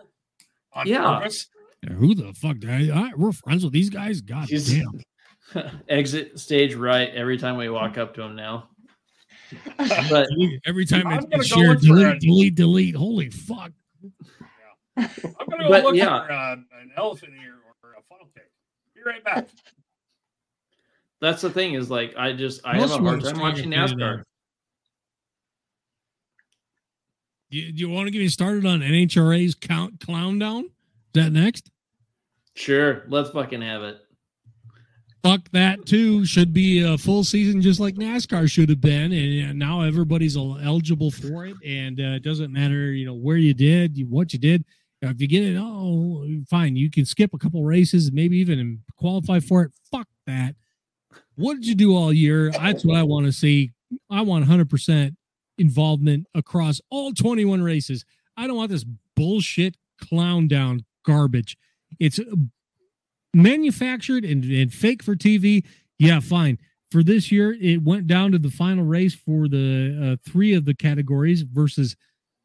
on 0.74 0.85
Yeah. 0.85 1.19
purpose? 1.19 1.48
Yeah, 1.83 1.93
who 1.93 2.15
the 2.15 2.33
fuck? 2.33 2.57
I, 2.67 2.89
I, 2.91 3.11
we're 3.15 3.31
friends 3.31 3.64
with 3.64 3.73
these 3.73 3.89
guys. 3.89 4.22
God 4.22 4.49
He's- 4.49 4.69
damn. 4.69 5.01
exit 5.89 6.38
stage 6.39 6.75
right 6.75 7.09
every 7.14 7.38
time 7.38 7.57
we 7.57 7.69
walk 7.69 7.97
up 7.97 8.14
to 8.15 8.22
him 8.22 8.35
now. 8.35 8.69
But 10.09 10.27
Every 10.65 10.85
time 10.85 11.07
I'm 11.07 11.19
it's, 11.19 11.27
it's 11.31 11.47
shared, 11.47 11.81
in 11.81 11.88
delete, 11.88 12.19
delete, 12.19 12.56
delete. 12.56 12.95
Holy 12.95 13.30
fuck. 13.30 13.72
I'm 14.97 15.09
gonna 15.49 15.64
go 15.64 15.69
But, 15.69 15.83
look 15.85 15.95
yeah. 15.95 16.25
for 16.25 16.31
uh, 16.33 16.53
an 16.53 16.91
elephant 16.97 17.31
ear 17.41 17.53
or 17.81 17.91
a 17.91 18.03
funnel 18.09 18.27
cake. 18.35 18.43
Be 18.93 19.01
right 19.06 19.23
back. 19.23 19.47
that's 21.22 21.41
the 21.41 21.49
thing 21.49 21.75
is 21.75 21.89
like 21.89 22.14
I 22.17 22.33
just 22.33 22.59
I 22.65 22.77
What 22.77 22.89
have 22.89 22.99
a 22.99 23.03
hard 23.03 23.23
time 23.23 23.39
watching 23.39 23.69
NASCAR. 23.69 24.23
Do 27.49 27.57
you, 27.57 27.72
do 27.72 27.80
you 27.80 27.89
want 27.89 28.07
to 28.07 28.11
get 28.11 28.19
me 28.19 28.27
started 28.27 28.65
on 28.65 28.81
NHRA's 28.81 29.56
count 29.56 30.01
clown 30.01 30.39
down? 30.39 30.69
Is 31.16 31.24
that 31.24 31.32
next? 31.32 31.69
Sure, 32.56 33.03
let's 33.08 33.30
fucking 33.30 33.61
have 33.61 33.84
it. 33.84 33.98
Fuck 35.24 35.50
that 35.52 35.86
too. 35.86 36.26
Should 36.26 36.53
be 36.53 36.82
a 36.82 36.98
full 36.98 37.24
season 37.24 37.61
just 37.61 37.80
like 37.80 37.95
NASCAR 37.95 38.50
should 38.50 38.69
have 38.69 38.82
been, 38.82 39.11
and 39.11 39.60
now 39.60 39.82
everybody's 39.82 40.38
eligible 40.38 41.11
for 41.11 41.45
it. 41.45 41.56
And 41.66 42.00
uh, 42.00 42.16
it 42.16 42.24
doesn't 42.24 42.52
matter, 42.53 42.92
you 42.92 43.06
know, 43.06 43.14
where 43.14 43.38
you 43.38 43.53
did, 43.53 44.00
what 44.10 44.32
you 44.32 44.40
did. 44.40 44.64
If 45.02 45.22
you 45.22 45.27
get 45.27 45.44
it, 45.44 45.58
oh, 45.60 46.26
fine. 46.50 46.76
You 46.76 46.90
can 46.90 47.06
skip 47.06 47.34
a 47.34 47.38
couple 47.38 47.64
races, 47.64 48.11
maybe 48.11 48.38
even 48.38 48.82
qualify 48.98 49.40
for 49.40 49.64
it. 49.64 49.72
Fuck 49.92 50.08
that. 50.26 50.56
What 51.36 51.56
did 51.56 51.68
you 51.68 51.76
do 51.76 51.95
all 51.95 52.11
year? 52.11 52.52
That's 52.52 52.84
what 52.84 52.98
I 52.98 53.03
want 53.03 53.27
to 53.27 53.32
see. 53.32 53.72
I 54.10 54.22
want 54.22 54.45
100% 54.45 55.16
involvement 55.60 56.26
across 56.34 56.82
all 56.90 57.14
21 57.14 57.61
races. 57.61 58.06
I 58.38 58.48
don't 58.48 58.58
want 58.58 58.72
this 58.72 58.86
bullshit 59.16 59.76
clown 60.02 60.48
down 60.48 60.86
garbage. 61.08 61.58
It's 62.00 62.19
manufactured 63.34 64.26
and, 64.26 64.44
and 64.44 64.74
fake 64.74 65.02
for 65.02 65.16
TV. 65.16 65.64
Yeah, 65.98 66.19
fine. 66.19 66.60
For 66.92 67.03
this 67.03 67.32
year, 67.32 67.56
it 67.60 67.82
went 67.84 68.08
down 68.08 68.32
to 68.34 68.40
the 68.40 68.52
final 68.52 68.86
race 68.86 69.16
for 69.16 69.48
the 69.48 70.18
uh, 70.26 70.30
three 70.30 70.53
of 70.53 70.66
the 70.66 70.74
categories 70.76 71.42
versus 71.42 71.95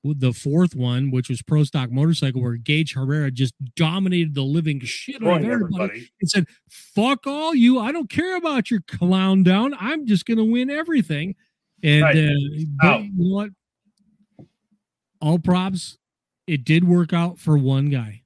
the 0.04 0.32
fourth 0.32 0.74
one, 0.74 1.12
which 1.12 1.28
was 1.28 1.42
pro 1.42 1.62
stock 1.62 1.92
motorcycle, 1.92 2.42
where 2.42 2.56
Gaige 2.56 2.94
Herrera 2.94 3.30
just 3.30 3.54
dominated 3.76 4.34
the 4.34 4.42
living 4.42 4.80
shit 4.80 5.22
out 5.22 5.42
of 5.42 5.48
everybody 5.48 6.10
and 6.20 6.28
said, 6.30 6.46
"Fuck 6.68 7.26
all 7.28 7.54
you! 7.54 7.78
I 7.78 7.92
don't 7.92 8.10
care 8.10 8.36
about 8.36 8.68
your 8.70 8.80
clown 8.88 9.44
down. 9.44 9.74
I'm 9.78 10.06
just 10.06 10.26
going 10.26 10.38
to 10.38 10.44
win 10.44 10.70
everything." 10.70 11.36
And 11.84 12.02
Right. 12.02 12.16
uh, 12.16 12.32
but 12.80 13.02
you 13.04 13.10
know 13.16 13.34
what? 13.34 13.50
All 15.20 15.38
props. 15.38 15.98
It 16.48 16.64
did 16.64 16.82
work 16.82 17.12
out 17.12 17.38
for 17.38 17.56
one 17.56 17.86
guy. 17.90 18.21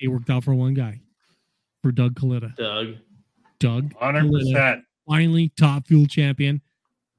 It 0.00 0.08
worked 0.08 0.30
out 0.30 0.44
for 0.44 0.54
one 0.54 0.74
guy, 0.74 1.00
for 1.82 1.92
Doug 1.92 2.14
Kalitta. 2.14 2.56
Doug. 2.56 2.96
Doug 3.58 3.94
Hundred 3.94 4.24
Kalitta, 4.24 4.54
percent. 4.54 4.84
finally 5.06 5.50
top 5.58 5.86
fuel 5.86 6.06
champion, 6.06 6.62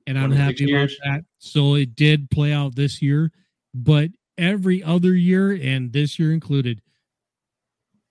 and 0.07 0.17
I'm 0.17 0.31
26 0.31 0.59
happy 0.59 0.73
about 0.73 0.89
that. 1.03 1.25
So 1.37 1.75
it 1.75 1.95
did 1.95 2.31
play 2.31 2.51
out 2.51 2.75
this 2.75 3.01
year, 3.01 3.31
but 3.75 4.09
every 4.37 4.83
other 4.83 5.13
year 5.13 5.51
and 5.51 5.93
this 5.93 6.17
year 6.17 6.33
included, 6.33 6.81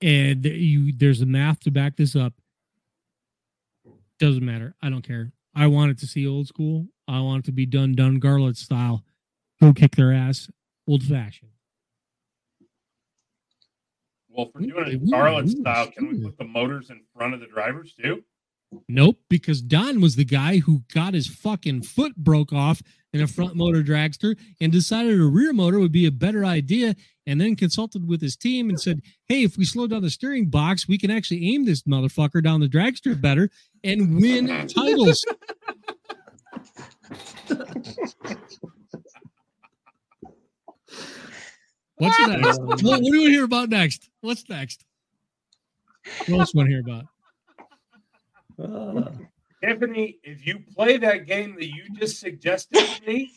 and 0.01 0.45
you 0.45 0.93
there's 0.93 1.21
a 1.21 1.27
math 1.27 1.61
to 1.61 1.73
back 1.73 1.97
this 1.97 2.15
up. 2.15 2.33
Doesn't 4.21 4.45
matter. 4.45 4.77
I 4.81 4.91
don't 4.91 5.03
care. 5.03 5.33
I 5.55 5.67
want 5.67 5.91
it 5.91 5.99
to 6.01 6.07
see 6.07 6.27
old 6.29 6.47
school. 6.47 6.87
I 7.09 7.21
want 7.21 7.45
it 7.45 7.47
to 7.47 7.53
be 7.53 7.67
done 7.67 7.95
done 7.95 8.21
Garlits 8.21 8.59
style. 8.59 9.03
Go 9.61 9.73
kick 9.73 9.97
their 9.97 10.13
ass, 10.13 10.49
old 10.87 11.03
fashioned. 11.03 11.51
Well, 14.41 14.49
if 14.49 14.55
we're 14.55 14.67
doing 14.69 14.89
Ooh, 14.89 14.91
it 14.91 15.03
ooh, 15.03 15.13
Garlits 15.13 15.55
ooh, 15.55 15.61
style, 15.61 15.91
can 15.91 16.09
we 16.09 16.25
put 16.25 16.39
the 16.39 16.45
motors 16.45 16.89
in 16.89 17.03
front 17.15 17.35
of 17.35 17.41
the 17.41 17.47
drivers 17.47 17.93
too? 17.93 18.25
Nope, 18.89 19.19
because 19.29 19.61
Don 19.61 20.01
was 20.01 20.17
the 20.17 20.25
guy 20.25 20.59
who 20.59 20.83
got 20.95 21.13
his 21.13 21.27
fucking 21.27 21.83
foot 21.83 22.17
broke 22.17 22.53
off 22.53 22.81
in 23.13 23.21
a 23.21 23.27
front 23.27 23.57
motor 23.57 23.83
dragster 23.83 24.39
and 24.61 24.73
decided 24.73 25.21
a 25.21 25.25
rear 25.25 25.53
motor 25.53 25.79
would 25.79 25.93
be 25.93 26.07
a 26.07 26.13
better 26.13 26.45
idea 26.45 26.95
and 27.27 27.41
then 27.41 27.57
consulted 27.57 28.09
with 28.09 28.23
his 28.23 28.37
team 28.37 28.71
and 28.71 28.81
said, 28.81 29.03
Hey, 29.27 29.43
if 29.43 29.59
we 29.59 29.65
slow 29.65 29.87
down 29.87 30.03
the 30.03 30.11
steering 30.11 30.49
box, 30.49 30.89
we 30.89 30.97
can 30.97 31.11
actually 31.11 31.53
aim 31.53 31.67
this 31.67 31.83
motherfucker 31.83 32.43
down 32.43 32.61
the 32.61 32.69
dragster 32.69 33.21
better 33.21 33.51
and 33.85 34.23
win 34.23 34.47
titles. 34.69 35.23
What's 42.01 42.19
next? 42.21 42.61
What, 42.61 42.83
what 42.83 43.03
do 43.03 43.11
we 43.11 43.31
hear 43.31 43.45
about 43.45 43.69
next? 43.69 44.10
What's 44.21 44.49
next? 44.49 44.85
What 46.27 46.41
else 46.41 46.55
want 46.55 46.69
to 46.69 46.73
hear 46.73 46.81
about? 46.81 47.05
Uh. 48.59 49.11
Tiffany, 49.63 50.19
if 50.23 50.47
you 50.47 50.63
play 50.75 50.97
that 50.97 51.27
game 51.27 51.55
that 51.57 51.67
you 51.67 51.85
just 51.99 52.19
suggested 52.19 52.79
to 52.79 53.07
me, 53.07 53.31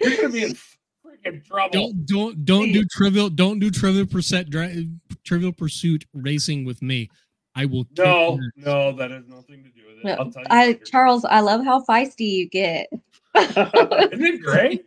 you're 0.00 0.16
gonna 0.16 0.28
be 0.28 0.44
in 0.44 0.56
freaking 1.04 1.44
trouble. 1.44 1.70
Don't 1.72 2.06
don't 2.06 2.44
don't 2.44 2.72
do 2.72 2.84
trivial 2.84 3.28
don't 3.28 3.58
do 3.58 3.70
trivial 3.70 4.06
pursuit 4.06 4.48
dri- 4.48 4.90
trivial 5.24 5.52
pursuit 5.52 6.04
racing 6.14 6.64
with 6.64 6.82
me. 6.82 7.10
I 7.54 7.66
will 7.66 7.86
No, 7.98 8.38
your- 8.40 8.52
no, 8.56 8.92
that 8.92 9.10
has 9.10 9.26
nothing 9.26 9.64
to 9.64 9.70
do 9.70 9.86
with 9.88 9.98
it. 9.98 10.04
No, 10.04 10.12
I'll 10.14 10.30
tell 10.30 10.42
you. 10.42 10.48
I 10.50 10.74
Charles, 10.84 11.24
I 11.24 11.40
love 11.40 11.64
how 11.64 11.84
feisty 11.84 12.30
you 12.30 12.48
get. 12.48 12.88
Isn't 13.36 14.24
it 14.24 14.40
great? 14.40 14.84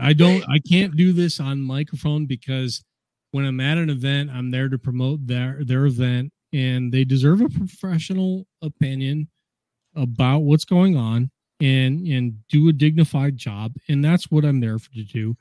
I 0.00 0.12
don't 0.12 0.44
I 0.48 0.58
can't 0.58 0.96
do 0.96 1.12
this 1.12 1.40
on 1.40 1.60
microphone 1.60 2.26
because 2.26 2.84
when 3.30 3.44
I'm 3.44 3.60
at 3.60 3.78
an 3.78 3.90
event, 3.90 4.30
I'm 4.30 4.50
there 4.50 4.68
to 4.68 4.78
promote 4.78 5.26
their 5.26 5.64
their 5.64 5.86
event 5.86 6.32
and 6.52 6.92
they 6.92 7.04
deserve 7.04 7.40
a 7.40 7.48
professional 7.48 8.46
opinion 8.62 9.28
about 9.94 10.40
what's 10.40 10.64
going 10.64 10.96
on 10.96 11.30
and 11.60 12.06
and 12.06 12.38
do 12.48 12.68
a 12.68 12.72
dignified 12.72 13.36
job 13.36 13.72
and 13.88 14.04
that's 14.04 14.30
what 14.30 14.44
I'm 14.44 14.60
there 14.60 14.78
for 14.78 14.92
to 14.92 15.04
do. 15.04 15.36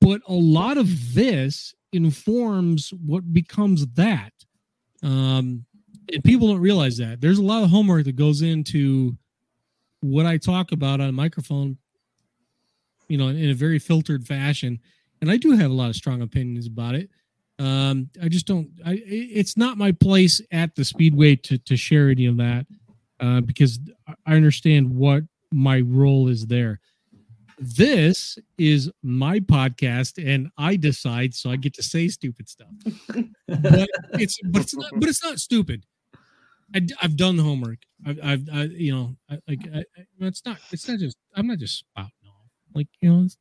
But 0.00 0.20
a 0.28 0.34
lot 0.34 0.78
of 0.78 1.14
this 1.14 1.74
informs 1.92 2.92
what 3.04 3.32
becomes 3.32 3.86
that. 3.94 4.32
Um 5.02 5.64
and 6.12 6.24
people 6.24 6.48
don't 6.48 6.60
realize 6.60 6.96
that. 6.98 7.20
There's 7.20 7.38
a 7.38 7.42
lot 7.42 7.62
of 7.62 7.70
homework 7.70 8.04
that 8.04 8.16
goes 8.16 8.42
into 8.42 9.16
what 10.00 10.26
I 10.26 10.38
talk 10.38 10.72
about 10.72 11.00
on 11.00 11.14
microphone 11.14 11.78
you 13.10 13.18
know, 13.18 13.28
in 13.28 13.50
a 13.50 13.54
very 13.54 13.78
filtered 13.78 14.26
fashion. 14.26 14.78
And 15.20 15.30
I 15.30 15.36
do 15.36 15.50
have 15.50 15.70
a 15.70 15.74
lot 15.74 15.90
of 15.90 15.96
strong 15.96 16.22
opinions 16.22 16.66
about 16.66 16.94
it. 16.94 17.10
Um, 17.58 18.08
I 18.22 18.28
just 18.28 18.46
don't. 18.46 18.70
I 18.86 19.02
it's 19.04 19.56
not 19.56 19.76
my 19.76 19.92
place 19.92 20.40
at 20.50 20.74
the 20.76 20.84
speedway 20.84 21.36
to 21.36 21.58
to 21.58 21.76
share 21.76 22.08
any 22.08 22.24
of 22.24 22.38
that 22.38 22.66
uh, 23.18 23.42
because 23.42 23.78
I 24.26 24.34
understand 24.34 24.94
what 24.94 25.24
my 25.52 25.80
role 25.80 26.28
is 26.28 26.46
there. 26.46 26.80
This 27.58 28.38
is 28.56 28.90
my 29.02 29.40
podcast, 29.40 30.24
and 30.24 30.50
I 30.56 30.76
decide, 30.76 31.34
so 31.34 31.50
I 31.50 31.56
get 31.56 31.74
to 31.74 31.82
say 31.82 32.08
stupid 32.08 32.48
stuff. 32.48 32.70
but 33.46 33.88
it's 34.14 34.38
but 34.46 34.62
it's 34.62 34.74
not 34.74 34.90
but 34.94 35.08
it's 35.08 35.22
not 35.22 35.38
stupid. 35.38 35.84
I, 36.74 36.86
have 37.00 37.16
done 37.16 37.36
the 37.36 37.42
homework. 37.42 37.80
I've, 38.06 38.20
I've 38.22 38.48
I, 38.54 38.62
you 38.62 38.94
know, 38.94 39.16
I, 39.28 39.38
like 39.48 39.60
I, 39.74 39.84
it's 40.20 40.46
not 40.46 40.58
it's 40.72 40.88
not 40.88 40.98
just 40.98 41.18
I'm 41.34 41.48
not 41.48 41.58
just 41.58 41.84
off. 41.96 42.12
Like 42.74 42.88
you 43.00 43.12
know, 43.12 43.24
it's, 43.24 43.36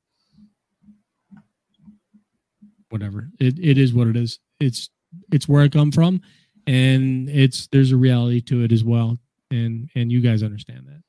whatever. 2.89 3.29
It 3.39 3.59
it 3.59 3.77
is 3.77 3.93
what 3.93 4.07
it 4.07 4.17
is. 4.17 4.39
It's 4.59 4.89
it's 5.31 5.47
where 5.47 5.63
I 5.63 5.67
come 5.67 5.91
from, 5.91 6.21
and 6.67 7.29
it's 7.29 7.67
there's 7.67 7.91
a 7.91 7.97
reality 7.97 8.41
to 8.41 8.63
it 8.63 8.71
as 8.71 8.83
well, 8.83 9.17
and 9.51 9.89
and 9.95 10.11
you 10.11 10.21
guys 10.21 10.43
understand 10.43 10.87
that. 10.87 11.03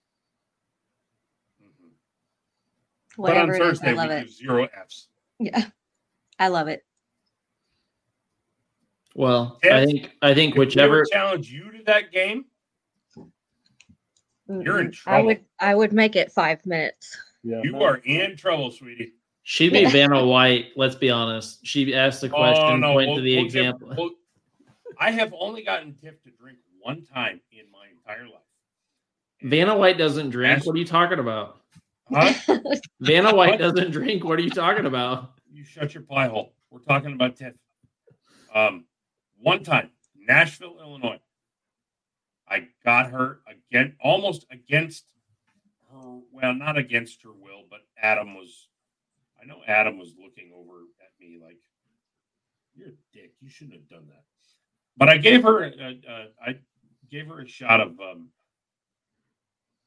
But 3.17 3.37
on 3.37 3.49
Whatever 3.49 3.55
it 3.55 3.73
is, 3.73 3.83
I 3.83 3.93
love 3.93 4.09
we 4.09 4.15
it. 4.17 4.27
do 4.27 4.33
zero 4.33 4.69
Fs. 4.87 5.09
Yeah, 5.39 5.65
I 6.39 6.49
love 6.49 6.69
it. 6.69 6.85
Well, 9.15 9.59
Tiff, 9.63 9.73
I 9.73 9.85
think 9.87 10.11
I 10.23 10.35
think 10.35 10.55
whichever 10.55 11.05
challenge 11.05 11.51
you 11.51 11.71
to 11.73 11.83
that 11.85 12.13
game, 12.13 12.45
You're 14.49 14.81
in 14.81 14.89
Mm-mm. 14.89 15.03
I 15.07 15.21
would 15.23 15.45
I 15.59 15.75
would 15.75 15.93
make 15.93 16.17
it 16.17 16.33
five 16.33 16.65
minutes. 16.65 17.17
Yeah, 17.43 17.61
you 17.63 17.83
are 17.83 17.97
in 18.05 18.37
trouble, 18.37 18.71
sweetie. 18.71 19.13
she'd 19.43 19.73
be 19.73 19.87
Vanna 19.87 20.25
White. 20.27 20.73
Let's 20.77 20.95
be 20.95 21.11
honest. 21.11 21.65
She 21.67 21.95
asked 21.95 22.21
the 22.21 22.29
question, 22.29 22.65
Oh, 22.65 22.77
no, 22.77 22.93
point 22.93 23.09
we'll- 23.09 23.17
to 23.17 23.23
the 23.23 23.37
we'll 23.37 23.45
give- 23.45 23.55
example. 23.57 23.95
we'll- 23.97 24.11
I 24.99 25.11
have 25.13 25.33
only 25.39 25.63
gotten 25.63 25.95
Tiff 25.95 26.21
to 26.25 26.31
drink 26.31 26.59
one 26.81 27.03
time 27.05 27.41
in 27.53 27.71
my 27.71 27.87
entire 27.89 28.25
life. 28.29 28.43
Vanna 29.43 29.77
White 29.77 29.97
doesn't 29.97 30.29
drink. 30.31 30.59
Ask- 30.59 30.67
What 30.67 30.75
are 30.77 30.79
you 30.79 30.85
talking 30.85 31.19
about? 31.19 31.63
Huh? 32.13 32.35
Vanna 33.01 33.35
White 33.35 33.59
doesn't 33.59 33.93
drink. 33.93 34.25
What 34.25 34.39
are 34.39 34.43
you 34.43 34.51
talking 34.51 34.85
about? 34.87 35.33
you 35.53 35.65
shut 35.65 35.95
your 35.95 36.03
pie 36.05 36.29
hole. 36.29 36.53
We're 36.71 36.81
talking 36.81 37.13
about 37.13 37.37
Tiff. 37.37 37.55
Um, 38.55 38.85
one 39.41 39.63
time, 39.65 39.91
Nashville, 40.17 40.79
Illinois. 40.81 41.19
I 42.49 42.69
got 42.85 43.11
her 43.11 43.41
again, 43.49 43.97
almost 44.01 44.45
against 44.51 45.07
her. 45.93 46.21
Well, 46.33 46.55
not 46.55 46.79
against 46.79 47.23
her 47.25 47.33
will, 47.33 47.65
but 47.71 47.81
Adam 48.01 48.35
was. 48.35 48.69
I 49.43 49.47
know 49.47 49.61
Adam 49.67 49.99
was 49.99 50.15
looking 50.23 50.53
over 50.57 50.81
at 51.03 51.13
me 51.21 51.39
like, 51.43 51.59
"You're 52.75 52.89
a 52.89 52.93
dick. 53.13 53.33
You 53.41 53.51
shouldn't 53.51 53.75
have 53.77 53.89
done 53.89 54.07
that." 54.09 54.25
But 54.97 55.09
I 55.09 55.19
gave 55.19 55.43
her. 55.45 55.65
A, 55.65 55.71
a, 56.09 56.27
I 56.47 56.59
gave 57.11 57.29
her 57.29 57.41
a 57.41 57.49
shot 57.49 57.81
of 57.81 57.99
um, 58.01 58.29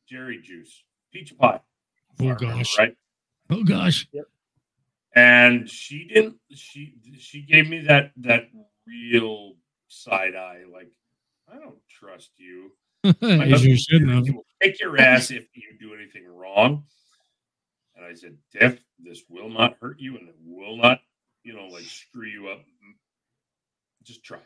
Jerry 0.09 0.40
juice, 0.41 0.83
peach 1.11 1.38
pie. 1.38 1.61
if 2.19 2.22
I 2.22 2.23
Oh 2.25 2.35
remember 2.35 2.45
gosh. 2.57 2.77
Right. 2.77 2.98
Oh 3.49 3.64
gosh. 3.64 4.07
and 5.15 5.69
she 5.69 6.06
didn't 6.06 6.38
she 6.56 6.95
she 7.19 7.41
gave 7.41 7.69
me 7.69 7.82
that 7.82 8.11
that 8.17 8.49
real 8.88 9.53
side 9.88 10.35
eye 10.35 10.64
like 10.72 10.91
i 11.53 11.59
don't 11.59 11.77
trust 11.90 12.32
you 12.38 12.72
My 12.72 12.82
As 13.22 13.65
you 13.65 13.75
shouldn't 13.75 14.09
have. 14.11 14.33
will 14.33 14.45
kick 14.61 14.80
your 14.80 14.98
ass 14.99 15.30
if 15.32 15.45
you 15.53 15.75
do 15.80 15.93
anything 15.93 16.25
wrong 16.25 16.83
and 17.95 18.06
i 18.06 18.14
said 18.14 18.38
tiff 18.51 18.82
this 18.99 19.23
will 19.30 19.49
not 19.49 19.75
hurt 19.82 19.99
you 19.99 20.17
and 20.17 20.30
it 20.30 20.35
will 20.45 20.77
not 20.77 21.01
you 21.43 21.53
know 21.53 21.67
like 21.67 21.83
screw 21.83 22.27
you 22.27 22.48
up 22.48 22.61
just 24.03 24.23
try 24.23 24.38
it 24.38 24.43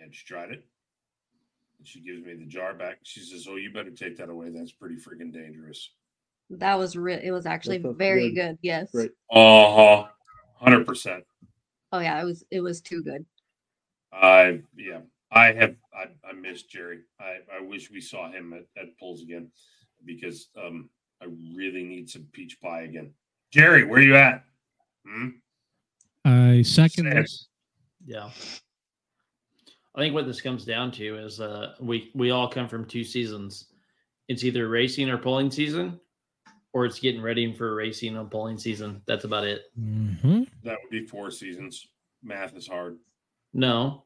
and 0.00 0.14
she 0.14 0.24
tried 0.26 0.50
it 0.50 0.64
and 1.78 1.86
she 1.86 2.00
gives 2.00 2.24
me 2.24 2.34
the 2.34 2.44
jar 2.46 2.74
back 2.74 2.98
she 3.04 3.20
says 3.20 3.46
oh 3.48 3.56
you 3.56 3.72
better 3.72 3.90
take 3.90 4.16
that 4.16 4.28
away 4.28 4.50
that's 4.50 4.72
pretty 4.72 4.96
freaking 4.96 5.32
dangerous 5.32 5.90
That 6.50 6.76
was 6.78 6.96
real. 6.96 7.20
It 7.22 7.30
was 7.30 7.46
actually 7.46 7.78
very 7.78 8.30
good. 8.32 8.52
good. 8.52 8.58
Yes. 8.62 8.90
Great. 8.90 9.12
uh-huh 9.30 10.06
100% 10.62 11.22
Oh 11.92 12.00
yeah, 12.00 12.20
it 12.20 12.24
was 12.24 12.44
it 12.50 12.60
was 12.60 12.80
too 12.80 13.02
good. 13.02 13.24
I 14.12 14.60
yeah, 14.76 15.00
I 15.30 15.52
have 15.52 15.76
I, 15.94 16.06
I 16.28 16.32
miss 16.32 16.62
Jerry. 16.62 17.00
I, 17.20 17.38
I 17.56 17.60
wish 17.60 17.90
we 17.90 18.00
saw 18.00 18.30
him 18.30 18.52
at, 18.54 18.64
at 18.80 18.98
Pulls 18.98 19.22
again 19.22 19.50
because 20.04 20.48
um 20.60 20.88
I 21.20 21.26
really 21.54 21.82
need 21.84 22.08
some 22.08 22.26
peach 22.32 22.60
pie 22.60 22.82
again. 22.82 23.12
Jerry, 23.52 23.84
where 23.84 23.98
are 23.98 24.02
you 24.02 24.16
at? 24.16 24.44
Hmm? 25.06 25.28
I 26.24 26.62
second 26.62 27.06
Sad. 27.06 27.16
this. 27.24 27.48
Yeah. 28.06 28.30
I 29.94 30.00
think 30.00 30.14
what 30.14 30.26
this 30.26 30.40
comes 30.40 30.64
down 30.64 30.92
to 30.92 31.16
is 31.18 31.40
uh, 31.40 31.74
we 31.80 32.10
we 32.14 32.30
all 32.30 32.48
come 32.48 32.68
from 32.68 32.84
two 32.84 33.02
seasons. 33.04 33.66
It's 34.28 34.44
either 34.44 34.68
racing 34.68 35.08
or 35.10 35.18
pulling 35.18 35.50
season, 35.50 35.98
or 36.72 36.84
it's 36.84 37.00
getting 37.00 37.22
ready 37.22 37.52
for 37.52 37.74
racing 37.74 38.16
or 38.16 38.24
pulling 38.24 38.58
season. 38.58 39.02
That's 39.06 39.24
about 39.24 39.44
it. 39.44 39.62
Mhm. 39.80 40.46
That 40.62 40.76
would 40.82 40.90
be 40.90 41.06
four 41.06 41.30
seasons. 41.30 41.88
Math 42.22 42.56
is 42.56 42.68
hard. 42.68 42.98
No, 43.54 44.04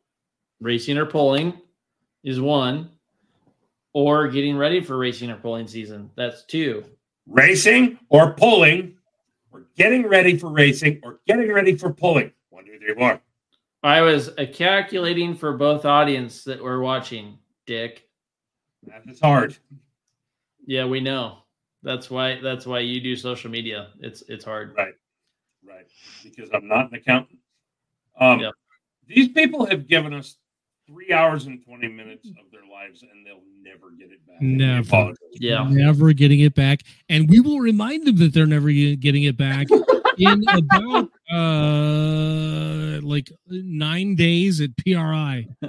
racing 0.62 0.96
or 0.96 1.06
pulling 1.06 1.60
is 2.24 2.40
one, 2.40 2.90
or 3.92 4.28
getting 4.28 4.56
ready 4.56 4.80
for 4.80 4.96
racing 4.96 5.30
or 5.30 5.36
pulling 5.36 5.66
season. 5.66 6.10
That's 6.16 6.44
two. 6.44 6.84
Racing 7.26 7.98
or 8.08 8.32
pulling, 8.32 8.96
or 9.52 9.66
getting 9.76 10.06
ready 10.06 10.38
for 10.38 10.50
racing, 10.50 11.00
or 11.02 11.20
getting 11.26 11.52
ready 11.52 11.76
for 11.76 11.92
pulling. 11.92 12.32
One, 12.50 12.64
two, 12.64 12.78
three, 12.78 12.94
four. 12.94 13.20
I 13.82 14.00
was 14.00 14.30
calculating 14.52 15.34
for 15.34 15.56
both 15.56 15.84
audience 15.84 16.44
that 16.44 16.62
were 16.62 16.80
watching. 16.80 17.38
Dick. 17.66 18.08
That's 18.84 19.20
hard. 19.20 19.56
Yeah, 20.66 20.86
we 20.86 21.00
know. 21.00 21.38
That's 21.82 22.10
why. 22.10 22.40
That's 22.40 22.66
why 22.66 22.80
you 22.80 23.00
do 23.00 23.16
social 23.16 23.50
media. 23.50 23.88
It's 24.00 24.22
it's 24.28 24.44
hard. 24.44 24.74
Right. 24.76 24.94
Right. 25.66 25.86
Because 26.22 26.50
I'm 26.52 26.66
not 26.66 26.88
an 26.90 26.94
accountant. 26.94 27.38
Um, 28.20 28.40
Yep. 28.40 28.54
These 29.06 29.28
people 29.28 29.66
have 29.66 29.86
given 29.86 30.14
us 30.14 30.36
three 30.86 31.12
hours 31.12 31.46
and 31.46 31.64
20 31.64 31.88
minutes 31.88 32.28
of 32.28 32.50
their 32.50 32.66
lives 32.70 33.02
and 33.02 33.26
they'll 33.26 33.42
never 33.62 33.90
get 33.90 34.10
it 34.10 34.26
back. 34.26 34.40
Never. 34.40 35.14
Yeah. 35.32 35.66
Never 35.68 36.12
getting 36.12 36.40
it 36.40 36.54
back. 36.54 36.80
And 37.08 37.28
we 37.30 37.40
will 37.40 37.60
remind 37.60 38.06
them 38.06 38.16
that 38.16 38.34
they're 38.34 38.46
never 38.46 38.70
getting 38.70 39.24
it 39.24 39.36
back 39.36 39.68
in 40.18 40.44
about 40.48 41.08
uh 41.32 43.00
like 43.02 43.30
nine 43.48 44.14
days 44.14 44.60
at 44.60 44.70
PRI. 44.76 45.46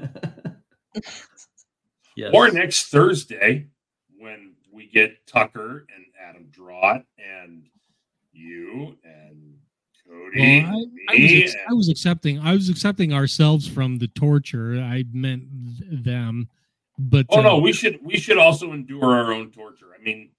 Yes. 2.16 2.32
Or 2.34 2.50
next 2.52 2.90
Thursday 2.90 3.68
when 4.20 4.54
we 4.72 4.88
get 4.88 5.26
Tucker 5.26 5.86
and 5.96 6.06
Adam 6.22 6.48
Drott 6.52 7.06
and 7.18 7.64
you 8.32 8.98
and 9.04 9.53
Cody. 10.14 10.64
Well, 10.64 10.86
I, 11.10 11.16
I 11.16 11.22
was 11.22 11.32
ex- 11.32 11.56
I 11.70 11.74
was 11.74 11.90
accepting 11.90 12.40
I 12.40 12.54
was 12.54 12.70
accepting 12.70 13.14
ourselves 13.14 13.68
from 13.68 13.98
the 13.98 14.08
torture. 14.08 14.80
I 14.80 15.06
meant 15.12 15.44
them. 16.04 16.50
But 16.98 17.26
Oh 17.30 17.40
uh, 17.40 17.44
no, 17.44 17.58
we 17.58 17.74
should 17.74 18.00
we 18.04 18.18
should 18.18 18.38
also 18.38 18.72
endure 18.72 19.06
our 19.06 19.34
own 19.34 19.52
torture. 19.52 19.88
I 19.98 20.02
mean, 20.02 20.32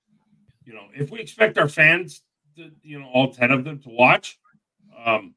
you 0.65 0.75
know, 0.75 0.85
if 0.95 1.11
we 1.11 1.21
expect 1.21 1.59
our 1.59 1.69
fans, 1.69 2.23
to, 2.57 2.71
you 2.83 3.01
know, 3.01 3.07
all 3.13 3.33
ten 3.33 3.51
of 3.51 3.65
them 3.65 3.81
to 3.81 3.89
watch, 3.89 4.39
um, 5.05 5.35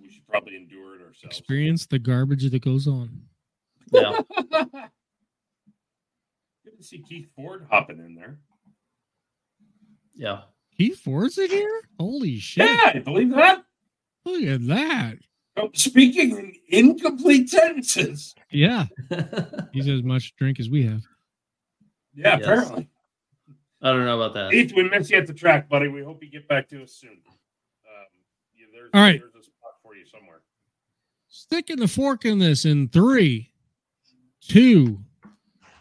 we 0.00 0.08
should 0.08 0.16
should 0.26 0.32
probably 0.32 0.56
endure 0.56 0.96
it 0.96 1.02
ourselves. 1.02 1.38
Experience 1.38 1.86
the 1.86 1.98
garbage 1.98 2.48
that 2.50 2.62
goes 2.62 2.86
on. 2.86 3.22
Yeah. 3.92 4.20
Good 6.64 6.76
to 6.78 6.82
see 6.82 6.98
Keith 6.98 7.28
Ford 7.34 7.66
hopping 7.70 7.98
in 7.98 8.14
there. 8.14 8.38
Yeah. 10.14 10.42
Keith 10.76 10.98
Ford's 11.00 11.38
in 11.38 11.48
here? 11.50 11.80
Holy 11.98 12.38
shit. 12.38 12.68
Yeah, 12.68 12.92
I 12.94 12.98
believe 12.98 13.30
that. 13.30 13.64
Look 14.24 14.42
at 14.42 14.66
that. 14.66 15.16
Oh, 15.56 15.70
speaking 15.74 16.36
in 16.36 16.52
incomplete 16.68 17.48
sentences. 17.48 18.34
Yeah. 18.50 18.86
He's 19.72 19.88
as 19.88 20.02
much 20.02 20.34
drink 20.36 20.60
as 20.60 20.68
we 20.68 20.84
have. 20.84 21.00
Yeah, 22.14 22.36
Yes. 22.36 22.40
apparently. 22.42 22.88
I 23.82 23.92
don't 23.92 24.04
know 24.04 24.20
about 24.20 24.34
that. 24.34 24.50
Keith, 24.50 24.72
we 24.74 24.82
miss 24.88 25.10
you 25.10 25.16
at 25.18 25.26
the 25.26 25.32
track, 25.34 25.68
buddy. 25.68 25.88
We 25.88 26.02
hope 26.02 26.22
you 26.22 26.30
get 26.30 26.46
back 26.48 26.68
to 26.70 26.82
us 26.82 26.92
soon. 26.92 27.10
Um, 27.10 27.16
yeah, 28.54 28.66
there's, 28.72 28.90
All 28.92 29.00
right. 29.00 29.20
there's 29.20 29.34
a 29.34 29.44
spot 29.44 29.72
for 29.82 29.94
you 29.94 30.04
somewhere. 30.06 30.40
Sticking 31.28 31.76
the 31.76 31.88
fork 31.88 32.24
in 32.24 32.38
this 32.38 32.64
in 32.64 32.88
three, 32.88 33.52
two, 34.40 34.98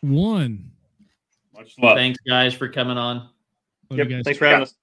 one. 0.02 0.72
Much 1.54 1.76
love. 1.82 1.98
Thanks, 1.98 2.20
guys, 2.28 2.54
for 2.54 2.70
coming 2.70 2.98
on. 2.98 3.30
Love 3.90 4.00
Yep. 4.10 4.24
Thanks 4.26 4.38
for 4.40 4.46
having 4.46 4.64
us. 4.64 4.74